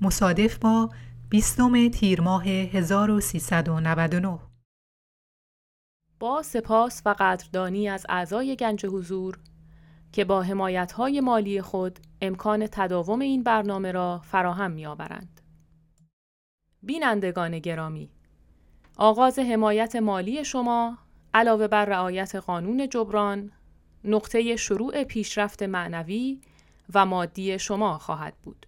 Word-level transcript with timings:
مصادف 0.00 0.58
با 0.58 0.90
20 1.30 1.88
تیر 1.88 2.20
ماه 2.20 2.46
1399 2.46 4.38
با 6.20 6.42
سپاس 6.42 7.02
و 7.04 7.14
قدردانی 7.18 7.88
از 7.88 8.06
اعضای 8.08 8.56
گنج 8.56 8.86
حضور 8.86 9.38
که 10.12 10.24
با 10.24 10.42
حمایت‌های 10.42 11.20
مالی 11.20 11.62
خود 11.62 11.98
امکان 12.20 12.66
تداوم 12.66 13.20
این 13.20 13.42
برنامه 13.42 13.92
را 13.92 14.20
فراهم 14.24 14.70
می‌آورند. 14.70 15.40
بینندگان 16.82 17.58
گرامی، 17.58 18.10
آغاز 18.96 19.38
حمایت 19.38 19.96
مالی 19.96 20.44
شما 20.44 20.98
علاوه 21.34 21.68
بر 21.68 21.84
رعایت 21.84 22.34
قانون 22.34 22.88
جبران، 22.88 23.52
نقطه 24.04 24.56
شروع 24.56 25.04
پیشرفت 25.04 25.62
معنوی 25.62 26.40
و 26.94 27.06
مادی 27.06 27.58
شما 27.58 27.98
خواهد 27.98 28.34
بود. 28.42 28.66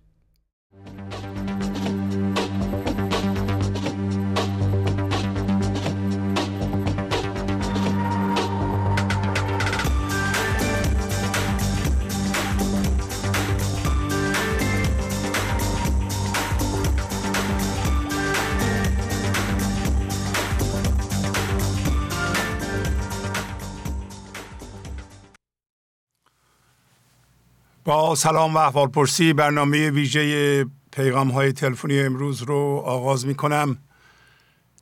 با 27.87 28.15
سلام 28.15 28.55
و 28.55 28.59
احوال 28.59 28.89
پرسی 28.89 29.33
برنامه 29.33 29.91
ویژه 29.91 30.65
پیغام 30.97 31.31
های 31.31 31.53
تلفنی 31.53 32.01
امروز 32.01 32.43
رو 32.43 32.83
آغاز 32.85 33.27
می 33.27 33.35
کنم 33.35 33.79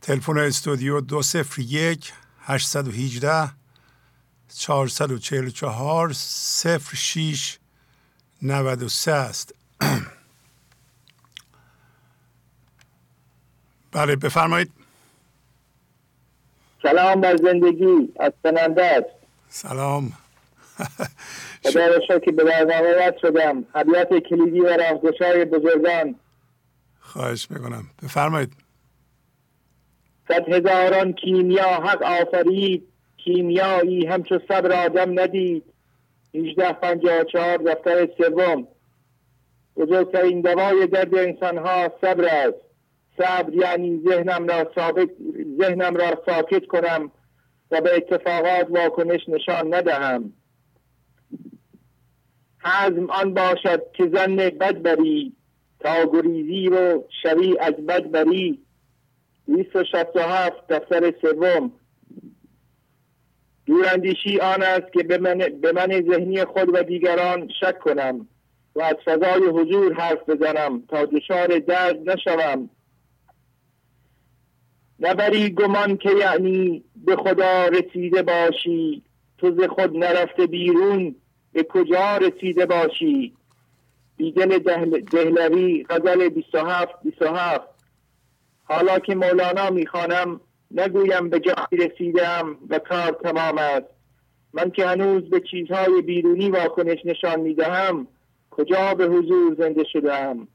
تلفن 0.02 0.38
استودیو 0.38 1.00
دو 1.00 1.22
سفر 1.22 1.62
یک 1.62 2.12
818 2.40 3.50
444 4.48 6.12
سفر 6.12 6.96
شیش 6.96 7.58
93 8.42 9.12
است. 9.12 9.55
بله 13.92 14.16
بفرمایید. 14.16 14.72
سلام 16.83 17.20
بر 17.20 17.36
زندگی 17.36 18.12
از 18.20 18.33
سلام. 19.48 20.12
خدا 21.73 22.18
که 22.18 22.33
به 22.33 22.45
برنامه 22.45 23.14
شدم 23.23 23.64
حبیات 23.74 24.08
کلیدی 24.14 24.61
و 24.61 24.77
راه 24.77 25.45
بزرگان. 25.45 26.14
خواهش 27.01 27.51
می‌کنم. 27.51 27.85
بفرمایید. 28.02 28.52
صد 30.29 30.48
هزاران 30.48 31.13
کیمیا 31.13 31.64
حق 31.64 32.02
آفرید. 32.02 32.89
کیمیایی 33.17 34.07
همچو 34.07 34.39
صبر 34.48 34.84
آدم 34.84 35.20
ندید. 35.20 35.64
1854 36.34 37.24
چهار 37.24 37.57
دفتر 37.57 38.08
سوم. 38.18 38.67
بزرگترین 39.77 40.40
دوای 40.40 40.86
درد 40.86 41.14
انسان 41.14 41.58
ها 41.58 41.92
صبر 42.01 42.24
است. 42.24 42.58
صبر 43.18 43.55
یعنی 43.55 44.02
ذهنم 44.08 44.46
را 44.46 44.70
ثابت 44.74 45.08
ذهنم 45.61 45.96
را 45.96 46.23
ساکت 46.27 46.67
کنم 46.67 47.11
و 47.70 47.80
به 47.80 47.96
اتفاقات 47.96 48.67
واکنش 48.70 49.29
نشان 49.29 49.74
ندهم. 49.74 50.33
حزم 52.64 53.11
آن 53.11 53.35
باشد 53.35 53.83
که 53.92 54.11
زن 54.14 54.36
بد 54.36 54.83
بری 54.83 55.33
تا 55.80 56.07
گریزی 56.13 56.67
رو 56.67 57.05
شوی 57.23 57.58
از 57.58 57.75
بد 57.75 58.11
بری. 58.11 58.58
267 59.47 60.67
دفتر 60.69 61.14
سوم. 61.23 61.73
دوراندیشی 63.67 64.41
آن 64.41 64.63
است 64.63 64.92
که 64.92 65.02
به 65.02 65.19
من, 65.19 65.39
به 65.39 65.73
من 65.73 66.02
ذهنی 66.11 66.45
خود 66.45 66.75
و 66.75 66.83
دیگران 66.83 67.48
شک 67.61 67.79
کنم 67.79 68.29
و 68.75 68.83
از 68.83 68.96
فضای 69.05 69.48
حضور 69.48 69.92
حرف 69.95 70.29
بزنم 70.29 70.83
تا 70.89 71.05
دچار 71.05 71.58
درد 71.58 72.11
نشوم. 72.11 72.70
نبری 75.01 75.51
گمان 75.51 75.96
که 75.96 76.11
یعنی 76.20 76.85
به 76.96 77.17
خدا 77.17 77.69
رسیده 77.69 78.23
باشی. 78.23 79.02
تو 79.39 79.52
ز 79.61 79.64
خود 79.69 79.96
نرفته 79.96 80.46
بیرون. 80.46 81.14
به 81.54 81.62
کجا 81.62 82.16
رسیده 82.16 82.66
باشی؟ 82.66 83.32
بیدل 84.16 84.58
دهلوی 85.12 85.84
غزل 85.90 86.28
27 86.28 87.02
27 87.02 87.68
حالا 88.64 88.98
که 88.98 89.14
مولانا 89.14 89.70
می‌خوانم 89.70 90.40
نگویم 90.70 91.28
به 91.28 91.40
جایی 91.40 91.90
رسیدم 91.90 92.56
و 92.68 92.78
کار 92.78 93.12
تمام 93.12 93.58
است. 93.58 93.86
من 94.52 94.70
که 94.70 94.86
هنوز 94.86 95.30
به 95.30 95.40
چیزهای 95.40 96.02
بیرونی 96.02 96.50
واکنش 96.50 96.98
نشان 97.04 97.40
می‌دهم 97.40 98.06
کجا 98.50 98.94
به 98.94 99.04
حضور 99.04 99.54
زنده 99.54 99.84
شدم؟ 99.84 100.48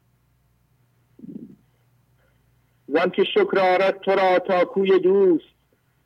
زن 2.87 3.09
که 3.09 3.23
شکر 3.23 3.59
آرد 3.59 3.99
تو 3.99 4.11
را 4.11 4.39
تا 4.39 4.65
کوی 4.65 4.99
دوست. 4.99 5.45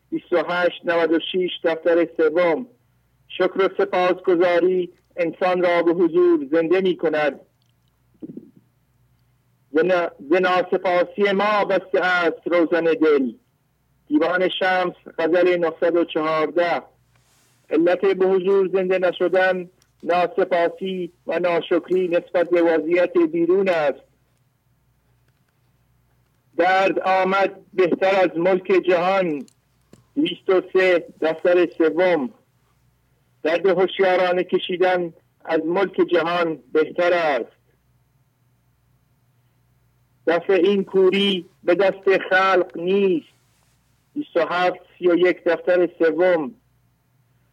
28 0.09 0.85
96 0.85 1.49
دفتر 1.63 2.07
سوم. 2.17 2.67
شکر 3.37 3.65
و 3.65 3.69
سپاسگزاری 3.77 4.89
انسان 5.17 5.63
را 5.63 5.83
به 5.83 5.91
حضور 5.91 6.47
زنده 6.51 6.81
می 6.81 6.97
کند. 6.97 7.39
سپاسی 10.71 11.31
ما 11.31 11.65
بسته 11.65 12.05
است 12.05 12.47
روزن 12.47 12.83
دل. 12.83 13.31
دیوان 14.07 14.49
شمس 14.49 14.93
غزل 15.17 15.57
914 15.57 16.83
علت 17.69 18.01
به 18.01 18.25
حضور 18.25 18.69
زنده 18.73 18.99
نشدن 18.99 19.69
ناسپاسی 20.03 21.11
و 21.27 21.39
ناشکری 21.39 22.07
نسبت 22.07 22.49
به 22.49 22.61
وضعیت 22.61 23.17
بیرون 23.31 23.69
است. 23.69 24.03
درد 26.57 26.99
آمد 26.99 27.61
بهتر 27.73 28.15
از 28.15 28.37
ملک 28.37 28.71
جهان. 28.87 29.45
23 30.15 31.05
دفتر 31.21 31.67
سوم. 31.77 32.29
درد 33.43 33.65
هوشیارانه 33.65 34.43
کشیدن 34.43 35.13
از 35.45 35.59
ملک 35.65 36.01
جهان 36.11 36.59
بهتر 36.73 37.13
است. 37.13 37.51
دفع 40.27 40.53
این 40.53 40.83
کوری 40.83 41.45
به 41.63 41.75
دست 41.75 42.17
خلق 42.29 42.71
نیست. 42.75 43.27
27 44.13 44.79
یک 44.99 45.43
دفتر 45.43 45.89
سوم. 45.99 46.51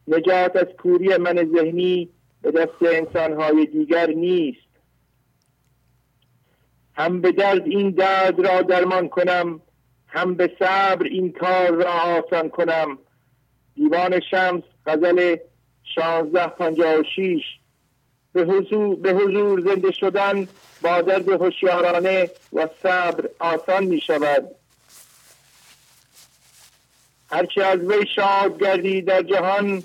نجات 0.09 0.57
از 0.57 0.67
کوری 0.79 1.17
من 1.17 1.51
ذهنی 1.57 2.09
به 2.43 2.51
دست 2.51 2.83
انسانهای 2.83 3.67
دیگر 3.67 4.07
نیست. 4.11 4.71
هم 6.95 7.21
به 7.21 7.33
درد 7.33 7.67
این 7.67 7.91
درد 7.91 8.41
را 8.47 8.63
درمان 8.63 9.09
کنم 9.09 9.61
هم 10.07 10.35
به 10.35 10.53
صبر 10.59 11.07
این 11.07 11.33
کار 11.33 11.71
را 11.71 11.93
آسان 11.93 12.49
کنم. 12.49 12.99
دیوان 13.75 14.21
شمس 14.31 14.63
غزل 14.87 15.37
شانزده 15.95 16.47
پنجاه 16.47 16.95
و 16.95 17.03
شیش. 17.15 17.43
به 18.33 18.43
حضور, 18.43 18.97
به 18.97 19.13
حضور 19.13 19.61
زنده 19.61 19.91
شدن 19.93 20.49
با 20.83 21.01
درد 21.03 21.29
هوشیارانه 21.29 22.31
و 22.53 22.69
صبر 22.83 23.29
آسان 23.39 23.85
می 23.85 24.01
شود. 24.01 24.51
هرچی 27.31 27.61
از 27.61 27.79
وی 27.79 28.07
شاد 28.17 28.61
گردی 28.61 29.03
در 29.03 29.23
جهان 29.23 29.83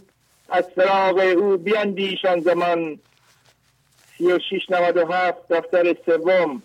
از 0.49 0.65
فراغ 0.75 1.17
او 1.37 1.57
بیندیشان 1.57 2.39
زمان. 2.39 2.99
سی 4.17 4.31
و 4.31 4.39
شیش 4.49 4.69
نود 4.69 4.97
و 4.97 5.13
هفت 5.13 5.47
دفتر 5.47 5.95
سوم. 6.05 6.61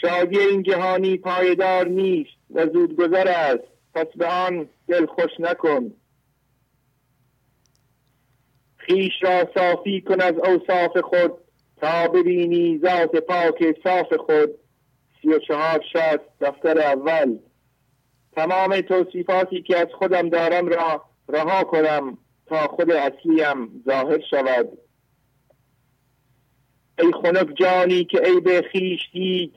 شادی 0.00 0.38
این 0.38 0.62
جهانی 0.62 1.16
پایدار 1.16 1.88
نیست 1.88 2.30
و 2.54 2.66
زود 2.66 2.96
گذر 2.96 3.28
است. 3.28 3.64
پس 3.94 4.06
به 4.16 4.26
آن 4.26 4.68
دل 4.88 5.06
خوش 5.06 5.30
نکن. 5.38 5.92
خیش 8.86 9.12
را 9.22 9.48
صافی 9.54 10.00
کن 10.00 10.20
از 10.20 10.34
اوصاف 10.34 10.96
خود 10.96 11.32
تا 11.80 12.08
ببینی 12.08 12.78
ذات 12.78 13.16
پاک 13.16 13.76
صاف 13.84 14.12
خود. 14.12 14.50
سی 15.22 15.28
و 15.28 15.38
چهار 15.38 15.84
شست 15.92 16.40
دفتر 16.40 16.78
اول. 16.78 17.38
تمام 18.36 18.80
توصیفاتی 18.80 19.62
که 19.62 19.78
از 19.78 19.88
خودم 19.98 20.28
دارم 20.28 20.68
را 20.68 21.04
رها 21.28 21.64
کنم 21.64 22.18
تا 22.46 22.66
خود 22.66 22.90
اصلیم 22.90 23.82
ظاهر 23.86 24.20
شود. 24.30 24.68
ای 26.98 27.12
خنک 27.12 27.54
جانی 27.54 28.04
که 28.04 28.18
عیب 28.18 28.60
خیش 28.60 29.10
دید 29.12 29.54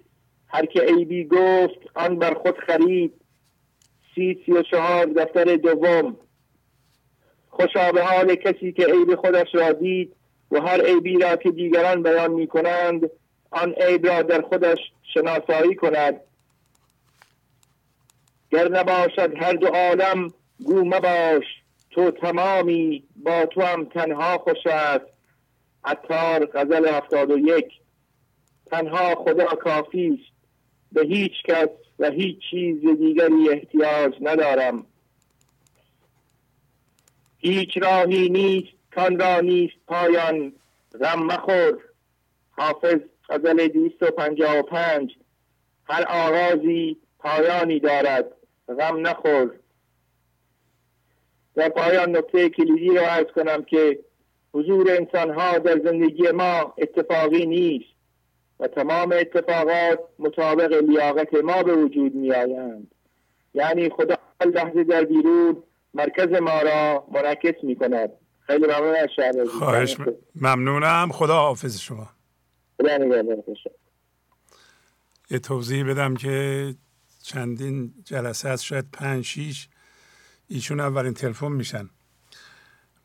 هر 0.48 0.66
که 0.66 0.82
عیبی 0.82 1.24
گفت 1.24 1.80
آن 1.96 2.20
بر 2.20 2.34
خود 2.34 2.58
خرید. 2.58 3.14
سی 4.16 4.44
سی 4.46 4.52
و 4.52 4.62
چهار 4.62 5.06
دفتر 5.06 5.56
دوم. 5.56 6.18
خوشا 7.56 7.92
به 7.92 8.04
حال 8.04 8.36
کسی 8.36 8.72
که 8.72 8.86
عیب 8.86 9.16
خودش 9.16 9.48
را 9.54 9.72
دید 9.72 10.16
و 10.52 10.62
هر 10.62 10.82
عیبی 10.82 11.18
را 11.18 11.36
که 11.36 11.52
دیگران 11.52 12.04
بیان 12.04 12.32
می 12.32 12.48
کنند 12.48 13.10
آن 13.52 13.74
عیب 13.74 14.08
را 14.08 14.22
در 14.22 14.42
خودش 14.42 14.78
شناسایی 15.14 15.76
کند. 15.76 16.22
گر 18.52 18.68
نباشد 18.68 19.34
هر 19.38 19.54
دو 19.54 19.68
عالم 19.68 20.34
گو 20.66 20.86
مباش 20.86 21.44
تو 21.92 22.12
تمامی 22.12 23.04
با 23.16 23.46
تو 23.46 23.62
هم 23.62 23.86
تنها 23.86 24.38
خوش 24.38 24.68
است. 24.68 25.06
عطار 25.84 26.46
غزل 26.46 26.88
هفتاد 26.88 27.32
و 27.32 27.38
یک. 27.38 27.68
تنها 28.66 29.16
خدا 29.16 29.46
کافی 29.46 30.08
است. 30.08 30.36
به 30.92 31.02
هیچ 31.02 31.44
کس 31.46 31.70
و 32.00 32.10
هیچ 32.10 32.38
چیز 32.52 32.82
دیگری 32.82 33.50
احتیاج 33.50 34.14
ندارم. 34.22 34.86
هیچ 37.46 37.78
راهی 37.78 38.30
نیست 38.30 38.74
کان 38.96 39.20
را 39.20 39.40
نیست 39.40 39.76
پایان. 39.88 40.54
غم 41.02 41.24
مخور. 41.24 41.78
حافظ 42.52 43.00
غزل 43.30 43.68
دیست 43.68 44.04
و 44.04 44.06
پنجاه 44.06 44.60
و 44.60 44.62
پنج. 44.62 45.16
هر 45.90 46.06
آغازی 46.10 46.98
پایانی 47.20 47.80
دارد. 47.80 48.26
غم 48.80 49.08
نخور. 49.08 49.52
در 51.56 51.70
پایان 51.70 52.18
نکته 52.18 52.50
کلیدی 52.50 52.96
را 52.96 53.08
ارز 53.08 53.26
کنم 53.26 53.64
که 53.64 54.00
حضور 54.54 54.92
انسان 54.92 55.30
ها 55.34 55.58
در 55.58 55.80
زندگی 55.84 56.32
ما 56.32 56.74
اتفاقی 56.78 57.46
نیست 57.46 57.96
و 58.60 58.68
تمام 58.68 59.12
اتفاقات 59.12 60.00
مطابق 60.20 60.74
لیاقت 60.74 61.34
ما 61.34 61.64
به 61.64 61.74
وجود 61.74 62.16
می 62.16 62.32
آیند 62.32 62.92
یعنی 63.54 63.90
خدا 63.90 64.18
لحظه 64.46 64.84
در 64.84 65.04
بیرون 65.04 65.64
مرکز 65.96 66.42
ما 66.42 66.62
را 66.62 67.08
منعکس 67.14 67.64
می 67.64 67.76
کند 67.76 68.10
خیلی 68.40 68.66
ممنون 68.66 68.96
از 68.96 69.10
شهر 69.16 69.46
خواهش 69.46 69.98
ممنونم. 70.36 71.10
خدا 71.12 71.36
حافظ 71.36 71.80
شما. 71.80 72.10
یه 75.30 75.40
توضیح 75.40 75.90
بدم 75.90 76.16
که 76.16 76.76
چندین 77.24 77.94
جلسه 78.06 78.50
هست 78.50 78.64
شاید 78.64 78.86
پنج 78.94 79.26
شیش. 79.26 79.70
ایشون 80.48 80.80
اولین 80.80 81.14
تلفن 81.14 81.52
میشن. 81.52 81.90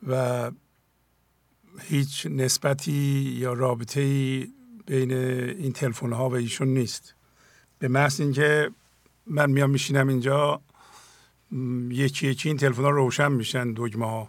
و 0.08 0.50
هیچ 1.80 2.26
نسبتی 2.30 3.34
یا 3.38 3.52
رابطه 3.52 4.00
ای 4.00 4.52
بین 4.86 5.12
این 5.12 5.72
تلفن 5.72 6.12
ها 6.12 6.28
و 6.28 6.34
ایشون 6.34 6.68
نیست. 6.68 7.14
به 7.78 7.88
محض 7.88 8.20
اینکه 8.20 8.70
من 9.26 9.50
میام 9.50 9.70
میشینم 9.70 10.08
اینجا 10.08 10.60
یکی 11.90 12.26
یکی 12.26 12.48
این 12.48 12.58
تلفن 12.58 12.82
ها 12.82 12.90
روشن 12.90 13.32
میشن 13.32 13.72
دگمه 13.72 14.06
ها 14.06 14.28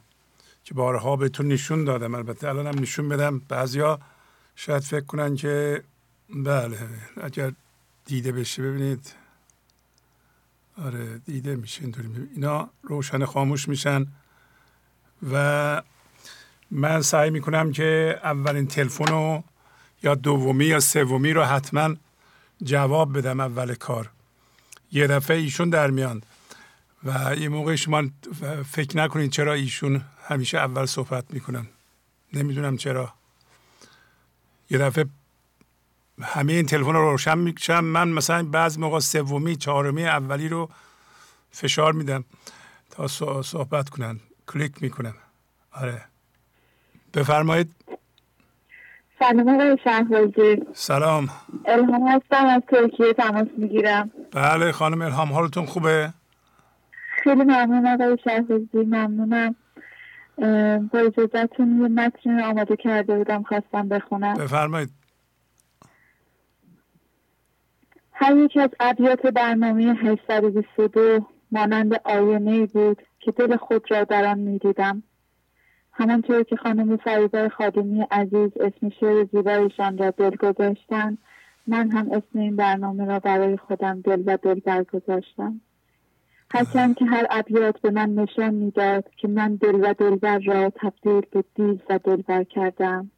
که 0.63 0.73
بارها 0.73 1.15
بهتون 1.15 1.47
نشون 1.47 1.85
دادم. 1.85 2.15
البته 2.15 2.49
الان 2.49 2.67
هم 2.67 2.79
نشون 2.79 3.09
بدم. 3.09 3.39
بعضیا 3.39 3.99
شاید 4.55 4.83
فکر 4.83 5.05
کنن 5.05 5.35
که 5.35 5.83
بله 6.29 6.77
اگر 7.21 7.51
دیده 8.05 8.31
بشه 8.31 8.63
ببینید. 8.63 9.13
آره 10.77 11.17
دیده 11.17 11.55
میشه 11.55 11.81
اینطوری. 11.81 12.29
اینا 12.35 12.69
روشن 12.83 13.25
خاموش 13.25 13.69
میشن. 13.69 14.07
و 15.31 15.81
من 16.71 17.01
سعی 17.01 17.29
می‌کنم 17.29 17.71
که 17.71 18.19
اولین 18.23 18.67
تلفن 18.67 19.07
رو 19.07 19.43
یا 20.03 20.15
دومی 20.15 20.65
یا 20.65 20.79
سومی 20.79 21.33
رو 21.33 21.43
حتما 21.43 21.95
جواب 22.63 23.17
بدم 23.17 23.39
اول 23.39 23.75
کار. 23.75 24.09
یه 24.91 25.07
دفعه 25.07 25.37
ایشون 25.37 25.69
در 25.69 25.91
میان. 25.91 26.21
و 27.03 27.27
این 27.27 27.47
موقع 27.47 27.75
شما 27.75 28.03
فکر 28.71 28.97
نکنید 28.97 29.31
چرا 29.31 29.53
ایشون 29.53 30.01
همیشه 30.27 30.57
اول 30.57 30.85
صحبت 30.85 31.25
می‌کنن. 31.29 31.67
نمی‌دونم 32.33 32.77
چرا. 32.77 33.13
یه 34.69 34.77
دفعه 34.77 35.05
همه 36.21 36.53
این 36.53 36.65
تلفن 36.65 36.93
رو 36.93 37.11
روشن 37.11 37.37
می‌کشم. 37.37 37.79
من 37.79 38.09
مثلا 38.09 38.43
بعض 38.43 38.77
موقع 38.79 38.99
سومی 38.99 39.55
چهارمی 39.55 40.05
اولی 40.05 40.49
رو 40.49 40.69
فشار 41.51 41.93
میدم 41.93 42.23
تا 42.89 43.07
صحبت 43.41 43.89
کنن 43.89 44.19
کلیک 44.47 44.83
می‌کنم 44.83 45.13
آره. 45.71 46.01
بفرمایید. 47.13 47.75
سلام 49.19 49.49
آقای 49.49 49.77
شهبازی 49.83 50.63
سلام. 50.73 51.29
الهام 51.65 52.07
هستم 52.07 52.45
از 52.45 52.61
ترکیه 52.71 53.13
تماس 53.13 53.47
می‌گیرم. 53.57 54.11
بله 54.31 54.71
خانم 54.71 55.01
الهام 55.01 55.33
حالتون 55.33 55.65
خوبه؟ 55.65 56.13
خیلی 57.23 57.43
ممنون 57.43 57.87
آقای 57.87 58.17
شهبازی 58.23 58.67
ممنونم. 58.73 59.55
با 60.93 60.99
اجازتون 60.99 61.81
یه 61.81 61.87
متن 61.87 62.39
آماده 62.39 62.75
کرده 62.75 63.17
بودم 63.17 63.43
خواستم 63.43 63.89
بخونم. 63.89 64.33
بفرمایید. 64.33 64.89
هر 68.11 68.37
یک 68.37 68.57
از 68.57 68.69
ابیات 68.79 69.27
برنامه 69.27 69.83
822 69.83 71.25
مانند 71.51 72.01
آینه 72.05 72.65
بود 72.65 73.01
که 73.19 73.31
دل 73.31 73.55
خود 73.55 73.91
را 73.91 74.03
در 74.03 74.25
آن 74.25 74.39
می‌دیدم. 74.39 75.03
همانطور 75.93 76.43
که 76.43 76.55
خانم 76.55 76.97
فریبای 76.97 77.49
خادمی 77.49 78.05
عزیز 78.11 78.51
اسم 78.59 78.89
شعر 78.99 79.25
زیبایشان 79.31 79.97
را 79.97 80.09
دل 80.09 80.35
گذاشتن 80.35 81.17
من 81.67 81.91
هم 81.91 82.11
اسم 82.11 82.39
این 82.39 82.55
برنامه 82.55 83.05
را 83.05 83.19
برای 83.19 83.57
خودم 83.57 84.01
دل 84.01 84.23
و 84.25 84.37
دل 84.37 84.59
برگذاشتم. 84.59 85.61
هرچند 86.53 86.95
که 86.95 87.05
هر 87.05 87.27
ابیات 87.29 87.81
به 87.81 87.91
من 87.91 88.15
نشان 88.15 88.53
می‌داد 88.53 89.09
که 89.17 89.27
من 89.27 89.55
دل 89.55 89.75
و 89.75 89.93
دلبر 89.93 90.39
را 90.39 90.69
تبدیل 90.69 91.21
به 91.31 91.43
دیو 91.55 91.77
و 91.89 91.99
دلبر 92.03 92.43
کردم. 92.43 93.11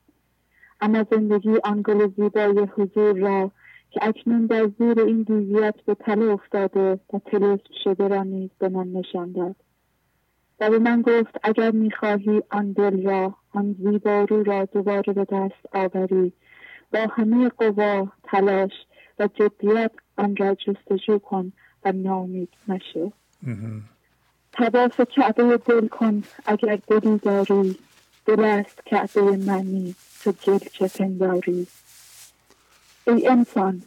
اما 0.82 1.06
زندگی 1.12 1.58
آن 1.64 1.82
گل 1.82 2.08
زیبای 2.08 2.68
حضور 2.76 3.18
را 3.18 3.52
که 3.92 4.00
اکنون 4.04 4.46
در 4.46 4.68
زیر 4.80 5.00
این 5.00 5.24
دیویت 5.24 5.76
به 5.86 5.96
تله 5.96 6.26
افتاده 6.26 7.00
و 7.14 7.20
تلسم 7.26 7.74
شده 7.84 8.08
را 8.08 8.24
نیز 8.24 8.50
به 8.60 8.70
من 8.70 8.88
نشان 8.88 9.32
داد. 9.32 9.56
و 10.60 10.70
به 10.70 10.80
من 10.80 11.02
گفت 11.02 11.38
اگر 11.44 11.72
می‌خواهی 11.72 12.44
آن 12.50 12.72
دل 12.72 13.04
را 13.04 13.36
آن 13.54 13.76
زیبارو 13.80 14.44
را 14.44 14.66
دوباره 14.66 15.14
به 15.14 15.28
دست 15.32 15.76
آوری 15.76 16.34
با 16.94 17.00
همه 17.12 17.50
قوا 17.50 18.08
تلاش 18.24 18.72
و 19.20 19.28
جدیت 19.34 19.92
آن 20.18 20.36
را 20.36 20.56
جستجو 20.56 21.20
کن 21.20 21.52
و 21.86 21.92
نامید 21.92 22.50
نشو 22.68 23.12
تواف 24.52 25.02
کعبه 25.02 25.58
دل 25.58 25.88
کن 25.88 26.24
اگر 26.46 26.80
دلی 26.88 27.18
داری. 27.18 27.80
دل 28.26 28.44
است 28.44 28.86
کعبه 28.86 29.38
منی 29.38 29.96
تو 30.24 30.32
گل 30.32 30.58
چه 30.58 30.88
پنداری. 30.88 31.68
ای 33.08 33.28
انسان. 33.28 33.84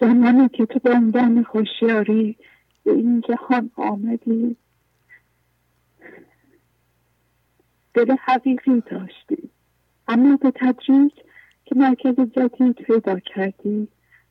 زمانی 0.00 0.48
که 0.48 0.66
تو 0.66 0.78
به 0.78 0.90
عنوان 0.90 1.46
هوشیاری 1.54 2.36
به 2.84 2.92
این 2.92 3.20
جهان 3.28 3.70
آمدی. 3.76 4.56
دل 7.94 8.16
حقیقی 8.24 8.80
داشتی. 8.80 9.50
اما 10.10 10.36
به 10.36 10.50
تدریج 10.50 11.12
که 11.64 11.74
مرکز 11.76 12.14
جدید 12.20 12.76
پیدا 12.76 13.18
کردی 13.18 13.88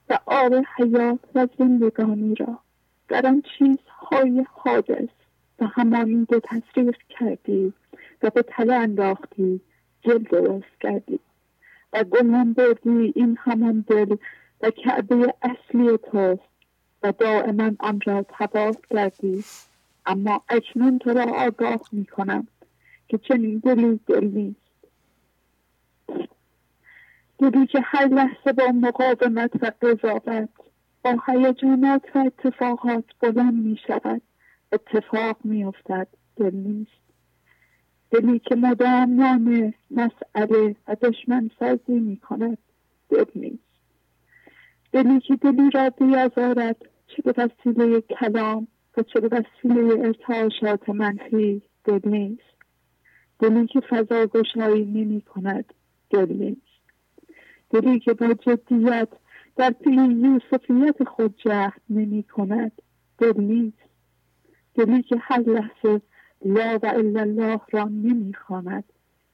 و 0.09 0.19
آب 0.25 0.53
حیات 0.77 1.19
و 1.35 1.47
زندگانی 1.57 2.35
را 2.35 2.59
در 3.07 3.27
آن 3.27 3.43
چیزهای 3.57 4.45
حادث 4.51 5.09
و 5.59 5.65
همانیده 5.65 6.39
تصریف 6.39 6.95
کردی 7.09 7.73
و 8.23 8.29
به 8.29 8.41
تله 8.41 8.73
انداختی 8.73 9.61
گل 10.03 10.17
درست 10.17 10.81
کردی 10.81 11.19
و 11.93 11.99
و 11.99 12.03
گمان 12.03 12.53
بردی 12.53 13.13
این 13.15 13.37
همان 13.39 13.85
دل 13.87 14.15
و 14.61 14.69
کعبه 14.69 15.33
اصلی 15.41 15.97
توست 15.97 16.49
و 17.03 17.11
دائما 17.11 17.71
آن 17.79 18.01
را 18.05 18.25
تباه 18.29 18.75
کردی. 18.89 19.43
اما 20.05 20.43
اکنون 20.49 20.99
تو 20.99 21.09
را 21.09 21.23
آگاه 21.23 21.81
می 21.91 22.05
کنم 22.05 22.47
که 23.07 23.17
چنین 23.17 23.59
دلی 23.59 23.99
دل 24.07 24.25
نیست. 24.25 24.68
دلی 27.39 27.67
که 27.67 27.79
هر 27.83 28.07
لحظه 28.07 28.53
با 28.53 28.71
مقاومت 28.71 29.51
و 29.63 29.71
قضاوت 29.81 30.49
با 31.03 31.17
هیجانات 31.27 32.15
و 32.15 32.19
اتفاقات 32.19 33.03
بلند 33.19 33.53
می 33.53 33.79
شود 33.87 34.21
اتفاق 34.71 35.37
می 35.43 35.63
افتد 35.63 36.07
دل 36.35 36.55
نیست. 36.55 36.91
دلی 38.11 38.39
که 38.39 38.55
مدام 38.55 39.21
نام 39.21 39.73
مسئله 39.91 40.75
و 40.87 40.95
دشمن 41.01 41.49
سازی 41.59 41.99
می 41.99 42.17
کند 42.17 42.57
دل 43.09 43.25
نیست. 43.35 43.63
دلی 44.91 45.19
که 45.19 45.35
دلی 45.35 45.69
را 45.69 45.89
بیازارد 45.89 46.75
چه 47.07 47.21
به 47.21 47.33
وسیله 47.37 48.01
کلام 48.01 48.67
و 48.97 49.03
چه 49.03 49.19
به 49.19 49.27
وسیله 49.27 50.05
ارتعاشات 50.05 50.89
منفی 50.89 51.61
دل 51.83 51.99
نیست. 52.03 52.43
دلی 53.39 53.67
که 53.67 53.79
فضا 53.79 54.25
گشایی 54.25 54.85
نمی 54.85 55.21
کند 55.21 55.73
دل 56.09 56.33
نیست. 56.33 56.68
دلی 57.69 57.99
که 57.99 58.13
با 58.13 58.33
جدیت 58.33 59.09
در 59.55 59.71
پی 59.71 59.91
یوسفیت 59.91 61.03
خود 61.03 61.35
جهد 61.37 61.81
نمی 61.89 62.23
کند. 62.23 62.71
دل 63.17 63.41
نیست. 63.41 63.77
دلی 64.75 65.03
که 65.03 65.15
هر 65.19 65.39
لحظه 65.39 66.01
لا 66.45 66.79
و 66.83 66.85
الا 66.85 67.21
الله 67.21 67.59
را 67.71 67.83
نمی 67.83 68.33
خواند. 68.33 68.83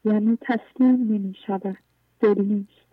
یعنی 0.06 0.38
تسلیم 0.42 0.96
نمی 0.96 1.36
شود. 1.48 1.78
دل 2.20 2.42
نیست. 2.42 2.86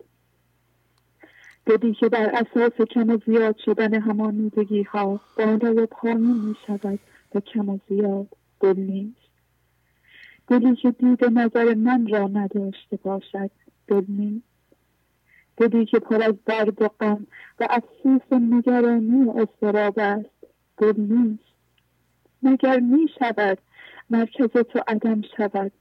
دلی 1.65 1.93
که 1.93 2.09
بر 2.09 2.29
اساس 2.29 2.81
کم 2.81 3.09
و 3.09 3.17
زیاد 3.25 3.57
شدن 3.65 3.93
همانیدگی 3.93 4.83
ها 4.83 5.21
بالا 5.37 5.83
و 5.83 5.85
پایین 5.85 6.45
می 6.45 6.55
شود 6.67 6.99
و 7.35 7.39
کم 7.39 7.69
و 7.69 7.79
زیاد. 7.89 8.27
دل 8.59 8.79
نیست. 8.79 9.17
دلی 10.47 10.75
که 10.75 10.91
دید 10.91 11.25
نظر 11.25 11.73
من 11.73 12.07
را 12.07 12.27
نداشته 12.27 12.97
باشد. 13.03 13.51
دل 13.87 14.03
نیست. 14.07 14.52
دلی 15.57 15.85
که 15.85 15.99
پر 15.99 16.23
از 16.23 16.33
درد 16.45 16.81
و 16.81 16.87
غم 16.99 17.27
و 17.59 17.67
افسوس 17.69 18.21
و 18.31 18.39
نگرانی 18.39 19.23
و 19.23 19.37
اضطراب 19.37 19.99
است. 19.99 20.29
دل 20.77 20.93
نیست. 20.97 21.43
مگر 22.43 22.79
می 22.79 23.07
شود 23.19 23.57
مرکز 24.09 24.49
تو 24.49 24.79
عدم 24.87 25.21
شود 25.37 25.71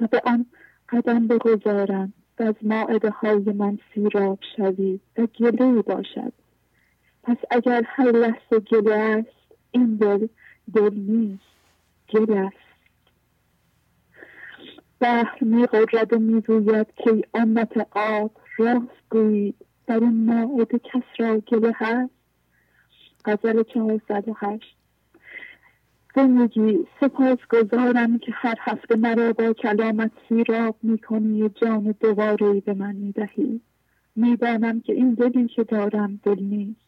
و 0.00 0.06
به 0.06 0.22
آن 0.24 0.46
قدم 0.88 1.26
بگذارم 1.26 2.12
و 2.38 2.42
از 2.42 2.54
ماعده 2.62 3.10
های 3.10 3.38
من 3.38 3.78
سیراب 3.94 4.38
شوی 4.56 5.00
و 5.18 5.26
گله 5.26 5.82
باشد. 5.82 6.32
پس 7.22 7.36
اگر 7.50 7.82
هر 7.86 8.10
لحظه 8.10 8.60
گله 8.60 8.94
است 8.94 9.56
این 9.70 9.96
دل 9.96 10.26
دل 10.74 10.94
نیست 10.94 11.42
گل 12.14 12.32
است. 12.32 12.70
بحر 15.00 15.38
می 15.40 15.66
و 16.12 16.18
می 16.18 16.40
روید 16.40 16.86
که 16.96 17.22
امت 17.34 17.86
آب 17.90 18.30
راست 18.56 19.02
گویید 19.10 19.54
در 19.86 20.00
این 20.00 20.24
ماعده 20.24 20.78
کس 20.78 21.02
را 21.18 21.38
گله 21.38 21.72
هست. 21.74 22.12
غزل 23.24 23.62
چهارصد 23.62 24.28
و 24.28 24.34
هشت. 24.36 24.76
زندگی 26.14 26.86
سپاس 27.00 27.38
گذارم 27.50 28.18
که 28.18 28.32
هر 28.34 28.54
هفته 28.60 28.96
مرا 28.96 29.32
با 29.32 29.52
کلامت 29.52 30.10
سیراب 30.28 30.76
می‌کنی 30.82 31.42
و 31.42 31.48
جان 31.48 31.94
دوباره 32.00 32.60
به 32.60 32.74
من 32.74 32.96
می‌دهی. 32.96 33.60
می‌دانم 34.16 34.80
که 34.80 34.92
این 34.92 35.14
دلی 35.14 35.48
که 35.48 35.64
دارم 35.64 36.20
دل 36.22 36.42
نیست. 36.42 36.80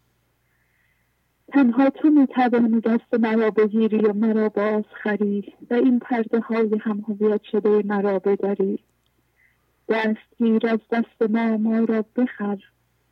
تنها 1.48 1.90
تو 1.90 2.10
می‌توانی 2.10 2.80
دست 2.80 3.14
مرا 3.14 3.50
بگیری 3.50 3.98
و 3.98 4.12
مرا 4.12 4.48
باز 4.48 4.84
خری 5.02 5.52
و 5.70 5.74
این 5.74 5.98
پرده 5.98 6.40
های 6.40 6.78
هم 6.80 7.04
شده 7.52 7.82
مرا 7.84 8.18
بداری 8.18 8.78
دستگیر 9.88 10.66
از 10.66 10.78
دست 10.90 11.30
ما 11.30 11.56
ما 11.56 11.78
را 11.78 12.04
بخر. 12.16 12.58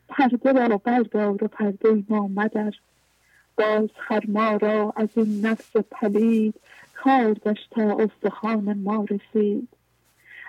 پرده 0.08 0.52
را 0.52 0.76
بردار 0.76 1.44
و 1.44 1.48
پرده 1.48 2.04
ما 2.08 2.28
مدر. 2.28 2.72
باز 3.56 3.88
ما 4.28 4.56
را 4.56 4.92
از 4.96 5.08
این 5.16 5.46
نفس 5.46 5.76
پلید 5.76 6.54
کار 6.94 7.34
تا 7.70 7.96
استخوان 7.98 8.78
ما 8.78 9.06
رسید. 9.10 9.68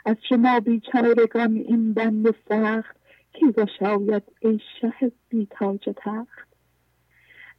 از 0.05 0.15
شما 0.29 0.59
بیچارگان 0.59 1.55
این 1.55 1.93
بند 1.93 2.35
سخت 2.49 2.95
کی 3.33 3.51
گشاید 3.51 4.23
ای 4.39 4.59
شه 4.81 5.11
بی 5.29 5.47
تاج 5.51 5.89
تخت. 5.97 6.47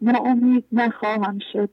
ناامید 0.01 0.65
نخواهم 0.73 1.39
شد. 1.53 1.71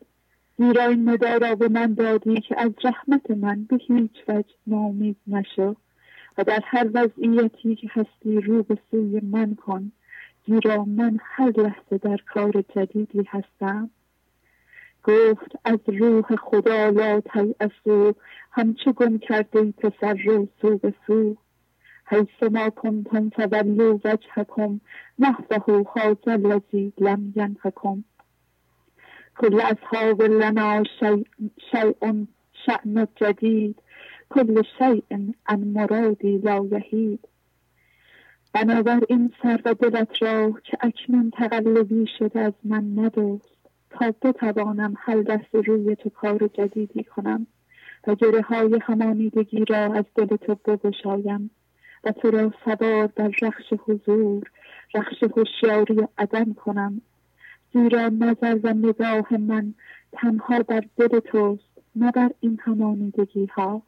زیرا 0.58 0.86
این 0.86 1.10
ندا 1.10 1.38
را 1.38 1.56
به 1.56 1.68
من 1.68 1.94
دادی 1.94 2.42
که 2.42 2.60
از 2.60 2.72
رحمت 2.84 3.32
من 3.32 3.64
به 3.64 3.78
هیچ 3.88 4.12
وجه 4.28 4.54
ناامید 4.68 5.18
نشو. 5.28 5.76
در 6.44 6.62
هر 6.64 6.90
وضعیتی 6.94 7.76
که 7.76 7.90
هستی 7.92 8.42
رو 8.42 8.64
به 8.64 8.78
سوی 8.92 9.20
من 9.24 9.56
کن 9.56 9.92
زیرا 10.48 10.86
من 10.86 11.18
هر 11.22 11.52
لحظه 11.58 11.98
در 11.98 12.18
کار 12.34 12.64
جدیدی 12.76 13.24
هستم. 13.30 13.90
گفت 15.04 15.56
از 15.66 15.80
روح 15.88 16.36
خدا 16.36 16.90
لا 16.90 17.22
تیأسو 17.22 18.14
همچه 18.52 18.92
گم 18.92 19.18
کرده 19.18 19.72
پسر 19.72 20.14
رو 20.14 20.48
سو 20.62 20.78
به 20.78 20.94
سو. 21.08 21.38
حیث 22.12 22.44
ما 22.52 22.70
کنتم 22.70 23.30
فولو 23.30 24.00
وجهکم 24.04 24.80
نحوه 25.20 25.86
هذا 25.96 26.32
الذی 26.32 26.94
لم 26.98 27.34
ینهکم 27.36 28.04
کل 29.38 29.62
اصحاب 29.62 30.22
لنا 30.22 30.84
شیء 31.72 32.26
شأن 32.66 33.08
جدید 33.16 33.76
کل 34.30 34.62
شیء 34.78 35.18
ان 35.48 35.60
مرادی 35.60 36.38
لا 36.38 36.66
یهید 36.72 37.28
بنابراین 38.54 39.34
سر 39.44 39.62
و 39.66 39.74
دلت 39.74 40.22
را 40.22 40.54
که 40.64 40.78
اکنون 40.82 41.32
تقلبی 41.32 42.08
شده 42.20 42.40
از 42.40 42.54
من 42.64 43.00
ندوست 43.00 43.60
تا 43.90 44.14
بتوانم 44.22 44.94
هر 44.98 45.16
لحظه 45.16 45.62
روی 45.66 45.96
تو 45.96 46.10
کار 46.10 46.48
جدیدی 46.48 47.04
کنم 47.04 47.48
و 48.08 48.16
گره 48.16 48.42
های 48.42 48.80
همانیدگی 48.82 49.66
را 49.66 49.94
از 49.94 50.06
دل 50.16 50.36
تو 50.36 50.56
بگشایم 50.56 51.50
و 52.04 52.12
تو 52.12 52.32
را 52.32 52.54
سوار 52.66 53.10
در 53.16 53.32
رخش 53.42 53.74
حضور 53.88 54.52
رخش 54.96 55.24
هوشیاری 55.24 56.08
عدم 56.18 56.54
کنم. 56.54 57.02
زیرا 57.74 58.10
نظر 58.10 58.60
و 58.64 58.74
نگاه 58.74 59.38
من 59.38 59.74
تنها 60.12 60.60
بر 60.60 60.84
دل 60.98 61.20
توست 61.20 61.70
نه 61.96 62.12
بر 62.12 62.32
این 62.40 62.60
همانیدگی 62.64 63.46
ها 63.46 63.82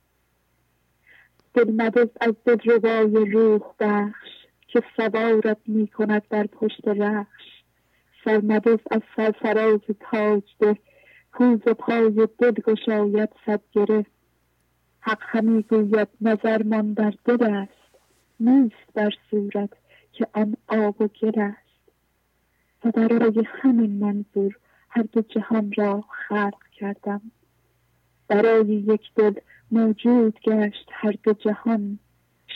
دل 1.53 1.71
مدز 1.71 2.07
از 2.21 2.33
دلربای 2.45 3.31
روح 3.31 3.61
بخش 3.79 4.29
که 4.67 4.83
سوارت 4.97 5.57
می 5.67 5.87
کند 5.87 6.21
در 6.29 6.47
پشت 6.47 6.87
رخش. 6.87 7.63
سرمدز 8.25 8.79
از 8.91 9.01
سرفراز 9.15 9.79
تاج 9.99 10.43
ده 10.59 10.77
کوز 11.33 11.59
پای 11.59 12.27
دل 12.39 12.51
گشاید 12.51 13.29
صد 13.45 13.61
گره. 13.71 14.05
حق 14.99 15.21
همی 15.21 15.61
گوید 15.63 16.07
نظرمان 16.21 16.93
در 16.93 17.13
دل 17.25 17.43
است 17.43 17.71
نیست 18.39 18.93
بر 18.93 19.11
صورت 19.31 19.69
که 20.11 20.27
آن 20.33 20.57
آب 20.67 21.01
و 21.01 21.07
گل 21.07 21.39
است. 21.39 21.71
و 22.85 22.91
برای 22.91 23.43
همین 23.45 23.99
منظور 23.99 24.57
هر 24.89 25.03
دو 25.03 25.21
جهان 25.21 25.73
را 25.77 26.03
خلق 26.27 26.63
کردم. 26.73 27.21
برای 28.27 28.67
یک 28.67 29.01
دل 29.15 29.33
موجود 29.71 30.39
گشت 30.39 30.89
هر 30.91 31.13
دو 31.23 31.33
جهان 31.33 31.99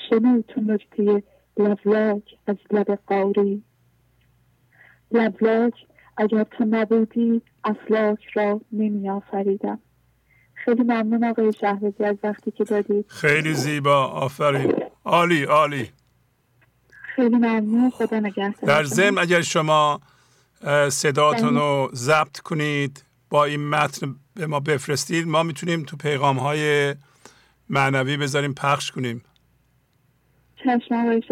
شنو 0.09 0.41
تو 0.41 0.61
نکته 0.61 1.23
لولاک 1.57 2.23
از 2.47 2.55
لب 2.71 2.99
قاری. 3.07 3.63
لولاک 5.11 5.73
اگر 6.17 6.43
تو 6.43 6.65
نبودی 6.69 7.41
افلاک 7.63 8.19
را 8.33 8.61
نمی 8.71 9.09
آفریدم 9.09 9.79
خیلی 10.53 10.83
ممنون 10.83 11.23
آقای 11.23 11.53
شهرزی 11.61 12.03
از 12.03 12.15
وقتی 12.23 12.51
که 12.51 12.63
دادید 12.63 13.05
خیلی 13.07 13.53
زیبا 13.53 14.05
آفرین. 14.05 14.73
عالی 15.05 15.43
عالی. 15.43 15.89
خیلی 17.15 17.35
ممنون 17.35 17.89
خدا 17.89 18.19
نگهدار. 18.19 18.67
در 18.67 18.83
ضمن 18.83 19.17
اگر 19.17 19.41
شما 19.41 19.99
صداتون 20.89 21.55
رو 21.55 21.89
ضبط 21.93 22.39
کنید 22.39 23.03
با 23.35 23.45
این 23.45 23.69
متن 23.69 24.15
به 24.33 24.47
ما 24.47 24.59
بفرستید 24.59 25.27
ما 25.27 25.43
می‌تونیم 25.43 25.83
تو 25.83 25.97
پیغام 25.97 26.39
های 26.39 26.95
معنوی 27.69 28.17
بذاریم 28.17 28.53
پخش 28.53 28.91
کنیم. 28.91 29.21
چشم 30.55 30.95
آقای 30.95 31.23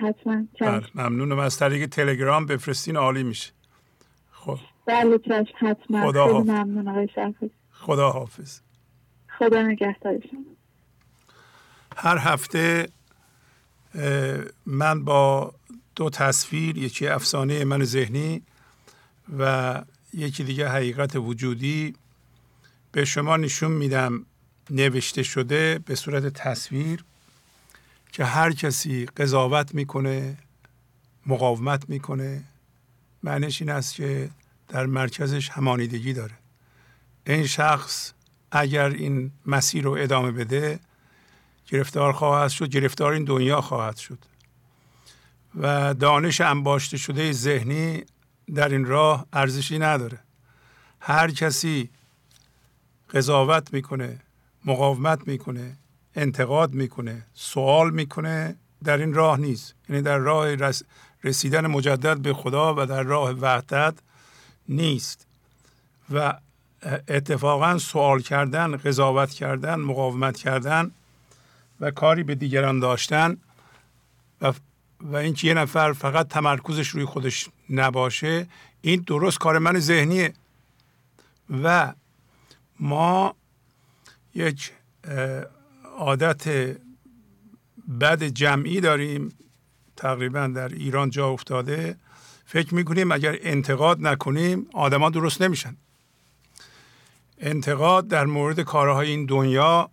حتما. 0.00 0.46
بله 0.60 0.86
ممنونم. 0.94 1.38
از 1.38 1.58
طریق 1.58 1.86
تلگرام 1.86 2.46
بفرستین 2.46 2.96
عالی 2.96 3.22
میشه. 3.22 3.52
خب. 4.32 4.58
بله 4.86 5.18
چشم 5.18 5.54
حتما. 5.58 6.10
خدا 6.10 6.26
خیلی 6.26 6.38
ممنون 6.38 6.88
آقای 6.88 7.08
خدا 7.70 8.10
حافظ 8.10 8.60
خدا 9.38 9.62
نگهدار 9.62 10.18
هر 11.96 12.18
هفته 12.18 12.88
من 14.66 15.04
با 15.04 15.54
دو 15.96 16.10
تصویر 16.10 16.78
یکی 16.78 17.08
افسانه 17.08 17.64
من 17.64 17.84
ذهنی 17.84 18.42
و 19.38 19.82
یکی 20.14 20.44
دیگه 20.44 20.68
حقیقت 20.68 21.16
وجودی 21.16 21.94
به 22.92 23.04
شما 23.04 23.36
نشون 23.36 23.72
میدم. 23.72 24.26
نوشته 24.70 25.22
شده 25.22 25.78
به 25.78 25.94
صورت 25.94 26.26
تصویر 26.26 27.04
که 28.12 28.24
هر 28.24 28.52
کسی 28.52 29.06
قضاوت 29.06 29.74
می‌کنه 29.74 30.36
مقاومت 31.26 31.88
می‌کنه. 31.88 32.44
معنیش 33.22 33.62
این 33.62 33.70
است 33.70 33.94
که 33.94 34.30
در 34.68 34.86
مرکزش 34.86 35.48
همانیدگی 35.48 36.12
داره. 36.12 36.34
این 37.26 37.46
شخص 37.46 38.12
اگر 38.50 38.88
این 38.88 39.30
مسیر 39.46 39.84
رو 39.84 39.90
ادامه 39.90 40.30
بده 40.30 40.80
گرفتار 41.68 42.12
خواهد 42.12 42.50
شد 42.50 42.68
گرفتار 42.68 43.12
این 43.12 43.24
دنیا 43.24 43.60
خواهد 43.60 43.96
شد. 43.96 44.18
و 45.60 45.94
دانش 45.94 46.40
انباشته 46.40 46.96
شده 46.96 47.32
ذهنی 47.32 48.04
در 48.54 48.68
این 48.68 48.84
راه 48.84 49.26
ارزشی 49.32 49.78
نداره. 49.78 50.18
هر 51.00 51.30
کسی 51.30 51.90
قضاوت 53.14 53.74
می‌کنه 53.74 54.18
مقاومت 54.64 55.28
می‌کنه 55.28 55.76
انتقاد 56.14 56.74
می‌کنه 56.74 57.26
سوال 57.34 57.90
می‌کنه 57.90 58.56
در 58.84 58.98
این 58.98 59.14
راه 59.14 59.40
نیست. 59.40 59.74
یعنی 59.88 60.02
در 60.02 60.18
راه 60.18 60.56
رسیدن 61.24 61.66
مجدد 61.66 62.18
به 62.18 62.34
خدا 62.34 62.74
و 62.74 62.86
در 62.86 63.02
راه 63.02 63.30
وحدت 63.30 63.94
نیست. 64.68 65.26
و 66.10 66.34
اتفاقا 67.08 67.78
سوال 67.78 68.20
کردن 68.20 68.76
قضاوت 68.76 69.30
کردن 69.30 69.74
مقاومت 69.74 70.36
کردن 70.36 70.90
و 71.80 71.90
کاری 71.90 72.22
به 72.22 72.34
دیگران 72.34 72.80
داشتن 72.80 73.36
و 75.00 75.16
اینکه 75.16 75.48
یه 75.48 75.54
نفر 75.54 75.92
فقط 75.92 76.28
تمرکزش 76.28 76.88
روی 76.88 77.04
خودش 77.04 77.48
نباشه 77.70 78.46
این 78.82 79.04
درست 79.06 79.38
کار 79.38 79.58
من 79.58 79.78
ذهنیه. 79.78 80.32
و 81.62 81.92
ما 82.80 83.34
یک 84.34 84.72
عادت 85.98 86.76
بد 88.00 88.22
جمعی 88.24 88.80
داریم 88.80 89.32
تقریبا 89.96 90.46
در 90.46 90.68
ایران 90.68 91.10
جا 91.10 91.28
افتاده. 91.28 91.96
فکر 92.46 92.74
می‌کنیم 92.74 93.12
اگر 93.12 93.38
انتقاد 93.42 94.06
نکنیم 94.06 94.66
آدما 94.72 95.10
درست 95.10 95.42
نمیشن. 95.42 95.76
انتقاد 97.38 98.08
در 98.08 98.24
مورد 98.24 98.60
کارهای 98.60 99.10
این 99.10 99.26
دنیا 99.26 99.90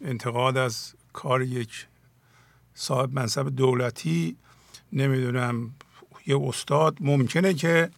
انتقاد 0.00 0.56
از 0.56 0.94
کار 1.12 1.42
یک 1.42 1.86
صاحب 2.80 3.12
منصب 3.14 3.48
دولتی 3.48 4.36
نمی‌دونم 4.92 5.74
یه 6.26 6.40
استاد 6.42 6.96
ممکنه 7.00 7.54
که 7.54 7.90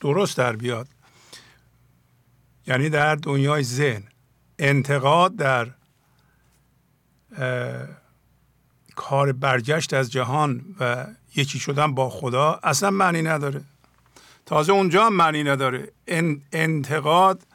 درست 0.00 0.36
در 0.36 0.56
بیاد. 0.56 0.88
یعنی 2.66 2.90
در 2.90 3.14
دنیای 3.14 3.62
ذهن. 3.62 4.02
انتقاد 4.58 5.36
در 5.36 5.70
کار 8.96 9.32
برگشت 9.32 9.94
از 9.94 10.12
جهان 10.12 10.64
و 10.80 11.06
یکی 11.36 11.58
شدن 11.58 11.94
با 11.94 12.10
خدا 12.10 12.60
اصلا 12.62 12.90
معنی 12.90 13.22
نداره. 13.22 13.60
تازه 14.46 14.72
اونجا 14.72 15.10
معنی 15.10 15.44
نداره. 15.44 15.92
انتقاد 16.52 17.46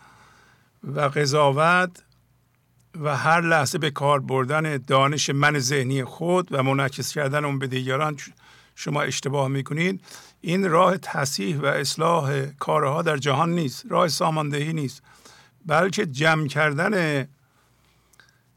و 0.83 0.99
قضاوت 0.99 2.03
و 3.01 3.17
هر 3.17 3.41
لحظه 3.41 3.77
به 3.77 3.91
کار 3.91 4.19
بردن 4.19 4.77
دانش 4.77 5.29
من 5.29 5.59
ذهنی 5.59 6.03
خود 6.03 6.47
و 6.51 6.63
منعکس 6.63 7.13
کردن 7.13 7.45
اون 7.45 7.59
به 7.59 7.67
دیگران 7.67 8.17
شما 8.75 9.01
اشتباه 9.01 9.47
می‌کنید. 9.47 10.01
این 10.41 10.69
راه 10.69 10.97
تصحیح 10.97 11.59
و 11.59 11.65
اصلاح 11.65 12.45
کارها 12.45 13.01
در 13.01 13.17
جهان 13.17 13.49
نیست 13.49 13.85
راه 13.89 14.07
ساماندهی 14.07 14.73
نیست. 14.73 15.01
بلکه 15.65 16.05
جمع 16.05 16.47
کردن 16.47 16.91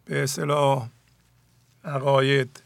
به 0.05 0.23
اصطلاح 0.23 0.89
عقاید 1.85 2.63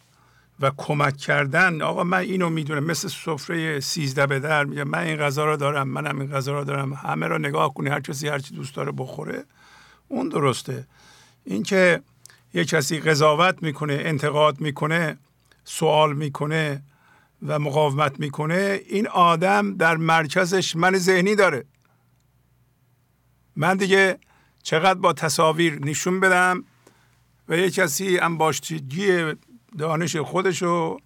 و 0.60 0.70
کمک 0.76 1.16
کردن. 1.16 1.82
آقا 1.82 2.04
من 2.04 2.18
اینو 2.18 2.50
می‌دونم 2.50 2.84
مثل 2.84 3.08
سفره 3.08 3.80
سیزده 3.80 4.26
به 4.26 4.40
در 4.40 4.64
میگه 4.64 4.84
من 4.84 4.98
این 4.98 5.16
غذا 5.16 5.44
رو 5.44 5.56
دارم 5.56 5.88
منم 5.88 6.20
این 6.20 6.30
غذا 6.30 6.58
رو 6.58 6.64
دارم 6.64 6.92
همه 6.92 7.26
رو 7.26 7.38
نگاه 7.38 7.74
کنی 7.74 7.88
هر 7.88 8.00
کسی 8.00 8.28
هر 8.28 8.38
چی 8.38 8.54
دوست 8.54 8.74
داره 8.74 8.92
بخوره 8.92 9.44
اون 10.08 10.28
درسته. 10.28 10.86
اینکه 11.46 12.02
یه 12.54 12.64
کسی 12.64 13.00
قضاوت 13.00 13.62
می‌کنه 13.62 13.92
انتقاد 13.92 14.60
می‌کنه 14.60 15.18
سوال 15.64 16.16
می‌کنه 16.16 16.82
و 17.46 17.58
مقاومت 17.58 18.20
می‌کنه 18.20 18.80
این 18.88 19.08
آدم 19.08 19.76
در 19.76 19.96
مرکزش 19.96 20.76
من 20.76 20.98
ذهنی 20.98 21.34
داره. 21.34 21.64
من 23.56 23.76
دیگه 23.76 24.18
چقدر 24.62 25.00
با 25.00 25.12
تصاویر 25.12 25.84
نشون 25.84 26.20
بدم 26.20 26.64
و 27.48 27.56
یه 27.56 27.70
کسی 27.70 28.18
انباشتگی 28.18 29.32
دانش 29.78 30.16
خودشو 30.16 30.98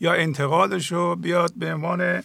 یا 0.00 0.12
انتقادشو 0.12 1.16
بیاد 1.16 1.52
به 1.56 1.74
عنوان 1.74 2.22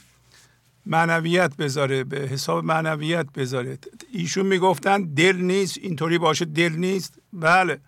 معنویت 0.89 1.55
بذاره 1.55 2.03
به 2.03 2.19
حساب 2.19 2.63
معنویت 2.63 3.31
بذاره. 3.31 3.77
ایشون 4.11 4.45
می‌گفتن 4.45 5.03
دل 5.03 5.35
نیست 5.35 5.77
اینطوری 5.77 6.17
باشه 6.17 6.45
دل 6.45 6.73
نیست. 6.75 7.19
بله. 7.33 7.79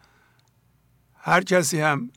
هر 1.16 1.42
کسی 1.42 1.80
هم 1.80 2.10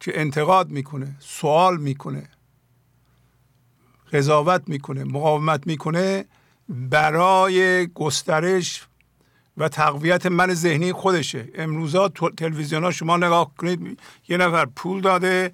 که 0.00 0.20
انتقاد 0.20 0.70
می‌کنه 0.70 1.16
سوال 1.18 1.76
می‌کنه 1.76 2.28
قضاوت 4.12 4.62
می‌کنه 4.66 5.04
مقاومت 5.04 5.66
می‌کنه 5.66 6.24
برای 6.68 7.86
گسترش 7.86 8.86
و 9.56 9.68
تقویت 9.68 10.26
من 10.26 10.54
ذهنی 10.54 10.92
خودشه. 10.92 11.48
امروزا 11.54 12.08
تلویزیون 12.36 12.84
ها 12.84 12.90
شما 12.90 13.16
نگاه 13.16 13.54
کنید 13.58 14.00
یه 14.28 14.36
نفر 14.36 14.64
پول 14.66 15.00
داده 15.00 15.52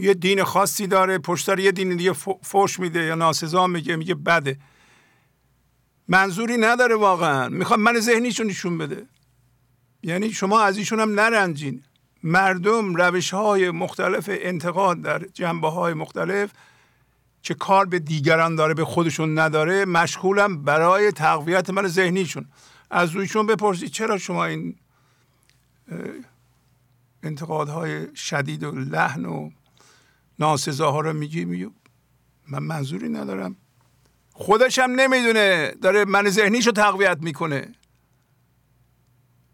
یه 0.00 0.14
دین 0.14 0.44
خاصی 0.44 0.86
داره 0.86 1.18
پشتار 1.18 1.60
یه 1.60 1.72
دین 1.72 1.96
دیگه 1.96 2.12
فوش 2.42 2.80
میده 2.80 3.04
یا 3.04 3.14
ناسزا 3.14 3.66
میگه 3.66 3.96
میگه 3.96 4.14
بده. 4.14 4.58
منظوری 6.08 6.56
نداره 6.56 6.94
واقعا. 6.94 7.48
می‌خواد 7.48 7.78
من 7.78 8.00
ذهنیشون 8.00 8.46
نشون 8.46 8.78
بده. 8.78 9.06
یعنی 10.02 10.32
شما 10.32 10.60
از 10.60 10.78
ایشون 10.78 11.00
هم 11.00 11.20
نرنجین. 11.20 11.82
مردم 12.22 12.94
روش 12.94 13.34
های 13.34 13.70
مختلف 13.70 14.30
انتقاد 14.32 15.02
در 15.02 15.18
جنبه 15.18 15.70
های 15.70 15.94
مختلف 15.94 16.50
که 17.42 17.54
کار 17.54 17.86
به 17.86 17.98
دیگران 17.98 18.54
داره 18.54 18.74
به 18.74 18.84
خودشون 18.84 19.38
نداره 19.38 19.84
مشغولم 19.84 20.62
برای 20.62 21.12
تقویت 21.12 21.70
من 21.70 21.86
ذهنیشون. 21.86 22.46
از 22.90 23.10
رویشون 23.10 23.46
بپرسید 23.46 23.90
چرا 23.90 24.18
شما 24.18 24.44
این 24.44 24.76
انتقادهای 27.22 28.16
شدید 28.16 28.64
و 28.64 28.70
لحن 28.70 29.24
و 29.24 29.50
ناسزاها 30.38 31.00
رو 31.00 31.12
میگی؟ 31.12 31.44
میگی 31.44 31.66
من 32.48 32.62
منظوری 32.62 33.08
ندارم. 33.08 33.56
خودش 34.32 34.78
هم 34.78 34.90
نمی‌دونه 34.90 35.74
داره 35.82 36.04
من 36.04 36.28
ذهنیشو 36.30 36.70
تقویت 36.70 37.18
می‌کنه. 37.20 37.74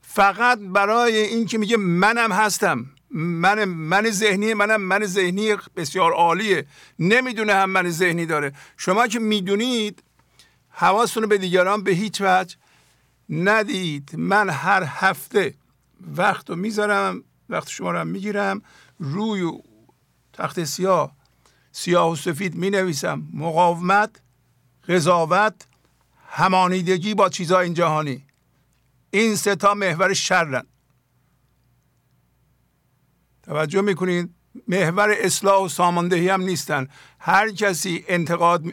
فقط 0.02 0.58
برای 0.58 1.16
اینکه 1.16 1.58
میگه 1.58 1.76
منم 1.76 2.32
هستم 2.32 2.86
من 3.10 3.64
من 3.64 4.10
ذهنی 4.10 4.54
منم 4.54 4.80
من 4.80 5.04
ذهنی 5.04 5.56
بسیار 5.76 6.12
عالیه. 6.12 6.66
نمی‌دونه 6.98 7.54
هم 7.54 7.70
من 7.70 7.90
ذهنی 7.90 8.26
داره. 8.26 8.52
شما 8.76 9.06
که 9.06 9.18
می‌دونید 9.18 10.02
حواستون 10.68 11.26
به 11.26 11.38
دیگران 11.38 11.82
به 11.82 11.90
هیچ 11.90 12.20
وجه 12.20 12.56
ندید. 13.30 14.10
من 14.16 14.50
هر 14.50 14.82
هفته 14.86 15.54
وقت 16.16 16.50
رو 16.50 16.56
می‌ذارم 16.56 17.24
وقت 17.48 17.68
شما 17.68 17.90
رو 17.90 18.04
می‌گیرم 18.04 18.62
روی 18.98 19.52
تخت 20.40 20.64
سیاه. 20.64 21.16
سیاه 21.72 22.10
و 22.10 22.16
سفید 22.16 22.54
می 22.54 22.70
نویسم 22.70 23.22
مقاومت 23.32 24.10
قضاوت 24.88 25.54
همانیدگی 26.28 27.14
با 27.14 27.28
چیزهای 27.28 27.64
این 27.64 27.74
جهانی. 27.74 28.24
این 29.10 29.36
ستا 29.36 29.74
محور 29.74 30.14
شرن. 30.14 30.66
توجه 33.42 33.80
می‌کنید 33.80 34.34
محور 34.68 35.14
اصلاح 35.18 35.64
و 35.64 35.68
ساماندهی 35.68 36.28
هم 36.28 36.42
نیستن. 36.42 36.88
هر 37.18 37.50
کسی 37.50 38.04
انتقاد 38.08 38.64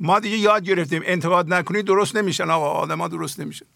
ما 0.00 0.20
دیگه 0.20 0.36
یاد 0.36 0.64
گرفتیم. 0.64 1.02
انتقاد 1.04 1.52
نکنید 1.54 1.84
درست 1.84 2.16
نمیشن 2.16 2.50
آقا. 2.50 2.70
آدم 2.70 3.08
درست 3.08 3.40
نمیشن. 3.40 3.66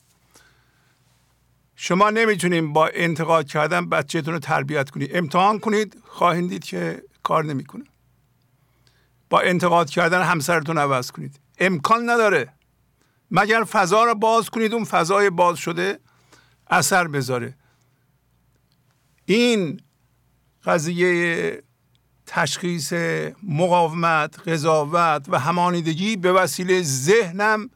شما 1.80 2.10
نمی‌تونید 2.10 2.64
با 2.64 2.90
انتقاد 2.94 3.46
کردن 3.46 3.88
بچهتون 3.88 4.34
رو 4.34 4.40
تربیت 4.40 4.90
کنید 4.90 5.16
امتحان 5.16 5.58
کنید 5.58 6.02
خواهید 6.04 6.48
دید 6.48 6.64
که 6.64 7.02
کار 7.22 7.44
نمی‌کنه. 7.44 7.84
با 9.30 9.40
انتقاد 9.40 9.90
کردن 9.90 10.22
همسرتون 10.22 10.78
عوض 10.78 11.10
کنید. 11.10 11.40
امکان 11.58 12.10
نداره. 12.10 12.52
مگر 13.30 13.64
فضا 13.64 14.04
رو 14.04 14.14
باز 14.14 14.50
کنید 14.50 14.74
اون 14.74 14.84
فضای 14.84 15.30
باز 15.30 15.58
شده 15.58 15.98
اثر 16.70 17.08
بذاره. 17.08 17.54
این 19.24 19.80
قضیه 20.64 21.62
تشخیص 22.26 22.92
مقاومت 23.42 24.48
قضاوت 24.48 25.26
و 25.28 25.38
همانیدگی 25.38 26.16
به 26.16 26.32
وسیله 26.32 26.82
ذهنم 26.82 27.70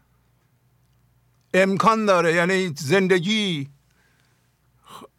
امکان 1.55 2.07
داره. 2.07 2.35
یعنی 2.35 2.75
زندگی 2.79 3.69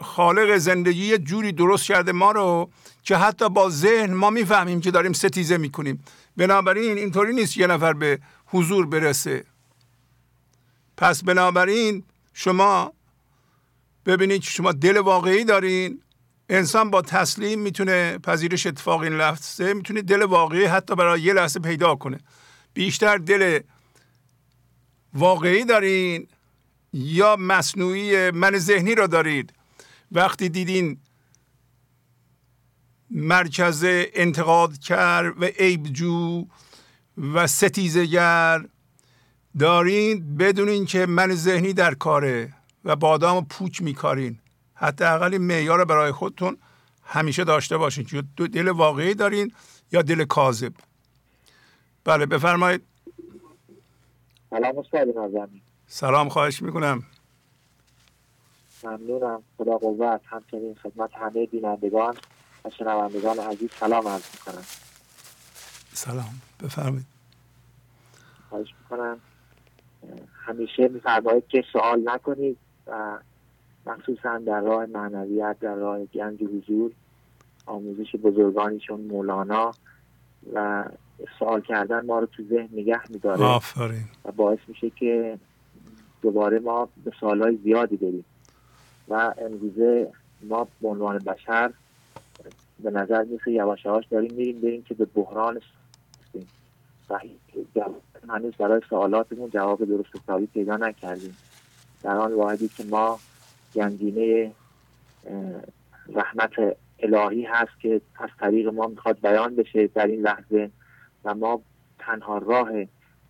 خالق 0.03 0.57
زندگی 0.57 1.05
یه 1.05 1.17
جوری 1.17 1.51
درست 1.51 1.85
کرده 1.85 2.11
ما 2.11 2.31
رو 2.31 2.69
که 3.03 3.17
حتی 3.17 3.49
با 3.49 3.69
ذهن 3.69 4.13
ما 4.13 4.29
می‌فهمیم 4.29 4.81
که 4.81 4.91
داریم 4.91 5.13
ستیزه 5.13 5.57
می‌کنیم. 5.57 6.03
بنابراین 6.37 6.97
اینطوری 6.97 7.33
نیست 7.33 7.57
یه 7.57 7.67
نفر 7.67 7.93
به 7.93 8.19
حضور 8.45 8.85
برسه. 8.85 9.45
پس 10.97 11.23
بنابراین 11.23 12.03
شما 12.33 12.93
ببینید 14.05 14.41
که 14.41 14.49
شما 14.49 14.71
دل 14.71 14.97
واقعی 14.97 15.43
دارین. 15.43 15.99
انسان 16.49 16.89
با 16.89 17.01
تسلیم 17.01 17.59
می‌تونه 17.59 18.17
پذیرش 18.17 18.67
اتفاق 18.67 19.01
این 19.01 19.13
لحظه 19.13 19.73
می‌تونه 19.73 20.01
دل 20.01 20.21
واقعی 20.21 20.65
حتی 20.65 20.95
برای 20.95 21.21
یه 21.21 21.33
لحظه 21.33 21.59
پیدا 21.59 21.95
کنه. 21.95 22.19
بیشتر 22.73 23.17
دل 23.17 23.59
واقعی 25.13 25.65
دارین 25.65 26.27
یا 26.93 27.35
مصنوعی 27.39 28.31
من 28.31 28.57
ذهنی 28.57 28.95
را 28.95 29.07
دارید. 29.07 29.53
وقتی 30.13 30.49
دیدین 30.49 30.97
مرکز 33.09 33.85
انتقاد 34.13 34.77
کرد 34.77 35.41
و 35.41 35.45
عیبجو 35.45 36.45
و 37.33 37.47
ستیزگر 37.47 38.65
دارین 39.59 40.37
بدونین 40.37 40.85
که 40.85 41.05
من 41.05 41.35
ذهنی 41.35 41.73
در 41.73 41.93
کاره 41.93 42.53
و 42.85 42.95
بادام 42.95 43.45
پوچ 43.45 43.81
میکارین. 43.81 44.39
حداقل 44.73 45.37
معیار 45.37 45.85
برای 45.85 46.11
خودتون 46.11 46.57
همیشه 47.03 47.43
داشته 47.43 47.77
باشین. 47.77 48.05
که 48.05 48.21
دل 48.37 48.67
واقعی 48.67 49.13
دارین 49.13 49.53
یا 49.91 50.01
دل 50.01 50.25
کاذب. 50.25 50.73
بله 52.03 52.25
بفرمایید. 52.25 52.81
سلام 54.49 54.77
استاد 54.77 55.49
سلام 55.87 56.29
خواهش 56.29 56.61
می‌کنم. 56.61 57.03
ممنونم. 58.83 59.43
خدا 59.57 59.77
قوت. 59.77 60.21
همچنین 60.25 60.75
خدمت 60.75 61.09
همه 61.13 61.45
بینندگان 61.45 62.15
و 62.65 62.69
شنوندگان 62.69 63.39
عزیز 63.39 63.69
سلام 63.79 64.07
عرض 64.07 64.23
می‌کنم. 64.33 64.63
سلام. 65.93 66.41
بفرمایید. 66.63 67.05
خواهش 68.49 68.73
می‌کنم. 68.81 69.17
همیشه 70.33 70.87
میفرمایید 70.87 71.47
که 71.47 71.63
سوال 71.73 72.01
نکنید 72.05 72.57
و 72.87 73.17
مخصوصا 73.85 74.37
در 74.37 74.61
راه 74.61 74.85
معنویت 74.85 75.57
در 75.59 75.75
راه 75.75 76.05
گنج 76.05 76.43
حضور 76.43 76.91
آموزش 77.65 78.15
بزرگانی 78.15 78.79
چون 78.79 79.01
مولانا 79.01 79.71
و 80.53 80.85
سوال 81.39 81.61
کردن 81.61 82.05
ما 82.05 82.19
رو 82.19 82.25
تو 82.25 82.43
ذهن 82.43 82.69
نگه 82.71 83.01
میداره. 83.09 83.43
آفرین. 83.43 84.05
و 84.25 84.31
باعث 84.31 84.59
میشه 84.67 84.89
که 84.89 85.39
دوباره 86.21 86.59
ما 86.59 86.89
به 87.03 87.11
سوالهای 87.19 87.59
زیادی 87.63 87.97
بریم. 87.97 88.25
امروزه 89.15 90.11
ما 90.41 90.67
به 90.81 90.87
عنوان 90.87 91.17
بشر 91.17 91.71
به 92.79 92.91
نظر 92.91 93.23
میسه 93.23 93.51
یواش 93.51 93.85
یواش 93.85 94.05
داریم 94.07 94.33
میریم 94.33 94.61
بریم 94.61 94.83
که 94.83 94.93
به 94.93 95.05
بحران 95.05 95.61
و 97.09 97.19
هنوز 98.29 98.53
برای 98.53 98.81
سوالاتمون 98.89 99.49
جواب 99.49 99.85
درست 99.85 100.09
حسابی 100.15 100.45
پیدا 100.45 100.77
نکردیم. 100.77 101.37
در 102.03 102.15
آن 102.15 102.33
واحدی 102.33 102.67
که 102.67 102.83
ما 102.83 103.19
گنجینه 103.75 104.51
رحمت 106.13 106.51
الهی 106.99 107.43
هست 107.43 107.79
که 107.81 108.01
از 108.19 108.29
طریق 108.39 108.67
ما 108.67 108.87
می‌خواد 108.87 109.19
بیان 109.21 109.55
بشه 109.55 109.87
در 109.87 110.07
این 110.07 110.21
لحظه 110.21 110.69
و 111.25 111.35
ما 111.35 111.61
تنها 111.99 112.37
راه 112.37 112.69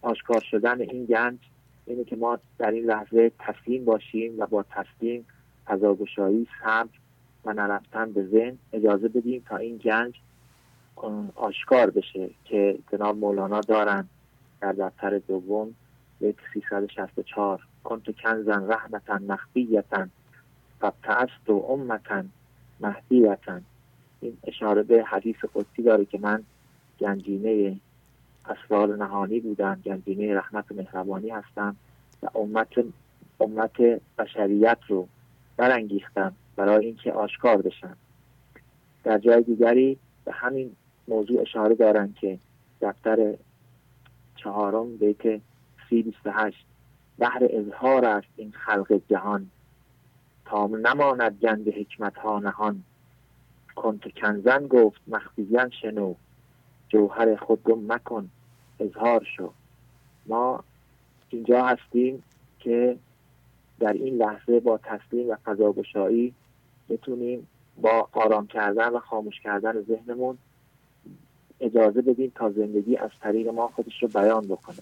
آشکار 0.02 0.42
شدن 0.52 0.82
این 0.82 1.06
گنج 1.06 1.38
اینه 1.86 2.04
که 2.04 2.16
ما 2.16 2.40
در 2.58 2.72
این 2.72 2.86
لحظه 2.86 3.32
تسلیم 3.40 3.86
باشیم 3.86 4.40
و 4.40 4.46
با 4.46 4.64
تسلیم 4.64 5.26
فضاگشایی 5.66 6.48
صبر 6.64 6.90
و 7.46 7.54
نرفتن 7.54 8.12
به 8.12 8.26
ذهن 8.26 8.58
اجازه 8.74 9.08
بدیم 9.08 9.44
تا 9.50 9.58
این 9.58 9.78
گنج 9.78 10.16
آشکار 11.36 11.90
بشه 11.90 12.30
که 12.46 12.80
جناب 12.92 13.18
مولانا 13.18 13.62
دارن 13.62 14.08
در 14.62 14.72
دفتر 14.72 15.18
دوم 15.18 15.76
بیت 16.20 16.36
364 16.54 17.60
کنت 17.84 18.16
کنزن 18.24 18.72
رحمتا 18.72 19.20
مخفیتا 19.28 20.08
فبتعست 20.80 21.50
و 21.50 21.66
امتا 21.70 22.24
مهدیتا. 22.80 23.60
این 24.22 24.38
اشاره 24.44 24.84
به 24.84 25.04
حدیث 25.04 25.36
قدسی 25.56 25.84
داره 25.84 26.06
که 26.06 26.20
من 26.20 26.44
گنجینه 27.00 27.78
اسرار 28.46 28.96
نهانی 28.96 29.40
بودم 29.40 29.82
گنجینه 29.86 30.36
رحمت 30.36 30.72
و 30.72 30.76
مهربانی 30.76 31.30
هستم 31.30 31.76
و 32.24 32.28
امت 32.36 32.74
امت 33.40 33.82
بشریت 34.18 34.78
رو 34.88 35.08
برانگیختم 35.58 36.36
برای 36.56 36.86
اینکه 36.86 37.12
آشکار 37.12 37.62
بشن 37.62 37.96
در 39.04 39.18
جای 39.18 39.44
دیگری 39.44 39.98
به 40.26 40.32
همین 40.32 40.76
موضوع 41.08 41.42
اشاره 41.42 41.76
دارن 41.76 42.14
که 42.22 42.40
دفتر 42.82 43.34
چهارم 44.36 44.98
بیت 44.98 45.42
سی 45.90 46.02
بیست 46.02 46.28
هشت 46.28 46.66
بحر 47.20 47.48
اظهار 47.50 48.06
است 48.06 48.28
این 48.36 48.52
خلق 48.52 49.02
جهان. 49.10 49.50
تا 50.46 50.68
نماند 50.68 51.40
گنج 51.42 51.70
حکمت 51.70 52.18
ها 52.18 52.40
نهان. 52.40 52.84
کنت 53.76 54.14
کنزن 54.16 54.68
گفت 54.68 55.02
مخفیزن 55.08 55.70
شنو. 55.70 56.14
جوهر 56.90 57.36
خود 57.36 57.64
گم 57.64 57.94
مکن 57.94 58.30
اظهار 58.80 59.28
شو. 59.38 59.52
ما 60.26 60.64
اینجا 61.30 61.66
هستیم 61.66 62.24
که 62.60 62.98
در 63.84 63.94
این 63.94 64.18
لحظه 64.18 64.60
با 64.60 64.80
تسلیم 64.84 65.30
و 65.30 65.36
قضاگشایی 65.46 66.34
بتونیم 66.90 67.48
با 67.82 68.08
آرام 68.12 68.48
کردن 68.48 68.90
و 68.90 69.00
خاموش 69.00 69.42
کردن 69.42 69.82
ذهنمون 69.82 70.38
اجازه 71.60 72.02
بدیم 72.02 72.32
تا 72.36 72.52
زندگی 72.52 72.98
از 72.98 73.10
طریق 73.22 73.48
ما 73.48 73.68
خودش 73.68 74.04
رو 74.04 74.08
بیان 74.08 74.48
بکنه. 74.48 74.78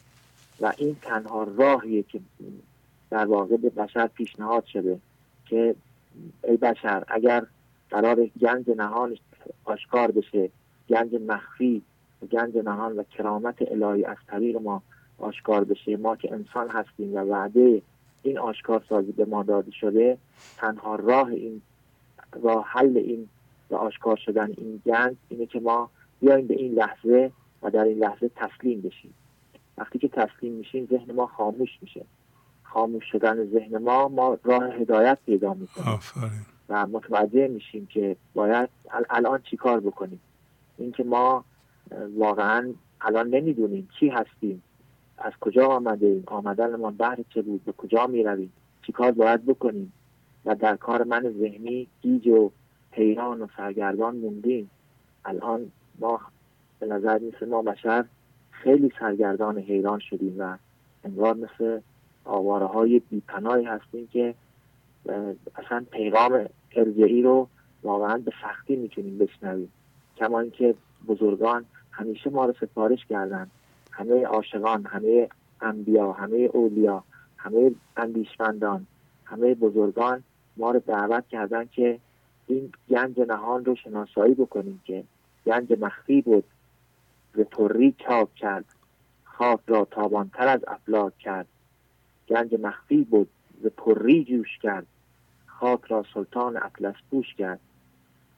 و 0.61 0.73
این 0.77 0.95
تنها 1.01 1.43
راهیه 1.43 2.03
که 2.03 2.19
در 3.09 3.25
واقع 3.25 3.57
به 3.57 3.69
بشر 3.69 4.07
پیشنهاد 4.07 4.65
شده 4.65 4.99
که 5.45 5.75
ای 6.43 6.57
بشر 6.57 7.03
اگر 7.07 7.45
قرار 7.89 8.25
گنج 8.25 8.69
نهان 8.69 9.17
آشکار 9.65 10.11
بشه 10.11 10.49
گنج 10.89 11.15
مخفی 11.27 11.81
گنج 12.31 12.57
نهان 12.57 12.95
و 12.95 13.03
کرامت 13.03 13.55
الهی 13.61 14.05
از 14.05 14.17
طریق 14.27 14.57
ما 14.57 14.81
آشکار 15.17 15.63
بشه 15.63 15.97
ما 15.97 16.15
که 16.15 16.33
انسان 16.33 16.69
هستیم 16.69 17.15
و 17.15 17.17
وعده 17.17 17.81
این 18.23 18.37
آشکار 18.37 18.83
سازی 18.89 19.11
به 19.11 19.25
ما 19.25 19.43
داده 19.43 19.71
شده 19.71 20.17
تنها 20.57 20.95
راه 20.95 21.27
این 21.27 21.61
راه 22.41 22.65
حل 22.67 22.97
این 22.97 23.29
و 23.69 23.75
آشکار 23.75 24.17
شدن 24.17 24.53
این 24.57 24.81
گنج 24.85 25.15
اینه 25.29 25.45
که 25.45 25.59
ما 25.59 25.89
بیایم 26.21 26.47
به 26.47 26.53
این 26.53 26.73
لحظه 26.73 27.31
و 27.61 27.71
در 27.71 27.83
این 27.83 27.97
لحظه 27.97 28.31
تسلیم 28.35 28.81
بشیم. 28.81 29.13
وقتی 29.77 29.99
که 29.99 30.07
تسلیم 30.07 30.53
میشیم 30.53 30.87
ذهن 30.91 31.15
ما 31.15 31.27
خاموش 31.27 31.69
میشه. 31.81 32.05
خاموش 32.63 33.03
شدن 33.11 33.45
ذهن 33.45 33.77
ما 33.77 34.07
ما 34.07 34.37
راه 34.43 34.63
هدایت 34.63 35.17
پیدا 35.25 35.53
می‌کنیم. 35.53 35.99
و 36.69 36.87
متوجه 36.87 37.47
میشیم 37.47 37.85
که 37.85 38.15
باید 38.33 38.69
الان 39.09 39.41
چی 39.41 39.57
کار 39.57 39.79
بکنیم؟ 39.79 40.21
اینکه 40.77 41.03
ما 41.03 41.45
واقعا 42.17 42.73
الان 43.01 43.27
نمی‌دونیم 43.27 43.89
چی 43.99 44.09
هستیم. 44.09 44.63
از 45.23 45.33
کجا 45.39 45.67
آمده 45.67 46.07
ایم؟ 46.07 46.23
آمدن 46.27 46.91
بهر 46.97 47.17
چه 47.29 47.41
بود 47.41 47.65
به 47.65 47.71
کجا 47.71 48.07
می 48.07 48.23
رویم 48.23 48.53
چی 48.85 48.91
کار 48.91 49.11
باید 49.11 49.45
بکنیم؟ 49.45 49.93
و 50.45 50.55
در 50.55 50.75
کار 50.75 51.03
من 51.03 51.33
ذهنی 51.39 51.87
گیج 52.01 52.27
و 52.27 52.51
حیران 52.91 53.41
و 53.41 53.47
سرگردان 53.57 54.15
موندیم. 54.15 54.69
الان 55.25 55.71
ما 55.99 56.21
به 56.79 56.85
نظر 56.85 57.17
میسه 57.17 57.45
ما 57.45 57.61
بشر 57.61 58.05
خیلی 58.51 58.91
سرگردان 58.99 59.57
حیران 59.57 59.99
شدیم 59.99 60.35
و 60.39 60.57
انگار 61.03 61.35
مثل 61.35 61.79
آواره 62.25 62.65
های 62.65 62.99
بیپناهی 62.99 63.65
هستیم 63.65 64.07
که 64.07 64.35
اصلا 65.55 65.85
پیغام 65.91 66.45
ارجعی 66.75 67.21
رو 67.21 67.47
واقعا 67.83 68.17
به 68.17 68.31
سختی 68.41 68.75
می‌تونیم 68.75 69.17
بشنویم. 69.17 69.71
کما 70.17 70.39
اینکه 70.39 70.75
بزرگان 71.07 71.65
همیشه 71.91 72.29
ما 72.29 72.45
رو 72.45 72.53
سفارش 72.61 73.05
کردن. 73.05 73.47
همه 73.91 74.25
عاشقان 74.25 74.85
همه 74.85 75.29
انبیا 75.61 76.11
همه 76.11 76.37
اولیا 76.37 77.03
همه 77.37 77.71
اندیشمندان 77.97 78.87
همه 79.25 79.55
بزرگان 79.55 80.23
ما 80.57 80.71
رو 80.71 80.79
دعوت 80.79 81.27
کردن 81.27 81.65
که 81.65 81.99
این 82.47 82.71
گنج 82.89 83.19
نهان 83.19 83.65
رو 83.65 83.75
شناسایی 83.75 84.33
بکنیم 84.33 84.81
که 84.85 85.03
گنج 85.45 85.73
مخفی 85.79 86.21
بود 86.21 86.43
ز 87.35 87.39
پری 87.39 87.95
چاک 87.97 88.35
کرد 88.35 88.65
خاک 89.41 89.59
را 89.67 89.87
تابانتر 89.91 90.47
از 90.47 90.59
افلاک 90.67 91.17
کرد. 91.17 91.47
گنج 92.27 92.55
مخفی 92.59 93.03
بود 93.03 93.29
ز 93.63 93.65
پری 93.67 94.23
جوش 94.23 94.57
کرد 94.61 94.87
خاک 95.45 95.79
را 95.83 96.05
سلطان 96.13 96.57
اطلس 96.57 96.95
پوش 97.11 97.35
کرد. 97.35 97.59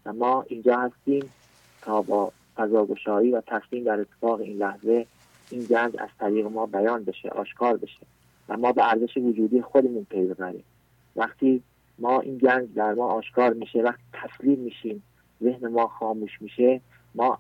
و 0.05 0.13
ما 0.13 0.45
اینجا 0.47 0.79
هستیم 0.79 1.31
تا 1.81 2.01
با 2.01 2.31
فضاگشایی 2.55 3.31
و 3.31 3.41
تصمیم 3.41 3.83
در 3.83 3.99
اتفاق 3.99 4.39
این 4.39 4.57
لحظه 4.57 5.05
این 5.53 5.63
گنج 5.63 5.95
از 5.99 6.09
طریق 6.19 6.45
ما 6.45 6.65
بیان 6.65 7.03
بشه 7.03 7.29
آشکار 7.29 7.77
بشه 7.77 8.05
و 8.49 8.57
ما 8.57 8.71
به 8.71 8.89
ارزش 8.89 9.17
وجودی 9.17 9.61
خودمون 9.61 10.03
پی 10.09 10.25
ببریم. 10.25 10.63
وقتی 11.15 11.63
ما 11.99 12.19
این 12.19 12.37
گنج 12.37 12.73
در 12.75 12.93
ما 12.93 13.07
آشکار 13.07 13.53
میشه 13.53 13.81
وقتی 13.81 14.03
تسلیم 14.13 14.59
میشیم 14.59 15.03
ذهن 15.43 15.67
ما 15.67 15.87
خاموش 15.87 16.41
میشه 16.41 16.81
ما 17.15 17.37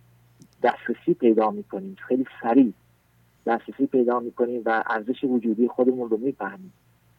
دسترسی 0.63 1.13
پیدا 1.13 1.51
می‌کنیم 1.51 1.95
خیلی 2.07 2.25
سریع 2.41 2.73
دسترسی 3.45 3.85
پیدا 3.85 4.19
می‌کنیم 4.19 4.61
و 4.65 4.83
ارزش 4.87 5.23
وجودی 5.23 5.67
خودمون 5.67 6.09
رو 6.09 6.17
می‌فهمیم. 6.17 6.73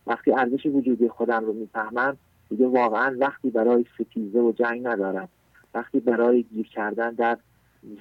وقتی 0.06 0.32
ارزش 0.32 0.66
وجودی 0.66 1.08
خودم 1.08 1.44
رو 1.44 1.52
می‌فهمم 1.52 2.16
دیگه 2.50 2.66
واقعا 2.66 3.16
وقتی 3.18 3.50
برای 3.50 3.84
ستیزه 3.94 4.40
و 4.40 4.52
جنگ 4.52 4.86
ندارم. 4.86 5.28
وقتی 5.74 6.00
برای 6.00 6.42
گیر 6.42 6.68
کردن 6.68 7.10
در 7.10 7.38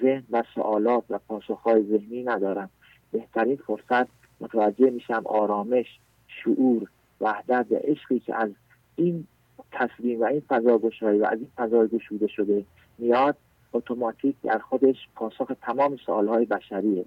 ذهن 0.02 0.22
و 0.30 0.42
سوالات 0.54 1.04
و 1.10 1.18
پاسخهای 1.28 1.82
ذهنی 1.82 2.22
ندارم. 2.22 2.70
بهترین 3.14 3.56
فرصت 3.56 4.06
متوجه 4.40 4.90
میشم 4.90 5.22
آرامش 5.26 5.98
شعور 6.28 6.88
وحدت 7.20 7.66
و 7.70 7.74
عشقی 7.74 8.18
که 8.18 8.34
از 8.34 8.50
این 8.96 9.26
تصمیم 9.72 10.20
و 10.20 10.24
این 10.24 10.42
فضا 10.48 10.78
گشایی 10.78 11.20
و 11.20 11.24
از 11.24 11.38
این 11.38 11.50
فضای 11.56 11.88
گشوده 11.88 12.26
شده 12.26 12.64
میاد 12.98 13.36
اتوماتیک 13.72 14.36
در 14.42 14.58
خودش 14.58 14.96
پاسخ 15.14 15.52
تمام 15.62 15.96
سوالهای 15.96 16.44
بشریه. 16.44 17.04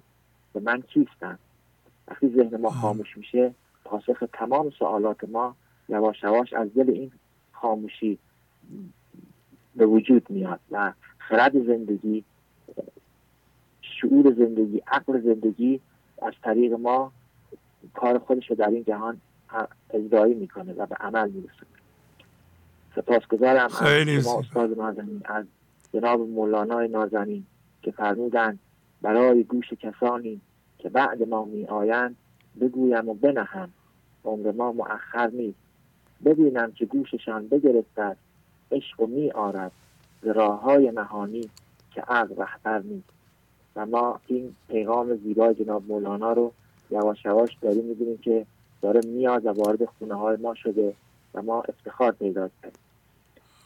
و 0.56 0.60
من 0.60 0.82
کیستم 0.82 1.40
وقتی 2.08 2.30
ذهن 2.30 2.62
ما 2.62 2.70
خاموش 2.70 3.18
میشه 3.18 3.54
پاسخ 3.84 4.24
تمام 4.34 4.70
سوالات 4.70 5.30
ما 5.30 5.56
یواش 5.90 6.24
یواش 6.24 6.54
از 6.54 6.74
دل 6.74 6.90
این 6.90 7.12
خاموشی 7.52 8.18
به 9.76 9.86
وجود 9.86 10.30
میاد 10.30 10.60
و 10.72 10.94
خرد 11.18 11.66
زندگی 11.66 12.24
شعور 13.82 14.34
زندگی 14.34 14.82
عقل 14.88 15.22
زندگی 15.22 15.82
از 16.22 16.34
طریق 16.44 16.74
ما 16.74 17.12
کار 17.94 18.20
خودش 18.20 18.50
رو 18.50 18.56
در 18.56 18.70
این 18.70 18.84
جهان 18.84 19.22
اجرایی 19.90 20.34
می‌کنه 20.34 20.74
و 20.74 20.86
به 20.86 20.96
عمل 20.96 21.30
می‌رسه 21.30 21.66
سپاسگزارم 22.96 23.66
از 23.66 23.98
شما 24.24 24.40
استاد 24.40 24.78
نازنین 24.78 25.22
از 25.26 25.46
جناب 25.94 26.20
مولانای 26.20 26.88
نازنین 26.88 27.46
که 27.82 27.92
فرمودند 27.92 28.60
برای 29.02 29.44
گوش 29.44 29.74
کسانی 29.74 30.42
که 30.78 30.90
بعد 30.90 31.28
ما 31.28 31.46
می 31.46 31.66
آیند 31.66 32.16
بگویم 32.62 33.10
و 33.10 33.14
بنهم. 33.14 33.70
عمر 34.26 34.52
ما 34.52 34.72
مؤخر 34.72 35.28
نیست. 35.28 35.60
ببینم 36.26 36.72
که 36.72 36.86
گوششان 36.86 37.48
بگرفته 37.48 38.02
است 38.02 38.20
عشق 38.72 39.02
و 39.02 39.08
می 39.08 39.32
آرد 39.32 39.72
راه 40.24 40.62
های 40.62 40.92
نهانی 40.92 41.50
که 41.92 42.02
عقل 42.02 42.36
رهبر 42.36 42.80
نیست. 42.80 43.10
و 43.78 43.86
ما 43.86 44.20
این 44.28 44.56
پیغام 44.68 45.16
زیبای 45.16 45.56
جناب 45.56 45.84
مولانا 45.88 46.34
رو 46.34 46.54
یواش 46.92 47.26
یواش 47.26 47.58
داریم 47.62 47.86
می‌بینیم 47.86 48.18
که 48.18 48.46
داره 48.82 49.02
میاد 49.06 49.46
و 49.46 49.50
وارد 49.50 49.86
خونه 49.86 50.16
های 50.16 50.38
ما 50.38 50.56
شده 50.56 50.94
و 51.34 51.42
ما 51.42 51.62
افتخار 51.62 52.12
پیدا 52.12 52.50
کردیم. 52.62 52.80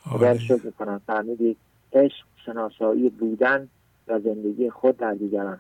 خدا 0.03 0.37
شکر 0.37 0.65
می‌کنم. 0.65 1.01
فرمودید 1.07 1.57
عشق 1.93 2.25
شناسایی 2.45 3.09
بودن 3.09 3.69
و 4.07 4.19
زندگی 4.19 4.69
خود 4.69 4.97
در 4.97 5.13
دیگران 5.13 5.59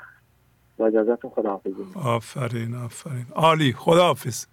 با 0.77 0.87
اجازتون 0.87 1.31
خداحافظی 1.31 1.85
آفرین 1.95 2.75
آفرین. 2.75 3.25
عالی. 3.35 3.73
خداحافظ. 3.73 4.45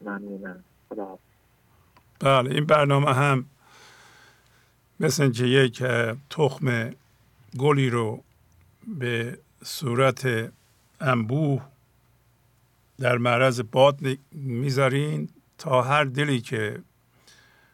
ممنونم. 0.00 0.64
خداحافظ. 0.88 1.22
بله 2.20 2.50
این 2.50 2.66
برنامه 2.66 3.14
هم 3.14 3.44
مثل 5.00 5.22
اینکه 5.22 5.44
یک 5.44 5.82
تخم 6.30 6.90
گلی 7.58 7.90
رو 7.90 8.22
به 8.88 9.38
صورت 9.64 10.52
انبوه 11.00 11.62
در 12.98 13.18
معرض 13.18 13.60
باد 13.72 14.00
می‌ذارین 14.32 15.28
تا 15.58 15.82
هر 15.82 16.04
دلی 16.04 16.40
که 16.40 16.82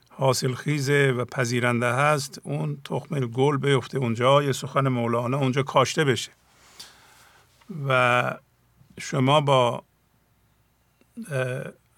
حاصل 0.09 0.55
خیزه 0.55 1.14
و 1.18 1.24
پذیرنده 1.24 1.92
هست 1.92 2.40
اون 2.42 2.79
تخم 2.85 3.20
گل 3.20 3.57
بیفته 3.57 3.98
اونجا 3.98 4.42
یه 4.42 4.53
سخن 4.53 4.88
مولانا 4.88 5.38
اونجا 5.38 5.62
کاشته 5.62 6.05
بشه. 6.05 6.33
و 7.88 8.38
شما 9.00 9.40
با 9.40 9.85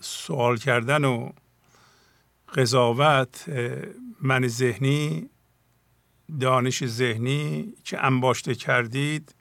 سوال 0.00 0.56
کردن 0.56 1.04
و 1.04 1.30
قضاوت 2.54 3.48
من 4.22 4.48
ذهنی 4.48 5.28
دانش 6.40 6.86
ذهنی 6.86 7.72
که 7.84 8.04
انباشته 8.04 8.54
کردید؟ 8.54 9.34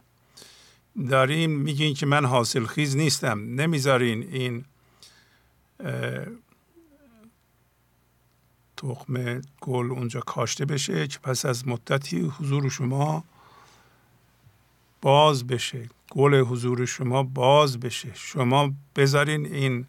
دارین 1.10 1.56
میگین 1.56 1.93
که 1.93 2.06
من 2.06 2.26
حاصل 2.26 2.65
خیز 2.65 2.95
نیستم. 2.95 3.39
نمی‌ذارین 3.39 4.24
این 4.24 4.65
تخم 8.78 9.41
گل 9.62 9.91
اونجا 9.91 10.19
کاشته 10.19 10.65
بشه 10.65 11.08
که 11.08 11.19
پس 11.19 11.45
از 11.45 11.67
مدتی 11.67 12.21
حضور 12.21 12.69
شما 12.69 13.24
باز 15.02 15.48
بشه. 15.48 15.89
گل 16.10 16.36
حضور 16.36 16.86
شما 16.86 17.24
باز 17.24 17.80
بشه. 17.80 18.12
شما 18.13 18.74
بذارین 18.95 19.45
این 19.45 19.88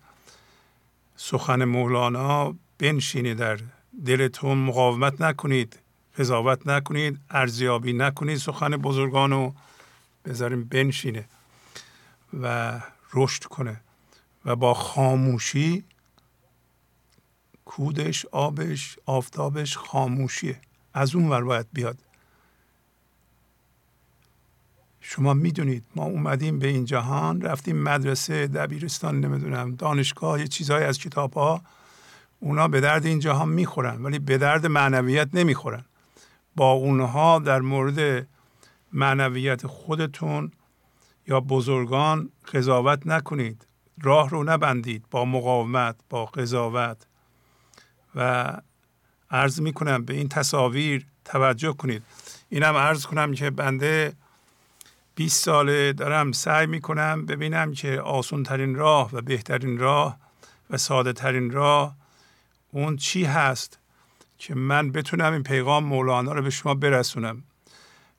سخن 1.16 1.64
مولانا 1.64 2.54
بنشینه 2.78 3.34
در 3.34 3.58
دلتون. 4.04 4.58
مقاومت 4.58 5.20
نکنید. 5.20 5.78
قضاوت 6.18 6.66
نکنید 6.66 7.20
ارزیابی 7.30 7.92
نکنید 7.92 8.36
سخن 8.36 8.70
بزرگان 8.70 9.30
رو. 9.30 9.54
بذاریم 10.24 10.64
بنشینه 10.64 11.28
و 12.40 12.80
رشد 13.14 13.44
کنه 13.44 13.80
و 14.44 14.56
با 14.56 14.74
خاموشی 14.74 15.84
کودش 17.64 18.26
آبش 18.26 18.98
آفتابش 19.06 19.76
خاموشیه. 19.76 20.60
از 20.94 21.14
اون 21.14 21.28
ور 21.28 21.44
باید 21.44 21.66
بیاد. 21.72 21.98
شما 25.00 25.34
می‌دونید 25.34 25.84
ما 25.96 26.04
اومدیم 26.04 26.58
به 26.58 26.66
این 26.66 26.84
جهان 26.84 27.40
رفتیم 27.42 27.82
مدرسه 27.82 28.46
دبیرستان 28.46 29.20
نمی‌دونم 29.20 29.74
دانشگاه 29.74 30.40
یه 30.40 30.46
چیزهایی 30.46 30.84
از 30.84 30.98
کتاب 30.98 31.32
ها 31.32 31.62
اونا 32.40 32.68
به 32.68 32.80
درد 32.80 33.06
این 33.06 33.18
جهان 33.18 33.48
می‌خورن 33.48 34.02
ولی 34.02 34.18
به 34.18 34.38
درد 34.38 34.66
معنویت 34.66 35.28
نمی‌خورن. 35.32 35.84
با 36.56 36.72
اونها 36.72 37.38
در 37.38 37.60
مورد 37.60 38.26
معنویت 38.92 39.66
خودتون 39.66 40.52
یا 41.26 41.40
بزرگان 41.40 42.30
قضاوت 42.52 43.06
نکنید. 43.06 43.66
راه 44.02 44.30
رو 44.30 44.44
نبندید 44.44 45.04
با 45.10 45.24
مقاومت 45.24 45.96
با 46.10 46.24
قضاوت. 46.26 47.06
و 48.14 48.52
عرض 49.30 49.60
می‌کنم 49.60 50.04
به 50.04 50.14
این 50.14 50.28
تصاویر 50.28 51.06
توجه 51.24 51.72
کنید. 51.72 52.02
اینم 52.48 52.74
عرض 52.74 53.06
کنم 53.06 53.34
که 53.34 53.50
بنده 53.50 54.12
20 55.14 55.44
ساله 55.44 55.92
دارم 55.92 56.32
سعی 56.32 56.66
می‌کنم 56.66 57.26
ببینم 57.26 57.72
که 57.72 58.00
آسون 58.00 58.42
ترین 58.42 58.74
راه 58.74 59.10
و 59.12 59.20
بهترین 59.20 59.78
راه 59.78 60.16
و 60.70 60.76
ساده 60.76 61.12
ترین 61.12 61.50
راه 61.50 61.96
اون 62.70 62.96
چی 62.96 63.24
هست. 63.24 63.78
که 64.38 64.54
من 64.54 64.92
بتونم 64.92 65.32
این 65.32 65.42
پیغام 65.42 65.84
مولانا 65.84 66.32
رو 66.32 66.42
به 66.42 66.50
شما 66.50 66.74
برسونم. 66.74 67.42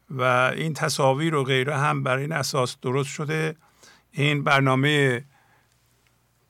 و 0.10 0.22
این 0.56 0.74
تصاویر 0.74 1.36
و 1.36 1.44
غیره 1.44 1.78
هم 1.78 2.04
بر 2.04 2.18
این 2.18 2.32
اساس 2.32 2.78
درست 2.82 3.10
شده. 3.10 3.56
این 4.12 4.44
برنامه 4.44 5.26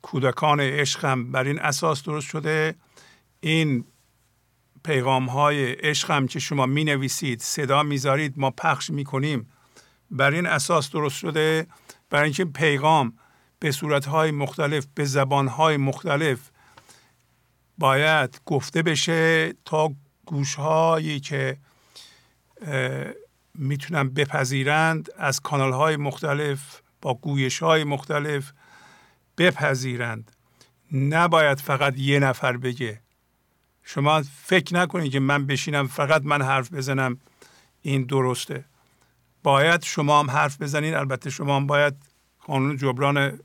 کودکان 0.01 0.59
عشق 0.59 1.05
هم 1.05 1.31
بر 1.31 1.43
این 1.43 1.59
اساس 1.59 2.03
درست 2.03 2.27
شده. 2.27 2.75
این 3.39 3.85
پیغام 4.83 5.29
های 5.29 5.71
عشق 5.73 6.11
هم 6.11 6.27
که 6.27 6.39
شما 6.39 6.65
می 6.65 6.83
نویسید 6.83 7.41
صدا 7.41 7.83
می‌ذارید 7.83 8.33
ما 8.37 8.51
پخش 8.51 8.89
می 8.89 9.03
کنیم 9.03 9.47
بر 10.11 10.31
این 10.31 10.45
اساس 10.45 10.91
درست 10.91 11.17
شده. 11.17 11.67
برای 12.09 12.23
اینکه 12.23 12.45
پیغام 12.45 13.13
به 13.59 13.71
صورت 13.71 14.05
های 14.05 14.31
مختلف 14.31 14.87
به 14.95 15.05
زبان 15.05 15.47
های 15.47 15.77
مختلف 15.77 16.51
باید 17.77 18.41
گفته 18.45 18.81
بشه 18.81 19.53
تا 19.65 19.91
گوش 20.25 20.55
هایی 20.55 21.19
که 21.19 21.57
می‌تونن 23.55 24.09
بپذیرند 24.09 25.09
از 25.17 25.39
کانال 25.39 25.73
های 25.73 25.97
مختلف 25.97 26.81
با 27.01 27.13
گویش 27.13 27.63
های 27.63 27.83
مختلف 27.83 28.51
بپذیرند. 29.37 30.31
نباید 30.91 31.59
فقط 31.59 31.97
یه 31.97 32.19
نفر 32.19 32.57
بگه. 32.57 33.01
شما 33.83 34.23
فکر 34.43 34.75
نکنید 34.75 35.11
که 35.11 35.19
من 35.19 35.45
بشینم 35.45 35.87
فقط 35.87 36.21
من 36.25 36.41
حرف 36.41 36.73
بزنم. 36.73 37.19
این 37.81 38.03
درسته. 38.03 38.65
باید 39.43 39.83
شما 39.83 40.19
هم 40.19 40.31
حرف 40.31 40.61
بزنید 40.61 40.93
البته 40.93 41.29
شما 41.29 41.55
هم 41.55 41.67
باید 41.67 41.93
قانون 42.45 42.77
جبران 42.77 43.39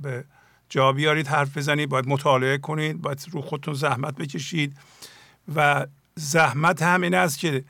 به 0.00 0.24
جا 0.68 0.92
بیارید 0.92 1.26
حرف 1.26 1.56
بزنید 1.56 1.88
باید 1.88 2.08
مطالعه 2.08 2.58
کنید 2.58 3.02
باید 3.02 3.26
رو 3.30 3.42
خودتون 3.42 3.74
زحمت 3.74 4.14
بکشید. 4.14 4.76
و 5.54 5.86
زحمت 6.14 6.82
هم 6.82 7.02
این 7.02 7.14
است 7.14 7.38
که 7.38 7.64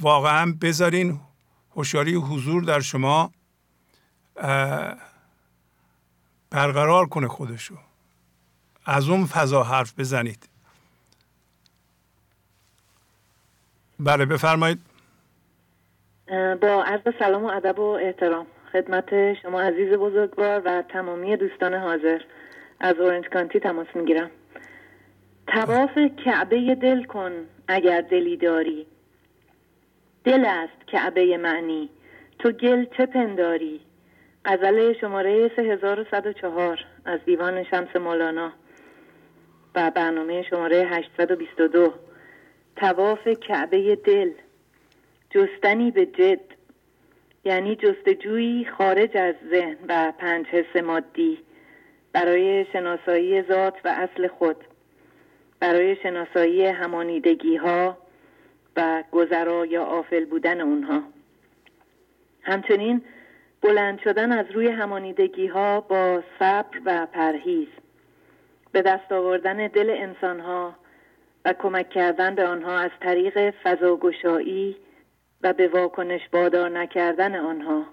واقعا 0.00 0.54
بذارین 0.60 1.20
هوشیاری 1.76 2.14
حضور 2.14 2.62
در 2.62 2.80
شما 2.80 3.32
برقرار 6.50 7.06
کنه 7.06 7.28
خودشو. 7.28 7.78
از 8.84 9.08
اون 9.08 9.26
فضا 9.26 9.62
حرف 9.62 9.98
بزنید. 9.98 10.48
بله 14.00 14.24
بفرمایید. 14.24 14.80
با 16.62 16.84
عرض 16.86 17.14
سلام 17.18 17.44
و 17.44 17.46
ادب 17.46 17.78
و 17.78 17.82
احترام. 17.82 18.46
خدمت 18.74 19.34
شما 19.42 19.60
عزیز 19.60 19.92
بزرگوار 19.92 20.62
و 20.64 20.82
تمامی 20.82 21.36
دوستان 21.36 21.74
حاضر. 21.74 22.20
از 22.80 22.98
اورنج 22.98 23.28
کانتی 23.28 23.60
تماس 23.60 23.86
می‌گیرم. 23.94 24.30
تواف 25.46 25.98
کعبه 26.24 26.74
دل 26.74 27.04
کن 27.04 27.32
اگر 27.68 28.00
دلی 28.00 28.36
داری. 28.36 28.86
دل 30.24 30.44
است 30.44 30.86
کعبه 30.86 31.36
معنی. 31.36 31.88
تو 32.38 32.50
گل 32.50 32.84
چه 32.96 33.06
پنداری؟ 33.06 33.80
غزل 34.44 34.92
شماره 34.92 35.50
3104 35.56 36.78
از 37.04 37.20
دیوان 37.26 37.64
شمس 37.64 37.96
مولانا 37.96 38.52
و 39.74 39.90
برنامه 39.90 40.42
شماره 40.42 40.76
822 40.76 41.92
تواف 42.76 43.28
کعبه 43.28 43.96
دل. 43.96 44.30
جستنی 45.30 45.90
به 45.90 46.06
جد. 46.06 46.53
یعنی 47.44 47.76
جستجویی 47.76 48.64
خارج 48.64 49.16
از 49.16 49.34
ذهن 49.50 49.76
و 49.88 50.12
پنج 50.18 50.46
حس 50.46 50.82
مادی 50.82 51.38
برای 52.12 52.66
شناسایی 52.72 53.42
ذات 53.42 53.74
و 53.84 53.88
اصل 53.88 54.26
خود 54.26 54.56
برای 55.60 55.96
شناسایی 55.96 56.66
همانیدگی 56.66 57.56
ها 57.56 57.98
و 58.76 59.04
گذرا 59.12 59.66
یا 59.66 59.84
آفل 59.84 60.24
بودن 60.24 60.60
اونها. 60.60 61.02
همچنین 62.42 63.02
بلند 63.60 64.00
شدن 64.00 64.32
از 64.32 64.46
روی 64.50 64.68
همانیدگی 64.68 65.46
ها 65.46 65.80
با 65.80 66.22
صبر 66.38 66.80
و 66.84 67.06
پرهیز 67.06 67.68
به 68.72 68.82
دست 68.82 69.12
آوردن 69.12 69.66
دل 69.66 69.90
انسان 69.90 70.40
ها 70.40 70.74
و 71.44 71.52
کمک 71.52 71.90
کردن 71.90 72.34
به 72.34 72.46
آنها 72.46 72.78
از 72.78 72.90
طریق 73.00 73.50
فضاگشایی 73.50 74.76
و 75.44 75.52
به 75.52 75.68
واکنش 75.68 76.28
بادار 76.32 76.70
نکردن 76.70 77.36
آنها 77.36 77.86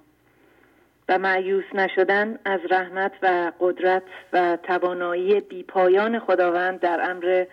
و 1.09 1.19
معیوس 1.19 1.65
نشدن 1.73 2.39
از 2.45 2.59
رحمت 2.69 3.11
و 3.21 3.51
قدرت 3.59 4.03
و 4.33 4.57
توانایی 4.63 5.39
بیپایان 5.39 6.19
خداوند 6.19 6.79
در 6.79 7.09
امر 7.09 7.45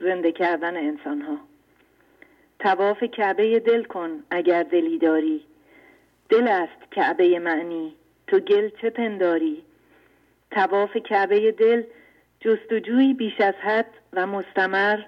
زنده 0.00 0.32
کردن 0.32 0.76
انسان 0.76 1.22
ها 1.22 1.36
تواف 2.58 3.02
کعبه 3.02 3.60
دل 3.60 3.84
کن 3.84 4.10
اگر 4.30 4.62
دلی 4.62 4.98
داری. 4.98 5.44
دل 6.28 6.48
است 6.48 6.90
کعبه 6.90 7.38
معنی 7.38 7.94
تو 8.26 8.38
گل 8.38 8.70
چه 8.82 8.90
پنداری؟ 8.90 9.62
تواف 10.50 10.96
کعبه 10.96 11.52
دل 11.52 11.82
جستجوی 12.40 13.14
بیش 13.14 13.40
از 13.40 13.54
حد 13.54 13.90
و 14.12 14.26
مستمر 14.26 14.98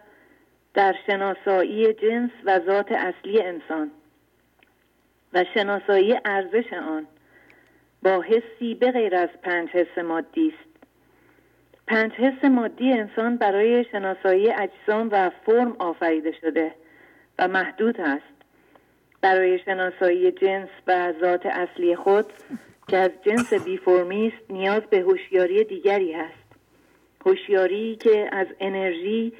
در 0.75 0.95
شناسایی 1.07 1.93
جنس 1.93 2.31
و 2.45 2.61
ذات 2.67 2.93
اصلی 2.93 3.43
انسان. 3.43 3.91
و 5.35 5.44
شناسایی 5.55 6.14
ارزش 6.25 6.73
آن 6.73 7.07
با 8.03 8.20
حسی 8.20 8.75
به 8.75 8.90
غیر 8.90 9.16
از 9.16 9.29
پنج 9.42 9.68
حس 9.68 9.99
مادی 9.99 10.49
است. 10.49 10.68
پنج 11.87 12.12
حس 12.12 12.44
مادی 12.44 12.92
انسان 12.92 13.37
برای 13.37 13.85
شناسایی 13.85 14.51
اجسام 14.51 15.09
و 15.12 15.31
فرم 15.47 15.77
آفریده 15.79 16.33
شده 16.40 16.75
و 17.38 17.49
محدود 17.49 18.01
است. 18.01 18.35
برای 19.20 19.59
شناسایی 19.59 20.33
جنس 20.33 20.68
و 20.87 21.12
ذات 21.20 21.47
اصلی 21.47 21.97
خود 21.97 22.27
که 22.88 22.97
از 22.97 23.11
جنس 23.23 23.53
بی 23.53 23.77
فرمی 23.77 24.33
است 24.37 24.51
نیاز 24.51 24.83
به 24.83 25.01
هوشیاری 25.01 25.64
دیگری 25.64 26.14
است 26.14 26.44
هوشیاری 27.27 27.97
که 27.97 28.29
از 28.33 28.47
انرژی 28.61 29.33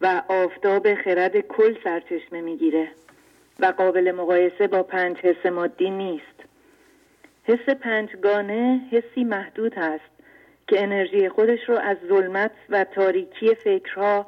و 0.00 0.22
آفتاب 0.28 0.94
خرد 0.94 1.40
کل 1.40 1.74
سرچشمه 1.84 2.40
می‌گیره. 2.40 2.88
و 3.60 3.66
قابل 3.66 4.12
مقایسه 4.12 4.66
با 4.66 4.82
پنج 4.82 5.16
حس 5.16 5.46
مادی 5.46 5.90
نیست. 5.90 6.44
حس 7.44 7.68
پنجگانه 7.68 8.80
حسی 8.90 9.24
محدود 9.24 9.78
است 9.78 10.14
که 10.68 10.82
انرژی 10.82 11.28
خودش 11.28 11.68
رو 11.68 11.78
از 11.78 11.96
ظلمت 12.08 12.50
و 12.68 12.84
تاریکی 12.84 13.54
فکرها 13.54 14.26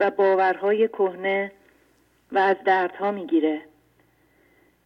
و 0.00 0.10
باورهای 0.10 0.88
کهنه 0.88 1.52
و 2.32 2.38
از 2.38 2.56
دردها 2.64 3.10
می‌گیره. 3.10 3.60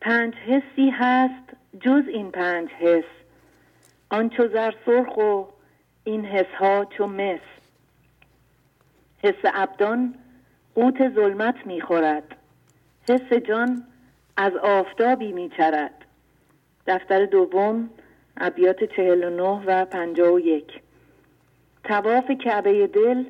پنج 0.00 0.34
حسی 0.34 0.90
هست 0.90 1.44
جز 1.80 2.02
این 2.08 2.30
پنج 2.30 2.68
حس. 2.70 3.04
آن 4.10 4.30
چو 4.30 4.48
زر 4.48 4.72
سرخ 4.86 5.16
و 5.16 5.44
این 6.04 6.24
حس 6.24 6.54
ها 6.58 6.84
چو 6.84 7.06
مس. 7.06 7.40
حس 9.24 9.34
ابدان 9.44 10.14
قوت 10.74 11.14
ظلمت 11.14 11.66
می‌خورد. 11.66 12.37
حس 13.10 13.32
جان 13.32 13.84
از 14.36 14.56
آفتابی 14.56 15.32
میچرد. 15.32 16.04
دفتر 16.86 17.26
دوم 17.26 17.90
ابیات 18.36 18.84
چهل 18.84 19.24
و 19.24 19.30
نه 19.30 19.62
و 19.66 19.84
پنجاه 19.84 20.32
و 20.32 20.38
یک. 20.38 20.80
تواف 21.84 22.30
کعبه 22.30 22.86
دل 22.86 23.24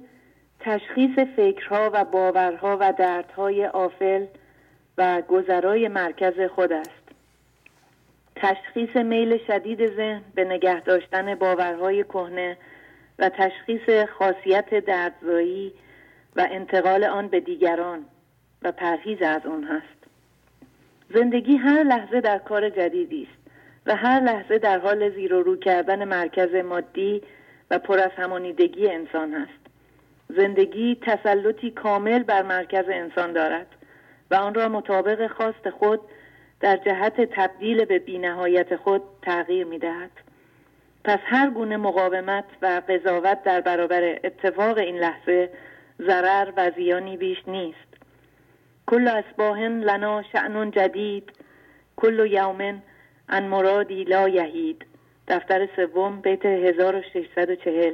تشخیص 0.61 1.19
فکرها 1.19 1.91
و 1.95 2.05
باورها 2.05 2.77
و 2.81 2.93
دردهای 2.93 3.67
آفل 3.67 4.27
و 4.99 5.23
گذرای 5.29 5.89
مرکز 5.89 6.41
خود 6.55 6.73
است. 6.73 7.09
تشخیص 8.37 8.97
میل 8.97 9.39
شدید 9.47 9.97
ذهن 9.97 10.23
به 10.35 10.45
نگه 10.45 10.81
داشتن 10.81 11.35
باورهای 11.35 12.05
کهنه 12.05 12.57
و 13.19 13.29
تشخیص 13.29 14.07
خاصیت 14.19 14.75
دردزایی 14.75 15.73
و 16.37 16.47
انتقال 16.51 17.05
آن 17.05 17.29
به 17.29 17.41
دیگران. 17.41 18.05
و 18.63 18.73
پرهیز 18.73 19.23
از 19.23 19.47
آن 19.47 19.65
هست. 19.65 19.99
زندگی 21.15 21.57
هر 21.57 21.83
لحظه 21.83 22.21
در 22.21 22.39
کار 22.39 22.71
جدیدی 22.71 23.29
است 23.31 23.51
و 23.87 23.97
هر 23.97 24.21
لحظه 24.21 24.59
در 24.59 24.79
حال 24.79 25.11
زیر 25.11 25.35
و 25.35 25.43
رو 25.43 25.57
کردن 25.57 26.05
مرکز 26.05 26.55
مادی 26.55 27.23
و 27.71 27.79
پر 27.79 27.99
از 27.99 28.11
همانیدگی 28.17 28.89
انسان 28.89 29.35
است 29.35 29.69
زندگی 30.29 30.99
تسلطی 31.03 31.71
کامل 31.71 32.23
بر 32.23 32.43
مرکز 32.43 32.85
انسان 32.89 33.33
دارد 33.33 33.67
و 34.31 34.35
آن 34.35 34.55
را 34.55 34.69
مطابق 34.69 35.27
خواست 35.27 35.71
خود 35.71 36.01
در 36.61 36.77
جهت 36.77 37.21
تبدیل 37.21 37.85
به 37.85 37.99
بینهایت 37.99 38.77
خود 38.77 39.03
تغییر 39.23 39.67
می 39.67 39.79
دهد. 39.79 40.11
پس 41.05 41.19
هر 41.25 41.51
گونه 41.51 41.77
مقاومت 41.77 42.45
و 42.63 42.83
قضاوت 42.89 43.43
در 43.43 43.61
برابر 43.61 44.19
اتفاق 44.25 44.79
این 44.79 44.99
لحظه 44.99 45.51
ضرر 46.03 46.53
و 46.57 46.71
زیانی 46.77 47.17
بیش 47.17 47.39
نیست. 47.47 47.88
کل 48.91 49.09
اسباهن 49.09 49.81
لنا 49.81 50.23
شعنون 50.33 50.71
جدید. 50.71 51.33
کل 51.97 52.27
یومن 52.31 52.83
ان 53.29 53.45
مرادی 53.45 54.05
لا 54.05 54.29
یهید. 54.29 54.87
دفتر 55.29 55.69
سوم 55.77 56.21
بیت 56.21 56.47
1640 56.47 57.93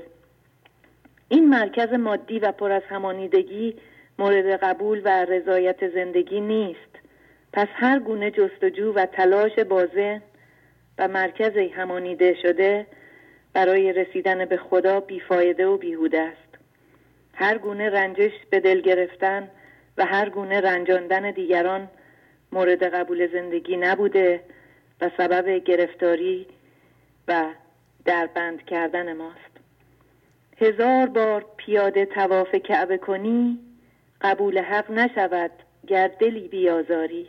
این 1.29 1.49
مرکز 1.49 1.93
مادی 1.93 2.39
و 2.39 2.53
پر 2.53 2.73
از 2.73 2.83
همانیدگی 2.89 3.77
مورد 4.19 4.47
قبول 4.47 5.03
و 5.05 5.25
رضایت 5.25 5.89
زندگی 5.95 6.41
نیست. 6.41 6.93
پس 7.53 7.69
هر 7.75 7.99
گونه 7.99 8.31
جستجو 8.31 8.93
و 8.93 9.07
تلاش 9.07 9.59
بازه 9.59 10.23
و 10.99 11.09
مرکز 11.09 11.57
همانیده 11.77 12.35
شده 12.43 12.87
برای 13.53 13.93
رسیدن 13.93 14.45
به 14.45 14.57
خدا 14.57 15.01
بیفایده 15.01 15.67
و 15.67 15.77
بیهوده 15.77 16.21
است. 16.21 16.59
هر 17.35 17.59
گونه 17.59 17.91
رنجش 17.91 18.33
به 18.51 18.61
دل 18.61 18.81
گرفتن 18.81 19.49
و 19.99 20.07
هر 20.07 20.29
گونه 20.29 20.61
رنجاندن 20.61 21.31
دیگران 21.31 21.89
مورد 22.53 22.83
قبول 22.83 23.33
زندگی 23.33 23.77
نبوده 23.77 24.41
و 25.01 25.11
سبب 25.17 25.49
گرفتاری 25.49 26.47
و 27.29 27.45
دربند 28.05 28.65
کردن 28.65 29.17
ماست. 29.17 29.55
هزار 30.59 31.07
بار 31.07 31.47
پیاده 31.57 32.07
تواف 32.07 32.55
کعبه 32.55 32.99
کنی 32.99 33.59
قبول 34.21 34.59
حق 34.59 34.91
نشود 34.91 35.51
گر 35.87 36.09
دلی 36.09 36.49
بیازاری. 36.49 37.27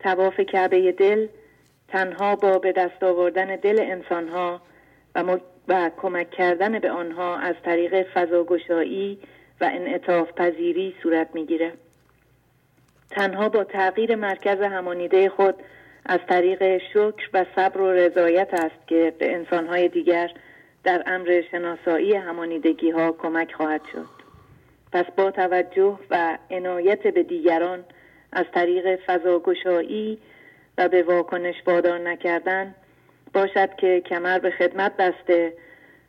تواف 0.00 0.40
کعبه 0.40 0.92
دل 0.92 1.28
تنها 1.88 2.36
با 2.36 2.58
به 2.58 2.72
دست 2.72 3.02
آوردن 3.02 3.56
دل 3.56 3.78
انسانها 3.80 4.62
و, 5.14 5.38
و 5.68 5.90
کمک 5.96 6.30
کردن 6.30 6.78
به 6.78 6.90
آنها 6.90 7.36
از 7.36 7.54
طریق 7.64 8.02
فضاگشایی 8.02 9.18
و 9.60 9.64
انعطاف 9.64 10.32
پذیری 10.32 10.94
صورت 11.02 11.28
می‌گیره. 11.34 11.72
تنها 13.10 13.48
با 13.48 13.64
تغییر 13.64 14.14
مرکز 14.14 14.60
همانیده 14.60 15.28
خود 15.28 15.54
از 16.06 16.20
طریق 16.28 16.78
شکر 16.78 17.28
و 17.32 17.44
صبر 17.56 17.80
و 17.80 17.90
رضایت 17.90 18.54
است 18.54 18.86
که 18.86 19.14
به 19.18 19.34
انسانهای 19.34 19.88
دیگر 19.88 20.30
در 20.84 21.02
امر 21.06 21.42
شناسایی 21.50 22.14
همانیدگی 22.14 22.90
ها 22.90 23.12
کمک 23.12 23.52
خواهد 23.52 23.80
شد. 23.92 24.24
پس 24.92 25.04
با 25.16 25.30
توجه 25.30 25.98
و 26.10 26.38
عنایت 26.50 27.02
به 27.06 27.22
دیگران 27.22 27.84
از 28.32 28.44
طریق 28.54 29.00
فضاگشایی 29.06 30.18
و 30.78 30.88
به 30.88 31.02
واکنش 31.02 31.54
وادار 31.66 31.98
نکردن 31.98 32.74
باشد 33.34 33.76
که 33.76 34.00
کمر 34.00 34.38
به 34.38 34.50
خدمت 34.50 34.96
بسته 34.96 35.52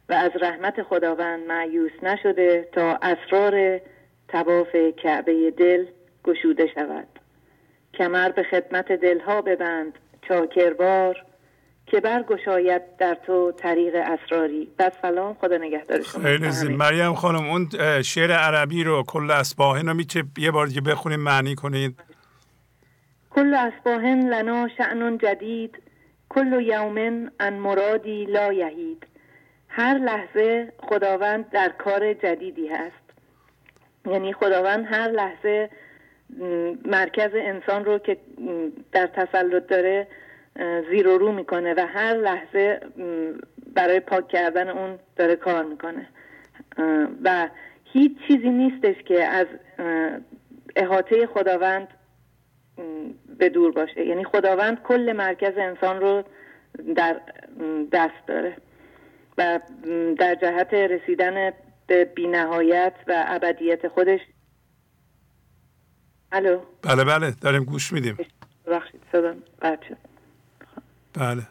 و 0.10 0.14
از 0.14 0.32
رحمت 0.42 0.84
خداوند 0.84 1.48
معیوس 1.48 1.92
نشده 2.04 2.70
تا 2.72 3.00
اسرار 3.02 3.82
تواف 4.28 4.76
کعبه 5.04 5.52
دل 5.52 5.86
گشوده 6.24 6.68
شود. 6.76 7.08
کمر 7.94 8.30
به 8.30 8.44
خدمت 8.44 8.92
دلها 8.92 9.42
ببند 9.42 9.94
چاکربار 10.28 11.16
که 11.86 12.00
برگشاید 12.00 12.82
در 12.98 13.18
تو 13.26 13.52
طریق 13.52 13.96
اسراری. 13.96 14.68
بس 14.80 14.92
سلام 15.02 15.34
خدا 15.34 15.58
نگهدار 15.58 16.02
شما. 16.02 16.24
خیلی 16.24 16.52
زی 16.52 16.68
مریم 16.68 17.14
خانم 17.14 17.50
اون 17.50 17.70
شعر 18.02 18.32
عربی 18.32 18.84
رو 18.84 19.04
کل 19.04 19.32
اسباهن 19.32 19.88
رو 19.88 19.94
میچه 19.94 20.24
یه 20.38 20.52
بار 20.52 20.68
دیگه 20.68 20.82
بخونیم 20.82 21.20
معنی 21.20 21.56
کنید؟ 21.56 22.00
کل 23.30 23.54
اسباهن 23.54 24.30
لنا 24.30 24.68
شعنون 24.78 25.18
جدید 25.18 25.78
کل 26.30 26.62
یومن 26.62 27.32
ان 27.40 27.54
مرادی 27.54 28.26
لا 28.26 28.54
یهید 28.54 29.08
هر 29.78 29.98
لحظه 29.98 30.74
خداوند 30.78 31.50
در 31.50 31.70
کار 31.70 32.14
جدیدی 32.14 32.68
هست. 32.68 33.06
یعنی 34.06 34.34
خداوند 34.34 34.86
هر 34.90 35.08
لحظه 35.08 35.70
مرکز 36.86 37.30
انسان 37.34 37.86
رو 37.86 37.98
که 37.98 38.18
در 38.92 39.08
تسلط 39.08 39.68
داره 39.68 40.08
زیر 40.90 41.08
و 41.08 41.18
رو 41.18 41.32
می‌کنه 41.32 41.74
و 41.74 41.88
هر 41.88 42.14
لحظه 42.14 42.80
برای 43.74 44.00
پاک 44.00 44.28
کردن 44.28 44.70
اون 44.70 45.00
داره 45.16 45.36
کار 45.36 45.64
می‌کنه. 45.64 46.08
و 47.24 47.50
هیچ 47.84 48.12
چیزی 48.28 48.50
نیستش 48.50 48.96
که 49.04 49.24
از 49.24 49.48
احاطه 50.76 51.28
خداوند 51.28 51.88
به 53.38 53.50
دور 53.50 53.72
باشه. 53.72 54.06
یعنی 54.06 54.24
خداوند 54.24 54.84
کل 54.84 55.14
مرکز 55.14 55.58
انسان 55.58 56.02
رو 56.02 56.24
در 56.96 57.22
دست 57.92 58.28
داره. 58.28 58.58
و 59.38 59.60
در 60.20 60.36
جهت 60.36 60.74
رسیدن 60.74 61.52
به 61.88 62.06
بینهایت 62.06 62.94
و 63.08 63.26
ابدیت 63.28 63.88
خودش. 63.88 64.20
الو؟ 66.32 66.60
بله 66.82 67.04
بله 67.04 67.34
داریم 67.42 67.64
گوش 67.64 67.94
میدیم. 67.94 68.18
صدا 69.12 69.34
شد. 69.62 69.98
بله. 71.14 71.42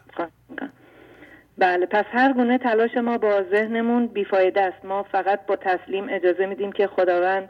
بله 1.57 1.85
پس 1.85 2.05
هر 2.11 2.33
گونه 2.33 2.57
تلاش 2.57 2.97
ما 2.97 3.17
با 3.17 3.43
ذهنمون 3.51 4.07
بیفایده 4.07 4.61
است. 4.61 4.85
ما 4.85 5.03
فقط 5.03 5.45
با 5.45 5.55
تسلیم 5.55 6.07
اجازه 6.09 6.45
میدیم 6.45 6.71
که 6.71 6.87
خداوند 6.87 7.49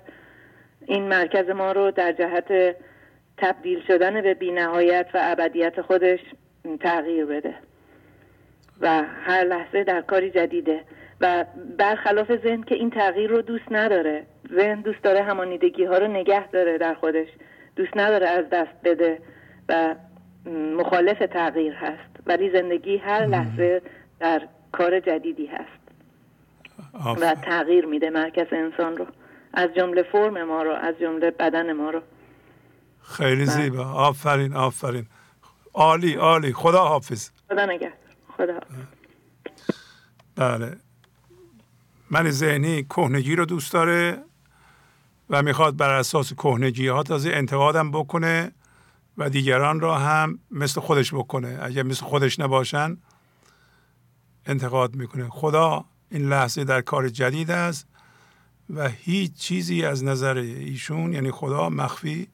این 0.85 1.07
مرکز 1.07 1.49
ما 1.49 1.71
رو 1.71 1.91
در 1.91 2.11
جهت 2.11 2.75
تبدیل 3.37 3.83
شدن 3.87 4.21
به 4.21 4.33
بینهایت 4.33 5.07
و 5.13 5.19
ابدیت 5.21 5.81
خودش 5.81 6.19
تغییر 6.79 7.25
بده. 7.25 7.55
و 8.81 9.03
هر 9.25 9.43
لحظه 9.43 9.83
در 9.83 10.01
کاری 10.01 10.31
جدیده. 10.31 10.83
و 11.21 11.45
برخلاف 11.77 12.31
ذهن 12.43 12.63
که 12.63 12.75
این 12.75 12.89
تغییر 12.89 13.29
رو 13.29 13.41
دوست 13.41 13.71
نداره. 13.71 14.25
ذهن 14.55 14.81
دوست 14.81 15.01
داره 15.03 15.23
همانیدگی 15.23 15.85
ها 15.85 15.97
رو 15.97 16.07
نگه 16.07 16.47
داره 16.47 16.77
در 16.77 16.93
خودش. 16.93 17.27
دوست 17.75 17.97
نداره 17.97 18.27
از 18.27 18.45
دست 18.51 18.81
بده 18.83 19.19
و 19.69 19.95
مخالف 20.77 21.19
تغییر 21.19 21.73
هست. 21.73 22.15
ولی 22.25 22.51
زندگی 22.51 22.97
هر 22.97 23.25
لحظه 23.25 23.81
در 24.19 24.41
کار 24.71 24.99
جدیدی 24.99 25.45
هست. 25.45 25.85
و 27.21 27.35
تغییر 27.35 27.85
میده 27.85 28.09
مرکز 28.09 28.47
انسان 28.51 28.97
رو. 28.97 29.05
از 29.53 29.69
جمله 29.75 30.03
فرم 30.03 30.43
ما 30.43 30.63
رو 30.63 30.71
از 30.71 30.95
جمله 30.99 31.31
بدن 31.31 31.73
ما 31.73 31.89
رو. 31.89 32.01
خیلی. 33.01 33.45
زیبا. 33.45 33.83
آفرین 33.83 34.53
آفرین. 34.53 35.05
عالی 35.73 36.13
عالی. 36.15 36.53
خدا 36.53 36.79
حافظ 36.79 37.29
خدا 37.49 37.65
نگه 37.65 37.91
خدا. 38.37 38.59
بله. 40.35 40.77
من 42.09 42.31
ذهنی 42.31 42.83
کهنگی 42.83 43.35
رو 43.35 43.45
دوست 43.45 43.73
داره 43.73 44.23
و 45.29 45.41
می‌خواد 45.41 45.77
بر 45.77 45.93
اساس 45.93 46.33
کهنگی 46.33 46.87
ها 46.87 47.03
تازه 47.03 47.29
انتقادم 47.29 47.91
بکنه 47.91 48.51
و 49.17 49.29
دیگران 49.29 49.79
را 49.79 49.97
هم 49.97 50.39
مثل 50.51 50.81
خودش 50.81 51.13
بکنه. 51.13 51.59
اگر 51.61 51.83
مثل 51.83 52.05
خودش 52.05 52.39
نباشن 52.39 52.97
انتقاد 54.45 54.95
می‌کنه. 54.95 55.29
خدا 55.29 55.85
این 56.11 56.29
لحظه 56.29 56.63
در 56.63 56.81
کار 56.81 57.09
جدید 57.09 57.51
است 57.51 57.87
و 58.69 58.89
هیچ 58.89 59.33
چیزی 59.33 59.85
از 59.85 60.03
نظر 60.03 60.37
ایشون 60.37 61.13
یعنی 61.13 61.31
خدا 61.31 61.69
مخفی 61.69 62.27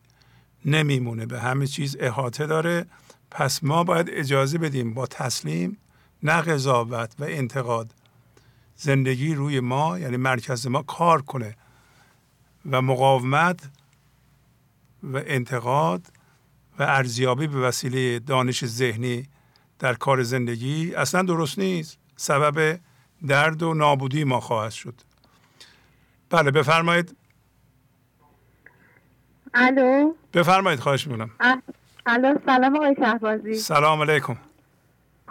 نمیمونه. 0.65 1.25
به 1.25 1.39
همه 1.39 1.67
چیز 1.67 1.97
احاطه 1.99 2.45
داره. 2.45 2.85
پس 3.31 3.63
ما 3.63 3.83
باید 3.83 4.09
اجازه 4.09 4.57
بدیم 4.57 4.93
با 4.93 5.07
تسلیم 5.07 5.77
نه 6.23 6.41
قضاوت 6.41 7.15
و 7.19 7.23
انتقاد. 7.23 7.93
زندگی 8.75 9.35
روی 9.35 9.59
ما 9.59 9.99
یعنی 9.99 10.17
مرکز 10.17 10.67
ما 10.67 10.81
کار 10.81 11.21
کنه. 11.21 11.55
و 12.71 12.81
مقاومت 12.81 13.69
و 15.03 15.21
انتقاد 15.25 16.07
و 16.79 16.83
ارزیابی 16.83 17.47
به 17.47 17.59
وسیله 17.59 18.19
دانش 18.19 18.65
ذهنی 18.65 19.27
در 19.79 19.93
کار 19.93 20.23
زندگی 20.23 20.95
اصلا 20.95 21.21
درست 21.21 21.59
نیست. 21.59 21.97
سبب 22.15 22.79
درد 23.27 23.63
و 23.63 23.73
نابودی 23.73 24.23
ما 24.23 24.39
خواهد 24.39 24.71
شد. 24.71 24.93
بله 26.29 26.51
بفرمایید. 26.51 27.17
الو؟ 29.53 30.13
بفرمایید 30.33 30.79
خواهش 30.79 31.07
می‌کنم. 31.07 31.31
الو 32.05 32.35
سلام 32.45 32.75
آقای 32.75 32.95
شهبازی. 32.99 33.53
سلام 33.53 34.01
علیکم. 34.01 34.37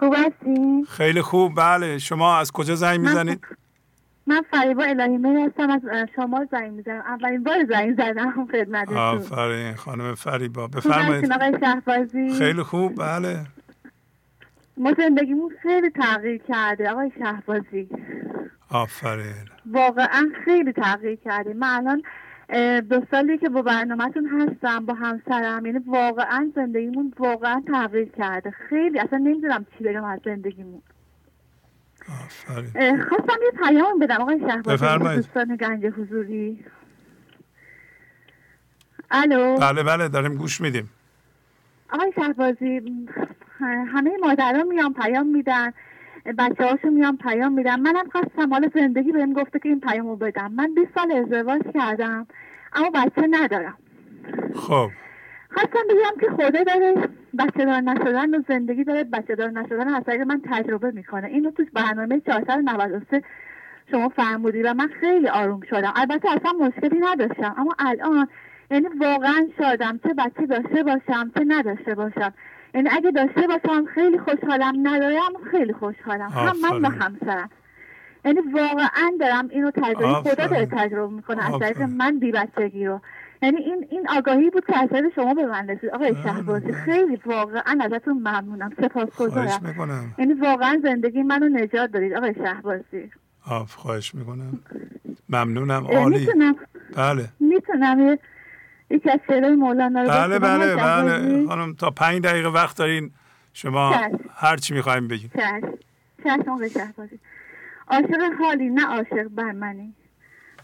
خوب 0.01 0.15
هستی؟ 0.15 0.85
خیلی 0.89 1.23
خوب 1.23 1.53
بله. 1.57 1.99
شما 1.99 2.37
از 2.37 2.53
کجا 2.53 2.75
زنگ 2.75 3.01
می‌زنید؟ 3.01 3.47
من 4.27 4.43
فریبا 4.51 4.83
الهی 4.85 5.17
مهر 5.17 5.49
هستم 5.49 5.71
از 5.71 6.09
شما 6.17 6.47
زنگ 6.51 6.73
می‌زنم. 6.73 7.01
اولین 7.07 7.43
بار 7.43 7.57
زنگ 7.69 7.93
زدم 7.97 8.47
خدمتتون. 8.53 8.97
آفرین 8.97 9.75
خانم 9.75 10.15
فریبا. 10.15 10.67
بفرمایید. 10.67 11.33
خیلی 12.39 12.63
خوب 12.63 12.95
بله. 13.03 13.45
ما 14.77 14.93
زندگیمون 14.99 15.51
خیلی 15.63 15.91
تغییر 15.91 16.43
کرده 16.49 16.91
آقای 16.91 17.13
شهبازی. 17.19 17.89
آفرین. 18.71 19.49
واقعا 19.73 20.29
خیلی 20.45 20.73
تغییر 20.73 21.19
کرده. 21.25 21.55
من 21.55 21.69
الان 21.69 22.03
دو 22.91 23.03
سالی 23.11 23.39
که 23.39 23.49
با 23.49 23.63
برنامهتون 23.63 24.27
هستم 24.27 24.87
با 24.87 24.95
همسرم. 24.95 25.67
یعنی 25.67 25.79
واقعا 25.79 26.53
زندگیمون 26.57 27.13
واقعا 27.19 27.63
تغییر 27.67 28.09
کرده. 28.09 28.51
خیلی 28.51 28.99
اصلا 28.99 29.19
نمی‌دونم 29.19 29.67
چی 29.79 29.85
بگم 29.85 30.05
از 30.05 30.21
زندگیمون. 30.25 30.83
خواستم 33.09 33.39
یه 33.43 33.51
پیام 33.65 33.99
بدم. 33.99 34.21
آقای 34.21 34.41
شهبازی 34.41 35.17
دوستان 35.17 35.57
گنج 35.57 35.87
حضوری. 35.87 36.65
الو. 39.11 39.57
بله 39.57 39.83
بله 39.83 40.09
داریم 40.09 40.35
گوش 40.35 40.61
میدیم. 40.61 40.91
آقای 41.93 42.13
شهبازی 42.17 42.81
همه 43.61 44.11
مادران 44.23 44.67
میان 44.69 44.95
پیام 44.95 45.27
میدن. 45.27 45.73
بچه 46.25 46.65
هاشو 46.65 46.91
میان 46.91 47.17
پیام 47.17 47.53
میدم. 47.53 47.81
منم 47.81 48.09
خواستم 48.13 48.53
حالا 48.53 48.69
زندگی 48.75 49.13
بهم 49.13 49.33
گفته 49.33 49.59
که 49.59 49.69
این 49.69 49.81
پیامو 49.81 50.17
بدم. 50.17 50.53
من 50.53 50.75
20 50.75 50.89
سال 50.95 51.13
ازدواج 51.13 51.63
کردم 51.75 52.27
اما 52.73 52.91
بچه 52.91 53.29
ندارم. 53.31 53.79
خب. 54.55 54.91
خواستم 55.51 55.81
بگم 55.91 56.21
که 56.21 56.31
خدا 56.31 56.65
داره 56.65 56.95
بچه 57.39 57.65
دار 57.65 57.81
نشدن 57.81 58.35
و 58.35 58.43
زندگی 58.49 58.85
داره 58.85 59.05
بچه 59.05 59.35
دار 59.35 59.51
نشدن 59.51 59.89
از 59.89 60.05
طریق 60.05 60.21
من 60.21 60.43
تجربه 60.51 60.91
می‌کنه. 60.91 61.27
اینو 61.27 61.51
تو 61.51 61.65
برنامه 61.73 62.21
493 62.21 63.23
شما 63.91 64.09
فرمودی 64.09 64.63
و 64.63 64.75
من 64.75 64.89
خیلی 65.01 65.29
آروم 65.29 65.61
شدم. 65.71 65.93
البته 65.97 66.29
اصلا 66.31 66.53
مشکلی 66.53 67.01
نداشتم 67.01 67.55
اما 67.59 67.75
الان 67.79 68.29
یعنی 68.71 68.87
واقعا 69.01 69.49
شادم. 69.59 70.01
چه 70.03 70.15
بچه 70.15 70.47
داشته 70.47 70.83
باشم 70.83 71.31
چه 71.37 71.45
نداشته 71.47 71.95
باشم. 71.95 72.35
یعنی 72.75 72.89
اگه 72.93 73.11
داشته 73.11 73.43
باشم 73.47 73.85
خیلی 73.95 74.19
خوشحالم. 74.19 74.75
ندارم 74.83 75.33
خیلی 75.51 75.73
خوشحالم. 75.73 76.29
هم 76.29 76.57
من 76.63 76.85
و 76.85 76.89
همسرم. 76.89 77.51
یعنی 78.25 78.41
واقعا 78.53 79.13
دارم 79.21 79.49
اینو 79.49 79.71
تجربه 79.71 80.31
خدا 80.31 80.47
داره 80.47 80.67
تجربه 80.67 81.15
می‌کنه 81.15 81.55
از 81.55 81.61
طریق 81.61 81.83
من 81.83 82.19
بی 82.19 82.33
بچگی 82.33 82.87
رو. 82.87 83.01
یعنی 83.43 83.57
این 83.57 83.87
این 83.91 84.09
آگاهی 84.09 84.51
بود 84.51 84.67
که 84.67 84.79
از 84.79 84.89
شما 85.15 85.35
به 85.35 85.47
من 85.47 85.69
رسید. 85.69 85.91
آقای 85.91 86.15
شهبازی 86.25 86.73
خیلی 86.73 87.21
واقعا 87.27 87.79
ازتون 87.81 88.19
ممنونم. 88.19 88.71
سپاسگزارم 88.81 90.15
یعنی 90.19 90.33
واقعا 90.33 90.81
زندگی 90.83 91.23
منو 91.23 91.49
نجات 91.49 91.91
دادید 91.91 92.13
آقای 92.13 92.35
شهبازی. 92.35 93.11
آف 93.47 93.75
خواهش 93.75 94.15
می‌کنم. 94.15 94.61
ممنونم. 95.29 95.87
عالی. 95.87 96.19
می‌تونم 96.19 96.57
بله. 96.97 97.29
می‌تونم 97.41 98.19
یکی 98.91 99.11
از 99.11 99.21
شعرهای 99.27 99.55
مولانا 99.55 100.03
رو 100.03 100.09
بله 100.09 100.39
بله 100.39 100.77
بله. 100.77 101.47
خانم 101.47 101.75
تا 101.75 101.91
پنج 101.91 102.23
دقیقه 102.23 102.49
وقت 102.49 102.77
دارین 102.77 103.11
شما 103.53 103.95
هر 104.35 104.57
چی 104.57 104.75
می‌خوایم 104.75 105.09
بگیم 105.09 105.31
چشم. 106.25 106.61
عاشق 107.89 108.33
حالی 108.39 108.71
نه 108.71 108.87
عاشق 108.87 109.29
بر 109.29 109.53
منی. 109.53 109.95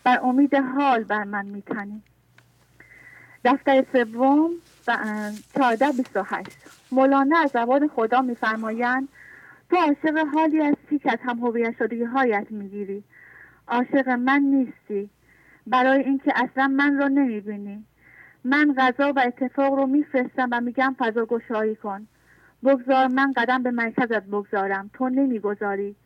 بر 0.04 0.20
امید 0.22 0.54
حال 0.54 1.04
بر 1.04 1.24
من 1.24 1.46
میتنی. 1.46 2.02
دفتر 3.44 3.84
سوم 3.92 4.50
چهارده 5.54 5.92
بیست 5.92 6.16
و 6.16 6.22
هشت. 6.26 6.56
مولانا 6.92 7.38
از 7.38 7.50
زبان 7.50 7.88
خدا 7.88 8.22
میفرمایند 8.22 9.08
تو 9.70 9.76
عاشق 9.76 10.26
حالی 10.34 10.60
هستی 10.60 10.98
که 10.98 11.12
از 11.12 11.18
هم 11.24 11.38
هویت 11.38 11.74
شدگی 11.78 12.04
هایت 12.04 12.46
می‌گیری. 12.50 13.04
عاشق 13.68 14.08
من 14.08 14.40
نیستی. 14.40 15.10
برای 15.66 16.02
اینکه 16.02 16.32
اصلا 16.36 16.68
من 16.68 16.98
را 16.98 17.08
نمی‌بینی. 17.08 17.84
من 18.46 18.74
غذا 18.78 19.12
و 19.16 19.20
اتفاق 19.26 19.74
رو 19.74 19.86
میفرستم 19.86 20.48
و 20.52 20.60
میگم 20.60 20.96
فضا 20.98 21.26
گشایی 21.26 21.76
کن. 21.76 22.06
بگذار 22.64 23.06
من 23.06 23.32
قدم 23.32 23.62
به 23.62 23.70
مرکزت 23.70 24.22
بگذارم. 24.22 24.90
تو 24.92 25.08
نمی‌گذاری. 25.08 25.96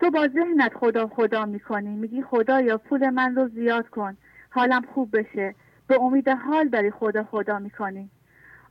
تو 0.00 0.10
با 0.10 0.28
ذهنت 0.28 0.74
خدا 0.74 1.06
خدا 1.06 1.44
می‌کنی. 1.44 1.96
میگی 1.96 2.22
خدا 2.22 2.60
یا 2.60 2.78
پول 2.78 3.10
من 3.10 3.34
رو 3.34 3.48
زیاد 3.48 3.88
کن. 3.88 4.16
حالم 4.50 4.82
خوب 4.94 5.18
بشه. 5.18 5.54
به 5.86 6.02
امید 6.02 6.28
حال 6.28 6.68
بری 6.68 6.90
خدا 6.90 7.24
خدا 7.24 7.58
می‌کنی. 7.58 8.10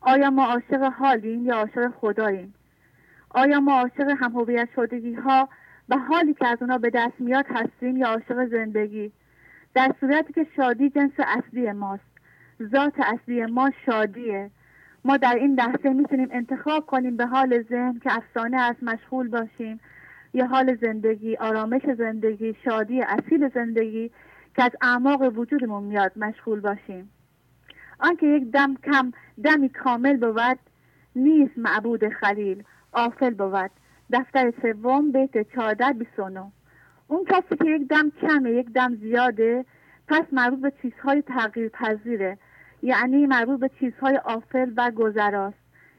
آیا 0.01 0.29
ما 0.29 0.45
عاشق 0.45 0.83
حالیم 0.83 1.45
یا 1.45 1.55
عاشق 1.55 1.91
خداییم؟ 1.91 2.53
آیا 3.29 3.59
ما 3.59 3.79
عاشق 3.79 4.17
هم 4.19 4.31
هویت 4.31 4.69
شدگی 4.75 5.13
ها 5.13 5.49
و 5.89 5.97
حالی 5.97 6.33
که 6.33 6.47
از 6.47 6.57
اونا 6.61 6.77
به 6.77 6.89
دست 6.89 7.13
میاد 7.19 7.45
هستیم 7.49 7.97
یا 7.97 8.07
عاشق 8.07 8.45
زندگی؟ 8.45 9.11
در 9.73 9.93
صورتی 9.99 10.33
که 10.33 10.47
شادی 10.55 10.89
جنس 10.89 11.11
اصلی 11.17 11.71
ماست. 11.71 12.16
ذات 12.61 12.93
اصلی 12.99 13.45
ما 13.45 13.71
شادیه. 13.85 14.51
ما 15.05 15.17
در 15.17 15.35
این 15.35 15.53
لحظه 15.53 15.89
می‌تونیم 15.89 16.27
انتخاب 16.31 16.85
کنیم 16.85 17.17
به 17.17 17.25
حال 17.25 17.63
ذهن 17.69 17.99
که 18.03 18.09
افسانه 18.13 18.57
از 18.57 18.75
مشغول 18.81 19.27
باشیم. 19.27 19.79
یا 20.33 20.47
حال 20.47 20.77
زندگی 20.81 21.35
آرامش 21.35 21.81
زندگی 21.97 22.55
شادی 22.65 23.01
اصیل 23.01 23.49
زندگی 23.53 24.11
که 24.55 24.63
از 24.63 24.71
اعماق 24.81 25.37
وجودمون 25.37 25.83
میاد 25.83 26.11
مشغول 26.15 26.59
باشیم. 26.59 27.09
آنکه 27.99 28.27
یک 28.27 28.51
دم 28.51 28.75
کم 28.75 29.11
دمی 29.43 29.69
کامل 29.69 30.17
بود 30.17 30.59
نیست 31.15 31.57
معبود 31.57 32.09
خلیل 32.09 32.63
آفل 32.91 33.33
بود. 33.33 33.71
دفتر 34.11 34.53
سوم 34.61 35.11
بیت 35.11 35.51
چهارده 35.53 35.93
بیست 35.93 36.19
اون 37.07 37.25
کسی 37.25 37.57
که 37.57 37.69
یک 37.69 37.87
دم 37.87 38.11
کمه 38.21 38.51
یک 38.51 38.69
دم 38.69 38.95
زیاده 38.95 39.65
پس 40.07 40.23
مربوط 40.31 40.59
به 40.59 40.73
چیزهای 40.81 41.21
تغییر 41.21 41.69
پذیره 41.69 42.37
یعنی 42.81 43.25
مربوط 43.25 43.59
به 43.59 43.69
چیزهای 43.79 44.17
آفل 44.17 44.71
و 44.77 44.91
گذراست. 44.91 45.57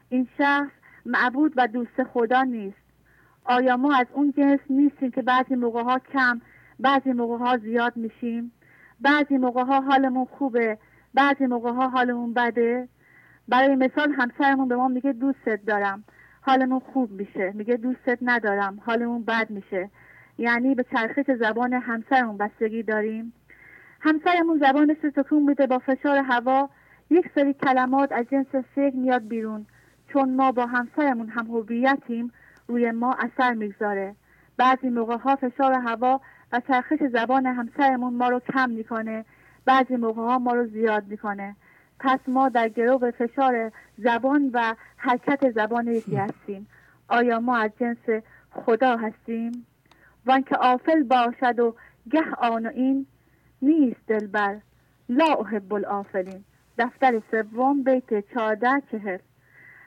این 0.09 0.27
شخص 0.37 0.71
معبود 1.05 1.53
و 1.57 1.67
دوست 1.67 2.03
خدا 2.03 2.43
نیست. 2.43 2.77
آیا 3.43 3.77
ما 3.77 3.95
از 3.95 4.07
اون 4.13 4.33
جنس 4.37 4.59
نیستیم 4.69 5.11
که 5.11 5.21
بعضی 5.21 5.55
موقع 5.55 5.83
ها 5.83 5.99
کم 5.99 6.41
بعضی 6.79 7.13
موقع 7.13 7.37
ها 7.37 7.57
زیاد 7.57 7.97
میشیم؟ 7.97 8.51
بعضی 9.01 9.37
موقع 9.37 9.63
ها 9.63 9.81
حالمون 9.81 10.25
خوبه 10.25 10.77
بعضی 11.13 11.45
موقع 11.45 11.71
ها 11.71 11.89
حالمون 11.89 12.33
بده؟ 12.33 12.87
برای 13.47 13.75
مثال 13.75 14.11
همسرمون 14.11 14.67
به 14.67 14.75
ما 14.75 14.87
میگه 14.87 15.13
دوستت 15.13 15.65
دارم. 15.65 16.03
حالمون 16.41 16.79
خوب 16.79 17.11
میشه. 17.11 17.51
میگه 17.55 17.77
دوستت 17.77 18.17
ندارم. 18.21 18.79
حالمون 18.85 19.23
بد 19.23 19.49
میشه. 19.49 19.89
یعنی 20.37 20.75
به 20.75 20.85
چرخش 20.91 21.25
زبان 21.39 21.73
همسرمون 21.73 22.37
بستگی 22.37 22.83
داریم. 22.83 23.33
همسرمون 23.99 24.59
زبانش 24.59 24.97
تکون 25.15 25.43
میده 25.43 25.67
با 25.67 25.79
فشار 25.79 26.17
هوا 26.17 26.69
یک 27.09 27.25
سری 27.35 27.53
کلمات 27.53 28.11
از 28.11 28.25
جنس 28.31 28.55
فکر 28.75 28.95
میاد 28.95 29.27
بیرون. 29.27 29.65
چون 30.07 30.35
ما 30.35 30.51
با 30.51 30.65
همسرمون 30.65 31.29
هم 31.29 31.47
هویتیم 31.47 32.31
روی 32.67 32.91
ما 32.91 33.13
اثر 33.19 33.53
می‌گذاره. 33.53 34.15
بعضی 34.57 34.89
موقع 34.89 35.17
ها 35.17 35.35
فشار 35.35 35.73
هوا 35.73 36.21
و 36.51 36.61
چرخش 36.67 37.03
زبان 37.13 37.45
همسرمون 37.45 38.13
ما 38.13 38.29
رو 38.29 38.39
کم 38.39 38.69
می‌کنه. 38.69 39.25
بعضی 39.65 39.95
موقع 39.95 40.21
ها 40.21 40.39
ما 40.39 40.53
رو 40.53 40.67
زیاد 40.67 41.07
می‌کنه. 41.07 41.55
پس 41.99 42.19
ما 42.27 42.49
در 42.49 42.69
گرو 42.69 43.11
فشار 43.11 43.71
زبان 43.97 44.49
و 44.53 44.75
حرکت 44.97 45.51
زبان 45.51 45.87
یکی 45.87 46.15
هستیم. 46.15 46.67
آیا 47.07 47.39
ما 47.39 47.57
از 47.57 47.71
جنس 47.79 48.23
خدا 48.51 48.97
هستیم؟ 48.97 49.65
وانکه 50.25 50.55
آفل 50.55 51.03
باشد 51.03 51.59
و 51.59 51.75
گه 52.09 52.23
آن 52.37 52.65
و 52.65 52.69
این 52.69 53.05
نیست 53.61 53.99
دلبر. 54.07 54.57
لا 55.09 55.33
احب 55.33 55.73
الافلین 55.73 56.43
دفتر 56.77 57.21
سوم 57.31 57.83
بیت 57.83 58.33
چهارده 58.33 58.81
چهل. 58.91 59.17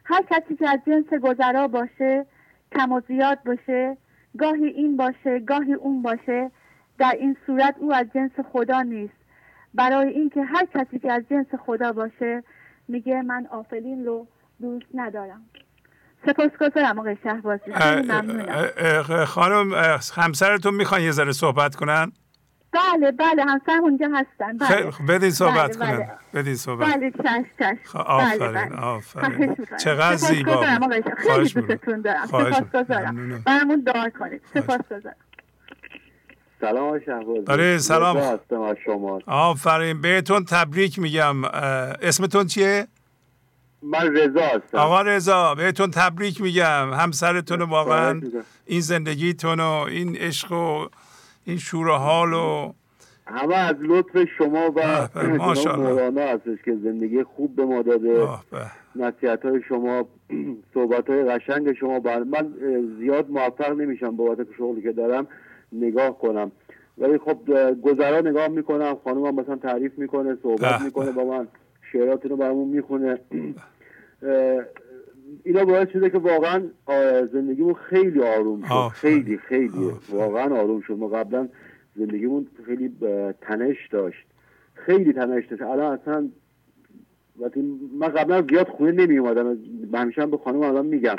هر 0.05 0.23
کسی 0.31 0.57
که 0.57 0.71
از 0.71 0.79
جنس 0.87 1.21
گذرا 1.23 1.69
باشه 1.69 2.27
کم 2.75 2.93
و 2.93 3.01
زیاد 3.09 3.39
باشه 3.47 3.97
گاهی 4.39 4.67
این 4.67 4.97
باشه 4.97 5.39
گاهی 5.39 5.75
اون 5.75 6.03
باشه 6.03 6.51
در 6.99 7.17
این 7.21 7.37
صورت 7.47 7.75
او 7.79 7.95
از 7.95 8.07
جنس 8.15 8.33
خدا 8.53 8.83
نیست. 8.83 9.15
برای 9.75 10.09
اینکه 10.09 10.43
هر 10.43 10.67
کسی 10.75 10.99
که 10.99 11.13
از 11.13 11.23
جنس 11.31 11.47
خدا 11.67 11.93
باشه 11.93 12.43
میگه 12.89 13.23
من 13.23 13.47
آفلین 13.47 14.07
رو 14.07 14.27
دوست 14.61 14.87
ندارم. 14.95 15.41
سپاسگزارم 16.27 16.99
آقای 16.99 17.17
شهبازی. 17.23 17.73
خانم 19.27 19.75
همسرتون 20.17 20.75
می‌خوان 20.75 21.01
یه 21.01 21.11
ذره 21.11 21.33
صحبت 21.33 21.75
کنن؟ 21.75 22.13
بله 22.73 23.13
بله 23.13 23.45
همسر 23.45 23.79
اونجا 23.83 24.09
هستن. 24.15 24.59
بله. 24.59 24.69
خیلی 24.69 24.91
خب 24.91 25.13
بدین 25.13 25.31
صحبت 25.31 25.79
بله، 25.79 25.87
کنن 25.87 25.97
بله. 25.97 26.43
بدین 26.43 26.55
صحبت. 26.55 26.95
بله 26.95 27.11
چش 27.11 27.45
چش 27.59 27.77
خب، 27.85 27.99
آفرین 27.99 28.39
بله، 28.39 28.67
بله. 28.69 28.77
آفرین 28.77 29.57
چقدر 29.85 30.17
زیبا. 30.17 30.65
خیلی 31.17 31.49
دوستتون 31.49 32.01
دارم. 32.01 32.27
سپاسگزارم. 32.27 33.43
برامون 33.47 33.81
دعا 33.81 34.11
کنید. 34.19 34.43
سپاسگزارم. 34.55 35.17
سلام 36.61 36.87
آقای 36.87 37.01
شهبازی. 37.07 37.45
آره 37.49 37.79
سلام. 37.79 38.17
هستم 38.17 38.61
از 38.61 38.77
شما. 38.85 39.21
آفرین. 39.27 40.01
بهتون 40.01 40.45
تبریک 40.45 40.99
میگم. 40.99 41.45
اسمتون 41.45 42.47
چیه؟ 42.47 42.87
من 43.83 44.17
رضا 44.17 44.41
هستم. 44.41 44.79
آقا 44.79 45.03
رضا 45.03 45.55
بهتون 45.55 45.91
تبریک 45.91 46.41
میگم. 46.41 46.95
همسرتون 46.95 47.63
واقعا 47.63 48.21
این 48.67 48.81
زندگیتون 48.81 49.61
و 49.61 49.71
این 49.89 50.17
عشق 50.17 50.53
و 50.53 50.87
این 51.45 51.59
شور 51.59 51.91
حال 51.91 52.33
و 52.33 52.73
همه 53.27 53.55
از 53.55 53.77
لطف 53.81 54.25
شما 54.39 54.73
و 54.77 55.09
مولانا 55.77 56.21
هستش 56.21 56.63
که 56.65 56.77
زندگی 56.85 57.23
خوب 57.23 57.57
به 57.57 57.65
ما 57.65 57.83
داده. 57.83 58.29
نصیحت 58.97 59.45
های 59.45 59.63
شما 59.69 60.09
صحبت 60.75 61.11
های 61.11 61.25
قشنگ 61.25 61.73
شما 61.73 62.01
بر 62.01 62.23
من 62.23 62.55
زیاد 62.99 63.31
موفق 63.31 63.71
نمیشم 63.71 64.17
بابت 64.17 64.47
شغلی 64.59 64.83
که 64.83 64.93
دارم 64.93 65.27
نگاه 65.73 66.19
کنم. 66.19 66.53
ولی 66.99 67.19
خب 67.19 67.39
گذرا 67.83 68.21
نگاه 68.21 68.49
می‌کنم 68.49 68.97
خانم 69.05 69.25
هم 69.27 69.35
مثلا 69.35 69.57
تعریف 69.57 69.99
می‌کنه 69.99 70.37
صحبت 70.43 70.81
می‌کنه 70.81 71.13
با 71.13 71.25
من 71.25 71.49
شعرات 71.93 72.27
رو 72.27 72.37
برامون 72.37 72.69
می‌خونه. 72.69 73.19
اینا 75.45 75.65
باعث 75.65 75.89
شده 75.89 76.11
که 76.11 76.19
واقعا 76.19 76.63
زندگیمون 77.33 77.75
خیلی 77.75 78.23
آروم 78.23 78.63
شد. 78.63 78.89
خیلی. 78.89 79.39
خیلی 79.39 79.91
واقعا 80.09 80.61
آروم 80.61 80.81
شد. 80.81 80.93
ما 80.93 81.09
قبلا 81.09 81.49
زندگیمون 81.97 82.47
خیلی 82.67 82.93
تنش 83.41 83.89
داشت. 83.91 84.27
خیلی 84.75 85.13
تنش 85.13 85.47
داشت. 85.47 85.63
الان 85.63 85.99
اصلا 85.99 86.29
من 87.99 88.09
قبلا 88.09 88.43
زیاد 88.51 88.69
خونه 88.69 88.93
نمی 88.93 89.19
اومدم 89.19 89.59
همیشه 89.95 90.27
به 90.27 90.37
خانم 90.37 90.63
آدم 90.63 90.87
میگم. 90.87 91.17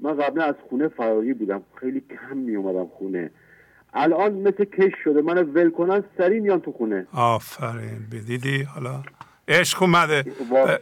من 0.00 0.16
قبلا 0.16 0.44
از 0.44 0.54
خونه 0.68 0.88
فراری 0.88 1.34
بودم. 1.34 1.62
خیلی 1.80 2.00
کم 2.00 2.36
می 2.36 2.54
اومدم 2.56 2.86
خونه. 2.86 3.30
الان 3.92 4.32
مثل 4.32 4.64
کش 4.64 4.92
شده. 5.04 5.22
من 5.22 5.38
ول 5.38 5.70
کنن 5.70 6.04
سری 6.18 6.40
میان 6.40 6.60
تو 6.60 6.72
خونه. 6.72 7.06
آفرین. 7.12 8.06
بدیدی؟ 8.12 8.62
حالا 8.62 9.02
عشق 9.50 9.82
اومده. 9.82 10.24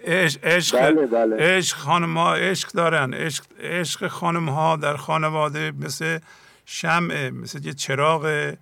عشق 0.06 0.44
عشق, 0.44 0.80
بله 0.80 1.06
بله. 1.06 1.36
عشق 1.38 1.76
خانم 1.76 2.18
ها 2.18 2.34
عشق 2.34 2.72
دارن. 2.72 3.14
عشق, 3.14 3.44
عشق 3.60 4.08
خانم 4.08 4.48
ها 4.48 4.76
در 4.76 4.96
خانواده 4.96 5.72
مثل 5.80 6.18
شمع 6.66 7.30
مثل 7.30 7.66
یه 7.66 7.72
چراغ 7.72 8.54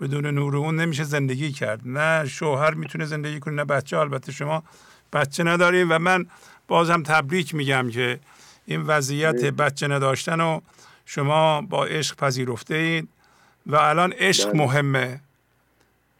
بدون 0.00 0.26
نور 0.26 0.56
اون 0.56 0.76
نمیشه 0.76 1.04
زندگی 1.04 1.52
کرد. 1.52 1.80
نه 1.84 2.26
شوهر 2.26 2.74
می‌تونه 2.74 3.04
زندگی 3.04 3.40
کنه 3.40 3.54
نه 3.54 3.64
بچه. 3.64 3.98
البته 3.98 4.32
شما 4.32 4.62
بچه 5.12 5.44
نداریم 5.44 5.92
و 5.92 5.98
من 5.98 6.26
بازم 6.68 7.02
تبریک 7.02 7.54
میگم 7.54 7.90
که 7.90 8.20
این 8.66 8.82
وضعیت 8.82 9.44
بچه 9.44 9.88
نداشتن 9.88 10.40
و 10.40 10.60
شما 11.06 11.62
با 11.62 11.84
عشق 11.84 12.16
پذیرفته 12.16 12.74
اید 12.74 13.08
و 13.66 13.76
الان 13.76 14.12
عشق 14.12 14.48
بله. 14.48 14.58
مهمه. 14.58 15.20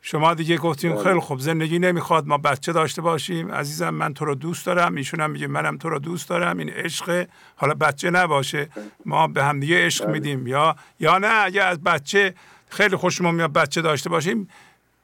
شما 0.02 0.34
دیگه 0.34 0.56
گفتیم 0.56 0.94
بله. 0.94 1.04
خیلی 1.04 1.20
خوب 1.20 1.38
زندگی 1.38 1.78
نمی‌خواد 1.78 2.26
ما 2.26 2.38
بچه 2.38 2.72
داشته 2.72 3.02
باشیم. 3.02 3.52
عزیزم 3.52 3.90
من 3.90 4.14
تو 4.14 4.24
رو 4.24 4.34
دوست 4.34 4.66
دارم. 4.66 4.94
ایشون 4.94 5.20
هم 5.20 5.30
میگه 5.30 5.46
منم 5.46 5.78
تو 5.78 5.88
رو 5.88 5.98
دوست 5.98 6.28
دارم. 6.28 6.58
این 6.58 6.70
عشق 6.70 7.26
حالا 7.56 7.74
بچه 7.74 8.10
نباشه. 8.10 8.68
ما 9.06 9.26
به 9.26 9.44
هم 9.44 9.60
دیگه 9.60 9.86
عشق 9.86 10.04
بله. 10.04 10.12
میدیم. 10.12 10.46
یا 10.46 10.76
یا 11.00 11.18
نه 11.18 11.44
اگه 11.44 11.62
از 11.62 11.82
بچه 11.82 12.34
خیلی 12.68 12.96
خوشمون 12.96 13.34
میاد 13.34 13.52
بچه 13.52 13.82
داشته 13.82 14.10
باشیم 14.10 14.48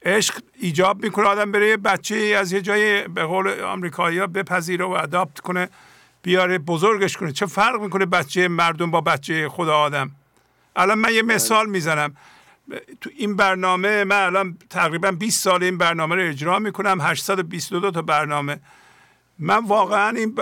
عشق 0.03 0.35
ایجاب 0.61 1.05
می‌کنه. 1.05 1.27
آدم 1.27 1.53
بره 1.53 1.77
بچه 1.77 2.15
از 2.15 2.53
یه 2.53 2.61
جای 2.61 3.09
به 3.09 3.25
قول 3.25 3.61
آمریکایی 3.61 4.19
ها 4.19 4.27
بپذیره 4.27 4.85
و 4.85 4.91
اداپت 4.91 5.41
کنه 5.41 5.69
بیاره 6.23 6.59
بزرگش 6.59 7.17
کنه. 7.17 7.33
چه 7.33 7.47
فرق 7.47 7.81
می‌کنه 7.81 8.07
بچه 8.07 8.49
مردم 8.49 8.91
با 8.91 9.01
بچه 9.01 9.49
خدا 9.49 9.77
آدم؟ 9.77 10.11
الان 10.77 10.99
من 10.99 11.15
یه 11.15 11.23
مثال 11.23 11.69
می‌زنم. 11.69 12.17
تو 13.01 13.11
این 13.17 13.37
برنامه 13.37 14.05
من 14.05 14.23
الان 14.23 14.59
تقریبا 14.71 15.11
20 15.11 15.43
سال 15.43 15.63
این 15.63 15.79
برنامه 15.79 16.15
رو 16.15 16.29
اجرا 16.29 16.59
می‌کنم 16.59 17.01
822 17.01 17.91
تا 17.91 18.03
برنامه. 18.03 18.61
من 19.39 19.65
واقعا 19.65 20.09
این 20.09 20.39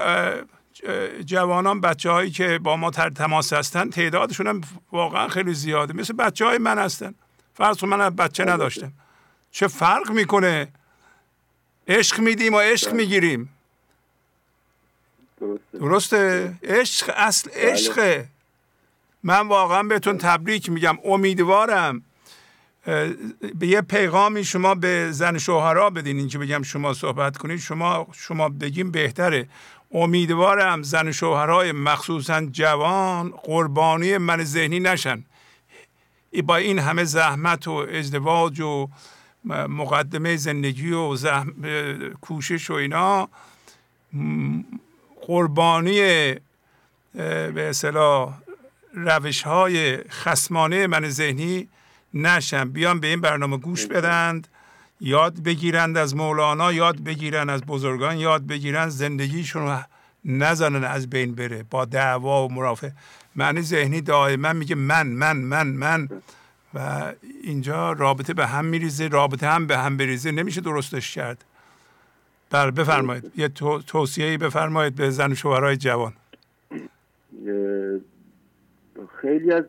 جوانان 1.25 1.81
بچه 1.81 2.11
هایی 2.11 2.31
که 2.31 2.59
با 2.59 2.77
ما 2.77 2.91
تر 2.91 3.11
تماس 3.11 3.53
هستن 3.53 3.91
تعدادشون 3.91 4.47
هم 4.47 4.61
واقعا 4.93 5.29
خیلی 5.29 5.55
زیاده. 5.55 5.95
مثل 5.95 6.13
بچه 6.13 6.45
های 6.45 6.59
من 6.59 6.79
هستن. 6.79 7.15
فرض 7.55 7.85
من 7.85 8.11
بچه 8.11 8.45
نداشتم. 8.45 8.93
چه 9.51 9.67
فرق 9.67 10.11
می‌کنه؟ 10.11 10.69
عشق 11.89 12.21
میدیم 12.21 12.55
و 12.55 12.59
عشق. 12.59 12.93
می‌گیریم. 12.93 13.49
درسته. 15.41 15.79
درسته؟ 15.79 16.55
عشق 16.63 17.11
اصل 17.17 17.51
بله. 17.51 17.73
عشقه. 17.73 18.29
من 19.23 19.49
واقعا 19.49 19.83
بهتون 19.83 20.19
تبریک 20.19 20.71
میگم. 20.71 20.99
امیدوارم 21.05 22.03
به 23.55 23.67
یه 23.67 23.81
پیغامی 23.81 24.45
شما 24.45 24.75
به 24.75 25.09
زن 25.11 25.39
شوهرها 25.39 25.91
بدین 25.91 26.19
اینکه 26.19 26.39
بگم 26.39 26.63
شما 26.63 26.95
صحبت 26.95 27.37
کنید. 27.37 27.59
شما 27.59 28.07
شما 28.13 28.49
بگیم 28.49 28.91
بهتره. 28.91 29.49
امیدوارم 29.93 30.83
زن 30.83 31.13
شوهرهای 31.13 31.73
مخصوصا 31.73 32.47
جوان 32.47 33.31
قربانی 33.31 34.19
من 34.19 34.45
ذهنی 34.45 34.81
نشن. 34.81 35.25
با 36.45 36.57
این 36.57 36.79
همه 36.79 37.05
زحمت 37.05 37.69
و 37.69 37.73
ازدواج 37.73 38.61
و 38.61 38.89
مقدمه 39.69 40.37
زندگی 40.37 40.93
و 40.93 41.17
زحم... 41.17 41.55
کوشش 42.21 42.71
و 42.71 42.75
اینا 42.75 43.29
قربانی 45.27 46.01
به 47.15 47.69
اصطلاح 47.69 48.35
روش 48.95 49.43
های 49.43 49.97
خسمانه 49.97 50.87
من 50.87 51.09
ذهنی 51.09 51.69
نشن. 52.15 52.69
بیان 52.69 53.01
به 53.01 53.07
این 53.07 53.21
برنامه 53.21 53.57
گوش 53.57 53.87
بدند 53.87 54.49
یاد 55.01 55.43
بگیرند 55.43 55.97
از 55.97 56.17
مولانا 56.17 56.73
یاد 56.73 57.01
بگیرند 57.01 57.51
از 57.51 57.63
بزرگان 57.63 58.19
یاد 58.19 58.47
بگیرند 58.47 58.89
زندگیشون 58.89 59.63
رو 59.63 59.79
نزنن 60.25 60.85
از 60.85 61.11
بین 61.11 61.35
بره. 61.35 61.63
با 61.71 61.85
دعوا 61.85 62.47
و 62.47 62.53
مرافع. 62.53 62.91
معنی 63.37 63.61
ذهنی 63.61 64.01
دائما 64.01 64.53
میگه 64.53 64.75
من 64.75 65.07
من 65.07 65.37
من 65.37 65.67
من. 65.67 66.09
و 66.75 67.13
اینجا 67.43 67.93
رابطه 67.93 68.35
به 68.35 68.47
هم 68.47 68.65
میریزه 68.65 69.09
رابطه 69.09 69.49
هم 69.49 69.67
به 69.67 69.79
هم 69.79 69.97
بریزه. 69.97 70.31
نمیشه 70.31 70.61
درستش 70.61 71.15
کرد. 71.15 71.45
بله 72.51 72.71
بفرمایید. 72.71 73.33
یه 73.37 73.49
توصیه 73.87 74.39
بفرمایید 74.39 74.95
به 74.95 75.11
زن 75.11 75.33
و 75.33 75.35
شوهرهای 75.35 75.77
جوان. 75.77 76.13
خیلی 79.21 79.53
از 79.53 79.65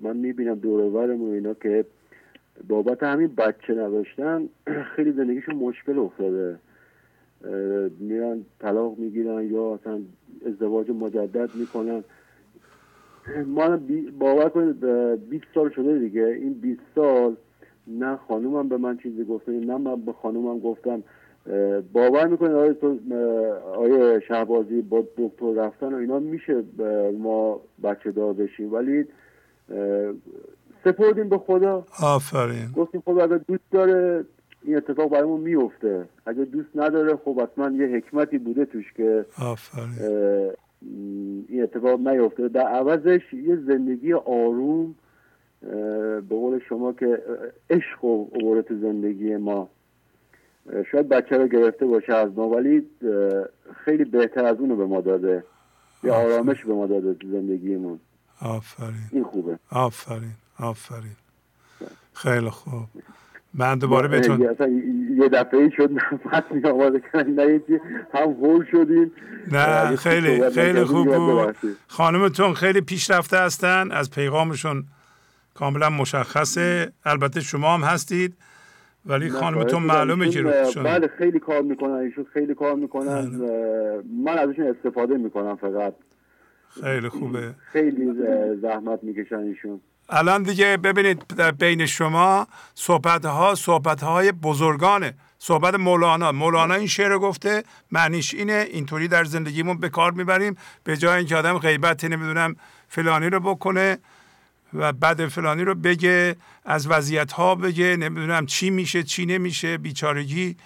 من 0.00 0.16
می‌بینم 0.16 0.54
دورورمون 0.54 1.34
اینا 1.34 1.54
که 1.54 1.84
بابت 2.68 3.02
همین 3.02 3.34
بچه 3.34 3.72
نداشتن 3.74 4.48
خیلی 4.96 5.12
زندگیشون 5.12 5.54
مشکل 5.54 5.98
افتاده. 5.98 6.58
میرن 7.98 8.44
طلاق 8.58 8.98
می‌گیرن 8.98 9.50
یا 9.50 9.74
اصلا 9.74 10.00
ازدواج 10.46 10.90
مجدد 10.90 11.54
می‌کنن. 11.54 12.04
ما 13.46 13.78
باور 14.18 14.48
کنید 14.48 14.84
20 15.30 15.44
سال 15.54 15.70
شده 15.70 15.98
دیگه. 15.98 16.24
این 16.26 16.52
20 16.54 16.80
سال 16.94 17.36
نه 17.86 18.16
خانومم 18.16 18.68
به 18.68 18.76
من 18.76 18.96
چیزی 18.96 19.24
گفته 19.24 19.52
نه 19.52 19.76
من 19.76 20.00
به 20.00 20.12
خانومم 20.12 20.58
گفتم. 20.60 21.02
باور 21.92 22.26
می‌کنید 22.26 22.52
آقای 22.52 22.74
آیا 23.76 24.20
شهبازی 24.20 24.82
با 24.82 25.04
دکتر 25.16 25.52
رفتن 25.54 25.94
و 25.94 25.96
اینا 25.96 26.18
میشه 26.18 26.62
ما 27.18 27.60
بچه 27.82 28.12
دار 28.12 28.32
بشیم 28.32 28.72
ولی 28.72 29.04
سپردیم 30.84 31.28
به 31.28 31.38
خدا. 31.38 31.86
آفرین. 32.02 32.72
گفتیم 32.76 33.00
خب 33.00 33.18
اگر 33.18 33.38
دوست 33.38 33.64
داره 33.70 34.24
این 34.62 34.76
اتفاق 34.76 35.10
برامون 35.10 35.40
میفته 35.40 36.04
اگر 36.26 36.44
دوست 36.44 36.68
نداره 36.74 37.16
خب 37.16 37.40
حتما 37.40 37.70
یه 37.70 37.86
حکمتی 37.86 38.38
بوده 38.38 38.64
توش 38.64 38.92
که 38.92 39.24
آفرین. 39.42 40.52
این 41.48 41.62
اتفاق 41.62 42.08
نیفته 42.08 42.48
در 42.48 42.66
عوضش 42.66 43.32
یه 43.32 43.56
زندگی 43.56 44.12
آروم 44.12 44.94
به 46.28 46.36
قول 46.36 46.58
شما 46.68 46.92
که 46.92 47.22
عشق 47.70 48.04
و 48.04 48.62
تو 48.62 48.78
زندگی 48.80 49.36
ما. 49.36 49.68
شاید 50.92 51.08
بچه 51.08 51.36
رو 51.36 51.48
گرفته 51.48 51.86
باشه 51.86 52.14
از 52.14 52.30
ما 52.36 52.48
ولی 52.48 52.86
خیلی 53.84 54.04
بهتر 54.04 54.44
از 54.44 54.56
اونو 54.58 54.76
به 54.76 54.86
ما 54.86 55.00
داده. 55.00 55.44
یه 56.04 56.12
آرامش 56.12 56.64
به 56.64 56.74
ما 56.74 56.86
داده 56.86 57.14
تو 57.14 57.28
زندگیمون. 57.30 58.00
آفرین. 58.40 58.94
این 59.10 59.24
خوبه. 59.24 59.58
آفرین. 59.70 60.34
آفرین. 60.58 61.16
خیلی 62.12 62.50
خوب. 62.50 62.82
من 63.54 63.78
دوباره 63.78 64.08
بهتون 64.08 64.40
یه 65.18 65.28
دفعه 65.28 65.70
شد 65.76 65.90
می 66.50 66.64
آماده 66.64 67.02
نه 67.14 67.60
هم 68.14 68.30
هول 68.30 68.64
شدیم. 68.72 69.12
نه 69.52 69.96
خیلی 69.96 70.50
خیلی 70.50 70.84
خوب 70.84 71.16
بود. 71.16 71.56
خانمتون 71.86 72.54
خیلی 72.54 72.80
پیشرفته 72.80 73.38
هستن 73.38 73.90
از 73.90 74.10
پیغامشون 74.10 74.84
کاملا 75.54 75.90
مشخصه. 75.90 76.92
البته 77.04 77.40
شما 77.40 77.74
هم 77.74 77.80
هستید. 77.80 78.34
ولی 79.06 79.30
خانمتون 79.30 79.82
معلومه 79.82 80.28
که 80.28 80.42
بله 80.84 81.10
خیلی 81.18 81.38
کار 81.38 81.62
می‌کنن 81.62 81.92
ایشون 81.92 82.26
خیلی 82.32 82.54
کار 82.54 82.74
می‌کنن 82.74 83.38
بله. 83.38 84.02
من 84.24 84.38
ازشون 84.38 84.66
استفاده 84.66 85.16
می‌کنم 85.16 85.56
فقط. 85.56 85.94
خیلی 86.82 87.08
خوبه. 87.08 87.54
خیلی 87.72 88.12
زحمت 88.62 88.98
می‌کشن 89.02 89.38
ایشون. 89.38 89.80
الان 90.08 90.42
دیگه 90.42 90.76
ببینید 90.76 91.22
در 91.38 91.50
بین 91.50 91.86
شما 91.86 92.46
صحبت 92.74 93.24
ها 93.24 93.54
صحبت 93.54 94.02
های 94.02 94.32
بزرگانه. 94.32 95.14
صحبت 95.38 95.74
مولانا. 95.74 96.32
مولانا 96.32 96.74
این 96.74 96.86
شعر 96.86 97.18
گفته 97.18 97.62
معنیش 97.92 98.34
اینه 98.34 98.66
اینطوری 98.70 99.08
در 99.08 99.24
زندگیمون 99.24 99.78
به 99.78 99.88
کار 99.88 100.12
می‌بریم 100.12 100.56
به 100.84 100.96
جای 100.96 101.18
اینکه 101.18 101.36
آدم 101.36 101.58
غیبت 101.58 102.04
نمی‌دونم 102.04 102.56
فلانی 102.88 103.30
رو 103.30 103.40
بکنه. 103.40 103.98
و 104.74 104.92
بعد 104.92 105.26
فلانی 105.26 105.64
رو 105.64 105.74
بگه 105.74 106.36
از 106.64 106.86
وضعیت 106.88 107.32
ها 107.32 107.54
بگه 107.54 107.96
نمی‌دونم 107.96 108.46
چی 108.46 108.70
میشه 108.70 109.02
چی 109.02 109.26
نمیشه 109.26 109.78
بیچارگی. 109.78 110.56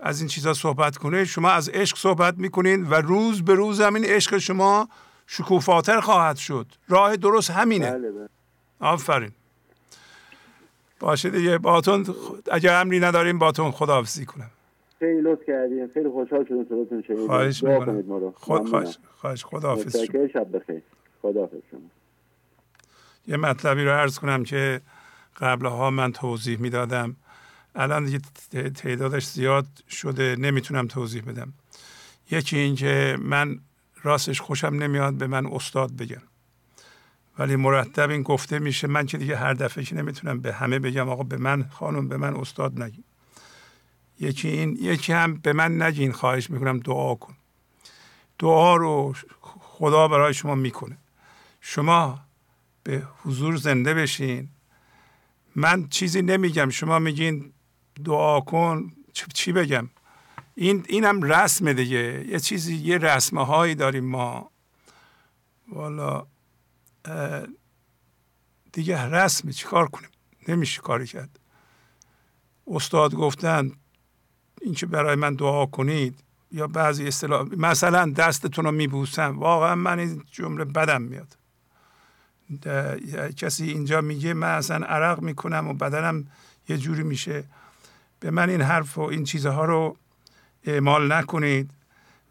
از 0.00 0.20
این 0.20 0.28
چیزا 0.28 0.54
صحبت 0.54 0.96
کنه. 0.96 1.24
شما 1.24 1.50
از 1.50 1.68
عشق 1.68 1.96
صحبت 1.96 2.34
می‌کنین 2.38 2.86
و 2.86 2.94
روز 2.94 3.44
به 3.44 3.54
روز 3.54 3.80
همین 3.80 4.04
عشق 4.04 4.38
شما 4.38 4.88
شکوفاتر 5.26 6.00
خواهد 6.00 6.36
شد. 6.36 6.66
راه 6.88 7.16
درست 7.16 7.50
همینه. 7.50 7.90
بله 7.90 8.10
بله. 8.10 8.28
آفرین. 8.80 9.30
باشه 11.00 11.30
دیگه. 11.30 11.58
باتون 11.58 12.06
اگر 12.52 12.74
امری 12.74 13.00
نداریم 13.00 13.38
باتون 13.38 13.70
خداحافظی 13.70 14.26
کنم. 14.26 14.50
خیلی 14.98 15.20
لطف 15.20 15.42
کردیم 15.46 15.88
خیلی 15.94 16.08
خوشحال 16.08 16.44
شدیم 16.44 16.64
صداتون 16.64 17.02
شنیدیم. 17.02 17.26
خواهش 17.26 17.62
می‌کنم. 17.62 18.32
خود 18.34 18.68
خواهش 18.68 18.98
خواهش. 19.16 19.44
خداحافظ 19.44 19.96
شب 20.32 20.56
بخیر. 20.56 20.82
خداحافظ 21.22 21.58
شما. 21.70 21.80
یه 23.28 23.36
مطلبی 23.36 23.84
رو 23.84 23.90
عرض 23.90 24.18
کنم 24.18 24.44
که 24.44 24.80
قبلها 25.40 25.90
من 25.90 26.12
توضیح 26.12 26.58
می‌دادم. 26.58 27.16
الان 27.74 28.04
دیگه 28.04 28.18
تعدادش 28.70 29.26
زیاد 29.26 29.66
شده 29.90 30.36
نمی‌تونم 30.38 30.86
توضیح 30.86 31.22
بدم. 31.22 31.52
یکی 32.30 32.58
اینکه 32.58 33.18
من 33.20 33.60
راستش 34.02 34.40
خوشم 34.40 34.66
نمیاد 34.66 35.14
به 35.14 35.26
من 35.26 35.46
استاد 35.46 35.92
بگن. 35.96 36.22
ولی 37.38 37.56
مرتب 37.56 38.10
این 38.10 38.22
گفته 38.22 38.58
میشه 38.58 38.86
من 38.86 39.06
که 39.06 39.18
دیگه 39.18 39.36
هر 39.36 39.54
دفعه 39.54 39.84
که 39.84 39.94
نمی‌تونم 39.94 40.40
به 40.40 40.52
همه 40.52 40.78
بگم 40.78 41.08
آقا 41.08 41.22
به 41.22 41.36
من 41.36 41.68
خانم 41.70 42.08
به 42.08 42.16
من 42.16 42.36
استاد 42.36 42.82
نگین. 42.82 43.04
یکی 44.20 44.48
این 44.48 44.78
یکی 44.80 45.12
هم 45.12 45.34
به 45.34 45.52
من 45.52 45.82
نگین 45.82 46.12
خواهش 46.12 46.50
می‌کنم 46.50 46.78
دعا 46.78 47.14
کن. 47.14 47.36
دعا 48.38 48.76
رو 48.76 49.14
خدا 49.60 50.08
برای 50.08 50.34
شما 50.34 50.54
می‌کنه. 50.54 50.98
شما 51.60 52.20
به 52.88 53.02
حضور 53.24 53.56
زنده 53.56 53.94
بشین. 53.94 54.48
من 55.56 55.88
چیزی 55.88 56.22
نمیگم. 56.22 56.70
شما 56.70 56.98
میگین 56.98 57.52
دعا 58.04 58.40
کن. 58.40 58.92
چی 59.34 59.52
بگم؟ 59.52 59.90
این 60.54 60.84
اینم 60.88 61.22
رسم 61.22 61.72
دیگه. 61.72 62.24
یه 62.28 62.40
چیزی 62.40 62.74
یه 62.74 62.98
رسمه 62.98 63.46
هایی 63.46 63.74
داریم 63.74 64.04
ما. 64.04 64.50
والا 65.72 66.26
دیگه 68.72 69.04
رسمه. 69.04 69.52
چیکار 69.52 69.88
کنیم؟ 69.88 70.10
نمیشه 70.48 70.80
کاری 70.80 71.06
کرد. 71.06 71.40
استاد 72.66 73.14
گفتن 73.14 73.72
اینکه 74.62 74.86
برای 74.86 75.14
من 75.14 75.34
دعا 75.34 75.66
کنید 75.66 76.24
یا 76.52 76.66
بعضی 76.66 77.06
اصطلاح 77.06 77.48
مثلا 77.56 78.10
دستتون 78.10 78.64
رو 78.64 78.72
میبوسم. 78.72 79.38
واقعا 79.38 79.74
من 79.74 79.98
این 79.98 80.24
جمله 80.30 80.64
بدم 80.64 81.02
میاد. 81.02 81.37
کسی 83.36 83.64
اینجا 83.64 84.00
میگه 84.00 84.34
من 84.34 84.48
اصلا 84.48 84.86
عرق 84.86 85.20
می‌کنم 85.20 85.68
و 85.68 85.74
بدنم 85.74 86.26
یه 86.68 86.78
جوری 86.78 87.02
میشه. 87.02 87.44
به 88.20 88.30
من 88.30 88.50
این 88.50 88.60
حرف 88.60 88.98
و 88.98 89.00
این 89.00 89.24
چیزها 89.24 89.64
رو 89.64 89.96
اعمال 90.64 91.12
نکنید. 91.12 91.70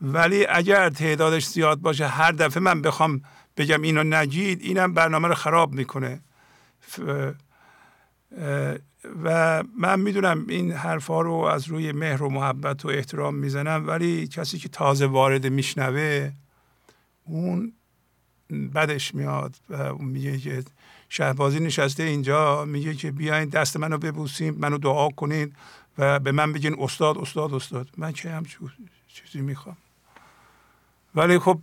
ولی 0.01 0.45
اگر 0.45 0.89
تعدادش 0.89 1.45
زیاد 1.45 1.79
باشه 1.79 2.07
هر 2.07 2.31
دفعه 2.31 2.63
من 2.63 2.81
بخوام 2.81 3.21
بگم 3.57 3.81
اینو 3.81 4.03
نگید 4.03 4.61
اینم 4.61 4.93
برنامه 4.93 5.27
رو 5.27 5.35
خراب 5.35 5.73
می‌کنه. 5.73 6.19
و 9.23 9.63
من 9.77 9.99
می‌دونم 9.99 10.45
این 10.49 10.71
حرفها 10.71 11.21
رو 11.21 11.33
از 11.33 11.67
روی 11.67 11.91
مهر 11.91 12.23
و 12.23 12.29
محبت 12.29 12.85
و 12.85 12.87
احترام 12.87 13.35
می‌زنم 13.35 13.87
ولی 13.87 14.27
کسی 14.27 14.57
که 14.57 14.69
تازه 14.69 15.05
وارد 15.05 15.47
میشنوه 15.47 16.31
اون 17.23 17.73
بدش 18.49 19.15
میاد 19.15 19.55
و 19.69 19.93
میگه 19.93 20.37
که 20.37 20.63
شهبازی 21.09 21.59
نشسته 21.59 22.03
اینجا 22.03 22.65
میگه 22.65 22.95
که 22.95 23.11
بیاین 23.11 23.49
دست 23.49 23.77
منو 23.77 23.97
ببوسیم 23.97 24.55
منو 24.59 24.77
دعا 24.77 25.09
کنید 25.09 25.55
و 25.97 26.19
به 26.19 26.31
من 26.31 26.53
بگین 26.53 26.75
استاد 26.79 27.17
استاد 27.17 27.53
استاد. 27.53 27.89
من 27.97 28.11
چه 28.11 28.31
هم 28.31 28.45
چیزی 29.07 29.41
می‌خوام. 29.41 29.77
ولی 31.15 31.39
خب 31.39 31.59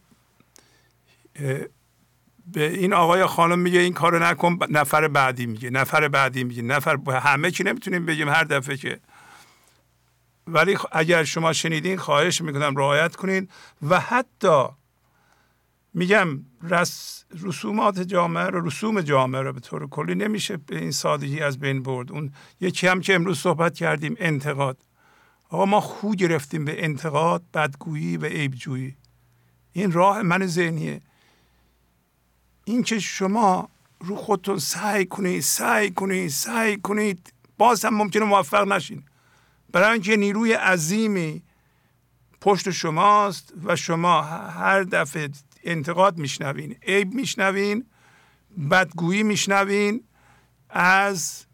به 2.52 2.68
این 2.68 2.92
آقای 2.92 3.26
خانم 3.26 3.58
میگه 3.58 3.80
این 3.80 3.92
کارو 3.92 4.18
نکن 4.18 4.58
نفر 4.70 5.08
بعدی 5.08 5.46
میگه 5.46 5.70
نفر 5.70 6.08
بعدی 6.08 6.44
میگه 6.44 6.62
نفر 6.62 6.96
همه 7.10 7.50
که 7.50 7.64
نمی‌تونیم 7.64 8.06
بگیم 8.06 8.28
هر 8.28 8.44
دفعه 8.44 8.76
که. 8.76 9.00
ولی 10.46 10.78
اگر 10.92 11.24
شما 11.24 11.52
شنیدین 11.52 11.96
خواهش 11.96 12.40
می‌کنم 12.40 12.76
رعایت 12.76 13.16
کنید 13.16 13.50
و 13.82 14.00
حتی 14.00 14.64
میگم 15.94 16.40
رس 16.62 17.24
رسومات 17.42 18.00
جامعه 18.00 18.44
رو 18.44 18.66
رسوم 18.66 19.00
جامعه 19.00 19.42
رو 19.42 19.52
به 19.52 19.60
طور 19.60 19.88
کلی 19.88 20.14
نمیشه 20.14 20.56
به 20.56 20.78
این 20.78 20.90
سادگی 20.90 21.40
از 21.40 21.58
بین 21.58 21.82
برد. 21.82 22.12
اون 22.12 22.32
یکی 22.60 22.86
هم 22.86 23.00
که 23.00 23.14
امروز 23.14 23.38
صحبت 23.38 23.74
کردیم 23.74 24.16
انتقاد. 24.18 24.76
آقا 25.50 25.64
ما 25.64 25.80
خو 25.80 26.10
گرفتیم 26.10 26.64
به 26.64 26.84
انتقاد 26.84 27.42
بدگویی 27.54 28.16
و 28.16 28.26
عیبجویی. 28.26 28.96
این 29.72 29.92
راه 29.92 30.22
من 30.22 30.46
ذهنیه. 30.46 31.00
اینکه 32.64 32.98
شما 32.98 33.68
رو 34.00 34.16
خودتون 34.16 34.58
سعی 34.58 35.06
کنید 35.06 35.42
سعی 35.42 35.90
کنید 35.90 36.30
سعی 36.30 36.76
کنید 36.76 37.32
باز 37.58 37.84
هم 37.84 37.94
ممکنه 37.94 38.24
موفق 38.24 38.68
نشین. 38.72 39.02
برای 39.72 39.92
اینکه 39.92 40.16
نیروی 40.16 40.52
عظیمی 40.52 41.42
پشت 42.40 42.70
شماست 42.70 43.52
و 43.64 43.76
شما 43.76 44.22
هر 44.22 44.82
دفعه 44.82 45.28
انتقاد 45.64 46.18
میشنوین 46.18 46.76
عیب 46.82 47.14
میشنوین 47.14 47.84
بدگویی 48.70 49.22
میشنوین 49.22 50.04
از 50.70 51.46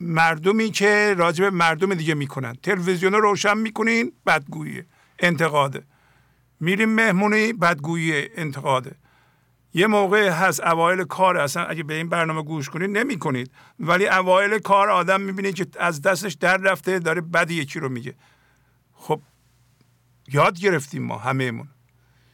مردمی 0.00 0.70
که 0.70 1.14
راجب 1.18 1.44
مردم 1.44 1.94
دیگه 1.94 2.14
می‌کنن. 2.14 2.54
تلویزیون 2.62 3.12
رو 3.12 3.20
روشن 3.20 3.58
می‌کنین 3.58 4.12
بدگویی 4.26 4.82
انتقاده 5.18 5.82
میریم 6.60 6.88
مهمونی 6.88 7.52
بدگویی 7.52 8.28
انتقاده 8.36 8.96
یه 9.74 9.86
موقع 9.86 10.28
هست 10.28 10.60
اوایل 10.60 11.04
کار 11.04 11.36
اصلا 11.36 11.64
اگه 11.64 11.82
به 11.82 11.94
این 11.94 12.08
برنامه 12.08 12.42
گوش 12.42 12.68
کنید 12.68 12.90
نمی 12.90 13.18
کنید 13.18 13.50
ولی 13.80 14.08
اوایل 14.08 14.58
کار 14.58 14.90
آدم 14.90 15.20
می‌بینید 15.20 15.54
که 15.54 15.66
از 15.80 16.02
دستش 16.02 16.34
در 16.34 16.56
رفته 16.56 16.98
داره 16.98 17.20
بد 17.20 17.50
یکی 17.50 17.80
رو 17.80 17.88
میگه. 17.88 18.14
خب 18.92 19.20
یاد 20.32 20.58
گرفتیم 20.58 21.02
ما 21.02 21.18
همهمون. 21.18 21.68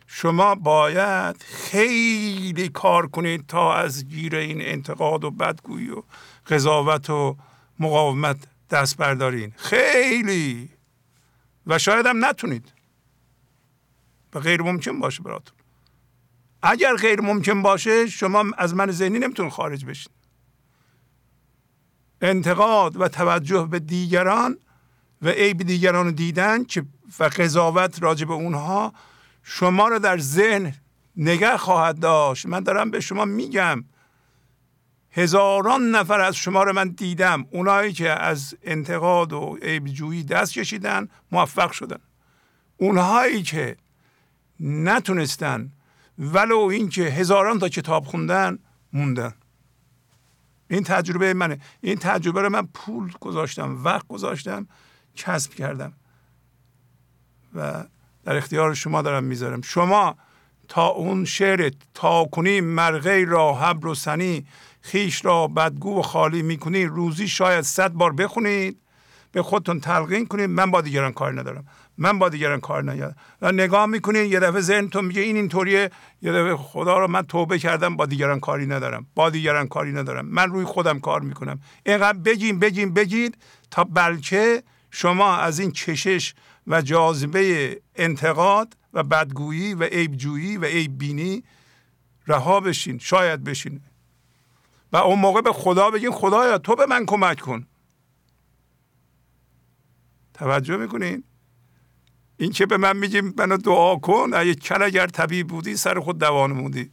شما 0.07 0.55
باید 0.55 1.43
خیلی 1.43 2.69
کار 2.69 3.07
کنید 3.07 3.47
تا 3.47 3.75
از 3.75 4.09
گیر 4.09 4.37
این 4.37 4.61
انتقاد 4.61 5.25
و 5.25 5.31
بدگویی 5.31 5.91
و 5.91 6.03
قضاوت 6.47 7.11
و 7.11 7.37
مقاومت 7.81 8.37
دست 8.71 8.97
بردارین. 8.97 9.53
خیلی. 9.57 10.71
و 11.67 11.79
شاید 11.79 12.07
هم 12.07 12.25
نتونید. 12.25 12.73
و 14.35 14.41
غیر 14.41 14.63
ممکن 14.63 15.01
باشه 15.01 15.23
براتون. 15.23 15.57
اگر 16.63 16.95
غیر 16.95 17.21
ممکن 17.21 17.63
باشه 17.63 18.07
شما 18.07 18.45
از 18.59 18.75
من 18.75 18.91
ذهنی 18.91 19.19
نمیتون 19.19 19.51
خارج 19.51 19.85
بشین. 19.85 20.13
انتقاد 22.21 23.01
و 23.01 23.09
توجه 23.09 23.69
به 23.71 23.79
دیگران 23.79 24.59
و 25.23 25.29
عیب 25.29 25.63
دیگران 25.63 26.11
دیدن 26.11 26.65
که 26.65 26.85
و 27.19 27.25
قضاوت 27.25 28.03
راجع 28.03 28.27
به 28.27 28.33
اونها 28.33 28.93
شما 29.45 29.89
رو 29.89 29.99
در 29.99 30.19
ذهن 30.19 30.75
نگه 31.17 31.57
خواهد 31.57 31.99
داشت. 31.99 32.47
من 32.47 32.61
دارم 32.61 32.91
به 32.91 33.01
شما 33.01 33.25
میگم. 33.25 33.85
هزاران 35.11 35.91
نفر 35.91 36.21
از 36.21 36.37
شما 36.37 36.63
رو 36.63 36.73
من 36.73 36.89
دیدم. 36.89 37.47
اونایی 37.51 37.93
که 37.93 38.11
از 38.11 38.57
انتقاد 38.63 39.33
و 39.33 39.59
عیبجویی 39.63 40.25
دست 40.25 40.53
کشیدن 40.53 41.09
موفق 41.33 41.73
شدن. 41.73 41.99
اونهایی 42.77 43.43
که 43.43 43.77
نتونستن 44.61 45.73
ولو 46.19 46.59
اینکه 46.59 47.03
هزاران 47.03 47.59
تا 47.59 47.69
کتاب 47.69 48.05
خوندن 48.05 48.59
موندن. 48.93 49.35
این 50.69 50.83
تجربه 50.83 51.35
منه. 51.35 51.61
این 51.81 51.97
تجربه 51.97 52.43
رو 52.43 52.49
من 52.51 52.67
پول 52.67 53.13
گذاشتم 53.21 53.85
وقت 53.85 54.09
گذاشتم 54.09 54.67
کسب 55.17 55.55
کردم. 55.55 55.93
و 57.55 57.85
در 58.25 58.37
اختیار 58.37 58.75
شما 58.75 59.03
دارم 59.03 59.25
می‌ذارم. 59.25 59.61
شما 59.63 60.17
تا 60.69 60.87
اون 60.87 61.25
شعر 61.25 61.71
تا 61.95 62.25
کنی 62.25 62.61
مرغی 62.61 63.25
را 63.25 63.55
حبر 63.55 63.87
و 63.87 63.95
سنی 63.95 64.47
خیش 64.81 65.25
را 65.25 65.47
بدگو 65.47 65.99
و 65.99 66.03
خالی 66.03 66.43
می‌کنی. 66.43 66.85
روزی 66.85 67.29
شاید 67.29 67.61
صد 67.61 67.91
بار 67.93 68.13
بخونید 68.13 68.79
به 69.33 69.43
خودتون 69.43 69.81
تلقین 69.81 70.27
کنید. 70.27 70.51
من 70.51 70.71
با 70.71 70.81
دیگران 70.81 71.13
کار 71.13 71.41
ندارم. 71.41 71.65
من 71.99 72.19
با 72.19 72.29
دیگران 72.29 72.61
کار 72.61 72.93
ندارم. 72.93 73.17
و 73.43 73.53
نگاه 73.53 73.87
می‌کنید 73.87 74.33
یه 74.33 74.41
دفعه 74.41 74.61
ذهنتون 74.61 75.05
میگه 75.05 75.23
این 75.23 75.37
اینطوریه. 75.37 75.91
یه 76.23 76.33
دفعه 76.33 76.57
خدا 76.57 76.99
رو 76.99 77.09
من 77.09 77.23
توبه 77.23 77.59
کردم 77.59 77.97
با 77.97 78.07
دیگران 78.07 78.41
کاری 78.41 78.67
ندارم. 78.67 79.07
با 79.15 79.31
دیگران 79.31 79.69
کاری 79.69 79.93
ندارم. 79.93 80.27
من 80.27 80.51
روی 80.51 80.65
خودم 80.65 81.01
کار 81.01 81.21
می‌کنم. 81.21 81.61
اینقدر 81.87 82.19
بگیم 82.19 82.59
بگیم 82.59 82.95
بگید 82.95 83.39
تا 83.71 83.85
بلکه 83.85 84.63
شما 84.91 85.37
از 85.37 85.59
این 85.59 85.73
کشش 85.73 86.35
و 86.67 86.83
جاذبه 86.83 87.81
انتقاد 87.95 88.77
و 88.93 89.03
بدگویی 89.03 89.75
و 89.75 89.85
عیبجویی 89.85 90.57
و 90.57 90.65
عیب 90.65 90.99
بینی 90.99 91.45
رها 92.27 92.61
بشین 92.61 92.99
شاید 92.99 93.45
بشین. 93.45 93.81
و 94.93 94.97
اون 94.97 95.19
موقع 95.19 95.41
به 95.41 95.53
خدا 95.53 95.91
بگین 95.91 96.11
خدایا 96.11 96.59
تو 96.59 96.77
به 96.77 96.87
من 96.87 97.07
کمک 97.07 97.41
کن. 97.41 97.67
توجه 100.35 100.77
می‌کنین؟ 100.77 101.25
این 102.37 102.53
که 102.53 102.67
به 102.67 102.77
من 102.77 102.97
میگیم 102.97 103.35
منو 103.39 103.57
دعا 103.57 103.97
کن 103.97 104.31
اگه 104.35 104.55
کل 104.55 104.83
اگر 104.83 105.07
طبیب 105.07 105.47
بودی 105.47 105.77
سر 105.77 106.01
خود 106.01 106.19
دوان 106.19 106.53
مودی 106.53 106.91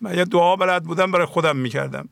من 0.00 0.18
یه 0.18 0.24
دعا 0.24 0.56
بلد 0.56 0.84
بودم 0.84 1.12
برای 1.12 1.26
خودم 1.26 1.56
می‌کردم. 1.56 2.08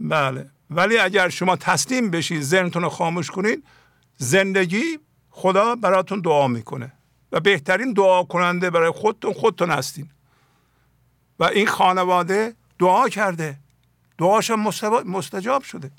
بله. 0.00 0.50
ولی 0.70 0.98
اگر 0.98 1.28
شما 1.28 1.56
تسلیم 1.56 2.10
بشین 2.10 2.40
ذهنتون 2.40 2.82
رو 2.82 2.88
خاموش 2.88 3.30
کنین 3.30 3.62
زندگی 4.16 4.98
خدا 5.30 5.74
براتون 5.74 6.20
دعا 6.20 6.48
می‌کنه 6.48 6.92
و 7.32 7.40
بهترین 7.40 7.92
دعا 7.92 8.24
کننده 8.24 8.70
برای 8.70 8.90
خودتون 8.90 9.32
خودتون 9.32 9.70
هستین. 9.70 10.10
و 11.38 11.44
این 11.44 11.66
خانواده 11.66 12.54
دعا 12.78 13.08
کرده. 13.08 13.58
دعاش 14.18 14.50
مستجاب 15.04 15.62
شده. 15.62 15.90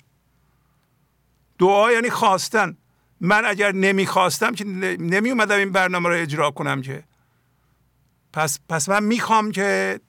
دعا 1.59 1.91
یعنی 1.91 2.09
خواستن. 2.09 2.78
من 3.22 3.45
اگر 3.45 3.72
نمی‌خواستم 3.72 4.55
که 4.55 4.65
نمی 4.65 5.30
اومدم 5.30 5.57
این 5.57 5.72
برنامه 5.72 6.09
رو 6.09 6.15
اجرا 6.15 6.51
کنم 6.51 6.82
که. 6.82 7.03
پس 8.34 8.59
پس 8.70 8.89
من 8.89 9.03
می‌خوام 9.03 9.51
که 9.51 9.99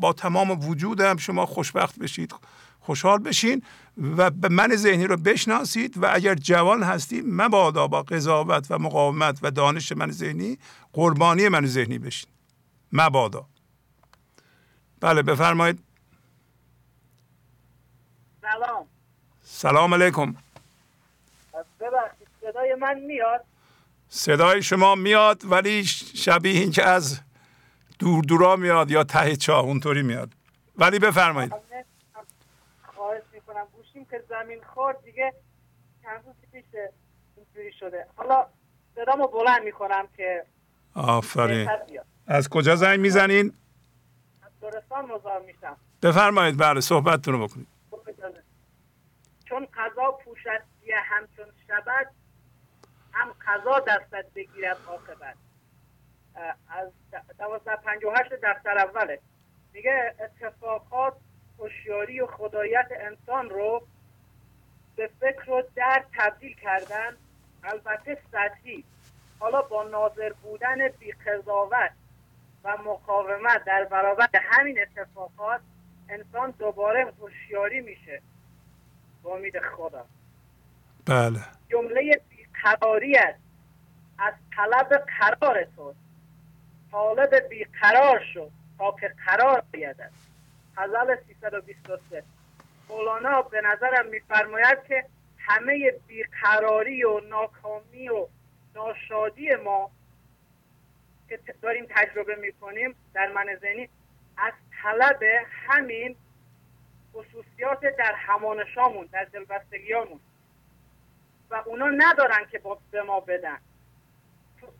با 0.00 0.12
تمام 0.12 0.68
وجودم 0.68 1.16
شما 1.16 1.46
خوشبخت 1.46 1.98
بشید 1.98 2.34
خوشحال 2.80 3.18
بشین. 3.18 3.62
و 3.96 4.30
به 4.30 4.48
من 4.48 4.76
ذهنی 4.76 5.06
رو 5.06 5.16
بشناسید 5.16 6.02
و 6.02 6.10
اگر 6.14 6.34
جوان 6.34 6.82
هستید 6.82 7.24
مبادا 7.28 7.88
با 7.88 8.02
قضاوت 8.02 8.66
و 8.70 8.78
مقاومت 8.78 9.38
و 9.42 9.50
دانش 9.50 9.92
من 9.92 10.10
ذهنی 10.10 10.58
قربانی 10.92 11.48
من 11.48 11.66
ذهنی 11.66 11.98
بشین. 11.98 12.30
مبادا. 12.92 13.46
بله 15.00 15.22
بفرمایید. 15.22 15.78
سلام. 18.42 18.86
سلام 19.44 19.94
علیکم. 19.94 20.34
ببخشید 21.80 22.28
صدای 22.40 22.74
من 22.74 23.00
میاد؟ 23.00 23.44
صدای 24.08 24.62
شما 24.62 24.94
میاد 24.94 25.42
ولی 25.44 25.84
شبیه 26.14 26.60
این 26.60 26.70
که 26.70 26.84
از 26.84 27.20
دور 27.98 28.24
دورا 28.24 28.56
میاد 28.56 28.90
یا 28.90 29.04
ته 29.04 29.36
چاه 29.36 29.64
اونطوری 29.64 30.02
میاد. 30.02 30.32
ولی 30.78 30.98
بفرمایید. 30.98 31.65
که 34.16 34.24
زمین 34.28 34.64
خورد 34.64 35.04
دیگه 35.04 35.32
چند 36.02 36.24
روز 36.26 36.36
پیش 36.52 36.64
اینجوری 37.36 37.72
شده. 37.72 38.06
حالا 38.16 38.46
صدامو 38.94 39.26
بلند 39.26 39.62
می‌کنم 39.62 40.08
که 40.16 40.44
آفرین. 40.94 41.70
از 42.26 42.48
کجا 42.48 42.76
زنگ 42.76 43.00
می‌زنین؟ 43.00 43.54
از 44.42 44.50
دورستان 44.60 45.06
مزار 45.06 45.40
میشم. 45.40 45.76
بفرمایید 46.02 46.58
بله 46.58 46.80
صحبتتون 46.80 47.34
رو 47.34 47.48
بکنید. 47.48 47.66
چون 49.44 49.66
قضا 49.74 50.10
پوشدی 50.24 50.92
همچون 50.92 51.46
شبد 51.66 52.10
هم 53.12 53.34
قضا 53.46 53.80
دستت 53.80 54.26
بگیرد 54.34 54.76
عاقبت. 54.88 55.36
از 56.68 56.88
دوازده 57.38 57.76
پنج 57.76 58.04
و 58.04 58.10
هشت 58.10 58.32
دفتر 58.42 58.78
اوله. 58.78 59.20
میگه 59.72 60.14
اتفاقات 60.20 61.14
هوشیاری 61.58 62.20
و 62.20 62.26
خدایت 62.26 62.88
انسان 63.00 63.50
رو 63.50 63.86
به 64.96 65.10
فکر 65.20 65.50
و 65.50 65.62
درد 65.76 66.06
تبدیل 66.18 66.54
کردن 66.54 67.16
البته 67.64 68.18
سطحی. 68.32 68.84
حالا 69.38 69.62
با 69.62 69.82
ناظر 69.82 70.32
بودن 70.32 70.88
بیقضاوت 70.88 71.90
و 72.64 72.76
مقاومت 72.76 73.64
در 73.64 73.84
برابر 73.84 74.28
همین 74.34 74.78
اتفاقات 74.80 75.60
انسان 76.08 76.50
دوباره 76.50 77.12
هوشیاری 77.20 77.80
میشه. 77.80 78.22
با 79.22 79.36
امید 79.36 79.60
خدا 79.60 80.06
بله. 81.06 81.40
جمله 81.68 82.20
بیقراریت 82.30 83.34
از 84.18 84.34
طلب 84.56 85.04
قرار 85.18 85.64
تو. 85.76 85.94
طالب 86.90 87.34
بیقرار 87.48 88.24
شد 88.34 88.50
تا 88.78 88.96
که 89.00 89.14
قرار 89.26 89.62
بیادد 89.72 90.12
غزل 90.76 91.16
323 91.26 92.22
مولانا 92.88 93.42
به 93.42 93.60
نظرم 93.60 94.06
میفرماید 94.06 94.78
که 94.88 95.04
همه 95.38 95.90
بیقراری 96.06 97.04
و 97.04 97.20
ناکامی 97.20 98.08
و 98.08 98.26
ناشادی 98.74 99.54
ما 99.54 99.90
که 101.28 101.40
داریم 101.62 101.86
تجربه 101.90 102.36
می‌کنیم 102.36 102.94
در 103.14 103.32
من 103.32 103.56
ذهنی 103.60 103.88
از 104.36 104.52
طلب 104.82 105.22
همین 105.50 106.16
خصوصیات 107.14 107.80
در 107.80 108.14
همانشامون 108.14 109.08
در 109.12 109.24
دلبستگیامون. 109.24 110.20
و 111.50 111.62
اونا 111.66 111.88
ندارن 111.88 112.46
که 112.50 112.60
به 112.90 113.02
ما 113.02 113.20
بدن. 113.20 113.58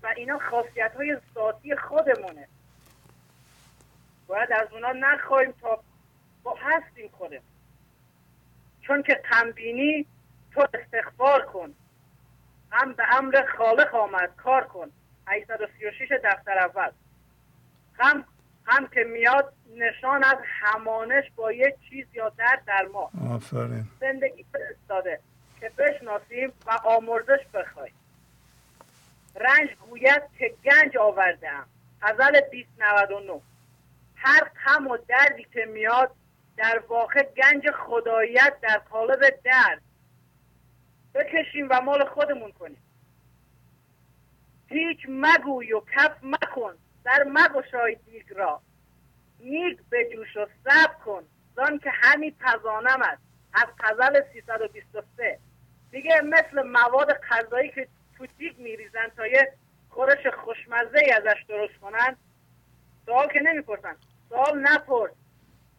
و 0.03 0.15
اینا 0.17 0.39
خاصیت 0.39 0.95
های 0.95 1.17
ذاتی 1.35 1.77
خودمونه. 1.77 2.49
باید 4.27 4.53
از 4.53 4.73
اونا 4.73 4.93
نخواهیم 4.93 5.53
تا 5.53 5.83
با 6.43 6.55
هستیم 6.61 7.09
خودم 7.09 7.43
چون 8.87 9.03
که 9.03 9.15
قمبینی 9.15 10.07
تو 10.55 10.67
استخبار 10.75 11.47
کن. 11.47 11.75
هم 12.71 12.93
به 12.93 13.17
امر 13.17 13.45
خالق 13.59 13.95
آمد 13.95 14.31
کار 14.37 14.65
کن. 14.65 14.91
836 15.27 16.09
دفتر 16.25 16.59
اول. 16.59 16.91
هم 17.99 18.25
هم 18.67 18.87
که 18.87 19.05
میاد 19.05 19.53
نشان 19.77 20.25
از 20.25 20.39
همانش 20.61 21.25
با 21.37 21.53
یک 21.53 21.75
چیز 21.91 22.07
یا 22.15 22.29
درد 22.29 22.65
در 22.67 22.87
ما. 22.93 23.11
آفرین. 23.35 23.85
زندگی 24.01 24.45
فرستاده 24.53 25.21
که 25.61 25.71
بشناسیم 25.79 26.53
و 26.67 26.71
آمرزش 26.71 27.47
بخوایم 27.55 27.95
رنج 29.37 29.71
گوید 29.91 30.23
که 30.39 30.55
گنج 30.65 30.97
آوردم 30.97 31.67
غزل 32.03 32.41
2099 32.41 33.41
هر 34.17 34.51
غم 34.67 34.87
و 34.87 34.97
دردی 35.09 35.47
که 35.53 35.65
میاد 35.65 36.11
در 36.57 36.83
واقع 36.89 37.23
گنج 37.23 37.71
خداییت 37.71 38.57
در 38.63 38.79
قالب 38.79 39.21
درد. 39.45 39.83
بکشیم 41.15 41.69
و 41.71 41.81
مال 41.81 42.05
خودمون 42.05 42.53
کنیم. 42.53 42.83
هیچ 44.69 44.99
مگوی 45.09 45.73
و 45.73 45.81
کف 45.81 46.17
مکن. 46.23 46.75
در 47.05 47.27
مگشای 47.27 47.95
دیگ 47.95 48.33
را. 48.33 48.61
نیک 49.41 49.79
جوش 50.13 50.37
و 50.37 50.47
سب 50.65 50.99
کن. 51.05 51.23
زان 51.57 51.79
که 51.79 51.91
همین 51.91 52.35
پزانم 52.41 53.03
است. 53.03 53.23
از 53.53 53.67
غزل 53.81 54.23
323 54.33 55.39
دیگه 55.91 56.21
مثل 56.21 56.63
مواد 56.63 57.13
غذایی 57.13 57.71
که 57.71 57.89
تو 58.19 58.27
دیگ 58.39 58.59
میریزن 58.59 59.09
تا 59.17 59.27
یه 59.27 59.53
خورش 59.91 60.27
خوشمزه 60.27 60.99
ای 60.99 61.11
ازش 61.11 61.45
درست 61.49 61.75
کنن 61.81 62.17
سوال 63.07 63.29
که 63.29 63.41
نمی‌پرسن. 63.41 63.97
سوال 64.29 64.59
نپرس. 64.59 65.11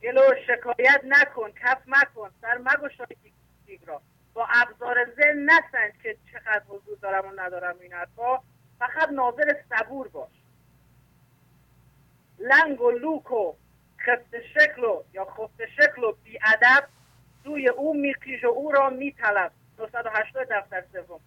گلو 0.03 0.21
شکایت 0.47 1.01
نکن 1.03 1.51
کف 1.51 1.81
مکن 1.87 2.31
سر 2.41 2.57
مگشای 2.57 3.07
دیگ 3.65 3.79
را. 3.87 4.01
با 4.33 4.47
ابزار 4.49 4.95
ذهن 5.15 5.49
نسنج 5.49 5.93
که 6.03 6.17
چقدر 6.31 6.63
حضور 6.67 6.97
دارم 7.01 7.29
و 7.29 7.41
ندارم 7.41 7.75
این 7.79 7.93
حرفا 7.93 8.39
فقط 8.79 9.09
ناظر 9.11 9.55
صبور 9.69 10.07
باش. 10.07 10.31
لنگ 12.39 12.81
و 12.81 12.91
لوک 12.91 13.31
و 13.31 13.53
خفت 13.99 14.41
شکل 14.53 14.83
و 14.83 15.03
یا 15.13 15.25
خفت 15.25 15.65
شکل 15.65 16.03
و 16.03 16.11
بیادب 16.23 16.87
سوی 17.43 17.67
او 17.67 17.93
میکیش 17.93 18.43
و 18.43 18.47
او 18.47 18.71
را 18.71 18.89
میطلب. 18.89 19.51
980 19.79 20.47
دفتر 20.51 20.83
سوم. 20.93 21.19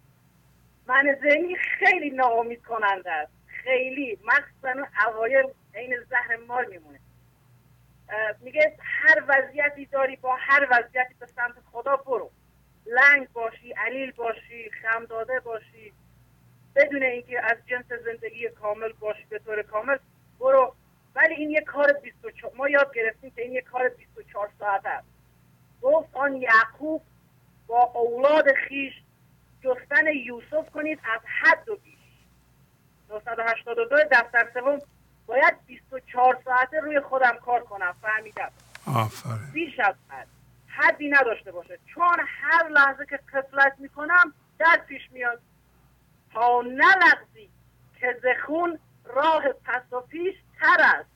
من 0.87 1.17
ذهنی 1.23 1.55
خیلی 1.55 2.09
ناامید 2.09 2.63
کننده 2.63 3.11
است. 3.11 3.31
خیلی 3.47 4.19
مخصوصا 4.25 4.87
اوایل 5.07 5.45
عین 5.75 5.95
زهر 6.09 6.37
مار 6.47 6.65
میمونه. 6.65 7.00
میگه 8.39 8.77
هر 8.79 9.23
وضعیتی 9.27 9.85
داری 9.85 10.15
با 10.15 10.35
هر 10.39 10.67
وضعیتی 10.71 11.13
به 11.19 11.25
سمت 11.25 11.55
خدا 11.71 11.95
برو. 11.95 12.31
لنگ 12.85 13.31
باشی 13.33 13.71
علیل 13.71 14.11
باشی 14.11 14.69
خمداده 14.69 15.39
باشی. 15.39 15.93
بدون 16.75 17.03
اینکه 17.03 17.45
از 17.45 17.57
جنس 17.67 17.85
زندگی 18.05 18.49
کامل 18.49 18.91
باشی 18.91 19.25
به 19.29 19.39
طور 19.39 19.61
کامل 19.61 19.97
برو. 20.39 20.75
ولی 21.15 21.33
این 21.33 21.49
یه 21.49 21.61
کار 21.61 21.93
24 21.93 22.53
ما 22.55 22.69
یاد 22.69 22.93
گرفتیم 22.95 23.31
که 23.31 23.41
این 23.41 23.51
یه 23.51 23.61
کار 23.61 23.89
24 23.89 24.49
ساعت 24.59 24.85
است. 24.85 25.07
گفت 25.81 26.09
آن 26.13 26.35
یعقوب 26.35 27.01
با 27.67 27.83
اولاد 27.83 28.53
خیش 28.53 28.93
جستن 29.63 30.07
یوسف 30.25 30.69
کنید 30.69 30.99
از 31.15 31.21
حد 31.25 31.69
و 31.69 31.75
بیش. 31.75 31.99
982 33.09 33.95
دفتر 34.11 34.51
سوم 34.53 34.79
باید 35.31 35.65
24 35.65 36.41
ساعته 36.45 36.79
روی 36.79 36.99
خودم 36.99 37.37
کار 37.45 37.63
کنم 37.63 37.95
فهمیدم. 38.01 38.51
آفرین. 38.95 39.51
بیش 39.53 39.79
از 39.79 39.95
حد. 40.09 40.27
حدی 40.67 41.09
نداشته 41.09 41.51
باشه. 41.51 41.79
چون 41.85 42.19
هر 42.27 42.67
لحظه 42.67 43.05
که 43.05 43.19
قفلت 43.33 43.75
می‌کنم 43.77 44.33
در 44.59 44.81
پیش 44.87 45.01
میاد. 45.11 45.41
تا 46.33 46.61
نلغزی 46.61 47.49
که 47.99 48.19
زخون 48.23 48.79
راه 49.05 49.43
پس 49.65 49.93
و 49.93 50.01
پیش 50.01 50.35
تر 50.59 50.77
است. 50.79 51.09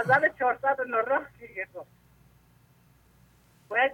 نظر 0.00 0.28
409 0.38 1.18
میگه 1.40 1.68
باید 3.68 3.92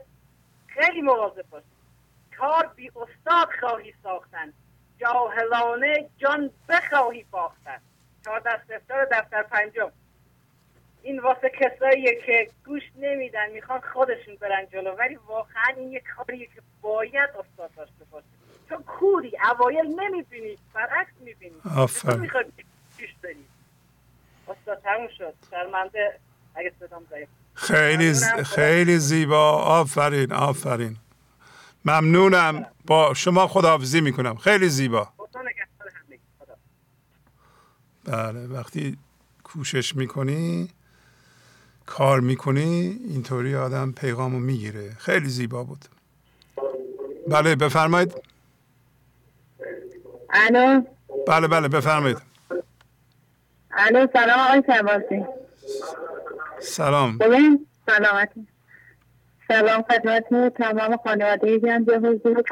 خیلی 0.66 1.02
مواظب 1.02 1.50
باشی. 1.50 1.66
کار 2.38 2.66
بی 2.66 2.88
استاد 2.88 3.48
خواهی 3.60 3.94
ساختن. 4.02 4.52
جاهلانه 4.98 6.08
جان 6.18 6.50
بخواهی 6.68 7.24
باختن. 7.30 7.80
چهار 8.24 8.40
دفتر 8.40 9.04
دفتر 9.04 9.42
پنجم. 9.42 9.90
این 11.02 11.20
واسه 11.20 11.50
کساییه 11.60 12.22
که 12.26 12.50
گوش 12.66 12.82
نمیدن 12.96 13.50
می‌خوان 13.50 13.80
خودشون 13.92 14.36
برن 14.40 14.66
جلو. 14.72 14.90
ولی 14.90 15.18
واقعا 15.26 15.74
این 15.76 15.92
یه 15.92 16.02
کاریه 16.16 16.46
که 16.46 16.62
باید 16.82 17.30
استاد 17.30 17.70
داشته 17.76 18.04
باشه. 18.10 18.26
تو 18.68 18.76
کوری 18.76 19.32
اوایل 19.52 20.00
نمی‌بینی 20.00 20.58
برعکس 20.74 21.12
می‌بینی. 21.20 21.54
آفرین. 21.76 22.20
می‌خوای 22.20 22.44
پیش 22.98 23.10
بری. 23.22 23.44
استاد 24.48 24.82
تموم 24.82 25.08
شد. 25.18 25.34
شرمنده. 25.50 26.18
اگه 26.54 26.72
صدام 26.80 27.06
ضعیف. 27.10 27.28
خیلی 27.54 28.14
خیلی 28.44 28.98
زیبا. 28.98 29.52
آفرین 29.52 30.32
آفرین. 30.32 30.96
ممنونم. 31.84 32.66
با 32.86 33.14
شما 33.14 33.46
خداحافظی 33.46 34.00
می‌کنم. 34.00 34.36
خیلی 34.36 34.68
زیبا. 34.68 35.08
بله 38.08 38.46
وقتی 38.46 38.96
کوشش 39.44 39.96
می‌کنی 39.96 40.68
کار 41.86 42.20
می‌کنی 42.20 42.98
اینطوری 43.08 43.54
آدم 43.56 43.92
پیغامو 43.92 44.38
می‌گیره. 44.38 44.90
خیلی 44.98 45.28
زیبا 45.28 45.64
بود. 45.64 45.84
بله 47.28 47.56
بفرمایید. 47.56 48.14
الو؟ 50.30 50.82
بله 51.26 51.48
بله 51.48 51.68
بفرمایید. 51.68 52.18
الو 53.72 54.06
سلام 54.12 54.38
آقای 54.40 54.62
سباسی 54.66 55.24
سلام. 56.60 57.18
ببین 57.18 57.66
سلامتی. 57.86 58.46
سلام 59.48 59.82
خدمت 59.82 60.54
تمام 60.54 60.96
خانواده 60.96 61.58
گنج 61.58 61.90
حضور. 61.90 62.42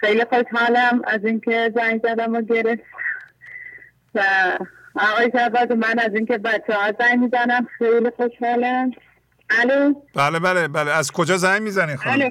خیلی 0.00 0.24
خوشحالم 0.24 1.02
از 1.04 1.24
اینکه 1.24 1.72
زنگ 1.74 2.02
زدم 2.02 2.34
و 2.34 2.42
گرفت 2.42 2.82
آقای 4.94 5.30
شهباز 5.32 5.70
من 5.70 5.98
از 5.98 6.14
اینکه 6.14 6.38
بچه 6.38 6.74
ها 6.74 6.92
زنگ 6.98 7.18
می‌زنم 7.18 7.66
خیلی 7.78 8.10
خوشحالم. 8.16 8.90
الو؟ 9.50 9.94
بله 10.14 10.38
بله 10.38 10.68
بله. 10.68 10.90
از 10.90 11.12
کجا 11.12 11.36
زنگ 11.36 11.62
می‌زنی 11.62 11.96
خانم؟ 11.96 12.30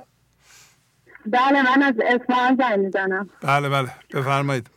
بله 1.25 1.61
من 1.61 1.83
از 1.83 1.93
اصفهان 2.05 2.57
زنگ 2.59 2.79
می‌زنم. 2.79 3.29
بله 3.41 3.69
بله. 3.69 3.89
بفرمایید. 4.13 4.67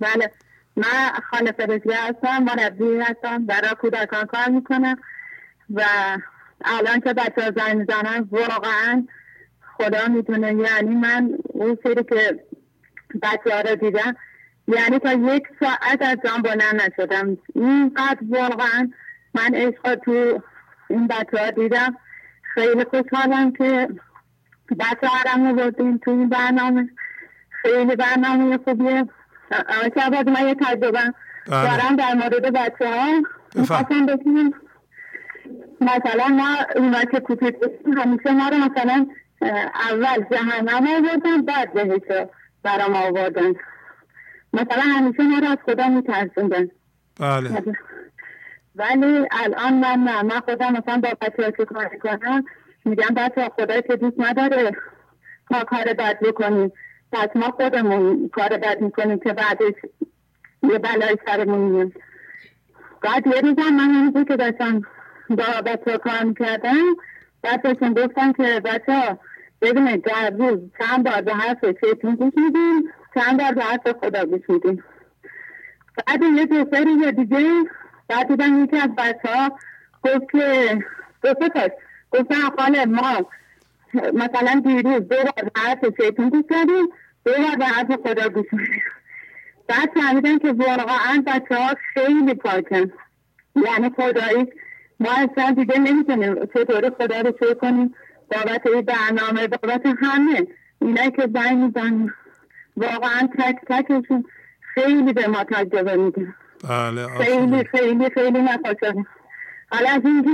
بله. 0.00 0.30
من 0.76 1.12
خانه 1.30 1.52
فرزی 1.52 1.92
هستم 1.92 2.38
مربی 2.38 3.00
هستم. 3.00 3.46
برای 3.46 3.74
کودکان 3.80 4.26
کار 4.26 4.48
می‌کنم. 4.48 4.96
و 5.74 5.84
الان 6.64 7.00
که 7.00 7.12
بچه 7.12 7.42
ها 7.42 7.50
زنگ 7.56 7.76
می‌زنم 7.76 8.28
واقعا 8.30 9.06
خدا 9.76 10.08
می‌دونه 10.08 10.54
یعنی 10.54 10.94
من 10.94 11.30
اون 11.44 11.78
سری 11.82 12.04
که 12.04 12.44
بچه 13.22 13.54
ها 13.54 13.60
رو 13.60 13.76
دیدم 13.76 14.16
یعنی 14.68 14.98
تا 14.98 15.12
یک 15.12 15.42
ساعت 15.60 16.02
از 16.02 16.16
جان 16.24 16.42
بلند 16.42 16.82
نشدم. 16.82 17.38
اینقدر 17.54 18.18
واقعا 18.28 18.90
من 19.34 19.54
عشق 19.54 19.94
تو 19.94 20.42
این 20.88 21.06
بچه 21.06 21.38
ها 21.38 21.50
دیدم. 21.50 21.96
خیلی 22.54 22.84
خوشحالم 22.84 23.52
که 23.52 23.88
بچه 24.78 25.08
هرم 25.08 25.56
بردیم 25.56 25.98
تو 25.98 26.10
این 26.10 26.28
برنامه. 26.28 26.88
خیلی 27.62 27.96
برنامه 27.96 28.58
خوبیه. 28.64 29.06
آقای 29.50 30.22
من 30.26 30.48
یه 30.48 30.54
تجربه 30.54 30.90
بله. 30.90 31.12
دارم 31.48 31.96
در 31.96 32.14
مورد 32.14 32.52
بچه 32.52 32.88
ها 32.88 33.22
می‌خواستم 33.54 34.06
بکنم 34.06 34.52
مثلا 35.80 36.28
ما 36.28 36.56
اونا 36.76 37.04
که 37.04 37.20
کوپیت 37.20 37.56
همیشه 37.96 38.32
ما 38.32 38.48
رو 38.48 38.56
مثلا 38.56 39.06
اول 39.90 40.24
جهنم 40.30 40.86
آوردن 40.86 41.42
بعد 41.42 41.72
بهش 41.72 42.26
برام 42.62 42.94
آوردن. 42.94 43.54
مثلا 44.52 44.82
همیشه 44.82 45.22
ما 45.22 45.38
رو 45.38 45.46
از 45.46 45.58
خدا 45.66 45.88
میترسوندن. 45.88 46.68
بله. 47.20 47.62
ولی 48.76 49.26
الان 49.30 49.74
من 49.74 49.98
نه 50.04 50.22
من 50.22 50.40
خودم 50.40 50.72
مثلا 50.72 51.00
با 51.00 51.08
بچه 51.20 51.52
که 51.56 51.64
کار 51.64 51.88
کنم 52.02 52.44
میگم 52.84 53.14
بچه 53.16 53.50
خدایی 53.56 53.82
که 53.82 53.96
دوست 53.96 54.20
نداره 54.20 54.76
ما 55.50 55.64
کار 55.64 55.84
بد 55.84 56.20
بکنیم. 56.20 56.72
پس 57.12 57.28
ما 57.34 57.50
خودمون 57.50 58.28
کار 58.28 58.48
بد 58.48 58.80
می‌کنیم 58.80 59.18
که 59.18 59.32
بعدش 59.32 59.74
یه 60.62 60.78
بلای 60.78 61.16
سرمون 61.26 61.58
میاد. 61.58 61.92
بعد 63.02 63.26
یه 63.26 63.40
روزم 63.40 63.74
من 63.74 63.90
همینجور 63.90 64.24
که 64.24 64.36
داشتم 64.36 64.82
با 65.30 65.60
بچه 65.66 65.98
کار 65.98 66.24
می‌کردم 66.24 66.96
بچهشون 67.42 67.94
گفتن 67.94 68.32
که 68.32 68.60
بچه 68.64 69.18
ببینید 69.60 70.04
در 70.04 70.30
روز 70.30 70.58
چند 70.78 71.04
بار 71.04 71.20
به 71.20 71.34
حرف 71.34 71.64
شیطون 71.84 72.14
گوش 72.14 72.32
میدیم؟ 72.36 72.92
چند 73.16 73.40
بار 73.40 73.52
به 73.52 73.62
حرف 73.62 73.92
خدا 74.00 74.24
گوش 74.24 74.50
میدیم. 74.50 74.84
بعد 76.06 76.22
یه 76.22 76.46
دو 76.46 76.70
سه 76.70 76.84
دیگه 77.10 77.64
بعد 78.08 78.28
دیدم 78.28 78.64
یکی 78.64 78.76
از 78.76 78.90
بچه 78.98 79.28
ها 79.34 79.58
گفت 80.04 80.30
که 80.32 80.78
دو 81.22 81.34
سه 81.40 81.72
گفتن 82.10 82.40
خاله 82.58 82.84
ما 82.84 83.26
مثلا 83.94 84.62
دیروز 84.64 85.08
دو 85.08 85.16
بار 85.16 85.32
به 85.34 85.60
حرف 85.60 85.84
شیطون 86.00 86.28
گوش 86.28 86.44
دادیم 86.50 86.86
دو 87.24 87.32
بار 87.32 87.56
به 87.58 87.64
حرف 87.64 87.92
خدا 88.04 88.28
گوش 88.28 88.46
بعد 89.68 89.90
فهمیدن 89.94 90.38
که 90.38 90.52
واقعا 90.52 91.24
بچه 91.26 91.56
ها 91.56 91.74
خیلی 91.94 92.34
پاکن. 92.34 92.92
یعنی 93.56 93.90
خدایی 93.96 94.46
ما 95.00 95.10
اصلا 95.10 95.50
دیگه 95.50 95.78
نمی‌تونیم 95.78 96.34
چطوری 96.34 96.90
خدا 96.90 97.20
رو 97.20 97.32
شروع 97.38 97.54
کنیم. 97.54 97.94
بابت 98.32 98.66
این 98.66 98.80
برنامه 98.80 99.48
بابت 99.48 99.86
همه. 99.86 100.46
اینایی 100.80 101.10
که 101.10 101.28
زنگ 101.34 101.58
میزن 101.58 102.14
واقعا 102.76 103.28
تک 103.38 103.56
تکشون 103.68 104.24
خیلی 104.74 105.12
به 105.12 105.26
ما 105.26 105.44
تجربه 105.44 105.96
میده. 105.96 106.34
بله 106.68 107.08
خیلی 107.08 107.64
خیلی 107.64 108.10
خیلی 108.10 108.40
نخوشم 108.40 109.06
حالا 109.70 109.90
از 109.90 110.00
اینکه 110.04 110.30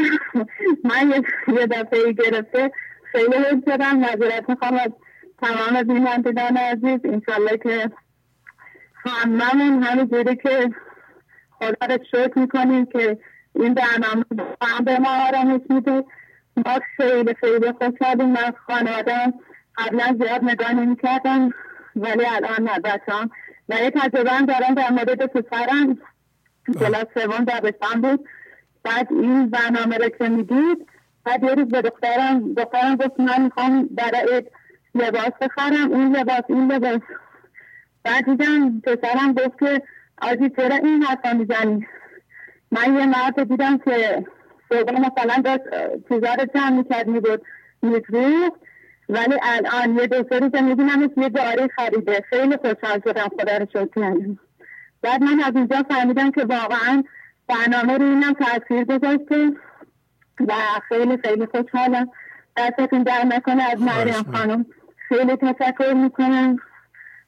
من 0.85 1.23
یه 1.49 1.67
دفعه 1.67 2.13
گرفته 2.13 2.71
خیلی 3.13 3.37
حس 3.37 3.65
شدم. 3.69 4.05
نظرت 4.05 4.49
می‌خوام 4.49 4.75
از 4.75 4.91
تمام 5.43 5.83
بینندگان 5.83 6.57
عزیز. 6.57 7.01
انشالله 7.05 7.57
که 7.59 7.91
هممون 9.05 9.83
همینجوری 9.83 10.37
که 10.37 10.71
خدا 11.51 11.87
رو 11.87 11.99
شکر 12.11 12.39
می‌کنیم 12.39 12.87
که 12.87 13.19
این 13.55 13.75
برنامه 13.75 14.25
هم 14.63 14.85
به 14.85 14.99
ما 14.99 15.27
آرامش 15.29 15.61
میده. 15.71 16.05
ما 16.57 16.81
خیلی 16.97 17.35
خیلی 17.35 17.73
خوشحالیم. 17.73 18.29
من 18.29 18.53
خانوادم 18.67 19.35
قبلا 19.79 20.17
زیاد 20.21 20.45
نگاه 20.45 20.73
نمی 20.73 20.97
کردم 20.97 21.51
ولی 21.97 22.27
الان 22.27 22.69
نه 22.69 22.79
بچم 22.85 23.31
و 23.69 23.75
یه 23.75 23.91
تجربه 23.91 24.31
هم 24.31 24.47
دارم 24.47 24.75
در 24.75 24.91
مورد 24.91 25.27
پسرم 25.27 25.99
کلاس 26.81 27.07
سوم 27.15 27.45
دبستان 27.45 28.01
بود. 28.01 28.29
بعد 28.85 29.07
این 29.11 29.51
برنامه 29.51 29.97
رو 29.97 30.09
که 30.09 30.29
می‌دید 30.29 30.89
بعد 31.25 31.43
یه 31.43 31.55
روز 31.55 31.69
به 31.69 31.83
دخترم 31.83 32.55
دخترم 32.55 32.97
گفت 32.97 33.21
من 33.21 33.43
می‌خوام 33.43 33.89
برای 33.91 34.43
لباس 34.95 35.33
بخرم. 35.41 35.93
این 35.93 36.17
لباس 36.17 36.43
این 36.49 36.73
لباس. 36.73 37.01
بعد 38.05 38.25
دیدم 38.25 38.81
پسرم 38.81 39.33
گفت 39.33 39.59
که 39.59 39.83
آجی 40.23 40.51
چرا 40.51 40.77
این 40.77 41.03
حرفا 41.03 41.33
می‌زنی؟ 41.33 41.87
من 42.71 42.97
یه 42.99 43.07
مرد 43.07 43.49
دیدم 43.49 43.79
که 43.79 44.25
صبح 44.69 44.93
مثلا 44.93 45.43
داشت 45.45 45.63
چیزا 46.09 46.35
رو 46.35 46.47
جمع 46.55 46.71
می‌کرد 46.71 47.07
میبود 47.07 47.43
میفروخت. 47.83 48.61
ولی 49.13 49.35
الان 49.43 49.99
یه 49.99 50.07
دو 50.07 50.25
سری 50.31 50.51
که 50.51 50.61
می‌بینم 50.61 51.11
یه 51.17 51.29
داری 51.29 51.69
خریده. 51.77 52.25
خیلی 52.31 52.57
خوشحال 52.57 53.01
شدم 53.05 53.29
خدا 53.41 53.57
رو 53.57 53.67
شکر 53.73 54.17
بعد 55.03 55.23
من 55.23 55.41
از 55.41 55.57
اینجا 55.57 55.83
فهمیدم 55.89 56.31
که 56.31 56.45
واقعا 56.45 57.05
برنامه 57.49 57.99
رو 57.99 58.05
اینم 58.05 58.33
تاثیر 58.33 58.85
گذاشته 58.85 59.53
و 60.41 60.53
خیلی 60.89 61.19
خیلی 61.25 61.47
خوشحالم. 61.47 62.11
دستتون 62.57 63.03
در 63.03 63.25
نکنه 63.25 63.63
از 63.63 63.83
مریم 63.83 64.33
خانم. 64.33 64.67
خیلی 65.09 65.37
تشکر 65.37 65.93
می‌کنم. 65.93 66.57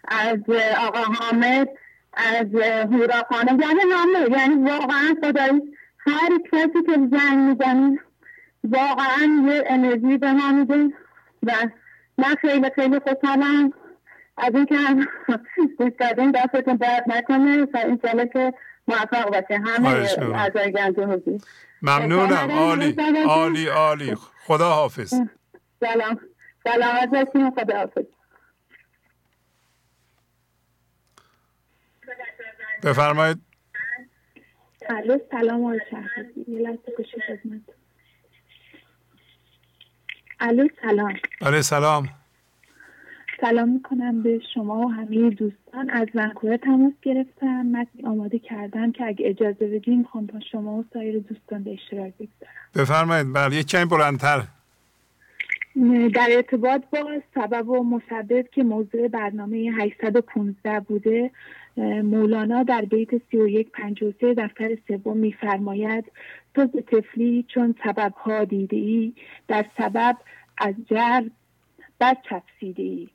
از 0.08 0.38
آقا 0.86 1.02
حامد 1.02 1.68
از 2.14 2.46
هورا 2.92 3.22
خانم. 3.30 3.60
یعنی 3.60 3.80
همه 3.94 4.38
یعنی 4.38 4.54
واقعا 4.54 5.14
خدایی 5.22 5.62
هر 5.98 6.38
کسی 6.52 6.82
که 6.86 6.92
زنگ 6.92 7.38
می‌زنید 7.38 8.00
واقعا 8.64 9.46
یه 9.46 9.64
انرژی 9.66 10.18
به 10.18 10.32
ما 10.32 10.52
میده. 10.52 11.03
و 11.46 11.68
من 12.18 12.34
خیلی 12.40 12.70
خیلی 12.74 13.00
خوشحالم 13.00 13.72
از 14.36 14.54
اینکه 14.54 14.76
گوش 15.78 15.92
دادین 16.00 16.30
دستتون 16.30 16.76
درد 16.76 17.04
نکنه 17.06 17.62
و 17.62 17.68
انشالله 17.74 18.26
که 18.26 18.54
موفق 18.88 19.30
باشه. 19.30 19.60
همه 19.64 19.88
اعضای 20.34 20.72
گنج 20.72 20.98
حضور. 20.98 21.40
ممنونم. 21.82 22.50
عالی. 22.50 22.96
عالی 23.26 23.66
عالی. 23.66 24.14
خدا 24.46 24.70
حافظ 24.70 25.14
سلام. 25.80 26.20
سلامت 26.64 27.08
باشین 27.10 27.50
خدا 27.50 27.78
حافظ 27.78 28.04
بفرمایید. 32.82 33.38
الو 34.88 35.18
سلام 35.30 35.64
آقای 35.64 35.80
شهرزادی 35.90 36.44
یه 36.48 36.60
لحظه 36.60 36.92
گوشی 36.96 37.20
خدمت 37.20 37.60
الو 40.40 40.68
سلام. 40.82 41.14
الو 41.40 41.62
سلام. 41.62 42.08
سلام 43.40 43.68
می‌کنم 43.68 44.22
به 44.22 44.40
شما 44.54 44.78
و 44.78 44.92
همه 44.92 45.30
دوستان. 45.30 45.90
از 45.90 46.08
ونکوور 46.14 46.56
تماس 46.56 46.92
گرفتم. 47.02 47.62
متنی 47.66 48.02
آماده 48.06 48.38
کردم 48.38 48.92
که 48.92 49.04
اگه 49.04 49.28
اجازه 49.28 49.66
بدیم 49.66 49.98
می‌خوام 49.98 50.26
با 50.26 50.40
شما 50.52 50.72
و 50.72 50.84
سایر 50.92 51.18
دوستان 51.18 51.62
به 51.62 51.72
اشتراک 51.72 52.12
بگذارم. 52.14 52.54
بفرمایید. 52.74 53.32
بله 53.32 53.56
یک 53.56 53.66
کمی 53.66 53.84
بلندتر. 53.84 54.42
در 56.14 56.28
ارتباط 56.30 56.82
با 56.90 57.20
سبب 57.34 57.68
و 57.68 57.84
مسبب 57.84 58.48
که 58.52 58.62
موضوع 58.62 59.08
برنامه 59.08 59.56
815 59.56 60.80
بوده 60.80 61.30
مولانا 61.76 62.62
در 62.62 62.84
بیت 62.84 63.08
3153 63.30 64.34
دفتر 64.34 64.78
سوم 64.88 65.16
میفرماید 65.16 66.04
تو 66.54 66.66
تفلی 66.66 67.44
چون 67.48 67.74
سبب 67.84 68.12
ها 68.12 68.44
دیده 68.44 68.76
ای 68.76 69.12
در 69.48 69.64
سبب 69.78 70.16
از 70.58 70.74
جر 70.90 71.22
بد 72.00 72.16
چفسیده 72.30 72.82
ای 72.82 73.08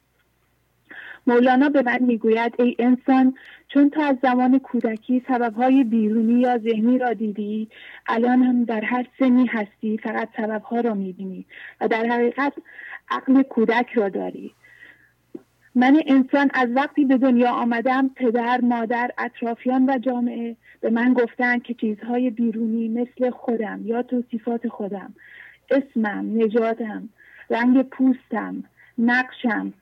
مولانا 1.28 1.70
به 1.70 1.82
من 1.82 1.97
می‌گوید 2.01 2.53
ای 2.60 2.76
انسان 2.80 3.34
چون 3.68 3.89
تو 3.89 4.01
از 4.01 4.16
زمان 4.22 4.60
کودکی 4.60 5.24
سببهای 5.28 5.84
بیرونی 5.84 6.39
یا 6.39 6.57
ذهنی 6.57 6.97
را 6.97 7.14
دیدی 7.14 7.68
الان 8.07 8.43
هم 8.43 8.64
در 8.64 8.82
هر 8.82 9.07
سنی 9.20 9.45
هستی 9.45 9.97
فقط 9.97 10.30
سببها 10.38 10.80
را 10.80 10.93
می‌بینی 10.93 11.45
و 11.82 11.88
در 11.88 12.05
حقیقت 12.05 12.53
عقل 13.10 13.43
کودک 13.43 13.89
را 13.93 14.10
داری. 14.10 14.53
من 15.80 16.02
انسان 16.08 16.50
از 16.54 16.70
وقتی 16.76 17.06
به 17.06 17.18
دنیا 17.18 17.52
آمدم 17.52 18.10
پدر 18.16 18.62
مادر 18.62 19.12
اطرافیان 19.18 19.90
و 19.90 19.98
جامعه 19.98 20.56
به 20.82 20.90
من 20.90 21.14
گفتن 21.14 21.60
که 21.60 21.74
چیزهای 21.74 22.30
بیرونی 22.30 22.88
مثل 22.88 23.30
خودم 23.30 23.82
یا 23.86 24.04
توصیفات 24.04 24.68
خودم 24.68 25.14
اسمم 25.72 26.38
نژادم 26.38 27.10
رنگ 27.50 27.82
پوستم 27.82 28.64
نقشم 28.98 29.74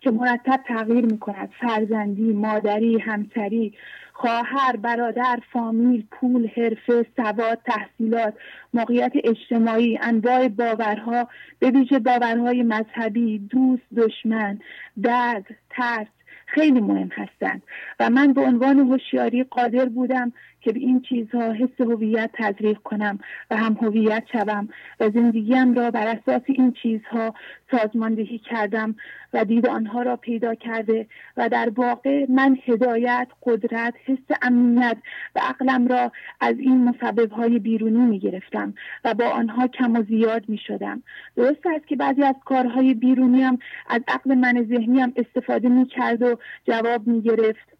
که 0.00 0.10
مرتب 0.10 0.60
تغییر 0.68 1.04
می 1.04 1.18
کند 1.18 1.50
فرزندی 1.60 2.32
مادری 2.32 2.98
همسری 2.98 3.74
خواهر 4.18 4.76
برادر 4.76 5.38
فامیل 5.52 6.06
پول 6.10 6.48
حرفه 6.56 7.06
سواد 7.16 7.58
تحصیلات 7.64 8.34
موقعیت 8.74 9.12
اجتماعی 9.24 9.98
انواع 10.02 10.48
باورها 10.48 11.28
به 11.58 11.70
ویژه 11.70 11.98
باورهای 11.98 12.62
مذهبی 12.62 13.38
دوست 13.38 13.82
دشمن 13.96 14.58
درد 15.02 15.44
ترس 15.70 16.06
خیلی 16.46 16.80
مهم 16.80 17.08
هستند. 17.12 17.62
و 18.00 18.10
من 18.10 18.32
به 18.32 18.40
عنوان 18.40 18.78
هوشیاری 18.78 19.44
قادر 19.44 19.84
بودم 19.84 20.32
که 20.66 20.72
به 20.72 20.80
این 20.80 21.00
چیزها 21.00 21.52
حس 21.52 21.80
هویت 21.80 22.30
تزریق 22.34 22.78
کنم 22.78 23.18
و 23.50 23.56
هم 23.56 23.78
هویت 23.80 24.24
شوم 24.32 24.68
و 25.00 25.10
زندگیم 25.10 25.74
را 25.74 25.90
بر 25.90 26.06
اساس 26.06 26.42
این 26.46 26.72
چیزها 26.72 27.34
سازماندهی 27.70 28.38
کردم 28.38 28.94
و 29.32 29.44
دید 29.44 29.66
آنها 29.66 30.02
را 30.02 30.16
پیدا 30.16 30.54
کرده 30.54 31.06
و 31.36 31.48
در 31.48 31.72
واقع 31.76 32.26
من 32.28 32.58
هدایت 32.66 33.28
قدرت 33.42 33.94
حس 34.04 34.36
امنیت 34.42 34.96
و 35.34 35.40
عقلم 35.40 35.88
را 35.88 36.12
از 36.40 36.54
این 36.58 36.84
مسبب 36.84 37.32
های 37.32 37.58
بیرونی 37.58 38.06
می 38.06 38.18
گرفتم 38.18 38.74
و 39.04 39.14
با 39.14 39.24
آنها 39.24 39.68
کم 39.68 39.96
و 39.96 40.02
زیاد 40.02 40.48
می 40.48 40.58
شدم 40.58 41.02
درست 41.36 41.66
است 41.76 41.86
که 41.86 41.96
بعضی 41.96 42.22
از 42.22 42.34
کارهای 42.44 42.94
بیرونی 42.94 43.42
هم 43.42 43.58
از 43.88 44.00
عقل 44.08 44.34
من 44.34 44.66
ذهنی 44.68 45.00
هم 45.00 45.12
استفاده 45.16 45.68
می 45.68 45.86
کرد 45.86 46.22
و 46.22 46.38
جواب 46.64 47.06
می 47.06 47.22
گرفت 47.22 47.75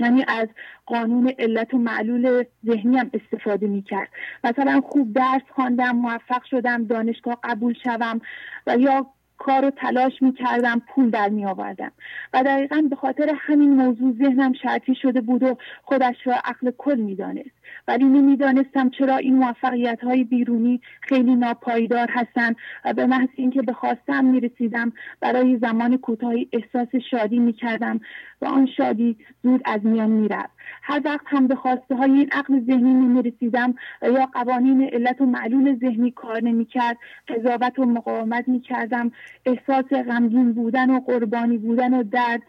یعنی 0.00 0.24
از 0.28 0.48
قانون 0.86 1.32
علت 1.38 1.74
و 1.74 1.78
معلول 1.78 2.44
ذهنی 2.66 2.98
هم 2.98 3.10
استفاده 3.14 3.66
می 3.66 3.82
کرد 3.82 4.08
مثلا 4.44 4.80
خوب 4.80 5.12
درس 5.12 5.42
خواندم 5.54 5.96
موفق 5.96 6.44
شدم 6.50 6.84
دانشگاه 6.84 7.38
قبول 7.44 7.74
شوم 7.84 8.20
و 8.66 8.76
یا 8.78 9.06
کار 9.38 9.64
و 9.64 9.70
تلاش 9.70 10.22
می 10.22 10.32
کردم 10.32 10.82
پول 10.88 11.10
در 11.10 11.28
می 11.28 11.46
آوردم 11.46 11.92
و 12.32 12.42
دقیقا 12.42 12.82
به 12.90 12.96
خاطر 12.96 13.34
همین 13.38 13.70
موضوع 13.70 14.14
ذهنم 14.18 14.52
شرطی 14.62 14.94
شده 14.94 15.20
بود 15.20 15.42
و 15.42 15.56
خودش 15.82 16.16
را 16.24 16.34
عقل 16.44 16.70
کل 16.78 16.96
می 16.96 17.14
دانست 17.14 17.56
ولی 17.88 18.04
نمی‌دانستم 18.04 18.90
چرا 18.90 19.16
این 19.16 19.36
موفقیت 19.36 20.04
های 20.04 20.24
بیرونی 20.24 20.80
خیلی 21.00 21.34
ناپایدار 21.34 22.08
هستند 22.10 22.56
و 22.84 22.92
به 22.92 23.06
محض 23.06 23.28
اینکه 23.36 23.62
به 23.62 23.72
خواستم 23.72 24.24
می 24.24 24.40
رسیدم 24.40 24.92
برای 25.20 25.58
زمان 25.58 25.96
کوتاهی 25.96 26.48
احساس 26.52 26.88
شادی 27.10 27.38
می 27.38 27.52
کردم 27.52 28.00
و 28.42 28.46
آن 28.46 28.68
شادی 28.76 29.16
زود 29.42 29.60
از 29.64 29.80
میان 29.84 30.10
می 30.10 30.28
رفت 30.28 30.55
هر 30.82 31.00
وقت 31.04 31.24
هم 31.26 31.46
به 31.46 31.54
خواسته 31.54 31.94
های 31.94 32.10
این 32.10 32.28
عقل 32.32 32.60
ذهنی 32.60 32.94
نمی 32.94 33.22
رسیدم 33.22 33.74
و 34.02 34.10
یا 34.10 34.26
قوانین 34.26 34.82
علت 34.82 35.20
و 35.20 35.26
معلول 35.26 35.78
ذهنی 35.78 36.10
کار 36.10 36.42
نمی 36.42 36.64
کرد 36.64 36.96
قضاوت 37.28 37.78
و 37.78 37.84
مقاومت 37.84 38.48
می 38.48 38.60
کردم 38.60 39.12
احساس 39.46 39.84
غمگین 39.84 40.52
بودن 40.52 40.90
و 40.90 41.00
قربانی 41.00 41.58
بودن 41.58 41.94
و 41.94 42.02
درد 42.02 42.42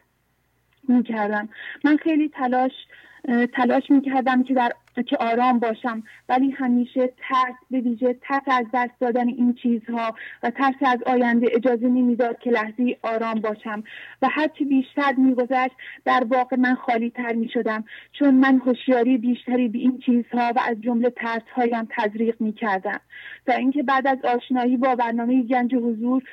می 0.87 1.03
کردم 1.03 1.49
من 1.83 1.97
خیلی 1.97 2.29
تلاش 2.29 2.71
تلاش 3.53 3.91
می 3.91 4.01
کردم 4.01 4.43
که 4.43 4.53
در 4.53 4.73
که 5.03 5.17
آرام 5.17 5.59
باشم 5.59 6.03
ولی 6.29 6.51
همیشه 6.51 7.13
ترس 7.17 7.55
به 7.71 7.79
ویژه 7.79 8.13
ترس 8.21 8.43
از 8.47 8.65
دست 8.73 8.93
دادن 8.99 9.27
این 9.27 9.53
چیزها 9.53 10.15
و 10.43 10.49
ترس 10.49 10.75
از 10.81 10.99
آینده 11.05 11.47
اجازه 11.51 11.87
نمی‌داد 11.87 12.39
که 12.39 12.49
لحظه 12.49 12.97
آرام 13.03 13.41
باشم 13.41 13.83
و 14.21 14.27
هرچی 14.31 14.65
بیشتر 14.65 15.13
میگذشت 15.17 15.75
در 16.05 16.23
واقع 16.29 16.57
من 16.59 16.75
خالی 16.75 17.09
تر 17.09 17.33
می 17.33 17.49
شدم 17.49 17.83
چون 18.19 18.35
من 18.35 18.57
هوشیاری 18.57 19.17
بیشتری 19.17 19.67
به 19.67 19.79
این 19.79 19.99
چیزها 20.05 20.51
و 20.55 20.59
از 20.69 20.81
جمله 20.81 21.09
ترس 21.09 21.43
هایم 21.55 21.87
تزریق 21.89 22.41
می 22.41 22.53
کردم 22.53 22.99
تا 23.45 23.53
اینکه 23.53 23.83
بعد 23.83 24.07
از 24.07 24.17
آشنایی 24.25 24.77
با 24.77 24.95
برنامه 24.95 25.43
گنج 25.43 25.75
حضور 25.75 26.23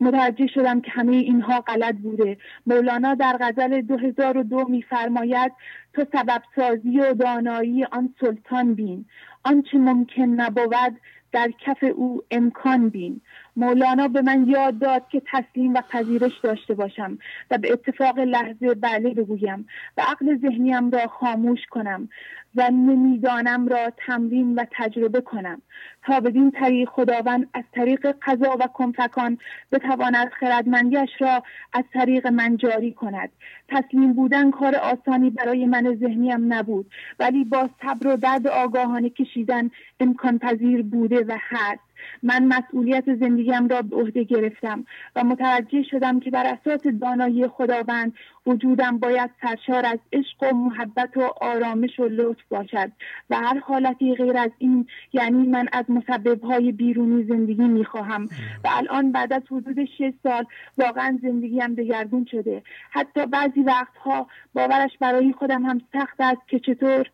متوجه 0.00 0.46
شدم 0.46 0.80
که 0.80 0.90
همه 0.90 1.16
اینها 1.16 1.60
غلط 1.60 1.94
بوده. 1.94 2.38
مولانا 2.66 3.14
در 3.14 3.36
غزل 3.40 3.80
2002 3.80 4.64
میفرماید 4.68 5.52
تو 5.92 6.04
سبب 6.12 6.42
سازی 6.56 7.00
و 7.00 7.14
دانایی 7.14 7.84
آن 7.84 8.14
سلطان 8.20 8.74
بین. 8.74 9.04
آنچه 9.44 9.78
ممکن 9.78 10.22
نبود 10.22 11.00
در 11.32 11.50
کف 11.66 11.84
او 11.96 12.22
امکان 12.30 12.88
بین. 12.88 13.20
مولانا 13.56 14.08
به 14.08 14.22
من 14.22 14.48
یاد 14.48 14.78
داد 14.78 15.08
که 15.08 15.22
تسلیم 15.32 15.74
و 15.74 15.80
پذیرش 15.90 16.38
داشته 16.42 16.74
باشم 16.74 17.18
و 17.50 17.58
به 17.58 17.72
اتفاق 17.72 18.18
لحظه 18.18 18.74
بله 18.74 19.14
بگویم 19.14 19.66
و 19.96 20.02
عقل 20.02 20.38
ذهنیم 20.38 20.90
را 20.90 21.06
خاموش 21.06 21.66
کنم 21.70 22.08
و 22.54 22.70
نمی‌دانم 22.70 23.68
را 23.68 23.92
تمرین 24.06 24.54
و 24.54 24.64
تجربه 24.70 25.20
کنم 25.20 25.62
تا 26.02 26.20
بدین 26.20 26.50
طریق 26.50 26.88
خداوند 26.88 27.48
از 27.54 27.64
طریق 27.72 28.16
قضا 28.22 28.56
و 28.60 28.66
کنفکان 28.66 29.38
بتواند 29.72 30.28
خردمندیش 30.28 31.10
را 31.20 31.42
از 31.72 31.84
طریق 31.92 32.26
من 32.26 32.56
جاری 32.56 32.92
کند. 32.92 33.30
تسلیم 33.68 34.12
بودن 34.12 34.50
کار 34.50 34.76
آسانی 34.76 35.30
برای 35.30 35.66
من 35.66 35.96
ذهنیم 36.00 36.52
نبود 36.52 36.90
ولی 37.18 37.44
با 37.44 37.70
صبر 37.82 38.06
و 38.06 38.16
درد 38.16 38.46
آگاهانه 38.46 39.10
کشیدن 39.10 39.70
امکان 40.00 40.38
پذیر 40.38 40.82
بوده 40.82 41.24
و 41.24 41.38
هست. 41.40 41.89
من 42.22 42.44
مسئولیت 42.44 43.14
زندگیم 43.14 43.68
را 43.68 43.82
به 43.82 43.96
عهده 43.96 44.24
گرفتم 44.24 44.84
و 45.16 45.24
متوجه 45.24 45.82
شدم 45.82 46.20
که 46.20 46.30
بر 46.30 46.46
اساس 46.46 46.86
دانایی 47.00 47.48
خداوند 47.48 48.12
وجودم 48.46 48.98
باید 48.98 49.30
سرشار 49.42 49.86
از 49.86 49.98
عشق 50.12 50.42
و 50.42 50.54
محبت 50.54 51.16
و 51.16 51.20
آرامش 51.40 52.00
و 52.00 52.08
لطف 52.08 52.42
باشد 52.48 52.92
و 53.30 53.36
هر 53.36 53.58
حالتی 53.58 54.14
غیر 54.14 54.36
از 54.36 54.50
این 54.58 54.86
یعنی 55.12 55.46
من 55.46 55.68
از 55.72 55.84
مسببهای 55.88 56.72
بیرونی 56.72 57.24
زندگی 57.24 57.68
می‌خواهم 57.68 58.24
و 58.64 58.68
الان 58.70 59.12
بعد 59.12 59.32
از 59.32 59.42
حدود 59.50 59.84
شش 59.84 60.12
سال 60.22 60.44
واقعا 60.78 61.18
زندگیم 61.22 61.74
دگرگون 61.74 62.26
شده. 62.30 62.62
حتی 62.90 63.26
بعضی 63.26 63.60
وقتها 63.60 64.26
باورش 64.54 64.98
برای 65.00 65.32
خودم 65.32 65.62
هم 65.62 65.80
سخت 65.92 66.20
است 66.20 66.48
که 66.48 66.58
چطور 66.58 67.10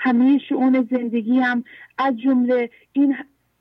همه 0.00 0.38
شعون 0.48 0.88
زندگیم 0.90 1.64
از 1.98 2.16
جمله 2.16 2.70
این 2.92 3.16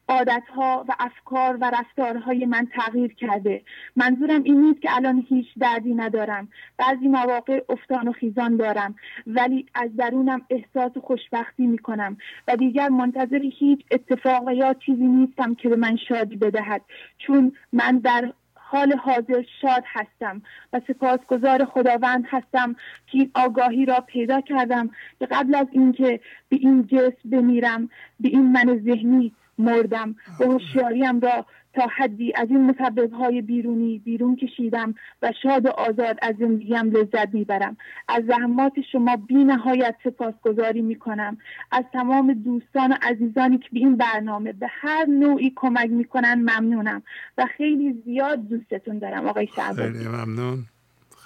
عادتها 0.10 0.86
و 0.88 0.96
افکار 1.00 1.58
و 1.62 1.72
رفتارهای 1.74 2.46
من 2.46 2.68
تغییر 2.74 3.14
کرده. 3.14 3.62
منظورم 3.96 4.44
این 4.44 4.62
نیست 4.62 4.82
که 4.82 4.96
الان 4.96 5.26
هیچ 5.30 5.48
دردی 5.60 5.94
ندارم. 5.94 6.48
بعضی 6.78 7.08
مواقع 7.08 7.64
افتان 7.70 8.08
و 8.08 8.12
خیزان 8.12 8.58
دارم 8.58 8.96
ولی 9.28 9.66
از 9.74 9.96
درونم 9.96 10.42
احساس 10.50 10.92
خوشبختی 10.98 11.68
می‌کنم 11.68 12.18
و 12.48 12.56
دیگر 12.56 12.90
منتظر 12.90 13.42
هیچ 13.60 13.80
اتفاق 13.92 14.52
یا 14.52 14.74
چیزی 14.74 15.08
نیستم 15.08 15.56
که 15.56 15.70
به 15.70 15.76
من 15.76 15.98
شادی 16.08 16.36
بدهد 16.36 16.82
چون 17.18 17.52
من 17.74 17.98
در 17.98 18.34
حال 18.72 18.94
حاضر 18.94 19.44
شاد 19.62 19.84
هستم 19.86 20.42
و 20.74 20.82
سپاسگزار 20.88 21.66
خداوند 21.66 22.24
هستم 22.28 22.74
که 23.08 23.18
این 23.18 23.32
آگاهی 23.34 23.86
را 23.86 24.00
پیدا 24.00 24.42
کردم. 24.42 24.90
که 25.20 25.26
قبل 25.26 25.56
از 25.56 25.68
اینکه 25.72 26.20
به 26.50 26.56
این 26.56 26.88
جسم 26.88 27.30
بمیرم 27.30 27.90
به 28.20 28.30
این 28.30 28.52
من 28.52 28.82
ذهنی 28.86 29.34
مردم. 29.60 30.16
و 30.40 30.44
هوشیاریم 30.44 31.20
را 31.20 31.46
تا 31.74 31.88
حدی 31.98 32.34
از 32.36 32.48
این 32.50 32.70
مسبب 32.70 33.14
های 33.14 33.42
بیرونی 33.42 34.00
بیرون 34.00 34.36
کشیدم 34.36 34.96
و 35.22 35.34
شاد 35.44 35.66
و 35.66 35.70
آزاد 35.70 36.18
از 36.22 36.36
زندگیم 36.40 36.92
لذت 36.92 37.34
می‌برم. 37.34 37.78
از 38.08 38.24
زحمات 38.28 38.74
شما 38.92 39.16
بی 39.16 39.44
نهایت 39.44 39.96
سپاسگزاری 40.04 40.82
می‌کنم. 40.82 41.38
از 41.72 41.84
تمام 41.94 42.34
دوستان 42.34 42.92
و 42.92 42.96
عزیزانی 43.02 43.58
که 43.58 43.68
به 43.74 43.80
این 43.80 43.98
برنامه 43.98 44.54
به 44.54 44.68
هر 44.70 45.06
نوعی 45.06 45.54
کمک 45.56 45.90
می‌کنن 45.90 46.34
ممنونم 46.34 47.04
و 47.38 47.48
خیلی 47.58 48.02
زیاد 48.06 48.48
دوستتون 48.48 49.00
دارم 49.00 49.28
آقای 49.28 49.48
شعبانی 49.56 49.94
خیلی 49.94 50.08
ممنون. 50.08 50.66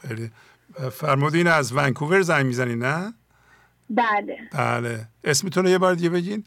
خیلی. 0.02 0.32
فرمودین 0.92 1.48
از 1.48 1.78
ونکوور 1.78 2.22
زنگ 2.22 2.46
می‌زنی 2.46 2.76
نه؟ 2.76 3.14
بله. 3.90 4.38
بله. 4.54 5.00
اسمتون 5.24 5.68
یه 5.68 5.78
بار 5.78 5.96
دیگه 5.96 6.10
بگین. 6.10 6.44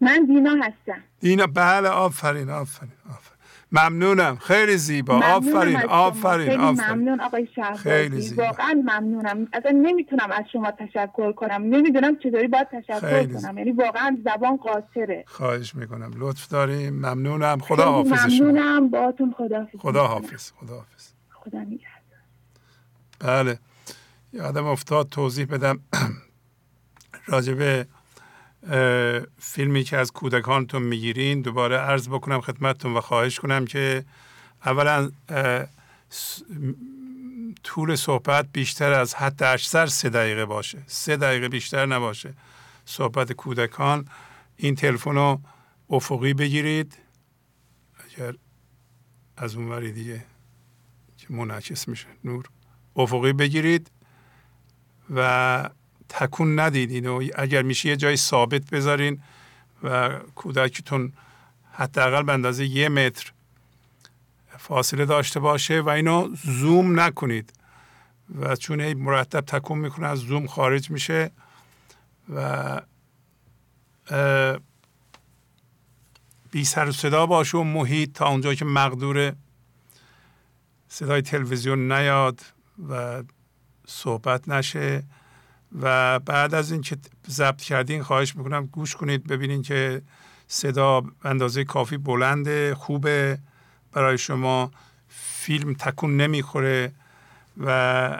من 0.00 0.26
دینا 0.26 0.50
هستم. 0.50 1.02
دینا 1.20 1.46
بله 1.46 1.88
آفرین 1.88 2.50
آفرین 2.50 2.92
آفرین. 3.10 3.40
ممنونم. 3.72 4.36
خیلی 4.36 4.76
زیبا. 4.76 5.20
آفرین 5.24 5.76
آفرین 5.76 6.46
خیلی 6.46 6.62
ممنون 6.64 7.20
آقای 7.20 7.48
خیلی 7.76 8.20
زیبا. 8.20 8.42
واقعا 8.42 8.82
ممنونم. 8.84 9.48
اصلا 9.52 9.70
نمی‌تونم 9.70 10.30
از 10.30 10.44
شما 10.52 10.70
تشکر 10.70 11.32
کنم. 11.32 11.62
نمی‌دونم 11.62 12.16
چطوری 12.16 12.48
باید 12.48 12.68
تشکر 12.68 13.26
کنم. 13.26 13.58
یعنی 13.58 13.72
واقعا 13.72 14.18
زبان 14.24 14.56
قاصره. 14.56 15.24
خواهش 15.26 15.74
می‌کنم. 15.74 16.10
لطف 16.16 16.48
داریم. 16.48 16.94
ممنونم. 16.94 17.58
خدا 17.58 17.92
حافظ 17.92 18.40
ممنونم. 18.40 18.88
باهاتون 18.90 19.34
خدا 19.38 19.58
حافظ 19.58 19.78
خدا 19.78 20.06
حافظ 20.06 20.52
خدا 20.52 20.74
حافظ. 20.74 21.08
خدا 21.30 21.64
بله. 23.20 23.58
یادم 24.32 24.64
افتاد 24.66 25.08
توضیح 25.08 25.46
بدم. 25.46 25.80
راجبه 27.26 27.86
فیلمی 29.38 29.84
که 29.84 29.96
از 29.96 30.12
کودکانتون 30.12 30.82
می‌گیرین 30.82 31.42
دوباره 31.42 31.76
عرض 31.76 32.08
بکنم 32.08 32.40
خدمتتون 32.40 32.96
و 32.96 33.00
خواهش 33.00 33.40
کنم 33.40 33.64
که 33.64 34.04
اولا 34.64 35.10
طول 37.64 37.96
صحبت 37.96 38.46
بیشتر 38.52 38.92
از 38.92 39.14
حد 39.14 39.42
اکثر 39.42 39.86
سه 39.86 40.08
دقیقه 40.08 40.44
باشه. 40.44 40.82
سه 40.86 41.16
دقیقه 41.16 41.48
بیشتر 41.48 41.86
نباشه. 41.86 42.34
صحبت 42.84 43.32
کودکان 43.32 44.08
این 44.56 44.74
تلفن 44.74 45.14
رو 45.14 45.40
افقی 45.90 46.34
بگیرید. 46.34 46.96
اگر 48.04 48.34
از 49.36 49.54
اونوری 49.54 49.92
دیگه 49.92 50.24
که 51.16 51.26
منعکس 51.30 51.88
میشه 51.88 52.06
نور 52.24 52.44
افقی 52.96 53.32
بگیرید 53.32 53.90
و 55.14 55.70
تکون 56.10 56.60
ندیدین 56.60 57.06
و 57.06 57.28
اگر 57.34 57.62
میشه 57.62 57.88
یه 57.88 57.96
جای 57.96 58.16
ثابت 58.16 58.70
بذارین 58.70 59.22
و 59.82 60.18
کودکتون 60.34 61.12
حداقل 61.72 62.22
به 62.22 62.32
اندازه 62.32 62.64
یه 62.64 62.88
متر 62.88 63.32
فاصله 64.58 65.04
داشته 65.04 65.40
باشه 65.40 65.80
و 65.80 65.88
اینو 65.88 66.28
زوم 66.44 67.00
نکنید. 67.00 67.52
و 68.38 68.56
چون 68.56 68.92
مرتب 68.92 69.40
تکون 69.40 69.78
می‌کنه 69.78 70.06
از 70.06 70.18
زوم 70.18 70.46
خارج 70.46 70.90
میشه 70.90 71.30
و 72.34 72.80
بی 76.50 76.64
سر 76.64 76.88
و 76.88 76.92
صدا 76.92 77.26
باشه 77.26 77.58
و 77.58 77.62
محیط 77.62 78.12
تا 78.12 78.28
اونجا 78.28 78.54
که 78.54 78.64
مقدور 78.64 79.32
صدای 80.88 81.22
تلویزیون 81.22 81.92
نیاد 81.92 82.40
و 82.88 83.22
صحبت 83.86 84.48
نشه. 84.48 85.02
و 85.82 86.18
بعد 86.18 86.54
از 86.54 86.72
اینکه 86.72 86.96
ضبط 87.28 87.62
کردین 87.62 88.02
خواهش 88.02 88.36
می‌کنم 88.36 88.66
گوش 88.66 88.96
کنید 88.96 89.26
ببینید 89.26 89.62
که 89.62 90.02
صدا 90.48 91.02
اندازه 91.24 91.64
کافی 91.64 91.96
بلنده 91.96 92.74
خوبه. 92.74 93.38
برای 93.92 94.18
شما 94.18 94.70
فیلم 95.08 95.74
تکون 95.74 96.16
نمی‌خوره 96.16 96.92
و 97.56 97.70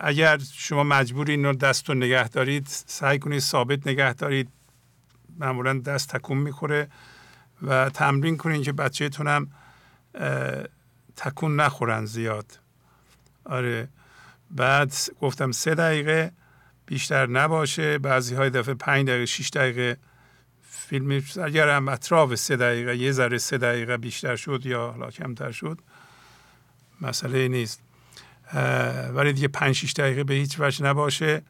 اگر 0.02 0.38
شما 0.52 0.84
مجبور 0.84 1.30
این 1.30 1.44
رو 1.44 1.52
دست 1.52 1.88
رو 1.88 1.94
نگه 1.94 2.28
دارید 2.28 2.66
سعی 2.68 3.18
کنید 3.18 3.38
ثابت 3.40 3.86
نگه 3.86 4.12
دارید 4.12 4.48
معمولا 5.38 5.78
دست 5.78 6.08
تکون 6.08 6.38
می‌خوره. 6.38 6.88
و 7.62 7.90
تمرین 7.90 8.36
کنید 8.36 8.62
که 8.62 8.72
بچهتون 8.72 9.26
هم 9.26 9.50
تکون 11.16 11.60
نخورن 11.60 12.04
زیاد. 12.04 12.58
آره. 13.44 13.88
بعد 14.50 14.94
گفتم 15.20 15.52
سه 15.52 15.74
دقیقه. 15.74 16.32
بیشتر 16.90 17.26
نباشه. 17.26 17.98
بعضی 17.98 18.34
های 18.34 18.50
دفعه 18.50 18.74
پنج 18.74 19.06
دقیقه 19.06 19.26
شیش 19.26 19.50
دقیقه 19.50 19.96
فیلم 20.62 21.22
اگر 21.44 21.68
هم 21.68 21.88
اطراف 21.88 22.34
سه 22.34 22.56
دقیقه 22.56 22.96
یه 22.96 23.12
ذره 23.12 23.38
سه 23.38 23.58
دقیقه 23.58 23.96
بیشتر 23.96 24.36
شد 24.36 24.66
یا 24.66 24.90
حالا 24.90 25.10
کمتر 25.10 25.50
شد. 25.50 25.78
مسئله 27.00 27.48
نیست. 27.48 27.80
ولی 29.14 29.32
دیگه 29.32 29.48
پنج 29.48 29.74
شیش 29.74 29.92
دقیقه 29.92 30.24
به 30.24 30.34
هیچ 30.34 30.56
وجه 30.58 30.84
نباشه. 30.84 31.42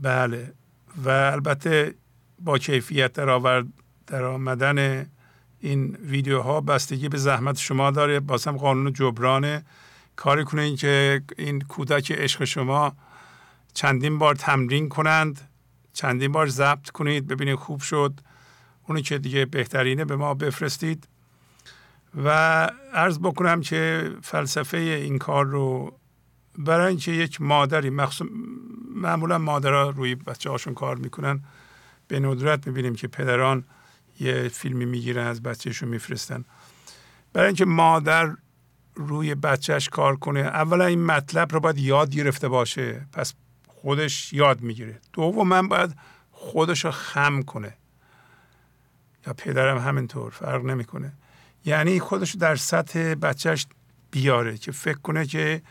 بله. 0.00 0.52
و 1.04 1.08
البته 1.08 1.94
با 2.38 2.58
کیفیت 2.58 3.12
در, 3.12 3.30
آورد 3.30 3.66
در 4.06 4.24
آمدن 4.24 5.06
این 5.60 5.96
ویدیوها 5.96 6.60
بستگی 6.60 7.08
به 7.08 7.18
زحمت 7.18 7.58
شما 7.58 7.90
داره. 7.90 8.20
بازم 8.20 8.56
قانون 8.56 8.92
جبرانه. 8.92 9.64
کاری 10.22 10.44
کنید 10.44 10.78
که 10.78 11.22
این 11.38 11.60
کودک 11.60 12.12
عشق 12.12 12.44
شما 12.44 12.96
چندین 13.74 14.18
بار 14.18 14.34
تمرین 14.34 14.88
کنند 14.88 15.48
چندین 15.92 16.32
بار 16.32 16.46
ضبط 16.46 16.90
کنید 16.90 17.26
ببینید 17.26 17.54
خوب 17.54 17.80
شد. 17.80 18.20
اونی 18.88 19.02
که 19.02 19.18
دیگه 19.18 19.44
بهترینه 19.44 20.04
به 20.04 20.16
ما 20.16 20.34
بفرستید. 20.34 21.08
و 22.24 22.28
عرض 22.94 23.18
بکنم 23.18 23.60
که 23.60 24.10
فلسفه 24.22 24.76
این 24.76 25.18
کار 25.18 25.46
رو 25.46 25.98
برای 26.58 26.88
اینکه 26.88 27.12
یک 27.12 27.40
مادری 27.40 27.90
مخصوص 27.90 28.28
معمولا 28.94 29.38
مادرها 29.38 29.90
روی 29.90 30.14
بچه 30.14 30.50
هاشون 30.50 30.74
کار 30.74 30.96
می‌کنن 30.96 31.44
به 32.08 32.20
ندرت 32.20 32.66
می‌بینیم 32.66 32.94
که 32.94 33.08
پدران 33.08 33.64
یه 34.20 34.48
فیلمی 34.48 34.84
می‌گیرن 34.84 35.26
از 35.26 35.42
بچهشون 35.42 35.88
میفرستن. 35.88 36.44
برای 37.32 37.46
اینکه 37.46 37.64
مادر 37.64 38.36
روی 38.94 39.34
بچهش 39.34 39.88
کار 39.88 40.16
کنه. 40.16 40.40
اولا 40.40 40.86
این 40.86 41.04
مطلب 41.04 41.52
رو 41.52 41.60
باید 41.60 41.78
یاد 41.78 42.10
گرفته 42.10 42.48
باشه. 42.48 43.06
پس 43.12 43.34
خودش 43.66 44.32
یاد 44.32 44.60
می‌گیره. 44.60 45.00
من 45.46 45.68
باید 45.68 45.96
خودش 46.30 46.84
رو 46.84 46.90
خم 46.90 47.42
کنه. 47.42 47.74
یا 49.26 49.32
پدرم 49.32 49.78
همینطور 49.78 50.30
فرق 50.30 50.64
نمی‌کنه. 50.64 51.12
یعنی 51.64 52.00
خودش 52.00 52.34
در 52.34 52.56
سطح 52.56 53.14
بچهش 53.14 53.66
بیاره 54.10 54.58
که 54.58 54.72
فکر 54.72 54.98
کنه 54.98 55.26
که 55.26 55.62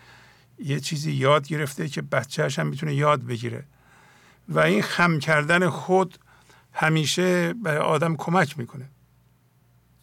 یه 0.60 0.80
چیزی 0.80 1.11
یاد 1.11 1.48
گرفته 1.48 1.88
که 1.88 2.02
بچهش 2.02 2.60
هم 2.60 2.68
می‌تونه 2.68 2.95
یاد 2.95 3.23
بگیره. 3.23 3.64
و 4.49 4.60
این 4.60 4.81
خم 4.81 5.19
کردن 5.19 5.69
خود 5.69 6.19
همیشه 6.73 7.53
به 7.53 7.80
آدم 7.80 8.15
کمک 8.15 8.60
می‌کنه. 8.60 8.89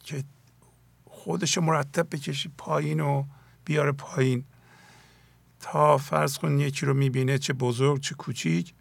که 0.03 0.23
خودش 1.29 1.57
مرتب 1.57 2.07
بکشی 2.11 2.51
پایین 2.57 2.99
و 2.99 3.23
بیاره 3.65 3.91
پایین. 3.91 4.43
تا 5.59 5.97
فرض 5.97 6.37
کن 6.37 6.59
یکی 6.59 6.85
رو 6.85 6.93
می‌بینه 6.93 7.37
چه 7.37 7.53
بزرگ 7.53 8.01
چه 8.01 8.15
کوچیک 8.15 8.73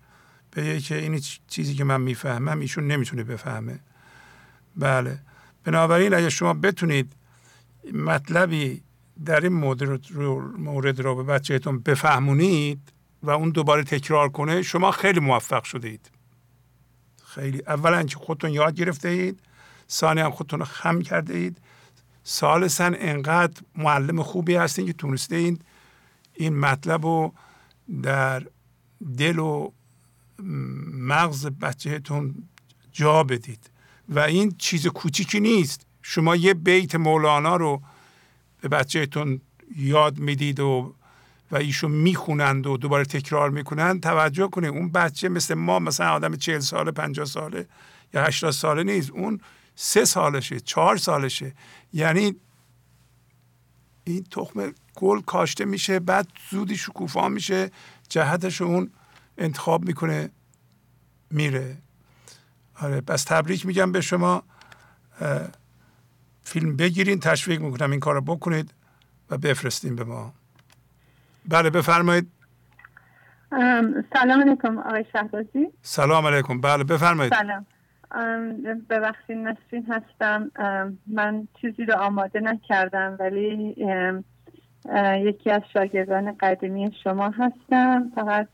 به 0.51 0.81
که 0.81 0.97
این 0.97 1.21
چیزی 1.49 1.75
که 1.75 1.85
من 1.85 2.01
می‌فهمم 2.01 2.61
ایشون 2.61 2.87
نمی‌تونه 2.87 3.25
بفهمه. 3.25 3.81
بله. 4.77 5.19
بنابراین 5.65 6.15
اگر 6.15 6.29
شما 6.29 6.55
بتونید 6.55 7.13
مطلبی 7.93 8.83
در 9.25 9.41
این 9.41 9.53
مورد 9.53 9.83
رو, 9.83 10.59
مورد 10.59 11.01
رو 11.01 11.15
به 11.15 11.23
بچهتون 11.23 11.79
بفهمونید 11.79 12.93
و 13.23 13.31
اون 13.31 13.51
دوباره 13.51 13.85
تکرار 13.85 14.29
کنه 14.29 14.63
شما 14.63 14.91
خیلی 14.91 15.21
موفق 15.21 15.65
شده 15.65 15.89
اید 15.89 16.11
خیلی. 17.25 17.63
اولا 17.67 18.03
که 18.03 18.17
خودتون 18.17 18.51
یاد 18.51 18.75
گرفته 18.75 19.09
اید. 19.09 19.41
ثانیا 19.91 20.31
خودتون 20.31 20.59
رو 20.59 20.65
خم 20.65 21.03
کرده 21.03 21.35
اید. 21.35 21.61
ثالثا 22.29 22.85
انقدر 22.85 23.63
معلم 23.77 24.23
خوبی 24.23 24.55
هستین 24.55 24.87
که 24.87 24.93
تونسته 24.93 25.37
این 25.37 25.59
این 26.35 26.59
مطلب 26.59 27.07
رو 27.07 27.35
در 28.03 28.47
دل 29.19 29.39
و 29.39 29.73
مغز 30.93 31.47
بچهتون 31.47 32.35
جا 32.93 33.23
بدید. 33.23 33.71
و 34.09 34.19
این 34.21 34.55
چیز 34.59 34.87
کوچیکی 34.87 35.41
نیست. 35.41 35.87
شما 36.03 36.37
یه 36.37 36.55
بیت 36.55 36.95
مولانا 36.95 37.57
رو 37.57 37.83
به 38.61 38.69
بچهتون 38.69 39.41
یاد 39.77 40.19
می‌دید 40.19 40.61
و 40.61 40.95
و 41.51 41.57
ایشون 41.57 41.91
می‌خونند 41.91 42.67
و 42.67 42.77
دوباره 42.77 43.05
تکرار 43.05 43.51
می‌کنند. 43.51 44.03
توجه 44.03 44.49
کنید 44.49 44.71
اون 44.71 44.89
بچه 44.89 45.29
مثل 45.29 45.55
ما 45.55 45.79
مثلا 45.79 46.11
آدم 46.11 46.37
چهل 46.37 46.61
ساله 46.61 46.91
پنجاه 46.91 47.27
ساله 47.27 47.67
یا 48.15 48.25
هشتاد 48.25 48.51
ساله 48.51 48.83
نیست. 48.83 49.11
اون 49.11 49.41
سه 49.81 50.05
سالشه 50.05 50.61
چهار 50.61 50.97
سالشه. 50.97 51.55
یعنی 51.93 52.37
این 54.05 54.25
تخم 54.25 54.73
گل 54.95 55.21
کاشته 55.21 55.65
میشه 55.65 56.01
بعد 56.01 56.29
زودی 56.51 56.77
شکوفا 56.77 57.29
میشه 57.29 57.71
جهتش 58.09 58.63
اون 58.63 58.91
انتخاب 59.39 59.85
می‌کنه 59.85 60.31
میره. 61.31 61.77
آره 62.81 63.01
بس 63.01 63.25
تبریک 63.25 63.67
میگم 63.67 63.93
به 63.93 64.01
شما. 64.01 64.43
فیلم 66.43 66.77
بگیرین 66.77 67.21
تشویق 67.21 67.61
می‌کنم 67.61 67.91
این 67.91 68.01
کار 68.01 68.15
رو 68.15 68.21
بکنید 68.21 68.75
و 69.31 69.39
بفرستین 69.39 69.97
به 69.97 70.05
ما. 70.05 70.35
بله 71.49 71.71
بفرمایید. 71.71 72.33
سلام 74.13 74.41
علیکم 74.41 74.79
آقای 74.79 75.05
شهبازی. 75.13 75.67
سلام 75.83 76.27
علیکم. 76.27 76.61
بله 76.61 76.85
بفرمایید. 76.85 77.35
سلام. 77.35 77.67
ببخشید 78.91 79.37
نسرین 79.37 79.87
هستم. 79.89 80.51
من 81.07 81.49
چیزی 81.61 81.85
رو 81.85 81.95
آماده 81.95 82.41
نکردم 82.41 83.17
ولی 83.21 83.77
یکی 85.19 85.51
از 85.51 85.63
شاگردان 85.73 86.37
قدیمی 86.41 86.91
شما 87.05 87.31
هستم. 87.31 88.13
فقط 88.15 88.49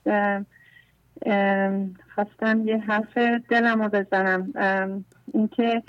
خواستم 2.14 2.68
یه 2.68 2.78
حرف 2.78 3.18
دلم 3.48 3.82
رو 3.82 3.88
بزنم. 3.88 4.52
اینکه 5.34 5.82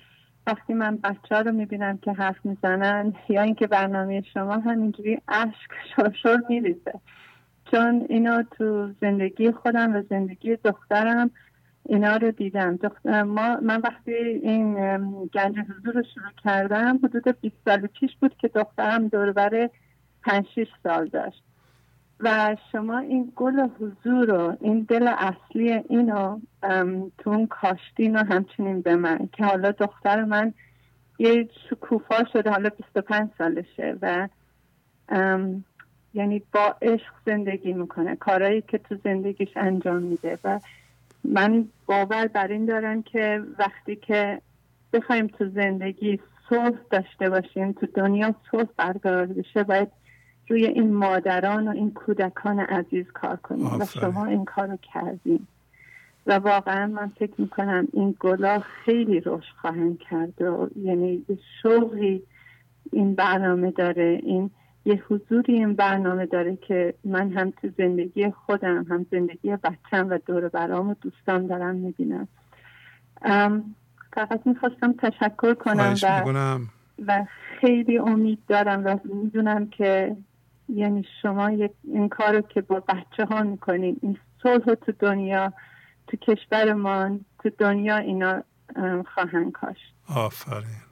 وقتی 0.48 0.74
من 0.74 0.98
بچه 0.98 1.36
ها 1.36 1.42
رو 1.42 1.52
می‌بینم 1.52 1.98
که 1.98 2.12
حرف 2.12 2.46
می‌زنن 2.46 3.14
یا 3.30 3.42
اینکه 3.42 3.68
برنامه 3.68 4.22
شما 4.34 4.58
همینجوری 4.58 5.22
اشک 5.28 5.72
شرشر 5.96 6.38
میریزه. 6.50 6.94
چون 7.72 8.06
اینو 8.10 8.44
تو 8.44 8.92
زندگی 9.02 9.52
خودم 9.52 9.96
و 9.96 10.02
زندگی 10.10 10.56
دخترم 10.56 11.32
اینا 11.86 12.18
رو 12.18 12.32
دیدم. 12.32 12.80
ما 13.06 13.58
من 13.62 13.82
وقتی 13.82 14.14
این 14.14 14.74
گنج 15.34 15.60
حضور 15.60 15.94
رو 15.94 16.04
شروع 16.14 16.32
کردم 16.44 17.00
حدود 17.04 17.40
20 17.42 17.56
سال 17.66 17.88
پیش 17.88 18.16
بود 18.22 18.38
که 18.38 18.48
دخترم 18.48 19.08
دوربر 19.08 19.70
5 20.24 20.46
6 20.56 20.68
سال 20.84 21.08
داشت. 21.08 21.44
و 22.20 22.58
شما 22.72 22.98
این 22.98 23.32
گل 23.36 23.70
حضور 23.80 24.26
رو 24.26 24.58
این 24.62 24.86
دل 24.90 25.08
اصلی 25.18 25.72
اینو 25.72 26.40
تو 27.18 27.30
اون 27.30 27.48
کاشتین 27.48 28.16
رو 28.18 28.26
همچنین 28.26 28.82
به 28.82 28.96
من 28.96 29.30
که 29.34 29.46
حالا 29.46 29.72
دختر 29.72 30.24
من 30.24 30.54
یه 31.20 31.50
شکوفا 31.70 32.24
شده 32.34 32.50
حالا 32.50 32.70
25 32.70 33.30
سالشه 33.38 33.98
و 34.02 34.28
یعنی 36.14 36.42
با 36.54 36.76
عشق 36.82 37.14
زندگی 37.26 37.74
می‌کنه 37.74 38.16
کارهایی 38.16 38.62
که 38.62 38.78
تو 38.78 38.98
زندگیش 39.04 39.50
انجام 39.56 40.02
میده. 40.04 40.40
و 40.44 40.60
من 41.34 41.68
باور 41.86 42.28
بر 42.28 42.48
این 42.48 42.66
دارم 42.66 43.04
که 43.04 43.44
وقتی 43.60 43.96
که 43.96 44.42
بخوایم 44.94 45.28
تو 45.28 45.50
زندگی 45.50 46.20
صلح 46.50 46.78
داشته 46.90 47.30
باشیم 47.30 47.72
تو 47.72 47.88
دنیا 47.96 48.36
صلح 48.52 48.70
برقرار 48.78 49.26
بشه 49.26 49.64
باید 49.64 49.88
روی 50.48 50.66
این 50.66 50.94
مادران 50.94 51.68
و 51.68 51.72
این 51.72 51.92
کودکان 51.92 52.60
عزیز 52.60 53.06
کار 53.14 53.36
کنیم 53.36 53.80
و 53.80 53.86
شما 53.86 54.26
این 54.26 54.46
کار 54.46 54.68
رو 54.68 54.78
کردیم 54.94 55.48
و 56.28 56.34
واقعا 56.34 56.88
من 56.88 57.12
فکر 57.20 57.34
می‌کنم 57.38 57.88
این 57.94 58.16
گلا 58.20 58.60
خیلی 58.60 59.20
رشد 59.20 59.56
خواهند 59.62 60.00
کرد 60.00 60.42
و 60.42 60.70
یعنی 60.76 61.26
شغلی 61.64 62.24
این 62.92 63.16
برنامه 63.16 63.72
داره 63.72 64.20
این 64.24 64.52
یه 64.86 65.04
حضوری 65.10 65.54
این 65.54 65.74
برنامه 65.74 66.26
داره 66.26 66.56
که 66.56 66.94
من 67.04 67.32
هم 67.32 67.54
تو 67.62 67.70
زندگی 67.78 68.32
خودم 68.32 68.84
هم 68.90 69.06
زندگی 69.12 69.56
بچم 69.56 70.10
و 70.10 70.20
دور 70.26 70.50
برام 70.50 70.90
و 70.90 70.94
دوستان 71.02 71.48
دارم 71.48 71.76
می‌بینم. 71.76 72.28
فقط 74.14 74.42
می‌خواستم 74.46 74.94
تشکر 74.94 75.54
کنم 75.54 75.96
و, 76.04 76.60
و 77.08 77.26
خیلی 77.62 77.98
امید 77.98 78.40
دارم 78.48 78.86
و 78.86 78.98
می‌دونم 79.04 79.68
که 79.68 80.18
یعنی 80.70 81.06
شما 81.22 81.48
این 81.84 82.10
کار 82.10 82.42
که 82.42 82.62
با 82.62 82.80
بچه 82.80 83.26
ها 83.26 83.44
می‌کنین 83.44 83.98
این 84.02 84.18
صلح 84.44 84.76
تو 84.76 84.92
دنیا 85.00 85.54
تو 86.08 86.18
کشورمان 86.18 87.26
تو 87.44 87.50
دنیا 87.58 87.98
اینا 87.98 88.44
خواهند 89.14 89.52
کاشت. 89.52 89.94
آفرین. 90.16 90.85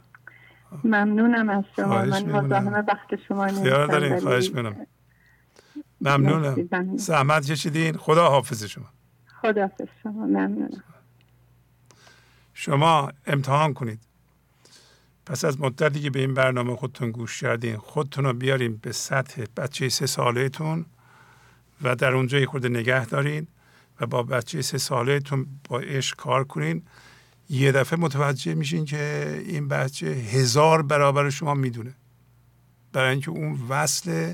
ممنونم 0.84 1.50
از 1.50 1.64
شما. 1.76 2.06
من 2.06 2.26
مزاحم 2.26 2.86
وقت 2.88 3.16
شما 3.28 3.46
نیستم 3.46 3.88
دارین. 3.88 4.20
خواهش 4.20 4.52
منم 4.52 4.88
ممنونم. 6.02 6.98
زحمت 6.98 7.52
کشیدین. 7.52 7.98
خدا 7.98 8.30
حافظ 8.30 8.64
شما. 8.64 8.86
خدا 9.42 9.62
حافظ 9.62 9.88
شما. 10.04 10.26
ممنونم. 10.26 10.84
شما 12.54 13.12
امتحان 13.28 13.74
کنید. 13.74 14.00
پس 15.26 15.46
از 15.46 15.62
مدتی 15.62 16.02
که 16.02 16.10
به 16.10 16.20
این 16.20 16.34
برنامه 16.34 16.76
خودتون 16.76 17.12
گوش 17.12 17.42
کردین 17.42 17.78
خودتون 17.78 18.26
رو 18.26 18.34
بیاریم 18.34 18.80
به 18.82 18.92
سطح 18.92 19.44
بچه 19.58 19.90
سه 19.90 20.06
سالهتون 20.06 20.86
و 21.82 21.96
در 21.96 22.14
اونجا 22.14 22.46
خود 22.46 22.66
نگه 22.68 23.06
دارین 23.06 23.48
و 24.02 24.06
با 24.06 24.24
بچه 24.24 24.62
سه 24.62 24.78
سالهتون 24.78 25.48
با 25.70 25.80
عشق 25.80 26.18
کار 26.18 26.44
کنین. 26.44 26.84
یه 27.50 27.72
دفعه 27.72 28.00
متوجه 28.00 28.54
میشین 28.54 28.86
که 28.86 29.44
این 29.46 29.68
بچه 29.68 30.06
هزار 30.06 30.82
برابر 30.82 31.30
شما 31.30 31.54
می‌دونه. 31.54 31.96
برای 32.94 33.12
اینکه 33.12 33.30
اون 33.32 33.60
وصل 33.70 34.34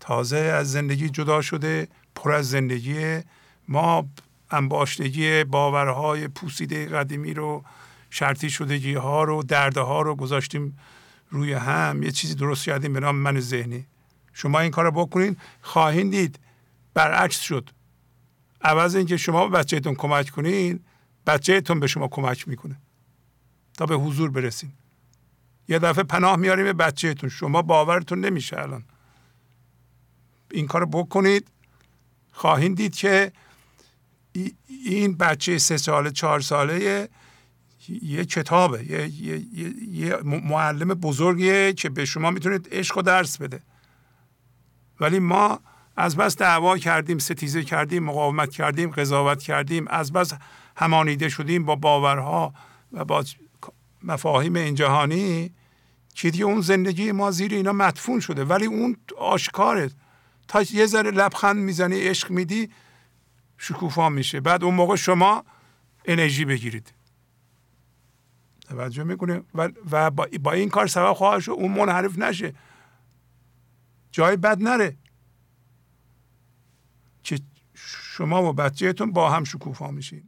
تازه 0.00 0.36
از 0.36 0.72
زندگی 0.72 1.08
جدا 1.08 1.40
شده 1.40 1.88
پر 2.14 2.32
از 2.32 2.50
زندگی. 2.50 3.20
ما 3.68 4.08
انباشتگی 4.50 5.44
باورهای 5.44 6.28
پوسیده 6.28 6.86
قدیمی 6.86 7.34
رو 7.34 7.64
شرطی 8.10 8.50
شدگی 8.50 8.94
ها 8.94 9.24
رو 9.24 9.42
دردها 9.42 10.02
رو 10.02 10.14
گذاشتیم 10.14 10.78
روی 11.30 11.52
هم. 11.52 12.02
یه 12.02 12.10
چیزی 12.10 12.34
درست 12.34 12.64
کردیم 12.64 12.92
به 12.92 13.00
نام 13.00 13.16
من 13.16 13.40
ذهنی. 13.40 13.86
شما 14.32 14.60
این 14.60 14.70
کار 14.70 14.84
رو 14.84 14.90
بکنین 14.90 15.36
خواهید 15.62 16.10
دید. 16.10 16.38
برعکس 16.94 17.40
شد. 17.40 17.70
عوض 18.62 18.94
اینکه 18.94 19.16
شما 19.16 19.48
به 19.48 19.58
بچهتون 19.58 19.94
کمک 19.94 20.30
کنین 20.30 20.80
بچهتون 21.28 21.80
به 21.80 21.86
شما 21.86 22.08
کمک 22.08 22.48
می‌کنه. 22.48 22.76
تا 23.74 23.86
به 23.86 23.94
حضور 23.94 24.30
برسین. 24.30 24.72
یه 25.68 25.78
دفعه 25.78 26.04
پناه 26.04 26.36
میاریم 26.36 26.64
به 26.64 26.72
بچهتون. 26.72 27.28
شما 27.28 27.62
باورتون 27.62 28.20
نمیشه 28.20 28.60
الان. 28.60 28.84
این 30.50 30.66
کار 30.66 30.84
بکنید. 30.84 31.48
خواهید 32.32 32.76
دید 32.76 32.94
که 32.94 33.32
این 34.84 35.16
بچه 35.16 35.58
سه 35.58 35.76
ساله 35.76 36.10
چهار 36.10 36.40
ساله 36.40 37.08
یه 37.88 38.24
کتابه. 38.24 38.84
یه, 38.84 39.08
یه،, 39.08 39.44
یه 39.88 40.16
معلم 40.24 40.88
بزرگیه 40.88 41.72
که 41.72 41.88
به 41.88 42.04
شما 42.04 42.30
می‌تونید 42.30 42.68
عشق 42.72 42.98
و 42.98 43.02
درس 43.02 43.38
بده. 43.38 43.60
ولی 45.00 45.18
ما 45.18 45.60
از 45.96 46.16
بس 46.16 46.36
دعوا 46.36 46.78
کردیم 46.78 47.18
ستیزه 47.18 47.64
کردیم 47.64 48.04
مقاومت 48.04 48.50
کردیم 48.50 48.90
قضاوت 48.90 49.42
کردیم. 49.42 49.88
از 49.88 50.12
بس 50.12 50.32
همانیده 50.78 51.28
شدیم 51.28 51.64
با 51.64 51.76
باورها 51.76 52.54
و 52.92 53.04
با 53.04 53.24
مفاهیم 54.02 54.56
این 54.56 54.74
جهانی 54.74 55.54
که 56.14 56.30
دیگه 56.30 56.44
اون 56.44 56.60
زندگی 56.60 57.12
ما 57.12 57.30
زیر 57.30 57.54
اینا 57.54 57.72
مدفون 57.72 58.20
شده. 58.20 58.44
ولی 58.44 58.66
اون 58.66 58.96
آشکاره. 59.18 59.90
تا 60.48 60.62
یه 60.62 60.86
ذره 60.86 61.10
لبخند 61.10 61.56
می‌زنی 61.56 62.00
عشق 62.00 62.30
میدی 62.30 62.70
شکوفا 63.58 64.08
میشه. 64.08 64.40
بعد 64.40 64.64
اون 64.64 64.74
موقع 64.74 64.96
شما 64.96 65.44
انرژی 66.04 66.44
بگیرید. 66.44 66.92
توجه 68.68 69.04
می‌کنه 69.04 69.42
و, 69.54 69.70
و 69.90 70.10
با, 70.10 70.52
این 70.52 70.68
کار 70.68 70.86
سبب 70.86 71.12
خواهد 71.12 71.40
شد. 71.40 71.50
اون 71.50 71.72
منحرف 71.72 72.18
نشه. 72.18 72.54
جای 74.10 74.36
بد 74.36 74.62
نره. 74.62 74.96
که 77.22 77.38
شما 77.74 78.42
و 78.42 78.52
بچهتون 78.52 79.12
با 79.12 79.30
هم 79.30 79.44
شکوفا 79.44 79.90
میشین. 79.90 80.27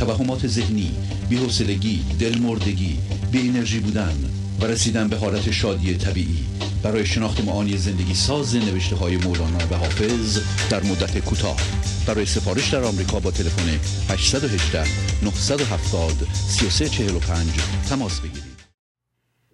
توهمات 0.00 0.46
ذهنی 0.46 0.90
بی‌حوصلگی 1.30 1.96
دلمردگی 2.20 2.98
بی 3.32 3.48
انرژی 3.48 3.80
بودن 3.80 4.16
و 4.60 4.64
رسیدن 4.64 5.08
به 5.08 5.16
حالت 5.16 5.50
شادی 5.50 5.98
طبیعی. 5.98 6.44
برای 6.84 7.06
شناخت 7.06 7.44
معانی 7.44 7.76
زندگی 7.76 8.14
ساز 8.14 8.56
نوشته 8.56 8.96
های 8.96 9.16
مولانا 9.16 9.58
و 9.70 9.74
حافظ 9.74 10.38
در 10.70 10.82
مدت 10.90 11.24
کوتاه. 11.28 11.60
برای 12.08 12.26
سفارش 12.26 12.74
در 12.74 12.84
آمریکا 12.84 13.20
با 13.20 13.30
تلفن 13.30 13.68
818 14.12 14.78
970 15.24 16.12
3345 16.34 17.48
تماس 17.90 18.20
بگیرید. 18.20 18.60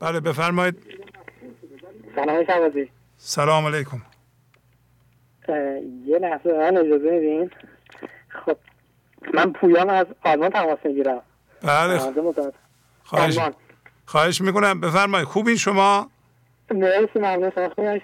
بله 0.00 0.20
بفرمایید. 0.20 0.76
سلام 2.16 2.44
شبازی 2.46 2.88
سلام 3.16 3.66
علیکم. 3.66 4.02
یه 6.06 6.18
لحظه 6.18 6.52
من 6.52 6.76
اجازه 6.76 7.10
میدین؟ 7.10 7.50
خب 8.28 8.56
من 9.34 9.52
پویان 9.52 9.90
از 9.90 10.06
آلمان 10.24 10.50
تماس 10.50 10.78
می‌گیرم. 10.84 11.20
بله. 11.62 11.98
خواهش 13.04 13.38
خواهش 14.06 14.40
می‌کنم. 14.40 14.80
بفرمایید. 14.80 15.28
خوبین 15.28 15.56
شما؟ 15.56 16.10
مرسی 16.70 17.18
ممنون. 17.18 17.52
شما 17.54 17.98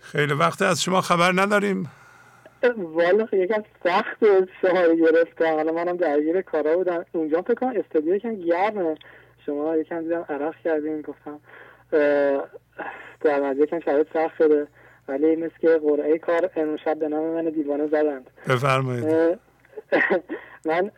خیلی 0.00 0.34
وقت 0.34 0.62
از 0.62 0.82
شما 0.82 1.00
خبر 1.00 1.32
نداریم. 1.34 1.90
والا 2.76 3.28
یکم 3.32 3.62
سخت 3.84 4.16
شما 4.62 4.94
گرفتم. 4.94 5.54
حالا 5.54 5.72
منم 5.72 5.96
درگیر 5.96 6.42
کارا 6.42 6.76
بودم. 6.76 7.04
اونجا 7.12 7.42
فکر 7.42 7.54
کنم 7.54 7.72
استودیو 7.76 8.14
یکم 8.14 8.34
گرمه. 8.34 8.94
شما 9.46 9.76
یکم 9.76 10.02
دیدم 10.02 10.24
عرق 10.28 10.54
کردیم 10.64 11.02
گفتم 11.02 11.40
در 13.20 13.40
مزید 13.40 13.62
یکم 13.62 13.80
شرایط 13.80 14.06
سخت 14.12 14.36
شده. 14.38 14.66
ولی 15.08 15.36
مثل 15.36 15.54
که 15.60 15.80
قرعه 15.88 16.18
کار 16.18 16.50
امروز 16.56 16.80
شب 16.84 16.98
به 16.98 17.08
نام 17.08 17.24
من 17.24 17.44
دیوانه 17.50 17.86
زدند. 17.86 18.30
بفرمایید. 18.48 19.38
من 20.66 20.90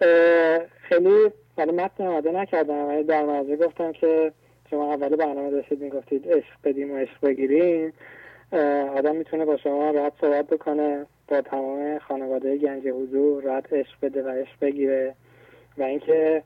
خیلی 0.83 1.31
ولی 1.59 1.73
متن 1.73 2.07
آماده 2.07 2.33
نکردم. 2.33 2.89
ولی 2.89 3.03
در 3.03 3.25
مزه 3.25 3.57
گفتم 3.57 3.93
که 3.93 4.33
شما 4.71 4.95
اول 4.95 5.17
برنامه 5.17 5.51
داشتید 5.51 5.81
می‌گفتید 5.83 6.29
عشق 6.29 6.55
بدیم 6.65 6.91
و 6.91 6.97
عشق 6.97 7.21
بگیریم. 7.23 7.93
آدم 8.97 9.17
می‌تونه 9.17 9.45
با 9.45 9.57
شما 9.57 9.91
راحت 9.91 10.13
صحبت 10.21 10.47
بکنه 10.47 11.07
با 11.29 11.41
تمام 11.41 11.99
خانواده 11.99 12.57
گنج 12.57 12.89
حضور 12.89 13.43
راحت 13.43 13.73
عشق 13.73 13.97
بده 14.03 14.23
و 14.23 14.29
عشق 14.29 14.61
بگیره. 14.61 15.15
و 15.79 15.83
اینکه 15.83 16.43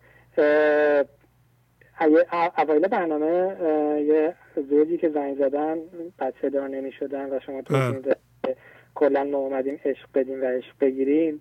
اوایل 2.59 2.89
برنامه 2.89 3.56
یه 4.06 4.35
زوجی 4.70 4.98
که 4.98 5.09
زنگ 5.09 5.39
زدن 5.39 5.78
بچه 6.19 6.51
دار 6.51 6.69
نمی 6.69 6.93
شدن 6.93 7.36
و 7.36 7.40
شما 7.40 7.62
توضیح 7.62 8.15
کلا 8.94 9.24
ما 9.24 9.39
اومدیم 9.39 9.81
عشق 9.85 10.09
بدیم 10.15 10.43
و 10.43 10.44
عشق 10.44 10.74
بگیریم 10.81 11.40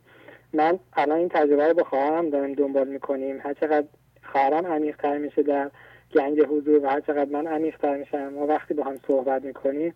من 0.54 0.80
الان 0.94 1.18
این 1.18 1.30
تجربه 1.30 1.68
رو 1.68 1.74
با 1.74 1.84
خواهرم 1.84 2.30
دارم 2.30 2.54
دنبال 2.54 2.88
می‌کنیم. 2.88 3.40
هر 3.44 3.54
چقدر 3.54 3.88
خواهرم 4.32 4.66
عمیقتر 4.66 5.18
میشه 5.18 5.44
در 5.44 5.72
گنج 6.16 6.40
حضور 6.40 6.86
و 6.86 6.90
هر 6.90 7.00
چقدر 7.00 7.30
من 7.32 7.48
عمیقتر 7.48 7.98
میشم 7.98 8.28
ما 8.28 8.48
وقتی 8.48 8.74
با 8.74 8.84
هم 8.84 9.00
صحبت 9.08 9.44
می‌کنیم 9.44 9.94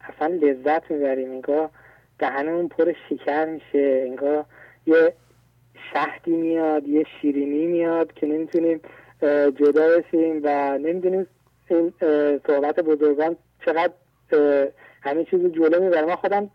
اصلا 0.00 0.34
لذت 0.34 0.90
می‌بریم. 0.90 1.30
انگار 1.30 1.70
دهنمون 2.18 2.68
پر 2.68 2.92
شکر 3.08 3.44
میشه. 3.44 4.04
انگار 4.06 4.44
یه 4.86 5.12
شهدی 5.92 6.36
میاد 6.36 6.88
یه 6.88 7.04
شیرینی 7.20 7.66
میاد 7.66 8.12
که 8.12 8.26
نمی‌تونیم 8.26 8.80
جدا 9.56 9.98
بشیم 9.98 10.40
و 10.44 10.78
نمی‌دونیم 10.78 11.26
این 11.68 11.92
صحبت 12.46 12.80
بزرگان 12.80 13.36
چقدر 13.66 13.92
همه 15.02 15.24
چیز 15.24 15.40
جلو 15.40 15.82
می‌بره. 15.82 16.06
من 16.06 16.14
خودم 16.14 16.50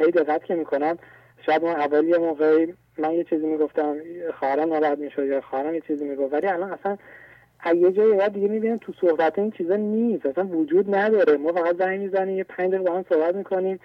هی 0.00 0.10
دقت 0.10 0.44
که 0.44 0.54
می‌کنم 0.54 0.98
شاید 1.46 1.64
ما 1.64 1.70
اول 1.70 2.04
یه 2.04 2.18
موقعی 2.18 2.74
من 2.98 3.12
یه 3.12 3.24
چیزی 3.24 3.46
می‌گفتم 3.46 3.96
خواهرم 4.38 4.68
ناراحت 4.72 4.98
می‌شد 4.98 5.26
یا 5.26 5.40
خواهرم 5.40 5.74
یه 5.74 5.80
چیزی 5.80 6.04
می‌گفت 6.04 6.32
ولی 6.32 6.46
الان 6.46 6.72
اصلا 6.72 6.96
یه 7.74 7.92
جایی 7.92 8.14
بعد 8.14 8.32
دیگه 8.32 8.48
می‌بینیم 8.48 8.76
تو 8.76 8.92
صحبت 9.00 9.38
این 9.38 9.50
چیزا 9.50 9.76
نیست 9.76 10.26
اصلا 10.26 10.46
وجود 10.46 10.94
نداره. 10.94 11.36
ما 11.36 11.52
فقط 11.52 11.76
زنگ 11.76 12.00
می‌زنیم 12.00 12.36
یه 12.36 12.44
پنج 12.44 12.68
دقیقه 12.72 12.90
با 12.90 12.96
هم 12.96 13.04
صحبت 13.08 13.34
می‌کنیم 13.34 13.80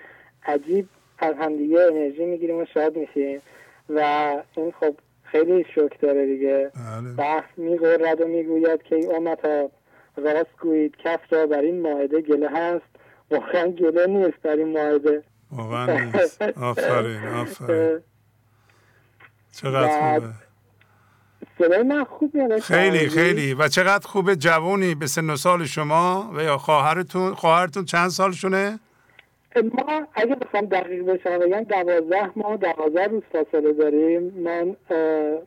عجیب 0.46 0.88
از 1.20 1.36
همدیگه 1.36 1.80
انرژی 1.80 2.26
می‌گیریم 2.26 2.58
و 2.58 2.66
شاد 2.66 2.98
میشیم. 2.98 3.42
و 3.90 4.00
این 4.58 4.72
خب 4.80 4.96
خیلی 5.24 5.66
شوک 5.76 6.02
داره 6.02 6.26
دیگه. 6.26 6.72
بله. 6.76 7.14
بحث 7.18 7.50
میگرد 7.58 8.22
و 8.22 8.28
می‌گوید 8.28 8.84
که 8.84 8.96
ای 8.96 9.16
امتا 9.16 9.70
راست 10.18 10.60
گویید 10.62 10.96
کس 10.98 11.20
را 11.30 11.48
بر 11.48 11.62
این 11.62 11.82
ماهده 11.82 12.22
گله 12.22 12.50
هست. 12.50 12.86
واقعا 13.32 13.68
گله 13.68 14.08
نیست 14.08 14.44
در 14.44 14.56
این 14.56 14.68
ماهده. 14.68 15.24
واقعا 15.52 16.00
نیست. 16.00 16.42
آفرین 16.42 17.20
آفرین. 17.36 18.00
چقدر 19.52 20.14
خوبه؟ 20.14 20.34
صدای 21.60 21.84
من 21.84 22.04
خوب 22.04 22.60
خیلی 22.60 23.10
خیلی. 23.10 23.54
و 23.54 23.68
چقدر 23.68 24.08
خوبه 24.08 24.36
جوونی 24.36 24.96
به 24.96 25.08
سن 25.08 25.30
و 25.30 25.36
سال 25.36 25.66
شما 25.66 26.32
و 26.36 26.44
یا 26.44 26.58
خواهرتون 26.58 27.36
خواهرتون 27.36 27.86
چند 27.86 28.10
سالشونه؟ 28.10 28.80
ما 29.56 30.08
اگه 30.14 30.36
بخوام 30.36 30.66
دقیق 30.66 31.06
بشم 31.06 31.40
بگم 31.40 31.64
دوازده 31.64 32.32
ما 32.36 32.56
دوازده 32.56 33.08
روز 33.08 33.24
فاصله 33.32 33.74
داریم. 33.74 34.24
من 34.24 34.76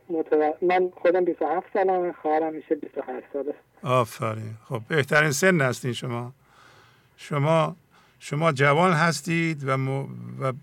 متو... 0.09 0.53
من 0.61 0.89
خودم 1.01 1.25
27 1.25 1.67
سالم 1.73 2.11
خواهرم 2.21 2.53
میشه 2.53 2.75
28 2.75 3.25
ساله. 3.33 3.53
آفرین. 3.83 4.53
خب 4.69 4.81
بهترین 4.87 5.31
سن 5.31 5.61
هستین 5.61 5.93
شما. 5.93 6.31
شما 7.17 7.75
شما 8.25 8.51
جوان 8.51 8.93
هستید 8.93 9.63
و, 9.67 9.77
م... 9.77 9.89
و 10.41 10.53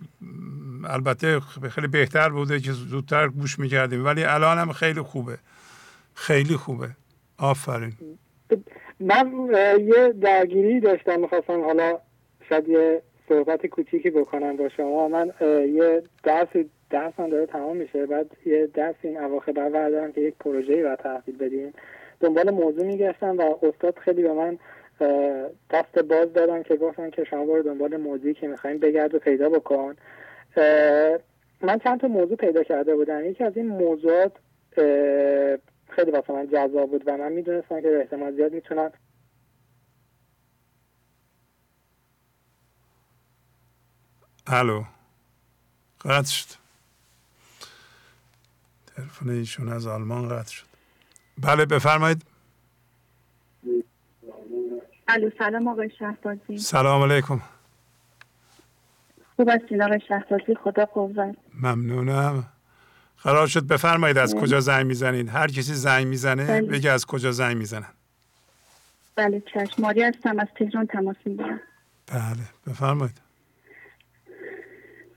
البته 0.88 1.40
خیلی 1.40 1.86
بهتر 1.86 2.28
بوده 2.28 2.60
که 2.60 2.72
زودتر 2.72 3.28
گوش 3.28 3.58
می‌کردیم 3.58 4.04
ولی 4.04 4.24
الان 4.24 4.58
هم 4.58 4.72
خیلی 4.72 5.00
خوبه. 5.00 5.38
خیلی 6.14 6.56
خوبه. 6.56 6.88
آفرین. 7.38 7.92
من 9.00 9.32
یه 9.80 10.14
درگیری 10.20 10.80
داشتم. 10.80 11.20
می‌خواستم 11.20 11.64
حالا 11.64 11.98
شاید 12.48 12.68
یه 12.68 13.02
صحبت 13.28 13.66
کوچیکی 13.66 14.10
بکنم 14.10 14.56
با 14.56 14.68
شما. 14.68 15.08
من 15.08 15.32
یه 15.74 16.02
درس 16.22 16.48
درس 16.90 17.12
هم 17.18 17.30
داره 17.30 17.46
تمام 17.46 17.76
میشه. 17.76 18.06
بعد 18.06 18.26
یه 18.46 18.68
درس 18.74 18.94
این 19.02 19.18
اواخر 19.18 19.52
بردارم 19.52 20.12
که 20.12 20.20
یک 20.20 20.34
پروژه 20.40 20.82
رو 20.82 20.96
تحویل 20.96 21.36
بدیم. 21.36 21.72
دنبال 22.20 22.50
موضوع 22.50 22.84
میگشتم 22.84 23.38
و 23.38 23.54
استاد 23.62 23.98
خیلی 23.98 24.22
به 24.22 24.32
من 24.32 24.58
دست 25.70 25.98
باز 25.98 26.32
دادن 26.32 26.62
که 26.62 26.76
گفتن 26.76 27.10
که 27.10 27.24
شما 27.24 27.44
برو 27.44 27.62
دنبال 27.62 27.96
موضوعی 27.96 28.34
که 28.34 28.48
می‌خوایم 28.48 28.78
بگرد 28.78 29.14
و 29.14 29.18
پیدا 29.18 29.48
بکن. 29.48 29.96
من 31.62 31.78
چند 31.84 32.00
تا 32.00 32.08
موضوع 32.08 32.36
پیدا 32.36 32.62
کرده 32.62 32.94
بودم. 32.94 33.24
یکی 33.24 33.44
از 33.44 33.56
این 33.56 33.68
موضوعات 33.68 34.32
خیلی 35.88 36.10
واسه 36.10 36.32
من 36.32 36.48
جذاب 36.48 36.90
بود 36.90 37.02
و 37.06 37.16
من 37.16 37.32
می‌دونستم 37.32 37.80
که 37.80 37.88
به 37.88 38.00
احتمال 38.00 38.36
زیاد 38.36 38.52
می‌تونم 38.52 38.92
الو. 44.46 44.84
قطع 46.04 46.30
شد. 46.30 46.48
تلفن 48.96 49.30
ایشون 49.30 49.72
از 49.72 49.86
آلمان 49.86 50.28
قطع 50.28 50.52
شد. 50.52 50.66
بله 51.38 51.66
بفرمایید. 51.66 52.29
الو 55.14 55.30
سلام 55.38 55.68
آقای 55.68 55.90
شهبازی. 55.98 56.58
سلام 56.58 57.12
علیکم. 57.12 57.40
خوب 59.36 59.48
هستین 59.48 59.82
آقای 59.82 60.00
شهبازی؟ 60.08 60.54
خدا 60.54 60.84
قوت. 60.84 61.36
ممنونم. 61.62 62.44
قرار 63.22 63.46
شد 63.46 63.66
بفرمایید 63.66 64.18
از 64.18 64.34
بله. 64.34 64.42
کجا 64.42 64.60
زنگ 64.60 64.86
می‌زنید؟ 64.86 65.28
هر 65.28 65.46
کسی 65.46 65.74
زنگ 65.74 66.06
می‌زنه 66.06 66.46
بله. 66.46 66.62
بگه 66.62 66.90
از 66.90 67.06
کجا 67.06 67.32
زنگ 67.32 67.56
می‌زنن. 67.56 67.88
بله 69.16 69.42
چشم 69.54 69.82
ماری 69.82 70.02
هستم 70.02 70.38
از 70.38 70.46
تهران 70.58 70.86
تماس 70.86 71.16
می‌گیرم. 71.24 71.60
بله 72.06 72.44
بفرمایید. 72.66 73.20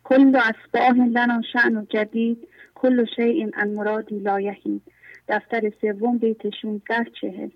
کل 0.04 0.36
اصباه 0.36 1.08
لنا 1.08 1.42
شعن 1.54 1.88
جدید 1.90 2.48
کل 2.76 3.06
شیء 3.16 3.48
ان 3.58 3.70
مرادی 3.74 4.20
لا 4.20 4.40
دفتر 5.28 5.72
سوم 5.82 6.18
بیت 6.18 6.50
16 6.62 7.06
چهل. 7.22 7.50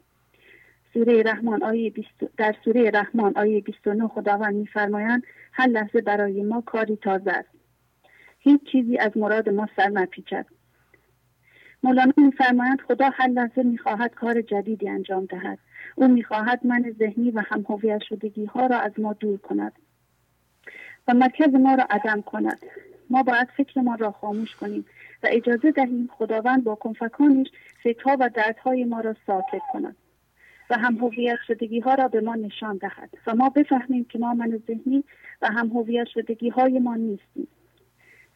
سوره 0.97 1.23
رحمان 1.23 1.63
آیه 1.63 1.93
در 2.37 2.55
سوره 2.65 2.91
رحمان 2.93 3.37
آیه 3.37 3.61
29 3.61 4.07
خداوند 4.07 4.55
میفرمایند 4.55 5.23
هر 5.53 5.67
لحظه 5.67 6.01
برای 6.01 6.43
ما 6.43 6.61
کاری 6.61 6.95
تازه 6.95 7.31
است. 7.31 7.49
هیچ 8.39 8.61
چیزی 8.71 8.97
از 8.97 9.17
مراد 9.17 9.49
ما 9.49 9.67
سر 9.75 9.89
نپیچد. 9.89 10.45
مولانا 11.83 12.13
میفرمایند 12.17 12.81
خدا 12.81 13.09
هر 13.13 13.27
لحظه 13.27 13.63
می‌خواهد 13.63 14.15
کار 14.15 14.41
جدیدی 14.41 14.89
انجام 14.89 15.25
دهد. 15.25 15.59
او 15.95 16.07
می‌خواهد 16.07 16.65
من 16.65 16.95
ذهنی 16.99 17.31
و 17.31 17.43
هم 17.47 17.99
شدگی 18.09 18.45
ها 18.45 18.65
را 18.65 18.79
از 18.79 18.91
ما 18.97 19.13
دور 19.13 19.37
کند 19.37 19.73
و 21.07 21.13
مرکز 21.13 21.53
ما 21.53 21.75
را 21.75 21.85
عدم 21.89 22.21
کند. 22.21 22.59
ما 23.09 23.23
باید 23.23 23.47
فکرمان 23.57 23.97
را 23.97 24.11
خاموش 24.11 24.55
کنیم 24.55 24.85
و 25.23 25.27
اجازه 25.31 25.71
دهیم 25.71 26.09
خداوند 26.17 26.63
با 26.63 26.75
کنفکانش 26.75 27.47
فکرها 27.83 28.17
و 28.19 28.29
دردهای 28.29 28.83
ما 28.83 28.99
را 28.99 29.15
ساکت 29.27 29.61
کند. 29.73 29.95
و 30.69 30.77
هم 30.77 30.95
هویت 30.95 31.37
شدگی 31.47 31.79
ها 31.79 31.93
را 31.93 32.07
به 32.07 32.21
ما 32.21 32.35
نشان 32.35 32.77
دهد. 32.77 33.09
و 33.27 33.35
ما 33.35 33.49
بفهمیم 33.49 34.03
که 34.03 34.19
ما 34.19 34.33
من 34.33 34.61
ذهنی 34.67 35.03
و 35.41 35.47
هم 35.47 35.67
هویت 35.67 36.07
شدگی 36.07 36.49
های 36.49 36.79
ما 36.79 36.95
نیستیم. 36.95 37.47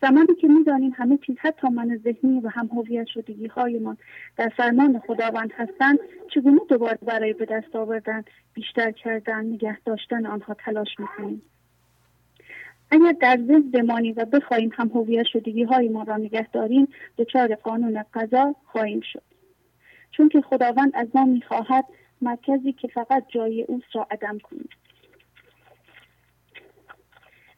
زمانی 0.01 0.35
که 0.41 0.47
می‌دانیم 0.47 0.93
همه 0.95 1.17
چیز 1.17 1.35
حتی 1.39 1.67
من 1.67 1.99
ذهنی 2.03 2.39
و 2.39 2.49
هم 2.49 2.69
هویت 2.73 3.07
شدگی 3.07 3.47
هایمان 3.47 3.97
در 4.37 4.49
فرمان 4.49 4.99
خداوند 4.99 5.51
هستند 5.53 5.99
چگونه 6.33 6.59
دوباره 6.69 6.97
برای 7.01 7.33
به 7.33 7.45
دست 7.45 7.75
آوردن 7.75 8.23
بیشتر 8.53 8.91
کردن 8.91 9.45
نگه 9.45 9.79
داشتن 9.79 10.25
آنها 10.25 10.53
تلاش 10.53 10.99
می‌کنیم؟ 10.99 11.41
اگر 12.91 13.11
در 13.21 13.37
ضد 13.37 13.71
بمانیم 13.71 14.13
و 14.17 14.25
بخواهیم 14.25 14.71
هم 14.73 14.87
هویت 14.87 15.25
شدگی 15.25 15.63
های 15.63 15.89
ما 15.89 16.03
را 16.03 16.17
نگه 16.17 16.47
داریم 16.47 16.87
دچار 17.17 17.55
قانون 17.55 18.03
قضا 18.13 18.55
خواهیم 18.65 19.01
شد. 19.01 19.23
چون 20.11 20.29
که 20.29 20.41
خداوند 20.41 20.91
از 20.93 21.07
ما 21.13 21.25
می‌خواهد 21.25 21.85
مرکزی 22.21 22.73
که 22.73 22.87
فقط 22.87 23.25
جای 23.27 23.63
اوست 23.63 23.95
را 23.95 24.07
عدم 24.11 24.39
کنیم. 24.39 24.69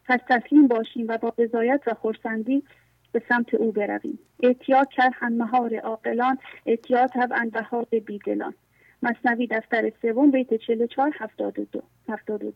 پس 0.05 0.19
تسلیم 0.29 0.67
باشیم 0.67 1.05
و 1.07 1.17
با 1.17 1.33
رضایت 1.37 1.81
و 1.87 1.93
خورسندی 1.93 2.63
به 3.11 3.23
سمت 3.29 3.53
او 3.53 3.71
برویم. 3.71 4.19
احتیاط 4.43 4.89
کرد 4.89 5.13
هم 5.15 5.33
مهار 5.33 5.75
عاقلان 5.75 6.37
احتیاط 6.65 7.13
طبعا 7.13 7.49
بهار 7.53 7.85
بیدلان. 8.05 8.53
مصنوی 9.03 9.47
دفتر 9.47 9.91
سوم 10.01 10.31
بیت 10.31 10.53
44 10.53 11.11
72 11.19 11.83
72 12.09 12.53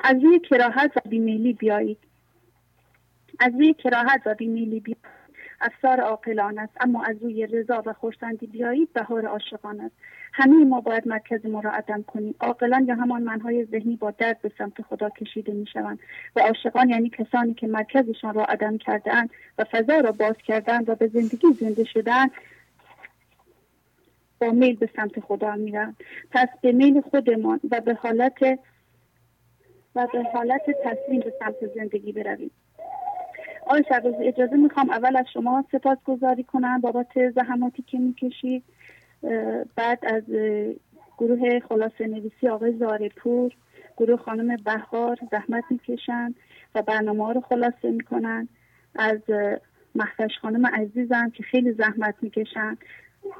از 0.00 0.24
روی 0.24 0.38
کراهت 0.38 0.92
و 0.96 1.00
بیمیلی 1.08 1.52
بیایید. 1.52 1.98
از 3.38 3.52
روی 3.52 3.74
کراهت 3.74 4.22
و 4.26 4.34
بیمیلی 4.34 4.80
بیایید. 4.80 5.21
افسار 5.62 6.00
عاقلان 6.00 6.58
است 6.58 6.72
اما 6.80 7.04
از 7.04 7.22
روی 7.22 7.46
رضا 7.46 7.82
و 7.86 7.92
خورسندی 7.92 8.46
بیایید 8.46 8.92
بهار 8.92 9.26
عاشقان 9.26 9.80
است. 9.80 9.94
همه 10.32 10.64
ما 10.64 10.80
باید 10.80 11.08
مرکز 11.08 11.46
ما 11.46 11.60
را 11.60 11.70
عدم 11.70 12.02
کنیم. 12.02 12.34
عاقلان 12.40 12.84
یا 12.84 12.94
همان 12.94 13.22
منهای 13.22 13.64
ذهنی 13.64 13.96
با 13.96 14.10
درد 14.10 14.42
به 14.42 14.52
سمت 14.58 14.82
خدا 14.82 15.08
کشیده 15.08 15.52
می 15.52 15.66
شوند 15.66 15.98
و 16.36 16.40
عاشقان 16.40 16.88
یعنی 16.88 17.10
کسانی 17.10 17.54
که 17.54 17.66
مرکزشان 17.66 18.34
را 18.34 18.44
عدم 18.44 18.78
کردهاند 18.78 19.30
و 19.58 19.64
فضا 19.64 20.00
را 20.00 20.12
باز 20.12 20.36
کردند 20.46 20.88
و 20.88 20.94
به 20.94 21.06
زندگی 21.06 21.52
زنده 21.60 21.84
شدن 21.84 22.26
با 24.40 24.50
میل 24.50 24.76
به 24.76 24.88
سمت 24.96 25.20
خدا 25.20 25.54
میرن 25.54 25.96
پس 26.30 26.48
به 26.62 26.72
میل 26.72 27.00
خودمان 27.00 27.60
و 27.70 27.80
به 27.80 27.94
حالت 27.94 28.42
و 29.94 30.06
به 30.12 30.22
حالت 30.32 30.62
تسلیم 30.84 31.20
به 31.20 31.32
سمت 31.38 31.74
زندگی 31.74 32.12
برویم. 32.12 32.50
آقای 33.66 33.84
شبازی 33.88 34.28
اجازه 34.28 34.56
می‌خوام 34.56 34.90
اول 34.90 35.16
از 35.16 35.26
شما 35.34 35.64
سپاس 35.72 35.98
گذاری 36.04 36.44
کنم 36.44 36.80
بابت 36.80 37.30
زحماتی 37.34 37.82
که 37.82 37.98
می‌کشید 37.98 38.64
بعد 39.76 39.98
از 40.02 40.22
گروه 41.18 41.60
خلاصه 41.68 42.06
نویسی 42.06 42.48
آقای 42.48 42.78
زارپور 42.78 43.52
گروه 43.96 44.16
خانم 44.16 44.56
بهار 44.56 45.18
زحمت 45.30 45.64
می‌کشند 45.70 46.34
و 46.74 46.82
برنامه 46.82 47.32
رو 47.32 47.40
خلاصه 47.40 47.90
می‌کنن. 47.90 48.48
از 48.94 49.20
محفش 49.94 50.38
خانم 50.42 50.66
عزیزم 50.66 51.30
که 51.30 51.42
خیلی 51.42 51.72
زحمت 51.72 52.14
می‌کشن. 52.22 52.76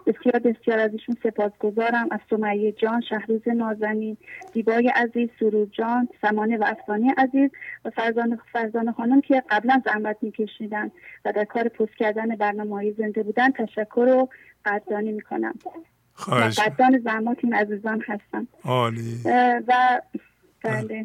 بسیار 0.06 0.38
بسیار 0.38 0.78
از 0.78 0.92
ایشون 0.92 1.16
سپاسگزارم. 1.22 2.08
از 2.10 2.20
سمیه 2.30 2.72
جان 2.72 3.00
شهروز 3.00 3.48
نازنین 3.48 4.16
دیبای 4.52 4.88
عزیز 4.88 5.28
سرود 5.40 5.72
جان 5.72 6.08
سمانه 6.22 6.56
و 6.56 6.64
افغانی 6.66 7.12
عزیز 7.18 7.50
و 7.84 7.90
فرزان, 7.90 8.38
فرزان 8.52 8.92
خانم 8.92 9.20
که 9.20 9.42
قبلا 9.50 9.82
زحمت 9.84 10.16
میکشیدن 10.22 10.90
و 11.24 11.32
در 11.32 11.44
کار 11.44 11.68
پست 11.68 11.94
کردن 11.98 12.36
برنامه 12.36 12.92
زنده 12.92 13.22
بودن. 13.22 13.50
تشکر 13.50 14.00
و 14.00 14.28
قدردانی 14.64 15.12
می‌کنم. 15.12 15.54
قدردان 16.58 16.98
زحمات 16.98 17.38
این 17.42 17.54
عزیزان 17.54 18.02
هستم. 18.06 18.48
عالی. 18.64 19.20
و 19.68 20.00
بله. 20.64 21.04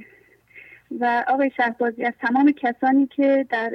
و 0.99 1.23
آقای 1.27 1.51
شهبازی 1.57 2.03
از 2.03 2.13
تمام 2.21 2.51
کسانی 2.51 3.07
که 3.07 3.45
در 3.49 3.71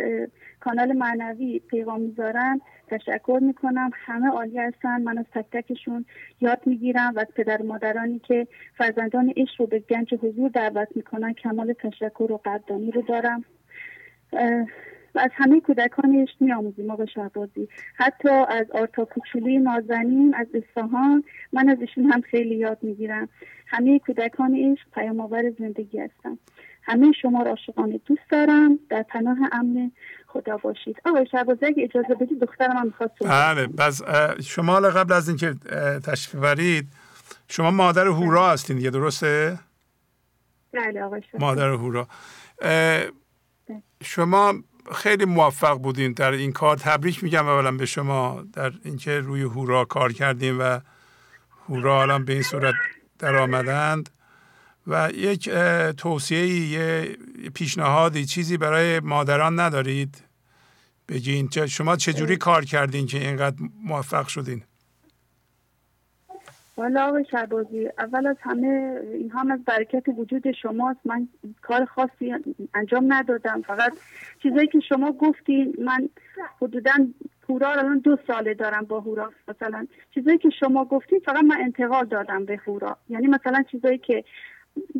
کانال 0.64 0.92
معنوی 0.92 1.58
پیغام 1.58 2.00
می‌ذارن. 2.00 2.60
تشکر 2.88 3.38
می‌کنم. 3.42 3.90
همه 3.94 4.28
عالی 4.28 4.58
هستن. 4.58 5.02
من 5.02 5.18
از 5.18 5.24
تک 5.34 5.46
تکشون 5.52 6.04
یاد 6.40 6.60
می‌گیرم 6.66 7.12
و 7.16 7.18
از 7.18 7.26
پدر 7.36 7.62
مادرانی 7.62 8.18
که 8.18 8.46
فرزندان 8.78 9.32
عشق 9.36 9.60
رو 9.60 9.66
به 9.66 9.78
گنج 9.78 10.14
حضور 10.14 10.50
دعوت 10.50 10.88
می‌کنن. 10.94 11.32
کمال 11.32 11.72
تشکر 11.72 12.32
و 12.32 12.40
قدردانی 12.44 12.90
رو 12.90 13.02
دارم. 13.02 13.44
و 15.14 15.18
از 15.18 15.30
همه 15.34 15.60
کودکان 15.60 16.22
عشق 16.22 16.34
میآموزیم 16.40 16.90
آقای 16.90 17.06
شهبازی. 17.14 17.68
حتی 17.94 18.28
از 18.28 18.70
آرتا 18.70 19.04
کوچولی 19.04 19.58
نازنین 19.58 20.34
از 20.34 20.46
اصفهان 20.54 21.24
من 21.52 21.68
از 21.68 21.78
ایشون 21.80 22.04
هم 22.04 22.20
خیلی 22.20 22.54
یاد 22.54 22.78
می‌گیرم. 22.82 23.28
همه 23.66 23.98
کودکان 23.98 24.54
عشق 24.54 24.86
پیام 24.94 25.20
آور 25.20 25.50
زندگی 25.58 25.98
هستم 25.98 26.38
همه 26.82 27.12
شما 27.22 27.42
را 27.42 27.50
عاشقانه 27.50 28.00
دوست 28.06 28.30
دارم. 28.30 28.78
در 28.90 29.02
پناه 29.02 29.38
امن 29.52 29.92
خدا 30.26 30.56
باشید. 30.56 30.96
آقای 31.04 31.26
شهبازی 31.26 31.66
اگه 31.66 31.82
اجازه 31.82 32.14
بدید 32.14 32.40
دخترم 32.40 32.76
هم 32.76 32.86
می‌خواد 32.86 33.10
بله 33.20 33.66
بس 33.66 34.02
شما 34.42 34.80
قبل 34.80 35.12
از 35.12 35.28
اینکه 35.28 35.54
تشریف 36.06 36.42
برید 36.42 36.88
شما 37.48 37.70
مادر 37.70 38.06
هورا 38.06 38.50
هستین 38.50 38.76
دیگه 38.76 38.90
درسته؟ 38.90 39.58
بله 40.72 41.02
آقای 41.02 41.22
مادر 41.38 41.68
هورا. 41.68 42.08
شما 44.02 44.54
خیلی 44.94 45.24
موفق 45.24 45.78
بودین. 45.78 46.12
در 46.12 46.30
این 46.30 46.52
کار 46.52 46.76
تبریک 46.76 47.24
میگم 47.24 47.46
اولا 47.46 47.72
به 47.72 47.86
شما 47.86 48.44
در 48.52 48.72
اینکه 48.84 49.20
روی 49.20 49.42
هورا 49.42 49.84
کار 49.84 50.12
کردین 50.12 50.58
و 50.58 50.78
هورا 51.68 52.02
الان 52.02 52.24
به 52.24 52.32
این 52.32 52.42
صورت 52.42 52.74
در 53.18 53.36
آمدند 53.36 54.10
و 54.86 55.10
یک 55.14 55.50
توصیه 55.96 56.46
یه 56.46 57.16
پیشنهادی 57.54 58.26
چیزی 58.26 58.56
برای 58.56 59.00
مادران 59.00 59.60
ندارید؟ 59.60 60.24
بگین 61.08 61.50
شما 61.66 61.96
چجوری 61.96 62.36
کار 62.36 62.64
کردین 62.64 63.06
که 63.06 63.18
اینقدر 63.18 63.56
موفق 63.84 64.26
شدین؟ 64.28 64.64
والا 66.76 67.08
آقای 67.08 67.24
شعبازی 67.30 67.88
اول 67.98 68.26
از 68.26 68.36
همه 68.40 69.00
این 69.12 69.30
هم 69.30 69.50
از 69.50 69.64
برکت 69.64 70.02
وجود 70.16 70.52
شماست. 70.52 71.00
من 71.04 71.28
کار 71.62 71.84
خاصی 71.84 72.34
انجام 72.74 73.12
ندادم. 73.12 73.62
فقط 73.62 73.92
چیزایی 74.42 74.66
که 74.66 74.80
شما 74.80 75.12
گفتین 75.12 75.74
من 75.78 76.08
حدودا 76.62 76.92
هورا 77.48 77.72
الان 77.72 77.98
دو 77.98 78.16
ساله 78.26 78.54
دارم 78.54 78.84
با 78.84 79.00
هورا. 79.00 79.32
مثلا 79.48 79.86
چیزایی 80.14 80.38
که 80.38 80.50
شما 80.50 80.84
گفتین 80.84 81.20
فقط 81.24 81.44
من 81.44 81.56
انتقال 81.60 82.04
دادم 82.04 82.44
به 82.44 82.56
هورا. 82.56 82.96
یعنی 83.08 83.26
مثلا 83.26 83.62
چیزایی 83.62 83.98
که 83.98 84.24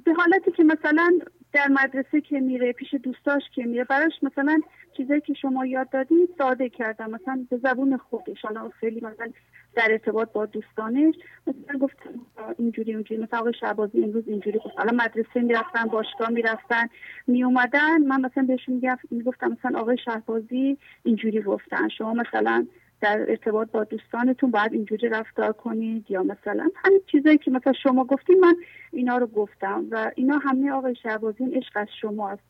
به 0.04 0.14
حالتی 0.14 0.50
که 0.50 0.64
مثلا 0.64 1.18
در 1.52 1.68
مدرسه 1.68 2.20
که 2.20 2.40
میره 2.40 2.72
پیش 2.72 2.94
دوستاش 2.94 3.42
که 3.54 3.64
میره 3.64 3.84
براش 3.84 4.12
مثلا 4.22 4.60
چیزایی 4.96 5.20
که 5.20 5.34
شما 5.34 5.66
یاد 5.66 5.90
دادید 5.90 6.28
ساده 6.38 6.68
کردم. 6.68 7.10
مثلا 7.10 7.46
به 7.50 7.56
زبون 7.56 7.96
خودش 7.96 8.42
حالا 8.42 8.68
خیلی 8.68 9.00
مثلا 9.00 9.32
در 9.74 9.88
ارتباط 9.90 10.32
با 10.32 10.46
دوستانش 10.46 11.14
مثلا 11.46 11.78
گفتم 11.78 12.10
اینجوری 12.58 12.94
اونجوری 12.94 13.22
مثلا 13.22 13.40
آقای 13.40 13.52
شعبازی 13.60 14.04
امروز 14.04 14.28
اینجوری 14.28 14.58
گفت. 14.58 14.78
حالا 14.78 14.92
مدرسه 14.92 15.40
می‌رفتن 15.40 15.84
باشگاه 15.84 16.30
می‌رفتن 16.30 16.88
میومدن. 17.26 18.02
من 18.02 18.20
مثلا 18.20 18.44
بهشون 18.44 18.82
می‌گفتم 19.10 19.56
مثلا 19.58 19.80
آقای 19.80 19.98
شهبازی 20.04 20.78
اینجوری 21.02 21.42
گفتن. 21.42 21.88
شما 21.88 22.14
مثلا 22.14 22.66
در 23.02 23.26
ارتباط 23.28 23.70
با 23.70 23.84
دوستانتون 23.84 24.50
باید 24.50 24.72
اینجوری 24.72 25.08
رفتار 25.08 25.52
کنید 25.52 26.10
یا 26.10 26.22
مثلا 26.22 26.68
همین 26.84 27.00
چیزایی 27.12 27.38
که 27.38 27.50
مثلا 27.50 27.72
شما 27.72 28.04
گفتین 28.04 28.40
من 28.40 28.56
اینا 28.92 29.16
رو 29.18 29.26
گفتم 29.26 29.84
و 29.90 30.10
اینا 30.14 30.38
همه 30.38 30.70
آقای 30.70 30.94
شهبازی 31.02 31.44
این 31.44 31.54
عشق 31.54 31.72
از 31.74 31.88
شماست 32.00 32.42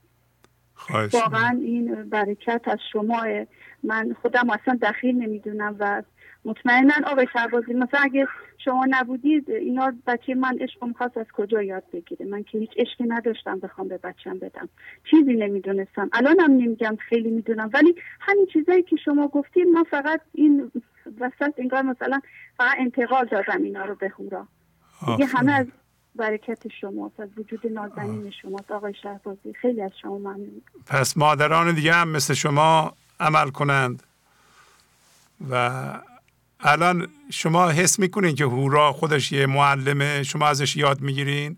واقعا 1.12 1.58
این 1.62 2.08
برکت 2.08 2.62
از 2.64 2.78
شماه. 2.92 3.26
من 3.82 4.16
خودم 4.22 4.50
اصلا 4.50 4.78
دخیل 4.82 5.16
نمی‌دونم 5.16 5.76
و 5.78 6.02
مطمئنا 6.44 6.94
آقای 7.06 7.26
شهبازی 7.32 7.72
مثلا 7.74 8.00
اگه 8.00 8.28
شما 8.58 8.86
نبودید 8.90 9.50
اینا 9.50 9.92
بچه 10.06 10.34
من 10.34 10.58
عشق 10.60 10.84
می‌خواست 10.84 11.16
از 11.16 11.26
کجا 11.32 11.62
یاد 11.62 11.82
بگیره؟ 11.92 12.26
من 12.26 12.42
که 12.42 12.58
هیچ 12.58 12.70
عشقی 12.76 13.04
نداشتم 13.04 13.58
بخوام 13.60 13.88
به 13.88 13.98
بچم 13.98 14.38
بدم. 14.38 14.68
چیزی 15.10 15.34
نمی‌دونستم. 15.34 16.10
الانم 16.12 16.50
نمیگم 16.50 16.96
خیلی 17.08 17.30
می‌دونم. 17.30 17.70
ولی 17.74 17.94
همین 18.20 18.46
چیزایی 18.52 18.82
که 18.82 18.96
شما 18.96 19.28
گفتید 19.28 19.66
من 19.66 19.84
فقط 19.84 20.20
این 20.34 20.72
وسط 21.20 21.54
انگار 21.58 21.82
مثلا 21.82 22.20
فقط 22.56 22.76
انتقال 22.78 23.24
دادم 23.24 23.62
اینا 23.62 23.84
رو 23.84 23.94
به 23.94 24.08
هورا. 24.08 24.46
دیگه 25.06 25.26
همه 25.26 25.52
از 25.52 25.66
برکت 26.14 26.68
شماست 26.80 27.20
از 27.20 27.28
وجود 27.38 27.66
نازنین 27.66 28.30
شماست. 28.30 28.70
آقای 28.70 28.94
شهبازی 29.02 29.52
خیلی 29.52 29.82
از 29.82 29.90
شما 30.02 30.18
ممنون. 30.18 30.62
پس 30.86 31.16
مادران 31.16 31.74
دیگه 31.74 31.92
هم 31.92 32.08
مثل 32.08 32.34
شما 32.34 32.92
عمل 33.20 33.50
کنند 33.50 34.02
و 35.50 35.70
الان 36.64 37.08
شما 37.30 37.68
حس 37.68 37.98
می‌کنین 37.98 38.34
که 38.34 38.44
هورا 38.44 38.92
خودش 38.92 39.32
یه 39.32 39.46
معلمه؟ 39.46 40.22
شما 40.22 40.46
ازش 40.46 40.76
یاد 40.76 41.00
می‌گیرین؟ 41.00 41.56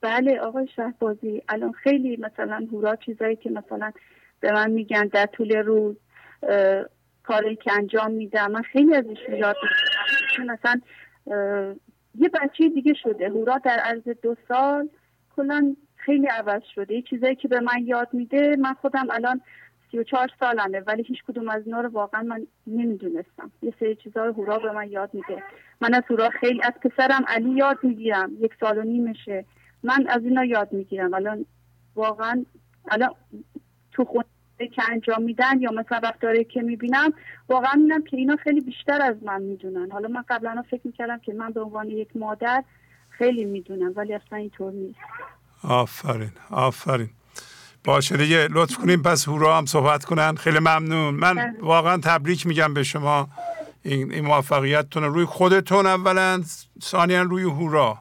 بله 0.00 0.38
آقای 0.40 0.68
شهبازی 0.76 1.42
الان 1.48 1.72
خیلی 1.72 2.16
مثلا 2.16 2.66
هورا 2.72 2.96
چیزایی 2.96 3.36
که 3.36 3.50
مثلا 3.50 3.92
به 4.40 4.52
من 4.52 4.70
میگن 4.70 5.06
در 5.06 5.26
طول 5.26 5.56
روز 5.56 5.96
کاری 7.22 7.56
که 7.56 7.72
انجام 7.72 8.10
میدم 8.10 8.50
من 8.50 8.62
خیلی 8.62 8.94
ازش 8.94 9.18
یاد 9.28 9.56
می‌گیرم. 9.62 10.58
مثلا 10.58 10.80
یه 12.18 12.28
بچه 12.28 12.68
دیگه 12.68 12.94
شده. 13.02 13.28
هورا 13.28 13.58
در 13.58 13.78
عرض 13.78 14.08
دو 14.22 14.36
سال 14.48 14.88
کلا 15.36 15.76
خیلی 15.96 16.26
عوض 16.26 16.62
شده. 16.74 17.02
چیزایی 17.02 17.36
که 17.36 17.48
به 17.48 17.60
من 17.60 17.86
یاد 17.86 18.08
میده 18.12 18.56
من 18.56 18.74
خودم 18.74 19.06
الان 19.10 19.40
سی 19.94 19.98
و 20.00 20.04
چهار 20.04 20.30
سالمه 20.40 20.80
ولی 20.80 21.02
هیچ 21.02 21.24
کدوم 21.28 21.48
از 21.48 21.62
اینا 21.66 21.80
رو 21.80 21.88
واقعا 21.88 22.22
من 22.22 22.46
نمی‌دونستم. 22.66 23.50
یه 23.62 23.74
سری 23.80 23.96
چیزا 23.96 24.24
رو 24.24 24.32
هورا 24.32 24.58
به 24.58 24.72
من 24.72 24.90
یاد 24.90 25.10
میده. 25.14 25.42
من 25.80 25.94
از 25.94 26.02
هورا 26.10 26.30
خیلی 26.30 26.62
از 26.62 26.72
پسرم 26.72 27.24
علی 27.28 27.50
یاد 27.50 27.78
می‌گیرم. 27.82 28.30
یک 28.40 28.52
سال 28.60 28.78
و 28.78 28.82
نیمشه. 28.82 29.44
من 29.82 30.06
از 30.08 30.24
اینا 30.24 30.44
یاد 30.44 30.72
می‌گیرم. 30.72 31.14
الان 31.14 31.46
واقعا 31.94 32.44
الان 32.90 33.10
تو 33.92 34.04
خونه 34.04 34.24
که 34.72 34.82
انجام 34.92 35.22
میدن 35.22 35.60
یا 35.60 35.70
مثلا 35.70 35.98
رفتاری 35.98 36.44
که 36.44 36.62
می‌بینم 36.62 37.12
واقعا 37.48 37.74
میدم 37.74 38.02
که 38.02 38.16
اینا 38.16 38.36
خیلی 38.36 38.60
بیشتر 38.60 39.02
از 39.02 39.16
من 39.22 39.42
می‌دونن. 39.42 39.90
حالا 39.90 40.08
من 40.08 40.24
قبلا 40.28 40.62
فکر 40.70 40.80
می‌کردم 40.84 41.18
که 41.18 41.32
من 41.32 41.50
به 41.50 41.60
عنوان 41.60 41.88
یک 41.88 42.16
مادر 42.16 42.64
خیلی 43.08 43.44
می‌دونم 43.44 43.92
ولی 43.96 44.14
اصلا 44.14 44.38
اینطور 44.38 44.72
نیست. 44.72 44.98
آفرین 45.64 46.32
آفرین. 46.50 47.10
باشه 47.84 48.16
دیگه 48.16 48.48
لطف 48.50 48.76
کنیم 48.76 49.02
پس 49.02 49.28
هورا 49.28 49.58
هم 49.58 49.66
صحبت 49.66 50.04
کنن. 50.04 50.34
خیلی 50.34 50.58
ممنون. 50.58 51.14
من 51.14 51.34
بله. 51.34 51.54
واقعا 51.60 51.96
تبریک 51.96 52.46
میگم 52.46 52.74
به 52.74 52.82
شما. 52.82 53.28
این, 53.82 54.12
این 54.12 54.24
موفقیتتون 54.24 55.02
روی 55.02 55.24
خودتون 55.24 55.86
اولا 55.86 56.42
ثانیا 56.82 57.22
روی 57.22 57.42
هورا. 57.42 57.98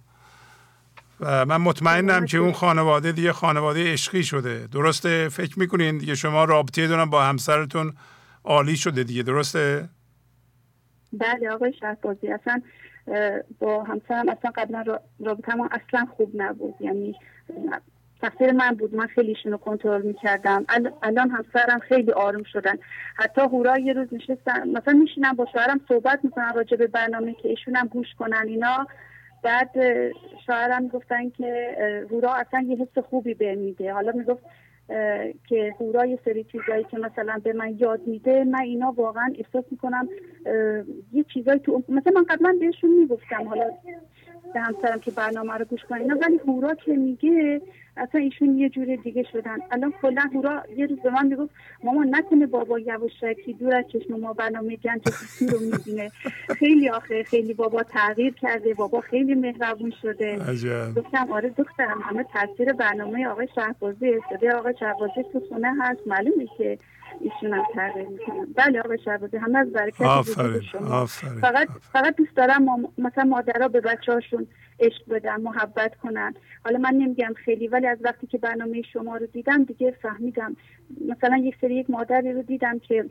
و 1.20 1.46
من 1.46 1.58
مطمئنم 1.58 2.26
که 2.26 2.38
اون 2.38 2.52
خانواده 2.52 3.12
دیگه 3.12 3.34
خانواده 3.34 3.94
عشقی 3.94 4.24
شده. 4.24 4.68
درسته؟ 4.68 5.30
فکر 5.30 5.60
می‌کنین 5.60 5.98
دیگه 5.98 6.16
شما 6.16 6.44
رابطه 6.44 6.88
دونم 6.88 7.10
با 7.10 7.24
همسرتون 7.24 7.94
عالی 8.44 8.78
شده 8.78 9.04
دیگه 9.04 9.24
درسته؟ 9.24 9.90
بله 11.14 11.50
آقای 11.52 11.74
شهبازی 11.80 12.28
اصلا 12.28 12.62
با 13.60 13.84
همسرم 13.84 14.30
اصلا 14.30 14.52
قبلا 14.56 14.84
رابطه 15.26 15.56
ما 15.56 15.70
اصلا 15.72 16.08
خوب 16.18 16.32
نبود. 16.36 16.74
یعنی 16.80 17.16
تقصیر 18.24 18.52
من 18.52 18.72
بود. 18.72 18.96
من 18.96 19.08
خیلی 19.08 19.38
رو 19.46 19.58
کنترل 19.58 20.02
می‌کردم. 20.02 20.66
الان 21.04 21.30
همسرم 21.30 21.80
خیلی 21.80 22.12
آروم 22.12 22.44
شدن. 22.44 22.76
حتی 23.16 23.42
هورا 23.42 23.78
یه 23.78 23.94
روز 23.94 24.08
نشستن. 24.12 24.70
مثلا 24.70 24.94
میشینم 24.94 25.34
با 25.34 25.46
شوهرم 25.54 25.82
صحبت 25.88 26.20
می‌کنن 26.24 26.54
راجع 26.56 26.78
به 26.78 26.88
برنامه 26.88 27.34
که 27.34 27.50
ایشون 27.50 27.76
هم 27.76 27.88
گوش 27.88 28.08
کنن 28.20 28.46
اینا. 28.48 28.88
بعد 29.44 29.70
شوهرم 30.46 30.88
گفتن 30.88 31.30
که 31.30 31.78
هورا 32.12 32.34
اصلا 32.34 32.66
یه 32.68 32.78
حس 32.78 33.04
خوبی 33.10 33.34
به 33.34 33.56
میده. 33.56 33.94
حالا 33.94 34.12
می‌گفت 34.16 34.44
که 35.48 35.76
هورا 35.80 36.06
یه 36.06 36.20
سری 36.26 36.44
چیزایی 36.44 36.84
که 36.84 36.98
مثلا 36.98 37.42
به 37.44 37.54
من 37.54 37.76
یاد 37.80 38.08
میده 38.08 38.44
من 38.44 38.62
اینا 38.62 38.92
واقعا 38.92 39.34
احساس 39.38 39.66
می‌کنم 39.72 40.10
یه 41.14 41.24
چیزایی 41.34 41.60
تو 41.60 41.84
مثلا 41.90 42.14
من 42.16 42.24
قبلا 42.24 42.58
بهشون 42.60 42.90
می‌گفتم. 43.00 43.48
حالا 43.48 43.72
به 44.54 44.60
همسرم 44.60 45.00
که 45.00 45.12
برنامه 45.12 45.54
رو 45.54 45.66
گوش 45.66 45.84
کنین. 45.90 46.14
ولی 46.14 46.38
هورا 46.38 46.76
که 46.76 46.92
میگه 46.94 47.62
اصلا 47.98 48.22
ایشون 48.22 48.58
یه 48.58 48.70
جور 48.70 48.96
دیگه 48.96 49.24
شدن. 49.32 49.58
الان 49.72 49.94
کلا 50.02 50.22
هورا 50.34 50.64
یه 50.78 50.86
روز 50.86 51.00
به 51.00 51.10
من 51.10 51.28
می‌گفت 51.28 51.52
ماما 51.84 52.04
نکنه 52.04 52.46
بابا 52.46 52.80
یواشکی 52.80 53.54
دور 53.54 53.76
از 53.76 53.86
چشم 53.94 54.20
ما 54.20 54.34
برنامه 54.34 54.76
گنج 54.76 55.02
رو 55.42 55.60
می‌بینه. 55.60 56.12
خیلی 56.60 56.90
آخه 56.90 57.24
خیلی 57.24 57.54
بابا 57.54 57.84
تغییر 57.84 58.34
کرده 58.34 58.74
بابا 58.74 59.02
خیلی 59.02 59.36
مهربون 59.36 59.94
شده. 60.02 60.40
گفتم 60.96 61.32
آره 61.32 61.50
دخترم 61.50 62.02
همه 62.04 62.26
تاثیر 62.34 62.74
برنامه 62.74 63.28
آقای 63.28 63.48
شهبازی 63.56 64.12
شده 64.30 64.52
آقای 64.52 64.74
شهبازی 64.80 65.24
تو 65.34 65.40
خونه 65.50 65.74
هست. 65.82 66.08
معلومه 66.08 66.48
که 66.58 66.78
ایشون 67.20 67.54
هم 67.54 67.64
تغییر 67.74 68.08
می‌کنن 68.08 68.48
بله 68.56 68.80
آقای 68.80 68.98
شهبازی 69.06 69.38
همه 69.38 69.60
از 69.60 69.72
برکت 69.72 70.02
آفرین. 70.02 70.62
آفرین. 70.92 71.42
فقط 71.42 71.68
فقط 71.94 72.16
دوست 72.16 72.36
دارم 72.36 72.66
مثلا 72.98 73.24
مادرها 73.24 73.68
به 73.68 73.82
بچه 73.82 74.14
هاشون 74.14 74.48
عشق 74.80 75.10
بدن 75.10 75.42
محبت 75.42 75.96
کنن. 75.96 76.34
حالا 76.66 76.80
من 76.80 76.94
نمیگم 76.94 77.34
خیلی 77.46 77.68
ولی 77.68 77.88
از 77.88 77.98
وقتی 78.02 78.28
که 78.28 78.38
برنامه 78.38 78.82
شما 78.82 79.18
رو 79.18 79.26
دیدم 79.26 79.64
دیگه 79.64 79.92
فهمیدم. 80.02 80.56
مثلا 81.08 81.38
یک 81.38 81.56
سری 81.62 81.76
یک 81.76 81.90
مادری 81.90 82.34
رو 82.34 82.42
دیدم 82.42 82.80
که 82.80 83.06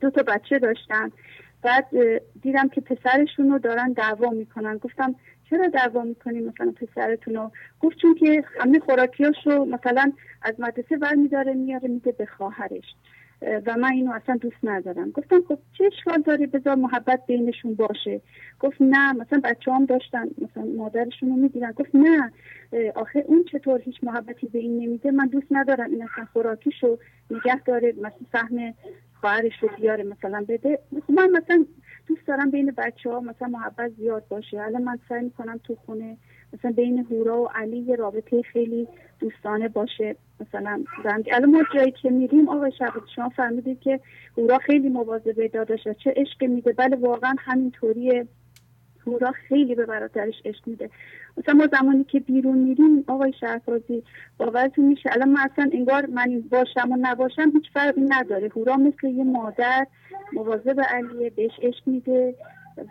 دو 0.00 0.10
تا 0.10 0.22
بچه 0.22 0.58
داشتن. 0.58 1.10
بعد 1.62 1.86
دیدم 2.42 2.68
که 2.68 2.80
پسرشون 2.80 3.50
رو 3.50 3.58
دارن 3.58 3.92
دعوا 3.92 4.30
می‌کنن. 4.30 4.76
گفتم 4.76 5.14
چرا 5.50 5.68
دعوا 5.68 6.02
می‌کنیم 6.02 6.44
مثلا 6.44 6.72
پسرتون 6.72 7.34
رو؟ 7.34 7.50
گفت 7.80 7.96
چون 7.96 8.14
که 8.14 8.44
همه 8.60 8.78
خوراکیاشو 8.78 9.64
مثلا 9.64 10.12
از 10.42 10.54
مدرسه 10.58 10.96
برمیداره 10.96 11.54
میاره 11.54 11.88
میده 11.88 12.12
به 12.12 12.26
خواهرش. 12.26 12.94
و 13.66 13.76
من 13.76 13.92
اینو 13.92 14.12
اصلا 14.12 14.36
دوست 14.36 14.56
ندارم. 14.62 15.10
گفتم 15.10 15.40
خب 15.48 15.58
چه 15.78 15.84
اشکال 15.84 16.22
داره؟ 16.22 16.46
بذار 16.46 16.74
محبت 16.74 17.26
بینشون 17.26 17.74
باشه. 17.74 18.20
گفت 18.60 18.76
نه 18.80 19.12
مثلا 19.12 19.40
بچه 19.44 19.72
هم 19.72 19.84
داشتن 19.84 20.28
مثلا 20.38 20.64
مادرشون 20.76 21.28
رو 21.28 21.36
می‌دیدن. 21.36 21.72
گفت 21.72 21.94
نه 21.94 22.32
آخه 22.94 23.24
اون 23.26 23.44
چطور 23.52 23.80
هیچ 23.80 23.96
محبتی 24.02 24.46
به 24.46 24.58
این 24.58 24.78
نمیده؟ 24.78 25.10
من 25.10 25.26
دوست 25.26 25.46
ندارم 25.50 25.90
این 25.90 26.02
اصلا 26.02 26.24
خوراکیشو 26.32 26.98
نگه 27.30 27.62
داره 27.62 27.92
مثلا 27.92 28.10
فهم 28.32 28.74
خواهرش 29.20 29.52
رو 29.62 29.68
بیاره 29.80 30.04
مثلا 30.04 30.44
بده. 30.48 30.78
من 31.08 31.30
مثلا 31.30 31.64
دوست 32.08 32.26
دارم 32.26 32.50
بین 32.50 32.70
بچه 32.76 33.10
ها 33.10 33.20
مثلا 33.20 33.48
محبت 33.48 33.90
زیاد 33.98 34.28
باشه. 34.28 34.60
الان 34.60 34.82
من 34.82 34.98
سعی 35.08 35.24
می‌کنم 35.24 35.60
تو 35.64 35.74
خونه 35.86 36.16
مثلا 36.52 36.70
بین 36.70 37.06
هورا 37.10 37.42
و 37.42 37.48
علی 37.54 37.78
یه 37.78 37.96
رابطه 37.96 38.42
خیلی 38.42 38.88
دوستانه 39.20 39.68
باشه. 39.68 40.16
مثلا 40.40 40.84
الان 41.32 41.50
ما 41.50 41.62
جایی 41.74 41.90
که 41.90 42.10
میریم 42.10 42.48
آقای 42.48 42.72
شبت 42.78 43.02
شما 43.16 43.28
فهمیدید 43.28 43.80
که 43.80 44.00
هورا 44.38 44.58
خیلی 44.58 44.88
مواظب 44.88 45.46
داداشه 45.46 45.94
چه 45.94 46.14
عشق 46.16 46.44
میده. 46.44 46.72
بله 46.72 46.96
واقعا 46.96 47.34
همینطوریه. 47.38 48.26
هورا 49.06 49.32
خیلی 49.48 49.74
به 49.74 49.86
برادرش 49.86 50.34
عشق 50.44 50.66
میده. 50.66 50.90
مثلا 51.36 51.54
ما 51.54 51.68
زمانی 51.72 52.04
که 52.04 52.20
بیرون 52.20 52.58
میریم 52.58 53.04
آقای 53.06 53.32
شهرفازی 53.40 54.02
باورتون 54.38 54.84
میشه؟ 54.84 55.10
الان 55.12 55.28
من 55.28 55.48
اصلا 55.52 55.70
انگار 55.72 56.06
من 56.06 56.44
باشم 56.50 56.92
و 56.92 56.98
نباشم 57.00 57.50
هیچ 57.54 57.64
فرقی 57.74 58.00
نداره. 58.00 58.48
هورا 58.56 58.76
مثل 58.76 59.06
یه 59.06 59.24
مادر 59.24 59.86
مواظب 60.32 60.80
علیه 60.80 61.30
بهش 61.30 61.52
عشق 61.62 61.82
میده 61.86 62.34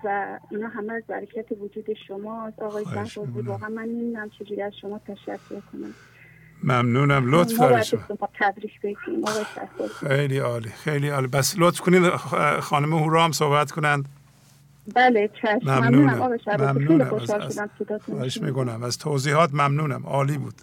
و 0.03 0.39
اینا 0.51 0.67
همه 0.67 0.93
از 0.93 1.03
برکت 1.07 1.45
وجود 1.51 1.93
شماست. 2.07 2.59
آقای 2.59 2.85
شهرفازی 2.85 3.41
واقعا 3.41 3.69
من 3.69 3.83
نمی‌دونم 3.83 4.29
چجوری 4.29 4.61
از 4.61 4.73
شما 4.81 4.99
تشکر 4.99 5.61
کنم. 5.71 5.93
ممنونم. 6.63 7.35
لطف 7.35 7.59
دارید. 7.59 7.83
شما 7.83 8.01
شما 8.07 9.87
خیلی 9.87 10.37
عالی 10.37 10.69
خیلی 10.69 11.09
عالی. 11.09 11.27
بس 11.27 11.55
لطف 11.57 11.81
کنید 11.81 12.09
خانم 12.59 12.93
هورا 12.93 13.23
هم 13.23 13.31
صحبت 13.31 13.71
کنند. 13.71 14.05
بله 14.95 15.29
چشم. 15.41 15.59
ممنونم. 15.63 16.09
خیلی 16.87 17.03
خوشحال 17.05 17.41
از- 17.41 17.53
شدم 17.53 17.69
صداتون 17.79 17.97
رو 18.15 18.15
خواهش. 18.19 18.37
می‌کنم. 18.41 18.83
از 18.83 18.97
توضیحات 18.97 19.53
ممنونم. 19.53 20.05
عالی 20.05 20.37
بود. 20.37 20.55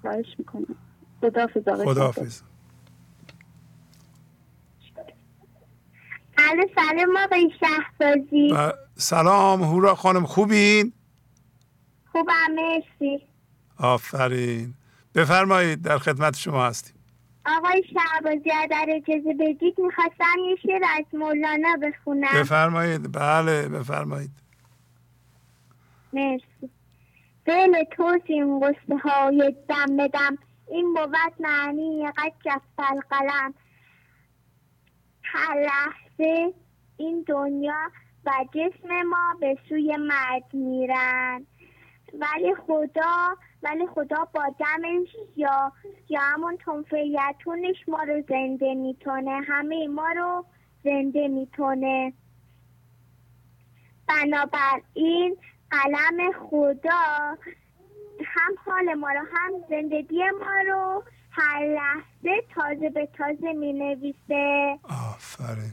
خواهش 0.00 0.26
می‌کنم. 0.38 0.76
خداحافظ. 1.20 1.84
خداحافظ. 1.84 2.40
الو 6.38 6.62
سلام 6.74 7.16
آقای 7.24 7.50
شهبازی. 7.60 8.72
سلام 8.96 9.62
هورا 9.62 9.94
خانم 9.94 10.26
خوبین؟ 10.26 10.92
خوبم 12.12 12.32
مرسی. 12.54 13.26
آفرین. 13.78 14.74
بفرمایید 15.14 15.82
در 15.82 15.98
خدمت 15.98 16.36
شما 16.36 16.66
هستیم. 16.66 16.94
آقای 17.46 17.82
شهبازی 17.94 18.50
اگر 18.50 18.86
اجازه 18.88 19.34
بدید 19.34 19.78
می‌خواستم 19.78 20.38
یه 20.48 20.56
شعر 20.56 20.82
از 20.98 21.04
مولانا 21.12 21.76
بخونم. 21.82 22.40
بفرمایید. 22.40 23.12
بله 23.12 23.68
بفرمایید. 23.68 24.30
مرسی. 26.12 26.70
دل 27.44 27.84
توسیم 27.84 28.58
قصه 28.60 28.96
های 29.04 29.56
دم 29.68 29.96
بدم 29.96 30.38
این 30.68 30.94
بود 30.94 31.16
معنی 31.40 32.06
قد 32.16 32.32
جفت 32.44 32.78
القلم. 32.78 33.54
هر 35.22 35.60
لحظه 35.60 36.54
این 36.96 37.24
دنیا 37.28 37.90
و 38.26 38.30
جسم 38.54 39.02
ما 39.02 39.36
به 39.40 39.58
سوی 39.68 39.96
مرگ 39.96 40.44
میرن. 40.52 41.46
ولی 42.14 42.54
خدا 42.66 43.36
ولی 43.62 43.86
خدا 43.86 44.28
با 44.34 44.54
دمش 44.58 45.08
یا 45.36 45.72
یا 46.08 46.20
همون 46.20 46.56
تنفیتونش 46.56 47.88
ما 47.88 48.02
رو 48.02 48.22
زنده 48.28 48.74
می‌تونه. 48.74 49.40
همه 49.48 49.88
ما 49.88 50.08
رو 50.16 50.44
زنده 50.84 51.28
می‌تونه. 51.28 52.12
بنابراین 54.08 55.36
قلم 55.70 56.32
خدا 56.32 57.36
هم 58.24 58.54
حال 58.64 58.94
ما 58.94 59.10
رو 59.10 59.26
هم 59.32 59.52
زندگی 59.70 60.22
ما 60.40 60.62
رو 60.66 61.04
هر 61.30 61.64
لحظه 61.64 62.42
تازه 62.54 62.90
به 62.90 63.06
تازه 63.06 63.52
می 63.52 63.72
نویسه 63.72 64.78
آفرین. 64.84 65.72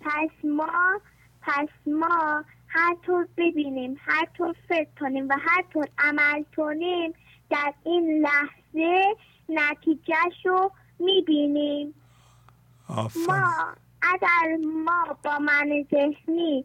پس 0.00 0.44
ما 0.44 1.00
پس 1.42 1.68
ما 1.86 2.44
هر 2.74 2.96
طور 3.06 3.28
ببینیم 3.36 3.96
هر 4.00 4.28
طور 4.38 4.54
فکر 4.68 4.88
کنیم 5.00 5.28
و 5.28 5.36
هر 5.40 5.64
طور 5.72 5.88
عمل 5.98 6.44
کنیم 6.56 7.14
در 7.50 7.74
این 7.84 8.20
لحظه 8.26 9.16
نتیجهش 9.48 10.46
رو 10.46 10.72
می‌بینیم. 10.98 11.94
ما 13.28 13.74
اگر 14.02 14.56
ما 14.84 15.16
با 15.24 15.38
من 15.38 15.84
ذهنی 15.90 16.64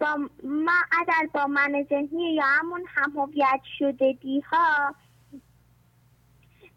با 0.00 0.16
ما 0.44 0.72
اگر 1.00 1.28
با 1.34 1.46
من 1.46 1.86
ذهنی 1.88 2.34
یا 2.34 2.44
همون 2.46 2.84
هم 2.88 3.12
هویت 3.16 3.60
شدگی 3.78 4.40
ها 4.40 4.94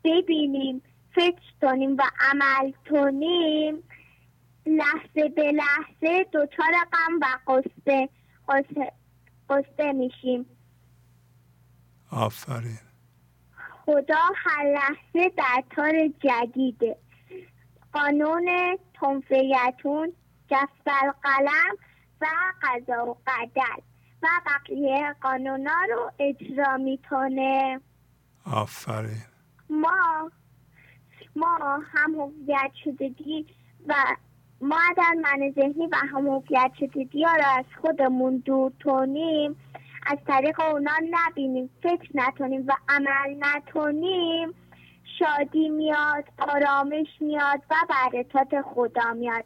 ببینیم 0.03 0.81
فکر 1.15 1.53
کنیم 1.61 1.97
و 1.97 2.03
عمل 2.19 2.71
کنیم 2.89 3.83
لحظه 4.65 5.29
به 5.29 5.51
لحظه 5.51 6.25
دچار 6.33 6.73
غم 6.93 7.19
و 7.21 7.25
قصه 7.47 8.09
قصه, 9.49 9.91
میشیم. 9.91 10.45
آفرین. 12.11 12.79
خدا 13.85 14.21
هر 14.35 14.63
لحظه 14.73 15.29
در 15.37 15.63
کار 15.75 15.93
جدیده. 16.07 16.97
قانون 17.93 18.77
تنفیتون 18.93 20.13
جفت 20.49 20.87
القلم 21.03 21.75
و 22.21 22.25
قضا 22.61 23.05
و 23.05 23.17
قدر 23.27 23.81
و 24.23 24.27
بقیه 24.45 25.15
قانونا 25.21 25.77
رو 25.89 26.11
اجرا 26.19 26.77
می‌کنه. 26.77 27.81
آفرین. 28.45 29.23
ما 29.69 30.31
ما 31.35 31.79
هم 31.93 32.15
هویت 32.15 32.71
شدگی 32.83 33.45
و 33.87 33.93
ما 34.63 34.77
اگر 34.89 35.13
من 35.23 35.51
ذهنی 35.55 35.87
و 35.87 35.95
هم 35.95 36.27
هویت 36.27 36.71
شدگی 36.79 37.23
ها 37.23 37.35
رو 37.35 37.43
از 37.57 37.65
خودمون 37.81 38.37
دور 38.45 38.71
کنیم 38.85 39.55
از 40.05 40.17
طریق 40.27 40.59
اونا 40.59 40.91
نبینیم 41.11 41.69
فکر 41.83 42.09
نکنیم 42.15 42.65
و 42.67 42.73
عمل 42.89 43.35
نکنیم 43.39 44.53
شادی 45.19 45.69
میاد 45.69 46.23
آرامش 46.37 47.07
میاد 47.19 47.61
و 47.69 47.75
برکات 47.89 48.61
خدا 48.61 49.13
میاد. 49.13 49.43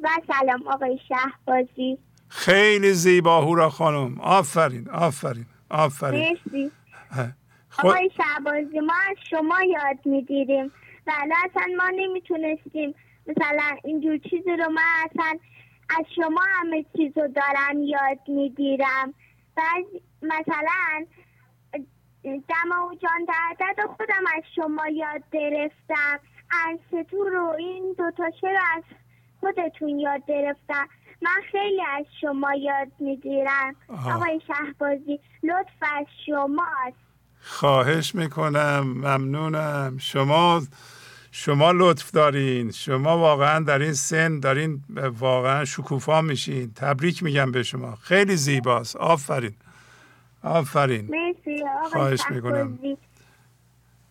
و 0.00 0.08
سلام 0.26 0.68
آقای 0.68 0.98
شهبازی. 1.08 1.98
خیلی 2.28 2.92
زیبا 2.92 3.40
هورا 3.40 3.70
خانم. 3.70 4.20
آفرین 4.20 4.88
آفرین 4.90 5.46
آفرین. 5.70 6.20
مرسی. 6.20 6.70
خود 7.70 7.90
آقای 7.90 8.10
شهبازی 8.16 8.80
ما 8.80 8.94
از 9.10 9.16
شما 9.30 9.62
یاد 9.62 9.98
می‌گیریم. 10.04 10.72
ولی 11.06 11.32
اصلا 11.44 11.62
ما 11.76 11.90
نمی‌تونستیم 11.96 12.94
مثلا 13.26 13.76
اینجور 13.84 14.18
چیزی 14.18 14.56
رو 14.58 14.70
من 14.70 14.82
اصلا 15.10 15.38
از 15.98 16.04
شما 16.16 16.40
همه 16.48 16.84
چیز 16.96 17.18
رو 17.18 17.28
دارم 17.28 17.82
یاد 17.82 18.18
می‌گیرم. 18.28 19.14
بعد 19.56 19.84
مثلا 20.22 21.06
دم 22.24 22.70
و 22.70 22.94
جان 22.94 23.26
دردد 23.28 23.86
خودم 23.96 24.24
از 24.36 24.42
شما 24.56 24.88
یاد 24.88 25.22
گرفتم. 25.32 26.20
انستو 26.66 27.24
رو 27.24 27.54
این 27.58 27.94
دوتا 27.98 28.24
رو 28.42 28.58
از 28.76 28.82
خودتون 29.40 29.98
یاد 29.98 30.26
گرفتم. 30.26 30.88
من 31.22 31.40
خیلی 31.52 31.82
از 31.98 32.06
شما 32.20 32.54
یاد 32.54 32.88
می‌گیرم. 32.98 33.76
آقای 34.14 34.40
شهبازی 34.46 35.20
لطف 35.42 35.92
از 35.98 36.06
شماست. 36.26 37.10
خواهش 37.40 38.14
می‌کنم. 38.14 38.80
ممنونم. 38.80 39.98
شما 39.98 40.62
شما 41.32 41.72
لطف 41.72 42.10
دارین. 42.10 42.70
شما 42.70 43.18
واقعا 43.18 43.64
در 43.64 43.78
این 43.78 43.92
سن 43.92 44.40
دارین 44.40 44.84
واقعا 45.18 45.64
شکوفا 45.64 46.22
میشین. 46.22 46.72
تبریک 46.76 47.22
میگم 47.22 47.52
به 47.52 47.62
شما. 47.62 47.94
خیلی 47.94 48.36
زیباست. 48.36 48.96
آفرین. 48.96 49.54
آفرین. 50.42 51.10
مرسی. 51.10 51.64
خواهش 51.92 52.20
می‌کنم. 52.30 52.78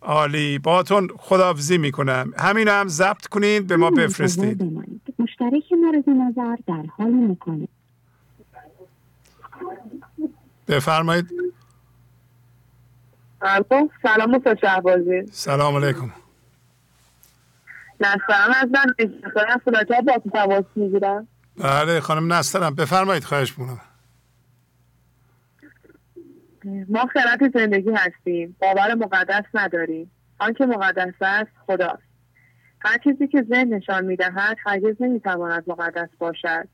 عالی. 0.00 0.58
باتون 0.58 1.08
خداحافظی 1.18 1.78
می‌کنم. 1.78 2.32
همین 2.38 2.68
هم 2.68 2.88
ضبط 2.88 3.26
کنین 3.26 3.66
به 3.66 3.76
ما 3.76 3.90
بفرستید. 3.90 4.62
مشترک 5.18 5.72
مورد 5.72 6.08
نظر 6.08 6.56
در 6.66 6.84
حال 6.98 7.10
مکالمه. 7.10 7.68
بفرمایید. 10.68 11.30
سلام. 14.02 14.42
شهبازی. 14.60 15.26
سلام 15.32 15.84
علیکم. 15.84 16.10
نسترم 18.00 18.54
از 18.62 18.68
من. 18.70 18.94
استخدام 18.98 19.60
صورت 19.64 19.90
ها 19.90 20.00
با 20.00 20.22
تماس 20.32 20.64
می‌گیرم. 20.76 21.28
بله 21.56 22.00
خانم 22.00 22.32
نسترم 22.32 22.74
بفرمایید 22.74 23.24
خواهش 23.24 23.58
می‌کنم. 23.58 23.80
ما 26.88 27.06
خرد 27.06 27.58
زندگی 27.58 27.90
هستیم. 27.90 28.56
باور 28.60 28.94
مقدس 28.94 29.44
نداریم. 29.54 30.10
آنکه 30.38 30.66
مقدس 30.66 31.14
است 31.20 31.50
خداست. 31.66 32.02
هر 32.80 32.98
چیزی 33.04 33.28
که 33.28 33.42
ذهن 33.42 33.74
نشان 33.74 34.04
می‌دهد 34.04 34.56
هرگز 34.66 34.96
نمی‌تواند 35.00 35.64
مقدس 35.66 36.08
باشد. 36.18 36.68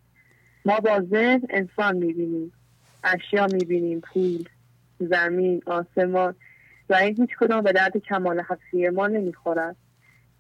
ما 0.65 0.81
با 0.81 1.01
ذهن 1.11 1.43
انسان 1.51 1.97
می‌بینیم. 1.97 2.53
اشیا 3.05 3.47
می‌بینیم. 3.47 4.01
پول 4.01 4.49
زمین 5.01 5.63
آسمان. 5.67 6.35
و 6.89 6.95
این 6.95 7.17
هیچ 7.17 7.31
کدام 7.41 7.61
به 7.61 7.73
درد 7.73 7.97
کمال 7.97 8.41
حقیقی 8.41 8.89
ما 8.89 9.07
نمی‌خورد. 9.07 9.77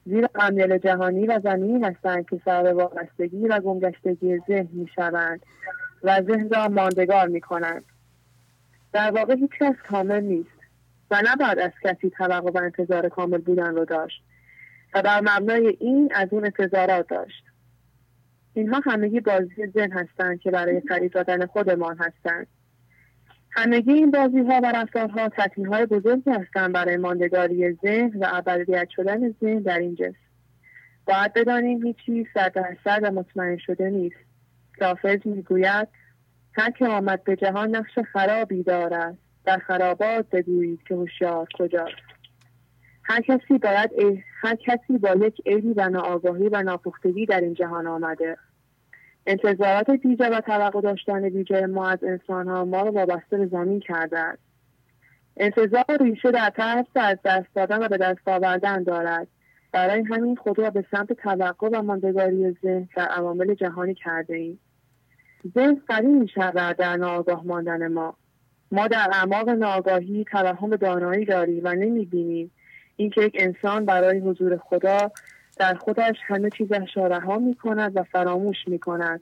زیرا 0.06 0.28
امیال 0.34 0.78
جهانی 0.78 1.26
و 1.26 1.40
زمینی 1.44 1.84
هستند 1.84 2.28
که 2.28 2.40
سبب 2.44 2.76
وابستگی 2.76 3.48
و 3.48 3.60
گمگشتگی 3.60 4.38
ذهن 4.48 4.68
می‌شوند 4.72 5.40
و 6.02 6.22
ذهن 6.22 6.48
را 6.48 6.68
ماندگار 6.68 7.28
می‌کنند. 7.28 7.84
در 8.92 9.10
واقع 9.10 9.36
هیچ 9.36 9.50
کس 9.60 9.74
کامل 9.88 10.20
نیست 10.20 10.58
و 11.10 11.22
نباید 11.26 11.58
از 11.58 11.72
کسی 11.82 12.10
توقع 12.10 12.50
و 12.50 12.58
انتظار 12.64 13.08
کامل 13.08 13.38
بودن 13.38 13.74
رو 13.74 13.84
داشت 13.84 14.22
و 14.94 15.02
بر 15.02 15.20
مبنای 15.20 15.76
این 15.80 16.12
از 16.14 16.28
اون 16.30 16.44
انتظارات 16.44 17.08
داشت. 17.08 17.44
اینها 18.54 18.80
همگی 18.84 19.20
بازی 19.20 19.66
ذهن 19.66 19.92
هستند 19.92 20.40
که 20.40 20.50
برای 20.50 20.82
خرید 20.88 21.12
دادن 21.12 21.46
خودمان 21.46 21.96
هستند. 21.98 22.46
همگی 23.56 23.92
این 23.92 24.10
بازی 24.10 24.38
ها 24.38 24.60
و 24.62 24.72
رفتارها 24.72 25.28
تطمیه 25.28 25.68
های 25.68 25.86
بزرگی 25.86 26.30
هستند 26.30 26.72
برای 26.72 26.96
ماندگاری 26.96 27.72
ذهن 27.72 28.18
و 28.18 28.26
ابدیت 28.32 28.88
شدن 28.96 29.30
ذهن 29.30 29.58
در 29.58 29.78
این 29.78 29.94
جسم. 29.94 30.16
باید 31.06 31.32
بدانیم 31.32 31.86
هیچ 31.86 31.96
چیز 32.06 32.26
صد 32.34 32.52
درصد 32.52 33.00
و 33.02 33.10
مطمئن 33.10 33.56
شده 33.56 33.90
نیست. 33.90 34.16
رافز 34.80 35.18
می‌گوید 35.24 35.88
هر 36.52 36.70
که 36.70 36.86
آمد 36.86 37.24
به 37.24 37.36
جهان 37.36 37.76
نقش 37.76 37.98
خرابی 38.12 38.62
دارد. 38.62 39.18
در 39.44 39.58
خرابات 39.58 40.30
بگویید 40.30 40.82
که 40.88 40.94
هوشیار 40.94 41.46
کجاست. 41.58 41.96
هر 43.02 43.20
کسی 43.20 43.58
باید 43.58 43.90
هر 44.42 44.56
کسی 44.56 44.98
با 44.98 45.26
یک 45.26 45.42
عیبی 45.46 45.72
و 45.76 45.88
ناآگاهی 45.88 46.48
و 46.48 46.62
ناپختگی 46.62 47.26
در 47.26 47.40
این 47.40 47.54
جهان 47.54 47.86
آمده. 47.86 48.36
انتظارات 49.26 49.90
بیجا 49.90 50.28
و 50.32 50.40
توقع 50.40 50.80
داشتن 50.80 51.28
بیجا 51.28 51.66
ما 51.66 51.88
از 51.88 52.04
انسان 52.04 52.48
ها 52.48 52.64
ما 52.64 52.82
رو 52.82 52.90
وابسته 52.90 53.38
به 53.38 53.46
زمین 53.46 53.80
کرده 53.80 54.18
است 54.18 54.46
انتظار 55.36 55.84
ریشه 56.00 56.30
در 56.30 56.52
ترس 56.56 56.86
از 56.94 57.18
دست 57.24 57.46
دادن 57.54 57.84
و 57.84 57.88
به 57.88 57.96
دست 57.96 58.28
آوردن 58.28 58.82
دارد. 58.82 59.28
برای 59.72 60.02
همین 60.02 60.36
خود 60.36 60.58
را 60.58 60.70
به 60.70 60.84
سمت 60.90 61.12
توقع 61.12 61.68
و 61.72 61.82
ماندگاری 61.82 62.56
ذهن 62.62 62.88
در 62.96 63.06
عوامل 63.06 63.54
جهانی 63.54 63.94
کرده 63.94 64.36
ایم. 64.36 64.58
ذهن 65.54 65.82
قوی 65.88 66.06
می 66.06 66.28
شود 66.28 66.76
در 66.76 66.96
ناآگاه 66.96 67.46
ماندن 67.46 67.88
ما. 67.88 68.16
ما 68.72 68.86
در 68.86 69.08
اعماق 69.12 69.48
ناآگاهی 69.48 70.24
توهم 70.24 70.76
دانایی 70.76 71.24
داریم 71.24 71.60
و 71.64 71.68
نمی‌بینیم 71.68 72.50
اینکه 72.96 73.22
یک 73.22 73.36
انسان 73.38 73.84
برای 73.84 74.18
حضور 74.18 74.56
خدا 74.56 75.10
در 75.56 75.74
خودش 75.74 76.16
همه 76.26 76.50
چیزش 76.50 76.96
را 76.96 77.06
رها 77.06 77.38
می 77.38 77.54
کند 77.54 77.96
و 77.96 78.02
فراموش 78.02 78.56
می 78.66 78.78
کند 78.78 79.20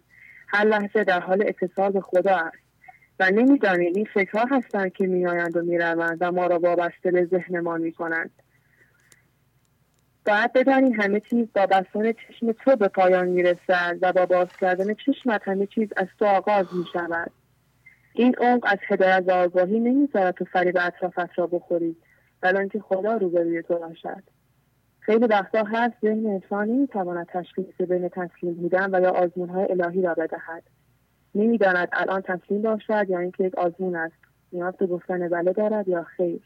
هر 0.49 0.65
لحظه 0.65 1.05
در 1.05 1.21
حال 1.21 1.45
اتصال 1.47 1.93
به 1.93 2.01
خدا 2.01 2.37
است. 2.37 2.65
و 3.21 3.31
نمی‌دانیم 3.31 3.93
این 3.95 4.09
فکرها 4.15 4.57
هستند 4.57 4.93
که 4.93 5.07
میآیند 5.07 5.57
و 5.57 5.63
می‌روند 5.63 6.19
و 6.21 6.33
ما 6.33 6.47
را 6.47 6.59
وابسته 6.59 7.11
به 7.11 7.25
ذهنمان 7.25 7.81
می 7.81 7.93
کنند 7.93 8.31
باید 10.27 10.53
بدانی 10.53 10.93
همه 10.93 11.21
چیز 11.21 11.49
با 11.55 11.67
بستن 11.67 12.13
چشم 12.13 12.53
تو 12.53 12.77
به 12.77 12.89
پایان 12.89 13.29
می 13.29 13.43
رسد 13.43 13.99
و 14.03 14.13
با 14.13 14.27
باز 14.27 14.49
کردن 14.61 14.95
چشمت 14.95 15.49
همه 15.49 15.67
چیز 15.67 15.89
از 15.97 16.07
تو 16.19 16.25
آغاز 16.25 16.67
می 16.73 16.85
شود 16.93 17.31
این 18.13 18.35
عمق 18.39 18.65
از 18.67 18.79
هدایت 18.89 19.25
و 19.27 19.31
آگاهی 19.31 19.81
نمی‌ذارد 19.81 20.35
تو 20.35 20.45
فریب 20.45 20.77
اطرافت 20.81 21.39
را 21.39 21.47
بخوری 21.47 21.97
بلان 22.41 22.69
که 22.69 22.81
خدا 22.81 23.17
روبروی 23.17 23.63
تو 23.63 23.79
باشد. 23.79 24.23
خیلی 25.05 25.27
وقتا 25.27 25.65
هست 25.65 25.95
ذهن 26.03 26.27
انسان 26.27 26.69
نمی‌تواند 26.69 27.27
تشخیص 27.27 27.81
بین 27.89 28.09
تسلیم 28.09 28.55
بودن 28.55 28.95
و 28.95 29.01
یا 29.03 29.11
آزمونهای 29.11 29.67
الهی 29.71 30.03
را 30.03 30.15
بدهد. 30.15 30.63
نمی‌داند 31.35 31.89
الان 31.93 32.21
تسلیم 32.21 32.63
باشد 32.63 33.07
یا 33.09 33.19
اینکه 33.19 33.45
یک 33.45 33.55
آزمون 33.55 33.97
است. 33.97 34.15
نیاز 34.53 34.77
به 34.77 34.87
گفتن 34.87 35.29
بله 35.29 35.53
دارد 35.53 35.89
یا 35.89 36.03
خیر. 36.03 36.41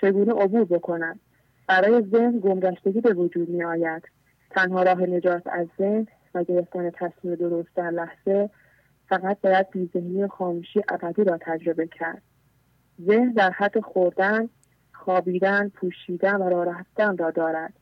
چگونه 0.00 0.32
عبور 0.32 0.64
بکند؟ 0.64 1.20
برای 1.68 2.02
ذهن 2.02 2.38
گمگشتگی 2.38 3.00
به 3.00 3.12
وجود 3.12 3.48
می 3.48 3.64
آید 3.64 4.02
تنها 4.50 4.82
راه 4.82 5.00
نجات 5.02 5.42
از 5.46 5.66
ذهن 5.78 6.06
و 6.34 6.44
گرفتن 6.44 6.90
تصمیم 6.90 7.34
درست 7.34 7.68
در 7.74 7.90
لحظه 7.90 8.50
فقط 9.08 9.40
باید 9.40 9.70
بیذهنی 9.70 10.22
و 10.22 10.28
خاموشی 10.28 10.82
ابدی 10.88 11.24
را 11.24 11.38
تجربه 11.40 11.86
کرد. 11.86 12.22
ذهن 13.06 13.32
در 13.32 13.50
حد 13.50 13.80
خوردن 13.80 14.48
خوابیدن 15.04 15.68
پوشیدن 15.68 16.36
و 16.36 16.48
راه 16.48 16.78
رفتن 16.78 17.16
را 17.16 17.30
دارد. 17.30 17.72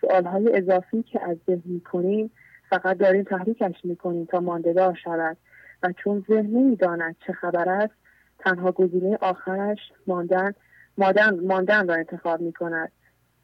سوالهای 0.00 0.56
اضافی 0.56 1.02
که 1.02 1.20
از 1.22 1.36
ذهن 1.46 1.62
می‌کنیم 1.64 2.30
فقط 2.70 2.98
داریم 2.98 3.22
تحریکش 3.22 3.84
می‌کنیم 3.84 4.24
تا 4.24 4.40
ماندگار 4.40 4.94
شود 5.04 5.36
و 5.82 5.92
چون 5.92 6.24
ذهن 6.28 6.46
نمی‌داند 6.46 7.16
چه 7.26 7.32
خبر 7.32 7.68
است 7.68 7.94
تنها 8.38 8.72
گزینه 8.72 9.18
آخرش 9.20 9.78
ماندن 10.06 10.54
ماندن, 10.98 11.40
ماندن 11.40 11.88
را 11.88 11.94
انتخاب 11.94 12.40
می 12.40 12.52
کند 12.52 12.92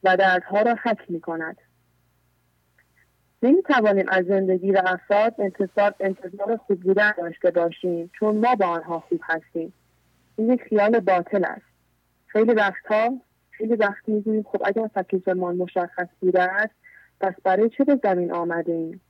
و 0.04 0.16
دردها 0.16 0.62
را 0.62 0.76
حک 0.82 1.10
می 1.10 1.20
کند 1.20 1.56
نمی 3.42 3.62
از 4.08 4.26
زندگی 4.26 4.70
و 4.70 4.82
افراد 4.86 5.34
انتصار 5.38 5.94
انتظار 6.00 6.56
خوب 6.56 6.80
بودن 6.80 7.12
داشته 7.18 7.50
باشیم 7.50 8.10
چون 8.18 8.36
ما 8.36 8.54
با 8.54 8.66
آنها 8.66 9.00
خوب 9.00 9.20
هستیم. 9.22 9.72
این 10.36 10.56
خیال 10.56 11.00
باطل 11.00 11.44
است. 11.44 11.67
خیلی 12.38 12.52
وقتها 12.52 13.20
خیلی 13.50 13.74
وقت 13.74 14.08
می‌گوییم 14.08 14.42
خب 14.42 14.62
اگر 14.64 14.88
تکلیفمان 14.88 15.56
مشخص 15.56 16.06
بوده 16.20 16.42
است 16.42 16.74
پس 17.20 17.34
برای 17.44 17.68
چه 17.68 17.84
به 17.84 18.00
زمین 18.02 18.32
آمده 18.32 18.72
ایم 18.72 19.00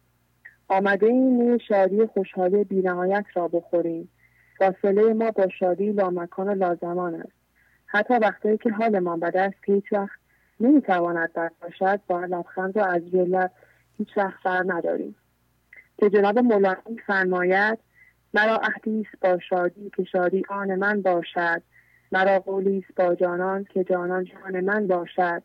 آمده 0.69 1.07
این 1.07 1.59
شادی 1.59 2.07
خوشحالی 2.07 2.65
بینهایت 2.65 3.25
را 3.35 3.49
بخوریم. 3.49 4.09
فاصله 4.59 5.13
ما 5.13 5.31
با 5.31 5.49
شادی 5.49 5.93
لامکان 5.93 6.49
و 6.49 6.55
لازمان 6.55 7.15
است. 7.15 7.33
حتی 7.87 8.15
وقتی 8.15 8.59
که 8.59 8.71
حالمان 8.71 9.21
بد 9.21 9.37
است 9.37 9.65
که 9.67 9.73
هیچ 9.73 9.93
وقت 9.93 10.19
نمی‌تواند 10.61 11.33
بد 11.33 11.53
باشد 11.63 12.01
با 12.07 12.25
لبخند 12.25 12.77
و 12.77 12.81
از 12.81 13.11
جلت 13.11 13.51
هیچ 13.99 14.09
وقت 14.17 14.39
سر 14.43 14.65
نداریم. 14.67 15.17
که 15.99 16.11
جناب 16.11 16.39
مولانا 16.39 16.77
فرماید 17.07 17.79
مرا 18.35 18.57
عهدی 18.57 19.07
با 19.21 19.39
شادی 19.39 19.91
که 19.97 20.05
شادی 20.05 20.43
آن 20.49 20.75
من 20.75 21.03
باشد. 21.03 21.63
مرا 22.13 22.41
قولی 22.41 22.85
با 22.97 23.15
جانان 23.15 23.65
که 23.65 23.85
جانان 23.85 24.25
جان 24.25 24.61
من 24.61 24.87
باشد. 24.87 25.43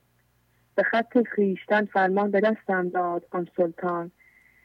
به 0.76 0.84
خط 0.84 1.18
خیشتن 1.36 1.86
فرمان 1.86 2.32
به 2.32 2.40
دستم 2.40 2.90
داد 2.90 3.26
آن 3.32 3.48
سلطان 3.58 4.12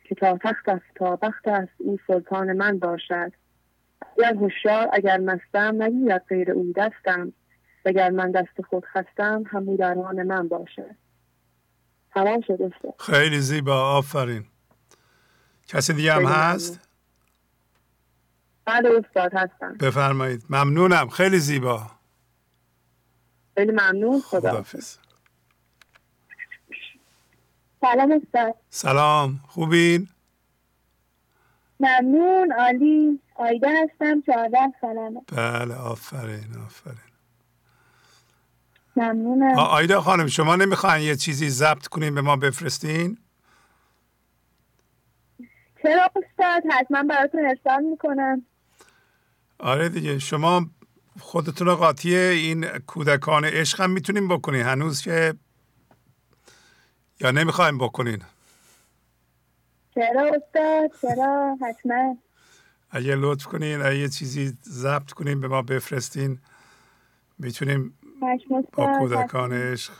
که 0.04 0.14
تا 0.14 0.38
تخت 0.38 0.68
است 0.68 0.84
تا 0.94 1.16
بخت 1.16 1.48
است 1.48 1.72
او 1.78 1.98
سلطان 2.06 2.52
من 2.52 2.78
باشد. 2.78 3.32
اگر 4.18 4.34
هوشیار 4.34 4.88
اگر 4.92 5.18
مستم 5.18 5.82
نگیرد 5.82 6.24
غیر 6.28 6.50
او 6.50 6.72
دستم. 6.76 7.32
اگر 7.84 8.10
من 8.10 8.30
دست 8.30 8.62
خود 8.68 8.84
خستم 8.84 9.44
همو 9.46 9.76
درمان 9.76 10.22
من 10.22 10.48
باشه 10.48 10.96
تمام 12.14 12.40
شده 12.40 12.72
خیلی 12.98 13.40
زیبا 13.40 13.96
آفرین. 13.96 14.44
کسی 15.66 15.92
دیگه 15.92 16.12
هم 16.12 16.24
هست؟ 16.24 16.87
بله 18.68 19.02
استاد 19.04 19.34
هستم. 19.34 19.74
بفرمایید. 19.80 20.44
ممنونم. 20.50 21.08
خیلی 21.08 21.38
زیبا. 21.38 21.90
خیلی 23.54 23.72
ممنون. 23.72 24.20
خدا 24.20 24.50
خدافز 24.50 24.96
سلام 27.80 28.12
استاد. 28.12 28.54
سلام. 28.70 29.40
خوبین؟ 29.48 30.08
ممنون. 31.80 32.52
عالی. 32.52 33.20
آیده 33.34 33.68
هستم. 33.82 34.20
چهارده 34.20 34.58
سلامه 34.80 35.20
بله 35.32 35.74
آفرین 35.74 36.56
آفرین. 36.66 36.98
ممنونم. 38.96 39.58
آیده 39.58 40.00
خانم 40.00 40.26
شما 40.26 40.56
نمی‌خواین 40.56 41.02
یه 41.06 41.16
چیزی 41.16 41.48
ضبط 41.48 41.86
کنین 41.86 42.14
به 42.14 42.20
ما 42.20 42.36
بفرستین؟ 42.36 43.18
چرا 45.82 46.02
استاد؟ 46.04 46.62
حتما 46.72 47.02
براتون 47.02 47.46
ارسال 47.46 47.82
می‌کنم. 47.82 48.44
آره 49.58 49.88
دیگه 49.88 50.18
شما 50.18 50.66
خودتون 51.20 51.66
رو 51.66 51.76
قاطی 51.76 52.16
این 52.16 52.68
کودکان 52.78 53.44
عشق 53.44 53.80
هم 53.80 53.90
می‌تونین 53.90 54.28
بکنین. 54.28 54.62
هنوز 54.62 55.02
که 55.02 55.34
یا 57.20 57.30
نمی‌خوایم 57.30 57.78
بکنین؟ 57.78 58.22
چرا 59.94 60.22
استاد؟ 60.22 60.90
چرا؟ 61.02 61.56
حتما. 61.62 62.16
اگه 62.90 63.14
لطف 63.16 63.46
کنین 63.46 63.82
اگه 63.82 63.98
یه 63.98 64.08
چیزی 64.08 64.52
ضبط 64.68 65.12
کنین 65.12 65.40
به 65.40 65.48
ما 65.48 65.62
بفرستین. 65.62 66.38
می‌تونیم 67.38 67.94
با 68.72 68.98
کودکان 68.98 69.52
عشق. 69.52 69.92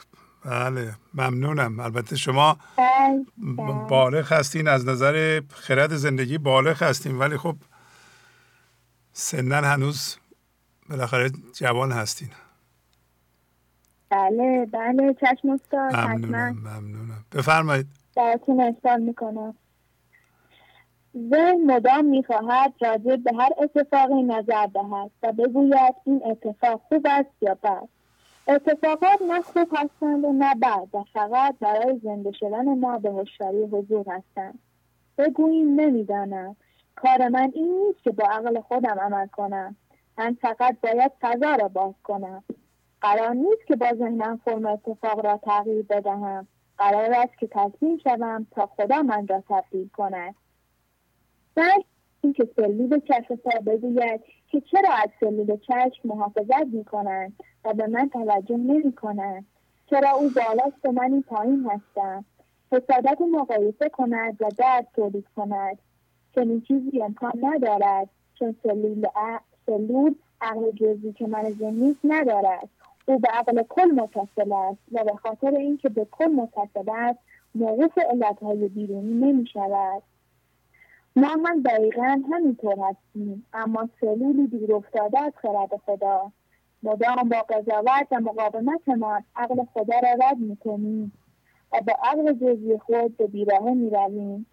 بله 0.45 0.95
ممنونم. 1.15 1.81
البته 1.81 2.17
شما 2.17 2.59
بله، 2.77 3.87
بالغ 3.89 4.33
هستین 4.33 4.69
از 4.69 4.89
نظر 4.89 5.43
خرد 5.53 5.97
زندگی 5.97 6.39
بالغ 6.39 6.83
هستین. 6.83 7.19
ولی 7.19 7.37
خب 7.37 7.57
سنن 9.21 9.65
هنوز 9.65 10.17
بالاخره 10.91 11.31
جوان 11.53 11.93
هستین. 11.93 12.29
بله 14.11 14.67
بله 14.73 15.15
چشم 15.15 15.51
استاد 15.51 15.97
ممنونم 15.97 16.53
ممنونم. 16.53 17.25
بفرمایید. 17.33 17.87
براتون 18.17 18.61
احسان 18.61 19.03
می‌کنم. 19.03 19.55
ذهن 21.17 21.61
مدام 21.67 22.05
می‌خواهد 22.05 22.73
راجع 22.81 23.17
به 23.17 23.33
هر 23.39 23.51
اتفاقی 23.59 24.23
نظر 24.23 24.67
دهد 24.67 25.11
و 25.23 25.33
بگوید 25.33 25.95
این 26.05 26.23
اتفاق 26.25 26.81
خوب 26.89 27.07
است 27.11 27.31
یا 27.43 27.55
بد. 27.55 27.89
اتفاقات 28.49 29.23
نه 29.29 29.43
خوب 29.43 29.69
هستند 29.73 30.25
و 30.25 30.33
نه 30.33 30.55
بد 30.55 30.89
و 30.95 31.05
فقط 31.13 31.59
برای 31.61 32.01
زنده 32.03 32.33
شدن 32.33 32.79
ما 32.79 32.99
به 32.99 33.11
هوشیاری 33.11 33.63
حضور 33.63 34.05
هستند. 34.09 34.59
بگوییم 35.19 35.81
نمی‌دانم. 35.81 36.57
کار 37.03 37.29
من 37.29 37.53
این 37.55 37.87
نیست 37.87 38.03
که 38.03 38.11
با 38.11 38.25
عقل 38.25 38.61
خودم 38.61 38.99
عمل 39.01 39.27
کنم. 39.27 39.77
من 40.19 40.37
فقط 40.41 40.77
باید 40.83 41.13
فضا 41.21 41.55
را 41.55 41.69
باز 41.69 41.95
کنم. 42.03 42.45
قرار 43.01 43.35
نیست 43.35 43.67
که 43.67 43.77
با 43.77 43.87
ذهنم 43.95 44.41
فرم 44.45 44.67
اتفاق 44.67 45.27
را 45.27 45.41
تغییر 45.45 45.83
بدهم. 45.83 46.47
قرار 46.79 47.13
است 47.13 47.39
که 47.39 47.49
تصمیم 47.51 47.99
شوم 47.99 48.47
تا 48.51 48.67
خدا 48.67 49.03
من 49.03 49.27
را 49.27 49.43
تبدیل 49.49 49.89
کند. 49.89 50.35
این 51.57 51.85
اینکه 52.21 52.49
سلول 52.57 53.01
چشم 53.01 53.37
پا 53.37 53.61
بگوید 53.67 54.21
که 54.49 54.61
چرا 54.61 54.91
از 54.93 55.09
سلول 55.21 55.57
چشم 55.57 56.01
محافظت 56.05 56.67
می 56.73 56.85
کنند 56.85 57.33
و 57.65 57.75
به 57.75 57.87
من 57.87 58.09
توجه 58.09 58.57
نمی 58.57 58.93
کنند 58.93 59.47
چرا 59.91 60.11
او 60.11 60.31
بالاست 60.31 60.85
و 60.85 60.93
من 60.93 61.13
این 61.13 61.23
پایین 61.23 61.71
هستم؟ 61.71 62.25
حسادت 62.73 63.19
مقایسه 63.21 63.89
کند 63.89 64.37
و 64.41 64.49
درد 64.59 64.87
تولید 64.95 65.27
کند. 65.37 65.79
چنین 66.35 66.61
چیزی 66.61 67.03
امکان 67.03 67.33
ندارد 67.43 68.09
چون 68.35 68.55
سلول 68.63 69.07
سلول 69.67 70.15
عقل 70.41 70.71
جزی 70.71 71.13
که 71.13 71.27
من 71.27 71.45
نیست 71.61 72.01
ندارد. 72.05 72.69
او 73.07 73.19
به 73.19 73.29
عقل 73.29 73.63
کل 73.63 73.91
متصل 73.91 74.53
است 74.53 74.79
و 74.93 75.05
به 75.05 75.13
خاطر 75.13 75.51
اینکه 75.51 75.89
به 75.89 76.07
کل 76.11 76.27
متصل 76.27 76.91
است 76.91 77.19
موقف 77.55 77.99
علتهای 77.99 78.69
بیرونی 78.69 79.15
نمی 79.15 79.47
شود 79.47 80.03
ما 81.17 81.29
هم 81.29 81.63
دقیقا 81.63 82.23
همینطور 82.33 82.77
هستیم 82.79 83.47
اما 83.53 83.89
سلولی 84.01 84.47
دور 84.47 84.75
افتاده 84.75 85.21
از 85.21 85.33
خرد 85.37 85.77
خدا. 85.87 86.33
مدام 86.83 87.29
با 87.29 87.37
قضاوت 87.37 88.07
و 88.11 88.21
مقاومتمان 88.21 89.25
عقل 89.37 89.65
خدا 89.75 89.99
را 90.03 90.29
رد 90.29 90.39
می‌کنیم 90.39 91.13
و 91.73 91.81
با 91.81 91.93
عقل 92.03 92.33
جزی 92.33 92.79
خود 92.79 93.17
به 93.17 93.27
بیراهه 93.27 93.75
می‌رویم. 93.75 94.47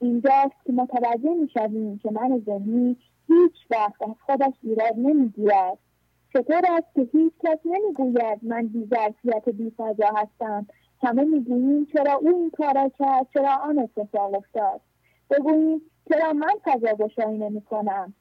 اینجاست 0.00 0.64
که 0.64 0.72
متوجه 0.72 1.34
می‌شویم 1.34 1.98
که 1.98 2.10
من 2.10 2.42
ذهنی 2.46 2.96
هیچ 3.28 3.52
وقت 3.70 4.02
از 4.02 4.14
خودش 4.26 4.54
ایراد 4.62 4.94
نمی‌گیرد. 4.96 5.78
چطور 6.32 6.62
است 6.70 6.94
که 6.94 7.08
هیچ 7.12 7.32
کس 7.44 7.58
نمی‌گوید 7.64 8.38
من 8.42 8.66
بیظرفیت 8.66 9.48
بیفجا 9.48 10.08
هستم. 10.16 10.66
همه 11.02 11.24
می‌گوییم 11.24 11.84
چرا 11.84 12.14
او 12.14 12.28
این 12.28 12.50
کار 12.50 12.90
کرد 12.98 13.26
چرا 13.34 13.54
آن 13.54 13.78
اتفاق 13.78 14.34
افتاد. 14.34 14.80
بگوییم 15.30 15.82
چرا 16.10 16.32
من 16.32 16.54
فضا 16.64 16.94
گشایی 16.94 17.38
نمی 17.38 17.60
کنم 17.60 18.14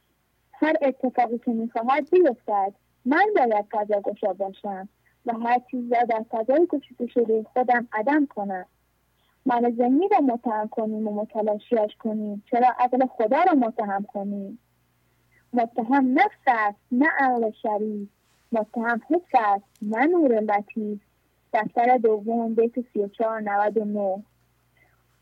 هر 0.53 0.73
اتفاقی 0.81 1.37
که 1.37 1.51
می‌خواهد 1.51 2.09
بیفتد 2.09 2.73
من 3.05 3.25
باید 3.35 3.65
فضا 3.71 4.01
گشا 4.01 4.33
باشم 4.33 4.89
و 5.25 5.33
هر 5.33 5.59
چیز 5.71 5.93
را 5.93 6.03
در 6.03 6.25
فضای 6.31 6.67
گشوده 6.69 7.07
شده 7.07 7.45
خودم 7.53 7.87
عدم 7.93 8.25
کنم. 8.25 8.65
من 9.45 9.75
ذهنی 9.77 10.07
را 10.07 10.19
متهم 10.19 10.67
کنیم 10.67 11.07
و 11.07 11.13
متلاشیش 11.13 11.95
کنیم. 11.99 12.43
چرا 12.51 12.67
عقل 12.79 13.05
خدا 13.05 13.43
را 13.43 13.53
متهم 13.53 14.03
کنیم؟ 14.03 14.59
متهم 15.53 16.19
نفس 16.19 16.43
است 16.47 16.79
نه 16.91 17.07
عقل 17.19 17.51
شریف. 17.51 18.09
متهم 18.51 19.01
حس 19.09 19.39
است 19.39 19.65
نه 19.81 20.05
نور 20.05 20.39
لطیف. 20.39 20.99
دفتر 21.53 21.97
دوم 21.97 22.55
بیت 22.55 22.73
سی 22.93 22.99
و 22.99 23.07
چهار 23.07 23.41
نود 23.41 23.77
و 23.77 23.85
نه. 23.85 24.23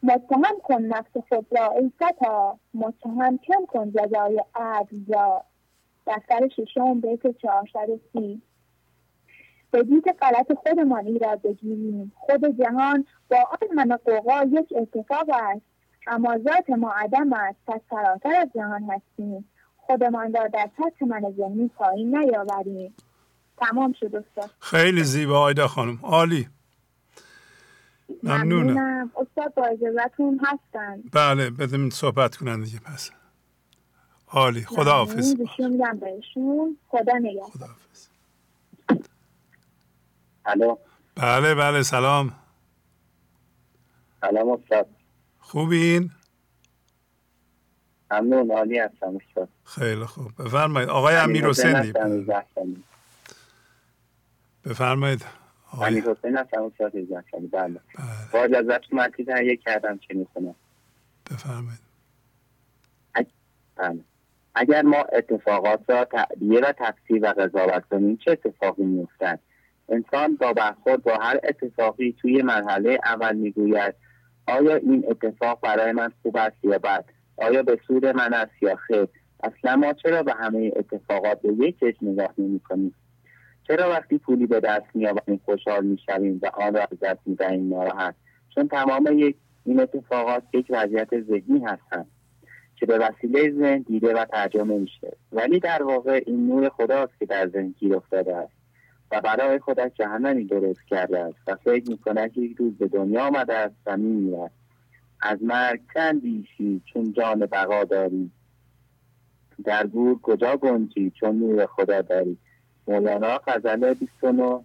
متهم 0.04 0.60
کن 0.64 0.82
نفس 0.82 1.18
خود 1.30 1.48
را 1.52 1.72
ای 1.72 1.91
فتا 2.00 2.60
متهم 2.74 3.38
کم 3.38 3.66
کن 3.68 3.91
جزای 3.91 4.44
عدل 4.56 5.14
را. 5.14 5.44
دفتر 6.08 6.48
ششم 6.48 7.02
بیت 7.02 7.38
چهارصد 7.38 7.88
سی. 8.14 8.41
به 9.74 9.84
دید 9.84 10.04
غلط 10.22 10.54
خودمان 10.54 11.06
ایراد 11.06 11.41
بگیریم. 11.41 12.12
خود 12.16 12.58
جهان 12.58 13.06
با 13.30 13.38
آن 13.38 13.78
همه 13.80 13.98
قوقا 13.98 14.44
یک 14.52 14.74
اتفاق 14.76 15.30
است. 15.30 15.62
اما 16.08 16.38
ذات 16.38 16.70
ما 16.70 16.91
عدم 16.91 17.34
است. 17.34 17.58
پس 17.68 17.82
فراتر 17.90 18.36
از 18.36 18.48
جهان 18.56 18.84
هستیم. 18.84 19.50
خودمان 19.78 20.34
را 20.34 20.48
در 20.48 20.70
سطح 20.78 21.06
من 21.06 21.34
ذهنی 21.38 21.68
پایین 21.68 22.18
نیاوریم. 22.18 22.94
تمام 23.58 23.94
شد 24.00 24.16
استاد. 24.16 24.50
خیلی 24.60 25.04
زیبا 25.04 25.41
آیدا 25.41 25.68
خانم. 25.68 26.00
عالی. 26.04 26.48
ممنونم. 28.24 29.12
استاد 29.16 29.54
با 29.54 29.66
اجازتون 29.66 30.40
هستن 30.44 31.04
بله 31.14 31.50
بدیم 31.50 31.90
صحبت 31.90 32.36
کنن 32.36 32.64
دیگه 32.64 32.80
پس. 32.80 33.12
عالی. 34.28 34.62
خدا 34.62 34.91
حافظ 34.91 35.36
خدا 36.90 37.18
نگه 37.18 37.41
خدا 37.41 37.66
حافظ 37.68 38.12
الو. 40.45 40.78
بله 41.15 41.56
بله 41.56 41.84
سلام. 41.84 42.36
سلام 44.22 44.49
استاد. 44.49 44.88
خوبین؟ 45.40 46.11
ممنون 48.11 48.52
عالی 48.52 48.80
هستم 48.80 49.20
استاد. 49.28 49.49
خیلی 49.65 50.06
خوب. 50.06 50.32
بفرمایید. 50.40 50.90
آقای 50.90 51.15
امیر 51.15 51.48
حسینی 51.48 51.94
بفرمایید. 54.65 55.26
امیر 55.82 56.03
حسین 56.03 56.38
هستم 56.38 56.64
استاد 56.64 56.91
بله. 57.52 57.80
با 58.34 58.40
اجازت 58.40 58.94
من 58.94 59.11
یک 59.44 59.64
کردم 59.64 59.98
چه 59.98 60.14
می‌کنم 60.14 60.56
بفرمایید. 61.32 61.80
بله. 63.76 63.99
اگر 64.56 64.82
ما 64.82 64.98
اتفاقات 65.14 65.90
را 65.90 66.06
تعبیه 66.06 66.60
و 66.60 66.74
تفسیر 66.80 67.24
و 67.24 67.28
قضاوت 67.28 67.86
کنیم 67.91 68.18
چه 68.18 68.32
اتفاقی 68.32 68.84
میافتد؟ 68.84 69.40
انسان 69.90 70.36
با 70.36 70.54
برخورد 70.54 71.04
با 71.04 71.16
هر 71.16 71.40
اتفاقی 71.44 72.16
توی 72.22 72.42
مرحله 72.42 73.00
اول 73.06 73.36
می‌گوید. 73.36 73.96
آیا 74.48 74.76
این 74.76 75.06
اتفاق 75.08 75.60
برای 75.62 75.92
من 75.92 76.12
خوب 76.22 76.38
است 76.38 76.56
یا 76.64 76.78
بد؟ 76.78 77.06
آیا 77.38 77.64
به 77.64 77.80
سود 77.88 78.06
من 78.06 78.34
است 78.34 78.64
یا 78.64 78.76
خیر؟ 78.76 79.08
اصلا 79.44 79.76
ما 79.76 79.94
چرا 79.94 80.24
به 80.24 80.34
همه 80.34 80.72
اتفاقات 80.76 81.42
به 81.42 81.54
یک 81.54 81.80
چشم 81.80 82.08
نگاه 82.08 82.34
نمی 82.38 82.60
کنیم 82.60 82.96
چرا 83.68 83.90
وقتی 83.90 84.18
پولی 84.18 84.48
به 84.48 84.60
دست 84.60 84.86
میآوریم 84.94 85.42
خوشحال 85.46 85.86
می‌شویم 85.86 86.40
و 86.44 86.48
آن 86.54 86.74
را 86.74 86.82
از 86.82 87.00
دست 87.02 87.20
می‌دهیم 87.26 87.70
ناراحت؟ 87.70 88.16
چون 88.56 88.68
تمام 88.68 89.20
یک 89.20 89.36
این 89.66 89.80
اتفاقات 89.80 90.44
یک 90.54 90.66
وضعیت 90.70 91.22
ذهنی 91.22 91.60
هستند 91.66 92.08
که 92.76 92.86
به 92.86 92.98
وسیله 92.98 93.52
ذهن 93.52 93.78
دیده 93.78 94.14
و 94.14 94.26
ترجمه 94.26 94.78
میشه. 94.78 95.18
ولی 95.32 95.60
در 95.60 95.84
واقع 95.84 96.24
این 96.26 96.48
نور 96.48 96.70
خداست 96.70 97.20
که 97.20 97.26
در 97.26 97.48
ذهن 97.48 97.76
گیر 97.80 97.96
افتاده 97.96 98.36
است. 98.36 98.62
و 99.14 99.22
برای 99.22 99.60
خودش 99.60 99.91
جهنمی 99.94 100.45
درست 100.45 100.88
کرده 100.88 101.19
است 101.19 101.38
و 101.48 101.56
فکر 101.56 101.90
می‌کند 101.90 102.34
که 102.34 102.41
یک 102.41 102.57
روز 102.57 102.77
به 102.77 102.88
دنیا 102.88 103.27
آمده 103.27 103.53
است 103.53 103.76
و 103.85 103.98
میمیرد 103.98 104.52
از 105.22 105.44
مرگ 105.44 105.81
چند 105.94 106.22
بیشی 106.22 106.81
چون 106.85 107.14
جان 107.14 107.40
بقا 107.40 107.84
داری؟ 107.84 108.31
در 109.64 109.88
گور 109.88 110.19
کجا 110.22 110.57
گنجی 110.57 111.11
چون 111.19 111.40
نور 111.40 111.65
خدا 111.65 112.02
داری؟ 112.02 112.38
مولانا 112.88 113.41
غزل 113.48 113.94
29 113.94 114.60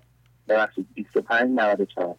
ببخشید 0.49 0.87
25 0.95 1.51
94 1.51 2.17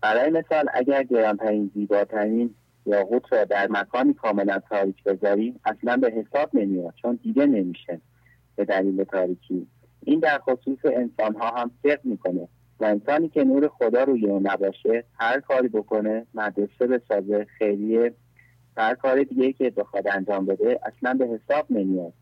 برای 0.00 0.30
مثال 0.30 0.68
اگر 0.74 1.02
گرانترین 1.02 1.70
زیباترین 1.74 2.54
یاقوت 2.86 3.32
را 3.32 3.44
در 3.44 3.66
مکانی 3.70 4.14
کاملا 4.14 4.58
تاریک 4.58 5.04
بذاریم 5.04 5.60
اصلا 5.64 5.96
به 5.96 6.10
حساب 6.10 6.50
نمیاد 6.54 6.94
چون 7.02 7.18
دیده 7.22 7.46
نمیشه. 7.46 8.00
به 8.56 8.64
دلیل 8.64 9.04
تاریکی. 9.04 9.66
این 10.02 10.20
در 10.20 10.38
خصوص 10.38 10.78
انسان 10.84 11.34
ها 11.34 11.50
هم 11.50 11.70
صدق 11.82 12.00
می‌کنه 12.04 12.48
و 12.80 12.84
انسانی 12.84 13.28
که 13.28 13.44
نور 13.44 13.68
خدا 13.68 14.04
روی 14.04 14.26
اون 14.26 14.46
نباشه 14.46 15.04
هر 15.18 15.40
کاری 15.40 15.68
بکنه 15.68 16.26
مدرسه 16.34 16.86
بسازه 16.86 17.46
خیریه 17.58 18.14
هر 18.76 18.94
کار 18.94 19.22
دیگه 19.22 19.52
که 19.52 19.70
بخواد 19.70 20.08
انجام 20.08 20.46
بده 20.46 20.80
اصلا 20.82 21.14
به 21.14 21.26
حساب 21.26 21.66
نمیاد. 21.70 22.12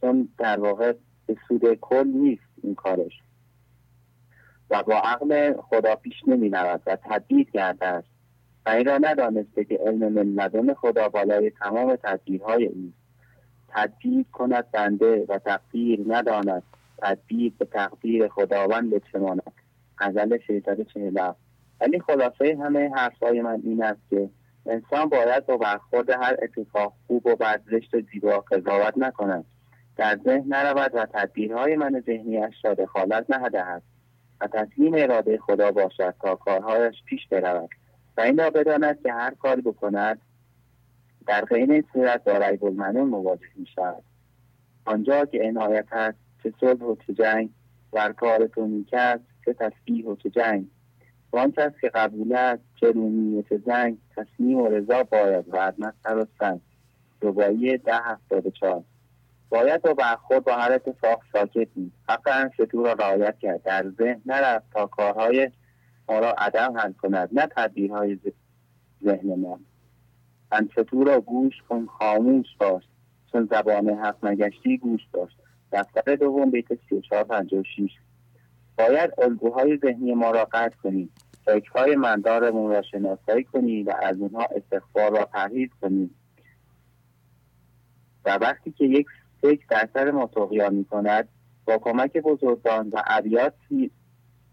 چون 0.00 0.28
در 0.38 0.60
واقع 0.60 0.92
به 1.26 1.36
سود 1.48 1.74
کل 1.74 2.06
نیست 2.06 2.42
این 2.62 2.74
کارش. 2.74 3.12
و 4.70 4.82
با 4.82 4.94
عقل 4.94 5.52
خدا 5.52 5.96
پیش 5.96 6.14
نمی 6.26 6.50
رود 6.50 6.82
و 6.86 6.96
تدبیر 6.96 7.50
کرده 7.50 7.86
است. 7.86 8.08
و 8.66 8.70
این 8.70 8.84
را 8.84 8.98
ندانسته 8.98 9.64
که 9.64 9.74
علم 9.86 10.26
من 10.26 10.74
خدا 10.74 11.08
بالای 11.08 11.50
تمام 11.50 11.96
تدبیرهای 11.96 12.66
اوست 12.66 13.00
تدبیر 13.68 14.24
کند 14.32 14.70
بنده 14.70 15.24
و 15.28 15.38
تقدیر 15.38 16.00
نداند. 16.06 16.62
تدبیر 17.02 17.52
به 17.58 17.64
تقدیر 17.64 18.28
خداوند 18.28 18.90
بچماند 18.90 19.52
غزل 19.98 20.38
شیطان 20.46 20.84
چهل 20.84 21.32
ولی 21.80 22.00
خلاصه 22.00 22.58
همه 22.62 22.90
حرفهای 22.94 23.42
من 23.42 23.60
این 23.64 23.82
است 23.82 24.00
که 24.10 24.30
انسان 24.66 25.08
باید 25.08 25.46
با 25.46 25.56
برخورد 25.56 26.10
هر 26.10 26.36
اتفاق 26.42 26.92
خوب 27.06 27.26
و 27.26 27.36
بد 27.36 27.62
زشت 27.70 27.94
و 27.94 28.00
زیبا 28.12 28.40
قضاوت 28.40 28.98
نکند. 28.98 29.44
در 29.96 30.18
ذهن 30.24 30.44
نرود 30.46 30.90
و 30.94 31.06
تدبیرهای 31.06 31.76
من 31.76 32.02
ذهنیش 32.06 32.54
را 32.64 32.74
دخالت 32.74 33.30
نهدهد 33.30 33.82
و 34.40 34.46
تسلیم 34.46 34.94
اراده 34.94 35.38
خدا 35.38 35.70
باشد 35.70 36.14
تا 36.22 36.34
کارهایش 36.34 36.94
پیش 37.06 37.26
برود 37.30 37.70
و 38.16 38.20
این 38.20 38.38
را 38.38 38.50
بداند 38.50 39.02
که 39.02 39.12
هر 39.12 39.34
کاری 39.34 39.62
بکند 39.62 40.20
در 41.26 41.44
غیر 41.44 41.84
صورت 41.92 42.24
با 42.24 42.38
ریب 42.38 42.64
المنون 42.64 43.08
مواجه 43.08 43.46
می 43.56 43.66
شود 43.66 44.02
آنجا 44.84 45.24
که 45.24 45.42
عنایت 45.42 45.86
هست 45.90 46.18
چه 46.42 46.52
صلح 46.60 46.82
و 46.82 46.96
چه 47.06 47.14
جنگ 47.14 47.50
ور 47.92 48.12
کار 48.12 48.46
تو 48.46 48.66
نیک 48.66 48.90
چه 49.44 49.52
تسبیح 49.52 50.06
و 50.06 50.16
چه 50.16 50.30
جنگ. 50.30 50.66
وان 51.32 51.52
کس 51.52 51.72
که 51.80 51.88
قبول 51.88 52.32
است 52.32 52.62
چه 52.80 52.90
رومی 52.92 53.38
و 53.38 53.42
چه 53.42 53.62
زنگ 53.66 53.98
تصمیم 54.16 54.58
و 54.58 54.68
رضا 54.68 55.02
باید 55.02 55.44
و 55.48 55.72
سر 56.02 56.18
و 56.18 56.26
سنگ 56.38 56.60
ربایی 57.22 57.78
ده 57.78 57.96
هفتاد 57.96 58.48
چهار. 58.48 58.84
باید 59.48 59.82
با 59.82 59.94
برخورد 59.94 60.44
با 60.44 60.52
هر 60.52 60.72
اتفاق 60.72 61.22
ساکت 61.32 61.68
بود 61.68 61.92
حق 62.08 62.52
شتور 62.56 62.86
را 62.86 62.92
رعایت 62.92 63.38
کرد. 63.38 63.62
در 63.62 63.90
ذهن 63.98 64.22
نرفت 64.26 64.72
تا 64.72 64.86
کارهای 64.86 65.50
ما 66.08 66.18
را 66.18 66.32
عدم 66.32 66.78
حل 66.78 66.92
کند 66.92 67.28
نه 67.32 67.48
تدبیرهای 67.56 68.18
ذهن 69.04 69.34
ما. 69.34 69.60
انشتور 70.52 71.06
را 71.06 71.20
گوش 71.20 71.62
کن 71.68 71.86
خاموش 71.86 72.46
باش. 72.58 72.82
چون 73.32 73.48
زبان 73.50 73.88
حق 73.88 74.24
نگشتی 74.24 74.78
گوش 74.78 75.00
داشت. 75.12 75.36
دفتر 75.72 76.16
دوم 76.16 76.50
بیت 76.50 76.66
3456 76.88 77.90
باید 78.78 79.10
الگوهای 79.18 79.76
ذهنی 79.76 80.14
ما 80.14 80.30
را 80.30 80.44
قطع 80.52 80.76
کنیم 80.82 81.10
فکرهای 81.44 81.96
مندارمون 81.96 82.70
را 82.70 82.82
شناسایی 82.82 83.44
کنیم 83.44 83.86
و 83.86 83.92
از 84.02 84.16
اونها 84.20 84.46
استغفار 84.56 85.18
را 85.18 85.24
پرهیز 85.24 85.68
کنیم. 85.82 86.14
و 88.24 88.38
وقتی 88.38 88.72
که 88.72 88.84
یک 88.84 89.06
فکر 89.40 89.64
در 89.68 89.88
سر 89.94 90.10
ما 90.10 90.26
تقیان 90.26 90.74
می 90.74 90.84
کند 90.84 91.28
با 91.64 91.78
کمک 91.78 92.16
بزرگان 92.16 92.88
و 92.88 93.02
ابیات 93.06 93.54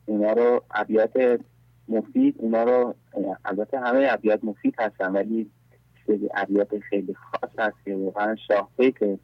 اونا 0.06 0.34
رو 0.34 0.64
ابیات 0.72 1.42
مفید 1.88 2.36
اونا 2.38 2.64
رو 2.64 2.96
البته 3.46 3.80
همه 3.80 4.08
ابیات 4.10 4.44
مفید 4.44 4.76
هستن 4.80 5.12
ولی 5.12 5.52
سری 6.08 6.30
ابیات 6.34 6.80
خیلی 6.80 7.14
خاص 7.14 7.50
هست 7.60 7.76
که 7.86 7.96
واقعا 7.96 8.36
شاه 8.48 8.70
که 9.00 9.20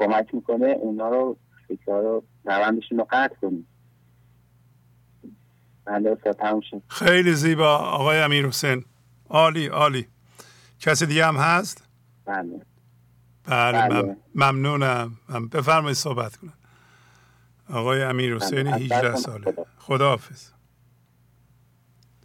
کمک 0.00 0.34
می‌کنه 0.34 0.66
اونا 0.66 1.08
رو 1.08 1.36
فکرها 1.68 2.00
رو 2.00 2.24
روندشون 2.44 2.98
رو 2.98 3.06
قطع 3.10 3.34
کنیم. 3.40 3.66
بله 5.84 6.16
خیلی 6.88 7.34
زیبا. 7.34 7.76
آقای 7.76 8.20
امیر 8.20 8.46
حسین. 8.46 8.84
عالی 9.28 9.66
عالی. 9.66 10.08
کسی 10.80 11.06
دیگه 11.06 11.26
هم 11.26 11.36
هست؟ 11.36 11.88
بله. 12.24 12.60
بله, 13.44 13.88
بله. 13.88 14.16
ممنونم. 14.34 15.16
بفرمایید 15.52 15.96
صحبت 15.96 16.36
کنم 16.36 16.52
آقای 17.70 18.02
امیر 18.02 18.36
حسین 18.36 18.66
18 18.66 19.00
بله. 19.00 19.16
ساله. 19.16 19.54
خداحافظ. 19.78 20.50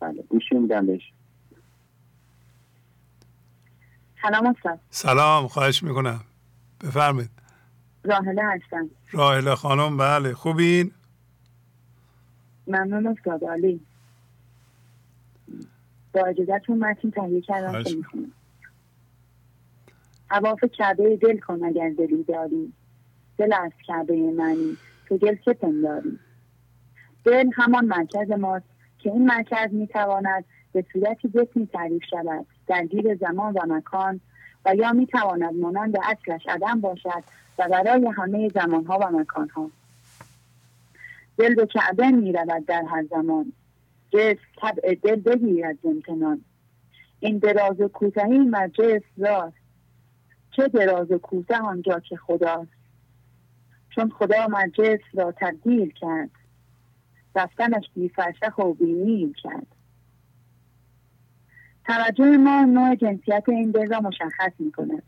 بله 0.02 0.22
گوشی 0.22 0.56
میدم 0.56 0.85
بهش. 0.85 1.02
سلام 4.22 4.45
استاد. 4.45 4.80
سلام 4.89 5.47
خواهش 5.47 5.84
می‌کنم. 5.84 6.22
بفرمایید. 6.81 7.44
راهله 8.06 8.44
هستم. 8.44 8.90
راهله 9.11 9.56
خانم 9.56 9.98
بله. 9.98 10.34
خوبین؟ 10.34 10.91
ممنون 12.68 13.07
استاد 13.07 13.44
عالی. 13.44 13.80
با 16.14 16.26
اجازتون 16.26 16.80
متین 16.80 17.11
تهیه 17.11 17.41
کردم 17.41 17.84
حواف 20.30 20.64
کعبه 20.64 21.18
دل 21.18 21.40
کن 21.40 21.64
اگر 21.64 21.90
دلی 21.90 22.23
داری. 22.23 22.73
دل 23.38 23.53
از 23.53 23.72
کعبه 23.88 24.32
منی 24.38 24.77
تو 25.07 25.18
دل 25.18 25.36
چه 25.45 25.53
پنداری؟ 25.53 26.19
دل 27.23 27.49
همان 27.56 27.86
مرکز 27.86 28.32
ماست 28.32 28.65
که 28.99 29.11
این 29.11 29.26
مرکز 29.26 29.73
می‌تواند 29.73 30.45
به 30.73 30.86
صورتی 30.94 31.30
جسمی 31.30 31.68
تعریف 31.68 32.03
شود. 32.10 32.45
درگیر 32.68 33.15
زمان 33.15 33.53
و 33.53 33.60
مکان 33.68 34.19
و 34.65 34.75
یا 34.75 34.91
می‌تواند 34.91 35.53
مانند 35.53 35.95
اصلش 36.03 36.47
عدم 36.47 36.81
باشد 36.81 37.23
و 37.59 37.67
برای 37.69 38.07
همه 38.07 38.49
زمانها 38.49 38.99
و 39.01 39.19
مکانها. 39.19 39.69
دل 41.37 41.55
به 41.55 41.65
کعبه 41.65 42.07
می‌رود 42.07 42.65
در 42.65 42.83
هر 42.89 43.03
زمان. 43.03 43.53
جسم 44.11 44.39
طبع 44.61 44.95
دل 44.95 45.15
بگیرد 45.15 45.77
امتنان 45.83 46.41
این 47.19 47.37
دراز 47.37 47.81
و 47.81 47.87
کوتاهی 47.87 48.37
مجلس 48.39 49.01
راست. 49.17 49.57
چه 50.51 50.67
دراز 50.67 51.11
و 51.11 51.17
کوته 51.17 51.57
آنجا 51.57 51.99
که 51.99 52.17
خداست. 52.17 52.71
چون 53.89 54.09
خدا 54.09 54.47
مجلس 54.47 54.99
را 55.13 55.31
تبدیل 55.31 55.91
کرد. 55.91 56.29
رفتنش 57.35 57.89
بی 57.95 58.09
فرشخ 58.09 58.57
و 58.57 58.73
بی 58.73 59.33
کرد. 59.43 59.67
توجه 61.87 62.37
ما 62.37 62.61
نوع 62.61 62.95
جنسیت 62.95 63.43
این 63.47 63.73
را 63.73 63.99
مشخص 63.99 64.51
می 64.59 64.71
کند 64.71 65.03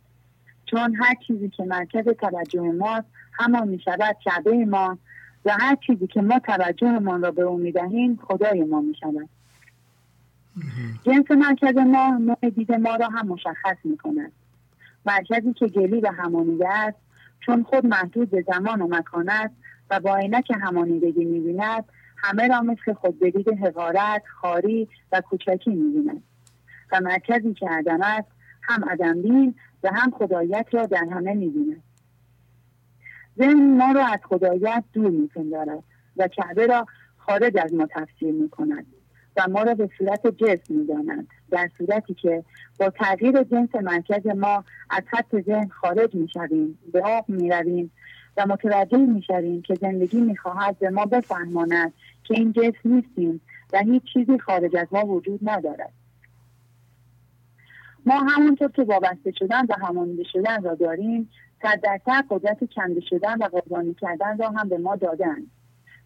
چون 0.65 0.95
هر 0.95 1.15
چیزی 1.27 1.49
که 1.49 1.63
مرکز 1.63 2.05
توجه 2.07 2.61
ماست 2.61 3.07
همان 3.33 3.67
می 3.67 3.79
شود 3.79 4.15
کعبه 4.25 4.65
ما 4.65 4.97
و 5.45 5.51
هر 5.59 5.75
چیزی 5.87 6.07
که 6.07 6.21
ما 6.21 6.39
توجهمان 6.39 7.21
را 7.21 7.31
به 7.31 7.41
او 7.41 7.57
می 7.57 7.71
دهیم 7.71 8.19
خدای 8.27 8.63
ما 8.63 8.81
می 8.81 8.95
شود 8.95 9.29
جنس 11.03 11.31
مرکز 11.31 11.77
ما 11.77 12.17
نوع 12.17 12.49
دید 12.49 12.71
ما 12.71 12.95
را 12.95 13.07
هم 13.07 13.27
مشخص 13.27 13.77
می 13.83 13.97
کند 13.97 14.31
مرکزی 15.05 15.53
که 15.53 15.67
گلی 15.67 16.01
و 16.01 16.11
همانیده 16.17 16.69
است 16.69 16.97
چون 17.45 17.63
خود 17.63 17.85
محدود 17.85 18.29
به 18.29 18.45
زمان 18.47 18.81
و 18.81 18.87
مکان 18.87 19.29
است 19.29 19.53
و 19.89 19.99
با 19.99 20.15
عینک 20.15 20.51
همانیدگی 20.61 21.25
می‌بیند 21.25 21.83
همه 22.17 22.47
را 22.47 22.61
مثل 22.61 22.93
خود 22.93 23.19
بدید 23.19 23.49
حقارت 23.49 24.23
خاری 24.41 24.87
و 25.11 25.21
کوچکی 25.21 25.69
می‌بیند. 25.69 26.23
و 26.91 27.01
مرکزی 27.01 27.53
که 27.53 27.69
عدم 27.69 28.01
است 28.01 28.27
هم 28.61 28.85
عدم 28.89 29.53
و 29.83 29.89
هم 29.93 30.11
خدایت 30.11 30.65
را 30.71 30.85
در 30.85 31.05
همه 31.11 31.33
می‌بیند 31.33 31.83
ذهن 33.37 33.77
ما 33.77 33.91
را 33.91 34.05
از 34.05 34.19
خدایت 34.23 34.83
دور 34.93 35.09
میپندارد 35.09 35.83
و 36.17 36.27
کعبه 36.27 36.67
را 36.67 36.85
خارج 37.17 37.57
از 37.57 37.73
ما 37.73 37.85
تفسیر 37.85 38.33
می‌کند 38.33 38.85
و 39.37 39.47
ما 39.49 39.63
را 39.63 39.73
به 39.73 39.89
صورت 39.97 40.27
جسم 40.27 40.73
می‌دانند 40.73 41.27
در 41.51 41.69
صورتی 41.77 42.13
که 42.13 42.43
با 42.79 42.89
تغییر 42.89 43.43
جنس 43.43 43.75
مرکز 43.75 44.27
ما 44.27 44.63
از 44.89 45.03
خط 45.11 45.41
ذهن 45.45 45.67
خارج 45.67 46.15
می‌شویم 46.15 46.79
به 46.93 47.01
آب 47.01 47.29
می‌رویم 47.29 47.91
و 48.37 48.45
متوجه 48.45 48.97
می‌شویم 48.97 49.61
که 49.61 49.75
زندگی 49.75 50.21
می‌خواهد 50.21 50.79
به 50.79 50.89
ما 50.89 51.05
بفهماند 51.05 51.93
که 52.23 52.33
این 52.33 52.53
جسم 52.53 52.79
نیستیم 52.83 53.41
و 53.73 53.79
هیچ 53.79 54.03
چیزی 54.13 54.39
خارج 54.39 54.75
از 54.75 54.87
ما 54.91 55.05
وجود 55.05 55.39
ندارد. 55.49 55.93
ما 58.07 58.19
همونطور 58.19 58.71
که 58.71 58.83
وابسته 58.83 59.31
شدن 59.31 59.65
و 59.65 59.75
همانیده 59.87 60.23
شدن 60.23 60.63
را 60.63 60.75
داریم 60.75 61.29
صد 61.61 61.81
درصد 61.81 62.25
قدرت 62.29 62.73
کنده 62.75 63.01
شدن 63.01 63.37
و 63.37 63.43
قربانی 63.43 63.93
کردن 63.93 64.37
را 64.37 64.49
هم 64.49 64.69
به 64.69 64.77
ما 64.77 64.95
دادند 64.95 65.51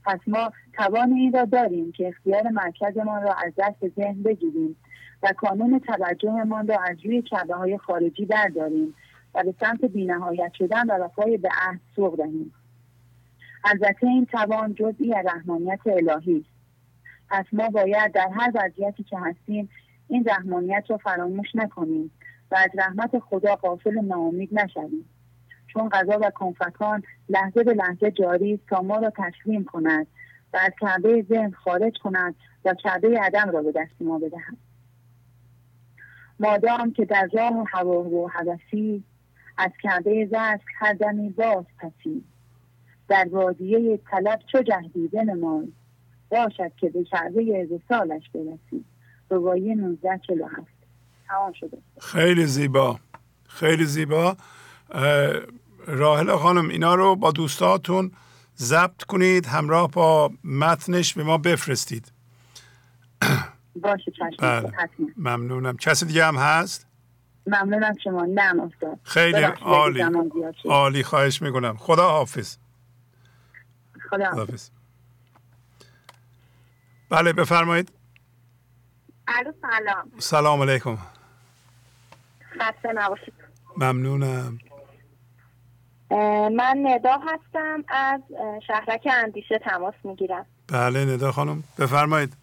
پس 0.05 0.19
ما 0.27 0.51
توان 0.73 1.13
این 1.13 1.33
را 1.33 1.45
داریم 1.45 1.91
که 1.91 2.07
اختیار 2.07 2.49
مرکزمان 2.49 3.23
را 3.23 3.33
از 3.33 3.53
دست 3.57 3.95
ذهن 3.95 4.23
بگیریم 4.23 4.75
و 5.23 5.33
کانون 5.37 5.79
توجهمان 5.79 6.67
را 6.67 6.77
از 6.79 6.97
روی 7.05 7.21
کعبه 7.21 7.55
های 7.55 7.77
خارجی 7.77 8.25
برداریم 8.25 8.95
و 9.35 9.43
به 9.43 9.53
سمت 9.59 9.85
بینهایت 9.85 10.53
شدن 10.53 10.85
و 10.89 11.03
وفای 11.03 11.37
به 11.37 11.49
عهد 11.67 11.79
سوق 11.95 12.17
دهیم. 12.17 12.53
البته 13.63 14.07
این 14.07 14.25
توان 14.25 14.73
جزئی 14.73 15.13
از 15.13 15.25
رحمانیت 15.25 15.79
الهی 15.85 16.37
است. 16.37 16.49
پس 17.29 17.45
ما 17.53 17.69
باید 17.69 18.11
در 18.11 18.27
هر 18.35 18.51
وضعیتی 18.55 19.03
که 19.03 19.17
هستیم 19.19 19.69
این 20.11 20.23
رحمانیت 20.27 20.83
را 20.89 20.97
فراموش 20.97 21.55
نکنیم 21.55 22.11
و 22.51 22.55
از 22.55 22.69
رحمت 22.77 23.19
خدا 23.19 23.55
قافل 23.55 23.99
ناامید 23.99 24.59
نشویم. 24.59 25.05
چون 25.67 25.89
غذا 25.89 26.19
و 26.21 26.29
کنفکان 26.29 27.03
لحظه 27.29 27.63
به 27.63 27.73
لحظه 27.73 28.11
جاری 28.11 28.53
است 28.53 28.63
تا 28.67 28.81
ما 28.81 28.97
را 28.97 29.13
تسلیم 29.17 29.63
کند 29.63 30.07
و 30.53 30.57
از 30.57 30.71
کعبه 30.79 31.25
ذهن 31.29 31.51
خارج 31.51 31.93
کند 32.03 32.35
و 32.65 32.73
کعبه 32.73 33.19
عدم 33.19 33.49
را 33.49 33.61
به 33.61 33.71
دست 33.71 34.01
ما 34.01 34.19
بدهد. 34.19 34.57
مادام 36.39 36.93
که 36.93 37.05
در 37.05 37.29
راه 37.33 37.65
هوا 37.73 38.03
و 38.03 38.29
حوثی 38.29 39.03
از 39.57 39.71
کعبه 39.83 40.25
زست 40.25 40.65
هر 40.77 40.93
دمی 40.93 41.29
باز 41.29 41.65
پسی. 41.79 42.23
در 43.07 43.27
وادیه 43.31 43.97
طلب 43.97 44.39
چو 44.51 44.61
جهدی 44.61 45.07
بنمای 45.07 45.71
باشد 46.29 46.71
که 46.77 46.89
به 46.89 47.03
کعبه 47.03 47.67
وسالش 47.71 48.29
برسی. 48.29 48.85
روایی 49.31 49.71
1947 49.71 50.67
تمام 51.27 51.53
شده. 51.53 51.77
خیلی 52.01 52.45
زیبا. 52.45 52.99
خیلی 53.47 53.85
زیبا. 53.85 54.37
راهل 55.87 56.35
خانم 56.35 56.69
اینا 56.69 56.95
رو 56.95 57.15
با 57.15 57.31
دوستاتون 57.31 58.11
ضبط 58.57 59.03
کنید 59.03 59.45
همراه 59.45 59.91
با 59.91 60.31
متنش 60.43 61.13
به 61.13 61.23
ما 61.23 61.37
بفرستید. 61.37 62.11
باشه 63.75 64.11
چشم. 64.11 64.35
بله. 64.39 64.71
ممنونم. 65.17 65.77
کسی 65.77 66.05
دیگه 66.05 66.25
هم 66.25 66.35
هست؟ 66.35 66.87
ممنون 67.47 67.83
از 67.83 67.95
شما. 68.03 68.25
نه 68.25 68.41
استاد 68.41 68.99
خیلی 69.03 69.43
عالی. 69.43 70.03
عالی. 70.65 71.03
خواهش 71.03 71.41
می‌کنم. 71.41 71.77
خدا 71.77 72.09
حافظ. 72.09 72.57
خدا 74.09 74.25
حافظ. 74.25 74.69
بله 77.09 77.33
بفرمایید. 77.33 77.91
الو 79.37 79.51
سلام. 79.61 80.11
سلام 80.19 80.61
علیکم. 80.61 80.97
خسته 82.59 82.93
نباشید. 82.93 83.33
ممنونم. 83.77 84.59
من 86.51 86.77
ندا 86.83 87.17
هستم 87.17 87.83
از 87.87 88.21
شهرک 88.67 89.07
اندیشه 89.23 89.59
تماس 89.59 89.93
می‌گیرم. 90.03 90.45
بله 90.73 91.05
ندا 91.05 91.31
خانم 91.31 91.63
بفرمایید. 91.79 92.33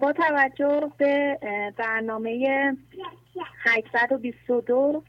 با 0.00 0.12
توجه 0.12 0.92
به 0.98 1.38
برنامه 1.76 2.76
822 3.64 5.02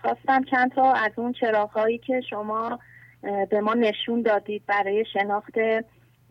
خواستم 0.00 0.44
چند 0.50 0.74
تا 0.74 0.92
از 0.92 1.12
اون 1.16 1.32
چراغ 1.32 1.88
که 2.06 2.20
شما 2.30 2.78
به 3.50 3.60
ما 3.60 3.74
نشون 3.74 4.22
دادید 4.22 4.66
برای 4.66 5.04
شناخت 5.12 5.54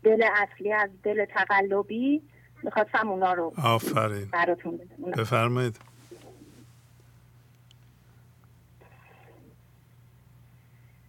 دل 0.07 0.23
اصلی 0.35 0.73
از 0.73 0.89
دل 1.03 1.25
تقلبی 1.25 2.21
می‌خواستم 2.63 3.09
اونا 3.09 3.33
رو 3.33 3.53
آفرین. 3.63 4.25
براتون 4.25 4.79
بفرمایید. 5.17 5.79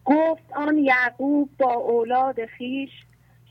گفت 0.05 0.53
آن 0.57 0.79
یعقوب 0.79 1.51
با 1.59 1.73
اولاد 1.73 2.47
خیش 2.47 2.91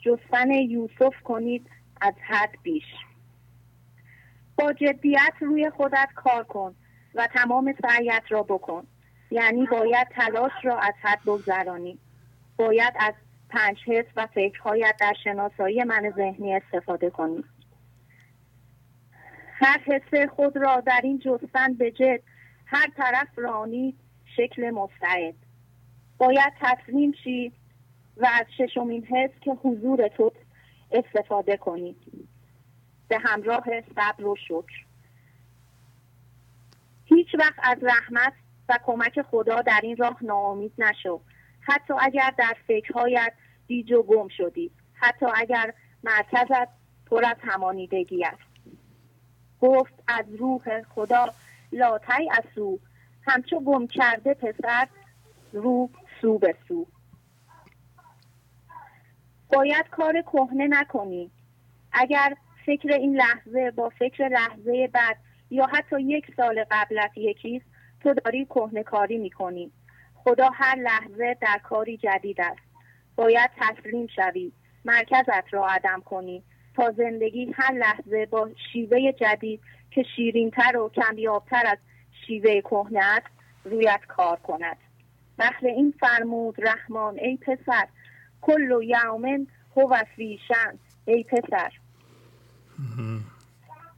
جستن 0.01 0.51
یوسف 0.51 1.21
کنید 1.23 1.69
از 2.01 2.13
حد 2.27 2.55
بیش. 2.63 2.83
با 4.57 4.73
جدیت 4.73 5.33
روی 5.39 5.69
خودت 5.69 6.09
کار 6.15 6.43
کن 6.43 6.75
و 7.15 7.27
تمام 7.33 7.75
سعیت 7.81 8.23
را 8.29 8.43
بکن. 8.43 8.87
یعنی 9.31 9.65
باید 9.65 10.07
تلاش 10.07 10.51
را 10.63 10.79
از 10.79 10.93
حد 11.01 11.19
بگذرانی. 11.25 11.99
باید 12.57 12.93
از 12.99 13.13
پنج 13.49 13.77
حس 13.85 14.05
و 14.15 14.27
فکرهایت 14.27 14.95
در 14.99 15.13
شناسایی 15.23 15.83
من 15.83 16.13
ذهنی 16.15 16.55
استفاده 16.55 17.09
کنی 17.09 17.43
هر 19.59 19.79
حس 19.85 20.29
خود 20.29 20.57
را 20.57 20.79
در 20.79 21.01
این 21.03 21.19
جستن 21.19 21.73
به 21.73 21.91
جد 21.91 22.19
هر 22.65 22.87
طرف 22.97 23.27
رانی 23.35 23.95
شکل 24.37 24.69
مستعد. 24.69 25.35
باید 26.17 26.53
تسلیم 26.61 27.11
شی 27.23 27.51
و 28.17 28.27
از 28.33 28.45
ششمین 28.57 29.05
حس 29.05 29.31
که 29.41 29.51
حضور 29.51 30.07
تو 30.07 30.31
استفاده 30.91 31.57
کنید. 31.57 31.97
به 33.07 33.17
همراه 33.19 33.65
صبر 33.95 34.25
و 34.25 34.35
شکر. 34.35 34.85
هیچ 37.05 37.27
وقت 37.39 37.59
از 37.63 37.77
رحمت 37.83 38.33
و 38.69 38.79
کمک 38.85 39.21
خدا 39.21 39.61
در 39.61 39.79
این 39.83 39.97
راه 39.97 40.17
ناامید 40.21 40.73
نشو. 40.77 41.21
حتی 41.67 41.93
اگر 41.99 42.33
در 42.37 42.55
فکرهایت 42.67 43.33
دیج 43.67 43.91
و 43.91 44.03
گم 44.03 44.27
شدی 44.27 44.71
حتی 44.93 45.25
اگر 45.35 45.73
مرکزت 46.03 46.67
پر 47.05 47.25
از 47.25 47.37
همانیدگی 47.41 48.23
است. 48.25 48.37
گفت 49.61 49.93
از 50.07 50.25
روح 50.35 50.81
خدا 50.83 51.25
لاتی 51.71 52.29
اسو 52.31 52.79
همچو 53.27 53.59
گم 53.59 53.87
کرده 53.87 54.33
پسر 54.33 54.87
رو 55.53 55.89
سو 56.21 56.37
به 56.37 56.55
سو. 56.67 56.87
باید 59.53 59.89
کار 59.91 60.21
کهنه 60.21 60.67
نکنی. 60.67 61.31
اگر 61.91 62.35
فکر 62.65 62.93
این 62.93 63.15
لحظه 63.15 63.71
با 63.71 63.89
فکر 63.89 64.27
لحظه 64.27 64.89
بعد 64.93 65.17
یا 65.49 65.65
حتی 65.65 66.01
یک 66.01 66.25
سال 66.37 66.65
قبلت 66.71 67.17
یکیست 67.17 67.65
تو 68.03 68.13
داری 68.13 68.45
کهنه 68.45 68.83
کاری 68.83 69.17
می‌کنی. 69.17 69.71
خدا 70.27 70.49
هر 70.49 70.75
لحظه 70.75 71.37
در 71.41 71.59
کاری 71.63 71.97
جدید 71.97 72.41
است. 72.41 72.61
باید 73.15 73.49
تسلیم 73.57 74.07
شوی. 74.07 74.51
مرکزت 74.85 75.53
را 75.53 75.67
عدم 75.67 76.01
کنی. 76.05 76.43
تا 76.75 76.91
زندگی 76.91 77.51
هر 77.55 77.73
لحظه 77.73 78.25
با 78.25 78.49
شیوه 78.71 79.11
جدید 79.11 79.61
که 79.91 80.03
شیرینتر 80.15 80.77
و 80.77 80.89
کمیابتر 80.89 81.63
از 81.65 81.77
شیوه 82.27 82.61
کهنه 82.61 82.99
است 83.03 83.27
رویت 83.63 83.99
کار 84.07 84.39
کند. 84.39 84.77
بخل 85.39 85.67
این 85.67 85.93
فرمود 85.99 86.55
رحمان 86.67 87.19
ای 87.19 87.37
پسر. 87.37 87.87
کل 88.41 88.71
و 88.71 88.83
یومن 88.83 89.47
هو 89.77 89.97
فیشن 90.15 90.79
ای 91.05 91.23
پسر. 91.23 91.71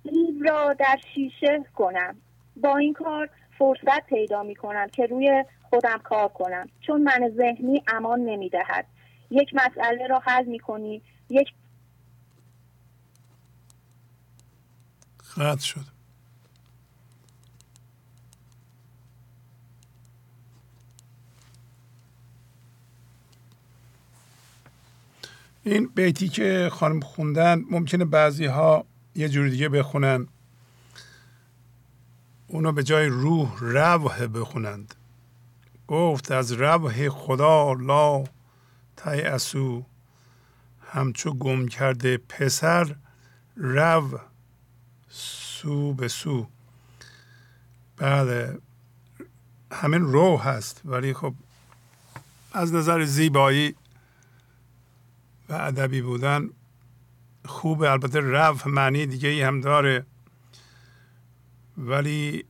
لیو 0.06 0.43
را 0.43 0.73
در 0.73 0.97
شیشه 1.14 1.65
کنم. 1.76 2.15
با 2.56 2.77
این 2.77 2.93
کار 2.93 3.30
فرصت 3.60 4.06
پیدا 4.06 4.44
می 4.44 4.56
کنم 4.56 4.88
که 4.88 5.06
روی 5.06 5.45
خودم 5.69 5.98
کار 5.98 6.27
کنم. 6.27 6.69
چون 6.88 7.02
من 7.02 7.31
ذهنی 7.38 7.84
امان 7.88 8.19
نمی 8.19 8.49
دهد 8.49 8.86
یک 9.31 9.49
مسئله 9.53 10.07
را 10.07 10.19
حل 10.19 10.45
می 10.45 10.60
کنی 10.60 11.02
یک 11.30 11.48
خط 15.23 15.60
شد. 15.60 15.99
این 25.64 25.90
بیتی 25.95 26.30
که 26.30 26.69
خانم 26.72 26.99
خوندن 26.99 27.64
ممکنه 27.72 28.06
بعضی 28.06 28.45
ها 28.45 28.86
یه 29.15 29.30
جور 29.30 29.49
دیگه 29.49 29.69
بخونن. 29.69 30.27
اونو 32.51 32.71
به 32.71 32.84
جای 32.84 33.07
روح 33.07 33.59
روح 33.59 34.27
بخونند. 34.27 34.95
گفت 35.88 36.31
از 36.31 36.51
روح 36.51 37.09
خدا 37.09 37.73
لا 37.73 38.23
اسو 39.21 39.84
همچو 40.81 41.34
گم 41.34 41.67
کرده 41.67 42.17
پسر 42.17 42.95
رو 43.57 44.19
سو 45.09 45.93
به 45.93 46.07
سو. 46.07 46.47
بله 47.97 48.57
همین 49.71 50.01
روح 50.01 50.47
هست 50.47 50.81
ولی 50.85 51.13
خب 51.13 51.34
از 52.53 52.73
نظر 52.73 53.05
زیبایی 53.05 53.76
و 55.49 55.53
ادبی 55.53 56.01
بودن 56.01 56.49
خوبه. 57.45 57.91
البته 57.91 58.19
رف 58.21 58.67
معنی 58.67 59.05
دیگه 59.05 59.30
ای 59.30 59.41
هم 59.41 59.61
داره. 59.61 60.05
ولی 61.80 62.45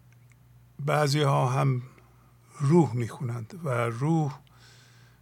بعضی 0.85 1.21
ها 1.21 1.47
هم 1.47 1.81
روح 2.59 2.95
می‌خونند 2.95 3.59
و 3.63 3.69
روح 3.69 4.39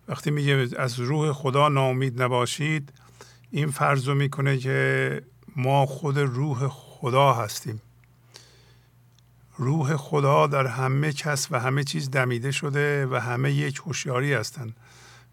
وقتی 0.08 0.32
میگه 0.32 0.68
از 0.78 1.00
روح 1.00 1.32
خدا 1.32 1.70
ناامید 1.70 2.22
نباشید 2.22 2.94
این 3.52 3.72
فرض 3.72 4.08
رو 4.08 4.16
می‌کنه 4.16 4.58
که 4.58 5.22
ما 5.56 5.86
خود 5.86 6.20
روح 6.20 6.68
خدا 6.68 7.34
هستیم. 7.34 7.82
روح 9.58 9.96
خدا 9.96 10.48
در 10.48 10.68
همه 10.68 11.14
کس 11.14 11.52
و 11.52 11.60
همه 11.60 11.84
چیز 11.84 12.12
دمیده 12.12 12.52
شده 12.52 13.06
و 13.06 13.16
همه 13.16 13.52
یک 13.52 13.78
هوشیاری 13.78 14.34
هستند. 14.34 14.76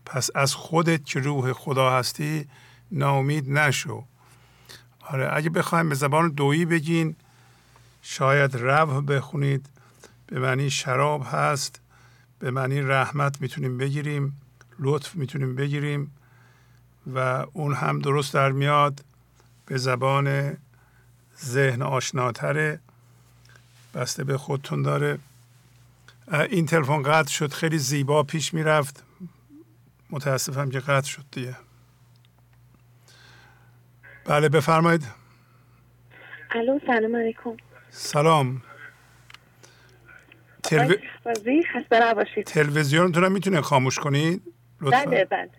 پس 0.07 0.31
از 0.35 0.55
خودت 0.55 1.05
که 1.05 1.21
روح 1.21 1.53
خدا 1.53 1.91
هستی 1.91 2.47
ناامید 2.91 3.51
نشو. 3.51 4.05
آره 5.01 5.31
اگه 5.33 5.51
بخوایم 5.51 5.89
به 5.89 5.95
زبان 5.95 6.31
دویی 6.31 6.65
بگین 6.65 7.17
شاید 8.07 8.57
رو 8.57 9.03
بخونید. 9.03 9.67
به 10.27 10.41
معنی 10.41 10.71
شراب 10.71 11.27
هست. 11.27 11.81
به 12.39 12.51
معنی 12.51 12.81
رحمت 12.81 13.41
می‌تونیم 13.41 13.79
بگیریم. 13.79 14.41
لطف 14.79 15.15
می‌تونیم 15.15 15.55
بگیریم. 15.55 16.15
و 17.15 17.19
اون 17.53 17.75
هم 17.75 17.99
درست 17.99 18.35
در 18.35 18.53
میاد 18.53 19.05
به 19.67 19.77
زبان 19.77 20.57
ذهن 21.45 21.83
آشناتره. 21.83 22.81
بسته 23.95 24.25
به 24.25 24.39
خودتون 24.39 24.83
داره. 24.83 25.19
این 26.33 26.67
تلفن 26.67 27.03
قطع 27.03 27.31
شد. 27.31 27.53
خیلی 27.53 27.79
زیبا 27.79 28.23
پیش 28.23 28.55
می‌رفت. 28.55 29.05
متاسفم 30.11 30.71
که 30.71 30.81
قطع 30.81 31.09
شد 31.09 31.25
دیگه. 31.31 31.57
بله 34.25 34.49
بفرمایید. 34.49 35.07
الو 36.51 36.79
سلام 36.87 37.17
علیکم. 37.17 37.57
سلام. 37.97 38.63
تلو... 40.63 40.95
تلویزیونتون 42.47 43.33
می‌تونه 43.33 43.61
خاموش 43.61 43.99
کنید؟ 43.99 44.43
لطفا. 44.81 45.05
بله 45.05 45.25
بله. 45.25 45.51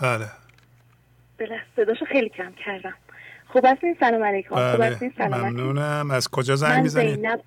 بله. 0.00 0.30
بله 1.38 1.60
صداشو 1.76 2.04
خیلی 2.04 2.28
کم 2.28 2.52
کردم. 2.64 2.94
خوب 3.48 3.66
هستین؟ 3.66 3.96
سلام 4.00 4.24
علیکم. 4.24 4.54
بله. 4.54 4.72
خوب 4.72 4.80
هستین؟ 4.82 5.12
سلام 5.18 5.40
ممنونم. 5.40 6.10
از 6.10 6.28
کجا 6.28 6.56
زنگ 6.56 6.82
می‌زنید؟ 6.82 7.14
زینب 7.14 7.40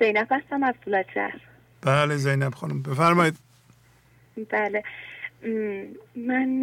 زینب 0.00 0.28
هستم 0.30 0.62
از 0.62 0.74
فولاد 0.84 1.04
شهر. 1.14 1.40
بله 1.82 2.16
زینب 2.16 2.54
خانم. 2.54 2.82
بفرمایید. 2.82 3.38
بله. 4.50 4.82
من 6.16 6.62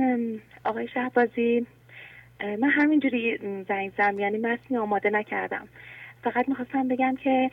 آقای 0.63 0.87
شهبازی 0.87 1.67
من 2.39 2.69
همینجوری 2.69 3.37
زنگ 3.67 3.93
زم 3.97 4.19
یعنی 4.19 4.37
متنی 4.37 4.77
آماده 4.77 5.09
نکردم. 5.09 5.67
فقط 6.23 6.49
می‌خواستم 6.49 6.87
بگم 6.87 7.15
که 7.23 7.49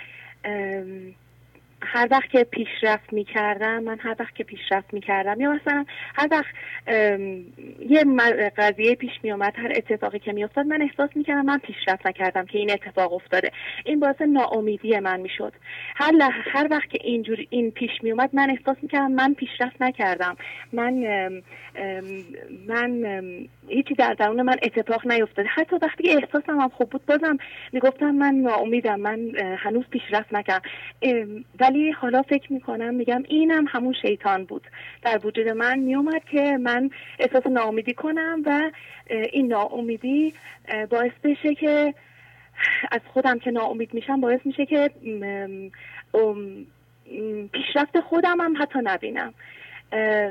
هر 1.82 2.08
وقت 2.10 2.30
که 2.30 2.44
پیشرفت 2.44 3.12
می‌کردم 3.12 3.82
من 3.82 3.98
هر 3.98 4.16
وقت 4.18 4.34
که 4.34 4.44
پیشرفت 4.44 4.94
می‌کردم 4.94 5.40
یا 5.40 5.52
مثلا 5.52 5.84
هر 6.14 6.28
وقت 6.30 6.54
یه 7.88 8.04
قضیه 8.56 8.94
پیش 8.94 9.10
میومد 9.22 9.52
هر 9.56 9.72
اتفاقی 9.76 10.18
که 10.18 10.32
میافتاد 10.32 10.66
من 10.66 10.82
احساس 10.82 11.10
می‌کردم 11.14 11.44
من 11.44 11.58
پیشرفت 11.58 12.06
نکردم 12.06 12.46
که 12.46 12.58
این 12.58 12.70
اتفاق 12.70 13.12
افتاده. 13.12 13.50
این 13.84 14.00
باعث 14.00 14.20
ناامیدی 14.20 14.98
من 14.98 15.20
می‌شد. 15.20 15.52
هر 15.96 16.12
هر 16.52 16.68
وقت 16.70 16.90
که 16.90 16.98
اینجوری 17.04 17.46
این 17.50 17.70
پیش 17.70 17.90
میومد 18.02 18.30
من 18.32 18.50
احساس 18.50 18.76
می‌کردم 18.82 19.12
من 19.12 19.34
پیشرفت 19.34 19.82
نکردم. 19.82 20.36
من 20.72 20.92
من 22.68 23.04
هیچی 23.68 23.94
در 23.94 24.14
درون 24.14 24.42
من 24.42 24.56
اتفاق 24.62 25.06
نیفتاده 25.06 25.48
حتی 25.48 25.76
وقتی 25.82 26.02
که 26.02 26.10
احساسم 26.10 26.60
هم 26.60 26.68
خوب 26.68 26.90
بود 26.90 27.06
بازم 27.06 27.36
می‌گفتم 27.72 28.10
من 28.10 28.34
ناامیدم 28.34 29.00
من 29.00 29.18
هنوز 29.58 29.84
پیشرفت 29.90 30.34
نکردم. 30.34 30.62
ولی 31.70 31.90
حالا 31.90 32.22
فکر 32.22 32.52
می‌کنم 32.52 32.94
میگم 32.94 33.22
اینم 33.28 33.64
همون 33.68 33.94
شیطان 34.02 34.44
بود. 34.44 34.66
در 35.02 35.20
وجود 35.24 35.48
من 35.48 35.78
میومد 35.78 36.24
که 36.24 36.56
من 36.56 36.90
احساس 37.18 37.46
ناامیدی 37.46 37.94
کنم 37.94 38.42
و 38.46 38.70
این 39.32 39.46
ناامیدی 39.46 40.34
باعث 40.90 41.12
بشه 41.24 41.54
که 41.54 41.94
از 42.90 43.00
خودم 43.12 43.38
که 43.38 43.50
ناامید 43.50 43.94
میشم 43.94 44.20
باعث 44.20 44.40
میشه 44.44 44.66
که 44.66 44.90
پیشرفت 47.52 48.00
خودم 48.00 48.40
هم 48.40 48.54
حتی 48.60 48.78
نبینم. 48.82 49.34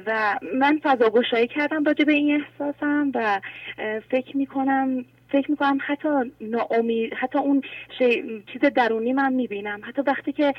و 0.05 0.39
من 0.53 0.79
فضا 0.83 1.09
گشایی 1.09 1.47
کردم 1.47 1.83
راجع 1.83 2.05
به 2.05 2.13
این 2.13 2.41
احساسم 2.41 3.11
و 3.15 3.41
فکر 4.09 4.37
می‌کنم 4.37 5.05
فکر 5.31 5.51
می‌کنم 5.51 5.77
حتی 5.81 6.09
ناامید 6.41 7.13
حتی 7.13 7.39
اون 7.39 7.61
شی... 7.97 8.43
چیز 8.53 8.61
درونی 8.61 9.13
من 9.13 9.33
می‌بینم. 9.33 9.81
حتی 9.83 10.01
وقتی 10.01 10.31
که 10.31 10.53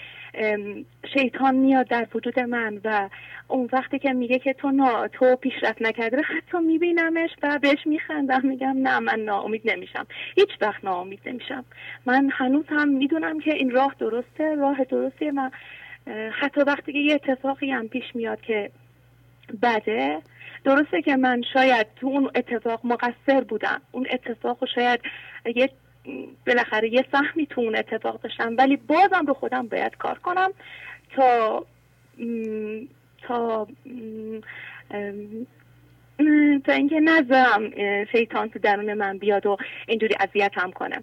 شیطان 1.14 1.54
میاد 1.54 1.88
در 1.88 2.06
وجود 2.14 2.40
من 2.40 2.80
و 2.84 3.08
اون 3.48 3.68
وقتی 3.72 3.98
که 3.98 4.12
میگه 4.12 4.38
که 4.38 4.52
تو 4.52 4.70
نا... 4.70 5.08
تو 5.08 5.36
پیشرفت 5.36 5.82
نکرده 5.82 6.22
حتی 6.22 6.58
میبینمش 6.58 7.30
و 7.42 7.58
بهش 7.62 7.86
میخندم 7.86 8.40
میگم 8.44 8.76
نه 8.78 8.98
من 8.98 9.20
ناامید 9.20 9.70
نمیشم. 9.70 10.06
هیچ 10.36 10.50
وقت 10.60 10.84
ناامید 10.84 11.20
نمیشم. 11.26 11.64
من 12.06 12.30
هنوز 12.32 12.64
هم 12.68 12.88
می‌دونم 12.88 13.40
که 13.40 13.54
این 13.54 13.70
راه 13.70 13.94
درسته 13.98 14.54
راه 14.54 14.84
درسته 14.84 15.32
و 15.36 15.50
حتی 16.30 16.60
وقتی 16.60 16.92
که 16.92 16.98
یه 16.98 17.14
اتفاقی 17.14 17.70
هم 17.70 17.88
پیش 17.88 18.04
میاد 18.14 18.40
که 18.40 18.70
بده 19.62 20.18
درسته 20.64 21.02
که 21.02 21.16
من 21.16 21.42
شاید 21.52 21.86
تو 21.96 22.06
اون 22.06 22.30
اتفاق 22.34 22.80
مقصر 22.84 23.40
بودم. 23.48 23.80
اون 23.92 24.06
اتفاق 24.10 24.58
شاید 24.74 25.00
یه 25.56 25.70
بالاخره 26.46 26.92
یه 26.92 27.04
سهمی 27.12 27.46
تو 27.46 27.60
اون 27.60 27.76
اتفاق 27.76 28.20
داشتم 28.20 28.56
ولی 28.58 28.76
بازم 28.76 29.26
رو 29.26 29.34
خودم 29.34 29.66
باید 29.66 29.96
کار 29.96 30.18
کنم 30.18 30.52
تا 31.16 31.66
تا 33.22 33.66
تا 36.66 36.72
اینکه 36.72 37.00
نذارم 37.00 37.70
شیطان 38.12 38.48
تو 38.48 38.58
درون 38.58 38.94
من 38.94 39.18
بیاد 39.18 39.46
و 39.46 39.56
اینجوری 39.88 40.14
اذیتم 40.20 40.70
کنه. 40.70 41.02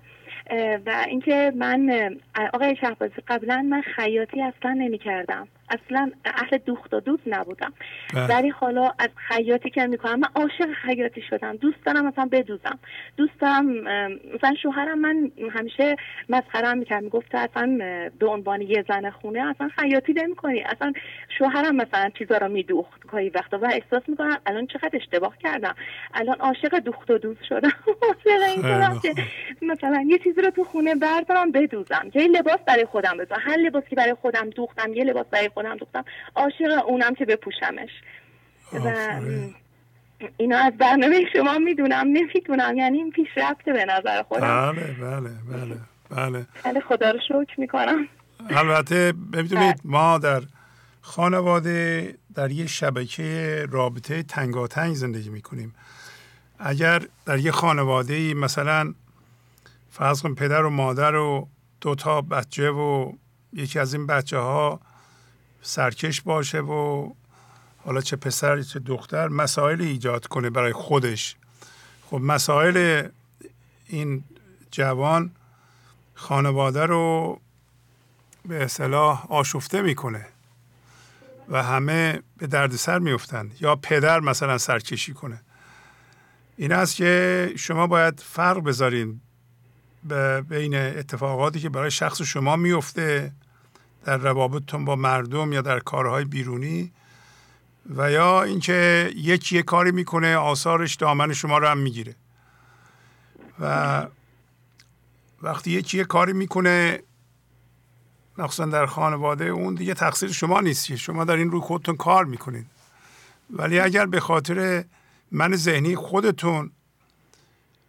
و 0.85 1.05
اینکه 1.07 1.53
من 1.55 2.15
آقای 2.53 2.75
شهبازی 2.75 3.13
قبلا 3.27 3.61
من 3.69 3.81
خیاطی 3.81 4.41
اصلا 4.41 4.73
نمی 4.73 4.97
کردم 4.97 5.47
اصلا 5.69 6.11
اهل 6.25 6.57
دوخت 6.57 6.93
و 6.93 6.99
دوست 6.99 7.23
نبودم. 7.27 7.73
بله. 8.13 8.27
ولی 8.27 8.49
حالا 8.49 8.91
از 8.99 9.09
خیاطی 9.15 9.69
که 9.69 9.87
می‌کنم 9.87 10.19
من 10.19 10.27
عاشق 10.35 10.73
خیاطی 10.73 11.21
شدم. 11.21 11.55
دوست 11.55 11.85
دارم 11.85 12.05
مثلا 12.05 12.29
بدوزم. 12.31 12.79
دوست 13.17 13.39
دارم 13.39 13.65
مثلا 14.35 14.55
شوهرم 14.61 14.99
من 14.99 15.31
همیشه 15.51 15.95
مسخرم 16.29 16.77
می‌کرد. 16.77 17.03
می‌گفت 17.03 17.35
اصلا 17.35 17.77
به 18.19 18.27
عنوان 18.27 18.61
یه 18.61 18.85
زن 18.87 19.09
خونه 19.09 19.49
اصلا 19.49 19.69
خیاطی 19.79 20.13
نمی‌کنی. 20.13 20.61
اصلا 20.61 20.93
شوهرم 21.37 21.75
مثلا 21.75 22.09
چیزا 22.17 22.37
رو 22.37 22.47
میدوخت 22.47 23.07
گاهی 23.07 23.29
وقتا. 23.29 23.59
و 23.59 23.65
احساس 23.65 24.09
می‌کنم 24.09 24.37
الان 24.45 24.67
چقدر 24.67 24.91
اشتباه 24.93 25.37
کردم. 25.37 25.75
الان 26.13 26.35
عاشق 26.39 26.79
دوخت 26.79 27.11
و 27.11 27.17
دوست 27.17 27.43
شدم. 27.43 27.73
عاشق 28.07 28.37
که 29.01 29.13
مثلا 29.61 30.05
یه 30.07 30.19
چیزی 30.19 30.41
رو 30.41 30.49
تو 30.49 30.63
خونه 30.63 30.95
بردارم 30.95 31.51
بدوزم. 31.51 32.11
یه 32.13 32.27
لباس 32.27 32.59
برای 32.67 32.85
خودم 32.85 33.17
بذارم 33.17 33.41
هر 33.45 33.57
لباسی 33.57 33.95
برای 33.95 34.13
خودم 34.13 34.49
دوختم 34.49 34.93
یه 34.93 35.03
لباس 35.03 35.25
برای 35.31 35.49
خودم 35.57 35.77
دوختم 35.77 36.03
عاشق 36.35 36.87
اونم 36.87 37.15
که 37.15 37.25
بپوشمش. 37.25 37.89
و 38.73 39.21
اینا 40.37 40.57
از 40.57 40.73
برنامه 40.77 41.25
شما 41.33 41.57
می‌دونم 41.57 42.07
نمی‌دونم. 42.07 42.77
یعنی 42.77 42.97
این 42.97 43.11
پیشرفته 43.11 43.73
به 43.73 43.85
نظر 43.85 44.23
خودم. 44.23 44.71
بله 44.71 44.95
بله 45.01 45.29
بله 45.51 45.77
بله. 46.09 46.45
بله 46.63 46.79
خدا 46.79 47.11
رو 47.11 47.19
شکر 47.27 47.59
می‌کنم. 47.59 48.07
البته 48.49 49.13
ببینید 49.33 49.81
ما 49.83 50.17
در 50.17 50.41
خانواده 51.01 52.13
در 52.35 52.51
یه 52.51 52.67
شبکه 52.67 53.65
رابطه 53.71 54.23
تنگاتنگ 54.23 54.93
زندگی 54.93 55.29
می‌کنیم. 55.29 55.75
اگر 56.59 57.01
در 57.25 57.37
یه 57.37 57.51
خانواده 57.51 58.33
مثلا 58.33 58.93
فرض 59.89 60.21
کن 60.21 60.35
پدر 60.35 60.65
و 60.65 60.69
مادر 60.69 61.15
و 61.15 61.47
دو 61.81 61.95
تا 61.95 62.21
بچه 62.21 62.69
و 62.69 63.11
یکی 63.53 63.79
از 63.79 63.93
این 63.93 64.07
بچه 64.07 64.37
ها 64.37 64.79
سرکش 65.61 66.21
باشه 66.21 66.59
و 66.59 67.11
حالا 67.85 68.01
چه 68.01 68.15
پسر 68.15 68.61
چه 68.61 68.79
دختر 68.79 69.27
مسائل 69.27 69.81
ایجاد 69.81 70.27
کنه 70.27 70.49
برای 70.49 70.73
خودش. 70.73 71.35
خب 72.05 72.17
مسائل 72.17 73.07
این 73.87 74.23
جوان 74.71 75.31
خانواده 76.13 76.85
رو 76.85 77.39
به 78.45 78.63
اصطلاح 78.63 79.31
آشفته 79.31 79.81
می‌کنه 79.81 80.25
و 81.49 81.63
همه 81.63 82.21
به 82.37 82.47
دردسر 82.47 82.99
میفتند 82.99 83.55
یا 83.61 83.75
پدر 83.75 84.19
مثلا 84.19 84.57
سرکشی 84.57 85.13
کنه. 85.13 85.41
این 86.57 86.71
است 86.71 86.95
که 86.95 87.51
شما 87.57 87.87
باید 87.87 88.19
فرق 88.19 88.63
بذارین 88.63 89.21
بین 90.49 90.75
اتفاقاتی 90.75 91.59
که 91.59 91.69
برای 91.69 91.91
شخص 91.91 92.21
شما 92.21 92.55
میفته 92.55 93.31
در 94.07 94.17
روابطتون 94.17 94.85
با 94.85 94.95
مردم 94.95 95.53
یا 95.53 95.61
در 95.61 95.79
کارهای 95.79 96.25
بیرونی 96.25 96.91
و 97.95 98.11
یا 98.11 98.43
اینکه 98.43 99.11
یکی 99.15 99.55
یه 99.55 99.63
کاری 99.63 99.91
می‌کنه 99.91 100.35
آثارش 100.35 100.95
دامن 100.95 101.33
شما 101.33 101.57
رو 101.57 101.67
هم 101.67 101.77
می‌گیره. 101.77 102.15
و 103.59 104.07
وقتی 105.41 105.71
یکی 105.71 105.97
یه 105.97 106.03
کاری 106.03 106.33
می‌کنه 106.33 107.03
مخصوصا 108.37 108.65
در 108.65 108.85
خانواده 108.85 109.45
اون 109.45 109.75
دیگه 109.75 109.93
تقصیر 109.93 110.31
شما 110.31 110.61
نیست. 110.61 110.95
شما 110.95 111.25
در 111.25 111.35
این 111.35 111.51
روی 111.51 111.61
خودتون 111.61 111.95
کار 111.95 112.25
می‌کنید 112.25 112.65
ولی 113.49 113.79
اگر 113.79 114.05
به 114.05 114.19
خاطر 114.19 114.85
من 115.31 115.55
ذهنی 115.55 115.95
خودتون 115.95 116.71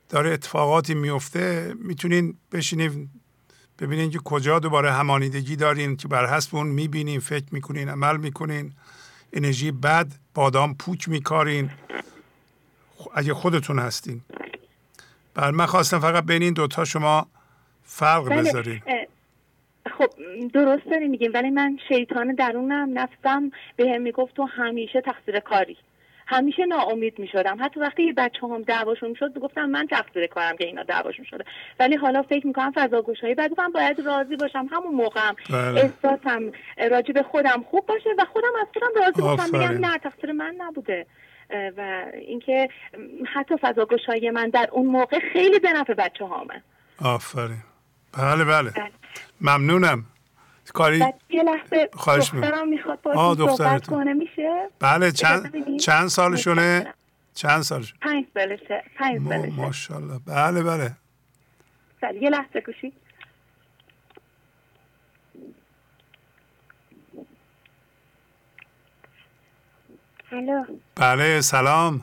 داره 0.09 0.31
اتفاقاتی 0.31 0.95
میفته 0.95 1.74
می‌تونین 1.78 2.36
بشینید 2.53 3.09
ببینین 3.79 4.11
که 4.11 4.19
کجا 4.19 4.59
دوباره 4.59 4.93
همانیدگی 4.93 5.57
دارین 5.57 5.97
که 5.97 6.09
بر 6.09 6.27
حسب 6.27 6.57
اون 6.57 6.67
می‌بینین 6.67 7.21
فکر 7.21 7.45
می‌کنین 7.51 7.89
عمل 7.89 8.17
می‌کنین. 8.17 8.73
انرژی 9.33 9.71
بد 9.73 10.07
بادام 10.35 10.75
پوچ 10.75 11.09
میکارین. 11.09 11.71
اگه 13.15 13.35
خودتون 13.35 13.79
هستین. 13.79 14.21
بر 15.35 15.51
من 15.51 15.67
خواستم 15.67 15.99
فقط 15.99 16.25
بین 16.25 16.43
این 16.43 16.53
دوتا 16.53 16.85
شما 16.85 17.27
فرق 17.85 18.29
بله. 18.29 18.43
بذارین. 18.43 18.83
خب 19.99 20.11
درست 20.55 20.87
داری 20.91 21.09
میگیم 21.09 21.31
ولی 21.35 21.51
من 21.51 21.79
شیطان 21.89 22.35
درونم 22.35 22.99
نفسم 22.99 23.51
به 23.77 23.91
هم 23.95 24.03
می‌گفت 24.03 24.35
تو 24.35 24.45
همیشه 24.45 25.01
تقصیر 25.01 25.41
کاری. 25.41 25.77
همیشه 26.31 26.67
ناامید 26.67 27.19
می‌شدم. 27.19 27.57
حتی 27.61 27.81
وقتی 27.81 28.03
یه 28.03 28.13
بچه 28.13 28.41
هم 28.43 28.63
دعواشون 28.63 29.15
شد 29.15 29.39
گفتم 29.39 29.65
من 29.65 29.87
تقصیر 29.87 30.27
کارم 30.27 30.57
که 30.57 30.65
اینا 30.65 30.83
دعواشون 30.83 31.25
شده. 31.25 31.45
ولی 31.81 31.97
حالا 31.97 32.23
فکر 32.23 32.47
می‌کنم 32.47 32.73
فضا 32.75 33.03
گوشایی 33.03 33.35
بعد 33.35 33.51
گفتم 33.51 33.73
باید 33.73 34.01
راضی 34.01 34.37
باشم. 34.37 34.69
همون 34.73 34.95
موقعم 34.95 35.37
بله. 35.51 35.81
احساسم 35.81 36.53
راجع 36.91 37.13
به 37.13 37.23
خودم 37.23 37.65
خوب 37.71 37.87
باشه 37.87 38.11
و 38.19 38.25
خودم 38.33 38.53
از 38.61 38.67
خودم 38.73 39.05
راضی 39.05 39.23
باشم. 39.23 39.53
بگم 39.53 39.87
نه 39.87 39.99
تقصیر 39.99 40.33
من 40.33 40.55
نبوده. 40.59 41.07
و 41.77 42.05
اینکه 42.15 42.69
حتی 43.35 43.55
فضا 43.61 43.85
گشایی 43.85 44.31
من 44.31 44.49
در 44.49 44.69
اون 44.73 44.87
موقع 44.87 45.19
خیلی 45.33 45.59
به 45.59 45.73
نفع 45.73 45.95
بچه 45.95 46.25
هامه 46.25 46.63
آفرین. 47.05 47.63
بله 48.19 48.45
بله, 48.45 48.71
بله. 48.71 48.91
ممنونم. 49.41 50.05
کاری 50.74 51.05
یه 51.31 51.43
لحظه 51.43 51.90
خواهش 51.93 52.31
دخترم 52.31 52.69
می‌خواد 52.69 53.03
با 53.03 53.35
صحبت 53.57 53.86
کنه 53.86 54.12
میشه؟ 54.12 54.69
بله 54.81 55.12
چند 55.12 55.77
چند 55.78 56.09
سالشونه؟ 56.09 56.95
چند 57.35 57.62
سالشونه 57.62 58.01
پنج 58.03 58.27
سالشه 58.35 58.85
پنج 58.99 59.28
سالشه. 59.28 59.53
ماشاءالله. 59.53 60.19
بله 60.27 60.62
بله. 60.62 60.93
بله 62.01 62.23
یه 62.23 62.31
لحظه 62.31 62.61
گوشی. 62.61 62.93
الو. 70.32 70.65
بله 70.97 71.40
سلام. 71.40 72.03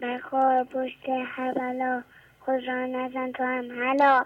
بخواه 0.00 0.64
پشت 0.64 1.08
حوالا 1.36 2.02
خود 2.40 2.60
را 2.66 2.86
نزن 2.86 3.32
تو 3.32 3.44
هم. 3.44 3.84
حالا 3.84 4.24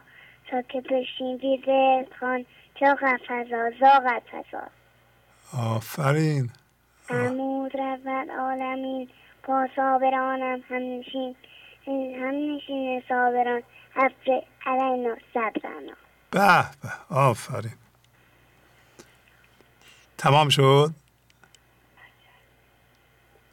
تا 0.54 0.62
که 0.62 0.80
بشین 0.80 2.06
خان 2.20 2.46
چاق 2.80 2.98
فضا 3.28 3.70
زاغت 3.80 4.22
فضا 4.32 4.62
آفرین. 5.52 6.50
عمود 7.10 7.76
رود 7.76 8.30
عالمین. 8.38 9.08
با 9.48 9.68
صابرانم 9.76 10.62
هم 10.68 10.76
نشین 10.76 11.36
هم 11.86 12.54
نشین 12.54 13.02
صابران. 13.08 13.62
حفر 13.94 14.42
علینا 14.66 15.16
سبزنا 15.34 15.94
به 16.30 16.64
به. 16.82 17.16
آفرین. 17.16 17.74
تمام 20.18 20.48
شد؟ 20.48 20.90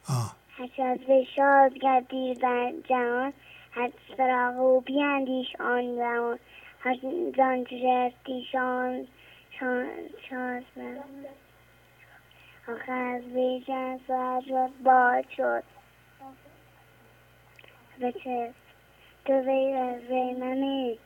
آه. 0.08 0.36
از 0.58 1.00
شاد 1.36 1.78
گردی 1.78 2.34
بر 2.34 2.72
جهان 2.88 3.32
هر 3.72 3.90
سراغ 4.16 4.56
و 4.60 4.80
بیاندیش 4.80 5.46
آن 5.60 5.96
زمان 5.96 6.38
هر 6.84 6.96
زان 7.36 7.64
جرتی 7.64 8.46
شان 8.52 9.06
شان 10.30 10.64
آخه 12.68 12.92
از 12.92 13.22
بیجن 13.22 13.98
سوال 14.06 14.70
باد 14.84 15.24
شد. 15.36 15.62
بچه 18.00 18.54
تو 19.24 19.32
وی 19.32 19.72
از 19.72 20.02
وی 20.10 20.34
منی. 20.34 20.98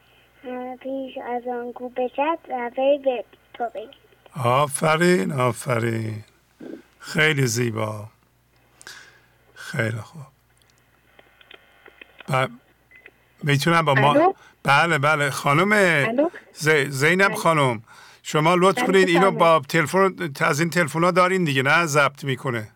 پیش 0.80 1.18
از 1.18 1.42
آن 1.46 1.72
کو 1.72 1.88
بچت 1.88 2.38
و 2.48 2.70
وی 2.76 2.98
به 2.98 3.24
تو 3.54 3.70
بگی 3.74 3.98
آفرین 4.44 5.32
آفرین. 5.32 6.24
خیلی 6.98 7.46
زیبا. 7.46 8.08
خیلی 9.54 9.96
خوب. 9.96 10.22
ب... 12.28 12.48
می‌تونم 13.42 13.84
با 13.84 13.94
ما 13.94 14.34
بله 14.66 14.98
بله. 14.98 15.30
خانم 15.30 16.06
زینب 16.88 17.34
خانم 17.34 17.82
شما 18.22 18.54
لطف 18.54 18.82
بله، 18.82 18.86
کنید 18.86 19.08
اینو 19.08 19.30
با 19.30 19.62
تلفن 19.68 20.14
از 20.40 20.60
این 20.60 20.70
تلفن 20.70 21.04
ها 21.04 21.10
دارین 21.10 21.44
دیگه 21.44 21.62
نه؟ 21.62 21.86
ضبط 21.86 22.24
می‌کنه. 22.24 22.68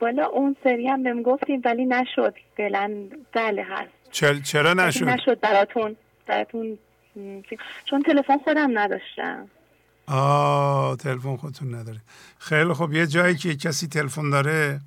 بالا 0.00 0.26
اون 0.26 0.56
سری 0.64 0.88
هم 0.88 1.02
بهم 1.02 1.22
گفتیم 1.22 1.62
ولی 1.64 1.86
نشد. 1.86 2.34
فعلا 2.56 2.92
بله 3.32 3.66
هست. 3.70 3.90
چرا, 4.10 4.34
چرا 4.34 4.74
نشد؟ 4.74 5.08
نشد 5.08 5.40
براتون 5.40 5.96
براتون 6.26 6.78
چون 7.84 8.02
تلفن 8.02 8.38
خودم 8.38 8.78
نداشتم. 8.78 9.48
آه 10.06 10.96
تلفن 10.96 11.36
خودتون 11.36 11.74
نداره. 11.74 11.98
خیلی 12.38 12.72
خب 12.72 12.92
یه 12.92 13.06
جایی 13.06 13.34
که 13.34 13.56
کسی 13.56 13.86
تلفن 13.88 14.30
داره 14.30 14.80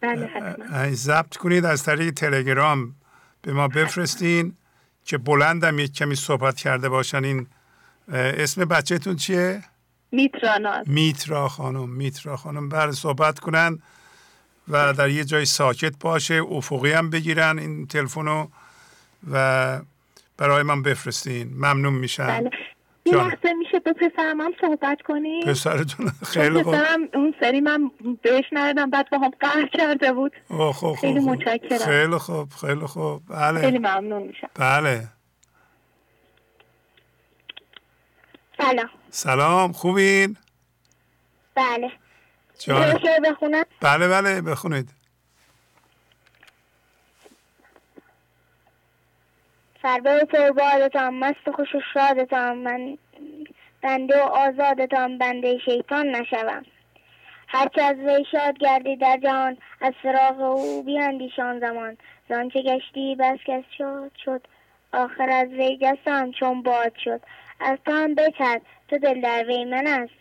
بله 0.00 0.94
ضبط 0.94 1.36
کنید 1.36 1.64
از 1.64 1.84
طریق 1.84 2.10
تلگرام. 2.10 2.94
به 3.44 3.52
ما 3.52 3.68
بفرستین 3.68 4.56
که 5.04 5.18
بلندم 5.18 5.78
یک 5.78 5.94
کمی 5.94 6.14
صحبت 6.14 6.56
کرده 6.56 6.88
باشن. 6.88 7.24
این 7.24 7.46
اسم 8.12 8.64
بچهتون 8.64 9.16
چیه؟ 9.16 9.62
میترا 10.12 10.82
میترا 10.86 11.48
خانم 11.48 11.90
میترا 11.90 12.36
خانم. 12.36 12.68
بر 12.68 12.92
صحبت 12.92 13.38
کنن 13.38 13.78
و 14.68 14.92
در 14.92 15.08
یه 15.08 15.24
جای 15.24 15.44
ساکت 15.44 15.98
باشه 16.00 16.34
افقی 16.34 16.92
هم 16.92 17.10
بگیرن 17.10 17.58
این 17.58 17.86
تلفنو 17.86 18.46
و 19.30 19.80
برای 20.36 20.62
من 20.62 20.82
بفرستین. 20.82 21.54
ممنون 21.54 21.94
میشن 21.94 22.26
بله. 22.26 22.50
یه 23.06 23.16
لحظه 23.16 23.52
میشه 23.58 23.78
به 23.78 23.92
پسرم 23.92 24.40
هم 24.40 24.52
صحبت 24.60 25.02
کنی؟ 25.02 25.44
پسرتون 25.46 26.06
خیلی 26.26 26.62
خوب. 26.62 26.74
پسرم 26.74 27.08
اون 27.14 27.34
سری 27.40 27.60
من 27.60 27.90
بهش 28.22 28.44
ندادم 28.52 28.90
بعد 28.90 29.10
با 29.10 29.18
هم 29.18 29.30
قهر 29.40 29.66
کرده 29.66 30.12
بود. 30.12 30.32
خوب 30.48 30.70
خوب 30.70 30.96
خیلی 30.96 31.20
متشکرم. 31.20 31.78
خیلی 31.78 32.18
خوب 32.18 32.48
خیلی 32.50 32.86
خوب. 32.86 33.22
بله. 33.28 33.60
خیلی 33.60 33.78
ممنون 33.78 34.22
میشم. 34.22 34.50
بله. 34.54 35.08
سلام. 38.58 38.90
سلام 39.10 39.72
خوبین؟ 39.72 40.36
بله. 41.54 41.92
جان. 42.58 43.00
بخونم؟ 43.24 43.64
بله 43.80 44.08
بله 44.08 44.40
بخونید. 44.40 44.90
سربه 49.84 50.24
پربادتان 50.24 51.14
مست 51.14 51.50
خوش 51.56 51.74
و 51.74 51.80
شادتان 51.94 52.58
من 52.58 52.98
بنده 53.82 54.22
و 54.22 54.26
آزادتان 54.26 55.18
بنده 55.18 55.58
شیطان 55.58 56.06
نشوم. 56.06 56.62
هرچه 57.48 57.82
از 57.82 57.96
وی 57.96 58.24
شاد 58.32 58.58
گردی 58.58 58.96
در 58.96 59.18
جهان 59.22 59.56
از 59.80 59.92
فراغ 60.02 60.40
او 60.40 60.82
بیاندیشان 60.82 61.60
زمان. 61.60 61.96
زانچه 62.28 62.62
گشتی 62.62 63.14
بس 63.14 63.38
کس 63.46 63.64
شد 63.78 64.10
شد 64.24 64.46
آخر 64.92 65.30
از 65.30 65.48
وی 65.48 65.78
جستم 65.82 66.30
چون 66.30 66.62
باد 66.62 66.92
شد. 67.04 67.20
از 67.60 67.78
تو 67.86 67.92
هم 67.92 68.14
بچد 68.14 68.62
تو 68.88 68.98
دل 68.98 69.20
در 69.20 69.44
وی 69.48 69.64
من 69.64 69.86
است. 69.86 70.14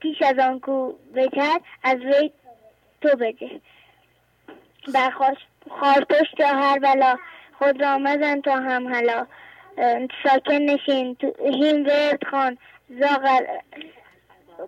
پیش 0.00 0.22
از 0.22 0.38
آن 0.38 0.60
کو 0.60 0.92
بچد 1.14 1.60
از 1.82 1.98
وی 1.98 2.32
تو 3.00 3.16
بجه 3.16 3.60
بر 4.94 5.10
خارپشت 5.70 6.40
هر 6.40 6.78
بلا. 6.78 7.16
خود 7.60 7.82
را 7.82 7.98
مزن 7.98 8.40
تا 8.40 8.56
هم 8.56 8.94
حالا 8.94 9.26
ساکن 10.22 10.52
نشین 10.52 11.14
تو 11.14 11.34
هیم 11.44 11.86
ورد 11.86 12.24
خان 12.30 12.58
زاغ 13.00 13.40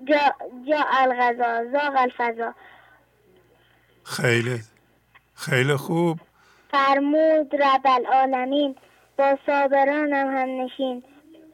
جا, 0.05 0.35
جا 0.69 0.85
الغذا 0.93 1.65
زاغ 1.73 1.97
الفضا. 1.97 2.55
خیلی 4.05 4.61
خیلی 5.35 5.77
خوب. 5.77 6.19
فرمود 6.71 7.55
رب 7.63 7.87
العالمین 7.87 8.77
با 9.19 9.39
صابرانم 9.47 10.37
هم 10.37 10.65
نشین. 10.65 11.05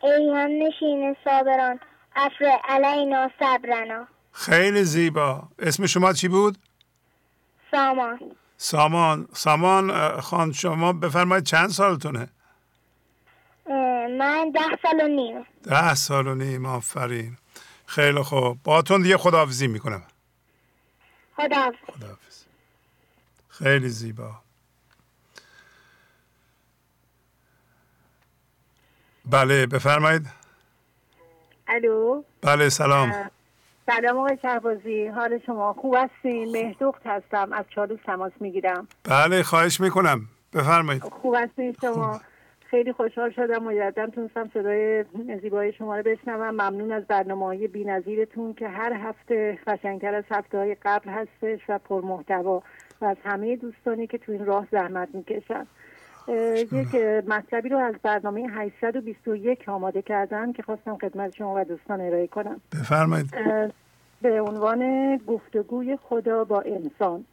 ای 0.02 0.30
هم 0.30 0.50
نشین 0.66 1.16
صابران 1.24 1.80
افر 2.16 2.58
علینا 2.68 3.30
صبرنا. 3.40 4.08
خیلی 4.32 4.84
زیبا. 4.84 5.42
اسم 5.58 5.86
شما 5.86 6.12
چی 6.12 6.28
بود؟ 6.28 6.58
سامان. 7.70 8.18
سامان 8.60 9.28
سامان 9.32 10.20
خان 10.20 10.52
شما 10.52 10.92
بفرمایید 10.92 11.44
چند 11.44 11.68
سالتونه؟ 11.68 12.28
من 14.18 14.52
ده 14.54 14.78
سال 14.82 15.00
و 15.00 15.08
نیم. 15.08 15.46
ده 15.62 15.94
سال 15.94 16.26
و 16.26 16.34
نیم 16.34 16.66
آفرین. 16.66 17.36
خیلی 17.86 18.22
خوب. 18.22 18.62
باتون 18.62 19.02
دیگه 19.02 19.16
خداحافظی 19.16 19.66
می‌کنم. 19.66 20.02
خداحافظ. 21.36 21.76
خداحافظ. 21.96 22.44
خیلی 23.48 23.88
زیبا. 23.88 24.30
بله 29.24 29.66
بفرمایید. 29.66 30.26
الو؟ 31.68 32.22
بله 32.42 32.68
سلام. 32.68 33.30
سلام 33.88 34.16
آقای 34.18 34.38
شهبازی. 34.42 35.06
حال 35.06 35.38
شما 35.46 35.72
خوب 35.72 35.96
هستین؟ 35.98 36.52
مهدوخت 36.52 37.06
هستم. 37.06 37.52
از 37.52 37.64
چالوس 37.74 38.00
تماس 38.06 38.32
می‌گیرم. 38.40 38.88
بله 39.04 39.42
خواهش 39.42 39.80
می‌کنم. 39.80 40.20
بفرمایید. 40.54 41.02
خوب 41.02 41.34
هستین 41.38 41.76
شما؟ 41.80 42.20
خیلی 42.70 42.92
خوشحال 42.92 43.30
شدم. 43.30 43.62
مجددا 43.62 44.06
تونستم 44.06 44.50
صدای 44.54 45.04
زیبای 45.42 45.72
شما 45.72 45.96
رو 45.96 46.02
بشنوم. 46.02 46.50
ممنون 46.50 46.92
از 46.92 47.06
برنامه 47.06 47.46
های 47.46 47.68
بی 47.68 47.84
نظیرتون 47.84 48.54
که 48.54 48.68
هر 48.68 48.92
هفته 48.92 49.58
قشنگتر 49.66 50.14
از 50.14 50.24
هفته 50.30 50.58
های 50.58 50.76
قبل 50.82 51.10
هستش 51.10 51.60
و 51.68 51.78
پرمحتوا. 51.78 52.62
و 53.00 53.04
از 53.04 53.16
همه 53.24 53.56
دوستانی 53.56 54.06
که 54.06 54.18
تو 54.18 54.32
این 54.32 54.46
راه 54.46 54.66
زحمت 54.72 55.08
می‌کشن. 55.14 55.66
یک 56.72 56.94
مطلبی 57.28 57.68
رو 57.68 57.78
از 57.78 57.94
برنامه 58.02 58.46
821 58.50 59.68
آماده 59.68 60.02
کردم 60.02 60.52
که 60.52 60.62
خواستم 60.62 60.96
خدمت 60.96 61.34
شما 61.34 61.54
و 61.54 61.64
دوستان 61.64 62.00
ارائه 62.00 62.26
کنم. 62.26 62.60
بفرمایید. 62.72 63.30
به 64.22 64.40
عنوان 64.40 65.16
گفتگوی 65.16 65.96
خدا 65.96 66.44
با 66.44 66.60
انسان. 66.60 67.24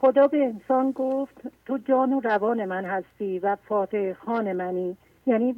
خدا 0.00 0.26
به 0.26 0.44
انسان 0.44 0.90
گفت 0.90 1.34
تو 1.66 1.78
جان 1.78 2.12
و 2.12 2.20
روان 2.20 2.64
من 2.64 2.84
هستی 2.84 3.38
و 3.38 3.56
فاتح 3.68 4.12
خان 4.12 4.52
منی. 4.52 4.96
یعنی 5.26 5.52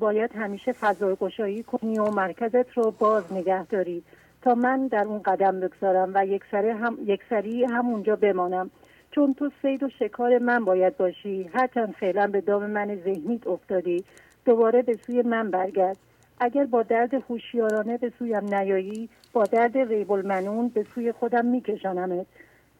باید 0.00 0.30
همیشه 0.34 0.72
فضای 0.72 1.16
کنی 1.62 1.98
و 1.98 2.10
مرکزت 2.10 2.70
رو 2.74 2.90
باز 2.90 3.32
نگه 3.32 3.64
داری 3.64 4.02
تا 4.42 4.54
من 4.54 4.86
در 4.86 5.04
اون 5.04 5.22
قدم 5.24 5.60
بگذارم 5.60 6.10
و 6.14 6.26
یک 6.26 6.42
سری 6.50 6.68
هم 6.68 6.98
یک 7.04 7.20
سری 7.30 7.64
همونجا 7.64 8.16
بمانم. 8.16 8.70
چون 9.16 9.34
تو 9.34 9.50
سید 9.62 9.82
و 9.82 9.88
شکار 9.88 10.38
من 10.38 10.64
باید 10.64 10.96
باشی 10.96 11.50
هرچند 11.54 11.94
فعلا 12.00 12.26
به 12.26 12.40
دام 12.40 12.66
من 12.66 12.96
ذهنیت 13.04 13.46
افتادی 13.46 14.04
دوباره 14.44 14.82
به 14.82 14.96
سوی 15.06 15.22
من 15.22 15.50
برگرد. 15.50 15.96
اگر 16.40 16.64
با 16.64 16.82
درد 16.82 17.14
هوشیارانه 17.14 17.98
به 17.98 18.12
سویم 18.18 18.54
نیایی 18.54 19.08
با 19.32 19.44
درد 19.44 19.78
ریب 19.78 20.12
المنون 20.12 20.68
به 20.68 20.86
سوی 20.94 21.12
خودم 21.12 21.46
میکشانمت. 21.46 22.26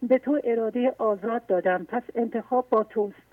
به 0.02 0.18
تو 0.18 0.40
اراده 0.44 0.94
آزاد 0.98 1.46
دادم 1.46 1.84
پس 1.88 2.02
انتخاب 2.14 2.66
با 2.70 2.84
توست. 2.84 3.26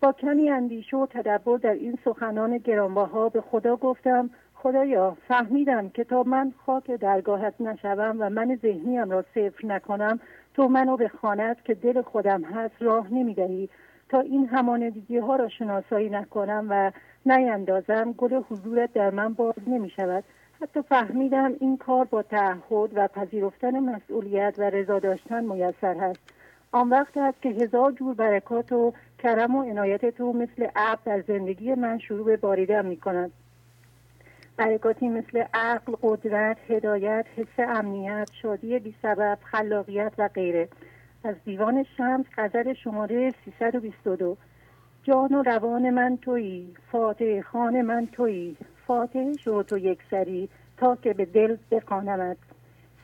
با 0.00 0.12
کمی 0.12 0.50
اندیشه 0.50 0.96
و 0.96 1.06
تدبر 1.06 1.56
در 1.56 1.74
این 1.74 1.98
سخنان 2.04 2.58
گرانبها 2.58 3.28
به 3.28 3.40
خدا 3.40 3.76
گفتم 3.76 4.30
خدایا 4.54 5.16
فهمیدم 5.28 5.88
که 5.88 6.04
تا 6.04 6.22
من 6.22 6.52
خاک 6.66 6.90
درگاهت 6.90 7.54
نشوم 7.60 8.16
و 8.18 8.30
من 8.30 8.58
ذهنیم 8.62 9.10
را 9.10 9.22
صفر 9.22 9.66
نکنم 9.66 10.20
تو 10.54 10.68
منو 10.68 10.96
به 10.96 11.08
خانت 11.08 11.64
که 11.64 11.74
دل 11.74 12.02
خودم 12.02 12.42
هست 12.42 12.74
راه 12.80 13.14
نمی‌دهی. 13.14 13.68
تا 14.08 14.20
این 14.20 14.46
همانندگی 14.46 15.18
ها 15.18 15.36
را 15.36 15.48
شناسایی 15.48 16.10
نکنم 16.10 16.66
و 16.70 16.92
نیندازم 17.26 18.12
گل 18.12 18.42
حضورت 18.50 18.92
در 18.92 19.10
من 19.10 19.32
باز 19.32 19.54
نمی 19.66 19.90
شود 19.90 20.24
حتی 20.62 20.82
فهمیدم 20.82 21.52
این 21.60 21.76
کار 21.76 22.04
با 22.04 22.22
تعهد 22.22 22.90
و 22.94 23.08
پذیرفتن 23.08 23.80
مسئولیت 23.80 24.54
و 24.58 24.62
رضا 24.62 24.98
داشتن 24.98 25.44
میسر 25.44 25.94
هست. 25.94 26.20
آن 26.72 26.88
وقت 26.88 27.16
است 27.16 27.42
که 27.42 27.48
هزار 27.48 27.92
جور 27.92 28.14
برکات 28.14 28.72
و 28.72 28.92
کرم 29.18 29.54
و 29.56 29.62
عنایت 29.62 30.06
تو 30.06 30.32
مثل 30.32 30.66
عب 30.76 30.98
در 31.04 31.20
زندگی 31.20 31.74
من 31.74 31.98
شروع 31.98 32.24
به 32.24 32.36
باریدن 32.36 32.86
می 32.86 32.96
کند 32.96 33.30
برکاتی 34.56 35.08
مثل 35.08 35.44
عقل، 35.54 35.94
قدرت، 36.02 36.56
هدایت، 36.68 37.26
حس 37.36 37.68
امنیت، 37.68 38.28
شادی 38.42 38.78
بی 38.78 38.94
سبب، 39.02 39.38
خلاقیت 39.44 40.12
و 40.18 40.28
غیره. 40.28 40.68
از 41.24 41.34
دیوان 41.44 41.84
شمس 41.96 42.26
غزل 42.36 42.72
شماره 42.72 43.34
322 43.44 44.36
جان 45.02 45.34
و 45.34 45.42
روان 45.42 45.90
من 45.90 46.16
تویی 46.16 46.74
فاتح 46.92 47.40
خان 47.40 47.82
من 47.82 48.06
تویی. 48.06 48.56
فاتح 48.86 49.32
شو 49.32 49.62
تو 49.62 49.78
یک 49.78 49.98
سری 50.10 50.48
تا 50.76 50.96
که 50.96 51.12
به 51.14 51.24
دل 51.24 51.56
بخوانمت. 51.70 52.36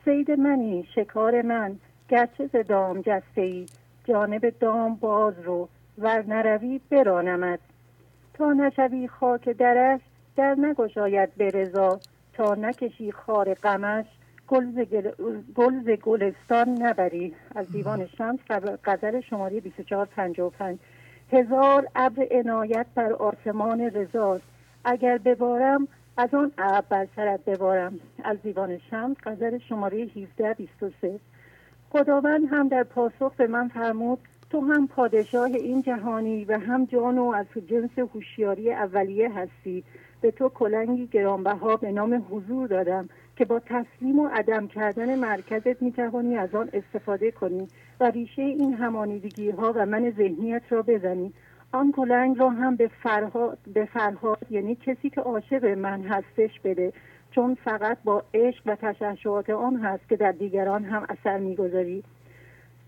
سید 0.05 0.31
منی 0.31 0.87
شکار 0.95 1.41
من 1.41 1.75
گرچه 2.09 2.47
ز 2.47 2.55
دام 2.67 3.01
جسته 3.01 3.41
ای 3.41 3.65
جانب 4.03 4.49
دام 4.59 4.95
باز 4.95 5.33
رو 5.43 5.69
ور 5.97 6.25
نروی 6.27 6.81
برانمت. 6.89 7.59
تا 8.33 8.53
نشوی 8.53 9.07
خاک 9.07 9.49
درش 9.49 10.01
در 10.35 10.55
نگشاید 10.59 11.35
به 11.35 11.49
رضا 11.49 11.99
تا 12.33 12.55
نکشی 12.55 13.11
خار 13.11 13.53
غمش. 13.53 14.05
گل 14.47 15.81
ز 15.85 15.89
گلستان 15.89 16.69
نبری. 16.69 17.33
از 17.55 17.71
دیوان 17.71 18.07
شمس 18.17 18.39
غزل 18.85 19.21
شماره 19.21 19.59
2455 19.59 20.79
هزار 21.31 21.87
ابر 21.95 22.27
عنایت 22.31 22.85
بر 22.95 23.13
آسمان 23.13 23.81
رضاست. 23.81 24.43
اگر 24.85 25.17
ببارم 25.17 25.87
از 26.17 26.33
آن 26.33 26.51
ابر 26.57 26.85
بر 26.89 27.07
سرت 27.15 27.45
ببارم. 27.45 27.99
از 28.23 28.41
دیوان 28.41 28.77
شمس 28.77 29.17
غزل 29.23 29.57
شماره 29.57 29.97
1723 29.97 31.19
خداوند 31.89 32.41
هم 32.51 32.67
در 32.67 32.83
پاسخ 32.83 33.35
به 33.35 33.47
من 33.47 33.67
فرمود 33.67 34.19
تو 34.49 34.61
هم 34.61 34.87
پادشاه 34.87 35.45
این 35.45 35.81
جهانی 35.81 36.45
و 36.45 36.59
هم 36.59 36.85
جان 36.85 37.17
و 37.17 37.31
از 37.35 37.45
جنس 37.67 37.99
هوشیاری 37.99 38.73
اولیه 38.73 39.31
هستی. 39.33 39.83
به 40.21 40.31
تو 40.31 40.49
کلنگی 40.49 41.07
گرانبها 41.07 41.77
به 41.77 41.91
نام 41.91 42.25
حضور 42.29 42.67
دادم 42.67 43.09
که 43.35 43.45
با 43.45 43.59
تسلیم 43.59 44.19
و 44.19 44.27
عدم 44.27 44.67
کردن 44.67 45.19
مرکزت 45.19 45.81
می 45.81 45.91
توانی 45.91 46.37
از 46.37 46.55
آن 46.55 46.69
استفاده 46.73 47.31
کنی 47.31 47.67
و 47.99 48.09
ریشه 48.09 48.41
این 48.41 48.73
همانیدگی 48.73 49.49
ها 49.49 49.73
و 49.75 49.85
من 49.85 50.13
ذهنیت 50.17 50.61
را 50.69 50.81
بزنی. 50.81 51.33
آن 51.71 51.91
کلنگ 51.91 52.39
را 52.39 52.49
هم 52.49 52.75
به 52.75 52.87
فرهاد, 53.03 53.57
به 53.73 53.85
فرهاد 53.85 54.37
یعنی 54.49 54.75
کسی 54.75 55.09
که 55.09 55.21
عاشق 55.21 55.65
من 55.65 56.01
هستش 56.01 56.59
بده. 56.63 56.93
چون 57.31 57.55
فقط 57.55 57.97
با 58.03 58.23
عشق 58.33 58.61
و 58.65 58.75
تشعشعات 58.75 59.49
آن 59.49 59.75
هست 59.75 60.09
که 60.09 60.15
در 60.15 60.31
دیگران 60.31 60.83
هم 60.83 61.05
اثر 61.09 61.37
می‌گذاری. 61.37 62.03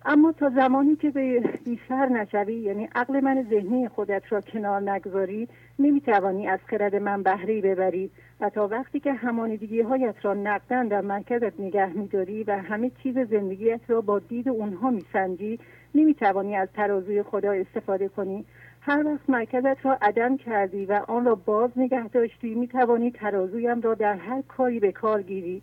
اما 0.06 0.32
تا 0.32 0.50
زمانی 0.50 0.96
که 0.96 1.10
به 1.10 1.40
بیسر 1.66 2.10
نشوی 2.10 2.54
یعنی 2.54 2.90
عقل 2.96 3.20
من 3.20 3.46
ذهنی 3.50 3.88
خودت 3.88 4.24
را 4.30 4.42
کنار 4.42 4.92
نگذاری 4.92 5.48
نمی‌توانی 5.80 6.48
از 6.48 6.60
خرد 6.66 6.96
من 6.96 7.24
بهری 7.24 7.62
ببری 7.62 8.10
و 8.42 8.50
تا 8.50 8.68
وقتی 8.68 9.00
که 9.00 9.14
همانیدگی 9.14 9.82
هایت 9.82 10.16
را 10.22 10.34
نقدن 10.34 10.88
در 10.88 11.02
مرکزت 11.02 11.60
نگه 11.60 11.98
میداری 11.98 12.44
و 12.44 12.58
همه 12.58 12.92
چیز 13.04 13.18
زندگیت 13.18 13.80
را 13.88 14.02
با 14.02 14.20
دید 14.20 14.50
اونها 14.50 14.90
میسنجی 14.90 15.60
نمی‌توانی 15.96 16.56
از 16.56 16.70
ترازوی 16.74 17.24
خدا 17.24 17.52
استفاده 17.52 18.08
کنی. 18.08 18.46
هر 18.82 19.08
وقت 19.08 19.30
مرکزت 19.30 19.86
را 19.86 19.98
عدم 20.02 20.38
کردی 20.38 20.86
و 20.86 21.02
آن 21.08 21.26
را 21.26 21.36
باز 21.36 21.72
نگه 21.76 22.08
داشتی 22.08 22.56
می‌توانی 22.56 23.12
ترازویم 23.12 23.82
را 23.82 23.94
در 23.94 24.16
هر 24.16 24.42
کاری 24.42 24.80
به 24.80 24.92
کار 24.92 25.22
گیری. 25.22 25.62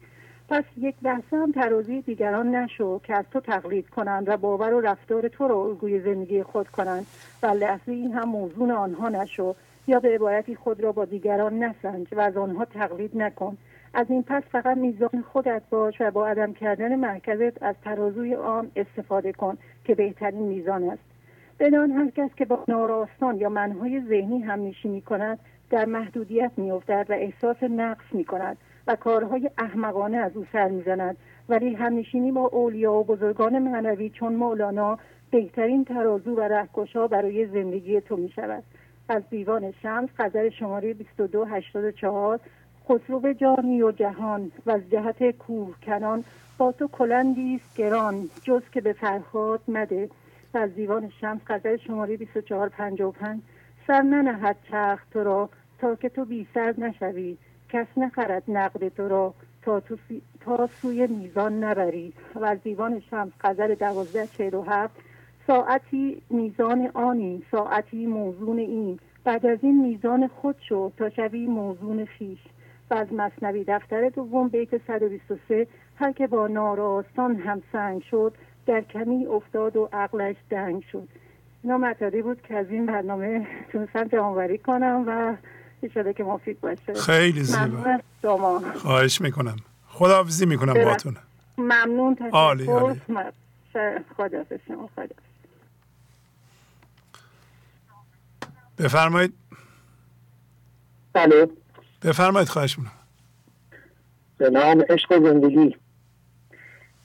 پس 0.50 0.64
یک 0.76 0.94
لحظه 1.02 1.36
هم 1.36 1.52
ترازی 1.52 2.02
دیگران 2.02 2.54
نشو 2.54 2.98
که 2.98 3.14
از 3.14 3.24
تو 3.32 3.40
تقلید 3.40 3.88
کنند 3.88 4.28
و 4.28 4.36
باور 4.36 4.74
و 4.74 4.80
رفتار 4.80 5.28
تو 5.28 5.48
را 5.48 5.64
الگوی 5.64 6.00
زندگی 6.00 6.42
خود 6.42 6.68
کنند. 6.68 7.06
و 7.42 7.46
لحظه 7.46 7.92
این 7.92 8.12
هم 8.12 8.28
موضوع 8.28 8.72
آنها 8.72 9.08
نشو 9.08 9.54
یا 9.86 10.00
به 10.00 10.14
عبارتی 10.14 10.54
خود 10.54 10.80
را 10.80 10.92
با 10.92 11.04
دیگران 11.04 11.58
نسنج 11.64 12.06
و 12.12 12.20
از 12.20 12.36
آنها 12.36 12.64
تقلید 12.64 13.16
نکن. 13.16 13.56
از 13.94 14.06
این 14.10 14.22
پس 14.22 14.42
فقط 14.52 14.76
میزان 14.76 15.24
خودت 15.32 15.62
باش 15.70 16.00
و 16.00 16.10
با 16.10 16.28
عدم 16.28 16.52
کردن 16.52 16.96
مرکزت 16.96 17.62
از 17.62 17.74
ترازوی 17.84 18.34
آن 18.34 18.70
استفاده 18.76 19.32
کن 19.32 19.58
که 19.84 19.94
بهترین 19.94 20.42
میزان 20.42 20.90
است. 20.90 21.04
بدان 21.60 21.90
هر 21.90 22.10
کس 22.10 22.30
که 22.36 22.44
با 22.44 22.64
ناراستان 22.68 23.36
یا 23.36 23.48
منهای 23.48 24.00
ذهنی 24.08 24.40
هم 24.40 24.66
نشینی 24.66 25.00
کند 25.00 25.38
در 25.70 25.84
محدودیت 25.84 26.52
میافتد 26.56 27.06
و 27.08 27.12
احساس 27.12 27.62
نقص 27.62 28.04
می 28.12 28.24
کند 28.24 28.56
و 28.86 28.96
کارهای 28.96 29.50
احمقانه 29.58 30.16
از 30.16 30.36
او 30.36 30.46
سر 30.52 30.68
می‌زند. 30.68 31.16
ولی 31.48 31.74
همنشینی 31.74 32.32
با 32.32 32.40
اولیا 32.40 32.92
و 32.92 33.04
بزرگان 33.04 33.58
معنوی 33.58 34.10
چون 34.10 34.34
مولانا 34.34 34.98
بهترین 35.30 35.84
ترازو 35.84 36.34
و 36.34 36.40
رهکشا 36.40 37.06
برای 37.06 37.46
زندگی 37.46 38.00
تو 38.00 38.16
می 38.16 38.28
شود 38.28 38.62
از 39.08 39.22
دیوان 39.30 39.72
شمس 39.82 40.08
غزل 40.18 40.48
شماره 40.48 40.94
2284 40.94 42.40
خسرو 42.88 43.32
جانی 43.32 43.82
و 43.82 43.92
جهان 43.92 44.52
و 44.66 44.70
از 44.70 44.90
جهت 44.90 45.30
کوه 45.30 45.74
کنان 45.82 46.24
با 46.58 46.72
تو 46.72 46.88
کلندی 46.88 47.60
گران 47.76 48.28
جز 48.42 48.62
که 48.72 48.80
به 48.80 48.92
فرهاد 48.92 49.60
مده. 49.68 50.08
و 50.54 50.58
از 50.58 50.74
دیوان 50.74 51.12
شمس 51.20 51.40
غزل 51.46 51.76
شماره 51.76 52.16
2455 52.16 53.40
سر 53.86 54.02
ننهد 54.02 54.56
چرخ 54.70 55.04
تو 55.12 55.24
را 55.24 55.50
تا 55.78 55.94
که 55.94 56.08
تو 56.08 56.24
بی 56.24 56.46
سر 56.54 56.74
نشوی. 56.78 57.36
کس 57.72 57.86
نخرد 57.96 58.42
نقد 58.48 58.88
تو 58.88 59.08
را 59.08 59.34
تا, 59.62 59.80
تو 59.80 59.96
تا 60.40 60.66
سوی 60.66 61.06
میزان 61.06 61.64
نبری. 61.64 62.12
و 62.34 62.44
از 62.44 62.62
دیوان 62.62 63.00
شمس 63.00 63.32
غزل 63.40 63.74
دوازده 63.74 64.26
چهل 64.26 64.54
و 64.54 64.62
هفت 64.62 64.94
ساعتی 65.46 66.22
میزان 66.30 66.90
آنی 66.94 67.42
ساعتی 67.50 68.06
موزون 68.06 68.58
این. 68.58 68.98
بعد 69.24 69.46
از 69.46 69.58
این 69.62 69.82
میزان 69.82 70.28
خود 70.28 70.56
شو 70.68 70.90
تا 70.96 71.10
شوی 71.10 71.46
موزون 71.46 72.04
خیش. 72.04 72.38
و 72.90 72.94
از 72.94 73.12
مصنوی 73.12 73.64
دفتر 73.64 74.08
دوم 74.08 74.48
بیت 74.48 74.86
123 74.86 75.66
هر 75.96 76.12
که 76.12 76.26
با 76.26 76.46
ناراستان 76.46 77.36
هم 77.36 77.62
سنگ 77.72 78.02
شد 78.02 78.34
در 78.66 78.80
کمی 78.80 79.26
افتاد 79.26 79.76
و 79.76 79.88
عقلش 79.92 80.36
دنگ 80.50 80.82
شد. 80.92 81.08
اینا 81.62 81.78
مطلبی 81.78 82.22
بود 82.22 82.42
که 82.42 82.56
از 82.56 82.70
این 82.70 82.86
برنامه 82.86 83.46
تونستم 83.72 84.04
جمعوری 84.04 84.58
کنم 84.58 85.04
و 85.06 85.36
ایشاله 85.82 86.12
که 86.12 86.24
مفید 86.24 86.60
باشه. 86.60 86.94
خیلی 86.94 87.42
زیبا. 87.42 88.60
خواهش 88.76 89.20
می‌کنم. 89.20 89.56
خداحافظی 89.88 90.46
می‌کنم 90.46 90.84
باتون 90.84 91.16
ممنون 91.58 92.14
تشکر. 92.14 92.30
عالی. 92.30 92.66
عالی 92.66 93.00
خداحافظ 94.16 94.58
شما 94.68 94.90
بفرمایید. 98.78 99.34
بله. 101.12 101.48
بفرمایید 102.02 102.48
خواهش 102.48 102.78
می‌کنم. 102.78 102.92
به 104.38 104.50
نام 104.50 104.84
عشق 104.88 105.12
و 105.12 105.28
زندگی. 105.28 105.76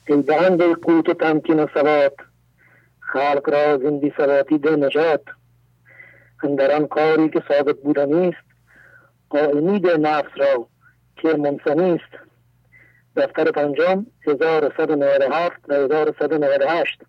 ای 0.06 0.22
بند 0.22 0.62
قوت 0.62 1.08
و 1.08 1.14
تمکین 1.14 1.60
و 1.60 1.66
ثبات. 1.74 2.14
خلق 3.00 3.50
را 3.52 3.78
زندی 3.78 4.12
ثباتی 4.16 4.58
ده 4.58 4.76
نجات. 4.76 5.22
اندران 6.42 6.86
کاری 6.86 7.28
که 7.28 7.42
ثابت 7.48 7.76
بودنی 7.76 8.28
است 8.28 8.45
قائمی 9.30 9.80
ده 9.80 9.96
نفس 9.96 10.30
را 10.36 10.68
که 11.16 11.28
منسانی 11.28 11.92
است. 11.92 12.26
دفتر 13.16 13.50
پنجم 13.50 14.06
1197 14.26 15.56
و 15.68 15.74
1198 15.74 17.02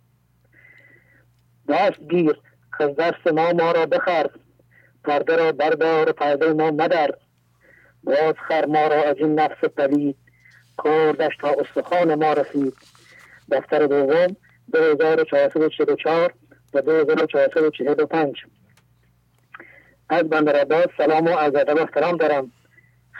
دست 1.70 2.00
گیر 2.10 2.40
از 2.80 2.96
دست 2.96 3.28
ما 3.28 3.54
ما 3.54 3.72
را 3.72 3.86
بخر. 3.86 4.30
پرده 5.04 5.36
را 5.36 5.52
بردار 5.52 6.12
پرده 6.12 6.54
ما 6.54 6.72
مدر. 6.72 7.10
باز 8.04 8.34
خر 8.48 8.66
ما 8.66 8.88
را 8.88 9.04
از 9.04 9.16
این 9.18 9.40
نفس 9.40 9.64
پلید 9.64 10.16
کردش 10.84 11.38
تا 11.42 11.48
استخوان 11.48 12.16
ما 12.16 12.34
رسید. 12.34 12.74
دفتر 13.52 13.86
دوم 13.88 14.36
2444 14.74 16.34
و 16.74 16.82
2445 16.82 18.36
از 20.10 20.24
بندر 20.24 20.56
عباس 20.56 20.88
سلام 20.98 21.26
و 21.26 21.38
از 21.38 21.56
ادب 21.56 21.78
احترام 21.78 22.18
دارم. 22.18 22.52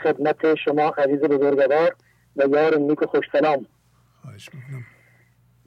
خدمت 0.02 0.54
شما 0.54 0.88
عزیز 0.88 1.20
بزرگوار 1.20 1.96
و 2.36 2.48
یار 2.48 2.76
نیک 2.76 3.02
و 3.02 3.06
خوش 3.06 3.26
سلام. 3.32 3.66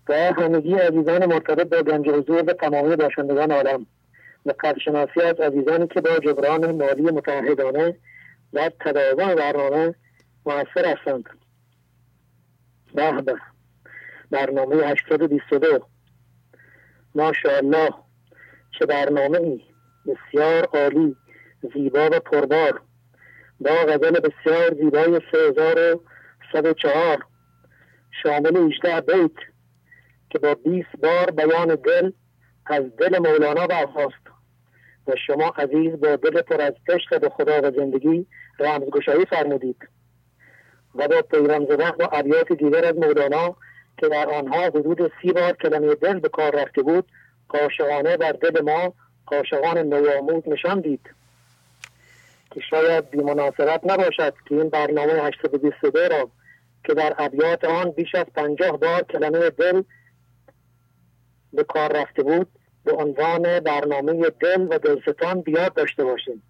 و 0.09 0.13
همگی 0.13 0.73
عزیزان 0.73 1.25
مرتبط 1.25 1.67
با 1.67 1.81
گنج 1.83 2.09
حضور 2.09 2.43
و 2.43 2.53
تمامی 2.53 2.95
باشندگان 2.95 3.51
عالم 3.51 3.85
و 4.45 4.53
قدرشناسی 4.59 5.21
از 5.21 5.39
عزیزانی 5.39 5.87
که 5.87 6.01
با 6.01 6.19
جبران 6.19 6.71
مالی 6.71 7.01
متحدانه 7.01 7.97
و 8.53 8.71
تداوم 8.79 9.35
برنامه 9.35 9.95
موثر 10.45 10.95
هستند. 10.95 11.23
به 12.95 13.21
به. 13.21 13.35
برنامه 14.31 14.75
822 14.75 15.85
ماشاءالله 17.15 17.89
چه 18.79 18.85
برنامه 18.85 19.37
ای 19.37 19.70
بسیار 20.07 20.65
عالی 20.65 21.15
زیبا 21.73 22.09
و 22.11 22.19
پربار. 22.19 22.81
با 23.59 23.71
غزل 23.71 24.19
بسیار 24.19 24.73
زیبای 24.73 25.21
چهار. 26.77 27.25
شامل 28.23 28.57
18 28.57 29.01
بیت 29.01 29.31
که 30.29 30.39
با 30.39 30.55
20 30.55 30.87
بار 31.01 31.31
بیان 31.31 31.75
دل 31.75 32.11
از 32.65 32.83
دل 32.97 33.19
مولانا 33.19 33.67
برخواست 33.67 34.31
و 35.07 35.15
شما 35.27 35.47
عزیز 35.47 35.91
با 35.91 36.15
دل 36.15 36.41
پر 36.41 36.61
از 36.61 36.73
عشق 36.89 37.21
به 37.21 37.29
خدا 37.29 37.61
و 37.61 37.71
زندگی 37.71 38.27
رمزگشایی 38.59 39.25
فرمودید. 39.25 39.77
و 40.95 41.07
با 41.07 41.21
پیران 41.21 41.65
زدن 41.65 41.91
با 41.91 42.05
ابیات 42.05 42.53
دیگر 42.53 42.85
از 42.85 42.95
مولانا 42.95 43.55
که 43.97 44.07
در 44.07 44.29
آنها 44.29 44.61
حدود 44.61 45.11
سی 45.21 45.31
بار 45.31 45.53
کلمه 45.53 45.95
دل 45.95 46.19
به 46.19 46.29
کار 46.29 46.61
رفته 46.61 46.81
بود 46.81 47.05
قاشقانه 47.49 48.17
بر 48.17 48.31
دل 48.31 48.61
ما 48.61 48.93
قاشقان 49.31 49.77
نوآموز 49.77 50.43
نشان 50.47 50.81
دید 50.81 51.09
که 52.51 52.61
شاید 52.69 53.09
بیمناسبت 53.09 53.81
نباشد 53.83 54.33
که 54.49 54.55
این 54.55 54.69
برنامه 54.69 55.13
822 55.13 55.99
را 55.99 56.29
که 56.83 56.93
در 56.93 57.15
ابیات 57.17 57.63
آن 57.63 57.91
بیش 57.91 58.15
از 58.15 58.25
پنجاه 58.35 58.77
بار 58.77 59.03
کلمه 59.03 59.49
دل 59.49 59.83
به 61.53 61.63
کار 61.63 62.01
رفته 62.01 62.23
بود 62.23 62.47
به 62.83 62.91
عنوان 62.91 63.59
برنامه 63.59 64.29
دل 64.29 64.67
و 64.69 64.79
دلستان 64.79 65.41
بیاد 65.41 65.73
داشته 65.73 66.03
باشیم. 66.03 66.43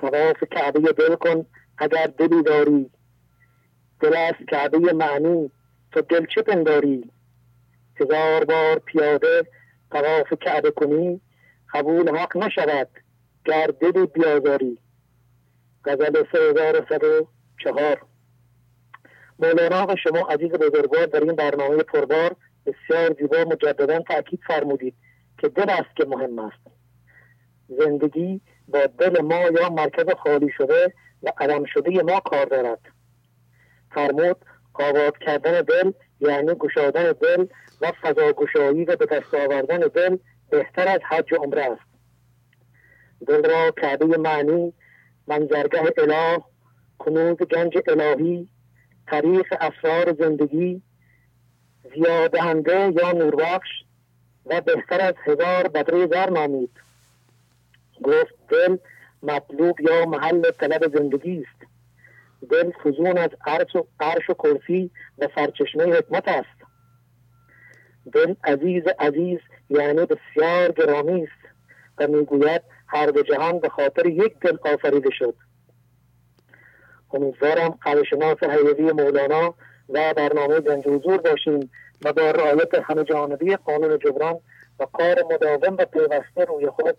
تواف 0.00 0.44
کعبه 0.50 0.92
دل 0.92 1.14
کن 1.14 1.46
اگر 1.78 2.06
دلی 2.06 2.42
داری. 2.42 2.90
دل 4.00 4.16
است 4.16 4.48
کعبه 4.48 4.92
معنی. 4.92 5.50
تو 5.92 6.00
دل 6.00 6.26
چه 6.34 6.42
پنداری؟ 6.42 7.10
هزار 8.00 8.44
بار 8.44 8.78
پیاده 8.78 9.46
تواف 9.90 10.32
کعبه 10.40 10.70
کنی 10.70 11.20
قبول 11.74 12.16
حق 12.16 12.36
نشود. 12.36 12.88
گر 13.44 13.66
دلی 13.66 14.06
بیازاری. 14.06 14.78
غزل 15.84 16.24
سه 16.32 16.38
هزار 16.38 16.86
و 16.90 17.26
چهار. 17.64 18.02
مولانا 19.38 19.86
و 19.86 19.96
شما 19.96 20.18
عزیز 20.18 20.50
بزرگوار 20.50 21.06
در 21.06 21.20
این 21.20 21.32
برنامه 21.32 21.76
پربار 21.82 22.36
بسیار 22.66 23.16
زیبا 23.20 23.44
مجددا 23.44 23.98
تاکید 23.98 24.40
فرمودید 24.46 24.94
که 25.38 25.48
دل 25.48 25.70
است 25.70 25.96
که 25.96 26.04
مهم 26.04 26.38
است. 26.38 26.60
زندگی 27.68 28.40
با 28.68 28.86
دل 28.86 29.20
ما 29.20 29.40
یا 29.40 29.70
مرکز 29.70 30.06
خالی 30.22 30.50
شده 30.56 30.94
و 31.22 31.32
عدم 31.38 31.64
شده 31.64 32.02
ما 32.02 32.20
کار 32.20 32.46
دارد. 32.46 32.80
فرمود 33.94 34.36
آباد 34.74 35.18
کردن 35.18 35.62
دل 35.62 35.92
یعنی 36.20 36.54
گشادن 36.54 37.12
دل 37.12 37.46
و 37.80 37.92
فضا 38.02 38.32
گشایی 38.32 38.84
و 38.84 38.96
به 38.96 39.06
دست 39.06 39.34
آوردن 39.34 39.78
دل 39.78 40.16
بهتر 40.50 40.88
از 40.88 41.00
حج 41.10 41.32
و 41.32 41.36
عمره 41.36 41.64
است. 41.64 41.88
دل 43.26 43.50
را 43.50 43.70
کعبه 43.70 44.16
معنی 44.16 44.72
منظرگه 45.26 45.92
اله 45.98 46.42
کنوز 46.98 47.36
گنج 47.36 47.78
الهی 47.88 48.48
طریق 49.06 49.54
اسرار 49.60 50.12
زندگی 50.18 50.82
زیادهنده 51.94 52.92
یا 52.96 53.12
نوربخش 53.12 53.68
و 54.46 54.60
بهتر 54.60 55.00
از 55.00 55.14
هزار 55.24 55.68
بدره 55.68 56.06
زر 56.06 56.30
نامید. 56.30 56.70
گفت 58.02 58.34
دل 58.48 58.76
مطلوب 59.22 59.80
یا 59.80 60.06
محل 60.06 60.50
طلب 60.50 60.98
زندگی 60.98 61.44
است. 61.46 61.70
دل 62.50 62.70
فزون 62.84 63.18
از 63.18 63.30
عرش 63.46 63.76
و, 63.76 63.86
عرش 64.00 64.30
و 64.30 64.34
کرسی 64.34 64.90
و 65.18 65.28
سرچشمه 65.34 65.84
حکمت 65.84 66.28
است. 66.28 66.58
دل 68.12 68.34
عزیز 68.44 68.82
عزیز 68.98 69.38
یعنی 69.70 70.06
بسیار 70.06 70.72
گرامی 70.72 71.22
است 71.22 71.54
و 71.98 72.06
می‌گوید 72.06 72.62
هر 72.86 73.06
دو 73.06 73.22
جهان 73.22 73.58
به 73.58 73.68
خاطر 73.68 74.06
یک 74.06 74.40
دل 74.40 74.56
آفریده 74.64 75.10
شد. 75.12 75.34
امیدوارم 77.14 77.68
قلشناس 77.68 78.42
حیوی 78.42 78.92
مولانا 78.92 79.54
و 79.88 80.14
برنامه 80.14 80.60
گنج 80.60 80.88
حضور 80.88 81.18
باشیم 81.18 81.70
و 82.04 82.12
با 82.12 82.30
رعایت 82.30 82.74
همه 82.74 83.04
جانبی 83.04 83.56
قانون 83.56 83.98
جبران 83.98 84.40
و 84.80 84.86
کار 84.92 85.22
مداوم 85.30 85.76
و 85.78 85.84
پیوسته 85.84 86.44
روی 86.48 86.70
خود 86.70 86.96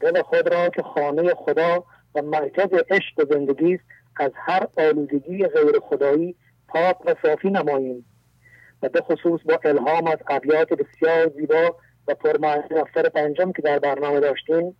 دل 0.00 0.22
خود 0.22 0.54
را 0.54 0.68
که 0.68 0.82
خانه 0.82 1.34
خدا 1.34 1.84
و 2.14 2.22
مرکز 2.22 2.68
عشق 2.90 3.18
و 3.18 3.34
زندگی 3.34 3.74
است 3.74 3.84
از 4.18 4.32
هر 4.34 4.68
آلودگی 4.76 5.46
غیر 5.46 5.80
خدایی 5.82 6.36
پاک 6.68 7.06
و 7.06 7.14
صافی 7.22 7.50
نماییم. 7.50 8.04
و 8.82 8.88
به 8.88 9.00
خصوص 9.00 9.40
با 9.44 9.60
الهام 9.64 10.06
از 10.06 10.18
ابیات 10.28 10.68
بسیار 10.72 11.28
زیبا 11.28 11.76
و 12.08 12.14
پرمعنی 12.14 12.74
افتر 12.80 13.08
پنجم 13.08 13.52
که 13.52 13.62
در 13.62 13.78
برنامه 13.78 14.20
داشتیم 14.20 14.76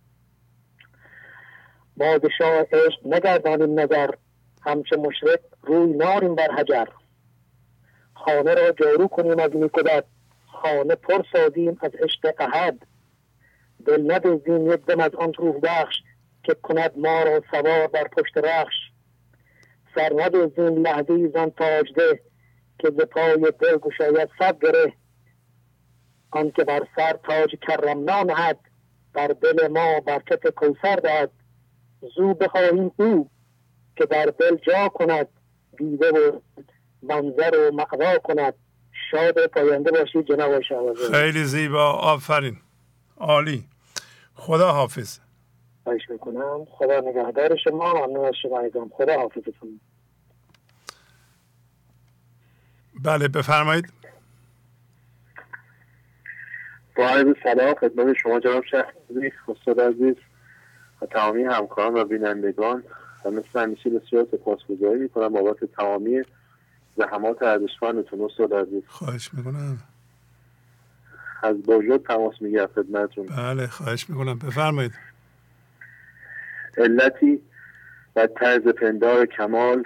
ما 1.97 2.17
به 2.17 2.29
شاه 2.37 2.61
عشق 2.61 3.05
نگردانیم 3.05 3.79
نظر 3.79 4.09
همچه 4.61 4.97
مشرک 4.97 5.39
روی 5.63 5.93
ناریم 5.93 6.35
بر 6.35 6.51
حجر. 6.51 6.85
خانه 8.13 8.53
را 8.53 8.71
جارو 8.71 9.07
کنیم 9.07 9.39
از 9.39 9.55
نیکودت 9.55 10.03
خانه 10.45 10.95
پر 10.95 11.23
سازیم 11.33 11.77
از 11.81 11.91
عشق 11.95 12.33
احد. 12.39 12.85
دل 13.85 14.11
ندزدیم 14.11 14.71
یک 14.73 14.85
دم 14.85 14.99
از 14.99 15.15
آن 15.15 15.33
روح 15.33 15.59
بخش 15.63 15.95
که 16.43 16.53
کند 16.53 16.91
ما 16.97 17.23
را 17.23 17.41
سوار 17.51 17.87
بر 17.87 18.03
پشت 18.07 18.37
رخش. 18.37 18.75
سر 19.95 20.09
ندزدیم 20.15 20.83
لحظه 20.83 21.31
زن 21.33 21.49
تاجده 21.49 22.19
که 22.79 22.89
به 22.89 23.05
پای 23.05 23.53
دل 23.59 23.77
گشاید 23.77 24.29
صد 24.39 24.59
گره. 24.61 24.93
آنکه 26.31 26.63
بر 26.63 26.87
سر 26.95 27.19
تاج 27.23 27.49
کرم 27.67 28.03
نامهد 28.03 28.59
بر 29.13 29.27
دل 29.27 29.67
ما 29.67 29.99
برکت 29.99 30.47
کوسر 30.47 30.95
دهد. 30.95 31.31
زو 32.15 32.33
بخواهیم 32.33 32.91
او 32.97 33.29
که 33.95 34.05
در 34.05 34.25
دل 34.25 34.55
جا 34.55 34.89
کند 34.89 35.27
دیده 35.77 36.11
و 36.11 36.39
منظر 37.03 37.57
و 37.57 37.75
مقوا 37.75 38.17
کند. 38.17 38.53
شاد 39.11 39.47
پاینده 39.47 39.91
باشید 39.91 40.25
جناب 40.25 40.61
خیلی 41.11 41.43
زیبا. 41.43 41.91
آفرین. 41.91 42.57
عالی. 43.17 43.63
خدا 44.33 44.71
حافظ 44.71 45.19
خواهش 45.83 46.09
می‌کنم. 46.09 46.65
خدا 46.69 46.99
نگهدار 46.99 47.55
شما. 47.55 47.93
ممنون 47.93 48.25
از 48.25 48.33
شما 48.41 48.59
ایدام 48.59 48.89
خدا 48.89 49.17
حافظتون. 49.19 49.79
بله 53.03 53.27
بفرمایید. 53.27 53.93
با 56.95 57.07
عرض 57.07 57.35
سلام 57.43 57.73
خدمت 57.73 58.13
شما 58.13 58.39
جناب 58.39 58.63
شهری 58.65 59.31
استاد 59.47 59.81
عزیز 59.81 60.15
و 61.01 61.05
تمامی 61.05 61.43
همکاران 61.43 61.93
و 61.93 62.03
بینندگان. 62.03 62.83
و 63.25 63.31
مثل 63.31 63.59
همیشه 63.59 63.89
بسیار 63.89 64.27
سپاسگزاری 64.31 64.99
می‌کنم 64.99 65.29
بابت 65.29 65.65
تمامی 65.65 66.21
زحمات 66.97 67.43
ارزشمندتون 67.43 68.21
استاد 68.21 68.53
عزیز. 68.53 68.83
خواهش 68.87 69.33
می‌کنم. 69.33 69.77
از 71.43 71.63
باجود 71.63 72.05
تماس 72.05 72.41
می‌گیرم 72.41 72.67
خدمتتون. 72.67 73.25
بله 73.25 73.67
خواهش 73.67 74.09
می‌کنم. 74.09 74.39
بفرمایید. 74.39 74.91
علتی 76.79 77.41
و 78.15 78.27
طرز 78.27 78.67
پندار 78.67 79.25
کمال 79.25 79.83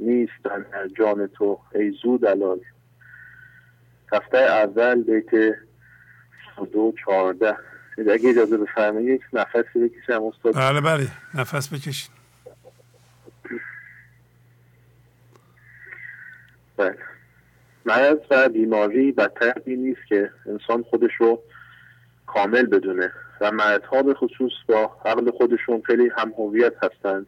نیست 0.00 0.32
در 0.44 0.88
جان 0.98 1.26
تو 1.26 1.60
ای 1.74 1.90
زود 2.02 2.20
دلال 2.20 2.60
هفته 4.12 4.38
اول 4.38 5.02
بیت 5.02 5.56
دو 6.72 6.94
چهارده. 7.04 7.56
اگه 7.98 8.28
اجازه 8.28 8.56
بفرمایید 8.56 9.08
یک 9.08 9.22
نفسی 9.32 9.78
بکشم 9.78 10.24
استاد. 10.24 10.54
بله 10.54 10.80
بله. 10.80 11.08
نفس 11.34 11.74
بکشید 11.74 12.10
بله. 16.76 16.96
مرض 17.86 18.18
و 18.30 18.48
بیماری 18.48 19.12
بدتر 19.12 19.54
نیست 19.66 20.06
که 20.08 20.30
انسان 20.46 20.82
خودش 20.82 21.10
رو 21.18 21.42
کامل 22.26 22.66
بدونه. 22.66 23.12
و 23.40 23.52
مردها 23.52 24.02
به 24.02 24.14
خصوص 24.14 24.52
با 24.68 24.90
عقل 25.04 25.30
خودشون 25.30 25.82
خیلی 25.86 26.10
هم 26.16 26.32
هویت 26.38 26.84
هستند 26.84 27.26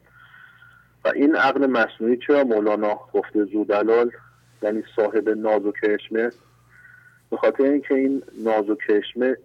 و 1.04 1.08
این 1.08 1.36
عقل 1.36 1.66
مصنوعی 1.66 2.16
چرا 2.26 2.44
مولانا 2.44 3.00
گفته 3.12 3.44
زودلال 3.44 4.10
یعنی 4.62 4.82
صاحب 4.96 5.28
ناز 5.28 5.66
و 5.66 5.72
کرشمه؟ 5.72 6.30
به 7.30 7.36
خاطر 7.36 7.62
اینکه 7.62 7.94
این 7.94 8.22
ناز 8.44 8.70
و 8.70 8.74
کرشمه 8.88 9.36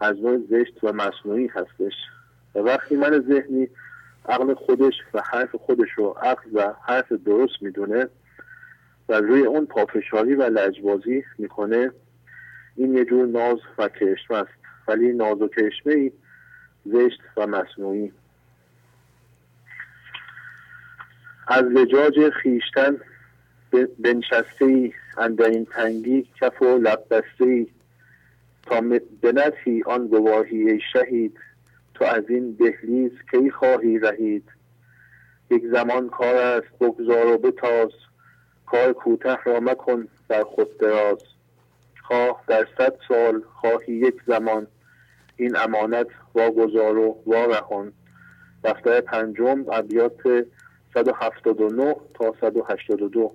از 0.00 0.16
نوع 0.16 0.38
زشت 0.50 0.84
و 0.84 0.92
مصنوعی 0.92 1.46
هستش. 1.46 1.92
و 2.54 2.58
وقتی 2.58 2.96
من 2.96 3.24
ذهنی 3.28 3.68
عقل 4.28 4.54
خودش 4.54 4.94
و 5.14 5.22
حرف 5.32 5.56
خودش 5.56 5.88
رو 5.96 6.08
عقل 6.22 6.50
و 6.52 6.72
حرف 6.86 7.12
درست 7.12 7.62
می‌دونه 7.62 8.08
و 9.08 9.14
روی 9.14 9.42
اون 9.42 9.66
پافشاری 9.66 10.34
و 10.34 10.42
لجبازی 10.42 11.24
می‌کنه 11.38 11.90
این 12.76 12.94
یه 12.94 13.04
جور 13.04 13.26
ناز 13.26 13.58
و 13.78 13.88
کرشمه 13.88 14.36
است. 14.36 14.59
ولی 14.90 15.12
ناز 15.12 15.42
و 15.42 15.48
کرشمه 15.48 15.94
ای 15.94 16.12
زشت 16.84 17.20
و 17.36 17.46
مصنوعی 17.46 18.12
از 21.48 21.64
لجاج 21.64 22.30
خیشتن 22.30 22.96
بنشسته 23.98 24.64
ای 24.64 24.92
اندرین 25.18 25.64
تنگی 25.64 26.28
کف 26.40 26.62
و 26.62 26.78
لب 26.78 27.24
ای 27.40 27.66
تا 28.62 28.82
بنفی 29.22 29.82
آن 29.86 30.06
گواهی 30.06 30.80
شهید 30.92 31.38
تو 31.94 32.04
از 32.04 32.24
این 32.28 32.52
دهلیز 32.52 33.12
کی 33.30 33.50
خواهی 33.50 33.98
رهید؟ 33.98 34.44
یک 35.50 35.66
زمان 35.72 36.08
کار 36.08 36.36
است 36.36 36.78
بگذار 36.80 37.26
و 37.26 37.38
بتاز. 37.38 37.90
کار 38.66 38.92
کوته 38.92 39.36
را 39.44 39.60
مکن 39.60 40.08
در 40.28 40.44
خود 40.44 40.78
دراز. 40.78 41.18
خواه 42.02 42.44
در 42.46 42.68
صد 42.78 42.96
سال 43.08 43.42
خواهی 43.54 43.92
یک 43.92 44.14
زمان. 44.26 44.66
این 45.40 45.56
امانت 45.56 46.06
واگذار 46.34 46.98
و 46.98 47.22
وارهان 47.26 47.92
دفتر 48.64 49.00
پنجم 49.00 49.64
ابیات 49.72 50.46
179 50.94 51.96
تا 52.14 52.34
182 52.40 53.32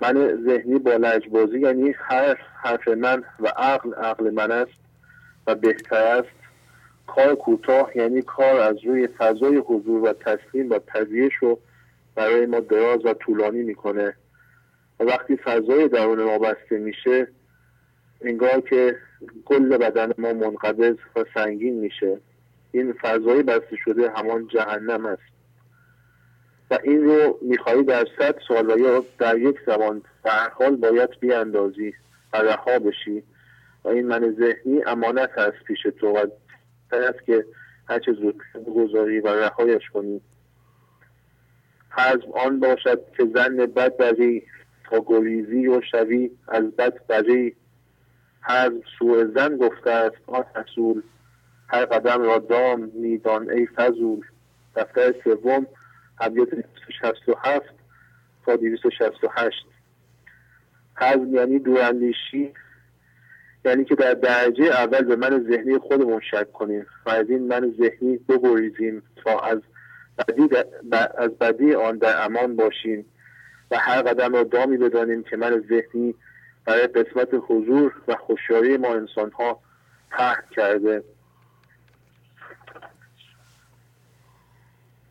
من 0.00 0.44
ذهنی 0.46 0.78
با 0.78 0.90
لجبازی 0.90 1.60
یعنی 1.60 1.94
هر 1.98 2.38
حرف 2.62 2.88
من 2.88 3.22
و 3.40 3.46
عقل 3.46 3.94
عقل 3.94 4.30
من 4.30 4.50
است 4.50 4.80
و 5.46 5.54
بهتر 5.54 6.04
است. 6.18 6.40
کار 7.06 7.34
کوتاه 7.34 7.96
یعنی 7.96 8.22
کار 8.22 8.60
از 8.60 8.76
روی 8.84 9.06
فضای 9.06 9.56
حضور 9.56 10.02
و 10.02 10.12
تسلیم 10.12 10.70
و 10.70 10.78
پذیرش 10.78 11.32
رو 11.40 11.58
برای 12.14 12.46
ما 12.46 12.60
دراز 12.60 13.04
و 13.04 13.14
طولانی 13.14 13.62
می‌کنه. 13.62 14.14
و 15.00 15.04
وقتی 15.04 15.36
فضای 15.36 15.88
درون 15.88 16.22
ما 16.22 16.38
بسته 16.38 16.78
میشه 16.78 17.28
انگار 18.20 18.60
که 18.60 18.96
کل 19.44 19.76
بدن 19.76 20.12
ما 20.18 20.32
منقبض 20.32 20.96
و 21.16 21.24
سنگین 21.34 21.74
میشه. 21.74 22.20
این 22.72 22.92
فضای 22.92 23.42
بسته 23.42 23.76
شده 23.84 24.10
همان 24.10 24.46
جهنم 24.46 25.06
است. 25.06 25.22
و 26.70 26.78
این 26.84 27.04
رو 27.04 27.38
می‌خواهی 27.42 27.82
در 27.82 28.06
صد 28.18 28.36
سال 28.48 28.70
و 28.70 28.78
یا 28.78 29.04
در 29.18 29.38
یک 29.38 29.56
زمان 29.66 30.02
در 30.24 30.48
حال 30.48 30.76
باید 30.76 31.10
بیاندازی 31.20 31.94
و 32.32 32.36
رها 32.36 32.78
بشی. 32.78 33.22
و 33.84 33.88
این 33.88 34.06
من 34.06 34.36
ذهنی 34.38 34.82
امانت 34.86 35.30
هست 35.38 35.64
پیش 35.66 35.82
تو 36.00 36.06
و 36.06 36.26
است 36.92 37.24
که 37.26 37.44
هرچه 37.88 38.12
زودتر 38.12 38.58
بگذاری 38.66 39.20
و 39.20 39.28
رهایش 39.28 39.90
کنی. 39.90 40.20
حزم 41.90 42.32
آن 42.32 42.60
باشد 42.60 43.00
که 43.16 43.26
زن 43.34 43.56
بد 43.56 43.96
بری 43.96 44.42
تا 44.90 45.04
گریزی 45.06 45.68
و 45.68 45.80
شوی 45.90 46.30
از 46.48 46.64
بد 46.64 47.06
بری. 47.06 47.56
حزم 48.42 48.80
سوء 48.98 49.24
زن 49.34 49.56
گفته 49.56 49.90
است 49.90 50.16
آن 50.26 50.44
رسول 50.56 51.02
هر 51.68 51.84
قدم 51.84 52.22
را 52.22 52.38
دام 52.38 52.80
میدان 52.94 53.50
ای 53.50 53.66
فضول. 53.66 54.20
دفتر 54.76 55.14
سوم 55.24 55.66
ابیات 56.20 56.48
267 56.50 57.66
تا 58.46 58.56
268 58.56 59.66
حزم 60.96 61.34
یعنی 61.34 61.58
دوراندیشی 61.58 62.52
یعنی 63.64 63.84
که 63.84 63.94
در 63.94 64.14
درجه 64.14 64.64
اول 64.64 65.02
به 65.02 65.16
من 65.16 65.46
ذهنی 65.50 65.78
خودمون 65.78 66.20
شک 66.30 66.52
کنیم 66.52 66.86
و 67.06 67.10
از 67.10 67.30
این 67.30 67.46
من 67.46 67.74
ذهنی 67.80 68.16
بگریزیم 68.16 69.02
تا 69.24 69.38
از 69.38 69.58
بدی, 70.18 70.48
از 71.18 71.30
بدی 71.30 71.74
آن 71.74 71.98
در 71.98 72.24
امان 72.24 72.56
باشیم 72.56 73.06
و 73.70 73.76
هر 73.78 74.02
قدم 74.02 74.32
را 74.32 74.42
دامی 74.42 74.76
بدانیم 74.76 75.22
که 75.22 75.36
من 75.36 75.64
ذهنی 75.68 76.14
برای 76.64 76.86
قسمت 76.86 77.28
حضور 77.48 77.92
و 78.08 78.16
خوشیاری 78.16 78.76
ما 78.76 78.88
انسان 78.88 79.30
ها 79.30 79.60
پهن 80.10 80.42
کرده. 80.50 81.04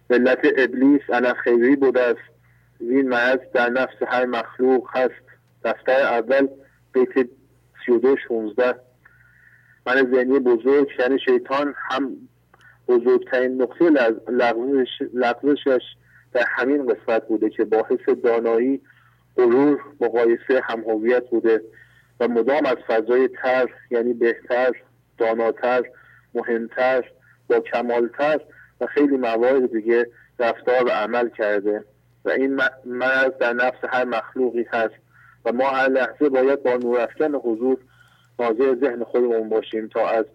ملت 0.09 0.39
ابلیس 0.57 1.01
انا 1.09 1.33
خیری 1.33 1.75
بوده 1.75 2.01
است. 2.01 2.29
این 2.79 3.09
مرض 3.09 3.39
در 3.53 3.69
نفس 3.69 3.95
هر 4.07 4.25
مخلوق 4.25 4.89
هست. 4.93 5.29
دفتر 5.63 6.01
اول 6.01 6.47
بیت 6.93 7.29
32 7.85 8.15
16 8.27 8.75
من 9.85 10.11
ذهنی 10.11 10.39
بزرگ 10.39 10.87
یعنی 10.99 11.19
شیطان 11.19 11.73
هم 11.77 12.15
بزرگترین 12.87 13.61
نقطه 13.61 13.89
لغزشش 15.13 15.81
در 16.33 16.45
همین 16.47 16.85
قسمت 16.85 17.27
بوده 17.27 17.49
که 17.49 17.65
باعث 17.65 18.09
دانایی 18.23 18.81
غرور 19.37 19.79
مقایسه 20.01 20.61
همهویت 20.63 21.29
بوده 21.29 21.61
و 22.19 22.27
مدام 22.27 22.65
از 22.65 22.77
فضای 22.87 23.27
تر 23.27 23.69
یعنی 23.91 24.13
بهتر 24.13 24.71
داناتر 25.17 25.83
مهمتر 26.33 27.03
با 27.47 27.59
کمالتر 27.59 28.41
و 28.81 28.85
خیلی 28.85 29.17
موارد 29.17 29.71
دیگه 29.71 30.07
رفتار 30.39 30.85
و 30.85 30.89
عمل 30.89 31.29
کرده. 31.29 31.83
و 32.25 32.29
این 32.29 32.61
مرض 32.85 33.31
در 33.39 33.53
نفس 33.53 33.77
هر 33.89 34.05
مخلوقی 34.05 34.65
هست 34.71 34.95
و 35.45 35.51
ما 35.51 35.69
هر 35.69 35.87
لحظه 35.87 36.29
باید 36.29 36.63
با 36.63 36.77
نورافکن 36.77 37.35
حضور 37.35 37.77
ناظر 38.39 38.75
ذهن 38.75 39.03
خودمون 39.03 39.49
باشیم 39.49 39.87
تا 39.87 40.09
از 40.09 40.25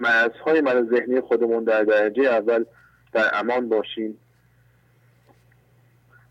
مرزهای 0.00 0.60
من 0.60 0.88
ذهنی 0.90 1.20
خودمون 1.20 1.64
در 1.64 1.84
درجه 1.84 2.22
اول 2.22 2.64
در 3.12 3.30
امان 3.32 3.68
باشیم. 3.68 4.18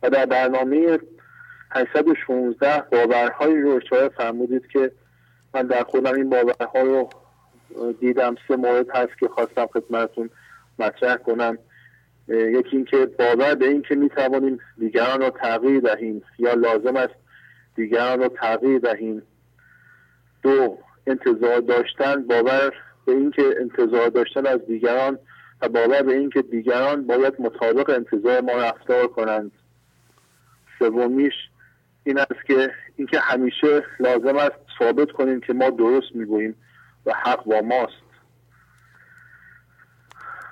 و 0.04 0.10
در 0.10 0.26
برنامه 0.26 1.00
816 1.72 2.84
باورهایی 2.92 3.62
رو 3.62 3.70
اشاره 3.70 4.10
فرمودید 4.10 4.68
که 4.68 4.92
من 5.54 5.62
در 5.62 5.84
خودم 5.84 6.14
این 6.14 6.30
باورها 6.30 6.82
رو 6.82 7.10
دیدم. 8.00 8.36
سه 8.48 8.56
مورد 8.56 8.90
هست 8.90 9.20
که 9.20 9.28
خواستم 9.28 9.66
خدمتتون 9.66 10.30
مطرح 10.80 11.16
کنم. 11.16 11.58
یکی 12.28 12.78
اینکه 12.78 13.06
باور 13.06 13.56
به 13.56 13.68
اینکه 13.68 13.96
می 13.96 14.10
توانیم 14.10 14.60
دیگران 14.78 15.22
رو 15.22 15.30
تغییر 15.30 15.80
دهیم 15.80 16.24
یا 16.40 16.54
لازم 16.54 16.96
است 16.96 17.16
دیگران 17.76 18.20
رو 18.20 18.28
تغییر 18.28 18.80
دهیم. 18.80 19.22
دو 20.44 20.78
انتظار 21.08 21.60
داشتن 21.60 22.24
باور 22.24 22.74
به 23.06 23.12
اینکه 23.12 23.56
انتظار 23.60 24.10
داشتن 24.10 24.46
از 24.46 24.66
دیگران 24.68 25.20
و 25.62 25.70
باور 25.70 26.02
به 26.02 26.14
اینکه 26.14 26.42
دیگران 26.42 27.08
باید 27.08 27.42
مطابق 27.42 27.90
انتظار 27.90 28.42
ما 28.42 28.52
رفتار 28.52 29.08
کنند. 29.08 29.52
سومیش 30.80 31.34
این 32.04 32.20
است 32.20 32.46
که 32.48 32.72
اینکه 32.96 33.20
همیشه 33.20 33.84
لازم 34.00 34.38
است 34.38 34.56
ثابت 34.80 35.12
کنیم 35.12 35.40
که 35.40 35.54
ما 35.54 35.70
درست 35.70 36.16
می‌گوییم 36.16 36.56
و 37.06 37.14
حق 37.14 37.44
با 37.44 37.62
ماست. 37.62 38.04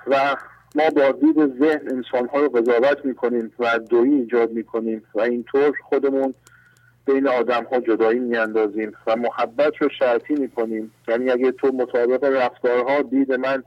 و 0.06 0.36
ما 0.74 0.90
با 0.90 1.12
دید 1.12 1.58
ذهن 1.58 1.88
انسان 1.90 2.28
ها 2.28 2.40
رو 2.40 2.48
قضاوت 2.48 3.04
می‌کنیم 3.04 3.52
و 3.58 3.78
دویی 3.78 4.14
ایجاد 4.14 4.50
می‌کنیم 4.50 5.02
و 5.14 5.20
اینطور 5.20 5.72
خودمون 5.88 6.34
بین 7.06 7.28
آدم 7.28 7.64
ها 7.64 7.80
جدایی 7.80 8.18
میاندازیم 8.18 8.92
و 9.06 9.16
محبت 9.16 9.76
رو 9.76 9.88
شرطی 9.98 10.34
می‌کنیم. 10.34 10.92
یعنی 11.08 11.30
اگه 11.30 11.52
تو 11.52 11.68
مطابق 11.68 12.24
رفتارها 12.24 13.02
دید 13.02 13.32
من 13.32 13.62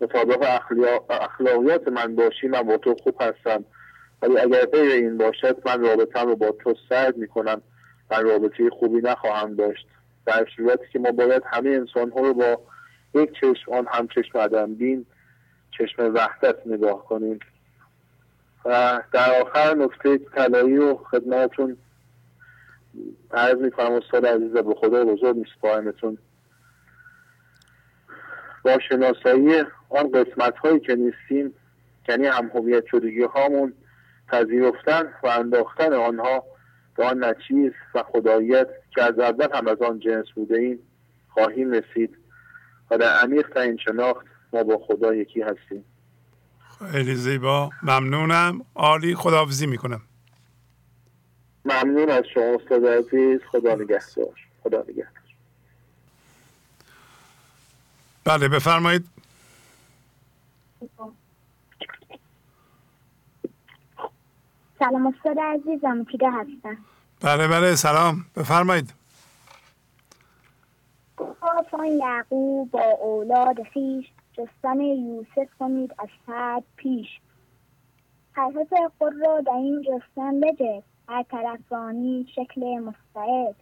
مطابق 0.00 0.60
اخلاقیات 1.10 1.88
من 1.88 2.14
باشی 2.16 2.48
من 2.48 2.62
با 2.62 2.76
تو 2.76 2.94
خوب 3.02 3.14
هستم. 3.20 3.64
ولی 4.22 4.38
اگر 4.38 4.64
غیر 4.64 4.92
این 4.92 5.18
باشد 5.18 5.62
من 5.68 5.80
رابطه 5.80 6.20
رو 6.20 6.36
با 6.36 6.50
تو 6.50 6.74
سرد 6.88 7.16
می‌کنم 7.16 7.62
من 8.10 8.24
رابطه 8.24 8.70
خوبی 8.70 9.00
نخواهم 9.00 9.54
داشت. 9.54 9.86
در 10.26 10.46
صورتی 10.56 10.84
که 10.92 10.98
ما 10.98 11.10
باید 11.10 11.42
همه 11.46 11.70
انسان 11.70 12.10
ها 12.10 12.20
رو 12.20 12.34
با 12.34 12.60
یک 13.14 13.32
چشم 13.32 13.72
آن 13.72 13.86
هم 13.90 14.08
چشم 14.08 14.38
عدم 14.38 14.74
بین 14.74 15.06
چشم 15.78 16.14
وحدت 16.14 16.66
نگاه 16.66 17.04
کنیم. 17.04 17.38
و 18.64 19.02
در 19.12 19.40
آخر 19.42 19.74
نکته 19.74 20.18
طلایی 20.18 20.76
رو 20.76 20.94
خدمتتون 21.10 21.76
عرض 23.32 23.56
می‌کنم 23.56 23.92
استاد 23.92 24.26
عزیز 24.26 24.52
به 24.52 24.74
خدا 24.74 25.04
بزرگ 25.04 25.36
میسپارمتون 25.36 26.18
با 28.64 28.78
شناسایی 28.88 29.62
آن 29.88 30.10
قسمت 30.12 30.58
هایی 30.58 30.80
که 30.80 30.94
نیستیم 30.94 31.54
یعنی 32.08 32.26
هم 32.26 32.50
هویت 32.54 32.84
هامون 33.34 33.72
پذیرفتن 34.28 35.12
و 35.22 35.26
انداختن 35.26 35.92
آنها 35.92 36.44
به 36.96 37.06
آن 37.06 37.24
نچیز 37.24 37.72
و 37.94 38.02
خداییت 38.02 38.68
که 38.94 39.02
از 39.02 39.18
اول 39.18 39.48
هم 39.54 39.68
از 39.68 39.82
آن 39.82 39.98
جنس 39.98 40.26
بوده 40.34 40.58
ایم 40.58 40.78
خواهیم 41.28 41.70
رسید 41.70 42.16
و 42.90 42.98
در 42.98 43.18
عمیق 43.22 43.48
تا 43.48 43.60
این 43.60 43.76
شناخت 43.76 44.26
ما 44.52 44.62
با 44.62 44.78
خدا 44.86 45.14
یکی 45.14 45.42
هستیم. 45.42 45.84
خیلی 46.92 47.14
زیبا. 47.14 47.70
ممنونم. 47.82 48.64
عالی. 48.74 49.14
خداحافظی 49.14 49.66
می‌کنم. 49.66 50.00
ممنون 51.64 52.10
از 52.10 52.24
شما 52.34 52.58
استاد 52.62 52.86
عزیز. 52.86 53.40
خدا 53.52 53.74
نگهدار. 53.74 54.34
خدا 54.62 54.84
نگهدار. 54.88 55.12
بله 58.24 58.48
بفرمایید. 58.48 59.08
سلام 64.78 65.06
استاد 65.06 65.38
عزیزم 65.38 66.04
پیده 66.04 66.30
هستم 66.30 66.76
بله 67.22 67.48
بله 67.48 67.74
سلام. 67.74 68.24
بفرمایید. 68.36 68.94
خواستان 71.16 71.86
یعقوب 71.86 72.70
با 72.70 72.82
اولاد 73.02 73.62
خیش 73.62 74.06
جستن 74.32 74.80
یوسف 74.80 75.48
کنید 75.58 75.94
از 75.98 76.08
سعد 76.26 76.62
پیش. 76.76 77.06
حرفت 78.32 78.74
خود 78.98 79.12
را 79.26 79.40
در 79.40 79.52
این 79.52 79.82
جستن 79.82 80.40
بجه 80.40 80.82
هر 81.08 81.22
طرفانی 81.22 82.26
شکل 82.36 82.78
مستعد. 82.78 83.54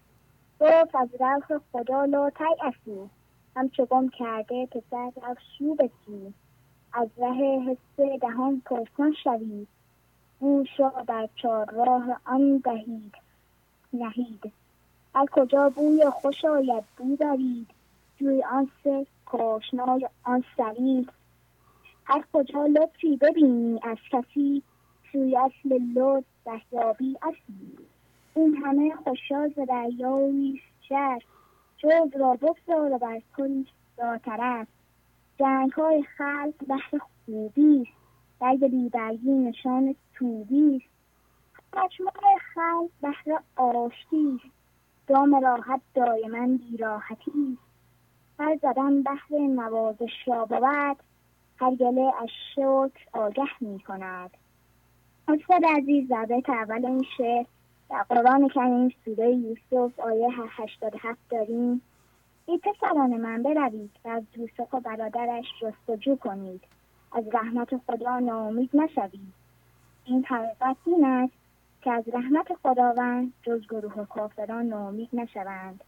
گفت 0.60 0.94
از 0.94 1.08
روح 1.20 1.60
خدا 1.72 2.04
لا 2.04 2.30
تیأسی 2.30 3.10
همچو 3.56 3.86
گم 3.86 4.08
کرده 4.08 4.66
پسر 4.66 5.10
شو 5.58 5.74
بسی 5.74 6.34
از 6.92 7.08
ره 7.18 7.60
حس 7.66 8.20
دهان 8.20 8.62
پرسان 8.66 9.14
شوید. 9.24 9.75
گوش 10.40 10.80
را 10.80 10.88
بر 11.06 11.28
چار 11.36 11.70
راه 11.70 12.20
آن 12.24 12.56
دهید 12.56 13.14
نهید. 13.92 14.52
هر 15.14 15.26
کجا 15.26 15.68
بوی 15.68 16.10
خوش 16.10 16.44
آید 16.44 16.84
بو 16.96 17.16
برید 17.16 17.66
جوی 18.16 18.42
آن 18.42 18.70
سه 18.84 19.06
کاشنای 19.26 20.08
آن 20.24 20.44
سرید. 20.56 21.10
هر 22.04 22.24
کجا 22.32 22.66
لطفی 22.66 23.16
ببینی؟ 23.16 23.80
از 23.82 23.96
کسی 24.12 24.62
سوی 25.12 25.36
اصل 25.36 25.78
لطف 25.94 26.24
دستیابی 26.46 27.16
اصلی. 27.22 27.78
این 28.34 28.56
همه 28.56 28.96
خوشا 29.04 29.48
ز 29.48 29.58
دریایی 29.68 30.60
شهر 30.88 31.22
جز 31.78 32.20
را 32.20 32.34
بگذار 32.34 32.92
و 32.92 32.98
بر 32.98 33.22
کل 33.36 33.64
داتر 33.96 34.66
جنگ 35.38 35.72
های 35.72 36.02
خلق 36.02 36.54
بحر 36.68 36.98
خوبی 36.98 37.82
است. 37.82 37.96
درد 38.40 38.70
بیبرگی 38.70 39.30
نشان 39.30 39.94
توبی 40.18 40.76
است 40.76 40.96
مجموع 41.76 42.12
خلق 42.54 42.90
بحر 43.02 43.40
آشتی 43.56 44.40
است 44.44 44.54
دام 45.06 45.34
راحت 45.44 45.80
دایما 45.94 46.56
بیراحتی 46.56 47.32
است 47.52 47.66
هر 48.38 48.56
زدن 48.62 49.02
بحر 49.02 49.30
نوازش 49.30 50.12
را 50.26 50.44
بود 50.44 50.96
هر 51.60 51.74
گله 51.74 52.12
از 52.22 52.28
شکر 52.54 53.08
آگه 53.12 53.50
می 53.60 53.80
کند. 53.80 54.30
استاد 55.28 55.64
عزیز 55.64 56.08
در 56.08 56.26
اول 56.48 56.86
این 56.86 57.04
شعر 57.16 57.44
در 57.90 58.02
قرآن 58.02 58.48
کریم 58.48 58.94
سوره 59.04 59.30
یوسف 59.30 60.00
آیه 60.00 60.28
87 60.30 61.18
داریم. 61.30 61.82
ای 62.46 62.58
پسران 62.58 63.16
من 63.16 63.42
بروید 63.42 63.90
و 64.04 64.08
از 64.08 64.22
یوسف 64.36 64.74
و 64.74 64.80
برادرش 64.80 65.44
جستجو 65.60 66.16
کنید. 66.16 66.60
از 67.12 67.24
رحمت 67.32 67.76
خدا 67.76 68.18
ناامید 68.18 68.70
نشوید. 68.74 69.45
این 70.06 70.24
حقیقت 70.24 70.76
این 70.86 71.04
است 71.04 71.32
که 71.82 71.90
از 71.92 72.04
رحمت 72.12 72.46
خداوند 72.62 73.32
جز 73.42 73.60
گروه 73.66 74.06
کافران 74.06 74.66
ناامید 74.66 75.08
نشوند 75.12 75.84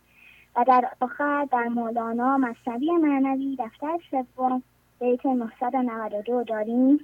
و 0.57 0.65
در 0.69 0.89
آخر 1.01 1.49
در 1.53 1.65
مولانا 1.69 2.39
مصنوی 2.39 2.91
معنوی 2.91 3.57
دفتر 3.57 3.99
سوم 4.11 4.63
بیت 5.01 5.27
992 5.27 6.45
داریم 6.45 7.01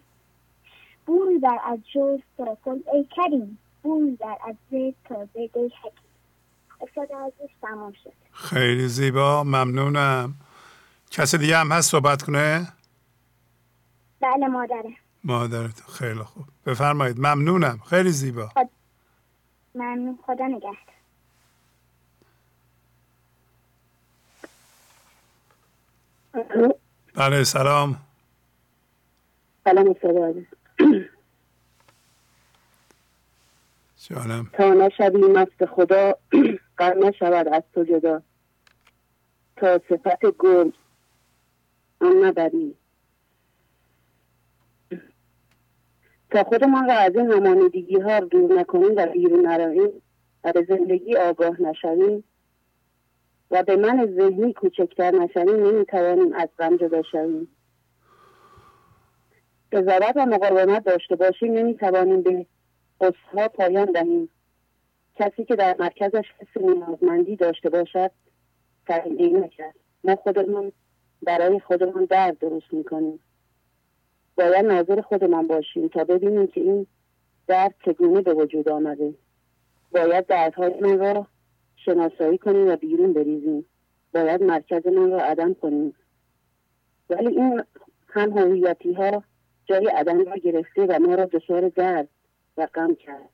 بوی 1.07 1.39
در 1.39 1.59
از 1.65 1.79
جز 1.95 2.19
تا 2.39 2.57
کل 2.65 2.79
ای 2.93 3.09
کریم 3.17 3.59
بوی 3.83 4.17
در 4.17 4.37
از 4.49 4.55
زید 4.71 4.97
تا 5.05 5.29
زید 5.35 5.51
ای 5.55 5.71
حکیم. 5.83 6.05
عزیز 7.27 7.51
تمام 7.63 7.93
شد. 7.93 8.13
خیلی 8.33 8.89
زیبا 8.89 9.45
ممنونم. 9.45 10.35
کسی 11.11 11.39
دیگه 11.39 11.57
هم 11.57 11.73
هست 11.73 11.91
صحبت 11.91 12.23
کنه؟ 12.23 12.69
بله 14.21 14.47
مادره. 14.47 15.04
مادرت 15.25 15.81
خیلی 15.81 16.23
خوب. 16.23 16.45
بفرمایید. 16.67 17.19
ممنونم. 17.19 17.79
خیلی 17.87 18.11
زیبا. 18.11 18.47
خد... 18.47 18.69
ممنون. 19.75 20.19
خدا 20.27 20.47
نگهد 20.47 20.95
بله 27.15 27.45
سلام. 27.45 27.97
سلام 29.65 29.89
استاد 29.91 30.47
جانم 33.97 34.51
تا 34.53 34.75
نشوی 34.75 35.33
مست 35.33 35.67
خدا 35.67 36.19
قر 36.77 36.95
نشود 36.95 37.49
از 37.49 37.63
تو 37.75 37.85
جدا. 37.85 38.23
تا 39.57 39.81
صفت 39.89 40.27
گل 40.39 40.71
آن 42.01 42.17
نبری. 42.25 42.77
تا 46.35 46.45
خودمان 46.45 46.89
را 46.89 46.95
از 46.95 47.17
این 47.17 47.31
همانیدگی 47.31 48.01
ها 48.01 48.21
دور 48.21 48.61
نکنیم 48.61 48.93
و 48.97 49.07
بیرون 49.07 49.47
نرویم 49.47 50.03
و 50.45 50.53
به 50.53 50.67
زندگی 50.69 51.17
آگاه 51.17 51.63
نشویم 51.63 52.25
و 53.51 53.63
به 53.63 53.77
من 53.77 54.15
ذهنی 54.19 54.53
کوچکتر 54.53 55.11
نشویم 55.11 55.67
نمی‌توانیم 55.67 56.33
از 56.33 56.49
غم 56.59 56.77
جدا 56.77 57.03
شویم. 57.03 57.49
قضاوت 59.73 60.13
و 60.17 60.27
مقاومت 60.27 60.85
داشته 60.85 61.17
باشیم 61.17 61.53
نمی‌توانیم 61.53 62.23
به 62.23 62.47
قصها 63.01 63.49
پایان 63.49 63.93
دهیم. 63.93 64.29
کسی 65.15 65.45
که 65.45 65.57
در 65.57 65.77
مرکزش 65.79 66.25
حس 66.39 66.63
نیازمندی 66.63 67.37
داشته 67.37 67.71
باشد 67.71 68.11
تغییری 68.87 69.33
نکرد. 69.33 69.75
ما 70.05 70.17
خودمون 70.17 70.73
برای 71.23 71.61
خودمان 71.61 72.05
درد 72.05 72.39
درست 72.39 72.73
می‌کنیم. 72.73 73.21
باید 74.37 74.67
ناظر 74.67 75.01
خودمان 75.01 75.47
باشیم 75.47 75.89
تا 75.89 76.05
ببینیم 76.05 76.47
که 76.47 76.61
این 76.61 76.87
درد 77.47 77.75
چگونه 77.85 78.21
به 78.21 78.35
وجود 78.35 78.69
آمده. 78.69 79.15
باید 79.93 80.27
دردهای 80.27 80.81
من 80.81 80.99
را 80.99 81.27
شناسایی 81.77 82.39
کنیم 82.39 82.69
و 82.69 82.77
بیرون 82.77 83.13
بریزیم. 83.13 83.67
باید 84.15 84.43
مرکز 84.43 84.87
من 84.87 85.11
را 85.11 85.21
عدم 85.21 85.55
کنیم. 85.55 85.95
ولی 87.11 87.29
این 87.29 87.63
هم 88.09 88.39
هویتی 88.39 88.93
ها 88.93 89.23
جای 89.65 89.87
عدم 89.87 90.25
را 90.25 90.37
گرفته 90.37 90.87
و 90.87 90.99
ما 90.99 91.15
را 91.15 91.25
دچار 91.25 91.69
درد 91.69 92.09
و 92.57 92.67
غم 92.75 92.95
کرد. 92.95 93.29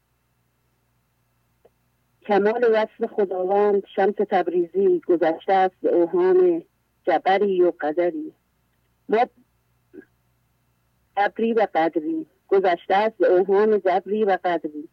کمال 2.23 2.65
وصف 2.73 3.13
خداوند 3.13 3.83
شمس 3.97 4.15
تبریزی 4.31 5.01
گذشته 5.07 5.53
است 5.53 5.75
به 5.83 5.95
اوهام 5.95 6.63
جبری 7.07 7.63
و 7.63 7.73
قدری. 7.81 8.33
ما 9.09 9.27
جبری 11.17 11.53
و 11.53 11.67
قدری. 11.75 12.27
گذشته 12.49 12.95
است 12.95 13.17
به 13.17 13.27
اوهام 13.27 13.77
جبری 13.77 14.25
و 14.25 14.39
قدری. 14.45 14.89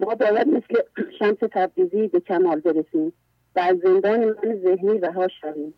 ما 0.00 0.14
باید 0.14 0.48
مثل 0.48 0.82
شمس 1.18 1.38
تبریزی 1.52 2.08
به 2.08 2.20
کمال 2.20 2.60
برسیم 2.60 3.12
و 3.56 3.60
از 3.60 3.78
زندان 3.78 4.24
من 4.24 4.60
ذهنی 4.62 4.98
رها 4.98 5.28
شویم. 5.28 5.74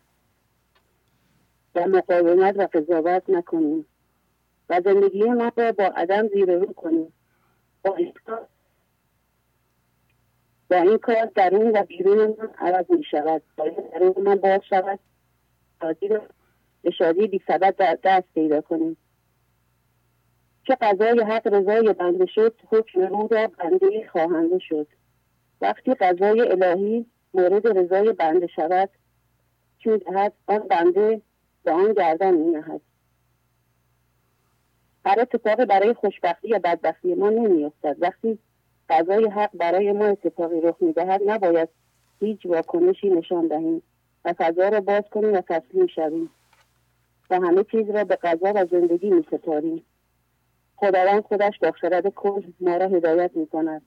و 1.75 1.87
مقاومت 1.87 2.55
و 2.57 2.67
قضاوت 2.73 3.29
نکنیم 3.29 3.85
و 4.69 4.81
زندگی 4.85 5.23
ما 5.23 5.51
را 5.57 5.71
با 5.71 5.83
عدم 5.83 6.27
زیر 6.27 6.55
رو 6.55 6.73
کنیم. 6.73 7.13
با 7.83 7.95
این 7.95 8.13
کار 8.25 8.47
با 10.69 10.75
این 10.75 10.97
کار 10.97 11.25
درون 11.25 11.77
و 11.77 11.83
بیرون 11.83 12.27
من 12.27 12.49
عوض 12.57 12.85
می 12.89 13.03
شود. 13.03 13.41
باید 13.57 13.91
درون 13.91 14.13
من 14.17 14.35
باز 14.35 14.61
شود. 14.69 14.99
شادی 15.81 16.07
به 16.81 16.91
شادی 16.91 17.27
بی 17.27 17.41
سبب 17.47 17.99
دست 18.03 18.27
پیدا 18.33 18.61
کنیم. 18.61 18.97
چه 20.67 20.75
قضای 20.81 21.23
حق 21.23 21.47
رضای 21.47 21.93
بنده 21.93 22.25
شد 22.25 22.61
حکم 22.71 23.01
رو 23.01 23.27
را 23.31 23.47
بنده 23.47 24.09
خواهنده 24.11 24.59
شد. 24.59 24.87
وقتی 25.61 25.93
قضای 25.93 26.41
الهی 26.41 27.05
مورد 27.33 27.77
رضای 27.77 28.13
بنده 28.13 28.47
شود 28.47 28.89
چون 29.79 29.97
دهد 29.97 30.33
آن 30.47 30.59
بنده 30.59 31.21
به 31.63 31.71
آن 31.71 31.93
گردن 31.93 32.33
می 32.33 32.51
نهد 32.51 32.81
هر 35.05 35.19
اتفاق 35.19 35.65
برای 35.65 35.93
خوشبختی 35.93 36.47
یا 36.47 36.59
بدبختی 36.59 37.15
ما 37.15 37.29
نمیافتد. 37.29 37.95
وقتی 37.99 38.39
قضای 38.89 39.25
حق 39.29 39.49
برای 39.53 39.91
ما 39.91 40.05
اتفاقی 40.05 40.61
رخ 40.61 40.75
می‌دهد 40.79 41.21
نباید 41.25 41.69
هیچ 42.19 42.45
واکنشی 42.45 43.09
نشان 43.09 43.47
دهیم 43.47 43.81
و 44.25 44.33
فضا 44.33 44.69
را 44.69 44.81
باز 44.81 45.03
کنیم 45.11 45.33
و 45.33 45.41
تسلیم 45.41 45.87
شویم 45.87 46.29
و 47.29 47.35
همه 47.35 47.63
چیز 47.63 47.89
را 47.89 48.03
به 48.03 48.15
قضا 48.15 48.53
و 48.55 48.65
زندگی 48.65 49.09
می 49.09 49.25
سپاریم 49.31 49.85
خداوند 50.75 51.23
خودش 51.23 51.59
با 51.61 51.71
خرد 51.81 52.07
کل 52.15 52.51
ما 52.59 52.77
را 52.77 52.85
هدایت 52.87 53.31
می 53.35 53.47
کند 53.47 53.81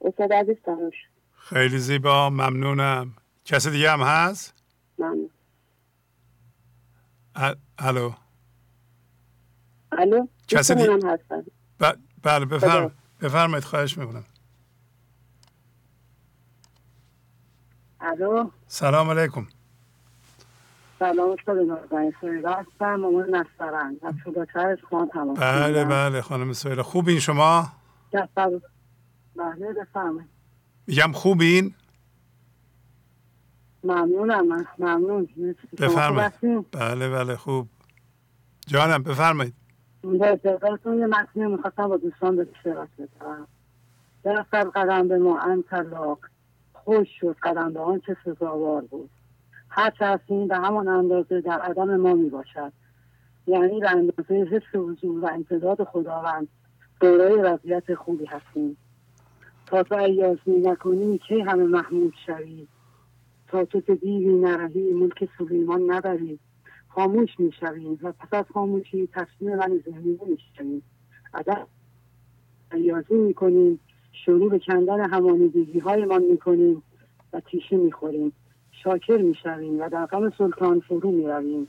استاد 0.00 0.32
عزیز 0.32 0.56
تموش 0.64 0.94
خیلی 1.38 1.78
زیبا 1.78 2.30
ممنونم. 2.30 3.14
کسی 3.44 3.70
دیگه 3.70 3.90
هم 3.90 4.00
هست؟ 4.00 4.54
ممنون. 4.98 5.30
الو. 7.78 8.12
الو 9.92 10.26
کسی 10.48 10.74
دیگه 10.74 10.98
هستن. 11.04 11.44
ب... 11.80 11.92
بله 12.22 12.44
بفرم. 12.44 12.94
بفرمایید 13.20 13.64
خواهش 13.64 13.98
می‌کنم. 13.98 14.24
الو. 18.00 18.50
سلام 18.66 19.10
علیکم. 19.10 19.46
سلام 20.98 21.30
استاد 21.30 21.58
هستم 22.44 22.94
مامان 22.94 23.34
نسترن 23.34 23.96
از 24.02 24.14
خداچرش 24.24 24.84
خان 24.90 25.08
تماس 25.08 25.38
بله 25.38 25.84
بله 25.84 26.20
خانم 26.20 26.52
سویلا. 26.52 26.82
خوبین 26.82 27.18
شما؟ 27.18 27.72
بله 29.36 29.72
بفرمایید. 29.72 30.30
میگم 30.86 31.12
خوبین؟ 31.12 31.74
ممنونم 33.84 34.66
ممنون. 34.78 35.28
بفرمایید. 35.78 36.66
بله 36.72 37.10
بله 37.10 37.36
خوب. 37.36 37.68
جانم 38.66 39.02
بفرمایید. 39.02 39.54
به 40.02 40.40
یه 40.84 41.06
متنی 41.06 41.46
می‌خواستم 41.46 41.88
با 41.88 41.96
دوستان 41.96 42.36
به 42.36 42.46
اشتراک 42.56 42.88
بذارم. 42.98 43.46
در 44.24 44.64
قدم 44.64 45.08
به 45.08 45.18
ما 45.18 45.40
انت 45.40 45.72
لاق 45.72 46.18
خوش 46.72 47.08
شد 47.20 47.36
قدم 47.42 47.72
به 47.72 47.80
آن 47.80 48.00
چه 48.00 48.16
سزاوار 48.24 48.82
بود. 48.82 49.10
هستیم 49.78 50.48
به 50.48 50.56
همان 50.56 50.88
اندازه 50.88 51.40
در 51.40 51.60
عدم 51.60 51.96
ما 51.96 52.14
می 52.14 52.28
باشد 52.28 52.72
یعنی 53.46 53.80
به 53.80 53.90
اندازه 53.90 54.34
حس 54.34 54.74
حضور 54.74 55.24
و 55.24 55.26
امتداد 55.26 55.84
خداوند 55.84 56.48
دارای 57.00 57.34
وضعیت 57.34 57.94
خوبی 57.94 58.24
هستیم. 58.24 58.76
تا 59.66 59.82
تو 59.82 59.94
ایازی 59.94 60.50
نکنی 60.50 61.20
که 61.28 61.44
همه 61.44 61.64
محمود 61.64 62.14
شوی؟ 62.26 62.66
تا 63.48 63.64
تو 63.64 63.80
که 63.80 63.94
دیوی 63.94 64.34
نرهی 64.34 64.92
ملک 64.92 65.28
سلیمان 65.38 65.82
نبری 65.90 66.38
خاموش 66.88 67.40
می‌شویم 67.40 67.98
و 68.02 68.12
پس 68.12 68.28
از 68.32 68.44
خاموشی 68.54 69.08
تصمیم 69.12 69.56
من 69.56 69.82
ذهنی 69.86 70.18
نمی‌شویم 70.26 70.82
عدم 71.34 71.66
ایازی 72.72 73.14
می‌کنیم 73.14 73.80
شروع 74.12 74.50
به 74.50 74.58
کندن 74.58 75.10
همانیدگی 75.10 75.78
هایمان 75.78 76.22
می‌کنیم 76.22 76.82
و 77.32 77.40
تیشه 77.40 77.76
می‌خوریم. 77.76 78.32
شاکر 78.84 79.16
می‌شویم 79.16 79.80
و 79.80 79.88
در 79.88 80.06
غم 80.06 80.30
سلطان 80.38 80.80
فرو 80.80 81.10
می‌رویم. 81.10 81.68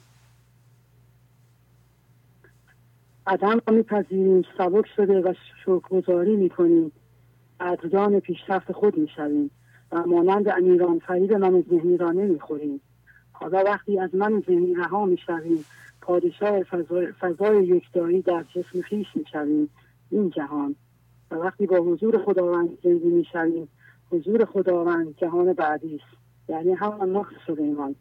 عدم 3.27 3.61
را 3.67 3.73
میپذیریم 3.73 4.41
سبک 4.57 4.85
شده 4.95 5.21
و 5.21 5.33
شکرگزاری 5.65 6.35
می‌کنیم. 6.35 6.91
قدردان 7.59 8.19
پیشرفت 8.19 8.71
خود 8.71 8.97
می‌شویم 8.97 9.51
و 9.91 10.03
مانند 10.07 10.49
امیران 10.49 10.99
فرید 10.99 11.33
من 11.33 11.63
ذهنی 11.69 11.97
را 11.97 12.11
نمی‌خوریم 12.11 12.81
حالا 13.31 13.63
وقتی 13.65 13.99
از 13.99 14.15
من 14.15 14.43
ذهنی 14.47 14.73
رها 14.75 15.05
می‌شویم 15.05 15.65
پادشاه 16.01 16.63
فضای, 16.63 17.11
فضای 17.11 17.65
یکداری 17.67 18.21
در 18.21 18.45
جسم 18.55 18.81
خیش 18.81 19.07
می‌شویم. 19.15 19.69
این 20.09 20.29
جهان. 20.29 20.75
و 21.31 21.35
وقتی 21.35 21.65
با 21.65 21.77
حضور 21.77 22.23
خداوند 22.25 22.77
زندگی 22.83 23.07
می‌شویم 23.09 23.67
حضور 24.11 24.45
خداوند 24.45 25.15
جهان 25.17 25.53
بعدی 25.53 25.95
است. 25.95 26.18
یعنی 26.49 26.73
همان 26.73 27.15
نقص 27.15 27.33
سلیمان 27.47 27.95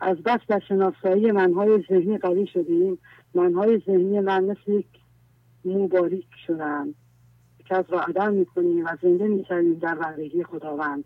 از 0.00 0.16
بس 0.16 0.40
در 0.48 0.60
شناسایی 0.68 1.32
منهای 1.32 1.84
ذهنی 1.88 2.18
قوی 2.18 2.46
شدیم. 2.46 2.98
منهای 3.34 3.82
ذهنی 3.86 4.20
من 4.20 4.44
مثل 4.44 4.72
یک 4.72 4.86
مو 5.64 5.88
باریک 5.88 6.26
شدن. 6.46 6.94
که 7.64 7.76
از 7.76 7.84
را 7.88 8.30
می‌کنیم 8.30 8.84
و 8.84 8.88
زنده 9.02 9.28
می‌شویم 9.28 9.74
در 9.74 9.94
بندگی 9.94 10.44
خداوند. 10.44 11.04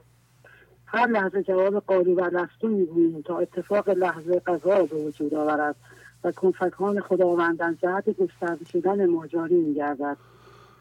هر 0.87 1.07
لحظه 1.07 1.43
جواب 1.43 1.79
قالی 1.79 2.15
و 2.15 2.25
لستو 2.25 2.69
می‌گوییم 2.69 3.23
تا 3.23 3.39
اتفاق 3.39 3.89
لحظه 3.89 4.39
قضا 4.39 4.85
به 4.85 4.97
وجود 4.97 5.35
آورد 5.35 5.77
و 6.25 6.33
کنفکان 6.33 7.01
خداوند 7.01 7.59
در 7.59 7.75
جهت 7.75 8.11
گسترده 8.11 8.65
شدن 8.65 9.07
ماجاری 9.07 9.57
میگردد. 9.57 10.17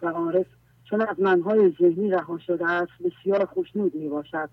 و 0.02 0.08
عارف 0.08 0.46
چون 0.84 1.02
از 1.02 1.20
منهای 1.20 1.74
ذهنی 1.80 2.10
رها 2.10 2.38
شده 2.38 2.70
است 2.70 2.92
بسیار 3.04 3.46
خوشنود 3.46 3.96
می 3.96 4.10
باشد. 4.10 4.50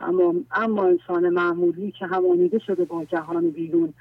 اما, 0.00 0.34
اما 0.50 0.84
انسان 0.84 1.28
معمولی 1.28 1.92
که 1.92 2.06
همانیده 2.06 2.58
شده 2.58 2.84
با 2.84 3.04
جهان 3.04 3.50
بیرون 3.50 3.94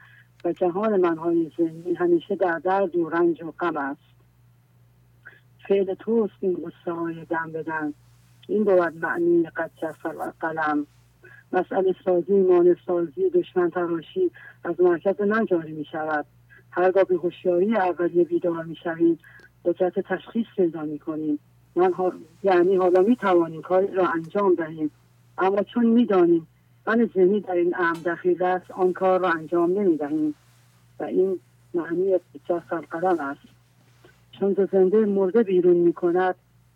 و 0.46 0.54
جهان 0.54 1.02
منهای 1.02 1.52
ذهنی 1.58 1.94
همیشه 1.94 2.36
در 2.36 2.60
درد 2.60 2.96
و 2.96 3.10
رنج 3.10 3.44
و 3.44 3.52
غم 3.60 3.78
است. 3.78 4.02
فعل 5.68 5.94
توست 5.94 6.34
این 6.40 6.72
های 6.86 7.26
دم 7.26 7.52
بدن 7.52 7.94
این 8.48 8.64
بود 8.64 9.06
معنی 9.06 9.44
قد 9.44 9.72
و 10.04 10.32
قلم. 10.40 10.86
مسئله 11.54 11.96
سازی 12.06 12.34
مان 12.34 12.76
سازی 12.88 13.30
دشمن 13.30 13.70
تراشی 13.70 14.32
از 14.64 14.82
مرکز 14.82 15.22
من 15.22 15.46
جاری 15.46 15.72
می 15.72 15.86
شود. 15.86 16.26
هرگاه 16.72 17.04
به 17.04 17.16
هوشیاری 17.16 17.76
اولیه 17.76 18.24
بیدار 18.24 18.64
می 18.64 18.76
شویم 18.76 19.20
قدرت 19.66 20.00
تشخیص 20.00 20.46
پیدا 20.56 20.82
می 20.82 21.00
کنیم. 21.00 21.40
من 21.76 21.94
ها... 21.94 22.14
یعنی 22.44 22.76
حالا 22.76 23.02
می 23.02 23.16
توانیم 23.16 23.62
کاری 23.62 23.88
را 23.88 24.08
انجام 24.08 24.56
دهیم. 24.56 24.92
اما 25.40 25.64
چون 25.64 25.86
می‌دانیم 25.86 26.48
من 26.88 27.10
ذهنی 27.16 27.40
در 27.40 27.54
این 27.54 27.76
امر 27.78 27.98
دخیل 28.06 28.44
است 28.44 28.72
آن 28.72 28.94
کار 28.94 29.20
را 29.20 29.30
انجام 29.30 29.80
نمی 29.80 29.98
دهیم 29.98 30.36
و 31.00 31.04
این 31.04 31.40
معنی 31.74 32.14
اجاز 32.14 32.62
قلم 32.92 33.20
است 33.20 33.42
چون 34.40 34.68
زنده 34.72 35.06
مرده 35.06 35.44
بیرون 35.44 35.78
می 35.78 35.94
کند 35.94 36.36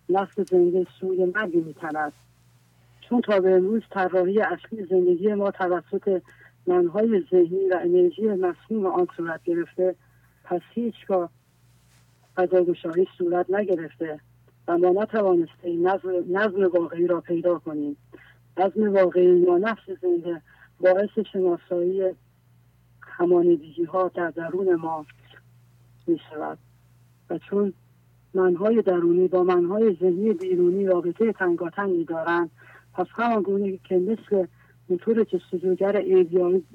نفس 0.09 0.40
زنده 0.40 0.88
سوی 1.00 1.25
مرگی 1.25 1.61
می 1.61 1.74
تند. 1.74 2.14
چون 3.01 3.22
تا 3.22 3.40
به 3.40 3.56
امروز 3.56 3.82
طراحی 3.92 4.42
اصلی 4.42 4.85
زندگی 4.85 5.33
ما 5.33 5.51
توسط 5.51 6.22
منهای 6.67 7.24
ذهنی 7.32 7.67
و 7.72 7.80
انرژی 7.82 8.27
مسموم 8.27 8.85
آن 8.85 9.08
صورت 9.17 9.43
گرفته 9.43 9.95
پس 10.43 10.61
هیچگاه 10.74 11.30
قضاگشایی 12.38 13.08
صورت 13.17 13.45
نگرفته 13.50 14.19
و 14.67 14.77
ما 14.77 15.03
نتوانسته 15.03 15.75
نظم, 15.75 16.09
نظم 16.30 16.64
واقعی 16.74 17.08
را 17.08 17.22
پیدا 17.22 17.59
کنیم 17.59 17.98
نظم 18.57 18.93
واقعی 18.93 19.40
یا 19.40 19.57
نفس 19.57 19.90
زنده 20.01 20.41
باعث 20.80 21.09
شناسایی 21.33 22.03
همانیدگی 23.01 23.83
ها 23.83 24.11
در 24.15 24.30
درون 24.30 24.75
ما 24.75 25.06
می 26.07 26.19
شود 26.30 26.57
و 27.30 27.38
چون 27.38 27.73
منهای 28.33 28.82
درونی 28.82 29.27
با 29.27 29.43
منهای 29.43 29.98
ذهنی 29.99 30.33
بیرونی 30.33 30.85
رابطه 30.85 31.32
تنگاتنگی 31.32 32.06
دارند 32.06 32.51
پس 32.93 33.07
همان 33.09 33.80
که 33.83 33.98
مثل 33.98 34.45
موتور 34.90 35.23
جستجوگر 35.23 35.95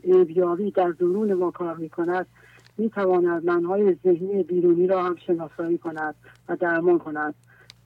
ایبیاری 0.02 0.70
در 0.70 0.90
درون 0.90 1.34
ما 1.34 1.50
کار 1.50 1.76
می 1.76 1.88
کند 1.88 2.26
می 2.78 2.90
تواند 2.90 3.44
منهای 3.44 3.96
ذهنی 4.04 4.42
بیرونی 4.42 4.86
را 4.86 5.02
هم 5.02 5.16
شناسایی 5.26 5.78
کند 5.78 6.14
و 6.48 6.56
درمان 6.56 6.98
کند. 6.98 7.34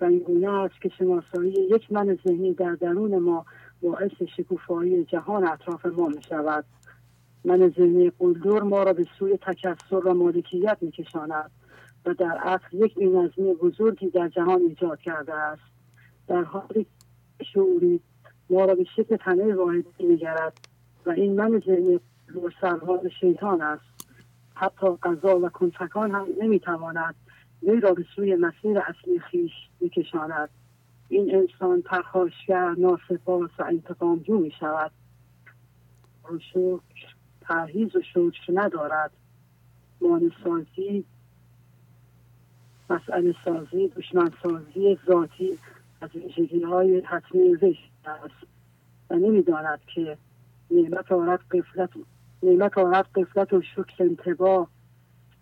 و 0.00 0.04
این 0.04 0.18
گونه 0.18 0.50
است 0.50 0.80
که 0.80 0.88
شناسایی 0.88 1.52
یک 1.52 1.92
من 1.92 2.18
ذهنی 2.26 2.54
در 2.54 2.74
درون 2.74 3.18
ما 3.18 3.44
باعث 3.82 4.22
شکوفایی 4.36 5.04
جهان 5.04 5.44
اطراف 5.44 5.86
ما 5.86 6.08
می 6.08 6.22
شود 6.22 6.64
من 7.44 7.68
ذهنی 7.68 8.12
قلدر 8.18 8.60
ما 8.60 8.82
را 8.82 8.92
به 8.92 9.06
سوی 9.18 9.36
تکسر 9.36 10.06
و 10.06 10.14
مالکیت 10.14 10.78
می 10.80 10.90
کشاند 10.90 11.50
و 12.06 12.14
در 12.14 12.38
اصل 12.42 12.76
یک 12.76 12.94
بینظمی 12.94 13.54
بزرگی 13.54 14.10
در 14.10 14.28
جهان 14.28 14.60
ایجاد 14.60 15.00
کرده 15.00 15.34
است. 15.34 15.62
در 16.28 16.42
حالی 16.42 16.86
شعوری 17.54 18.00
ما 18.50 18.64
را 18.64 18.74
به 18.74 18.84
شکل 18.96 19.16
تنه 19.16 19.54
واحدی 19.54 20.06
میگرد 20.06 20.52
و 21.06 21.10
این 21.10 21.36
من 21.36 21.62
ذهنی 21.66 22.00
سرحال 22.60 23.10
شیطان 23.20 23.62
است. 23.62 24.08
حتی 24.54 24.86
قضا 25.02 25.38
و 25.38 25.48
کنفکان 25.48 26.10
هم 26.10 26.26
نمی‌تواند 26.40 27.14
وی 27.62 27.80
را 27.80 27.94
به 27.94 28.04
سوی 28.16 28.34
مسیر 28.34 28.78
اصلی 28.78 29.18
خیش 29.18 29.52
میکشاند. 29.80 30.48
این 31.12 31.34
انسان 31.34 31.82
پرخاشگر 31.82 32.74
ناسپاس 32.78 33.50
و 33.58 33.64
انتقامجو 33.64 34.38
می 34.38 34.50
شود. 34.60 34.90
شکر 36.40 36.80
پرهیز 37.40 37.96
و 37.96 38.02
شکر 38.02 38.52
ندارد. 38.54 39.10
مانسازی 40.00 41.04
مسئله 42.90 43.34
سازی 43.44 43.88
دشمن 43.88 44.30
سازی 44.42 44.98
ذاتی 45.06 45.58
از 46.00 46.10
ویژگی 46.14 46.62
های 46.62 47.00
حتمی 47.00 47.56
زشت 47.56 47.92
است 48.04 48.46
و 49.10 49.14
نمی‌داند 49.14 49.80
که 49.94 50.18
نعمت 50.70 51.12
آرد 51.12 51.40
قفلت 51.50 51.90
نعمت 52.42 52.78
آرد 52.78 53.06
قفلت 53.14 53.52
و 53.52 53.62
شکر 53.62 54.04
انتباه. 54.04 54.68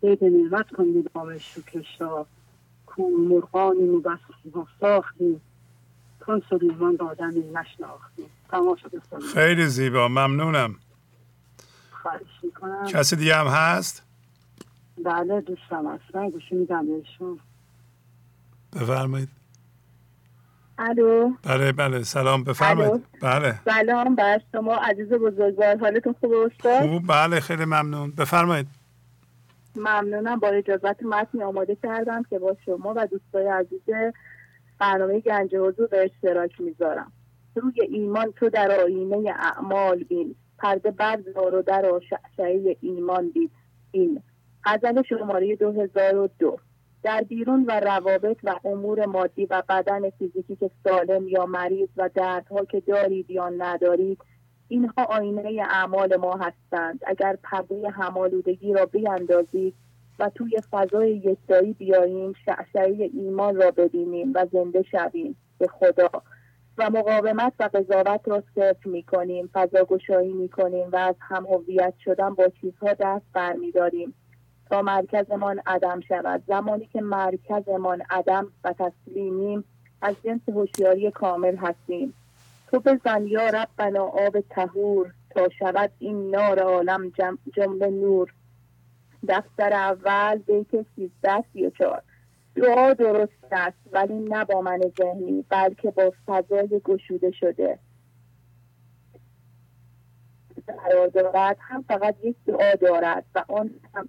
سید 0.00 0.24
نعمت 0.24 0.70
کنید 0.70 1.12
با 1.12 1.38
شکرش 1.38 2.00
را. 2.00 2.26
کور 2.86 3.20
مرغانی 3.20 3.82
مبستی 3.82 4.48
و 4.54 4.64
ساختیم 4.80 5.40
کن 6.26 6.42
سلیمان 6.50 6.98
را 6.98 7.06
آدمی 7.06 7.40
نشناختیم 7.40 8.26
خیلی 9.34 9.66
زیبا 9.66 10.08
ممنونم. 10.08 10.76
خواهش 11.90 12.20
می‌کنم. 12.42 12.86
کسی 12.86 13.16
دیگه 13.16 13.36
هم 13.36 13.46
هست؟ 13.46 14.02
بله 15.04 15.40
دوستم 15.40 15.86
هستن. 15.86 16.30
گوشی 16.30 16.54
میدم 16.54 16.86
بهشون. 16.86 17.40
بفرمایید. 18.72 19.28
الو. 20.78 21.30
بله 21.42 21.72
بله 21.72 22.02
سلام. 22.02 22.44
بفرمایید. 22.44 23.06
بله. 23.22 23.60
سلام 23.64 24.14
بر 24.14 24.40
شما 24.52 24.74
عزیز 24.74 25.08
بزرگوار. 25.08 25.78
حالتون 25.78 26.14
خوبه 26.20 26.36
استاد؟ 26.36 26.88
خوب 26.88 27.06
بله 27.06 27.40
خیلی 27.40 27.64
ممنون. 27.64 28.10
بفرمایید. 28.10 28.66
ممنونم. 29.76 30.38
با 30.38 30.48
اجازت 30.48 31.02
متنی 31.02 31.42
آماده 31.42 31.76
کردم 31.82 32.22
که 32.22 32.38
با 32.38 32.56
شما 32.64 32.94
و 32.96 33.06
دوستای 33.06 33.46
عزیز 33.46 33.80
برنامه 34.80 35.20
گنج 35.20 35.56
حضور 35.56 35.86
به 35.86 36.04
اشتراک 36.04 36.60
می‌ذارم. 36.60 37.12
روی 37.54 37.82
ایمان 37.88 38.32
تو 38.32 38.48
در 38.48 38.80
آینه 38.80 39.34
اعمال 39.38 40.04
بین. 40.04 40.34
پرده 40.58 40.90
بردار 40.90 41.54
و 41.54 41.62
در 41.62 42.00
شعشعه 42.10 42.76
ایمان 42.80 43.28
دید. 43.28 43.50
این. 43.90 44.22
غزل 44.64 45.02
شماره 45.02 45.56
2002 45.56 46.58
در 47.02 47.24
بیرون 47.28 47.64
و 47.68 47.80
روابط 47.80 48.36
و 48.44 48.54
امور 48.64 49.06
مادی 49.06 49.46
و 49.46 49.62
بدن 49.68 50.10
فیزیکی 50.10 50.56
که 50.56 50.70
سالم 50.84 51.28
یا 51.28 51.46
مریض 51.46 51.88
و 51.96 52.10
دردها 52.14 52.64
که 52.64 52.80
دارید 52.80 53.30
یا 53.30 53.48
ندارید 53.48 54.18
اینها 54.68 55.04
آینه 55.04 55.62
اعمال 55.70 56.16
ما 56.16 56.36
هستند. 56.36 57.00
اگر 57.06 57.38
پرده 57.42 57.90
همالودگی 57.90 58.72
را 58.72 58.86
بیاندازید 58.86 59.74
و 60.20 60.30
توی 60.34 60.60
فضای 60.70 61.10
یکتایی 61.16 61.72
بیاییم 61.72 62.32
شعشعه 62.44 63.10
ایمان 63.14 63.56
را 63.56 63.70
ببینیم 63.70 64.32
و 64.34 64.46
زنده 64.52 64.82
شویم 64.82 65.36
به 65.58 65.66
خدا. 65.66 66.10
و 66.78 66.90
مقاومت 66.90 67.52
و 67.60 67.70
قضاوت 67.74 68.20
را 68.28 68.42
صفر 68.54 68.88
می 68.88 69.02
کنیم 69.02 69.50
فضا 69.52 69.84
گشایی 69.84 70.32
می 70.32 70.48
کنیم 70.48 70.88
و 70.92 70.96
از 70.96 71.14
هم 71.20 71.46
هویت 71.46 71.94
شدن 72.04 72.34
با 72.34 72.48
چیزها 72.60 72.92
دست 72.92 73.24
برمیداریم 73.32 74.14
تا 74.70 74.82
مرکزمان 74.82 75.60
عدم 75.66 76.00
شود. 76.00 76.42
زمانی 76.46 76.86
که 76.86 77.00
مرکزمان 77.00 78.02
عدم 78.10 78.46
و 78.64 78.72
تسلیمیم 78.72 79.64
از 80.02 80.14
جنس 80.24 80.40
هوشیاری 80.48 81.10
کامل 81.10 81.56
هستیم. 81.56 82.14
تو 82.70 82.80
بزن 82.80 83.26
یا 83.26 83.48
ربنا 83.48 84.04
آب 84.04 84.40
تهور 84.40 85.12
تا 85.30 85.48
شود 85.58 85.90
این 85.98 86.30
نار 86.30 86.58
عالم 86.58 87.12
جمله 87.56 87.86
نور. 87.86 88.32
دفتر 89.28 89.72
اول 89.72 90.38
بیت 90.38 90.86
سیزده 90.96 91.44
سی 91.52 91.66
و 91.66 91.70
چهار. 91.70 92.02
دعا 92.54 92.94
درست 92.94 93.32
است 93.52 93.78
ولی 93.92 94.14
نه 94.14 94.44
با 94.44 94.60
من 94.60 94.80
ذهنی 94.98 95.44
بلکه 95.48 95.90
با 95.90 96.12
فضای 96.26 96.80
گشوده 96.84 97.30
شده. 97.30 97.78
قرار 100.66 101.08
دارد 101.08 101.56
هم 101.60 101.82
فقط 101.82 102.16
یک 102.24 102.36
دعا 102.46 102.74
دارد 102.74 103.24
و 103.34 103.44
آن 103.48 103.70
هم 103.94 104.06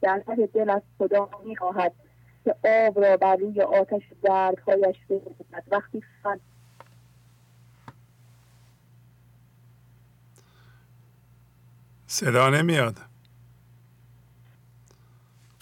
در 0.00 0.18
ته 0.20 0.46
دل 0.46 0.70
از 0.70 0.82
خدا 0.98 1.28
می‌خواهد 1.44 1.92
که 2.44 2.54
آب 2.64 3.04
را 3.04 3.16
بر 3.16 3.36
روی 3.36 3.62
آتش 3.62 4.02
دردهایش 4.22 4.96
بریزد 5.08 5.64
وقتی 5.70 6.02
فن 6.22 6.40
صدا 12.06 12.50
نمیاد. 12.50 12.94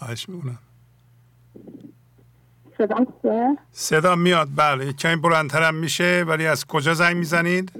خواهش 0.00 0.28
می‌کنم. 0.28 0.58
صدا 2.78 3.06
صدا 3.72 4.16
میاد 4.16 4.48
بله. 4.56 4.92
کمی 4.92 5.16
بلندترم 5.16 5.74
میشه 5.74 6.24
ولی 6.28 6.46
از 6.46 6.66
کجا 6.66 6.94
زنگ 6.94 7.16
می‌زنید؟ 7.16 7.72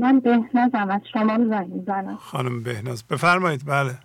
من 0.00 0.20
بهنازم 0.20 0.90
از 0.90 1.00
شما 1.12 1.48
زنگ 1.48 1.68
می‌زنم. 1.68 2.16
خانم 2.16 2.62
بهناز. 2.62 3.04
بفرمایید 3.04 3.62
بله. 3.66 3.98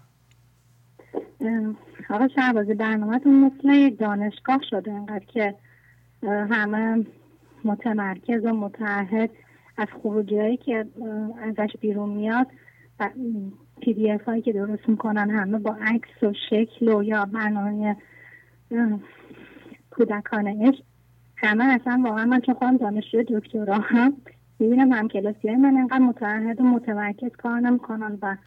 آقا 2.09 2.27
شهبازی 2.35 2.73
برنامهتون 2.73 3.33
مثل 3.33 3.69
یک 3.69 3.99
دانشگاه 3.99 4.59
شده 4.69 4.91
انقدر 4.91 5.25
که 5.25 5.55
همه 6.23 7.05
متمرکز 7.63 8.45
و 8.45 8.53
متعهد 8.53 9.29
از 9.77 9.87
خروجی 10.03 10.39
هایی 10.39 10.57
که 10.57 10.85
ازش 11.43 11.73
بیرون 11.79 12.09
میاد 12.09 12.47
پی 13.85 13.93
دی 13.93 14.11
اف 14.11 14.21
هایی 14.21 14.41
که 14.41 14.53
درست 14.53 14.89
می‌کنن 14.89 15.29
همه 15.29 15.59
با 15.59 15.77
عکس 15.81 16.23
و 16.23 16.33
شکل 16.49 16.87
و 16.87 17.03
یا 17.03 17.25
برنامه 17.25 17.95
کودکانه 19.89 20.73
همه 21.35 21.63
اصلا 21.63 22.01
واقعا 22.05 22.25
من 22.25 22.41
چون 22.41 22.55
خودم 22.55 22.77
دانشجو 22.77 23.23
دکترا 23.23 23.77
هم. 23.77 24.13
می‌بینم 24.59 24.91
هم 24.91 25.07
کلاسی 25.07 25.47
های 25.47 25.57
من 25.57 25.77
انقدر 25.77 25.99
متعهد 25.99 26.61
و 26.61 26.63
متمرکز 26.63 27.31
کار 27.37 27.59
نمی‌کنن 27.59 28.17
و 28.21 28.37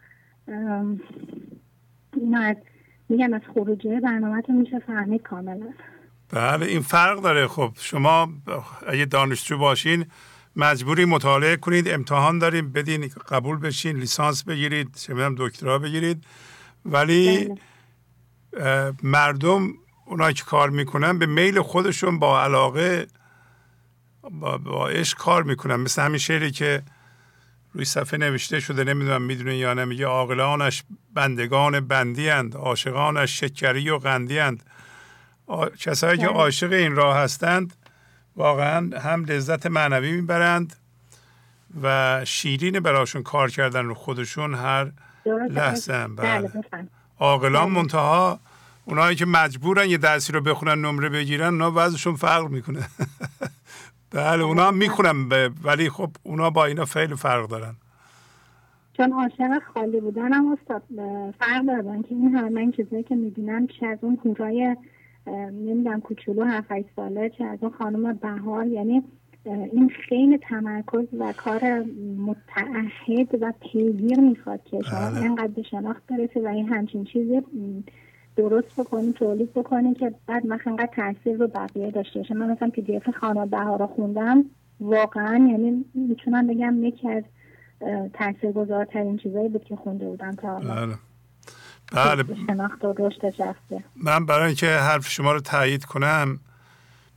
اینا 2.15 2.39
از 2.39 2.55
میگم 3.09 3.33
از 3.33 3.41
خروجی 3.53 3.99
برنامه 3.99 4.41
تو 4.41 4.53
میشه 4.53 4.79
فهمید 4.79 5.21
کاملا. 5.21 5.67
بله 6.33 6.65
این 6.65 6.81
فرق 6.81 7.21
داره. 7.21 7.47
خب 7.47 7.69
شما 7.75 8.27
اگه 8.87 9.05
دانشجو 9.05 9.57
باشین 9.57 10.05
مجبوری 10.57 11.05
مطالعه 11.05 11.55
کنید 11.55 11.89
امتحان 11.89 12.39
داریم 12.39 12.71
بدین 12.71 13.11
قبول 13.29 13.57
بشین 13.57 13.97
لیسانس 13.97 14.43
بگیرید 14.43 14.95
چه 14.95 15.29
دکترا 15.37 15.79
بگیرید 15.79 16.23
ولی 16.85 17.49
بله. 18.53 18.93
مردم 19.03 19.73
اونایی 20.05 20.33
که 20.33 20.43
کار 20.43 20.69
می‌کنن 20.69 21.19
به 21.19 21.25
میل 21.25 21.61
خودشون 21.61 22.19
با 22.19 22.43
علاقه 22.43 23.07
با, 24.31 24.57
با 24.57 24.89
عشق 24.89 25.17
کار 25.17 25.43
می‌کنن 25.43 25.75
مثل 25.75 26.01
همین 26.01 26.17
شعری 26.17 26.51
که 26.51 26.83
روی 27.73 27.85
صفحه 27.85 28.19
نوشته 28.19 28.59
شده 28.59 28.83
نمی‌دونم 28.83 29.21
می‌دونه 29.21 29.57
یا 29.57 29.73
نه 29.73 29.85
میگه 29.85 30.05
عاقلانش 30.05 30.83
بندگان 31.13 31.79
بندی 31.79 32.29
اند 32.29 32.55
عاشقانش 32.55 33.39
شکری 33.39 33.89
و 33.89 33.97
قندی 33.97 34.39
اند 34.39 34.63
کسایی 35.79 36.17
که 36.17 36.27
بله. 36.27 36.35
عاشق 36.35 36.71
این 36.71 36.95
راه 36.95 37.17
هستند 37.17 37.73
واقعا 38.37 38.99
هم 38.99 39.25
لذت 39.25 39.65
معنوی 39.65 40.11
می‌برند 40.11 40.75
و 41.81 42.21
شیرین 42.25 42.79
براشون 42.79 43.23
کار 43.23 43.49
کردن 43.49 43.85
رو 43.85 43.93
خودشون 43.93 44.53
هر 44.53 44.91
لحظه 45.49 45.93
هم. 45.93 46.15
بله. 46.15 46.47
بله، 46.47 46.87
عاقلان 47.19 47.71
منتها 47.71 48.39
اونایی 48.85 49.15
که 49.15 49.25
مجبورن 49.25 49.89
یه 49.89 49.97
درسی 49.97 50.33
رو 50.33 50.41
بخونن 50.41 50.85
نمره 50.85 51.09
بگیرن 51.09 51.47
اونا 51.47 51.71
وضعشون 51.75 52.15
فرق 52.15 52.49
می‌کنه. 52.49 52.87
بله 54.11 54.43
اونا 54.43 54.67
هم 54.67 54.77
می‌خونن 54.77 55.29
ولی 55.63 55.89
خب 55.89 56.09
اونا 56.23 56.49
با 56.49 56.65
اینا 56.65 56.85
خیلی 56.85 57.15
فرق 57.15 57.47
دارن. 57.47 57.75
چون 58.97 59.13
عاشق 59.13 59.61
خالی 59.73 59.99
بودن 59.99 60.33
هم 60.33 60.57
استاد 60.61 60.83
فرق 61.39 61.65
دارن 61.67 62.01
که 62.01 62.15
این 62.15 62.35
همه 62.35 62.61
این 62.61 62.71
چیزایی 62.71 63.03
که 63.03 63.15
می‌بینم 63.15 63.67
چه 63.67 63.85
از 63.85 63.97
اون 64.01 64.19
هورای 64.25 64.75
نمی‌دونم 65.51 66.01
کوچولو 66.01 66.43
هفت 66.43 66.95
ساله 66.95 67.29
چه 67.29 67.43
از 67.43 67.59
اون 67.61 67.71
خانم 67.71 68.13
بهار. 68.13 68.67
یعنی 68.67 69.03
این 69.45 69.89
خیلی 69.89 70.37
تمرکز 70.37 71.07
و 71.19 71.33
کار 71.37 71.83
متعهد 72.17 73.41
و 73.41 73.53
پیگیر 73.59 74.19
می‌خواد 74.19 74.63
که 74.63 74.79
شما 74.89 74.99
بله. 74.99 75.21
اینقدر 75.21 75.47
به 75.47 75.63
شناخت 75.63 76.03
برسه 76.07 76.41
و 76.41 76.47
این 76.47 76.67
همچین 76.67 77.03
چیزی 77.03 77.41
درست 78.35 78.79
بکنی 78.79 79.13
تولید 79.13 79.53
بکنی 79.53 79.93
که 79.93 80.13
بعد 80.27 80.45
مثلا 80.45 80.71
انقدر 80.73 80.89
تاثیر 80.95 81.37
رو 81.37 81.47
بقیه 81.47 81.91
داشته 81.91 82.19
باشه 82.19 82.33
من 82.33 82.51
مثلا 82.51 82.69
پی 82.69 82.81
دی 82.81 82.95
اف 82.95 83.09
خانه 83.09 83.45
بهارا 83.45 83.87
خوندم 83.87 84.45
واقعا 84.79 85.47
یعنی 85.51 85.85
می‌تونم 85.93 86.47
بگم 86.47 86.83
یکی 86.83 87.09
از 87.09 87.23
تاثیرگذارترین 88.13 89.17
چیزایی 89.17 89.49
بود 89.49 89.63
که 89.63 89.75
خونده 89.75 90.09
بودم 90.09 90.31
تا 90.31 90.61
بله. 91.91 92.23
شناخت 92.47 92.85
و 92.85 92.95
رشد 92.99 93.21
من 94.03 94.25
برای 94.25 94.45
اینکه 94.45 94.67
حرف 94.67 95.09
شما 95.09 95.31
رو 95.31 95.39
تایید 95.39 95.85
کنم 95.85 96.39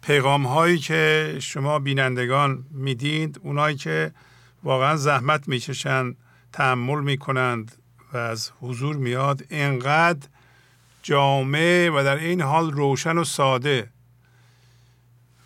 پیغام 0.03 0.47
هایی 0.47 0.79
که 0.79 1.37
شما 1.41 1.79
بینندگان 1.79 2.65
می‌دید 2.71 3.41
اونایی 3.43 3.77
که 3.77 4.13
واقعا 4.63 4.97
زحمت 4.97 5.49
می‌کشن 5.49 6.15
تحمل 6.53 7.01
می‌کنند 7.01 7.73
و 8.13 8.17
از 8.17 8.51
حضور 8.61 8.97
میاد 8.97 9.45
انقدر 9.51 10.29
جامع 11.03 11.89
و 11.89 12.05
در 12.05 12.17
این 12.17 12.41
حال 12.41 12.73
روشن 12.73 13.19
و 13.19 13.25
ساده. 13.25 13.89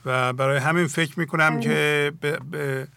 و 0.04 0.32
برای 0.32 0.58
همین 0.58 0.86
فکر 0.86 1.18
می‌کنم 1.18 1.50
بله. 1.50 1.60
که 1.60 2.12
به, 2.20 2.38
به 2.50 2.88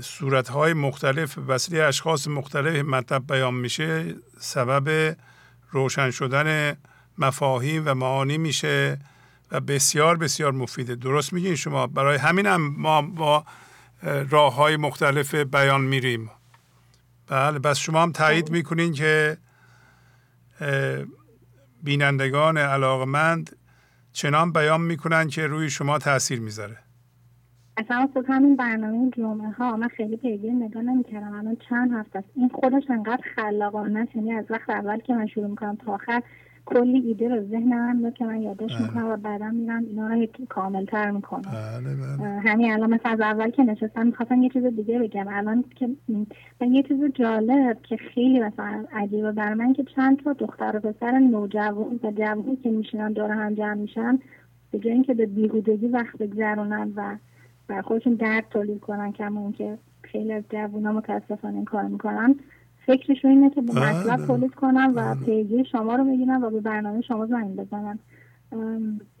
صورتهای 0.00 0.72
مختلف 0.72 1.38
وسیله 1.46 1.82
اشخاص 1.82 2.28
مختلف 2.28 2.84
مطلب 2.84 3.26
بیان 3.26 3.54
میشه 3.54 4.14
سبب 4.38 5.16
روشن 5.70 6.10
شدن 6.10 6.76
مفاهیم 7.18 7.82
و 7.86 7.94
معانی 7.94 8.38
میشه 8.38 8.98
و 9.50 9.60
بسیار 9.60 10.16
بسیار 10.16 10.52
مفیده. 10.52 10.94
درست 10.94 11.32
میگین 11.32 11.54
شما؟ 11.54 11.86
برای 11.86 12.18
همین 12.18 12.46
هم 12.46 12.74
ما 12.76 13.02
با 13.02 13.44
راه 14.02 14.54
های 14.54 14.76
مختلف 14.76 15.34
بیان 15.34 15.80
میریم. 15.80 16.30
بله 17.26 17.58
بس 17.58 17.78
شما 17.78 18.02
هم 18.02 18.12
تایید 18.12 18.44
بله. 18.44 18.54
می‌کنین 18.54 18.92
که 18.92 19.38
بینندگان 21.82 22.58
علاقمند 22.58 23.56
چنان 24.12 24.52
بیان 24.52 24.80
می‌کنن 24.80 25.28
که 25.28 25.46
روی 25.46 25.70
شما 25.70 25.98
تاثیر 25.98 26.40
می‌ذاره. 26.40 26.78
اصلا 27.76 28.08
خود 28.12 28.24
همین 28.28 28.56
برنامه 28.56 29.10
جمعه 29.10 29.50
ها 29.50 29.76
من 29.76 29.88
خیلی 29.88 30.16
پیگیر 30.16 30.52
نگاه 30.52 30.82
نمی‌کردم. 30.82 31.32
الان 31.32 31.56
چند 31.68 31.92
هفته 31.92 32.18
است؟ 32.18 32.28
این 32.36 32.48
خودش 32.48 32.90
انقدر 32.90 33.22
خلاقانه 33.34 34.08
یعنی 34.14 34.32
از 34.32 34.44
وقت 34.50 34.70
اول 34.70 34.98
که 34.98 35.14
من 35.14 35.26
شروع 35.26 35.46
می‌کنم 35.46 35.76
تا 35.76 35.94
آخر 35.94 36.22
کلی 36.64 37.00
ایده 37.00 37.28
رو 37.28 37.48
ذهنم 37.48 37.96
میاد 37.96 38.14
که 38.14 38.24
من 38.24 38.42
یادش 38.42 38.72
بله. 38.72 38.82
می‌کنم 38.82 39.06
و 39.06 39.16
بعدا 39.16 39.50
میرم 39.50 39.84
اینا 39.84 40.08
رو 40.08 40.26
کامل 40.48 40.84
تر 40.84 41.10
می‌کنم. 41.10 41.42
بله 41.52 41.94
بله. 41.96 42.40
همین 42.40 42.72
الان 42.72 42.94
مثلا 42.94 43.12
از 43.12 43.20
اول 43.20 43.50
که 43.50 43.62
نشستم 43.62 44.06
می‌خواستم 44.06 44.42
یه 44.42 44.48
چیز 44.48 44.64
دیگه 44.64 44.98
بگم. 44.98 45.28
الان 45.28 45.64
که 45.76 45.88
من 46.60 46.72
یه 46.72 46.82
چیز 46.82 47.04
جالب 47.14 47.82
که 47.82 47.96
خیلی 47.96 48.40
مثلا 48.40 48.84
عجیبه 48.92 49.32
بر 49.32 49.54
من 49.54 49.72
که 49.72 49.84
چند 49.96 50.22
تا 50.22 50.32
دختر 50.32 50.76
و 50.76 50.80
پسر 50.80 51.18
نوجوان 51.18 52.00
و 52.02 52.10
جوانی 52.10 52.56
که 52.56 52.70
میشینن 52.70 53.12
دور 53.12 53.30
هم 53.30 53.54
جمع 53.54 53.74
میشن 53.74 54.18
به 54.70 54.78
جای 54.78 54.92
اینکه 54.92 55.14
به 55.14 55.26
بیهودگی 55.26 55.88
وقت 55.88 56.18
بگذرونن 56.18 56.92
و 56.96 57.16
بر 57.72 57.82
خودشون 57.82 58.14
درد 58.14 58.44
تولید 58.50 58.80
کنن 58.80 59.12
کما 59.12 59.52
که 59.52 59.78
خیلی 60.02 60.32
از 60.32 60.42
جوونا 60.50 60.92
متاسفانه 60.92 61.54
این 61.54 61.64
کار 61.64 61.82
می‌کنن. 61.82 62.34
فکرشون 62.86 63.30
اینه 63.30 63.50
که 63.50 63.62
به 63.62 63.72
مطلب 63.72 64.26
تولید 64.26 64.54
کنم 64.54 64.92
و 64.96 65.14
پیجی 65.14 65.64
شما 65.72 65.96
رو 65.96 66.04
بگیرم 66.04 66.42
و 66.42 66.50
به 66.50 66.60
برنامه 66.60 67.00
شما 67.00 67.26
زنگ 67.26 67.56
بزنم 67.56 67.98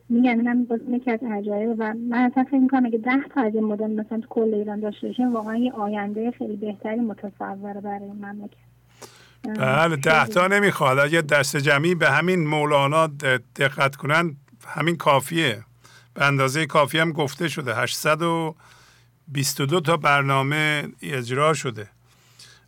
میگن 0.08 0.30
اینم 0.30 0.64
باز 0.64 0.80
یکی 0.88 1.10
از 1.10 1.20
عجایب 1.22 1.74
و 1.78 1.94
من 1.94 2.30
اصلا 2.30 2.44
فکر 2.44 2.58
می‌کنم 2.58 2.86
اگه 2.86 2.98
ده 2.98 3.22
تا 3.34 3.40
از 3.40 3.54
این 3.54 3.64
مدل 3.64 3.90
مثلا 4.00 4.20
تو 4.20 4.26
کل 4.28 4.54
ایران 4.54 4.80
داشته 4.80 5.06
باشیم 5.06 5.32
واقعا 5.32 5.56
یه 5.56 5.72
آینده 5.72 6.30
خیلی 6.30 6.56
بهتری 6.56 7.00
متصوره 7.00 7.80
برای 7.80 8.12
مملکت. 8.12 8.56
بله 9.58 9.96
ده 9.96 10.26
تا 10.26 10.46
نمی‌خواد. 10.46 10.98
اگه 10.98 11.22
دست 11.22 11.56
جمعی 11.56 11.94
به 11.94 12.10
همین 12.10 12.46
مولانا 12.46 13.06
دقت 13.56 13.96
کنن 13.96 14.36
همین 14.66 14.96
کافیه. 14.96 15.58
به 16.14 16.24
اندازه 16.24 16.66
کافی 16.66 16.98
هم 16.98 17.12
گفته 17.12 17.48
شده. 17.48 17.76
822 17.76 19.80
تا 19.80 19.96
برنامه 19.96 20.88
اجرا 21.02 21.54
شده. 21.54 21.88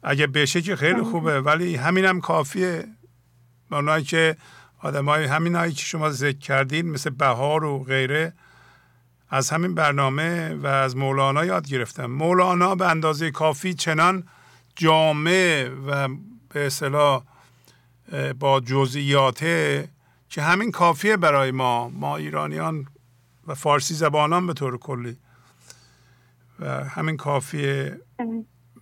اگه 0.03 0.27
بشه 0.27 0.63
که 0.63 0.77
خیلی 0.77 1.03
خوبه 1.03 1.41
ولی 1.41 1.77
همین 1.77 2.05
هم 2.05 2.21
کافیه. 2.21 2.85
اونایی 3.71 4.05
که 4.05 4.37
آدم 4.83 5.09
های 5.09 5.25
همین 5.25 5.55
هایی 5.55 5.73
که 5.73 5.83
شما 5.83 6.11
ذکر 6.11 6.39
کردین 6.39 6.91
مثل 6.91 7.11
بهار 7.11 7.65
و 7.65 7.85
غیره 7.85 8.33
از 9.31 9.51
همین 9.51 9.75
برنامه 9.75 10.55
و 10.55 10.67
از 10.67 10.97
مولانا 10.97 11.45
یاد 11.45 11.69
گرفتم 11.69 12.07
مولانا 12.07 12.75
به 12.75 12.91
اندازه 12.91 13.31
کافی 13.31 13.75
چنان 13.75 14.29
جامع 14.77 15.69
و 15.87 16.09
به 16.49 16.67
اصطلاح 16.67 17.23
با 18.39 18.61
جزئیاته 18.61 19.89
که 20.29 20.43
همین 20.43 20.71
کافیه 20.71 21.17
برای 21.17 21.51
ما. 21.51 21.89
ما 21.89 22.17
ایرانیان 22.17 22.87
و 23.49 23.55
فارسی 23.55 23.95
زبانان 23.95 24.47
به 24.47 24.53
طور 24.53 24.79
کلی. 24.79 25.17
و 26.61 26.85
همین 26.85 27.17
کافیه. 27.17 28.01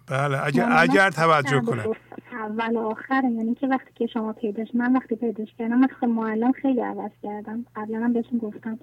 بله 0.06 0.46
اگر 0.46 0.68
اگر 0.76 1.10
توجه 1.10 1.60
کنه. 1.60 1.84
اول 2.32 2.76
آخر 2.76 3.22
یعنی 3.24 3.54
که 3.54 3.66
وقتی 3.66 3.90
که 3.94 4.06
شما 4.06 4.32
پیداش 4.32 4.68
من 4.74 4.92
وقتی 4.96 5.16
پیداش 5.16 5.48
کردم 5.58 5.78
من 5.78 5.88
خیلی 6.00 6.12
معلم 6.12 6.52
خیلی 6.52 6.80
عوض 6.80 7.10
کردم. 7.22 7.64
قبلا 7.76 7.98
هم 7.98 8.12
بهتون 8.12 8.38
گفتم. 8.38 8.78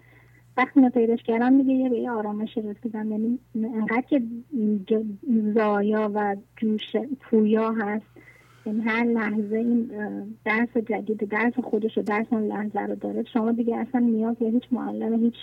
وقتی 0.57 0.79
من 0.79 0.89
پیداش 0.89 1.19
کردم 1.23 1.57
دیگه 1.57 1.73
یه 1.73 1.89
به 1.89 2.09
آرامش 2.09 2.57
رسیدم 2.57 3.11
یعنی 3.11 3.39
انقدر 3.55 4.01
که 4.09 4.23
زایا 5.55 6.11
و 6.13 6.35
جوش 6.57 6.95
پویا 7.19 7.71
هست. 7.71 8.05
یعنی 8.69 8.81
هر 8.81 9.03
لحظه 9.03 9.55
این 9.55 9.91
درس 10.45 10.77
جدید 10.77 11.29
درس 11.29 11.53
خودش 11.63 11.97
و 11.97 12.01
درس 12.01 12.25
اون 12.29 12.47
لحظه 12.47 12.79
رو 12.79 12.95
داره. 12.95 13.23
شما 13.33 13.51
دیگه 13.51 13.77
اصلا 13.77 14.01
نیاز 14.01 14.35
به 14.35 14.45
هیچ 14.45 14.63
معلم 14.71 15.19
هیچ 15.19 15.35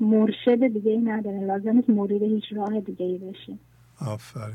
مرشد 0.00 0.66
دیگه 0.66 0.90
ای 0.90 1.00
نداره 1.00 1.40
لازم 1.40 1.70
نیست 1.70 1.90
مرید 1.90 2.22
هیچ 2.22 2.44
راه 2.52 2.80
دیگه 2.80 3.06
ای 3.06 3.18
بشین. 3.18 3.58
آفرین. 4.06 4.54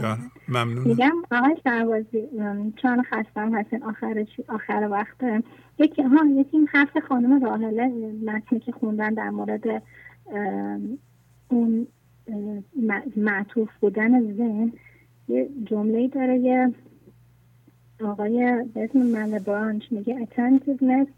جان 0.00 0.18
ممنون 0.48 0.88
میگم 0.88 1.12
آقای 1.30 1.56
سربازی 1.64 2.28
چون 2.76 3.02
خستم 3.02 3.54
هستین 3.54 3.82
آخر 3.82 4.26
آخر 4.48 4.88
وقت. 4.90 5.44
یکی 5.78 6.02
ها 6.02 6.24
یکی 6.36 6.56
این 6.56 6.68
حرف 6.72 6.98
خانم 7.08 7.44
راهله 7.44 8.12
متنی 8.24 8.60
که 8.60 8.72
خوندن 8.72 9.14
در 9.14 9.30
مورد 9.30 9.82
اون 11.48 11.86
معطوف 13.16 13.68
بودن 13.80 14.34
ذهن. 14.36 14.72
یه 15.32 15.48
جمله 15.64 16.10
یه 16.40 16.72
آقای 18.04 18.64
به 18.74 18.84
اسم 18.84 18.98
ملبرانچ 18.98 19.84
میگه؟ 19.90 20.26
Attentiveness 20.26 21.08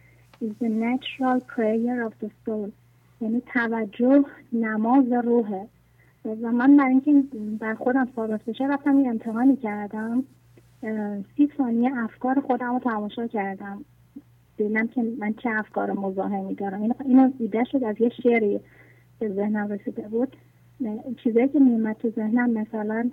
is 0.44 0.52
the 0.62 0.68
natural 0.68 1.40
prayer 1.54 2.06
of 2.08 2.12
the 2.22 2.30
soul. 2.46 2.70
یعنی 3.20 3.42
توجه 3.46 4.24
نماز 4.52 5.12
روحه. 5.12 5.68
و 6.24 6.52
من 6.52 6.76
برای 6.76 6.90
اینکه 6.90 7.36
بر 7.58 7.74
خودم 7.74 8.08
ثابت 8.16 8.44
بشه 8.44 8.66
رفتم 8.66 9.00
یه 9.00 9.08
امتحانی 9.08 9.56
کردم. 9.56 10.24
سی 11.36 11.50
ثانیه 11.56 11.90
افکار 11.98 12.40
خودم 12.40 12.72
رو 12.72 12.78
تماشا 12.78 13.26
کردم. 13.26 13.84
ببینم 14.58 14.88
که 14.88 15.02
من 15.18 15.34
چه 15.34 15.50
افکار 15.50 15.92
مزاحمی 15.92 16.54
دارم. 16.54 16.94
اینو 17.04 17.30
ایده 17.38 17.64
شد 17.64 17.84
از 17.84 18.00
یه 18.00 18.08
شعری 18.22 18.60
به 19.18 19.28
ذهنم 19.28 19.68
رسیده 19.68 20.02
بود. 20.02 20.36
چیزایی 21.24 21.48
که 21.48 21.58
میومد 21.58 21.96
تو 21.96 22.10
ذهنم 22.10 22.50
مثلا 22.50 23.10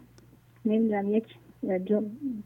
نمی‌دونم 0.65 1.13
یک 1.13 1.25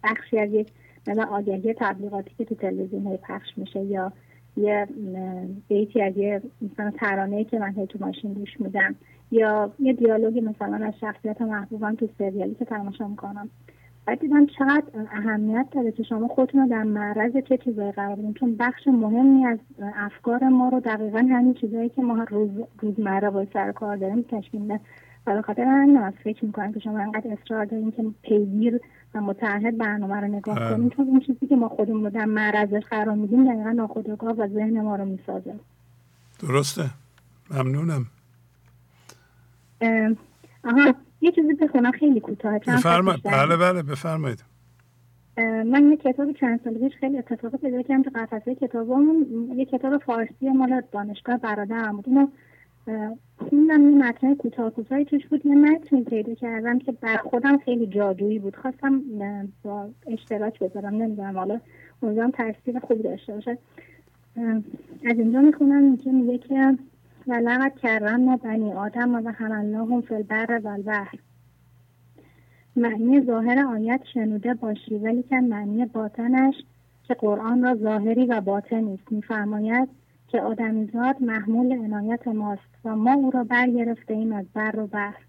بخشی 0.04 0.40
از 0.40 0.50
یک 0.52 0.68
مثلا 1.08 1.26
آگهی 1.26 1.74
تبلیغاتی 1.74 2.32
که 2.38 2.46
تو 2.46 2.56
تلویزیون 2.56 3.18
پخش 3.18 3.58
میشه 3.58 3.80
یا 3.80 4.12
یه 4.58 4.88
بیتی 5.68 6.02
از 6.02 6.18
یه 6.18 6.42
مثلا 6.62 6.92
ترانه 6.92 7.44
که 7.44 7.60
من 7.60 7.86
تو 7.86 8.00
ماشین 8.06 8.34
گوش 8.34 8.60
میدم 8.60 8.96
یا 9.32 9.72
یه 9.80 9.94
دیالوگی 9.94 10.42
مثلا 10.42 10.86
از 10.86 10.94
شخصیت 11.02 11.42
محبوبم 11.42 11.96
تو 11.96 12.10
سریالی 12.18 12.56
که 12.56 12.66
تماشا 12.66 13.08
می‌کنم. 13.08 13.50
بعد 14.06 14.20
دیدم 14.20 14.46
چقدر 14.46 14.84
اهمیت 15.12 15.66
داره 15.72 15.92
که 15.92 16.04
شما 16.04 16.28
خودتون 16.28 16.62
رو 16.62 16.68
در 16.68 16.84
معرض 16.84 17.32
چه 17.50 17.58
چیزایی 17.58 17.92
قرار 17.92 18.16
بدین 18.16 18.34
چون 18.34 18.56
بخش 18.56 18.88
مهمی 18.88 19.46
از 19.46 19.60
افکار 19.96 20.44
ما 20.44 20.70
رو 20.70 20.80
دقیقا 20.80 21.18
همین 21.20 21.54
چیزایی 21.54 21.90
که 21.90 22.02
ما 22.02 22.24
روز 22.24 22.50
روزمره 22.80 23.30
با 23.30 23.46
سر 23.54 23.72
کار 23.72 23.98
داریم 23.98 24.22
تشکیل 24.22 24.78
میده 25.28 25.40
و 25.40 25.42
خاطر 25.42 25.64
همین 25.64 25.98
از 25.98 26.14
فکر 26.24 26.46
می‌کنم 26.46 26.74
که 26.74 26.80
شما 26.80 27.00
انقدر 27.00 27.32
اصرار 27.32 27.66
دارین 27.66 27.92
که 27.92 28.04
پیگیر 28.22 28.80
و 29.16 29.22
متعهد 29.22 29.78
برنامه 29.78 30.16
رو 30.16 30.28
نگاه 30.28 30.56
کنیم 30.56 30.90
چون 30.90 31.08
اون 31.08 31.20
چیزی 31.20 31.48
که 31.48 31.56
ما 31.56 31.70
خودمون 31.70 32.04
رو 32.04 32.10
در 32.10 32.26
معرضش 32.26 32.84
قرار 32.90 33.16
میدیم 33.16 33.54
دقیقا 33.54 33.72
ناخودآگاه 33.72 34.36
و 34.36 34.48
ذهن 34.48 34.82
ما 34.82 34.96
رو 34.96 35.06
می‌سازه. 35.06 35.56
درسته. 36.40 36.90
ممنونم. 37.52 38.06
آها 40.64 40.96
یه 41.22 41.32
چیزی 41.32 41.54
بخونم 41.54 41.92
خیلی 41.92 42.20
کوتاه 42.20 42.60
بفرمایید. 42.60 43.24
بله 43.24 43.58
بله 43.58 43.84
بفرمایید. 43.84 44.44
من 45.38 45.90
یه 45.92 45.98
کتاب 45.98 46.32
چند 46.32 46.60
سال 46.64 46.74
پیش 46.74 46.94
خیلی 47.00 47.18
اتفاق 47.18 47.56
پیدا 47.56 47.82
کردم 47.82 48.04
تو 48.04 48.10
قفسه 48.16 48.56
کتابمون. 48.56 49.50
یه 49.56 49.66
کتاب 49.66 49.98
فارسی 49.98 50.50
مال 50.50 50.82
دانشگاه 50.92 51.38
برادرم 51.38 51.96
بود. 51.96 52.08
اینو 52.08 52.28
خوندم 53.38 53.90
یه 53.90 53.98
متن 53.98 54.36
کوتاه 54.36 54.70
کوتاهی 54.70 55.06
توش 55.06 55.28
بود. 55.28 55.46
یه 55.46 55.56
متنی 55.56 56.04
پیدا 56.04 56.34
کردم 56.34 56.80
که 56.80 56.92
بر 56.92 57.18
خودم 57.18 57.58
خیلی 57.58 57.88
جادویی 57.88 58.40
بود. 58.40 58.56
خواستم 58.56 59.02
با 59.64 59.90
اشتراک 60.08 60.60
بذارم 60.60 60.96
نمی‌دونم 60.96 61.38
حالا 61.38 61.60
امیدوارم 62.04 62.32
تاثیر 62.32 62.80
خوبی 62.80 63.04
داشته 63.04 63.34
باشه. 63.34 63.58
از 65.06 65.20
اینجا 65.20 65.42
می‌خونم 65.42 65.84
اینجا 65.84 66.12
میگه 66.12 66.38
که 66.38 66.78
ولقد 67.28 67.76
کرمنا 67.76 68.38
بنی 68.38 68.74
آدم 68.74 69.26
و 69.26 69.32
حملناهم 69.32 70.02
فی 70.02 70.16
البر 70.16 70.62
و 70.64 70.68
البحر. 70.68 71.20
معنی 72.76 73.22
ظاهر 73.22 73.60
آیت 73.60 74.02
شنوده 74.14 74.54
باشی 74.54 74.96
ولی 74.96 75.24
که 75.24 75.36
معنی 75.36 75.86
باطنش 75.86 76.56
که 77.04 77.14
قرآن 77.14 77.64
را 77.64 77.76
ظاهری 77.76 78.26
و 78.26 78.42
باطنی 78.42 78.94
است 78.94 79.12
میفرماید 79.12 79.90
که 80.28 80.42
آدمیزاد 80.42 81.22
محمول 81.22 81.72
عنایت 81.72 82.28
ماست 82.28 82.62
و 82.86 82.96
ما 82.96 83.14
او 83.14 83.32
را 83.32 83.44
برگرفته 83.44 84.14
ایم 84.14 84.34
از 84.34 84.46
بر 84.54 84.80
و 84.80 84.88
بحر. 84.88 85.22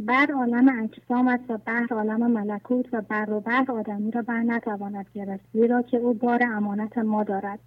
بر 0.00 0.32
عالم 0.32 0.82
اجسام 0.82 1.28
است 1.28 1.50
و 1.50 1.58
بحر 1.66 1.86
عالم 1.90 2.30
ملکوت 2.30 2.94
و 2.94 3.00
بر 3.00 3.30
و 3.30 3.40
بحر 3.40 3.72
آدمی 3.72 4.10
را 4.10 4.22
بر 4.22 4.42
نتواند 4.42 5.06
گرفت 5.14 5.44
زیرا 5.52 5.82
که 5.82 5.96
او 5.96 6.14
بار 6.14 6.42
امانت 6.42 6.98
ما 6.98 7.24
دارد. 7.24 7.58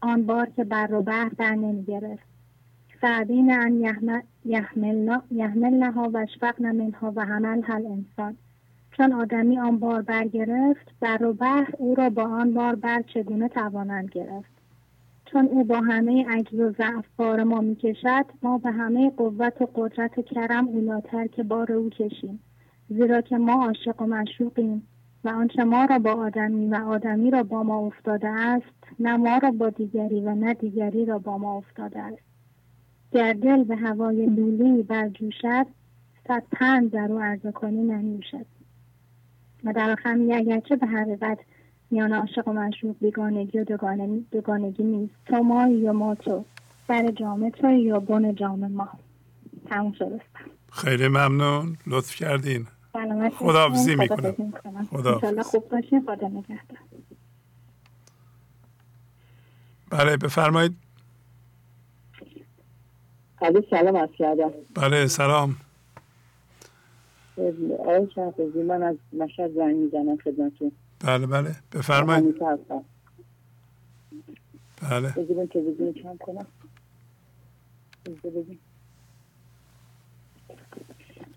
آن 0.00 0.26
بار 0.26 0.50
که 0.56 0.64
بر 0.64 0.94
و 0.94 1.02
بحر 1.02 1.28
بر 1.28 1.54
نمی‌گرفت 1.54 2.28
سعدین 3.00 3.52
ان 3.52 4.24
یحملنها 5.30 6.10
و 6.14 6.16
اشفقن 6.16 6.76
منها 6.76 7.12
و 7.16 7.24
حمل 7.24 7.62
هل 7.64 7.86
انسان 7.86 8.36
چون 8.92 9.12
آدمی 9.12 9.58
آن 9.58 9.78
بار 9.78 10.02
برگرفت 10.02 10.92
بر 11.00 11.24
و 11.24 11.32
بحر 11.32 11.74
او 11.78 11.94
را 11.94 12.10
با 12.10 12.22
آن 12.22 12.54
بار 12.54 12.74
بر 12.74 13.02
چگونه 13.02 13.48
توانند 13.48 14.08
گرفت؟ 14.08 14.57
چون 15.32 15.46
او 15.46 15.64
با 15.64 15.80
همه 15.80 16.26
عجز 16.28 16.60
و 16.60 16.70
ضعف 16.70 17.04
بار 17.16 17.42
ما 17.42 17.60
می‌کشد 17.60 18.24
ما 18.42 18.58
به 18.58 18.70
همه 18.70 19.10
قوت 19.10 19.62
و 19.62 19.68
قدرت 19.74 20.18
و 20.18 20.22
کرم 20.22 20.68
اولاتر 20.68 21.26
که 21.26 21.42
بار 21.42 21.72
او 21.72 21.90
کشیم. 21.90 22.40
زیرا 22.88 23.20
که 23.20 23.38
ما 23.38 23.66
عاشق 23.66 24.02
و 24.02 24.06
مشوقیم 24.06 24.82
و 25.24 25.28
آنچه 25.28 25.64
ما 25.64 25.84
را 25.84 25.98
با 25.98 26.12
آدمی 26.12 26.66
و 26.66 26.74
آدمی 26.74 27.30
را 27.30 27.42
با 27.42 27.62
ما 27.62 27.86
افتاده 27.86 28.28
است 28.28 29.00
نه 29.00 29.16
ما 29.16 29.38
را 29.38 29.50
با 29.50 29.70
دیگری 29.70 30.20
و 30.20 30.34
نه 30.34 30.54
دیگری 30.54 31.04
را 31.04 31.18
با 31.18 31.38
ما 31.38 31.56
افتاده 31.56 31.98
است. 31.98 32.22
گر 33.12 33.32
دل 33.32 33.64
به 33.64 33.76
هوای 33.76 34.26
لولی 34.26 34.82
برجوشد 34.82 35.66
صد 36.28 36.42
پند 36.52 36.90
در 36.90 37.12
او 37.12 37.18
عرضه 37.18 37.52
کنی 37.52 37.82
ننوشد. 37.82 38.46
و 39.64 39.72
در 39.72 39.90
آخر 39.90 40.18
اگرچه 40.34 40.76
به 40.76 40.86
حقیقت 40.86 41.38
میان 41.90 42.12
عاشق 42.12 42.48
و 42.48 42.52
مشروق 42.52 42.96
بیگانگی 43.00 43.58
و 43.58 43.64
دوگانگی 44.30 44.82
نیست. 44.82 45.14
تو 45.26 45.36
ما 45.36 45.68
یا 45.68 45.92
ما 45.92 46.14
تو؟ 46.14 46.44
سر 46.88 47.10
جامعه 47.10 47.50
تو 47.50 47.70
یا 47.70 48.00
بن 48.00 48.34
جامعه 48.34 48.68
ما؟ 48.68 48.88
تموم 49.68 49.92
شد. 49.92 50.20
خیلی 50.72 51.08
ممنون. 51.08 51.76
لطف 51.86 52.14
کردین. 52.14 52.66
خداحافظی 53.38 53.96
می‌کنم. 53.96 54.88
خدا 54.90 55.42
خوب 55.42 55.68
باشین. 55.68 56.06
خدا 56.06 56.28
نگهدار. 56.28 56.78
بله 59.90 60.16
بفرمایید. 60.16 60.76
علی 63.42 63.66
سلام 63.70 63.96
از 63.96 64.08
کردم. 64.18 64.50
بله 64.74 65.06
سلام. 65.06 65.56
آقای 67.78 68.08
شهبازی 68.14 68.62
من 68.62 68.82
از 68.82 68.96
مشهد 69.12 69.54
زنگ 69.54 69.76
می‌زنم 69.76 70.16
خدمتون 70.16 70.72
بله 71.00 71.26
بله. 71.26 71.56
بفرمایید. 71.72 72.34
بله. 74.90 75.10
بگیرم 75.16 75.46
که 75.46 75.60
بگیرم 75.60 75.92
کم 75.92 76.16
کنم. 76.16 76.46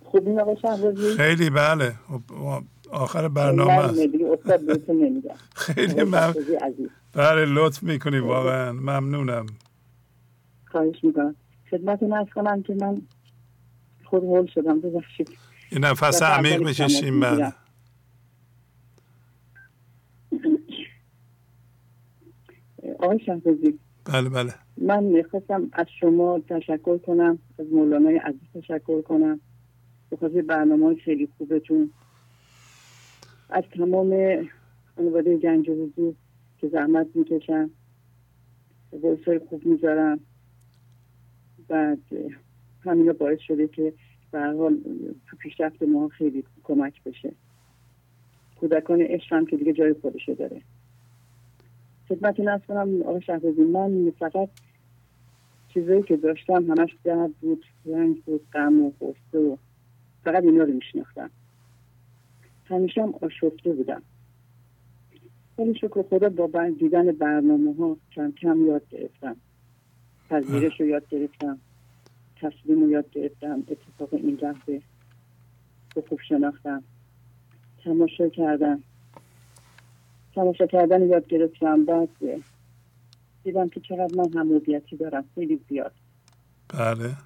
خوب 0.05 0.27
این 0.27 0.39
آقای 0.41 0.57
شهبازی 0.61 1.15
خیلی 1.17 1.49
بله. 1.49 1.95
خب، 2.07 2.21
آخر 2.91 3.27
برنامه 3.27 3.71
است. 3.71 3.99
خیلی 5.55 6.03
ممنون. 6.03 6.35
بله 7.13 7.45
لطف 7.45 7.83
می‌کنی 7.83 8.19
واقعا. 8.19 8.71
ممنونم. 8.71 9.45
خواهش 10.71 11.03
می‌کنم. 11.03 11.35
خدمتون 11.71 12.13
ارز 12.13 12.27
کنم 12.35 12.63
که 12.63 12.73
من 12.73 13.01
خود 14.05 14.23
هول 14.23 14.45
شدم. 14.47 14.81
ببخشید. 14.81 15.29
یه 15.71 15.79
نفس 15.79 16.23
عمیق 16.23 16.63
بکشیم 16.63 17.19
بعد. 17.19 17.55
آقای 23.01 23.19
شهبازی 23.19 23.79
بله 24.05 24.29
بله. 24.29 24.53
من 24.77 25.03
می‌خواستم 25.03 25.69
از 25.73 25.85
شما 25.99 26.39
تشکر 26.49 26.97
کنم 26.97 27.39
از 27.59 27.65
مولانای 27.71 28.17
عزیز 28.17 28.41
تشکر 28.53 29.01
کنم. 29.01 29.39
به 30.09 30.41
برنامه 30.41 30.95
خیلی 30.95 31.27
خوبتون. 31.37 31.91
از 33.49 33.63
تمام 33.77 34.13
خانواده 34.95 35.37
گنج 35.37 35.69
و 35.69 35.73
حضور 35.73 36.15
که 36.57 36.67
زحمت 36.67 37.07
می‌کشن 37.15 37.69
های 39.27 39.39
خوب 39.39 39.65
می‌ذارم 39.65 40.19
بعد 41.67 41.99
همین 42.85 43.13
باعث 43.13 43.39
شده 43.39 43.67
که 43.67 43.93
به 44.31 44.39
حال 44.39 44.77
تو 45.27 45.37
پیشرفت 45.37 45.83
ما 45.83 46.07
خیلی 46.07 46.43
کمک 46.63 47.03
بشه. 47.03 47.33
کودکان 48.59 49.01
عشق 49.01 49.33
هم 49.33 49.45
که 49.45 49.57
دیگه 49.57 49.73
جای 49.73 49.93
خودشه 49.93 50.35
داره. 50.35 50.61
خدمتتون 52.11 52.47
از 52.47 52.61
کنم 52.67 53.01
آقا 53.01 53.19
شهبازی 53.19 53.61
من 53.61 54.11
فقط 54.19 54.49
چیزایی 55.73 56.03
که 56.03 56.17
داشتم 56.17 56.71
همش 56.71 56.97
درد 57.03 57.31
بود 57.41 57.65
رنگ 57.85 58.23
بود 58.23 58.41
غم 58.53 58.81
و 58.81 58.91
غصه 59.01 59.39
و 59.39 59.55
فقط 60.23 60.43
اینا 60.43 60.63
رو 60.63 60.73
میشناختم. 60.73 61.29
همیشه 62.65 63.01
هم 63.01 63.13
آشفته 63.21 63.73
بودم. 63.73 64.01
ولی 65.57 65.75
شکر 65.75 66.03
خدا 66.03 66.29
با 66.29 66.69
دیدن 66.79 67.11
برنامه 67.11 67.75
ها 67.75 67.97
کم 68.15 68.31
کم 68.31 68.65
یاد 68.65 68.89
گرفتم. 68.89 69.35
پذیرش 70.29 70.81
رو 70.81 70.85
یاد 70.85 71.09
گرفتم. 71.09 71.57
تسلیم 72.41 72.83
رو 72.83 72.89
یاد 72.89 73.11
گرفتم. 73.11 73.63
اتفاق 73.67 74.13
این 74.13 74.39
لحظه 74.41 74.81
رو 75.95 76.01
خوب 76.09 76.19
شناختم. 76.27 76.83
تماشا 77.83 78.29
کردم. 78.29 78.83
تماشا 80.35 80.65
کردن 80.65 81.09
یاد 81.09 81.27
گرفتم. 81.27 81.85
بعد 81.85 82.09
دیدم 83.43 83.69
که 83.69 83.79
چقدر 83.79 84.15
من 84.15 84.33
هموبیتی 84.39 84.97
دارم. 84.97 85.25
خیلی 85.35 85.59
زیاد. 85.69 85.91
بله. 86.69 87.17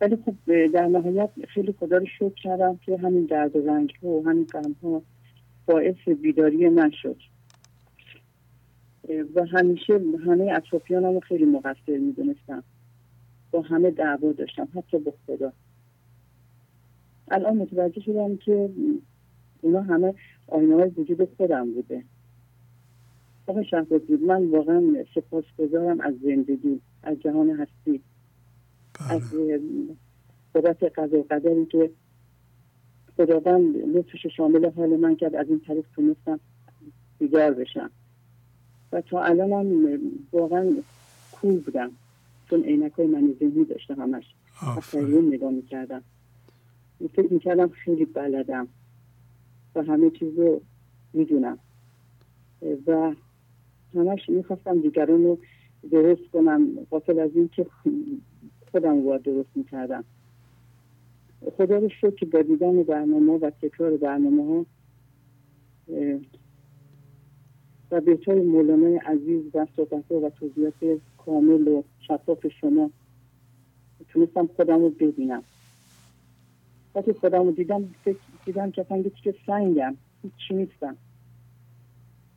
ولی 0.00 0.16
خب 0.16 0.66
در 0.66 0.86
نهایت 0.86 1.30
خیلی 1.48 1.74
خدا 1.80 1.96
رو 1.96 2.06
شکر 2.06 2.34
کردم 2.34 2.76
که 2.76 2.96
همین 2.96 3.24
درد 3.26 3.56
و 3.56 3.66
رنج 3.66 3.92
ها 4.02 4.08
و 4.08 4.28
همین 4.28 4.44
غم 4.44 4.76
ها 4.82 5.02
باعث 5.66 6.08
بیداری 6.22 6.68
من 6.68 6.90
شد. 7.02 7.16
و 9.34 9.46
همیشه 9.46 10.00
همه 10.26 10.52
اطرافیانم 10.56 11.14
رو 11.14 11.20
خیلی 11.20 11.44
مقصر 11.44 11.98
می‌دونستم. 11.98 12.64
با 13.50 13.60
همه 13.62 13.90
دعوا 13.90 14.32
داشتم 14.32 14.68
حتی 14.76 14.98
با 14.98 15.14
خدا. 15.26 15.52
الان 17.30 17.56
متوجه 17.56 18.00
شدم 18.00 18.36
که 18.36 18.70
اونا 19.60 19.82
همه 19.82 20.14
آینه 20.48 20.74
های 20.74 20.88
وجود 20.88 21.28
خودم 21.36 21.72
بوده. 21.72 22.04
آقای 23.46 23.64
بود 24.08 24.22
من 24.22 24.46
واقعا 24.46 25.04
سپاس 25.14 25.44
گذارم 25.58 26.00
از 26.00 26.14
زندگی 26.22 26.80
از 27.02 27.20
جهان 27.20 27.50
هستی. 27.50 28.00
از 29.10 29.22
قدرت 30.54 30.82
قضا 30.82 31.18
و 31.18 31.26
قدری 31.30 31.66
که 31.66 31.90
خداوند 33.16 33.76
لطفش 33.76 34.26
شامل 34.36 34.70
حال 34.70 34.96
من 34.96 35.16
کرد 35.16 35.34
از 35.34 35.48
این 35.48 35.60
طریق 35.60 35.84
تونستم 35.94 36.40
بیدار 37.18 37.54
بشم. 37.54 37.90
و 38.92 39.00
تا 39.00 39.22
الان 39.22 39.52
هم 39.52 40.00
واقعا 40.32 40.72
کول 41.32 41.60
بودم 41.60 41.90
چون 42.50 42.62
عینک 42.62 42.92
های 42.92 43.06
من 43.06 43.34
ذهنی 43.40 43.64
داشتم 43.64 44.00
همش. 44.00 44.24
اون 44.92 45.34
نگاه 45.34 45.50
می‌کردم. 45.50 46.02
فکر 47.08 47.32
می‌کردم 47.32 47.68
خیلی 47.68 48.04
بلدم 48.04 48.68
و 49.74 49.82
همه 49.82 50.10
چیز 50.10 50.38
رو 50.38 50.60
می‌دونم. 51.12 51.58
و 52.86 53.14
همش 53.94 54.28
می‌خواستم 54.28 54.80
دیگران 54.80 55.24
رو 55.24 55.38
درست 55.90 56.30
کنم 56.32 56.68
قافل 56.90 57.18
از 57.18 57.30
این 57.34 57.48
که 57.48 57.66
خودم 58.72 59.06
رو 59.06 59.18
درست 59.18 59.48
می‌کردم. 59.54 60.04
خدا 61.56 61.78
رو 61.78 61.88
شد 61.88 62.14
که 62.14 62.26
با 62.26 62.42
دیدن 62.42 62.82
برنامه 62.82 63.32
و 63.32 63.50
تکرار 63.50 63.96
برنامه 63.96 64.44
ها 64.44 64.66
و 67.90 68.00
بهتر 68.00 68.34
مولانای 68.34 68.96
عزیز 68.96 69.42
و 69.54 69.66
صحبت 69.76 70.12
و 70.12 70.30
توضیحات 70.30 71.00
کامل 71.18 71.68
و 71.68 71.82
شفاف 71.98 72.46
شما 72.60 72.90
تونستم 74.08 74.46
خودم 74.46 74.78
رو 74.78 74.90
ببینم. 74.90 75.42
وقتی 76.94 77.12
خودم 77.12 77.42
رو 77.42 77.52
دیدم 77.52 77.94
دیدم 78.44 78.70
که 78.70 78.80
اصلا 78.80 79.02
که 79.22 79.34
سنگم 79.46 79.96
چی 80.48 80.54
نیستم. 80.54 80.96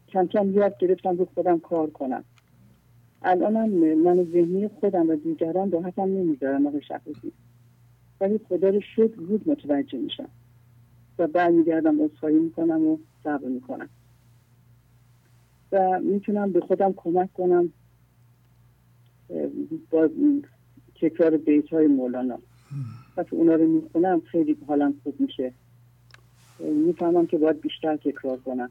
کم 0.07 0.27
کم 0.27 0.51
یاد 0.51 0.77
گرفتم 0.77 1.17
رو 1.17 1.25
خودم 1.25 1.59
کار 1.59 1.89
کنم. 1.89 2.23
الان 3.21 3.69
من 3.95 4.23
ذهنی 4.23 4.67
خودم 4.67 5.09
و 5.09 5.15
دیگران 5.15 5.71
راحتم 5.71 6.01
نمی‌ذارم 6.01 6.67
آقای 6.67 6.81
شخصی 6.81 7.33
ولی 8.21 8.39
خدا 8.49 8.69
رو 8.69 8.81
شد 8.95 9.13
بود 9.13 9.49
متوجه 9.49 9.97
میشم. 9.97 10.29
و 11.19 11.27
برمیگردم 11.27 12.01
اصخایی 12.01 12.39
می‌کنم 12.39 12.87
و 12.87 12.97
صبر 13.23 13.47
می‌کنم. 13.47 13.89
و 15.71 15.99
می‌تونم 15.99 16.51
به 16.51 16.59
خودم 16.59 16.93
کمک 16.97 17.33
کنم 17.33 17.73
با 19.91 20.09
تکرار 21.01 21.37
بیت 21.37 21.69
های 21.73 21.87
مولانا 21.87 22.39
وقتی 23.17 23.35
اونا 23.35 23.55
رو 23.55 23.67
می‌خونم 23.67 24.21
خیلی 24.21 24.57
حالم 24.67 24.93
خوب 25.03 25.15
میشه. 25.19 25.53
می‌فهمم 26.59 27.27
که 27.27 27.37
باید 27.37 27.61
بیشتر 27.61 27.95
تکرار 27.95 28.37
کنم. 28.37 28.69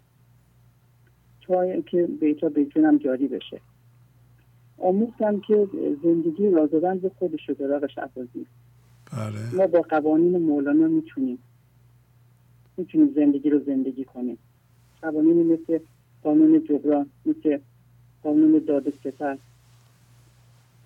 تا 1.41 1.63
اینکه 1.63 2.09
بیتا 2.21 2.49
بتونم 2.49 2.99
جاری 2.99 3.29
بشه. 3.29 3.61
آموختم 4.79 5.41
که 5.41 5.69
زندگی 6.03 6.51
رازدن 6.51 6.99
به 6.99 7.09
خودش 7.19 7.49
رو 7.49 7.55
داره 7.55 7.89
بله. 9.13 9.55
ما 9.55 9.67
با 9.67 9.81
قوانین 9.81 10.39
مولانا 10.39 10.89
می‌تونیم. 10.89 11.39
می‌تونیم 12.77 13.13
زندگی 13.15 13.51
رو 13.51 13.59
زندگی 13.67 14.05
کنیم. 14.05 14.39
قوانینی 15.03 15.43
مثل 15.43 15.79
قانون 16.23 16.65
جبران 16.65 17.07
مثل 17.27 17.59
قانون 18.23 18.63
داده 18.67 18.91
ستر. 18.91 19.39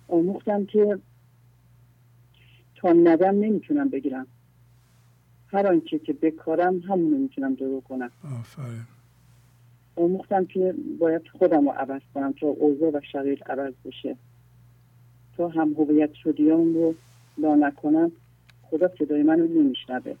آموختم 0.07 0.65
که 0.65 0.99
تا 2.81 2.93
ندم 2.93 3.35
نمی‌تونم 3.35 3.89
بگیرم. 3.89 4.27
هر 5.47 5.67
آنچه 5.67 5.99
که 5.99 6.13
بکارم 6.13 6.79
همونو 6.79 7.17
می‌تونم 7.17 7.55
درو 7.55 7.81
کنم. 7.81 8.11
آفرین. 8.39 8.83
آموختم 9.95 10.45
که 10.45 10.75
باید 10.99 11.21
خودم 11.27 11.69
رو 11.69 11.71
عوض 11.71 12.01
کنم 12.13 12.31
تا 12.31 12.47
اوضاع 12.47 12.91
و 12.91 13.01
شرایط 13.11 13.49
عوض 13.49 13.73
بشه. 13.85 14.15
تا 15.37 15.47
هم 15.47 15.73
هویت 15.73 16.13
شدیان 16.13 16.73
رو 16.73 16.95
لا 17.37 17.55
نکنم 17.55 18.11
خدا 18.61 18.89
صدای 18.99 19.23
من 19.23 19.39
رو 19.39 19.47
نمیشنبه 19.47 20.15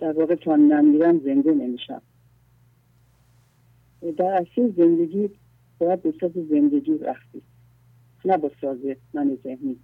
در 0.00 0.12
واقع 0.12 0.34
تا 0.34 0.56
نمیرم 0.56 1.18
زنده 1.18 1.50
نمیشم. 1.50 2.02
در 4.16 4.24
اصل 4.24 4.72
زندگی 4.76 5.30
باید 5.78 6.02
به 6.02 6.14
ساز 6.20 6.32
زندگی 6.50 6.98
رفتی 6.98 7.42
نه 8.24 8.36
با 8.36 8.50
ساز 8.60 8.78
من 9.14 9.38
ذهنی. 9.44 9.76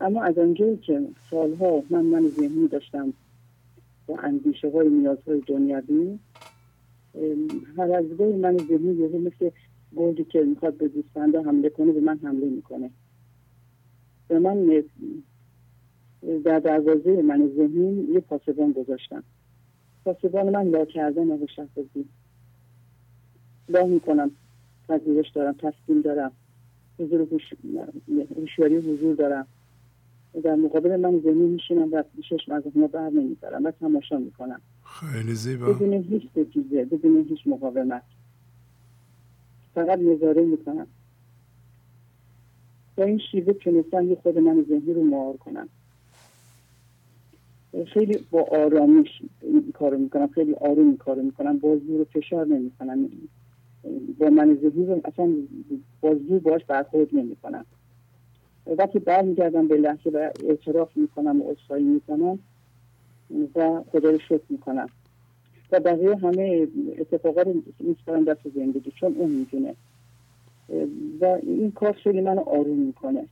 اما 0.00 0.22
از 0.22 0.38
آنجایی 0.38 0.76
که 0.76 1.08
سالها 1.30 1.82
من 1.90 2.04
من 2.04 2.28
ذهنی 2.28 2.68
داشتم 2.68 3.12
با 4.06 4.18
اندیشه 4.18 4.70
های 4.70 4.88
نیازهای 4.88 5.40
دنیوی 5.46 6.18
هر 7.76 7.92
از 7.92 8.20
من 8.20 8.56
ذهنی 8.58 8.94
یه 8.94 9.18
مثل 9.18 9.50
گردی 9.96 10.24
که 10.24 10.40
می‌خواد 10.40 10.76
به 10.76 10.88
دوستنده 10.88 11.42
حمله 11.42 11.68
کنه 11.68 11.92
به 11.92 12.00
من 12.00 12.18
حمله 12.18 12.46
می‌کنه. 12.46 12.90
به 14.28 14.38
من 14.38 14.82
در 16.44 16.58
دروازه 16.58 17.22
من 17.22 17.50
ذهنی 17.56 18.12
یه 18.12 18.20
پاسبان 18.20 18.72
گذاشتم. 18.72 19.22
پاسبان 20.04 20.50
من 20.50 20.68
لا 20.68 20.84
کردن 20.84 21.30
آقا 21.30 21.46
شهبازی. 21.46 22.04
لا 23.68 23.86
می‌کنم 23.86 24.30
پذیرش 24.88 25.30
دارم 25.30 25.52
تسلیم 25.52 26.00
دارم. 26.02 26.32
حضور 26.98 27.28
هوشیاری 28.36 28.76
حضور 28.76 29.14
دارم. 29.14 29.46
در 30.42 30.54
مقابل 30.54 30.96
من 30.96 31.20
ذهنی 31.20 31.46
میشینم 31.46 31.92
و 31.92 32.04
چشم 32.30 32.52
از 32.52 32.62
اونا 32.74 32.86
بر 32.86 33.10
نمیدارم 33.10 33.64
و 33.64 33.70
تماشا 33.70 34.18
می‌کنم. 34.18 34.60
خیلی 34.84 35.34
زیبا. 35.34 35.72
بدون 35.72 35.92
هیچ 35.92 36.22
ستیزه 36.30 36.84
بدون 36.84 37.26
هیچ 37.28 37.46
مقاومت. 37.46 38.02
فقط 39.74 39.98
نظاره 39.98 40.42
می‌کنم. 40.42 40.86
با 42.96 43.04
این 43.04 43.20
شیوه 43.30 43.52
تونستم 43.52 44.08
یه 44.08 44.14
خود 44.22 44.38
من 44.38 44.64
ذهنی 44.68 44.92
رو 44.92 45.04
مهار 45.04 45.36
کنم. 45.36 45.68
خیلی 47.86 48.18
با 48.30 48.42
آرامیش 48.42 49.08
این 49.40 49.72
کارو 49.72 49.98
می‌کنم 49.98 50.26
خیلی 50.26 50.54
آروم 50.54 50.86
این 50.86 50.96
کارو 50.96 51.22
می‌کنم. 51.22 51.58
بازی 51.58 51.98
رو 51.98 52.04
فشار 52.04 52.46
نمی‌کنم 52.46 53.08
با 54.18 54.30
من 54.30 54.58
ذهنی 54.62 54.86
رو 54.86 55.00
اصلا 55.04 55.32
بازی 56.00 56.38
باش 56.38 56.64
برخورد 56.64 57.08
نمی‌کنم. 57.12 57.64
وقتی 58.68 58.98
برمیگردم 58.98 59.68
به 59.68 59.76
لحظه 59.76 60.10
و 60.10 60.30
اعتراف 60.44 60.96
می‌کنم 60.96 61.42
و 61.42 61.50
اصفایی 61.50 61.84
می‌کنم 61.84 62.38
و 63.54 63.82
خدا 63.92 64.10
رو 64.10 64.18
شکر 64.18 64.42
می‌کنم. 64.48 64.88
و 65.72 65.80
بقیه 65.80 66.16
همه 66.16 66.68
اتفاقات 66.98 67.46
میسپارم 67.80 68.24
دست 68.24 68.48
زندگی 68.54 68.90
چون 68.90 69.14
اون 69.14 69.30
می‌دونه. 69.30 69.74
و 71.20 71.24
این 71.42 71.70
کار 71.70 71.92
خیلی 71.92 72.20
منو 72.20 72.40
آروم 72.40 72.78
می‌کنه. 72.78 73.24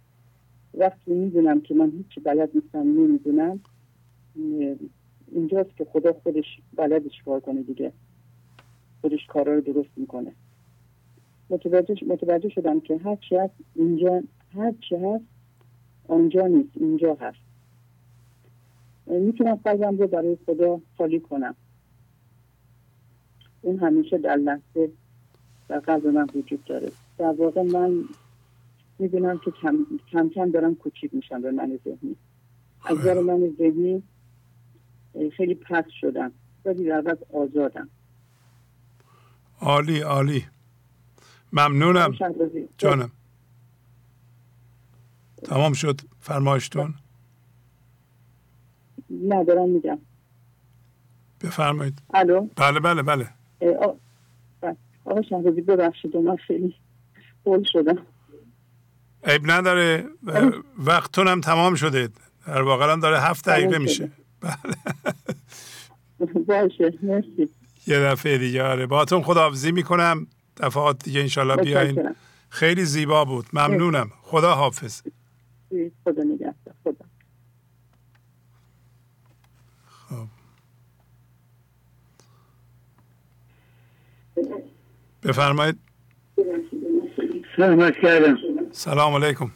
وقتی 0.75 1.15
می‌دونم 1.15 1.61
که 1.61 1.75
من 1.75 1.91
هیچی 1.91 2.21
بلد 2.21 2.51
نیستم 2.55 2.79
نمی‌دونم 2.79 3.61
اینجاست 5.33 5.77
که 5.77 5.85
خدا 5.85 6.13
خودش 6.13 6.61
بلدش 6.77 7.23
کار 7.25 7.41
کنه 7.41 7.63
دیگه. 7.63 7.93
خودش 9.01 9.27
کارا 9.27 9.55
رو 9.55 9.61
درست 9.61 9.91
می‌کنه. 9.97 10.33
متوجه, 11.51 11.95
متوجه 12.07 12.49
شدم 12.49 12.81
که 12.81 12.97
هر 12.97 13.19
هست 13.33 13.55
اینجا 13.75 14.23
هر 14.55 14.73
چی 14.89 14.97
هست 14.97 15.25
آنجا 16.09 16.47
نیست 16.47 16.71
اینجا 16.75 17.15
هست. 17.21 17.39
می‌تونم 19.07 19.55
قلبم 19.55 19.99
رو 19.99 20.07
برای 20.07 20.39
خدا 20.47 20.81
خالی 20.99 21.21
کنم. 21.21 21.55
اون 23.63 23.79
همیشه 23.79 24.19
در 24.19 24.37
لحظه 24.37 24.91
در 25.69 25.79
قلب 25.79 26.07
من 26.07 26.27
وجود 26.35 26.65
داره. 26.65 26.93
در 27.19 27.33
واقع 27.39 27.63
من 27.63 28.05
می‌دونم 28.99 29.39
که 29.39 29.51
کم 29.51 29.87
کم, 30.13 30.29
کم 30.29 30.51
دارم 30.51 30.75
کوچیک 30.75 31.15
میشم 31.15 31.43
به 31.43 31.51
من 31.51 31.79
ذهنی. 31.85 32.17
از 32.85 32.99
نظر 32.99 33.21
من 33.21 33.55
ذهنی 33.59 34.03
خیلی 35.37 35.55
پس 35.55 35.85
شدم. 36.01 36.33
ولی 36.65 36.85
در 36.85 37.19
آزادم. 37.33 37.89
عالی 39.61 40.01
عالی. 40.01 40.45
ممنونم. 41.53 42.15
جانم. 42.79 43.11
تمام 45.47 45.73
شد 45.73 46.01
فرمایشتون؟ 46.21 46.95
نه 49.11 49.45
دارم 49.45 49.69
میگم. 49.69 49.99
بفرمایید. 51.41 51.99
الو؟ 52.15 52.49
بله 52.57 52.81
بله 52.81 53.03
بله. 53.03 53.29
آقا 55.05 55.23
شهرازی 55.23 55.61
ببخشید 55.61 56.17
من 56.17 56.37
خیلی 56.37 56.75
بول 57.45 57.65
شدم. 57.73 57.99
عیب 59.25 59.51
نداره. 59.51 60.05
وقتتون 60.79 61.29
هم 61.29 61.41
تمام 61.41 61.75
شده. 61.75 62.09
در 62.47 62.63
واقع 62.63 62.93
هم 62.93 63.01
داره 63.01 63.21
هفت 63.21 63.49
دقیقه 63.49 63.79
میشه. 63.79 64.11
بله 64.41 64.55
باشه 66.49 66.99
مرسی. 67.03 67.49
یه 67.87 67.99
دفعه 68.01 68.39
دیگه 68.39 68.63
آره. 68.63 68.87
باتون 68.87 69.23
خداحافظی 69.23 69.73
می‌کنم. 69.73 70.27
دفعات 70.57 71.05
دیگه 71.05 71.21
انشالله 71.21 71.57
بیاین. 71.57 72.15
خیلی 72.49 72.85
زیبا 72.85 73.25
بود. 73.25 73.47
ممنونم. 73.53 74.11
خدا 74.23 74.55
حافظ 74.55 75.03
خدا 76.05 76.23
نگهدار 76.23 76.75
خدا. 76.85 77.05
خب. 79.87 80.27
بفرمایید. 85.23 85.77
سلام 87.57 87.91
کردم 87.91 88.37
سلام 88.73 89.25
علیکم. 89.25 89.51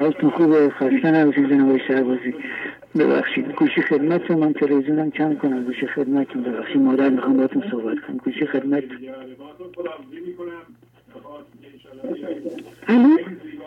حالتون 0.00 0.30
خوبه؟ 0.30 0.70
خسته 0.70 1.10
نباشید 1.10 1.48
جناب 1.48 1.78
شهبازی. 1.88 2.34
ببخشید 2.98 3.52
گوشی 3.52 3.82
خدمت 3.82 4.30
من 4.30 4.52
تلویزیونم 4.52 5.10
کم 5.10 5.36
کنم. 5.36 5.64
گوشی 5.64 5.86
خدمتتون 5.86 6.42
ببخشید. 6.42 6.76
مادر 6.76 7.08
می‌خوام 7.08 7.36
باتون 7.36 7.62
صحبت 7.70 7.96
کنم. 8.06 8.16
گوشی 8.16 8.46
خدمت 8.46 8.84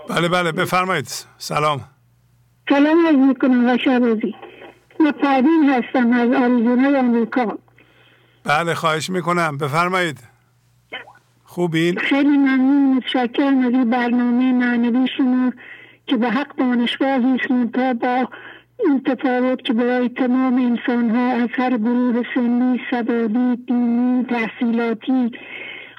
بله 0.10 0.30
بله 0.30 0.52
بفرمایید. 0.52 1.26
سلام. 1.38 1.82
سلام 2.70 3.06
از 3.06 3.16
می‌کنم 3.16 3.66
و 3.66 3.78
شهبازی 3.78 4.36
من 5.00 5.12
پروین 5.12 5.70
هستم 5.70 6.14
از 6.14 6.32
آریزونای 6.32 6.96
آمریکا. 6.96 7.58
بله 8.44 8.74
خواهش 8.74 9.10
می‌کنم. 9.10 9.58
بفرمایید. 9.58 10.20
خوبین؟ 11.44 11.98
خیلی 11.98 12.38
ممنون 12.38 12.94
متشکرم 12.98 13.60
از 13.60 13.72
این 13.72 13.90
برنامه 13.90 14.54
معنوی 14.54 15.08
شما 15.18 15.54
که 16.08 16.18
به 16.18 16.30
حق 16.30 16.56
دانشگاه 16.56 17.10
است 17.10 17.74
تا 17.74 17.94
با 17.94 18.30
این 18.86 19.04
تفاوت 19.04 19.62
که 19.62 19.74
برای 19.74 20.10
تمام 20.10 20.56
انسان 20.56 21.10
ها 21.10 21.32
از 21.32 21.50
هر 21.54 21.78
گروه 21.78 22.24
سنی 22.36 22.82
سبادی 22.92 23.56
دینی 23.68 24.26
تحصیلاتی 24.30 25.32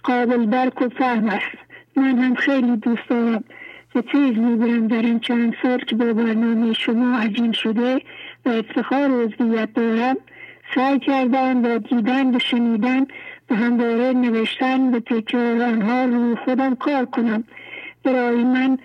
قابل 0.04 0.46
درک 0.46 0.82
و 0.82 0.88
فهم 0.88 1.28
است. 1.28 1.69
من 2.00 2.18
هم 2.18 2.34
خیلی 2.34 2.76
دوست 2.76 3.08
دارم. 3.08 3.44
و 3.94 4.00
تیز 4.00 4.38
می‌برم 4.38 4.88
در 4.88 5.02
این 5.02 5.20
چند 5.20 5.54
سال 5.62 5.78
که 5.78 5.96
با 5.96 6.12
برنامه 6.12 6.72
شما 6.72 7.18
عجین 7.18 7.52
شده 7.52 8.00
و 8.44 8.48
افتخار 8.48 9.10
عضویت 9.10 9.72
دارم 9.74 10.16
سعی 10.74 10.98
کردم 10.98 11.62
با 11.62 11.78
دیدن 11.78 12.36
و 12.36 12.38
شنیدن 12.38 13.06
و 13.50 13.54
همواره 13.54 14.12
نوشتن 14.12 14.90
به 14.90 15.00
تکرار 15.00 15.62
آنها 15.62 16.04
رو 16.04 16.36
خودم 16.36 16.74
کار 16.74 17.04
کنم. 17.04 17.44
برای 18.04 18.44
من 18.44 18.78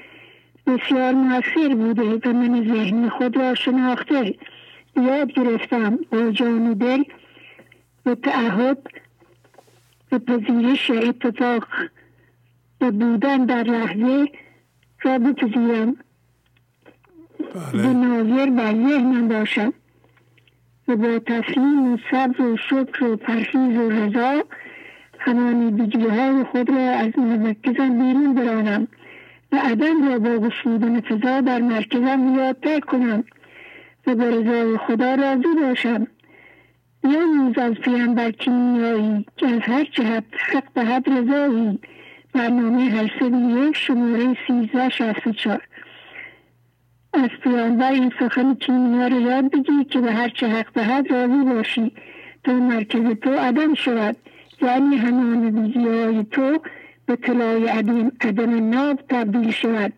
بسیار 0.68 1.14
موثر 1.14 1.76
بوده 1.76 2.30
و 2.30 2.34
من 2.34 2.74
ذهن 2.74 3.10
خود 3.10 3.38
را 3.38 3.56
شناخته. 3.56 4.36
یاد 4.96 5.32
گرفتم 5.32 6.00
با 6.12 6.32
جان 6.32 6.68
و 6.68 6.74
دل 6.74 7.04
و 8.06 8.16
تعهد 8.16 8.78
و 10.12 10.20
پذیرش 10.20 10.92
اتفاق 10.92 11.68
و 12.86 12.92
بودن 12.92 13.46
در 13.46 13.64
لحظه 13.64 14.28
را 15.02 15.20
بپذیرم 15.20 15.96
به 17.74 17.88
ناظر 17.88 18.50
بر 18.50 18.72
ذهنم 18.72 19.28
باشم 19.28 19.74
و 20.88 20.96
با 20.96 21.20
تسلیم 21.20 21.94
و 21.94 21.98
صبر 22.12 22.42
و 22.42 22.58
شکر 22.58 23.04
و 23.04 23.18
پرهیز 23.18 23.78
و 23.78 23.90
رضا 23.90 24.44
دیگه 25.70 26.12
های 26.12 26.44
خود 26.44 26.70
را 26.70 26.90
از 26.92 27.20
مرکزم 27.20 28.00
بیرون 28.00 28.34
برانم 28.34 28.88
و 29.52 29.56
عدم 29.56 30.10
را 30.10 30.20
با 30.20 30.48
گشودن 30.48 31.02
فضا 31.02 31.42
در 31.42 31.62
مرکزم 31.62 32.36
یادتر 32.36 32.80
کنم 32.80 33.24
و 34.08 34.16
به 34.16 34.30
رضای 34.30 34.78
خدا 34.78 35.16
راضی 35.16 35.62
باشم. 35.62 36.08
نیز 37.04 37.58
از 37.58 37.74
پیامبر 37.74 38.32
کیمیایی 38.32 39.26
که 39.38 39.48
از 39.48 39.62
هر 39.62 39.84
جهت 39.84 40.24
حق 40.52 40.74
به 40.74 40.82
حد 40.82 41.10
رضایی 41.10 41.80
برنامه 42.36 42.82
هشتاد 42.82 43.34
یک 43.34 43.78
شماره 43.78 44.38
سیزده 44.48 44.90
شست 44.90 45.30
چار 45.32 45.62
از 47.14 47.30
پیامبر 47.44 47.92
این 47.92 48.12
سخن 48.20 48.54
کیمیا 48.54 49.08
رو 49.08 49.22
یاد 49.22 49.52
بگی 49.52 49.84
که 49.90 50.00
به 50.00 50.12
هر 50.12 50.30
چه 50.30 50.48
حق 50.48 50.74
به 50.74 50.84
حد 50.84 51.14
راضی 51.14 51.44
باشی. 51.44 51.92
تا 52.44 52.54
مرکز 52.54 53.20
تو 53.22 53.30
عدم 53.30 53.74
شود. 53.74 54.18
یعنی 54.62 54.98
همه 54.98 55.52
ویزی 55.52 55.88
های 55.88 56.24
تو 56.24 56.62
به 57.06 57.16
طلای 57.16 57.68
عدم, 57.68 58.12
عدم 58.22 58.70
ناب 58.70 59.00
تبدیل 59.10 59.52
شود. 59.52 59.94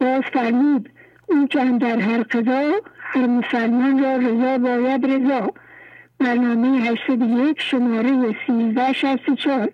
باز 0.00 0.22
فرمود 0.32 0.88
اون 1.28 1.46
که 1.46 1.58
در 1.58 1.98
هر 1.98 2.22
قضا 2.22 2.72
هر 2.98 3.26
مسلمان 3.26 4.02
را 4.02 4.16
رضا 4.16 4.58
باید 4.58 5.06
رضا. 5.06 5.50
برنامه 6.18 6.78
81 6.78 7.60
شماره 7.60 8.10
1364 8.10 9.70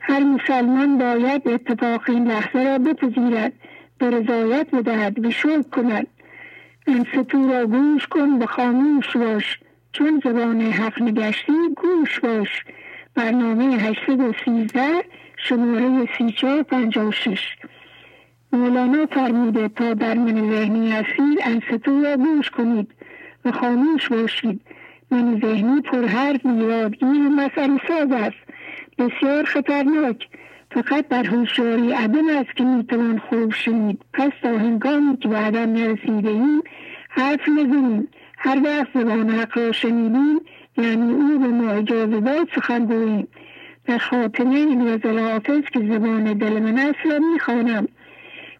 هر 0.00 0.20
مسلمان 0.20 0.98
باید 0.98 1.48
اتفاق 1.48 2.02
این 2.08 2.28
لحظه 2.28 2.64
را 2.64 2.78
بپذیرد 2.78 3.52
به 3.98 4.10
رضایت 4.10 4.66
بدهد 4.70 5.24
و 5.24 5.30
شکر 5.30 5.62
کند. 5.62 6.06
انستو 6.86 7.52
را 7.52 7.66
گوش 7.66 8.06
کن 8.06 8.38
به 8.38 8.46
خاموش 8.46 9.16
باش. 9.16 9.60
چون 9.92 10.22
زبان 10.24 10.60
حق 10.60 11.02
نگشتی 11.02 11.52
گوش 11.76 12.20
باش. 12.20 12.64
برنامه 13.14 13.64
813 13.64 15.04
شماره 15.36 16.08
3456 16.18 17.56
مولانا 18.52 19.06
فرموده 19.06 19.68
تا 19.68 19.94
در 19.94 20.14
من 20.14 20.50
ذهنی 20.50 20.90
هستید 20.90 21.38
انستو 21.42 22.02
را 22.02 22.16
گوش 22.16 22.50
کنید 22.50 22.90
و 23.44 23.52
خاموش 23.52 24.08
باشید. 24.08 24.60
من 25.10 25.40
ذهنی 25.40 25.80
پر 25.80 26.04
حرف 26.04 26.46
میادگیر 26.46 27.26
و 27.26 27.30
مسئله 27.30 27.80
ساز 27.88 28.12
است. 28.12 28.49
بسیار 29.00 29.44
خطرناک. 29.44 30.28
فقط 30.70 31.08
در 31.08 31.24
هوشیاری 31.24 31.92
عدم 31.92 32.28
است 32.28 32.56
که 32.56 32.64
می‌توان 32.64 33.18
خوب 33.18 33.52
شنید. 33.52 34.00
پس 34.12 34.30
تا 34.42 34.48
هنگامی 34.48 35.16
که 35.16 35.28
به 35.28 35.36
عدم 35.36 35.72
نرسیده 35.72 36.28
ایم 36.28 36.62
حرف 37.08 37.48
نزنیم. 37.48 38.08
هر 38.38 38.60
وقت 38.64 38.88
زبان 38.94 39.30
حق 39.30 39.58
را 39.58 39.72
شنیدیم 39.72 40.40
یعنی 40.78 41.12
او 41.12 41.38
به 41.38 41.46
ما 41.48 41.70
اجازه 41.70 42.20
داد 42.20 42.48
سخن 42.54 42.84
گوییم. 42.84 43.28
در 43.86 43.98
خاطمه 43.98 44.54
این 44.54 44.96
غزل 44.96 45.18
حافظ 45.18 45.62
که 45.72 45.78
زبان 45.78 46.24
دل 46.24 46.62
من 46.62 46.78
است 46.78 46.98
را 47.10 47.18
می‌خوانم. 47.32 47.88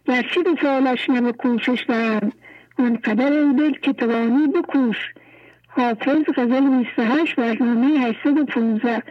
گرچه 0.08 0.42
به 0.42 0.50
سالش 0.62 1.10
نم 1.10 1.32
کوشش 1.32 1.84
دارم 1.88 2.32
آنقدر 2.78 3.32
ای 3.32 3.52
دل 3.52 3.72
که 3.72 3.92
توانی 3.92 4.46
بکوش. 4.48 4.96
حافظ 5.68 6.22
غزل 6.36 6.78
28 6.78 7.36
برنامه 7.36 7.86
815 7.86 9.02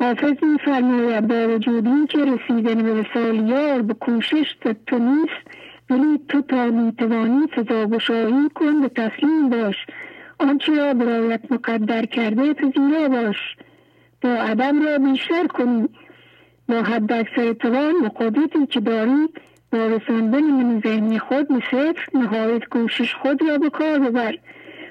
حافظ 0.00 0.44
میفرماید 0.44 1.26
با 1.28 1.54
وجود 1.54 1.86
این 1.86 2.06
که 2.06 2.18
رسیدن 2.18 2.82
به 2.82 3.06
سالیار 3.14 3.82
به 3.82 3.94
کوشش 3.94 4.56
تو 4.86 4.98
نیست 4.98 5.46
ولی 5.90 6.20
تو 6.28 6.42
تا 6.42 6.66
می‌توانی 6.66 7.46
فضا 7.46 7.86
گشایی 7.86 8.48
کن 8.54 8.80
به 8.80 8.88
تسلیم 8.88 9.48
باش. 9.48 9.76
آنچه 10.38 10.74
را 10.74 10.94
برایت 10.94 11.52
مقدر 11.52 12.06
کرده 12.06 12.54
پذیرا 12.54 13.08
باش. 13.08 13.36
با 14.22 14.28
عدم 14.28 14.82
را 14.82 14.98
بیشتر 14.98 15.46
کنی. 15.46 15.88
با 16.68 16.82
حد 16.82 17.12
اکثر 17.12 17.52
توان 17.52 17.94
و 18.04 18.08
قدرتی 18.08 18.66
که 18.66 18.80
داری 18.80 19.28
با 19.72 19.86
رساندن 19.86 20.42
من 20.42 20.80
ذهنی 20.80 21.18
خود 21.18 21.48
به 21.48 21.62
صفر 21.70 22.18
نهایت 22.18 22.64
کوشش 22.64 23.14
خود 23.14 23.42
را 23.48 23.58
به 23.58 23.70
کار 23.70 23.98
ببر 23.98 24.38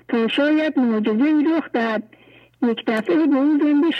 تا 0.08 0.28
شاید 0.28 0.80
معجزه 0.80 1.44
رخ 1.58 1.72
دهد. 1.74 2.04
یک 2.64 2.86
دفعه 2.88 3.28
به 3.28 3.36
او 3.36 3.58
زنده 3.64 3.92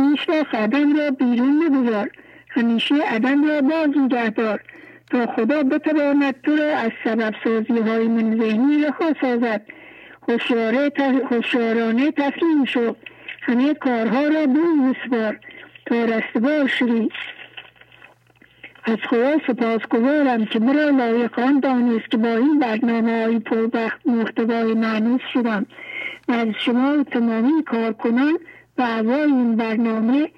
هیچ 0.00 0.28
وقت 0.28 0.54
عدم 0.54 0.96
را 0.96 1.10
بیرون 1.10 1.62
نگذار. 1.64 2.10
همیشه 2.48 2.94
عدم 2.94 3.48
را 3.48 3.60
باز 3.60 3.88
نگه 3.98 4.30
دار. 4.30 4.60
تا 5.10 5.26
خدا 5.26 5.62
بتواند 5.62 6.40
تو 6.42 6.56
را 6.56 6.76
از 6.76 6.90
سبب 7.04 7.34
سازی 7.44 7.80
های 7.80 8.08
من 8.08 8.40
ذهنی 8.40 8.84
رها 8.84 9.14
سازد. 9.20 9.62
هوشیارانه 11.30 12.10
تسلیم 12.10 12.64
شد 12.64 12.96
همه 13.42 13.74
کارها 13.74 14.22
را 14.22 14.40
او 14.40 14.92
بسپار 14.92 15.38
تا 15.86 16.04
رستگار 16.04 16.66
شوی. 16.66 17.08
از 18.84 18.96
خدا 19.10 19.38
سپاسگزارم 19.46 20.46
که 20.46 20.58
مرا 20.58 20.88
لایق 20.90 21.38
آن 21.38 21.60
دانست 21.60 22.10
که 22.10 22.16
با 22.16 22.28
این 22.28 22.58
برنامه 22.58 23.22
های 23.24 23.38
پربخت 23.38 24.06
محتوای 24.06 24.74
معنوس 24.74 25.20
شدم. 25.32 25.66
و 26.28 26.32
از 26.32 26.48
شما 26.64 27.04
تمامی 27.12 27.62
کارکنان 27.66 28.38
و 28.78 29.10
این 29.10 29.56
برنامه 29.56 30.30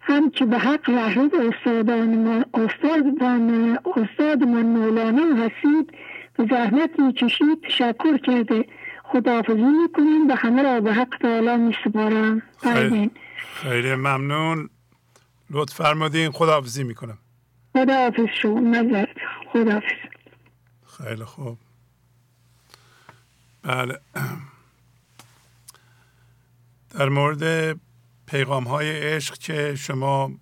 هم 0.00 0.30
که 0.30 0.44
به 0.44 0.58
حق 0.58 0.90
رهرو 0.90 1.30
استادان 1.34 2.24
ما 2.24 2.44
استادان 2.54 3.78
استاد 3.86 4.42
من 4.42 4.62
مولانا 4.62 5.44
هستید 5.44 5.92
به 6.36 6.46
زحمت 6.50 7.00
می‌کشید 7.00 7.62
تشکر 7.62 8.18
کرده. 8.18 8.64
خداحافظی 9.04 9.62
می‌کنیم. 9.82 10.28
و 10.28 10.34
همه 10.34 10.62
را 10.62 10.80
به 10.80 10.92
حق 10.94 11.16
تعالی 11.20 11.56
میسپارم. 11.56 12.42
خیلی, 12.62 13.10
خیلی 13.36 13.94
ممنون. 13.94 14.70
لطف 15.50 15.74
فرمودین. 15.74 16.30
خداحافظی 16.30 16.84
می‌کنم. 16.84 17.18
خداحافظ 17.72 18.26
شو 18.42 18.48
نظر. 18.48 19.06
خداحافظ. 19.52 19.86
خیلی 20.98 21.24
خوب. 21.24 21.58
بله. 23.62 23.98
در 26.90 27.08
مورد 27.08 27.76
پیغام 28.26 28.64
های 28.64 29.00
عشق 29.00 29.38
که 29.38 29.74
شما 29.74 30.32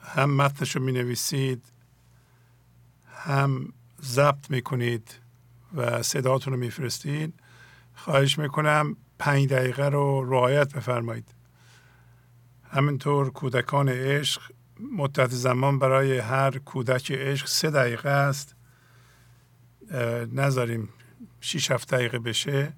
هم 0.00 0.36
متنش 0.36 0.76
رو 0.76 0.82
می 0.82 0.92
نویسید 0.92 1.64
هم 3.08 3.72
ضبط 4.02 4.50
می 4.50 4.62
کنید 4.62 5.20
و 5.74 6.02
صداتون 6.02 6.52
رو 6.52 6.58
میفرستید 6.58 7.34
خواهش 7.94 8.38
می‌کنم 8.38 8.96
پنج 9.18 9.48
دقیقه 9.48 9.88
رو 9.88 10.24
رعایت 10.32 10.74
بفرمایید. 10.74 11.34
همینطور 12.70 13.30
کودکان 13.30 13.88
عشق 13.88 14.42
مدت 14.80 15.30
زمان 15.30 15.78
برای 15.78 16.18
هر 16.18 16.58
کودک 16.58 17.12
عشق 17.12 17.46
سه 17.46 17.70
دقیقه 17.70 18.08
است. 18.08 18.54
نذاریم 20.32 20.88
شیش 21.40 21.70
هفت 21.70 21.94
دقیقه 21.94 22.18
بشه. 22.18 22.72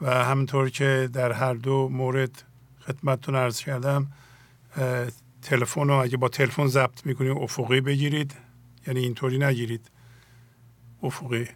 و 0.00 0.24
همینطور 0.24 0.70
که 0.70 1.10
در 1.12 1.32
هر 1.32 1.54
دو 1.54 1.88
مورد 1.88 2.42
خدمتتون 2.86 3.34
عرض 3.34 3.60
کردم 3.60 4.06
تلفن 5.42 5.88
رو 5.88 5.94
اگه 5.94 6.16
با 6.16 6.28
تلفن 6.28 6.66
ضبط 6.66 7.06
می‌کنید 7.06 7.36
افقی 7.36 7.80
بگیرید 7.80 8.34
یعنی 8.86 9.00
اینطوری 9.00 9.38
نگیرید. 9.38 9.90
افقی. 11.02 11.46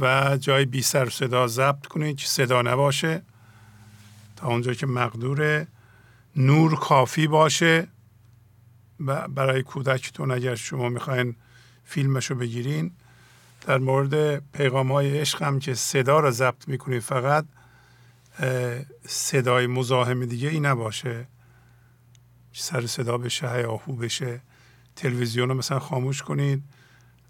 و 0.00 0.36
جای 0.36 0.64
بی 0.64 0.82
سر 0.82 1.08
صدا 1.08 1.46
ضبط 1.46 1.86
کنید 1.86 2.16
که 2.16 2.26
صدا 2.26 2.62
نباشه. 2.62 3.22
تا 4.36 4.46
اونجا 4.46 4.74
که 4.74 4.86
مقدور 4.86 5.66
نور 6.36 6.76
کافی 6.76 7.26
باشه. 7.26 7.88
و 9.06 9.28
برای 9.28 9.62
کودکتون 9.62 10.30
اگر 10.30 10.54
شما 10.54 10.88
می‌خواین 10.88 11.36
فیلمش 11.84 12.30
رو 12.30 12.36
بگیرین 12.36 12.92
در 13.66 13.78
مورد 13.78 14.42
پیغام 14.52 14.92
های 14.92 15.18
عشق 15.18 15.42
هم 15.42 15.58
که 15.58 15.74
صدا 15.74 16.20
رو 16.20 16.30
ضبط 16.30 16.68
می‌کنید 16.68 17.02
فقط 17.02 17.44
صدای 19.06 19.66
مزاحم 19.66 20.24
دیگه 20.24 20.48
ای 20.48 20.60
نباشه. 20.60 21.26
سر 22.52 22.86
صدا 22.86 23.18
بشه 23.18 23.50
هیاهو 23.50 23.92
بشه. 23.92 24.40
تلویزیون 24.96 25.48
رو 25.48 25.54
مثلا 25.54 25.78
خاموش 25.78 26.22
کنید. 26.22 26.62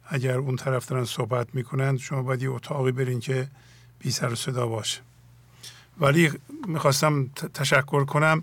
اگر 0.06 0.38
اون 0.38 0.56
طرف 0.56 0.86
دارن 0.86 1.04
صحبت 1.04 1.54
می‌کنند 1.54 1.98
شما 1.98 2.22
باید 2.22 2.42
یه 2.42 2.50
اتاقی 2.50 2.92
برین 2.92 3.20
که 3.20 3.48
بی 3.98 4.10
سر 4.10 4.34
صدا 4.34 4.66
باشه. 4.66 5.00
ولی 6.00 6.32
می‌خواستم 6.68 7.28
تشکر 7.54 8.04
کنم 8.04 8.42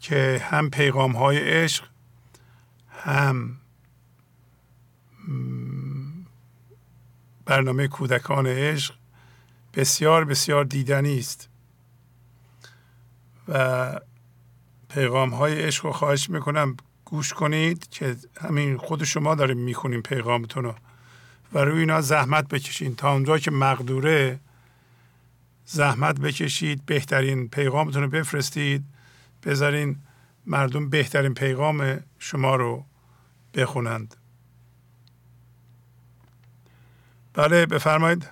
که 0.00 0.42
هم 0.44 0.70
پیغام 0.70 1.16
های 1.16 1.38
عشق 1.38 1.84
هم 2.90 3.56
برنامه 7.48 7.88
کودکان 7.88 8.46
عشق 8.46 8.94
بسیار 9.74 10.24
بسیار 10.24 10.64
دیدنی 10.64 11.18
است 11.18 11.48
و 13.48 14.00
پیغام 14.88 15.30
های 15.30 15.62
عشق 15.62 15.86
رو 15.86 15.92
خواهش 15.92 16.30
می‌کنم 16.30 16.76
گوش 17.04 17.32
کنید 17.32 17.88
که 17.88 18.16
همین 18.40 18.76
خود 18.76 19.04
شما 19.04 19.34
داریم 19.34 19.58
می‌خونیم 19.58 20.02
پیغامتون 20.02 20.64
رو 20.64 20.74
و 21.52 21.58
روی 21.58 21.80
اینا 21.80 22.00
زحمت 22.00 22.48
بکشید 22.48 22.96
تا 22.96 23.12
اونجا 23.12 23.38
که 23.38 23.50
مقدوره 23.50 24.40
زحمت 25.64 26.20
بکشید 26.20 26.86
بهترین 26.86 27.48
پیغامتون 27.48 28.02
رو 28.02 28.08
بفرستید 28.08 28.84
بذارین 29.44 29.96
مردم 30.46 30.88
بهترین 30.88 31.34
پیغام 31.34 32.00
شما 32.18 32.56
رو 32.56 32.84
بخونند. 33.54 34.16
بله 37.38 37.66
بفرمایید. 37.66 38.30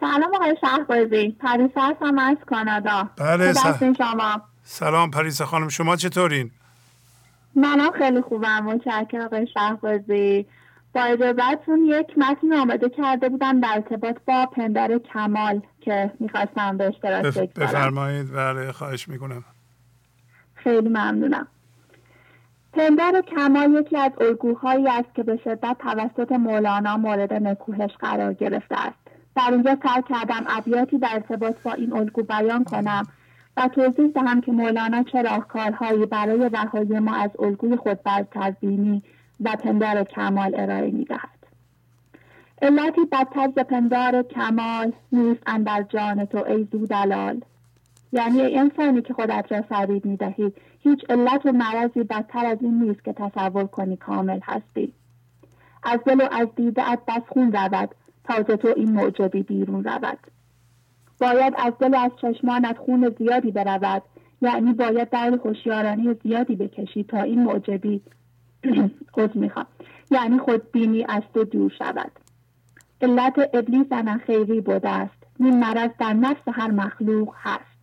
سلام 0.00 0.34
آقای 0.34 0.56
شهبازی. 0.60 1.36
پریسا 1.40 1.80
هستم 1.80 2.18
از 2.18 2.36
کانادا. 2.46 3.10
بله 3.16 3.52
شما؟ 3.98 4.42
سلام 4.62 5.10
پریسا 5.10 5.46
خانم. 5.46 5.68
شما 5.68 5.96
چطورین؟ 5.96 6.50
منم 7.54 7.90
خیلی 7.98 8.20
خوبم. 8.20 8.64
متشکرم 8.64 9.20
آقای 9.24 9.46
شهبازی. 9.46 10.46
با 10.94 11.02
اجازتون 11.02 11.84
یک 11.84 12.18
متن 12.18 12.52
آماده 12.52 12.88
کرده 12.88 13.28
بودم 13.28 13.60
در 13.60 13.72
ارتباط 13.74 14.16
با 14.26 14.46
پندر 14.46 15.00
کمال 15.12 15.62
که 15.80 16.12
می‌خواستم 16.20 16.76
به 16.76 16.84
اشتراک 16.84 17.24
بف... 17.24 17.38
بفرمایید. 17.38 18.32
بله 18.32 18.72
خواهش 18.72 19.08
می‌کنم. 19.08 19.44
خیلی 20.54 20.88
ممنونم. 20.88 21.46
پندر 22.72 23.22
کمال 23.36 23.72
یکی 23.72 23.96
از 23.96 24.12
الگوهایی 24.20 24.88
است 24.88 25.14
که 25.14 25.22
به 25.22 25.36
شدت 25.44 25.76
توسط 25.78 26.32
مولانا 26.32 26.96
مورد 26.96 27.32
نکوهش 27.32 27.90
قرار 27.98 28.34
گرفته 28.34 28.86
است. 28.86 28.98
در 29.36 29.50
اینجا 29.52 29.76
سعی 29.82 30.02
کردم 30.08 30.44
ابیاتی 30.48 30.98
در 30.98 31.08
ارتباط 31.12 31.54
با 31.64 31.72
این 31.72 31.92
الگو 31.92 32.22
بیان 32.22 32.64
کنم 32.64 33.06
و 33.56 33.68
توضیح 33.68 34.06
دهم 34.14 34.40
که 34.40 34.52
مولانا 34.52 35.02
چه 35.02 35.22
راهکارهایی 35.22 36.06
برای 36.06 36.48
رهایی 36.48 36.98
ما 36.98 37.14
از 37.14 37.30
الگوی 37.38 37.76
خود 37.76 37.98
تزبینی 38.30 39.02
و 39.44 39.56
پندار 39.56 40.04
کمال 40.04 40.54
ارائه 40.54 40.90
می‌دهد. 40.90 41.40
علتی 42.62 43.00
بدتر 43.12 43.48
ز 43.56 43.58
پندار 43.58 44.22
کمال 44.22 44.92
نیست 45.12 45.42
اندر 45.46 45.82
جان 45.82 46.24
تو 46.24 46.38
ای 46.38 46.68
زو 46.72 46.86
دلال 46.86 47.40
یعنی 48.12 48.58
انسانی 48.58 49.02
که 49.02 49.14
خودت 49.14 49.46
را 49.50 49.62
فریب 49.62 50.04
می‌دهی 50.04 50.52
هیچ 50.80 51.04
علت 51.08 51.46
و 51.46 51.52
مرضی 51.52 52.02
بدتر 52.02 52.46
از 52.46 52.58
این 52.60 52.82
نیست 52.82 53.04
که 53.04 53.12
تصور 53.12 53.64
کنی 53.64 53.96
کامل 53.96 54.40
هستی. 54.42 54.92
از 55.82 56.00
دل 56.06 56.20
و 56.20 56.28
از 56.32 56.48
دیده 56.56 56.90
ات 56.90 56.98
بس 57.08 57.22
خون 57.28 57.52
رود 57.52 57.94
تا 58.24 58.42
تو 58.42 58.68
این 58.76 58.92
معجبی 58.92 59.42
بیرون 59.42 59.84
رود. 59.84 60.18
باید 61.20 61.54
از 61.58 61.72
دل 61.80 61.94
و 61.94 61.96
از 61.96 62.10
چشمانت 62.22 62.78
خون 62.78 63.14
زیادی 63.18 63.50
برود 63.50 64.02
یعنی 64.42 64.72
باید 64.72 65.10
در 65.10 65.38
هوشیارانه 65.44 66.16
زیادی 66.22 66.56
بکشی 66.56 67.04
تا 67.04 67.22
این 67.22 67.44
معجبی 67.44 68.02
خود 69.14 69.36
می‌خوام. 69.36 69.66
یعنی 70.10 70.38
خودبینی 70.38 71.04
از 71.08 71.22
تو 71.34 71.44
دور 71.44 71.72
شود. 71.78 72.10
علت 73.02 73.50
ابلیس 73.54 73.86
خیری 74.26 74.60
بوده 74.60 74.88
است. 74.88 75.26
این 75.38 75.60
مرض 75.60 75.90
در 75.98 76.12
نفس 76.12 76.42
هر 76.46 76.70
مخلوق 76.70 77.34
هست. 77.36 77.79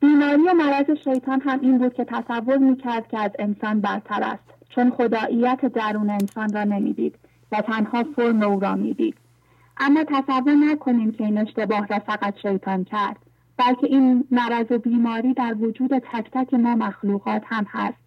بیماری 0.00 0.36
مرض 0.36 0.90
شیطان 1.04 1.40
هم 1.40 1.60
این 1.60 1.78
بود 1.78 1.94
که 1.94 2.04
تصور 2.04 2.56
می‌کرد 2.56 3.08
که 3.08 3.18
از 3.18 3.30
انسان 3.38 3.80
برتر 3.80 4.22
است 4.22 4.44
چون 4.68 4.90
خداییت 4.90 5.60
درون 5.64 6.10
انسان 6.10 6.52
را 6.52 6.64
نمی‌دید 6.64 7.14
و 7.52 7.60
تنها 7.60 8.04
فرم 8.16 8.42
او 8.42 8.60
را 8.60 8.74
می‌دید. 8.74 9.14
اما 9.76 10.04
تصور 10.04 10.54
نکنیم 10.54 11.12
که 11.12 11.24
این 11.24 11.38
اشتباه 11.38 11.86
را 11.86 11.98
فقط 11.98 12.34
شیطان 12.42 12.84
کرد 12.84 13.16
بلکه 13.56 13.86
این 13.86 14.24
مرض 14.30 14.66
و 14.70 14.78
بیماری 14.78 15.34
در 15.34 15.54
وجود 15.60 15.98
تک 15.98 16.30
تک 16.32 16.54
ما 16.54 16.74
مخلوقات 16.74 17.42
هم 17.46 17.66
هست. 17.68 17.98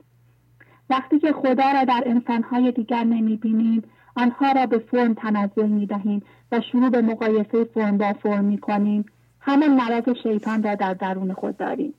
وقتی 0.90 1.20
که 1.20 1.34
خدا 1.34 1.72
را 1.72 1.84
در 1.84 2.03
انسانهای 2.06 2.72
دیگر 2.72 3.03
نمی‌بینیم 3.03 3.84
آنها 4.16 4.52
را 4.52 4.66
به 4.66 4.78
فرم 4.78 5.14
تنزل 5.14 5.68
می‌دهیم 5.68 6.24
و 6.52 6.61
شروع 6.61 6.90
به 6.90 7.02
مقایسه 7.02 7.64
فرم 7.64 7.98
با 7.98 8.14
فرم 8.14 8.44
می‌کنیم. 8.45 9.06
همان 9.42 9.76
مرض 9.76 10.10
شیطان 10.24 10.64
را 10.64 10.76
در 10.76 10.94
درون 10.94 11.34
خود 11.34 11.58
داریم 11.58 11.94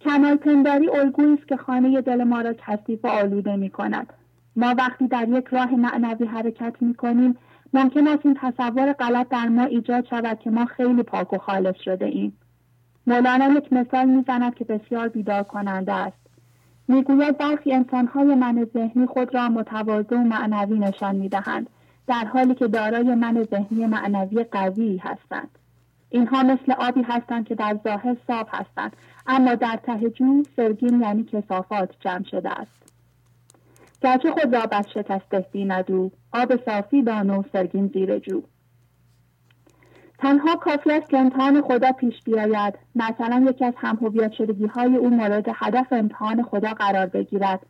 کمال 0.00 0.36
پنداری 0.36 0.88
الگویی 0.90 1.34
است 1.34 1.48
که 1.48 1.56
خانه 1.56 2.00
دل 2.00 2.24
ما 2.24 2.40
را 2.40 2.52
کثیف 2.52 3.04
و 3.04 3.08
آلوده 3.08 3.56
می 3.56 3.70
کند. 3.70 4.12
ما 4.56 4.74
وقتی 4.78 5.08
در 5.08 5.28
یک 5.28 5.46
راه 5.46 5.74
معنوی 5.74 6.26
حرکت 6.26 6.74
می 6.80 6.94
کنیم 6.94 7.36
ممکن 7.74 8.08
است 8.08 8.26
این 8.26 8.38
تصور 8.40 8.92
غلط 8.92 9.28
در 9.28 9.48
ما 9.48 9.64
ایجاد 9.64 10.06
شود 10.06 10.38
که 10.38 10.50
ما 10.50 10.64
خیلی 10.64 11.02
پاک 11.02 11.32
و 11.32 11.38
خالص 11.38 11.76
شده 11.84 12.06
ایم. 12.06 12.36
مولانا 13.06 13.48
یک 13.48 13.72
مثال 13.72 14.08
می‌زند 14.08 14.54
که 14.54 14.64
بسیار 14.64 15.08
بیدار 15.08 15.42
کننده 15.42 15.92
است. 15.92 16.20
می‌گوید 16.88 17.38
برخی 17.38 17.72
انسانهای 17.72 18.34
من 18.34 18.68
ذهنی 18.74 19.06
خود 19.06 19.34
را 19.34 19.48
متواضع 19.48 20.16
و 20.16 20.24
معنوی 20.24 20.78
نشان 20.78 21.16
می‌دهند 21.16 21.70
در 22.06 22.24
حالی 22.24 22.54
که 22.54 22.66
دارای 22.66 23.14
من 23.14 23.46
ذهنی 23.50 23.86
معنوی 23.86 24.44
قوی 24.44 24.96
هستند. 24.96 25.58
اینها 26.10 26.42
مثل 26.42 26.72
آبی 26.72 27.02
هستند 27.02 27.46
که 27.46 27.54
در 27.54 27.78
ظاهر 27.84 28.16
صاف 28.26 28.48
هستند. 28.50 28.96
اما 29.26 29.54
در 29.54 29.78
ته 29.82 30.10
جو 30.10 30.42
سرگین 30.56 31.00
یعنی 31.00 31.24
کسافات 31.24 31.94
جمع 32.00 32.24
شده 32.24 32.50
است. 32.50 32.80
گرچه 34.02 34.30
خود 34.30 34.56
را 34.56 34.66
بس 34.66 34.88
شکسته 34.94 35.46
بیندو 35.52 36.10
آب 36.32 36.64
صافی 36.64 37.02
دان 37.02 37.30
و 37.30 37.42
سرگین 37.52 37.90
زیر 37.94 38.18
جو. 38.18 38.42
تنها 40.18 40.56
کافی 40.56 40.92
است 40.92 41.10
که 41.10 41.18
امتحان 41.18 41.62
خدا 41.62 41.92
پیش 41.92 42.14
بیاید. 42.24 42.74
مثلا 42.94 43.46
یکی 43.50 43.64
از 43.64 43.74
همهویت 43.76 44.32
شدگی 44.32 44.66
های 44.66 44.96
او 44.96 45.10
مورد 45.10 45.48
هدف 45.54 45.92
امتحان 45.92 46.42
خدا 46.42 46.74
قرار 46.74 47.06
بگیرد. 47.06 47.66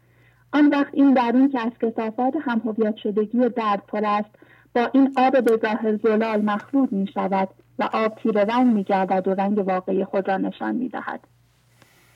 آن 0.52 0.68
وقت 0.68 0.94
این 0.94 1.14
درون 1.14 1.48
که 1.48 1.60
از 1.60 1.72
کسافات 1.82 2.34
همهویت 2.40 2.96
شدگی 2.96 3.38
درد 3.48 3.82
پر 3.88 4.04
است 4.04 4.30
با 4.74 4.90
این 4.92 5.14
آب 5.16 5.44
به 5.44 5.56
ظاهر 5.56 5.96
زلال 5.96 6.42
مخلوط 6.42 6.92
می 6.92 7.06
شود 7.06 7.48
و 7.78 7.88
آب 7.92 8.14
تیره 8.14 8.44
رنگ 8.44 8.74
می 8.74 8.84
گردد 8.84 9.28
و 9.28 9.34
رنگ 9.34 9.58
واقعی 9.58 10.04
خود 10.04 10.28
را 10.28 10.36
نشان 10.36 10.74
می 10.74 10.88
دهد. 10.88 11.20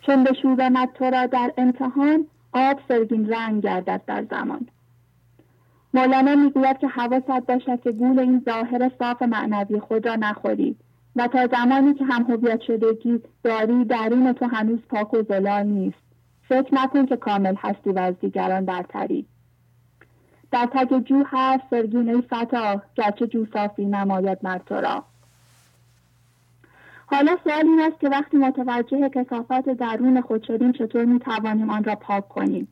چون 0.01 0.25
بشوبمد 0.25 0.89
تو 0.95 1.05
را 1.05 1.27
در 1.27 1.53
امتحان 1.59 2.27
آب 2.53 2.81
سرگین 2.89 3.33
رنگ 3.33 3.63
گردد 3.63 4.01
در 4.07 4.27
زمان. 4.31 4.69
مولانا 5.95 6.35
می‌گوید 6.35 6.79
که 6.79 6.89
حواست 6.89 7.47
باشد 7.47 7.81
که 7.81 7.93
گول 7.93 8.19
این 8.19 8.43
ظاهر 8.45 8.91
صاف 8.99 9.23
معنوی 9.23 9.81
خود 9.81 10.07
را 10.07 10.15
نخوری 10.15 10.77
و 11.17 11.29
تا 11.29 11.47
زمانی 11.47 11.95
که 11.95 12.05
هم 12.05 12.23
هویت 12.23 12.61
شدگی 12.61 13.21
داری 13.43 13.85
درون 13.85 14.33
تو 14.33 14.47
هنوز 14.47 14.79
پاک 14.89 15.15
و 15.15 15.23
زلال 15.23 15.67
نیست. 15.67 15.99
فکر 16.49 16.75
نکن 16.75 17.07
که 17.07 17.17
کامل 17.17 17.55
هستی 17.59 17.91
و 17.91 17.99
از 17.99 18.15
دیگران 18.21 18.65
برتری. 18.65 19.27
در 20.55 20.69
تگ 20.73 20.99
جو 20.99 21.25
هست 21.27 21.63
سرگین 21.71 22.15
ای 22.15 22.23
فتا 22.23 22.83
گرچه 22.95 23.27
جو 23.27 23.47
صافی 23.53 23.85
نماید 23.85 24.39
مرد 24.43 24.63
تو 24.67 24.75
را. 24.75 25.05
حالا 27.07 27.37
سوال 27.45 27.67
این 27.67 27.81
است 27.81 28.01
که 28.01 28.09
وقتی 28.09 28.37
متوجه 28.37 29.09
کسافات 29.09 29.65
درون 29.69 30.21
خود 30.21 30.43
شدیم 30.43 30.73
چطور 30.73 31.05
می 31.05 31.19
توانیم 31.19 31.71
آن 31.71 31.85
را 31.85 31.95
پاک 31.95 32.29
کنیم؟ 32.29 32.69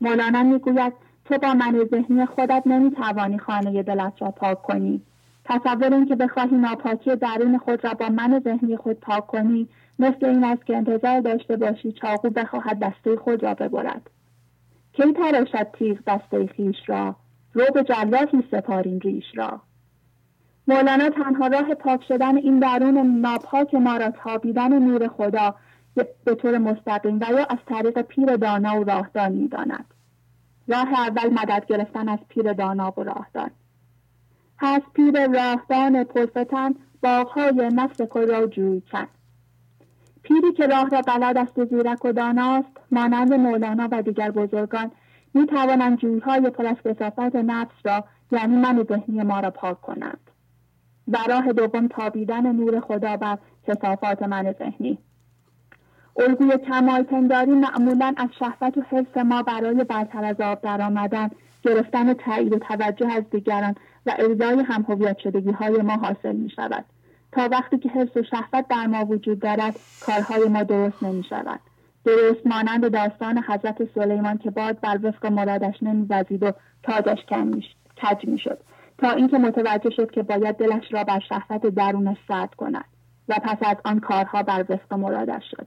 مولانا 0.00 0.42
می‌گوید 0.42 0.92
تو 1.24 1.38
با 1.38 1.54
من 1.54 1.84
ذهنی 1.90 2.26
خودت 2.26 2.62
نمی 2.66 2.90
توانی 2.90 3.38
خانه 3.38 3.82
دلت 3.82 4.12
را 4.18 4.30
پاک 4.30 4.62
کنی. 4.62 5.02
تصور 5.44 5.94
این 5.94 6.06
که 6.06 6.16
بخواهی 6.16 6.56
ناپاکی 6.56 7.16
درون 7.16 7.58
خود 7.58 7.84
را 7.84 7.94
با 7.94 8.08
من 8.08 8.40
ذهنی 8.44 8.76
خود 8.76 9.00
پاک 9.00 9.26
کنی 9.26 9.68
مثل 9.98 10.26
این 10.26 10.44
است 10.44 10.66
که 10.66 10.76
انتظار 10.76 11.20
داشته 11.20 11.56
باشی 11.56 11.92
چاقو 11.92 12.30
بخواهد 12.30 12.78
دسته 12.78 13.16
خود 13.16 13.42
را 13.42 13.54
ببرد. 13.54 14.10
کی 14.96 15.12
تراشد 15.12 15.66
تیغ 15.78 15.98
دسته 16.06 16.46
خیش 16.46 16.76
را؟ 16.86 17.16
رو 17.52 17.64
به 17.74 17.82
جراحی 17.82 18.44
سپارین 18.50 19.00
ریش 19.00 19.24
را. 19.34 19.60
مولانا 20.68 21.10
تنها 21.10 21.46
راه 21.46 21.74
پاک 21.74 22.04
شدن 22.08 22.36
این 22.36 22.58
درون 22.58 23.20
ناپاک 23.20 23.74
ما 23.74 23.96
را 23.96 24.10
تابیدن 24.10 24.78
نور 24.78 25.08
خدا 25.08 25.54
به 26.24 26.34
طور 26.34 26.58
مستقیم 26.58 27.20
و 27.20 27.24
یا 27.30 27.44
از 27.44 27.58
طریق 27.66 28.02
پیر 28.02 28.36
دانا 28.36 28.80
و 28.80 28.84
راهدان 28.84 29.32
می‌داند 29.32 29.84
راه 30.68 31.00
اول 31.00 31.30
مدد 31.30 31.66
گرفتن 31.66 32.08
از 32.08 32.18
پیر 32.28 32.52
دانا 32.52 32.94
و 32.96 33.02
راهدان. 33.02 33.50
هست 34.58 34.86
پیر 34.94 35.26
راهدان 35.26 36.04
پرفتن 36.04 36.74
باغهای 37.02 37.70
نفس 37.72 38.00
خود 38.00 38.30
را 38.30 38.46
جوی 38.46 38.82
کن 38.92 39.06
پیری 40.24 40.52
که 40.52 40.66
راه 40.66 40.88
را 40.88 41.02
بلد 41.02 41.38
است 41.38 41.58
و 41.58 41.64
زیرک 41.64 42.04
و 42.04 42.12
داناست 42.12 42.80
مانند 42.90 43.34
مولانا 43.34 43.88
و 43.92 44.02
دیگر 44.02 44.30
بزرگان 44.30 44.90
می 45.34 45.46
توانند 45.46 45.98
جویهای 45.98 46.50
پر 46.50 46.66
از 46.66 46.76
نفس 47.34 47.74
را 47.84 48.04
یعنی 48.32 48.56
من 48.56 48.86
ذهنی 48.88 49.22
ما 49.22 49.40
را 49.40 49.50
پاک 49.50 49.80
کنند. 49.80 50.30
و 51.08 51.18
راه 51.28 51.52
دوم 51.52 51.88
تابیدن 51.88 52.52
نور 52.52 52.80
خدا 52.80 53.16
بر 53.16 53.38
کسافات 53.66 54.22
من 54.22 54.54
ذهنی. 54.58 54.98
الگوی 56.16 56.58
کمال 56.58 57.02
پنداری 57.02 57.50
معمولا 57.50 58.14
از 58.16 58.28
شهوت 58.38 58.78
و 58.78 58.82
حفظ 58.90 59.18
ما 59.18 59.42
برای 59.42 59.84
برتر 59.84 60.24
از 60.24 60.40
آب 60.40 60.60
درآمدن 60.60 61.30
گرفتن 61.62 62.14
تایید 62.14 62.52
و 62.52 62.58
توجه 62.58 63.12
از 63.12 63.30
دیگران 63.30 63.74
و 64.06 64.14
ارزای 64.18 64.64
هم 64.64 64.84
هویت 64.88 65.18
شدگی 65.18 65.50
های 65.50 65.82
ما 65.82 65.96
حاصل 65.96 66.36
می 66.36 66.50
شود 66.50 66.84
تا 67.34 67.48
وقتی 67.52 67.78
که 67.78 67.88
حفظ 67.88 68.16
و 68.16 68.22
شهوت 68.22 68.68
در 68.68 68.86
ما 68.86 69.04
وجود 69.04 69.38
دارد 69.38 69.76
کارهای 70.06 70.48
ما 70.48 70.62
درست 70.62 71.02
نمی 71.02 71.24
شود 71.24 71.60
درست 72.04 72.46
مانند 72.46 72.92
داستان 72.92 73.44
حضرت 73.48 73.94
سلیمان 73.94 74.38
که 74.38 74.50
باد 74.50 74.80
بر 74.80 74.98
وفق 75.02 75.26
مرادش 75.26 75.82
نمیوزید 75.82 76.42
و 76.42 76.52
تاجش 76.82 77.18
کج 78.02 78.28
می 78.28 78.38
شد 78.38 78.58
تا 78.98 79.10
اینکه 79.10 79.38
متوجه 79.38 79.90
شد 79.90 80.10
که 80.10 80.22
باید 80.22 80.56
دلش 80.56 80.84
را 80.90 81.04
بر 81.04 81.20
شهوت 81.20 81.66
درونش 81.66 82.16
سرد 82.28 82.54
کند 82.54 82.84
و 83.28 83.34
پس 83.34 83.58
از 83.60 83.76
آن 83.84 84.00
کارها 84.00 84.42
بر 84.42 84.64
وفق 84.68 84.94
مرادش 84.94 85.42
شد. 85.50 85.66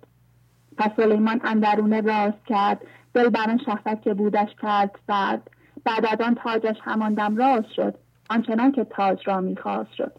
پس 0.77 0.89
سلیمان 0.97 1.41
اندرونه 1.43 2.01
راست 2.01 2.45
کرد 2.45 2.81
دل 3.13 3.29
بر 3.29 3.49
آن 3.49 3.59
شهوت 3.65 4.01
که 4.01 4.13
بودش 4.13 4.49
کرد 4.61 4.99
سرد. 5.07 5.51
بعد 5.85 6.05
از 6.05 6.21
آن 6.21 6.35
تاجش 6.35 6.77
همان 6.81 7.13
دم 7.13 7.37
راست 7.37 7.71
شد 7.75 7.95
آنچنان 8.29 8.71
که 8.71 8.83
تاج 8.83 9.27
را 9.27 9.41
می‌خواست 9.41 9.93
شد. 9.93 10.11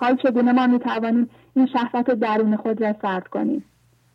حال 0.00 0.16
چگونه 0.16 0.52
ما 0.52 0.66
می‌توانیم 0.66 1.30
این 1.54 1.66
شهوت 1.66 2.10
درون 2.10 2.56
خود 2.56 2.82
را 2.82 2.94
سرد 3.02 3.28
کنیم 3.28 3.64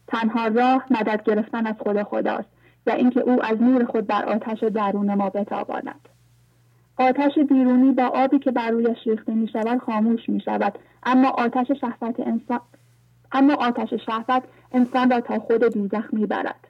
تنها 0.08 0.48
راه 0.48 0.86
مدد 0.92 1.24
گرفتن 1.24 1.68
از 1.68 1.76
خود 1.80 2.04
خداست 2.04 2.50
و 2.88 2.92
اینکه 2.92 3.20
او 3.20 3.46
از 3.46 3.62
نور 3.62 3.86
خود 3.86 4.08
بر 4.08 4.26
آتش 4.26 4.64
درون 4.64 5.14
ما 5.14 5.30
بتاباند 5.30 6.10
آتش 6.98 7.40
بیرونی 7.50 7.92
با 7.92 8.04
آبی 8.04 8.40
که 8.40 8.52
بر 8.52 8.70
رویش 8.70 8.98
ریخته 9.06 9.34
می 9.34 9.48
شود 9.48 9.80
خاموش 9.80 10.30
می 10.30 10.42
شود 10.42 10.80
اما 11.04 11.30
آتش 11.30 11.72
شهوت 11.82 12.20
انسان 12.20 12.60
اما 13.32 13.54
آتش 13.54 13.94
شهوت 14.06 14.44
انسان 14.72 15.12
را 15.12 15.22
تا 15.22 15.40
خود 15.40 15.64
دوزخ 15.64 16.14
می 16.14 16.26
برد. 16.26 16.68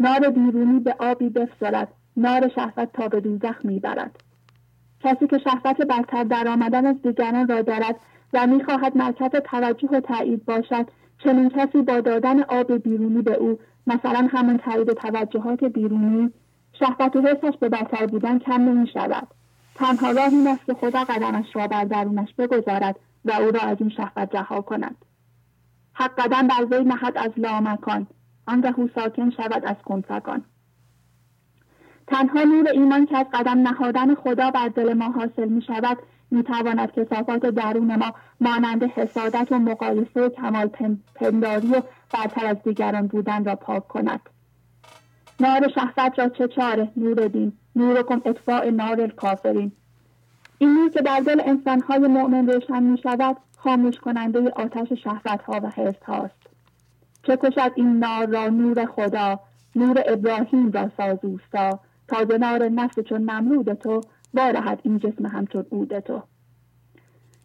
نار 0.00 0.30
بیرونی 0.30 0.80
به 0.80 0.94
آبی 0.98 1.28
بفزارد 1.28 1.88
نار 2.16 2.48
شهوت 2.48 2.92
تا 2.92 3.08
به 3.08 3.20
دوزخ 3.20 3.64
می 3.64 3.78
برد. 3.78 4.16
کسی 5.00 5.26
که 5.26 5.38
شهوت 5.38 5.82
برتر 5.82 6.24
در 6.24 6.48
آمدن 6.48 6.86
از 6.86 7.02
دیگران 7.02 7.48
را 7.48 7.62
دارد 7.62 7.96
و 8.32 8.46
می‌خواهد 8.46 8.96
مرکز 8.96 9.30
توجه 9.44 9.88
و 9.88 10.00
تایید 10.00 10.44
باشد. 10.44 10.90
چنین 11.24 11.48
کسی 11.48 11.82
با 11.82 12.00
دادن 12.00 12.42
آب 12.42 12.72
بیرونی 12.72 13.22
به 13.22 13.34
او 13.34 13.58
مثلا 13.86 14.28
همون 14.32 14.58
تایید 14.58 14.92
توجهات 14.92 15.64
بیرونی 15.64 16.32
شهوت 16.72 17.16
و 17.16 17.22
حسش 17.22 17.58
به 17.60 17.68
بدتر 17.68 18.06
بودن 18.06 18.38
کم 18.38 18.62
نمی 18.62 18.86
شود 18.86 19.28
تنها 19.74 20.10
راه 20.10 20.28
این 20.28 20.46
است 20.46 20.66
که 20.66 20.74
خدا 20.74 21.04
قدمش 21.04 21.46
را 21.56 21.66
بر 21.66 21.84
درونش 21.84 22.34
بگذارد 22.34 22.96
و 23.24 23.32
او 23.32 23.50
را 23.50 23.60
از 23.60 23.76
این 23.80 23.90
شهوت 23.90 24.34
رها 24.34 24.60
کند. 24.60 24.96
حق 25.92 26.20
قدم 26.20 26.48
بر 26.48 26.64
وی 26.70 26.84
نهد 26.84 27.12
از 27.16 27.30
لامکان. 27.36 28.06
آنگه 28.48 28.80
او 28.80 28.88
ساکن 28.94 29.30
شود 29.30 29.64
از 29.64 29.76
کنفکان 29.84 30.44
تنها 32.06 32.42
نور 32.42 32.68
ایمان 32.68 33.06
که 33.06 33.18
از 33.18 33.26
قدم 33.32 33.58
نهادن 33.68 34.14
خدا 34.14 34.50
بر 34.50 34.68
دل 34.68 34.92
ما 34.92 35.10
حاصل 35.10 35.48
می 35.48 35.62
شود 35.62 35.98
می 36.30 36.42
تواند 36.42 36.92
کسافات 36.92 37.46
درون 37.46 37.96
ما 37.96 38.14
مانند 38.40 38.82
حسادت 38.84 39.48
و 39.50 39.58
مقایسه 39.58 40.20
و 40.20 40.28
کمال 40.28 40.70
پنداری 41.14 41.68
و 41.68 41.82
برتر 42.14 42.46
از 42.46 42.56
دیگران 42.64 43.06
بودن 43.06 43.44
را 43.44 43.54
پاک 43.54 43.88
کند. 43.88 44.20
نار 45.40 45.68
شهوت 45.74 46.18
را 46.18 46.28
چه 46.28 46.48
چاره؟ 46.48 46.92
نور 46.96 47.28
دین. 47.28 47.52
نور 47.76 48.02
کن 48.02 48.22
اطفاع 48.24 48.70
نار 48.70 49.06
کافرین 49.06 49.72
این 50.58 50.74
نور 50.74 50.90
که 50.90 51.02
در 51.02 51.20
دل 51.20 51.42
انسانهای 51.44 51.98
مؤمن 51.98 52.46
روشن 52.46 52.82
می 52.82 52.98
شود 52.98 53.36
خاموش 53.56 53.98
کننده 53.98 54.50
آتش 54.56 54.92
شهوت 54.92 55.42
ها 55.42 55.60
و 55.62 55.66
حس 55.66 56.02
هاست 56.06 56.46
چه 57.22 57.36
کشد 57.36 57.72
این 57.74 57.98
نار 57.98 58.26
را 58.26 58.48
نور 58.48 58.86
خدا؟ 58.86 59.40
نور 59.76 60.02
ابراهیم 60.06 60.70
را 60.70 60.90
سازوستا 60.96 61.80
تا 62.08 62.36
نار 62.40 62.68
نفس 62.68 62.98
چون 63.00 63.30
نمرود 63.30 63.72
تو 63.72 64.00
وارهد 64.34 64.80
این 64.84 64.98
جسم 64.98 65.26
همچون 65.26 65.66
عود 65.72 65.98
تو. 66.00 66.22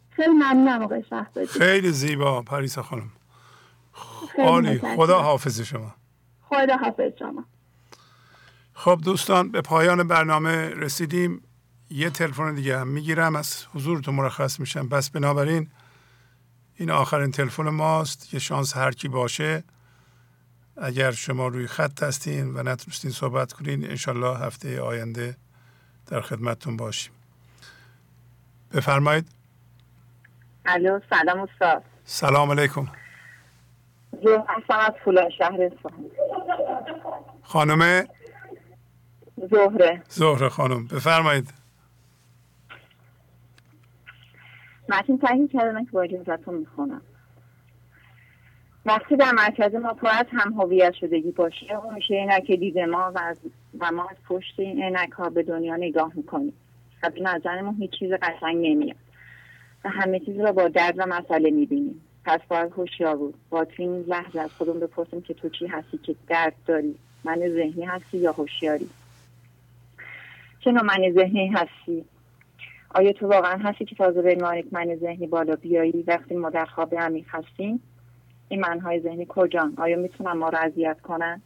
خیلی 0.09 0.33
ممنونم 0.33 0.83
آقای 0.83 1.03
خیلی 1.49 1.91
زیبا 1.91 2.41
پریسا 2.41 2.83
خانم. 2.83 3.11
عالی. 4.37 4.79
خدا 4.95 5.21
حافظ 5.21 5.61
شما. 5.61 5.95
خدا 6.41 6.77
حافظ 6.77 7.11
شما. 7.19 7.45
خب 8.73 8.99
دوستان 9.03 9.51
به 9.51 9.61
پایان 9.61 10.07
برنامه 10.07 10.69
رسیدیم. 10.69 11.41
یه 11.89 12.09
تلفن 12.09 12.55
دیگه 12.55 12.79
هم 12.79 12.87
می‌گیرم. 12.87 13.35
از 13.35 13.65
حضورتون 13.73 14.15
مرخص 14.15 14.59
میشم. 14.59 14.89
بس 14.89 15.09
بنابراین 15.09 15.69
این 16.75 16.91
آخرین 16.91 17.31
تلفن 17.31 17.69
ماست. 17.69 18.33
یه 18.33 18.39
شانس 18.39 18.77
هر 18.77 18.91
کی 18.91 19.07
باشه. 19.07 19.63
اگر 20.77 21.11
شما 21.11 21.47
روی 21.47 21.67
خط 21.67 22.03
هستین 22.03 22.53
و 22.57 22.63
نتونستین 22.63 23.11
صحبت 23.11 23.53
کنین 23.53 23.89
انشالله 23.89 24.37
هفته 24.37 24.81
آینده 24.81 25.37
در 26.07 26.21
خدمتتون 26.21 26.77
باشیم. 26.77 27.13
بفرمایید. 28.73 29.27
الو 30.65 30.99
سلام 31.09 31.39
استاد. 31.39 31.83
سلام 32.05 32.51
علیکم. 32.51 32.87
از 34.69 34.93
فولان 35.05 35.29
شهر 35.29 35.71
خانم؟ 37.43 38.07
زهره. 39.51 40.03
زهره 40.09 40.49
خانم 40.49 40.87
بفرمایید. 40.87 41.53
متین 44.89 45.19
تحیل 45.19 45.47
کردن 45.47 45.85
که 45.85 45.91
با 45.91 46.01
اجازتون 46.01 46.55
می‌خونم. 46.55 47.01
وقتی 48.85 49.15
در 49.15 49.31
مرکز 49.31 49.75
ما 49.75 49.93
پر 49.93 50.07
از 50.07 50.25
هم 50.31 50.53
هویت 50.53 50.93
شدگی 50.93 51.31
باشه 51.31 51.75
اون 51.75 51.93
میشه 51.93 52.13
عینک 52.13 52.51
دید 52.51 52.79
ما 52.79 53.11
و, 53.15 53.19
از 53.19 53.37
و 53.79 53.91
ما 53.91 54.07
از 54.09 54.17
پشت 54.27 54.59
این 54.59 54.83
عینک 54.83 55.11
ها 55.11 55.29
به 55.29 55.43
دنیا 55.43 55.75
نگاه 55.75 56.11
می‌کنیم. 56.15 56.53
و 57.03 57.09
به 57.09 57.21
نظرمون 57.21 57.75
هیچ 57.79 57.91
چیز 57.99 58.11
قشنگ 58.11 58.55
نمیاد. 58.55 58.97
و 59.85 59.89
همه 59.89 60.19
چیز 60.19 60.39
را 60.39 60.51
با 60.51 60.67
درد 60.67 60.95
و 60.97 61.05
مسئله 61.05 61.51
می‌بینیم. 61.51 62.01
پس 62.25 62.39
باید 62.49 62.71
هوشیار 62.71 63.15
بود. 63.15 63.33
با 63.49 63.67
این 63.77 64.05
لحظه 64.07 64.39
از 64.39 64.51
خودم 64.51 64.79
بپرسیم 64.79 65.21
که 65.21 65.33
تو 65.33 65.49
چی 65.49 65.67
هستی؟ 65.67 65.97
که 65.97 66.15
درد 66.27 66.53
داری؟ 66.65 66.95
من 67.23 67.35
ذهنی 67.35 67.85
هستی 67.85 68.17
یا 68.17 68.31
هوشیاری؟ 68.31 68.89
چه 70.59 70.71
من 70.71 71.11
ذهنی 71.15 71.47
هستی؟ 71.47 72.05
آیا 72.95 73.13
تو 73.13 73.27
واقعا 73.27 73.57
هستی 73.57 73.85
که 73.85 73.95
تازه 73.95 74.21
به 74.21 74.63
من 74.71 74.95
ذهنی 74.95 75.27
بالا 75.27 75.55
بیایی 75.55 76.03
وقتی 76.07 76.35
ما 76.35 76.49
در 76.49 76.65
خواب 76.65 76.95
عمیق 76.95 77.25
هستیم؟ 77.29 77.81
این 78.53 78.61
منهای 78.61 78.99
ذهنی 78.99 79.25
کجان؟ 79.29 79.73
آیا 79.77 79.97
می‌تونن 79.97 80.31
ما 80.31 80.49
رو 80.49 80.57
اذیت 80.57 81.01
کنن؟ 81.01 81.41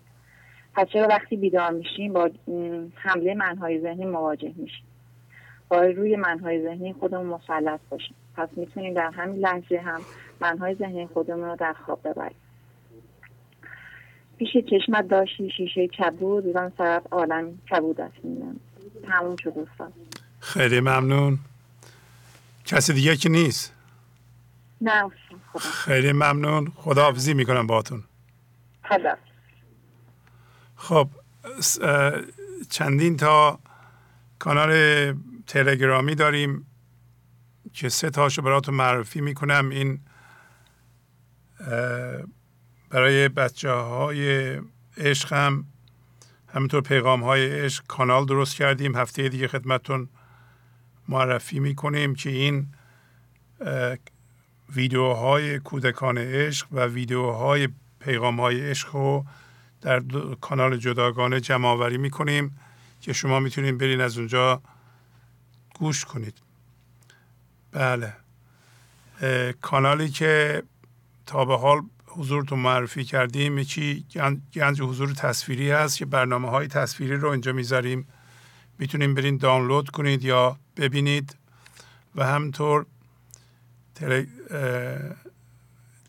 پس 0.75 0.87
چرا 0.87 1.07
وقتی 1.07 1.37
بیدار 1.37 1.71
میشیم 1.71 2.13
با 2.13 2.29
حمله 2.95 3.33
منهای 3.33 3.81
ذهنی 3.81 4.05
مواجه 4.05 4.53
میشیم؟ 4.55 4.85
باید 5.69 5.97
روی 5.97 6.15
منهای 6.15 6.63
ذهنی 6.63 6.93
خودمون 6.93 7.25
مسلط 7.25 7.79
باشیم. 7.89 8.15
پس 8.35 8.49
می‌تونیم 8.55 8.93
در 8.93 9.11
همین 9.11 9.39
لحظه 9.39 9.77
هم 9.77 10.01
منهای 10.39 10.75
ذهنی 10.75 11.07
خودمون 11.07 11.49
رو 11.49 11.55
در 11.55 11.73
خواب 11.73 12.07
ببریم. 12.07 12.37
پیش 14.37 14.49
چشمت 14.69 15.07
داشتی 15.07 15.49
شیشه 15.57 15.87
کبود 15.87 16.55
و 16.55 16.69
طرف 16.77 17.03
عالم 17.11 17.57
کبود 17.71 18.01
است. 18.01 18.15
همون 19.07 19.35
شد 19.43 19.67
خیلی 20.39 20.79
ممنون. 20.79 21.39
کسی 22.65 22.93
دیگه 22.93 23.15
که 23.15 23.29
نیست؟ 23.29 23.73
نه. 24.81 25.11
خیلی 25.57 26.11
ممنون. 26.11 26.71
خداحافظی 26.75 27.33
می‌کنم 27.33 27.67
باتون 27.67 28.03
خدا 28.83 29.17
خب 30.75 31.09
چندین 32.69 33.17
تا 33.17 33.59
کانال 34.39 34.73
تلگرامی 35.47 36.15
داریم 36.15 36.65
که 37.73 37.89
سه 37.89 38.09
تاشو 38.09 38.41
براتون 38.41 38.75
معرفی 38.75 39.21
می‌کنم. 39.21 39.69
این 39.69 39.99
برای 42.89 43.29
بچه 43.29 43.71
های 43.71 44.57
عشق 44.97 45.33
هم 45.33 45.65
همینطور 46.47 46.81
پیغام 46.81 47.23
های 47.23 47.59
عشق 47.59 47.83
کانال 47.87 48.25
درست 48.25 48.55
کردیم. 48.55 48.95
هفته 48.95 49.29
دیگه 49.29 49.47
خدمتون 49.47 50.09
معرفی 51.09 51.59
می‌کنیم 51.59 52.15
که 52.15 52.29
این 52.29 52.67
ویدیوهای 54.75 55.59
کودکان 55.59 56.17
عشق 56.17 56.67
و 56.71 56.85
ویدیوهای 56.85 57.69
پیغام 57.99 58.39
های 58.41 58.69
عشق 58.69 58.95
رو 58.95 59.25
در 59.81 60.03
کانال 60.41 60.77
جداگانه 60.77 61.39
جمع 61.39 61.67
آوری 61.67 61.97
می‌کنیم 61.97 62.59
که 63.01 63.13
شما 63.13 63.39
می‌تونید 63.39 63.77
برین 63.77 64.01
از 64.01 64.17
اونجا 64.17 64.61
گوش 65.79 66.05
کنید. 66.05 66.33
بله. 67.71 68.13
کانالی 69.61 70.09
که 70.09 70.63
تا 71.25 71.45
به 71.45 71.57
حال 71.57 71.81
حضورتون 72.07 72.59
معرفی 72.59 73.03
کردیم 73.03 73.57
یکی 73.57 74.05
گنج 74.53 74.81
حضور 74.81 75.13
تصویری 75.13 75.71
هست 75.71 75.97
که 75.97 76.05
برنامه 76.05 76.49
های 76.49 76.67
تصویری 76.67 77.15
رو 77.15 77.29
اینجا 77.29 77.51
می‌ذاریم. 77.51 78.07
می‌تونیم 78.79 79.13
برین 79.13 79.37
دانلود 79.37 79.89
کنید 79.89 80.23
یا 80.23 80.57
ببینید 80.77 81.35
و 82.15 82.25
همطور 82.25 82.85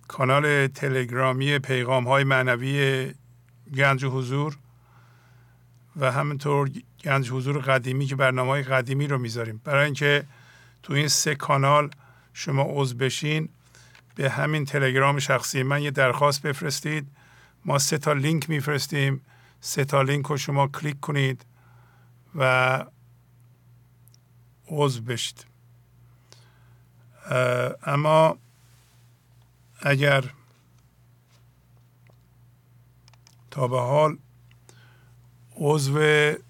کانال 0.08 0.66
تلگرامی 0.66 1.58
پیغام 1.58 2.08
های 2.08 2.24
معنوی 2.24 3.14
گنج 3.74 4.04
حضور 4.04 4.58
و 5.96 6.12
همینطور 6.12 6.70
گنج 7.04 7.30
حضور 7.30 7.58
قدیمی 7.58 8.06
که 8.06 8.16
برنامه 8.16 8.50
های 8.50 8.62
قدیمی 8.62 9.06
رو 9.06 9.18
می‌ذاریم. 9.18 9.60
برای 9.64 9.84
اینکه 9.84 10.24
تو 10.82 10.92
این 10.92 11.08
سه 11.08 11.34
کانال 11.34 11.90
شما 12.32 12.66
عضو 12.68 12.96
بشین 12.96 13.48
به 14.14 14.30
همین 14.30 14.64
تلگرام 14.64 15.18
شخصی 15.18 15.62
من 15.62 15.82
یه 15.82 15.90
درخواست 15.90 16.42
بفرستید. 16.42 17.06
ما 17.64 17.78
سه 17.78 17.98
تا 17.98 18.12
لینک 18.12 18.50
میفرستیم. 18.50 19.20
سه 19.60 19.84
تا 19.84 20.02
لینک 20.02 20.26
رو 20.26 20.36
شما 20.36 20.68
کلیک 20.68 21.00
کنید 21.00 21.46
و 22.34 22.84
عضو 24.68 25.02
بشید. 25.02 25.47
اما 27.82 28.38
اگر 29.80 30.24
تا 33.50 33.68
به 33.68 33.80
حال 33.80 34.18
عضو 35.56 35.98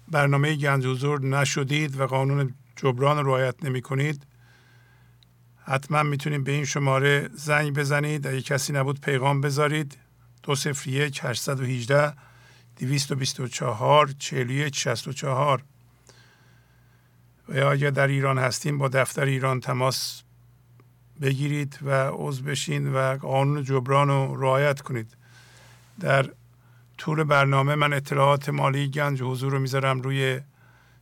برنامه 0.07 0.55
گنج 0.55 0.85
حضور 0.85 1.21
نشدید 1.21 1.99
و 1.99 2.07
قانون 2.07 2.55
جبران 2.75 3.17
رو 3.17 3.23
رعایت 3.27 3.63
نمی 3.63 3.81
کنید 3.81 4.25
حتما 5.63 6.03
می‌تونید 6.03 6.43
به 6.43 6.51
این 6.51 6.65
شماره 6.65 7.29
زنگ 7.33 7.73
بزنید. 7.73 8.27
اگه 8.27 8.41
کسی 8.41 8.73
نبود 8.73 9.01
پیغام 9.01 9.41
بذارید. 9.41 9.97
دو 10.43 10.55
صفر 10.55 10.89
یک 10.89 11.19
هشتصد 11.23 11.59
و 11.59 11.63
هیجده 11.63 12.13
دویست 12.79 13.11
و 13.11 13.15
بیست 13.15 13.39
و 13.39 13.47
چهار 13.47 14.11
چهل 14.19 14.69
شست 14.69 15.07
و 15.07 15.13
چهار. 15.13 15.63
و 17.49 17.55
یا 17.55 17.71
اگر 17.71 17.89
در 17.89 18.07
ایران 18.07 18.37
هستیم 18.37 18.77
با 18.77 18.87
دفتر 18.87 19.25
ایران 19.25 19.59
تماس 19.59 20.23
بگیرید 21.21 21.79
و 21.81 22.09
عضو 22.13 22.43
بشین 22.43 22.93
و 22.93 23.17
قانون 23.17 23.63
جبران 23.63 24.07
رو 24.07 24.41
رعایت 24.41 24.81
کنید. 24.81 25.17
در 25.99 26.29
طول 26.97 27.23
برنامه 27.23 27.75
من 27.75 27.93
اطلاعات 27.93 28.49
مالی 28.49 28.89
گنج 28.89 29.21
حضور 29.21 29.51
رو 29.51 29.59
می‌ذارم 29.59 30.01
روی 30.01 30.41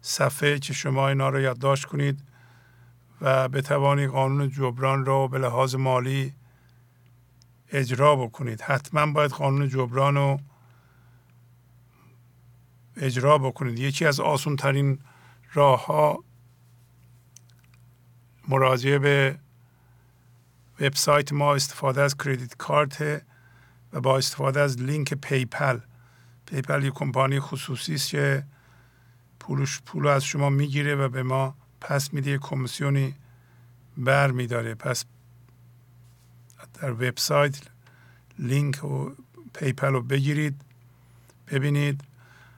صفحه 0.02 0.60
که 0.60 0.74
شما 0.74 1.08
اینا 1.08 1.30
رو 1.30 1.40
یادداشت 1.40 1.86
کنید 1.86 2.24
و 3.22 3.50
بتوانی 3.50 4.08
قانون 4.08 4.50
جبران 4.50 5.06
را 5.06 5.28
به 5.28 5.38
لحاظ 5.38 5.76
مالی 5.76 6.34
اجرا 7.72 8.16
بکنید. 8.16 8.62
حتما 8.62 9.12
باید 9.12 9.32
قانون 9.32 9.70
جبران 9.70 10.16
رو 10.16 10.40
اجرا 12.98 13.38
بکنید. 13.38 13.80
یکی 13.80 14.06
از 14.06 14.20
آسون 14.20 14.56
ترین 14.56 15.00
راه 15.54 15.86
ها 15.86 16.24
مراجعه 18.48 19.00
به 19.00 19.40
وبسایت 20.82 21.34
ما 21.34 21.56
استفاده 21.56 22.02
از 22.02 22.18
credit 22.18 22.56
card 22.58 23.26
و 23.94 24.02
با 24.02 24.18
استفاده 24.18 24.60
از 24.60 24.82
لینک 24.82 25.14
PayPal. 25.14 25.80
PayPal 26.46 26.84
یک 26.84 26.94
کمپانی 26.94 27.40
خصوصی 27.40 27.94
است 27.94 28.10
که 28.10 28.44
پولش 29.40 29.82
پول 29.86 30.08
از 30.08 30.24
شما 30.24 30.50
می‌گیره 30.50 30.96
و 30.96 31.10
به 31.10 31.24
ما 31.24 31.56
پس 31.82 32.14
میده 32.14 32.38
کمیسیونی 32.38 33.16
بر 33.98 34.32
میداره. 34.32 34.76
پس 34.76 35.06
در 36.74 36.92
وبسایت 36.92 37.62
لینک 38.40 38.84
و 38.84 39.10
PayPal 39.54 39.94
رو 39.94 40.02
بگیرید 40.02 40.62
ببینید. 41.52 42.04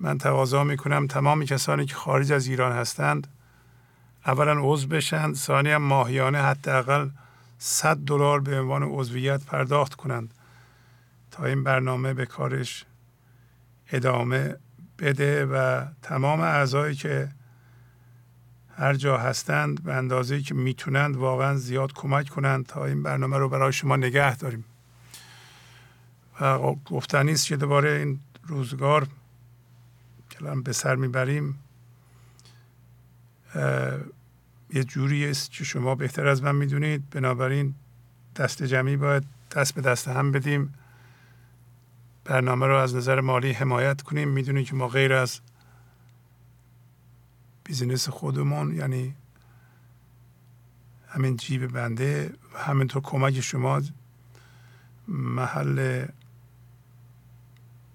من 0.00 0.18
تقاضا 0.18 0.64
می‌کنم 0.64 1.06
تمامی 1.06 1.46
کسانی 1.46 1.86
که 1.86 1.94
خارج 1.94 2.32
از 2.32 2.46
ایران 2.46 2.72
هستند 2.72 3.26
اولا 4.26 4.56
عضو 4.60 4.88
بشند 4.88 5.34
ثانیا 5.34 5.78
ماهیانه 5.78 6.38
حداقل 6.38 7.08
100 7.58 7.96
دلار 7.96 8.40
به 8.40 8.60
عنوان 8.60 8.82
عضویت 8.82 9.44
پرداخت 9.44 9.94
کنند 9.94 10.34
تا 11.30 11.44
این 11.44 11.64
برنامه 11.64 12.14
به 12.14 12.26
کارش 12.26 12.84
ادامه 13.92 14.56
بده 14.98 15.46
و 15.46 15.86
تمام 16.02 16.40
اعضایی 16.40 16.94
که 16.94 17.28
هر 18.76 18.94
جا 18.94 19.18
هستند 19.18 19.82
به 19.82 19.94
اندازه 19.94 20.42
که 20.42 20.54
می‌تونند 20.54 21.16
واقعا 21.16 21.56
زیاد 21.56 21.92
کمک 21.92 22.28
کنند 22.28 22.66
تا 22.66 22.84
این 22.84 23.02
برنامه 23.02 23.38
رو 23.38 23.48
برای 23.48 23.72
شما 23.72 23.96
نگه 23.96 24.36
داریم. 24.36 24.64
و 26.40 26.58
گفتنی 26.74 27.32
است 27.32 27.46
که 27.46 27.56
دوباره 27.56 27.90
این 27.90 28.20
روزگار 28.46 29.06
که 30.30 30.38
به 30.64 30.72
سر 30.72 30.94
می‌بریم 30.94 31.58
یه 34.70 34.84
جوری 34.84 35.30
است 35.30 35.50
که 35.50 35.64
شما 35.64 35.94
بهتر 35.94 36.26
از 36.26 36.42
من 36.42 36.54
می‌دونید. 36.54 37.10
بنابراین 37.10 37.74
دست 38.36 38.62
جمعی 38.62 38.96
باید 38.96 39.24
دست 39.56 39.74
به 39.74 39.80
دست 39.80 40.08
هم 40.08 40.32
بدیم. 40.32 40.74
برنامه 42.24 42.66
رو 42.66 42.76
از 42.76 42.94
نظر 42.94 43.20
مالی 43.20 43.52
حمایت 43.52 44.02
کنیم. 44.02 44.28
می‌دونید 44.28 44.66
که 44.66 44.74
ما 44.74 44.88
غیر 44.88 45.12
از 45.12 45.40
بیزینس 47.64 48.08
خودمون 48.08 48.74
یعنی 48.74 49.14
همین 51.08 51.36
جیب 51.36 51.66
بنده 51.66 52.34
و 52.54 52.58
همینطور 52.58 53.02
کمک 53.02 53.40
شما 53.40 53.82
محل 55.08 56.06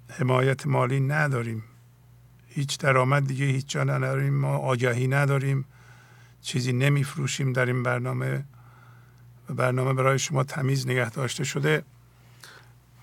حمایت 0.09 0.67
مالی 0.67 0.99
نداریم. 0.99 1.63
هیچ 2.47 2.79
درآمد 2.79 3.27
دیگه 3.27 3.45
هیچ 3.45 3.67
جا 3.67 3.83
نداریم. 3.83 4.33
ما 4.33 4.57
آگهی 4.57 5.07
نداریم. 5.07 5.65
چیزی 6.43 6.73
نمیفروشیم 6.73 7.53
در 7.53 7.65
این 7.65 7.83
برنامه 7.83 8.43
و 9.49 9.53
برنامه 9.53 9.93
برای 9.93 10.19
شما 10.19 10.43
تمیز 10.43 10.87
نگه 10.87 11.09
داشته 11.09 11.43
شده 11.43 11.83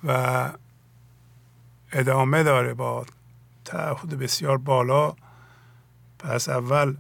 و 0.05 0.53
ادامه 1.93 2.43
داره 2.43 2.75
با 2.75 3.07
تعهد 3.65 4.19
بسیار 4.19 4.59
بالا. 4.59 5.15
پس 6.19 6.49
اول 6.49 6.97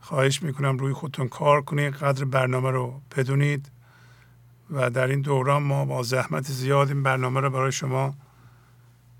خواهش 0.00 0.42
می‌کنم 0.42 0.78
روی 0.78 0.92
خودتون 0.92 1.28
کار 1.28 1.62
کنید 1.62 1.94
قدر 1.94 2.24
برنامه 2.24 2.70
رو 2.70 3.00
بدونید 3.16 3.70
و 4.70 4.90
در 4.90 5.06
این 5.06 5.20
دوران 5.20 5.62
ما 5.62 5.84
با 5.84 6.02
زحمت 6.02 6.44
زیاد 6.44 6.88
این 6.88 7.02
برنامه 7.02 7.40
رو 7.40 7.50
برای 7.50 7.72
شما 7.72 8.14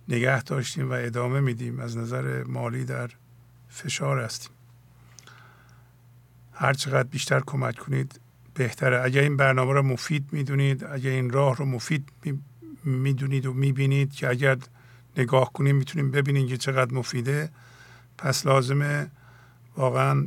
نگه 0.09 0.43
داشتیم 0.43 0.91
و 0.91 0.93
ادامه 0.93 1.41
میدیم. 1.41 1.81
از 1.81 1.97
نظر 1.97 2.45
مالی 2.45 2.85
در 2.85 3.11
فشار 3.69 4.21
هستیم. 4.21 4.58
هر 6.61 6.73
چقدر 6.73 7.09
بیشتر 7.09 7.43
کمک 7.47 7.77
کنید 7.77 8.21
بهتره. 8.55 9.03
اگر 9.03 9.23
این 9.23 9.37
برنامه 9.37 9.73
رو 9.73 9.83
مفید 9.83 10.29
می‌دونید 10.33 10.85
اگر 10.85 11.11
این 11.11 11.31
راه 11.31 11.57
رو 11.57 11.65
مفید 11.65 12.13
می‌دونید 12.85 13.47
و 13.47 13.53
می‌بینید 13.53 14.13
که 14.13 14.29
اگر 14.29 14.57
نگاه 15.17 15.53
کنیم 15.53 15.77
می‌تونیم 15.77 16.11
ببینیم 16.11 16.49
که 16.49 16.57
چقدر 16.57 16.95
مفیده 16.95 17.51
پس 18.19 18.47
لازمه 18.47 19.11
واقعا 19.77 20.27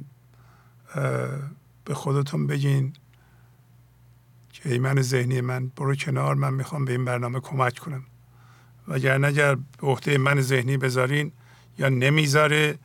به 1.86 1.94
خودتون 1.94 2.48
بگین 2.48 2.94
که 4.54 4.72
ایمن 4.72 5.02
ذهنی 5.02 5.42
من 5.42 5.68
برو 5.68 5.96
کنار 5.96 6.36
من 6.36 6.54
می‌خوام 6.54 6.86
به 6.86 6.92
این 6.92 7.06
برنامه 7.06 7.40
کمک 7.40 7.80
کنم. 7.80 8.04
وگرنه 8.88 9.28
اگر 9.28 9.56
به 9.56 9.88
عهده 9.88 10.18
من 10.18 10.42
ذهنی 10.42 10.78
بذارین 10.78 11.32
یا 11.78 11.90
نمی‌ذاره 11.90 12.80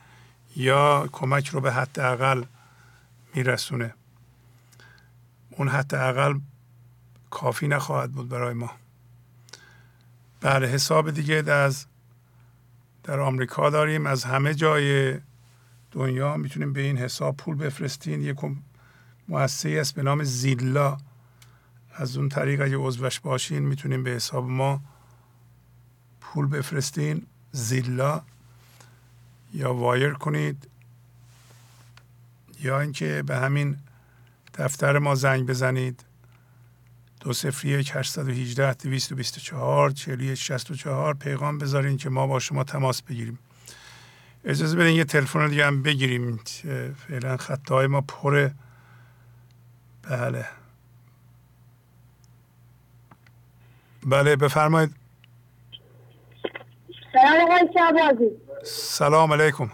یا 0.56 1.08
کمک 1.12 1.48
رو 1.48 1.60
به 1.60 1.72
حداقل 1.72 2.44
میرسونه. 3.36 3.94
اون 5.50 5.68
حداقل 5.68 6.38
کافی 7.30 7.68
نخواهد 7.68 8.12
بود 8.12 8.28
برای 8.28 8.54
ما. 8.54 8.70
بله 10.40 10.66
حساب 10.66 11.10
دیگه 11.10 11.34
از 11.52 11.86
در 13.02 13.20
آمریکا 13.20 13.70
داریم. 13.70 14.06
از 14.06 14.24
همه 14.24 14.54
جای 14.54 15.18
دنیا 15.90 16.36
می‌تونیم 16.36 16.72
به 16.72 16.80
این 16.80 16.98
حساب 16.98 17.36
پول 17.36 17.56
بفرستین. 17.56 18.22
یک 18.22 18.36
مؤسسه 19.28 19.78
است 19.80 19.94
به 19.94 20.02
نام 20.02 20.24
زیلا. 20.24 20.98
از 21.94 22.16
اون 22.16 22.28
طریق 22.28 22.60
اگه 22.60 22.76
عضوش 22.76 23.20
باشین 23.20 23.62
می‌تونیم 23.62 24.02
به 24.02 24.10
حساب 24.10 24.44
ما 24.44 24.80
پول 26.20 26.46
بفرستین. 26.46 27.26
زیلا 27.52 28.22
یا 29.52 29.74
وایر 29.74 30.12
کنید. 30.12 30.68
یا 32.66 32.80
اینکه 32.80 33.22
به 33.26 33.36
همین 33.36 33.76
دفتر 34.54 34.98
ما 34.98 35.14
زنگ 35.14 35.46
بزنید. 35.46 36.04
دو 37.20 37.32
سفری 37.32 37.70
یک 37.70 37.92
هشتصد 37.94 38.28
و 38.28 38.30
هیجده 38.30 38.74
دویست 38.74 39.12
و 39.12 39.14
بیست 39.14 39.36
و 39.36 39.40
چهار 39.40 39.90
چهلی 39.90 40.36
شست 40.36 40.70
و 40.70 40.74
چهار. 40.74 41.14
پیغام 41.14 41.58
بذارین 41.58 41.96
که 41.96 42.10
ما 42.10 42.26
با 42.26 42.38
شما 42.38 42.64
تماس 42.64 43.02
بگیریم. 43.02 43.38
اجازه 44.44 44.76
بدین 44.76 44.96
یه 44.96 45.04
تلفن 45.04 45.48
دیگه 45.48 45.66
هم 45.66 45.82
بگیریم. 45.82 46.40
فعلا 47.08 47.36
خطای 47.36 47.86
ما 47.86 48.00
پره 48.00 48.54
بله. 50.02 50.46
بله 54.06 54.36
بفرمایید. 54.36 54.94
سلام 57.12 57.50
شعبازی 57.74 58.30
سلام 58.64 59.32
علیکم. 59.32 59.70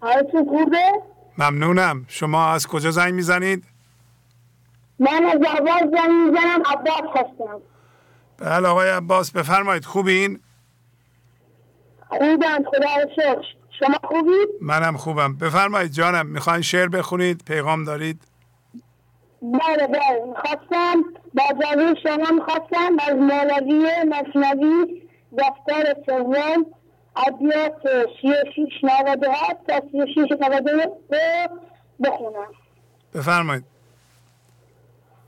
حالتون 0.00 0.44
خوبه؟ 0.44 1.11
ممنونم. 1.38 2.04
شما 2.08 2.52
از 2.52 2.66
کجا 2.66 2.90
زنگ 2.90 3.14
می‌زنید؟ 3.14 3.64
من 4.98 5.24
از 5.24 5.40
عباس 5.56 5.82
زنگ 5.82 6.10
می‌زنم. 6.10 6.62
عباس 6.66 7.10
هستم. 7.16 7.60
بله 8.38 8.68
آقای 8.68 8.88
عباس 8.88 9.30
بفرمایید. 9.30 9.84
خوبین؟ 9.84 10.40
خوبم. 12.08 12.64
خدا 12.64 13.14
شکر. 13.16 13.46
شما 13.78 13.98
خوبید؟ 14.04 14.48
منم 14.60 14.96
خوبم. 14.96 15.36
بفرمایید 15.36 15.92
جانم 15.92 16.26
می‌خواین 16.26 16.62
شعر 16.62 16.88
بخونید؟ 16.88 17.42
پیغام 17.46 17.84
دارید؟ 17.84 18.22
بله 19.42 19.86
بله. 19.86 20.24
می‌خواستم 20.28 21.04
با 21.34 21.42
جاوی 21.62 21.94
شما 22.02 22.30
می‌خواستم 22.30 22.96
از 23.08 23.14
مولوی 23.14 23.88
مصنوی 24.08 25.02
دفتر 25.38 25.94
سوم. 26.06 26.66
ابیات 27.16 27.82
سی 28.20 28.28
و 28.28 28.44
شیش 28.54 28.84
نوده 28.84 29.30
هفت 29.30 29.66
تا 29.66 29.80
سی 29.90 30.00
و 30.00 30.06
شیش 30.06 30.30
نوده 30.40 30.90
بخونم. 32.04 32.52
بفرمایید. 33.14 33.64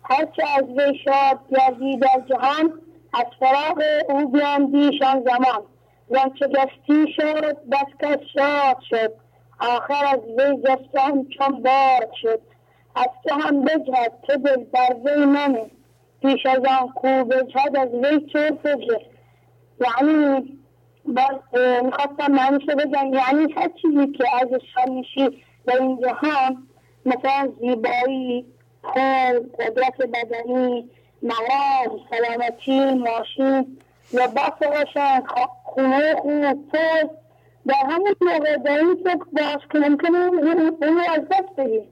هرچه 0.05 0.43
از 0.57 0.65
وی 0.65 0.99
شاد 1.05 1.39
گردی 1.51 1.97
در 1.97 2.23
جهان 2.29 2.73
از 3.13 3.27
فراغ 3.41 3.83
او 4.09 4.29
بیاندیشان 4.29 5.25
زمان. 5.25 5.63
زنچه 6.09 6.49
گستی 6.49 7.13
شد 7.17 7.57
بس 7.71 7.87
کس 8.01 8.19
شاد 8.35 8.77
شد. 8.91 9.13
آخر 9.61 10.07
از 10.07 10.21
وی 10.39 10.63
جستان 10.63 11.27
چون 11.39 11.63
بار 11.63 12.09
شد. 12.23 12.41
از 12.97 13.09
تو 13.25 13.35
هم 13.35 13.65
بجهد 13.65 14.13
تو 14.23 14.37
دل 14.37 14.65
بر 14.65 14.95
وی 15.05 15.25
منه. 15.25 15.71
پیش 16.23 16.47
از 16.47 16.65
آن 16.81 16.89
کو 16.89 17.25
بجهد 17.25 17.77
از 17.77 17.89
وی 17.89 18.21
تو 18.21 18.57
فجه 18.63 19.01
یعنی 19.81 20.59
می‌خواستم 21.83 22.33
معنیشو 22.33 22.76
بگم. 22.76 23.15
یعنی 23.15 23.52
هر 23.52 23.70
چیزی 23.83 24.07
که 24.07 24.24
ازش 24.42 24.89
میشی 24.89 25.42
در 25.66 25.83
این 25.83 26.00
جهان 26.00 26.66
مثلا 27.07 27.52
زیبایی 27.60 28.47
خل 28.83 29.39
قدرت 29.58 30.02
بدنی 30.02 30.91
مقام 31.23 32.00
سلامتی 32.10 32.94
ماشین 32.94 33.78
لباس 34.12 34.62
قشنگ 34.62 35.23
خونه 35.65 36.15
خوب 36.15 36.52
پول 36.52 37.08
در 37.66 37.74
همون 37.74 38.15
موقع 38.20 38.57
در 38.57 38.78
این 38.78 38.94
فکر 39.05 39.24
باش 39.33 39.66
که 39.73 39.78
ممکنه 39.78 40.18
اونو 40.83 41.02
از 41.15 41.23
دست 41.31 41.57
بگیر 41.57 41.83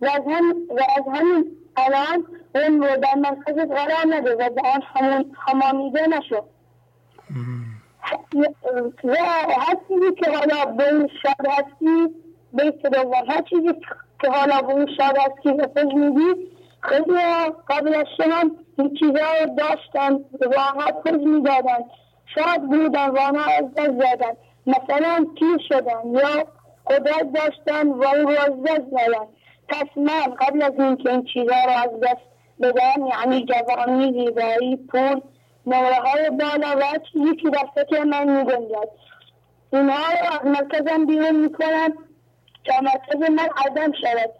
و 0.00 0.06
از 0.06 0.22
هم 0.26 0.54
و 0.70 0.80
از 0.96 1.04
همین 1.18 1.56
الان 1.76 2.26
اون 2.54 2.82
رو 2.82 2.96
در 2.96 3.14
مرکزت 3.14 3.70
قرار 3.70 4.06
نده 4.16 4.34
و 4.34 4.50
به 4.50 4.62
آن 4.64 5.24
همانیده 5.46 6.06
نشو. 6.06 6.36
و 6.36 7.63
هر 8.04 9.76
چیزی 9.88 10.14
که 10.14 10.30
حالا 10.30 10.64
به 10.64 10.88
اون 10.88 11.08
شاد 11.22 11.46
هستی 11.46 12.14
بیت 12.52 12.86
دوم 12.86 13.30
هر 13.30 13.42
چیزی 13.42 13.72
که 14.20 14.30
حالا 14.30 14.62
به 14.62 14.72
اون 14.72 14.86
شاد 14.96 15.16
هستی 15.18 15.48
و 15.48 15.66
فکر 15.74 15.94
میگی 15.94 16.48
خیلی 16.80 17.18
قبل 17.68 17.94
از 17.94 18.06
شما 18.16 18.50
این 18.78 18.94
چیزها 18.94 19.32
رو 19.40 19.54
داشتن 19.54 20.24
راحت 20.40 21.02
پوز 21.02 21.26
می‌دادن. 21.26 21.84
شاد 22.34 22.60
بودن 22.62 23.10
و 23.10 23.18
آنها 23.18 23.44
از 23.58 23.74
دست 23.74 23.90
زدن 23.90 24.36
مثلا 24.66 25.26
پیر 25.38 25.58
شدن 25.68 26.14
یا 26.14 26.46
قدرت 26.90 27.32
داشتن 27.32 27.88
و 27.88 28.04
او 28.04 28.22
رو 28.22 28.28
از 28.28 28.62
دست 28.62 28.90
زدن 28.90 29.26
پس 29.68 29.86
من 29.96 30.34
قبل 30.40 30.62
از 30.62 30.72
اینکه 30.78 31.10
این 31.10 31.24
چیزها 31.24 31.64
رو 31.64 31.70
از 31.70 32.00
دست 32.00 32.22
بدم 32.60 33.06
یعنی 33.06 33.46
جوانی 33.46 34.12
زیبایی 34.12 34.76
پول 34.76 35.20
نمره 35.66 35.94
های 35.94 36.30
بالا 36.30 36.76
و 36.76 37.50
در 37.50 37.66
فکر 37.74 38.04
من 38.04 38.38
میگنجد. 38.38 38.88
اینها 39.72 40.12
رو 40.12 40.32
از 40.32 40.46
مرکزم 40.46 41.06
بیرون 41.06 41.36
می‌کنم 41.36 41.92
تا 42.64 42.80
مرکز 42.82 43.30
من 43.30 43.48
عدم 43.66 43.92
شود. 43.92 44.30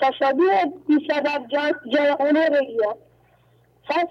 تا 0.00 0.10
شبیه 0.18 0.72
بی 0.88 1.08
سبب 1.10 1.46
جای 1.92 2.08
اونو 2.08 2.50
بگیرد 2.50 2.96
پس 3.88 4.06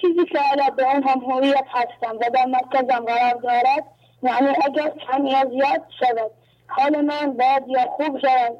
چیزی 0.00 0.24
که 0.24 0.38
حالا 0.38 0.70
به 0.70 0.92
اون 0.92 1.02
هم 1.02 1.20
هویت 1.20 1.64
هستم 1.68 2.16
و 2.16 2.30
در 2.34 2.46
مرکزم 2.46 3.04
قرار 3.04 3.34
دارد 3.42 3.84
یعنی 4.22 4.56
اگر 4.64 4.88
کمی 4.88 5.30
یا 5.30 5.44
زیاد 5.50 5.82
شود 6.00 6.30
حال 6.66 7.00
من 7.00 7.32
باید 7.32 7.68
یا 7.68 7.86
خوب 7.86 8.18
شود. 8.18 8.58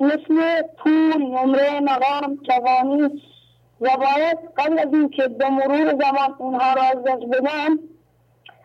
مثل 0.00 0.62
پول 0.62 1.22
نمره 1.22 1.80
مقام 1.80 2.38
جوانی 2.42 3.22
و 3.80 3.96
باید 3.96 4.38
قبل 4.56 4.78
از 4.78 4.92
اینکه 4.92 5.28
به 5.28 5.50
مرور 5.50 5.90
زمان 5.90 6.34
اونها 6.38 6.72
را 6.72 6.82
از 6.82 6.96
دست 7.04 7.24
بدم 7.32 7.78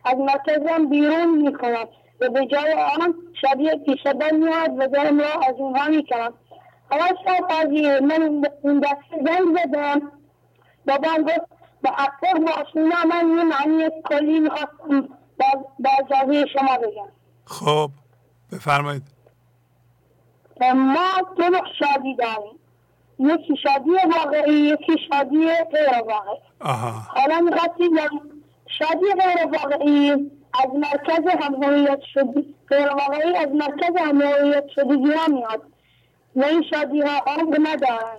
از 0.05 0.17
مرکزم 0.17 0.89
بیرون 0.89 1.41
می‌کنم 1.41 1.87
و 2.21 2.29
به 2.29 2.45
جای 2.45 2.73
آن 2.73 3.15
شبیه 3.41 3.75
پیشبر 3.75 4.31
میاد 4.31 4.69
و 4.77 4.87
دارم 4.87 5.19
را 5.19 5.27
از 5.47 5.55
اونها 5.57 5.87
می‌کنم 5.87 6.33
حالا 6.89 7.05
شب 7.25 7.67
من 8.03 8.45
این 8.63 8.79
دسته 8.79 9.23
زنگ 9.25 9.57
زدم. 9.63 10.11
بابام 10.87 11.23
گفت 11.23 11.47
به 11.81 11.89
اکبر 11.89 12.33
ماشینا 12.39 12.95
من 13.09 13.37
یه 13.37 13.43
معنی 13.43 13.89
کلی 14.09 14.39
می‌خواستم 14.39 15.09
با 15.79 15.89
اجازه 15.99 16.45
شما 16.53 16.77
بگم. 16.77 17.07
خب 17.45 17.89
بفرمایید. 18.51 19.03
ما 20.61 21.07
دو 21.37 21.43
شادی 21.79 22.15
داریم 22.15 22.59
یکی 23.19 23.57
شادی 23.63 23.89
واقعی 24.15 24.53
یکی 24.53 24.93
شادی 25.09 25.47
غیر 25.47 26.03
واقعی. 26.07 26.39
حالا 27.07 27.39
می‌خواستیم 27.39 27.91
شادی 28.67 29.05
غیر 29.05 29.45
واقعی 29.45 30.11
از 30.63 30.69
مرکز 30.73 31.43
همهویت 31.43 31.99
شدی. 32.13 32.55
غیر 32.69 32.87
واقعی 32.87 33.35
از 33.35 33.47
مرکز 33.47 33.97
همهویت 33.97 34.67
شدگی 34.75 35.11
ها 35.11 35.27
میاد. 35.27 35.61
و 36.35 36.43
این 36.43 36.63
شادی 36.69 37.01
ها 37.01 37.21
عمر 37.27 37.57
ندارن. 37.63 38.17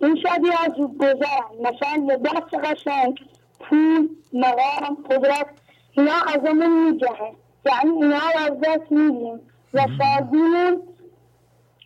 این 0.00 0.16
شادی 0.22 0.48
ها 0.48 0.74
زود 0.76 0.98
گذرن. 0.98 1.50
مثلا 1.60 2.14
لباس 2.14 2.54
قشنگ 2.64 3.20
پول 3.60 4.08
مقام 4.32 4.96
قدرت 5.10 5.46
اینا 5.92 6.14
از 6.34 6.40
همون 6.48 6.90
میجهه 6.90 7.32
یعنی 7.66 7.90
اینا 8.02 8.16
رو 8.16 8.40
از 8.52 8.60
دست 8.62 8.92
میدیم. 8.92 9.40
و 9.74 9.86
شادیمون 9.98 10.82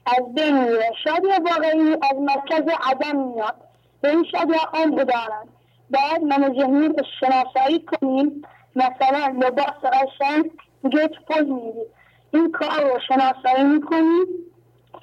از 0.07 0.35
بین 0.35 0.65
میره. 0.65 0.91
شادی 1.05 1.27
واقعی 1.27 1.93
از 1.93 2.19
مرکز 2.21 2.73
عدم 2.91 3.17
میاد. 3.17 3.55
به 4.01 4.11
این 4.11 4.25
شادی 4.25 4.53
عمر 4.75 5.03
دارن 5.05 5.49
باید 5.91 6.23
من 6.23 6.55
ذهنی 6.59 6.89
شناسایی 7.21 7.81
کنیم. 7.81 8.43
مثلا 8.77 9.27
لباس 9.41 9.93
قشنگ 9.93 10.51
میگه 10.83 11.09
تو 11.09 11.21
پوز 11.29 11.49
میدی 11.49 11.83
این 12.31 12.53
کار 12.53 12.93
رو 12.93 12.99
شناسایی 13.09 13.65
می‌کنیم. 13.65 14.27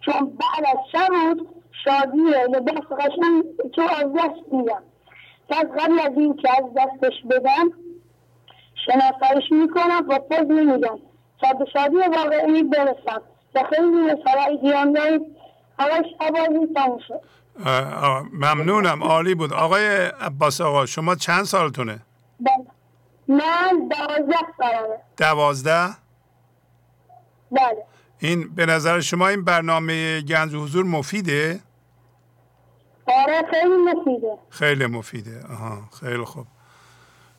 چون 0.06 0.38
بعد 0.38 0.66
از 0.66 0.78
چند 0.92 1.42
شادی 1.86 2.18
لباس 2.50 3.00
قشنگ 3.00 3.44
تو 3.74 3.82
از 3.82 4.14
دست 4.14 4.54
میدم. 4.54 4.84
پس 5.50 5.66
قبل 5.66 6.00
از 6.00 6.18
این 6.18 6.36
که 6.36 6.50
از 6.58 6.64
دستش 6.78 7.24
بدم 7.30 7.72
شناساییش 8.86 9.52
می‌کنم 9.52 10.06
و 10.08 10.20
پوز 10.20 10.52
نمیدم. 10.52 11.00
تا 11.42 11.54
به 11.54 11.66
شادی 11.74 11.98
واقعی 11.98 12.64
برسم. 12.64 13.22
و 13.56 13.64
خیلی 13.70 14.18
دارید 16.36 16.74
تموم 16.76 17.00
شد. 17.08 17.22
ممنونم. 18.34 19.04
عالی 19.04 19.36
بود. 19.36 19.54
آقای 19.54 19.86
عباس 20.22 20.62
آقا 20.62 20.86
شما 20.86 21.16
چند 21.16 21.44
سالتونه؟ 21.44 22.00
بله. 22.40 22.66
من 23.28 23.90
دوازده 23.90 24.34
سالمه. 24.58 24.98
دوازده؟ 25.18 25.90
بله. 27.52 27.86
این 28.20 28.56
به 28.56 28.66
نظر 28.66 29.00
شما 29.00 29.28
این 29.28 29.44
برنامه 29.44 30.22
گنج 30.22 30.56
حضور 30.56 30.86
مفیده؟ 30.86 31.60
آره 33.08 33.42
خیلی 33.52 33.76
مفیده. 33.76 34.38
خیلی 34.50 34.86
مفیده. 34.86 35.44
آها 35.50 35.82
خیلی 36.00 36.24
خوب. 36.24 36.48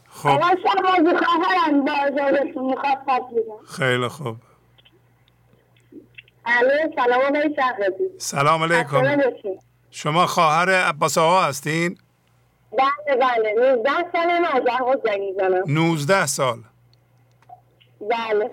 خب. 0.09 0.41
خیلی 3.69 4.09
خوب. 4.09 4.37
سلام 6.47 7.33
علیکم 7.33 8.15
سلام 8.19 8.63
علیکم. 8.63 9.03
شما 9.91 10.27
خواهر 10.27 10.71
عباس 10.71 11.19
آقا 11.19 11.41
هستین؟ 11.41 11.99
بله 12.73 13.17
بله. 13.17 13.53
19 13.53 13.91
سال 14.13 14.27
من 14.27 14.97
زنی 15.05 15.35
زنم 15.39 15.65
19 15.67 16.27
سال. 16.27 16.59
بله. 18.01 18.51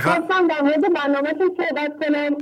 خواستم 0.00 0.48
در 0.48 0.60
مورد 0.62 0.94
برنامه 0.94 1.32
تو 1.32 1.56
صحبت 1.56 1.92
کنم. 2.00 2.34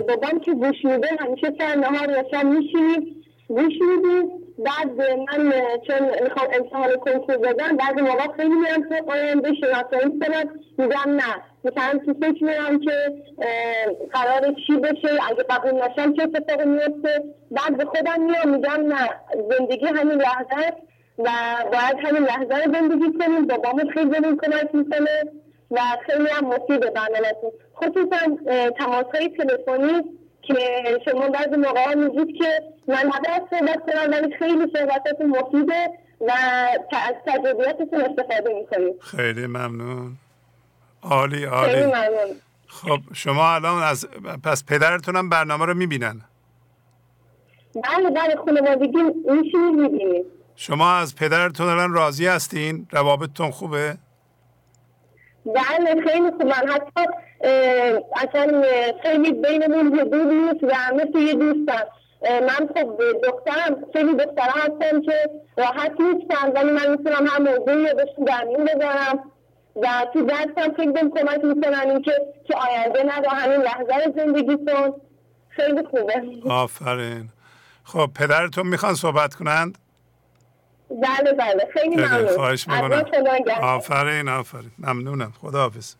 بابام 0.00 0.40
که 0.40 0.54
گوش 0.54 0.84
میده 0.84 1.08
همیشه 1.20 1.54
سر 1.58 1.74
نهار 1.74 2.10
یاشم 2.10 2.46
میشینید 2.46 3.24
گوش 3.48 3.72
می‌دید 3.80 4.30
بعد 4.58 4.88
من 5.18 5.52
چون 5.86 6.22
می‌خوام 6.22 6.46
امتحان 6.52 6.96
کنکور 6.96 7.36
بدم 7.36 7.76
بعد 7.76 8.00
موقع 8.00 8.32
خیلی 8.36 8.54
میرم 8.54 8.88
تو 8.88 9.10
آینده 9.12 9.54
شناسایی 9.54 10.18
کنم. 10.20 10.60
میگم 10.78 11.16
نه. 11.16 11.42
مثلا 11.64 12.00
تو 12.06 12.14
فکر 12.14 12.78
که 12.78 13.12
قرار 14.12 14.54
چی 14.66 14.76
بشه 14.76 15.08
اگه 15.30 15.42
قبول 15.50 15.72
نشم 15.72 16.14
چه 16.14 16.22
اتفاقی 16.22 16.64
میفته. 16.64 17.24
بعد 17.50 17.76
به 17.76 17.84
خودم 17.84 18.22
میام 18.22 18.48
میگم 18.48 18.94
نه 18.94 19.10
زندگی 19.58 19.86
همین 19.86 20.18
لحظه 20.18 20.72
و 21.18 21.30
باید 21.72 22.06
همین 22.06 22.22
لحظه 22.22 22.64
رو 22.64 22.72
زندگی 22.72 23.18
کنیم. 23.18 23.46
بابامون 23.46 23.90
خیلی 23.90 24.10
بهمون 24.10 24.36
کمک 24.36 24.74
می‌کنه 24.74 25.24
و 25.70 25.80
خیلی 26.06 26.28
هم 26.28 26.44
مفیده 26.46 26.90
برنامهتون. 26.90 27.50
خصوصا 27.76 28.18
تماس 28.78 29.06
های 29.14 29.28
تلفنی 29.28 30.02
که 30.42 30.54
شما 31.04 31.28
بعضی 31.28 31.56
موقع 31.56 31.94
میگید 31.94 32.36
که 32.38 32.62
من 32.88 32.96
نباید 32.96 33.42
صحبت 33.50 33.92
کنم 33.92 34.10
ولی 34.12 34.34
خیلی 34.38 34.72
صحبتتون 34.76 35.26
مفیده 35.26 35.90
و 36.20 36.32
از 36.90 37.14
تجربیاتتون 37.26 38.00
استفاده 38.00 38.54
می‌کنید. 38.54 39.00
خیلی 39.00 39.46
ممنون. 39.46 40.12
عالی 41.04 41.44
عالی. 41.44 41.92
خب 42.66 43.00
شما 43.12 43.54
الان 43.54 43.82
از 43.82 44.06
پس 44.44 44.64
پدرتونم 44.64 45.28
برنامه 45.28 45.66
رو 45.66 45.74
می‌بینن؟ 45.74 46.20
بله 47.74 48.10
بله 48.10 48.36
خانوادگی 48.36 49.02
میشینید 49.02 49.74
می‌بینید 49.80 50.26
شما 50.56 50.96
از 50.96 51.16
پدرتون 51.16 51.68
الان 51.68 51.92
راضی 51.92 52.26
هستین؟ 52.26 52.86
روابطتون 52.90 53.50
خوبه؟ 53.50 53.98
بله 55.46 56.02
خیلی 56.08 56.30
خوب. 56.30 56.42
من 56.42 56.72
حتی 56.72 57.06
اصلا 58.16 58.62
خیلی 59.02 59.32
بینمون 59.32 59.98
حدود 59.98 60.26
نیست 60.26 60.64
و 60.64 60.94
مثل 60.94 61.18
یه 61.18 61.34
دوستم 61.34 61.86
من 62.22 62.68
خب 62.74 63.00
دخترم 63.24 63.84
خیلی 63.92 64.14
دخترها 64.14 64.60
هستم 64.60 65.02
که 65.02 65.30
راحت 65.58 65.92
نیستم 66.00 66.52
ولی 66.54 66.70
من 66.70 66.90
می‌تونم 66.90 67.26
هم 67.26 67.42
موضوعی 67.42 67.86
رو 67.86 67.96
بهشون 67.96 68.24
درمین 68.24 68.64
بذارم 68.64 69.30
و 69.76 70.06
تو 70.12 70.26
دستم 70.26 70.74
خیلی 70.76 70.92
بهم 70.92 71.10
کمک 71.10 71.44
می‌کنن 71.44 71.90
این 71.90 72.02
که 72.02 72.12
که 72.44 72.54
آینده 72.56 73.02
نداره 73.16 73.36
همین 73.36 73.60
لحظه 73.60 74.12
زندگیتون 74.16 74.94
خیلی 75.48 75.82
خوبه. 75.90 76.22
آفرین. 76.50 77.28
خب 77.84 78.10
پدرتون 78.14 78.66
می‌خوان 78.66 78.94
صحبت 78.94 79.34
کنند؟ 79.34 79.78
بله 80.90 81.32
بله. 81.32 81.68
خیلی 81.74 81.96
ممنون. 81.96 82.34
خواهش 82.34 82.68
می‌کنم. 82.68 83.04
آفرین 83.62 84.28
آفرین. 84.28 84.70
ممنونم. 84.78 85.32
خداحافظ. 85.40 85.94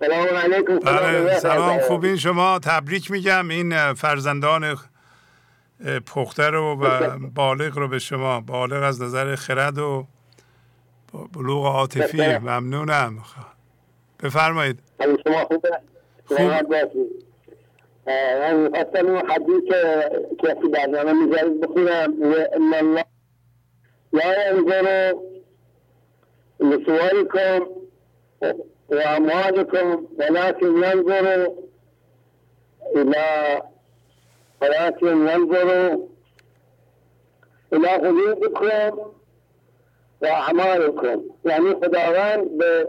سلام 0.00 0.26
علیکم. 0.26 0.78
بله 0.78 1.38
سلام. 1.38 1.80
خوبین 1.80 2.16
شما؟ 2.16 2.58
تبریک 2.58 3.10
میگم. 3.10 3.48
این 3.48 3.94
فرزندان 3.94 4.78
پخته 6.06 6.50
رو 6.50 6.76
و 6.80 7.18
بالغ 7.34 7.78
رو 7.78 7.88
به 7.88 7.98
شما. 7.98 8.40
بالغ 8.40 8.82
از 8.82 9.02
نظر 9.02 9.34
خرد 9.34 9.78
و 9.78 10.06
بلوغ 11.32 11.66
عاطفی. 11.66 12.38
ممنونم. 12.38 13.18
بفرمایید. 14.22 14.78
شما 15.24 15.44
خوبه 15.44 15.80
خوب؟ 16.28 17.10
من 18.40 18.70
خواستم 18.74 19.06
اون 19.06 19.30
حدیث 19.30 19.62
که 20.38 20.54
تو 20.54 20.68
برنامه 20.70 21.12
می‌ذارید 21.12 21.60
بخونم. 21.60 22.14
و 22.22 22.34
ان 22.52 22.74
الله 22.74 23.04
لا 24.12 24.48
ينظر 24.48 25.14
لصوركم 26.60 27.66
وأموالكم 28.88 30.06
ولكن 30.18 30.66
ينظر 30.66 31.52
إلى 32.96 33.62
ولكن 34.62 35.28
ينظر 35.28 35.98
إلى 37.72 37.88
قلوبكم 37.88 39.17
و 40.22 40.26
اعمالكم 40.26 41.22
یعنی 41.44 41.74
خداوند 41.74 42.58
به 42.58 42.88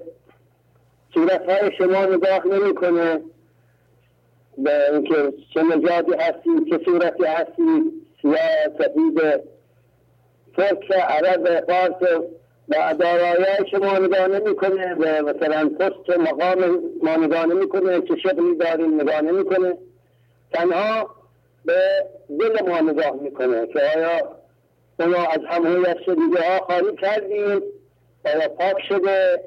صورت 1.14 1.50
های 1.50 1.72
شما 1.78 2.06
نگاه 2.06 2.48
نمی‌کنه. 2.48 3.22
به 4.58 4.94
اینکه 4.94 5.34
چه 5.54 5.64
نژادی 5.64 6.14
هستی 6.14 6.50
چه 6.70 6.80
صورتی 6.86 7.24
هستی. 7.24 7.92
سیاه 8.22 8.68
سفید 8.78 9.42
ترک 10.58 10.92
عرب 10.92 11.66
فارس 11.66 12.20
و 12.70 12.94
دارایی 13.00 13.70
شما 13.72 13.98
نگاه 13.98 14.28
نمی‌کنه. 14.28 14.94
و 14.96 15.24
مثلا 15.26 15.70
پست 15.70 16.18
مقام 16.20 16.80
ما 17.04 17.16
نگاه 17.16 17.46
نمی‌کنه. 17.46 18.02
چه 18.02 18.16
شغلی 18.16 18.56
داریم 18.56 19.02
نگاه 19.02 19.22
نمی‌کنه. 19.22 19.78
تنها 20.54 21.10
به 21.66 21.80
دل 22.40 22.70
ما 22.70 22.92
نگاه 22.92 23.14
می‌کنه 23.22 23.68
که 23.68 23.80
آیا 23.98 24.39
ما 25.08 25.18
از 25.18 25.40
همه 25.50 25.96
شدیده 26.06 26.42
ها 26.50 26.60
خالی 26.60 26.96
کردیم 26.96 27.62
آیا 28.26 28.50
پاک 28.50 28.76
شده. 28.90 29.42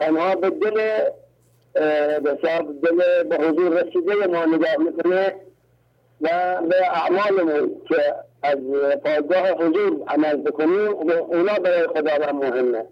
تنها 0.00 0.34
به 0.34 0.50
دل 0.50 1.00
به 2.20 2.38
دل 2.82 3.22
به 3.22 3.36
حضور 3.36 3.82
رسیده 3.82 4.26
ما 4.26 4.44
نگاه 4.44 4.76
می‌کنه 4.78 5.34
و 6.20 6.58
به 6.68 6.76
اعمالمون 6.86 7.70
که 7.88 8.14
از 8.42 8.58
پادگاه 9.04 9.50
حضور 9.50 10.02
عمل 10.08 10.36
بکنیم 10.36 10.88
اونا 11.08 11.54
برای 11.54 11.86
خدا 11.86 12.32
مهمه. 12.32 12.84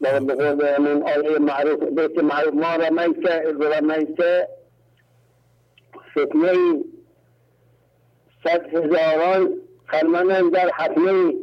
به 0.00 0.34
قول 0.34 0.78
من 0.78 1.02
آیه 1.02 1.38
معروف 1.38 1.82
بیت 1.82 2.18
معروف 2.22 2.54
ما 2.54 2.74
رمیت 2.74 3.30
اذ 3.30 3.60
رمیت 3.60 4.48
فتنه 6.10 6.84
صد 8.44 8.74
هزاران 8.74 9.67
خرمن 9.88 10.50
در 10.50 10.70
حتمه 10.70 11.34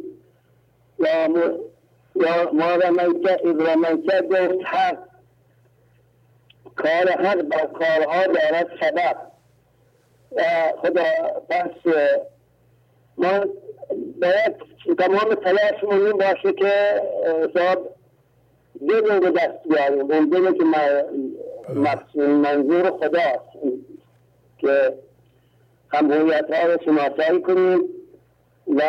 یا 0.98 2.50
ما 2.52 2.74
رمیت 2.74 3.40
اذ 3.44 3.60
رمیت 3.60 4.28
گفت 4.28 4.66
حق. 4.66 4.98
کار 6.76 7.10
حق 7.10 7.42
با 7.42 7.56
کارها 7.56 8.26
دارد 8.26 8.68
سبب. 8.80 9.16
خدا 10.82 11.04
پس 11.48 11.92
ما 13.18 13.44
باید 14.20 14.56
تمام 14.98 15.34
تلاشمون 15.34 16.06
این 16.06 16.12
باشه 16.12 16.52
که 16.52 17.02
صاحب 17.54 17.78
دل 18.88 19.10
رو 19.10 19.30
دست 19.30 19.68
بیاریم. 19.68 20.10
اون 20.10 20.54
که 22.14 22.18
منظور 22.18 22.90
خداست. 22.90 23.50
که 24.58 24.94
هم 25.92 26.12
هویت 26.12 26.50
ها 26.50 26.66
رو 26.66 26.78
شناسایی 26.84 27.42
کنیم. 27.42 27.95
و 28.66 28.82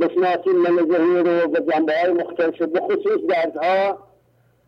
بشناسیم 0.00 0.56
من 0.56 0.76
ذهنی 0.76 1.18
رو 1.18 1.48
به 1.48 1.72
جنبه 1.72 1.92
های 2.02 2.12
مختلف 2.12 2.62
بخصوص 2.62 3.20
دردها 3.28 3.98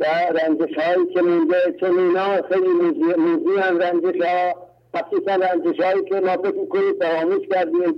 و 0.01 0.05
رنجش 0.05 0.79
هایی 0.79 1.07
که 1.15 1.23
مونده. 1.23 1.77
چون 1.81 1.99
اینا 1.99 2.43
خیلی 2.43 2.69
موزی 3.17 3.61
هم 3.61 3.79
رنجش 3.79 4.21
ها 4.23 4.55
مخصوصا 4.95 5.35
رنجش 5.35 5.81
هایی 5.81 6.05
که 6.05 6.15
ما 6.15 6.37
فکر 6.37 6.67
کنید 6.67 7.05
فراموش 7.05 7.49
کردیم. 7.49 7.95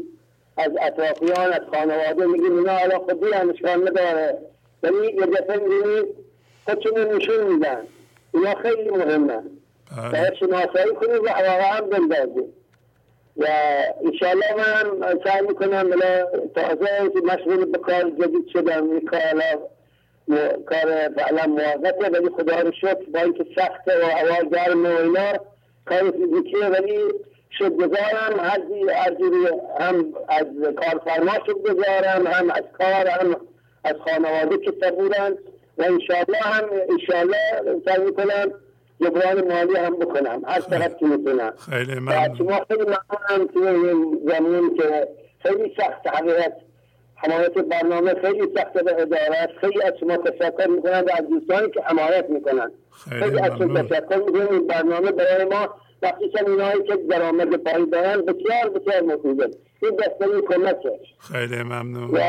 از 0.57 0.71
اطرافیان 0.81 1.53
از 1.53 1.61
خانواده 1.73 2.27
میگیم 2.27 2.59
اینا 2.59 2.73
حالا 2.73 2.99
خودی 2.99 3.33
هم 3.33 3.51
اشکال 3.51 3.89
نداره. 3.89 4.39
ولی 4.83 5.13
یه 5.15 5.27
دفعه 5.27 5.57
می‌بینید 5.57 6.07
خودشون 6.65 7.17
نشون 7.17 7.53
میدن. 7.53 7.79
اینا 8.35 8.55
خیلی 8.55 8.91
مهمه. 8.91 9.43
باید 10.13 10.35
شناسایی 10.35 10.95
کنیم 10.95 11.23
و 11.23 11.29
واقعا 11.29 11.81
بندازیم. 11.81 12.53
و 13.39 13.47
انشاءالله 14.05 14.55
من 14.55 15.19
سعی 15.25 15.47
می‌کنم 15.47 15.91
بلا 15.91 16.27
تازه 16.55 17.11
مشغول 17.25 17.65
به 17.65 17.79
کار 17.79 18.11
جدید 18.11 18.49
شدم 18.53 18.91
این 18.91 19.01
کار 19.01 19.43
کار 20.67 21.09
فعلا 21.17 21.47
موقته 21.47 22.11
ولی 22.11 22.29
خدا 22.29 22.61
رو 22.61 22.73
شکر 22.73 23.11
با 23.15 23.21
اینکه 23.21 23.47
سخته 23.57 23.93
و 23.99 24.05
هوا 24.05 24.49
گرم 24.51 24.87
و 24.87 24.89
اینا 24.89 25.33
کار 25.85 26.11
فیزیکیه 26.11 26.67
ولی 26.67 26.99
شکرگزارم 27.51 28.41
هرجوری 28.89 29.49
هم 29.81 30.15
از 30.29 30.47
کارفرما 30.77 31.33
شکرگزارم 31.47 32.27
هم 32.27 32.51
از 32.51 32.63
کار 32.79 33.09
هم 33.09 33.37
از 33.85 33.95
خانواده 34.05 34.59
که 34.59 34.73
صبورن. 34.81 35.39
و 35.79 35.83
انشاءالله 35.83 36.39
هم 36.39 36.65
انشاءالله 36.91 37.37
سعی 37.85 38.05
می‌کنم 38.05 38.53
جبران 39.01 39.49
مالی 39.53 39.77
هم 39.77 39.97
بکنم. 39.97 40.43
هر 40.47 40.61
طرف 40.61 40.97
که 40.97 41.07
می‌تونم. 41.07 41.53
خیلی 41.71 41.95
ممنون. 41.95 42.37
شما 42.39 42.65
خیلی 42.69 42.83
ممنونم 42.83 43.47
توی 43.53 43.95
زمین 44.27 44.77
که 44.77 45.09
خیلی 45.39 45.75
سخت 45.77 46.07
حقیقت 46.07 46.53
حمایت 47.15 47.53
برنامه 47.53 48.15
خیلی 48.15 48.43
سخت 48.57 48.73
به 48.73 49.03
ادارت 49.03 49.51
خیلی 49.61 49.83
از 49.83 49.93
شما 50.01 50.17
تشکر 50.17 50.67
می‌کنم 50.67 51.05
و 51.07 51.11
از 51.19 51.29
دوستانی 51.29 51.71
که 51.71 51.83
حمایت 51.83 52.31
می‌کنن. 52.31 52.71
خیلی 53.09 53.41
از 53.41 53.59
شما 53.59 53.83
تشکر 53.83 54.17
می‌کنم. 54.17 54.49
این 54.51 54.67
برنامه 54.67 55.13
برای 55.13 55.45
ما 55.45 55.69
مخصوصا 56.03 56.39
اینایی 56.47 56.83
که 56.83 56.97
درآمد 57.11 57.57
پایی 57.57 57.87
دارن 57.91 58.23
بسیار 58.23 58.71
بسیار 58.71 59.03
مفیده. 59.03 59.51
این 59.83 59.97
دستانی 59.97 60.43
کمکه. 60.49 61.01
خیلی 61.33 61.63
ممنون. 61.63 62.21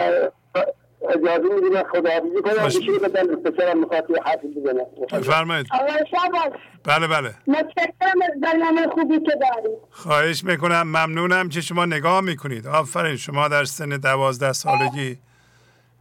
اجازه 1.10 1.56
میدیم 1.56 1.84
خداحافظی 1.84 2.42
کنم؟ 2.44 2.66
بشیر 2.66 3.00
بدن 3.00 3.36
پسرم 3.36 3.80
می‌خواد 3.80 4.03
حرف 4.26 4.40
بزنه. 4.58 4.86
بفرمایید 5.19 5.68
بله 6.84 7.08
بله. 7.08 7.34
متشکرم 7.48 8.22
از 8.22 8.42
برنامه 8.42 8.88
خوبی 8.88 9.19
که 9.19 9.32
دارید. 9.42 9.77
خواهش 9.92 10.44
می‌کنم. 10.44 10.82
ممنونم 10.82 11.50
که 11.50 11.61
شما 11.61 11.86
نگاه 11.86 12.22
می‌کنید. 12.22 12.68
آفرین. 12.68 13.18
شما 13.18 13.48
در 13.48 13.66
سن 13.66 13.90
دوازده 13.90 14.53
سالگی. 14.53 15.18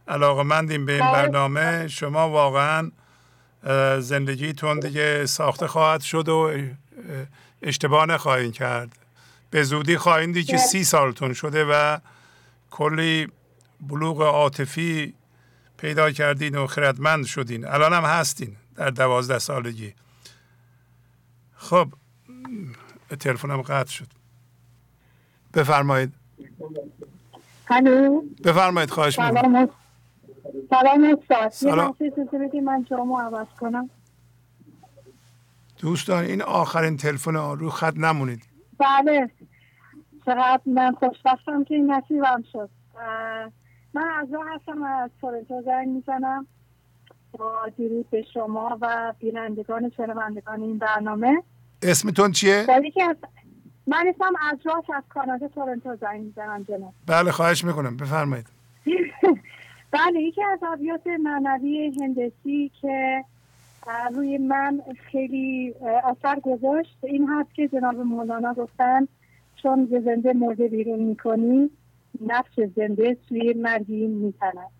علاقه 0.07 0.43
مندیم 0.43 0.85
به 0.85 0.91
این 0.91 1.11
برنامه. 1.11 1.87
شما 1.87 2.29
واقعا 2.29 2.91
زندگیتون 3.99 4.79
دیگه 4.79 5.25
ساخته 5.25 5.67
خواهد 5.67 6.01
شد 6.01 6.29
و 6.29 6.51
اشتباه 7.61 8.05
نخواهید 8.05 8.53
کرد. 8.53 8.89
به 9.49 9.63
زودی 9.63 9.97
خواهید 9.97 10.33
دید 10.33 10.47
که 10.47 10.57
سی 10.57 10.83
سالتون 10.83 11.33
شده 11.33 11.65
و 11.65 11.97
کلی 12.71 13.27
بلوغ 13.81 14.21
عاطفی 14.21 15.13
پیدا 15.77 16.11
کردین 16.11 16.57
و 16.57 16.67
خردمند 16.67 17.25
شدین. 17.25 17.65
الان 17.65 17.93
هم 17.93 18.03
هستین 18.03 18.55
در 18.75 18.89
دوازده 18.89 19.39
سالگی. 19.39 19.93
خب 21.55 21.87
تلفنم 23.19 23.61
قطع 23.61 23.91
شد. 23.91 24.07
بفرمایید. 25.53 26.13
هلو 27.65 28.21
بفرمایید 28.43 28.89
خواهش 28.89 29.19
می‌کنم. 29.19 29.69
سلام 30.69 31.17
استاد. 31.19 31.49
سلام. 31.49 31.95
من 32.65 32.85
شما 32.89 33.21
عوض 33.21 33.47
کنم. 33.59 33.89
دوستان 35.77 36.23
این 36.23 36.41
آخرین 36.41 36.97
تلفن 36.97 37.35
رو 37.35 37.69
خط 37.69 37.93
نمونید. 37.97 38.43
بله. 38.77 39.31
چقدر 40.25 40.61
من 40.65 40.91
خوشبختم 40.91 41.63
که 41.63 41.75
این 41.75 41.91
نصیبم 41.91 42.43
شد. 42.51 42.69
من 43.97 44.09
از 44.09 44.27
هستم 44.55 44.83
از 44.83 45.09
تورنتو 45.21 45.61
زنگ 45.61 45.87
می‌زنم. 45.87 46.47
با 47.31 47.53
درود 47.77 48.09
به 48.09 48.25
شما 48.33 48.77
و 48.81 49.13
بینندگان 49.19 49.91
شنوندگان 49.97 50.61
این 50.61 50.77
برنامه. 50.77 51.43
اسمتون 51.81 52.31
چیه؟ 52.31 52.65
من 53.87 54.13
اسمم 54.15 54.33
از 54.51 54.57
از 54.95 55.03
کانادا 55.09 55.47
تورنتو 55.47 55.95
زنگ 55.95 56.21
می‌زنم 56.21 56.63
جناب. 56.63 56.93
بله 57.07 57.31
خواهش 57.31 57.63
می‌کنم. 57.63 57.97
بفرمایید. 57.97 58.45
بله 59.91 60.21
یکی 60.21 60.43
از 60.43 60.59
ابیات 60.73 61.07
معنوی 61.07 61.97
هندسی 62.01 62.71
که 62.81 63.23
روی 64.13 64.37
من 64.37 64.81
خیلی 65.11 65.75
اثر 66.03 66.39
گذاشت 66.39 66.97
این 67.03 67.29
هست 67.29 67.53
که 67.53 67.67
جناب 67.67 67.95
مولانا 67.95 68.53
گفتن 68.53 69.07
چون 69.55 69.85
به 69.85 70.01
زنده 70.01 70.33
مرده 70.33 70.67
بیرون 70.67 70.99
می‌کنی 70.99 71.69
نفس 72.21 72.59
زنده 72.75 73.17
سوی 73.29 73.53
مرگی 73.53 74.07
میتند 74.07 74.71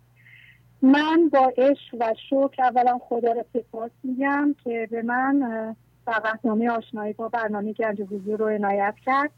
من 0.82 1.30
با 1.34 1.54
عشق 1.58 1.96
و 2.00 2.14
شکر 2.30 2.64
اولا 2.64 2.98
خدا 2.98 3.32
را 3.32 3.46
سپاس 3.54 3.92
میگم 4.04 4.56
که 4.64 4.88
به 4.92 5.02
من 5.02 5.76
دعوتنامه 6.08 6.70
آشنایی 6.70 7.14
با 7.14 7.30
برنامه 7.30 7.74
گنج 7.74 8.02
حضور 8.02 8.40
رو 8.40 8.48
عنایت 8.48 8.96
کرد 9.06 9.32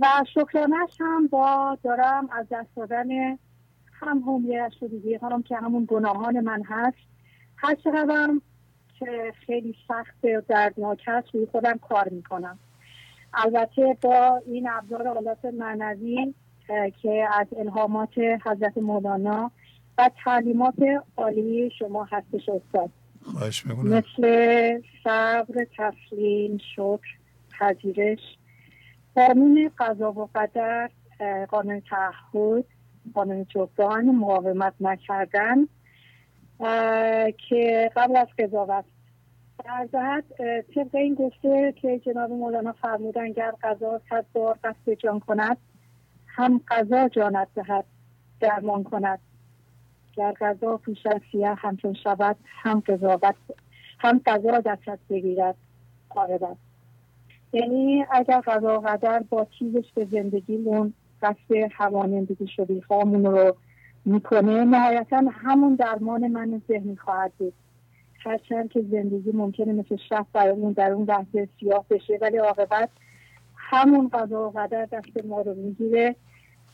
و 0.00 0.06
شکرانش 0.34 0.90
هم 1.00 1.26
با 1.26 1.78
دارم 1.82 2.28
از 2.32 2.46
دست 2.50 2.76
دادن 2.76 3.38
هم 3.92 4.18
همیت 4.26 4.72
شدگی 4.80 5.14
هم 5.14 5.42
که 5.42 5.56
همون 5.56 5.84
گناهان 5.88 6.40
من 6.40 6.62
هست. 6.62 6.98
هر 7.56 7.74
که 8.98 9.32
خیلی 9.46 9.76
سخت 9.88 10.24
و 10.24 10.42
دردناک 10.48 11.02
هست 11.06 11.34
روی 11.34 11.46
خودم 11.46 11.78
کار 11.78 12.08
می‌کنم. 12.08 12.58
البته 13.34 13.96
با 14.02 14.42
این 14.46 14.68
ابزار 14.70 15.08
آلات 15.08 15.44
معنوی 15.44 16.34
که 17.02 17.28
از 17.32 17.46
الهامات 17.56 18.18
حضرت 18.46 18.78
مولانا 18.78 19.50
و 19.98 20.10
تعلیمات 20.24 20.74
عالی 21.16 21.70
شما 21.78 22.04
هستش 22.04 22.48
استاد. 22.48 22.90
خواهش 23.22 23.66
مثل 23.66 24.82
صبر 25.04 25.66
تسلیم 25.76 26.58
شکر 26.76 27.16
پذیرش. 27.58 28.18
قانون 29.14 29.70
قضا 29.78 30.12
و 30.12 30.28
قدر 30.34 30.90
قانون 31.48 31.82
تعهد 31.90 32.64
قانون 33.14 33.46
جبران 33.48 34.04
مقاومت 34.04 34.74
نکردن 34.80 35.68
که 37.48 37.90
قبل 37.96 38.16
از 38.16 38.26
قضاوت 38.38 38.84
در 39.64 39.88
جهت 39.92 40.24
طبق 40.74 40.94
این 40.94 41.14
گفته 41.14 41.74
که 41.82 41.98
جناب 41.98 42.30
مولانا 42.30 42.72
فرمودن 42.72 43.32
گر 43.32 43.52
قضا 43.62 44.00
صد 44.10 44.24
بار 44.32 44.58
قصد 44.64 44.92
جان 44.92 45.20
کند 45.20 45.56
هم 46.40 46.60
قضا 46.68 47.08
جانت 47.08 47.48
دهد 47.54 47.84
درمان 48.40 48.84
کند. 48.84 49.18
گر 50.16 50.34
قضا 50.40 50.76
پیش 50.76 51.06
از 51.06 51.20
سیه 51.32 51.54
همچون 51.54 51.94
شود 51.94 52.36
هم 52.46 52.80
قضاوت 52.80 53.34
هم 53.98 54.20
قضا 54.26 54.60
دستت 54.60 54.98
بگیرد 55.10 55.54
قاربت 56.10 56.56
یعنی 57.52 58.04
اگر 58.10 58.40
قضا 58.40 58.80
قدر 58.80 59.24
با 59.30 59.46
چیزش 59.58 59.92
به 59.94 60.04
زندگیمون 60.12 60.92
قصد 61.22 61.70
هوانندگی 61.72 62.46
شدی 62.46 62.82
خواهمون 62.82 63.24
رو 63.24 63.56
می‌کنه 64.04 64.64
نهایتا 64.64 65.22
همون 65.32 65.74
درمان 65.74 66.28
من 66.28 66.62
ذهنی 66.68 66.96
خواهد 66.96 67.32
بود. 67.38 67.52
هرچند 68.24 68.70
که 68.70 68.84
زندگی 68.90 69.32
ممکنه 69.32 69.72
مثل 69.72 69.96
شب 70.08 70.26
برامون 70.32 70.72
در 70.72 70.90
اون 70.90 71.04
لحظه 71.04 71.48
سیاه 71.60 71.84
بشه 71.90 72.18
ولی 72.20 72.36
عاقبت 72.36 72.88
همون 73.56 74.08
قضا 74.08 74.48
و 74.48 74.50
قدر 74.50 74.84
دست 74.84 75.24
ما 75.24 75.40
رو 75.40 75.54
می‌گیره. 75.54 76.16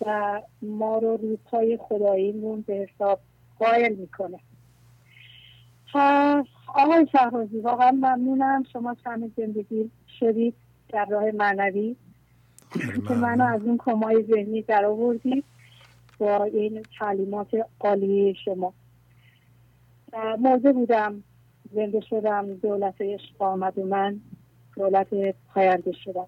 و 0.01 0.43
ما 0.63 0.99
رو 0.99 1.17
روی 1.17 1.39
پای 1.45 1.79
خداییمون 1.81 2.61
به 2.61 2.75
حساب 2.75 3.21
قائل 3.59 3.95
می‌کنه. 3.95 4.39
آقای 6.75 7.07
شهرازی 7.13 7.59
واقعا 7.59 7.91
ممنونم. 7.91 8.63
شما 8.73 8.97
چند 9.05 9.33
زندگی 9.37 9.91
شدید 10.21 10.55
در 10.89 11.05
راه 11.05 11.31
معنوی. 11.31 11.97
که 13.09 13.15
منو 13.15 13.45
از 13.45 13.63
اون 13.63 13.79
کمای 13.79 14.23
ذهنی 14.23 14.63
در 14.63 14.85
آوردید 14.85 15.45
با 16.19 16.45
این 16.45 16.83
تعلیمات 16.99 17.49
عالی 17.81 18.35
شما. 18.45 18.73
موضوع 20.39 20.73
بودم. 20.73 21.23
زنده 21.73 22.01
شدم. 22.01 22.55
دولت 22.55 22.95
عشق 23.01 23.43
آمد 23.43 23.79
و 23.79 23.87
من 23.87 24.21
دولت 24.77 25.35
پاینده 25.55 25.93
شدم. 25.93 26.27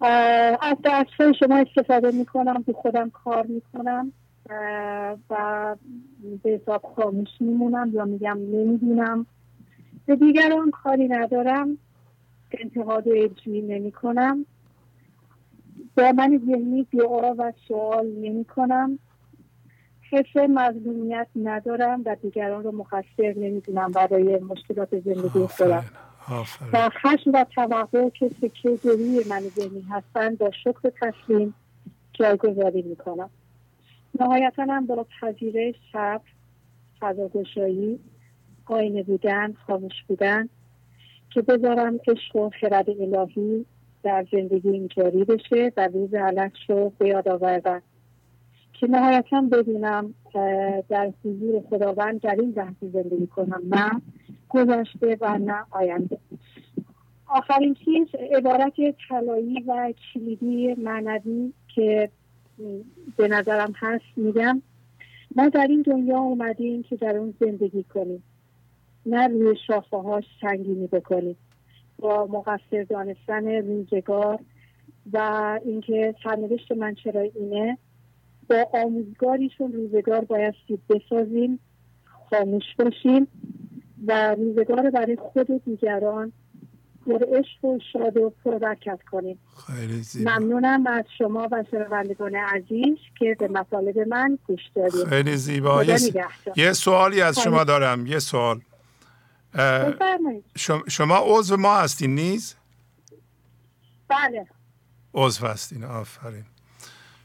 از 0.00 0.76
درس 0.82 1.36
شما 1.38 1.56
استفاده 1.56 2.10
می‌کنم 2.10 2.62
به 2.66 2.72
خودم 2.72 3.10
کار 3.10 3.46
می‌کنم 3.46 4.12
و 5.30 5.76
به 6.42 6.50
حساب 6.50 6.82
خاموش 6.96 7.28
میمونم 7.40 7.90
یا 7.94 8.04
میگم 8.04 8.38
نمی‌دونم 8.38 9.26
به 10.06 10.16
دیگران 10.16 10.70
کاری 10.70 11.08
ندارم 11.08 11.78
انتقاد 12.50 13.08
و 13.08 13.12
اجوی 13.16 13.62
نمی 13.62 13.92
کنم 13.92 14.46
با 15.96 16.12
من 16.12 16.40
ذهنی 16.46 16.86
دعا 16.92 17.34
و 17.34 17.52
سوال 17.68 18.06
نمی 18.06 18.44
کنم 18.44 18.98
حس 20.10 20.36
مظلومیت 20.36 21.26
ندارم 21.36 22.02
و 22.06 22.16
دیگران 22.22 22.64
رو 22.64 22.72
مقصر 22.72 23.34
نمی‌دونم 23.36 23.90
برای 23.90 24.38
مشکلات 24.38 25.00
زندگی 25.00 25.46
خودم. 25.46 25.84
و 26.72 26.90
خشم 26.90 27.30
و 27.34 27.44
توقع 27.54 28.08
که 28.08 28.30
سکه 28.40 28.78
روی 28.82 29.24
من 29.30 29.40
ذهنی 29.40 29.84
هستن 29.90 30.34
با 30.34 30.50
شکر 30.50 30.90
تسلیم 31.00 31.54
جایگذاری 32.12 32.82
می‌کنم. 32.82 33.30
نهایتا 34.20 34.62
هم 34.62 34.86
با 34.86 35.06
پذیرش 35.20 35.74
صبر 35.92 36.24
فضاگشایی 37.00 37.98
آینه 38.66 39.02
بودن 39.02 39.52
خاموش 39.66 40.04
بودن 40.08 40.48
که 41.30 41.42
بذارم 41.42 41.98
عشق 42.08 42.36
و 42.36 42.50
خرد 42.60 42.90
الهی 42.90 43.66
در 44.02 44.26
زندگی 44.32 44.68
اینجوری 44.68 45.24
بشه 45.24 45.72
و 45.76 45.88
روز 45.88 46.14
علکش 46.14 46.70
رو 46.70 46.92
به 46.98 47.08
یاد 47.08 47.28
آوردن 47.28 47.82
که 48.72 48.86
نهایتا 48.86 49.40
بدونم 49.40 50.14
در 50.88 51.12
حضور 51.24 51.62
خداوند 51.70 52.20
در 52.20 52.36
این 52.40 52.54
لحظه 52.56 52.88
زندگی 52.92 53.26
کنم. 53.26 53.62
نه 53.70 53.90
گذشته 54.54 55.18
و 55.20 55.38
نه 55.38 55.64
آینده. 55.70 56.18
آخرین 57.26 57.74
چیز 57.74 58.08
عبارت 58.36 58.74
طلایی 59.08 59.60
و 59.66 59.92
کلیدی 60.14 60.74
معنوی 60.74 61.52
که 61.74 62.10
به 63.16 63.28
نظرم 63.28 63.72
هست 63.76 64.04
میگم. 64.16 64.62
ما 65.36 65.48
در 65.48 65.66
این 65.66 65.82
دنیا 65.82 66.18
اومدیم 66.18 66.82
که 66.82 66.96
در 66.96 67.16
اون 67.16 67.34
زندگی 67.40 67.82
کنیم. 67.82 68.22
نه 69.06 69.28
روی 69.28 69.56
شاخه 69.66 69.96
هاش 69.96 70.24
سنگینی 70.40 70.86
بکنیم. 70.86 71.36
با 71.98 72.26
مقصر 72.26 72.82
دانستن 72.88 73.48
روزگار 73.48 74.38
و 75.12 75.18
اینکه 75.64 76.14
سرنوشت 76.24 76.72
من 76.72 76.94
چرا 76.94 77.20
اینه 77.20 77.78
با 78.50 78.68
آموزگاریشون 78.72 79.72
روزگار 79.72 80.24
بایستی 80.24 80.78
بسازیم 80.88 81.58
خاموش 82.30 82.64
باشیم. 82.78 83.26
و 84.06 84.34
روزگار 84.34 84.90
برای 84.90 85.16
خود 85.16 85.50
و 85.50 85.60
دیگران 85.64 86.32
پر 87.06 87.24
عشق 87.38 87.64
و 87.64 87.78
شاد 87.92 88.16
و 88.16 88.32
پربرکت 88.44 89.00
کنیم. 89.10 89.38
خیلی 89.66 90.02
ممنونم 90.20 90.86
از 90.86 91.04
شما 91.18 91.48
و 91.52 91.64
شنوندگان 91.70 92.34
عزیز 92.34 92.98
که 93.18 93.36
به 93.38 93.48
مطالب 93.48 93.98
من 93.98 94.38
گوش 94.46 94.60
دارید 94.74 95.04
خیلی 95.04 95.36
زیبا. 95.36 95.84
یه 96.56 96.72
سوالی 96.72 97.22
از 97.22 97.40
شما 97.40 97.64
دارم. 97.64 98.06
یه 98.06 98.18
سوال. 98.18 98.60
شما 100.88 101.18
عضو 101.24 101.56
ما 101.56 101.76
هستین 101.76 102.14
نیز؟ 102.14 102.54
بله. 104.08 104.46
عضو 105.14 105.46
هستین. 105.46 105.84
آفرین. 105.84 106.44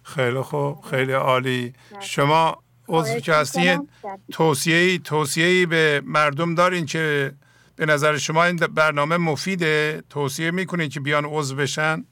خیلی 0.04 0.42
خوب. 0.42 0.82
خیلی 0.82 1.14
عالی. 1.14 1.74
شما 2.00 2.64
عضو 2.90 3.20
که 3.20 3.34
هستین 3.34 3.88
توصیه 4.32 4.98
توصیه 4.98 5.66
به 5.66 6.02
مردم 6.06 6.56
دارین 6.56 6.86
که 6.86 7.32
به 7.76 7.86
نظر 7.86 8.18
شما 8.18 8.44
این 8.44 8.56
برنامه 8.56 9.18
مفیده؟ 9.18 10.04
توصیه 10.10 10.52
می‌کنین 10.52 10.90
که 10.90 11.00
بیان 11.00 11.26
عضو 11.26 11.56
بشن؟ 11.56 12.06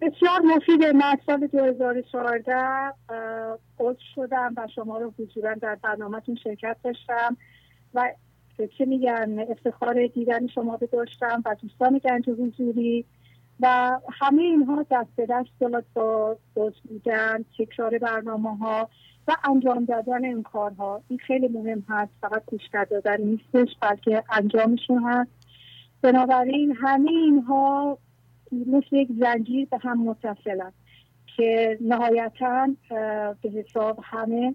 بسیار 0.00 0.40
مفید 0.40 0.84
من 0.84 1.16
سال 1.26 1.46
2014 1.46 2.92
عضو 3.78 3.98
شدم 4.14 4.54
و 4.56 4.68
شما 4.74 4.98
رو 4.98 5.14
حضورا 5.18 5.54
در 5.54 5.74
برنامهتون 5.74 6.36
شرکت 6.44 6.76
داشتم 6.84 7.36
و 7.94 8.12
چه 8.78 8.84
میگن؟ 8.84 9.38
افتخار 9.50 10.06
دیدن 10.06 10.46
شما 10.46 10.74
رو 10.74 10.88
داشتم 10.92 11.42
و 11.44 11.56
دوستان 11.62 12.00
گنج 12.04 12.30
حضوری 12.30 13.04
و 13.60 13.98
همه 14.12 14.42
اینها 14.42 14.86
دست 14.90 15.08
به 15.16 15.26
دست 15.26 15.82
با 15.94 16.36
دوست 16.54 16.80
بودن 16.88 17.44
تکرار 17.58 17.98
برنامه 17.98 18.56
ها 18.56 18.88
و 19.28 19.36
انجام 19.44 19.84
دادن 19.84 20.24
این 20.24 20.42
کارها. 20.42 21.02
این 21.08 21.18
خیلی 21.18 21.48
مهم 21.48 21.84
هست 21.88 22.12
فقط 22.20 22.42
گوش 22.46 22.62
دادن 22.90 23.20
نیستش 23.20 23.76
بلکه 23.80 24.24
انجامشون 24.32 25.02
هست. 25.04 25.30
بنابراین 26.02 26.76
همه 26.80 27.10
اینها 27.10 27.98
مثل 28.52 28.96
یک 28.96 29.08
زنجیر 29.20 29.68
به 29.70 29.78
هم 29.78 30.02
متصلن 30.02 30.72
که 31.36 31.78
نهایتا 31.80 32.68
به 33.42 33.50
حساب 33.50 34.00
همه 34.02 34.54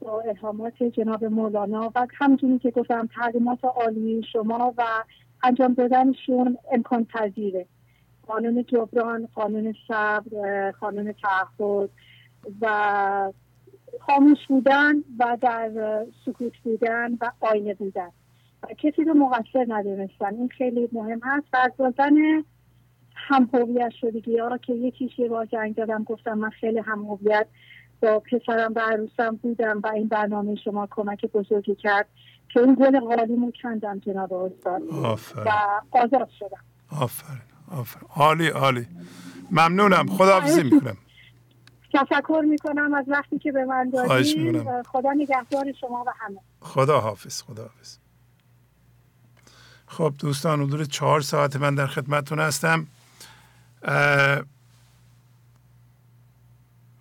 با 0.00 0.20
الهامات 0.20 0.82
جناب 0.82 1.24
مولانا. 1.24 1.92
و 1.94 2.06
همچنین 2.18 2.58
که 2.58 2.70
گفتم 2.70 3.08
تعلیمات 3.14 3.64
عالی 3.64 4.22
شما 4.32 4.74
و 4.78 4.84
انجام 5.46 5.74
دادنشون 5.74 6.58
امکان 6.72 7.04
پذیره. 7.04 7.66
قانون 8.26 8.64
جبران 8.64 9.28
قانون 9.34 9.74
صبر 9.88 10.70
قانون 10.70 11.12
تعهد 11.12 11.90
و 12.60 13.32
خاموش 14.00 14.38
بودن 14.48 14.94
و 15.18 15.38
در 15.40 15.70
سکوت 16.24 16.52
بودن 16.64 17.18
و 17.20 17.30
آینه 17.40 17.74
بودن. 17.74 18.08
و 18.62 18.66
کسی 18.78 19.04
رو 19.04 19.14
مقصر 19.14 19.66
ندونستن. 19.68 20.34
این 20.34 20.48
خیلی 20.48 20.88
مهم 20.92 21.20
هست. 21.22 21.46
و 21.52 21.56
از 21.56 21.70
دادن 21.78 22.14
هم 23.14 23.50
هویت 23.52 23.92
شدگی 24.00 24.38
ها 24.38 24.58
که 24.58 24.72
یکیش 24.72 25.18
یه 25.18 25.28
بار 25.28 25.46
جنگ 25.46 25.74
دادم 25.74 26.04
گفتم 26.04 26.38
من 26.38 26.50
خیلی 26.50 26.78
هم 26.78 27.04
هویت 27.04 27.46
با 28.02 28.20
پسرم 28.20 28.72
و 28.76 28.78
عروسم 28.78 29.36
بودم 29.42 29.80
و 29.84 29.86
این 29.86 30.08
برنامه 30.08 30.54
شما 30.54 30.88
کمک 30.90 31.24
بزرگی 31.24 31.74
کرد. 31.74 32.06
که 32.48 32.60
این 32.60 32.74
گل 32.74 33.00
غالیمو 33.00 33.52
کندم 33.62 33.98
جناب 33.98 34.32
استاد. 34.32 34.82
و 35.46 35.48
آزاد 35.90 36.28
شدم. 36.38 36.64
آفرین 36.90 37.40
آفرین. 37.70 38.08
عالی 38.14 38.48
عالی. 38.48 38.86
ممنونم. 39.50 40.06
خداحافظی 40.06 40.62
می‌کنم. 40.62 40.96
تشکر 41.92 42.44
می‌کنم 42.50 42.94
از 42.94 43.04
وقتی 43.08 43.38
که 43.38 43.52
به 43.52 43.64
من 43.64 43.90
دادید 43.90 44.82
خدا 44.82 45.12
نگهدار 45.12 45.72
شما 45.80 46.04
و 46.06 46.12
همه. 46.18 46.38
خدا 46.60 47.00
حافظ 47.00 47.42
خدا 47.42 47.62
حافظ 47.62 47.98
خب 49.86 50.14
دوستان 50.18 50.62
حدود 50.62 50.82
چهار 50.82 51.20
ساعت 51.20 51.56
من 51.56 51.74
در 51.74 51.86
خدمتتون 51.86 52.38
هستم. 52.40 52.86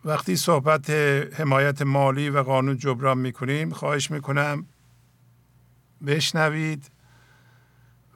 وقتی 0.06 0.36
صحبت 0.36 0.90
حمایت 1.40 1.82
مالی 1.82 2.30
و 2.30 2.44
قانون 2.44 2.78
جبران 2.78 3.18
می‌کنیم 3.18 3.70
خواهش 3.70 4.12
می‌کنم 4.12 4.66
بشنوید 6.06 6.92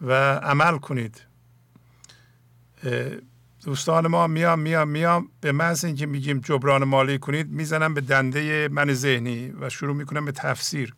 و 0.01 0.13
عمل 0.35 0.77
کنید. 0.77 1.21
دوستان 3.63 4.07
ما 4.07 4.27
میام 4.27 4.59
میام 4.59 4.87
میام. 4.89 5.29
به 5.41 5.51
محض 5.51 5.85
اینکه 5.85 6.05
میگیم 6.05 6.39
جبران 6.39 6.83
مالی 6.83 7.19
کنید 7.19 7.49
می‌زنم 7.49 7.93
به 7.93 8.01
دنده 8.01 8.67
من 8.71 8.93
ذهنی 8.93 9.49
و 9.49 9.69
شروع 9.69 9.95
می‌کنم 9.95 10.25
به 10.25 10.31
تفسیر. 10.31 10.95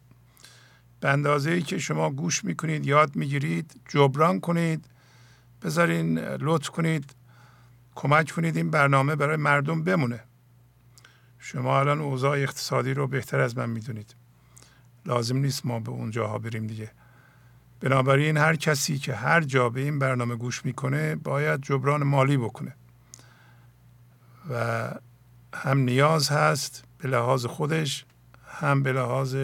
به 0.99 1.09
اندازه 1.09 1.51
ای 1.51 1.61
که 1.61 1.77
شما 1.77 2.09
گوش 2.09 2.43
می‌کنید 2.43 2.85
یاد 2.85 3.15
می‌گیرید 3.15 3.81
جبران 3.89 4.39
کنید 4.39 4.85
بذارین 5.61 6.19
لطف 6.19 6.69
کنید 6.69 7.15
کمک 7.95 8.31
کنید 8.31 8.57
این 8.57 8.69
برنامه 8.69 9.15
برای 9.15 9.37
مردم 9.37 9.83
بمونه. 9.83 10.23
شما 11.39 11.79
الان 11.79 12.01
اوضاع 12.01 12.37
اقتصادی 12.37 12.93
رو 12.93 13.07
بهتر 13.07 13.39
از 13.39 13.57
من 13.57 13.69
می‌دونید. 13.69 14.15
لازم 15.05 15.37
نیست 15.37 15.65
ما 15.65 15.79
به 15.79 15.89
اونجاها 15.91 16.37
بریم 16.37 16.67
دیگه. 16.67 16.91
بنابراین 17.79 18.37
هر 18.37 18.55
کسی 18.55 18.97
که 18.97 19.15
هر 19.15 19.41
جا 19.41 19.69
به 19.69 19.81
این 19.81 19.99
برنامه 19.99 20.35
گوش 20.35 20.65
می‌کنه 20.65 21.15
باید 21.15 21.61
جبران 21.61 22.03
مالی 22.03 22.37
بکنه. 22.37 22.75
و 24.49 24.91
هم 25.53 25.77
نیاز 25.77 26.29
هست 26.29 26.83
به 26.97 27.07
لحاظ 27.09 27.45
خودش 27.45 28.05
هم 28.47 28.83
به 28.83 28.91
لحاظ 28.91 29.35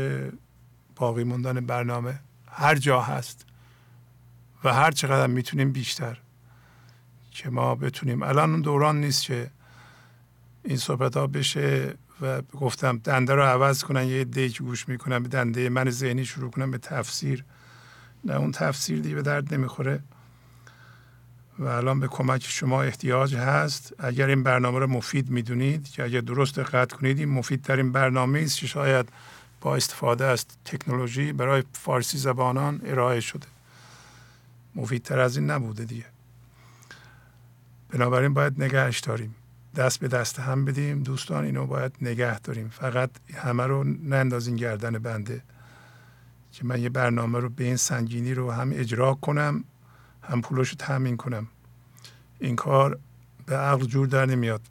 باقی 0.95 1.23
موندن 1.23 1.65
برنامه. 1.65 2.19
هر 2.47 2.75
جا 2.75 3.01
هست 3.01 3.45
و 4.63 4.73
هر 4.73 4.91
چقدر 4.91 5.27
می‌تونیم 5.27 5.71
بیشتر 5.71 6.17
که 7.31 7.49
ما 7.49 7.75
بتونیم. 7.75 8.23
الان 8.23 8.51
اون 8.51 8.61
دوران 8.61 9.01
نیست 9.01 9.23
که 9.23 9.51
این 10.63 10.77
صحبت 10.77 11.17
ها 11.17 11.27
بشه 11.27 11.93
و 12.21 12.41
گفتم 12.41 12.97
دنده 12.97 13.33
رو 13.33 13.41
عوض 13.41 13.83
کنن 13.83 14.07
یه 14.07 14.23
دیک 14.23 14.61
گوش 14.61 14.89
می‌کنن 14.89 15.23
به 15.23 15.29
دنده 15.29 15.69
من 15.69 15.89
ذهنی 15.89 16.25
شروع 16.25 16.51
کنن 16.51 16.71
به 16.71 16.77
تفسیر. 16.77 17.45
نه 18.23 18.35
اون 18.35 18.51
تفسیر 18.51 18.99
دیگه 18.99 19.15
به 19.15 19.21
درد 19.21 19.53
نمی‌خوره. 19.53 19.99
و 21.59 21.65
الان 21.65 21.99
به 21.99 22.07
کمک 22.07 22.43
شما 22.43 22.83
احتیاج 22.83 23.35
هست. 23.35 23.93
اگر 23.99 24.27
این 24.27 24.43
برنامه 24.43 24.79
رو 24.79 24.87
مفید 24.87 25.29
می‌دونید 25.29 25.89
که 25.89 26.03
اگر 26.03 26.21
درست 26.21 26.59
دقت 26.59 26.93
کنید 26.93 27.19
این 27.19 27.29
مفیدترین 27.29 27.91
برنامه 27.91 28.39
است 28.39 28.59
که 28.59 28.67
شاید 28.67 29.09
با 29.61 29.75
استفاده 29.75 30.25
از 30.25 30.45
تکنولوژی 30.65 31.33
برای 31.33 31.63
فارسی 31.73 32.17
زبانان 32.17 32.81
ارائه 32.85 33.19
شده. 33.19 33.47
مفیدتر 34.75 35.19
از 35.19 35.37
این 35.37 35.51
نبوده 35.51 35.85
دیگه. 35.85 36.05
بنابراین 37.89 38.33
باید 38.33 38.63
نگهش 38.63 38.99
داریم. 38.99 39.35
دست 39.77 39.99
به 39.99 40.07
دست 40.07 40.39
هم 40.39 40.65
بدیم. 40.65 41.03
دوستان 41.03 41.45
اینو 41.45 41.65
باید 41.65 41.95
نگه 42.01 42.39
داریم. 42.39 42.69
فقط 42.69 43.09
همه 43.33 43.63
رو 43.63 43.83
نندازین 43.83 44.55
گردن 44.55 44.91
بنده. 44.91 45.43
که 46.51 46.65
من 46.65 46.81
یه 46.81 46.89
برنامه 46.89 47.39
رو 47.39 47.49
به 47.49 47.63
این 47.63 47.75
سنگینی 47.75 48.33
رو 48.33 48.51
هم 48.51 48.71
اجرا 48.73 49.13
کنم 49.13 49.63
هم 50.23 50.41
پولش 50.41 50.69
رو 50.69 50.75
تامین 50.75 51.17
کنم. 51.17 51.47
این 52.39 52.55
کار 52.55 52.99
به 53.45 53.57
عقل 53.57 53.85
جور 53.85 54.07
در 54.07 54.25
نمیاد. 54.25 54.61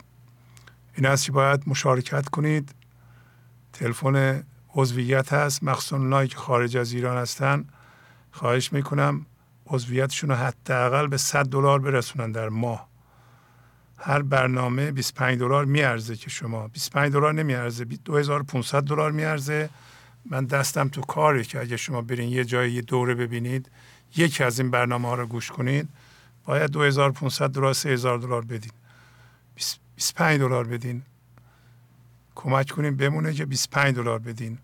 این 0.94 1.06
است 1.06 1.24
که 1.26 1.32
باید 1.32 1.62
مشارکت 1.66 2.28
کنید. 2.28 2.74
تلفن 3.72 4.42
عضویت 4.74 5.32
هست. 5.32 5.62
مخصوصا 5.62 5.96
اونایی 5.96 6.28
که 6.28 6.36
خارج 6.36 6.76
از 6.76 6.92
ایران 6.92 7.16
هستن. 7.16 7.64
خواهش 8.30 8.72
می‌کنم 8.72 9.26
عضویتشون 9.66 10.30
رو 10.30 10.36
حداقل 10.36 11.06
به 11.06 11.16
100 11.16 11.44
دلار 11.44 11.78
برسونن 11.78 12.32
در 12.32 12.48
ماه. 12.48 12.95
هر 14.06 14.22
برنامه 14.22 14.90
25 14.90 15.38
دلار 15.38 15.64
میارزه 15.64 16.16
که 16.16 16.30
شما. 16.30 16.68
25 16.68 17.12
دلار 17.12 17.34
نمیارزه 17.34 17.84
2500 17.84 18.82
دلار 18.82 19.12
میارزه. 19.12 19.70
من 20.30 20.44
دستم 20.44 20.88
تو 20.88 21.00
کاری 21.00 21.44
که 21.44 21.60
اگه 21.60 21.76
شما 21.76 22.02
برین 22.02 22.28
یه 22.28 22.44
جایی 22.44 22.72
یه 22.72 22.82
دوره 22.82 23.14
ببینید 23.14 23.70
یکی 24.16 24.44
از 24.44 24.60
این 24.60 24.70
برنامه 24.70 25.08
ها 25.08 25.14
رو 25.14 25.26
گوش 25.26 25.50
کنید 25.50 25.88
باید 26.44 26.70
2500 26.70 27.50
دلار 27.50 27.72
3000 27.72 28.18
دلار 28.18 28.44
بدین. 28.44 28.72
25 29.94 30.40
دلار 30.40 30.66
بدین. 30.66 31.02
کمک 32.34 32.70
کنیم 32.70 32.96
بمونه 32.96 33.34
که 33.34 33.46
25 33.46 33.94
دلار 33.96 34.18
بدین. 34.18 34.58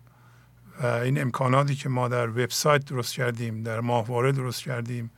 و 0.81 0.85
این 0.85 1.21
امکاناتی 1.21 1.75
که 1.75 1.89
ما 1.89 2.07
در 2.07 2.29
وبسایت 2.29 2.85
درست 2.85 3.13
کردیم 3.13 3.63
در 3.63 3.79
ماهواره 3.79 4.31
درست 4.31 4.63
کردیم 4.63 5.11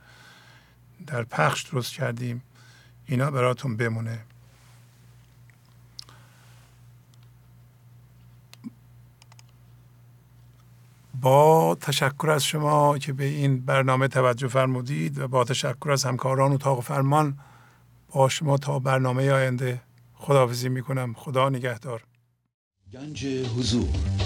در 1.06 1.22
پخش 1.22 1.62
درست 1.62 1.92
کردیم. 1.92 2.42
اینا 3.06 3.30
براتون 3.30 3.76
بمونه. 3.76 4.18
با 11.20 11.74
تشکر 11.80 12.30
از 12.30 12.44
شما 12.44 12.98
که 12.98 13.12
به 13.12 13.24
این 13.24 13.60
برنامه 13.60 14.08
توجه 14.08 14.48
فرمودید 14.48 15.18
و 15.18 15.28
با 15.28 15.44
تشکر 15.44 15.90
از 15.90 16.04
همکاران 16.04 16.52
اتاق 16.52 16.82
فرمان 16.82 17.38
با 18.12 18.28
شما 18.28 18.56
تا 18.56 18.78
برنامه 18.78 19.30
آینده 19.30 19.80
خداحافظی 20.14 20.68
می‌کنم. 20.68 21.14
خدا 21.14 21.48
نگهدار. 21.48 22.02
گنج 22.92 23.26
حضور. 23.26 24.25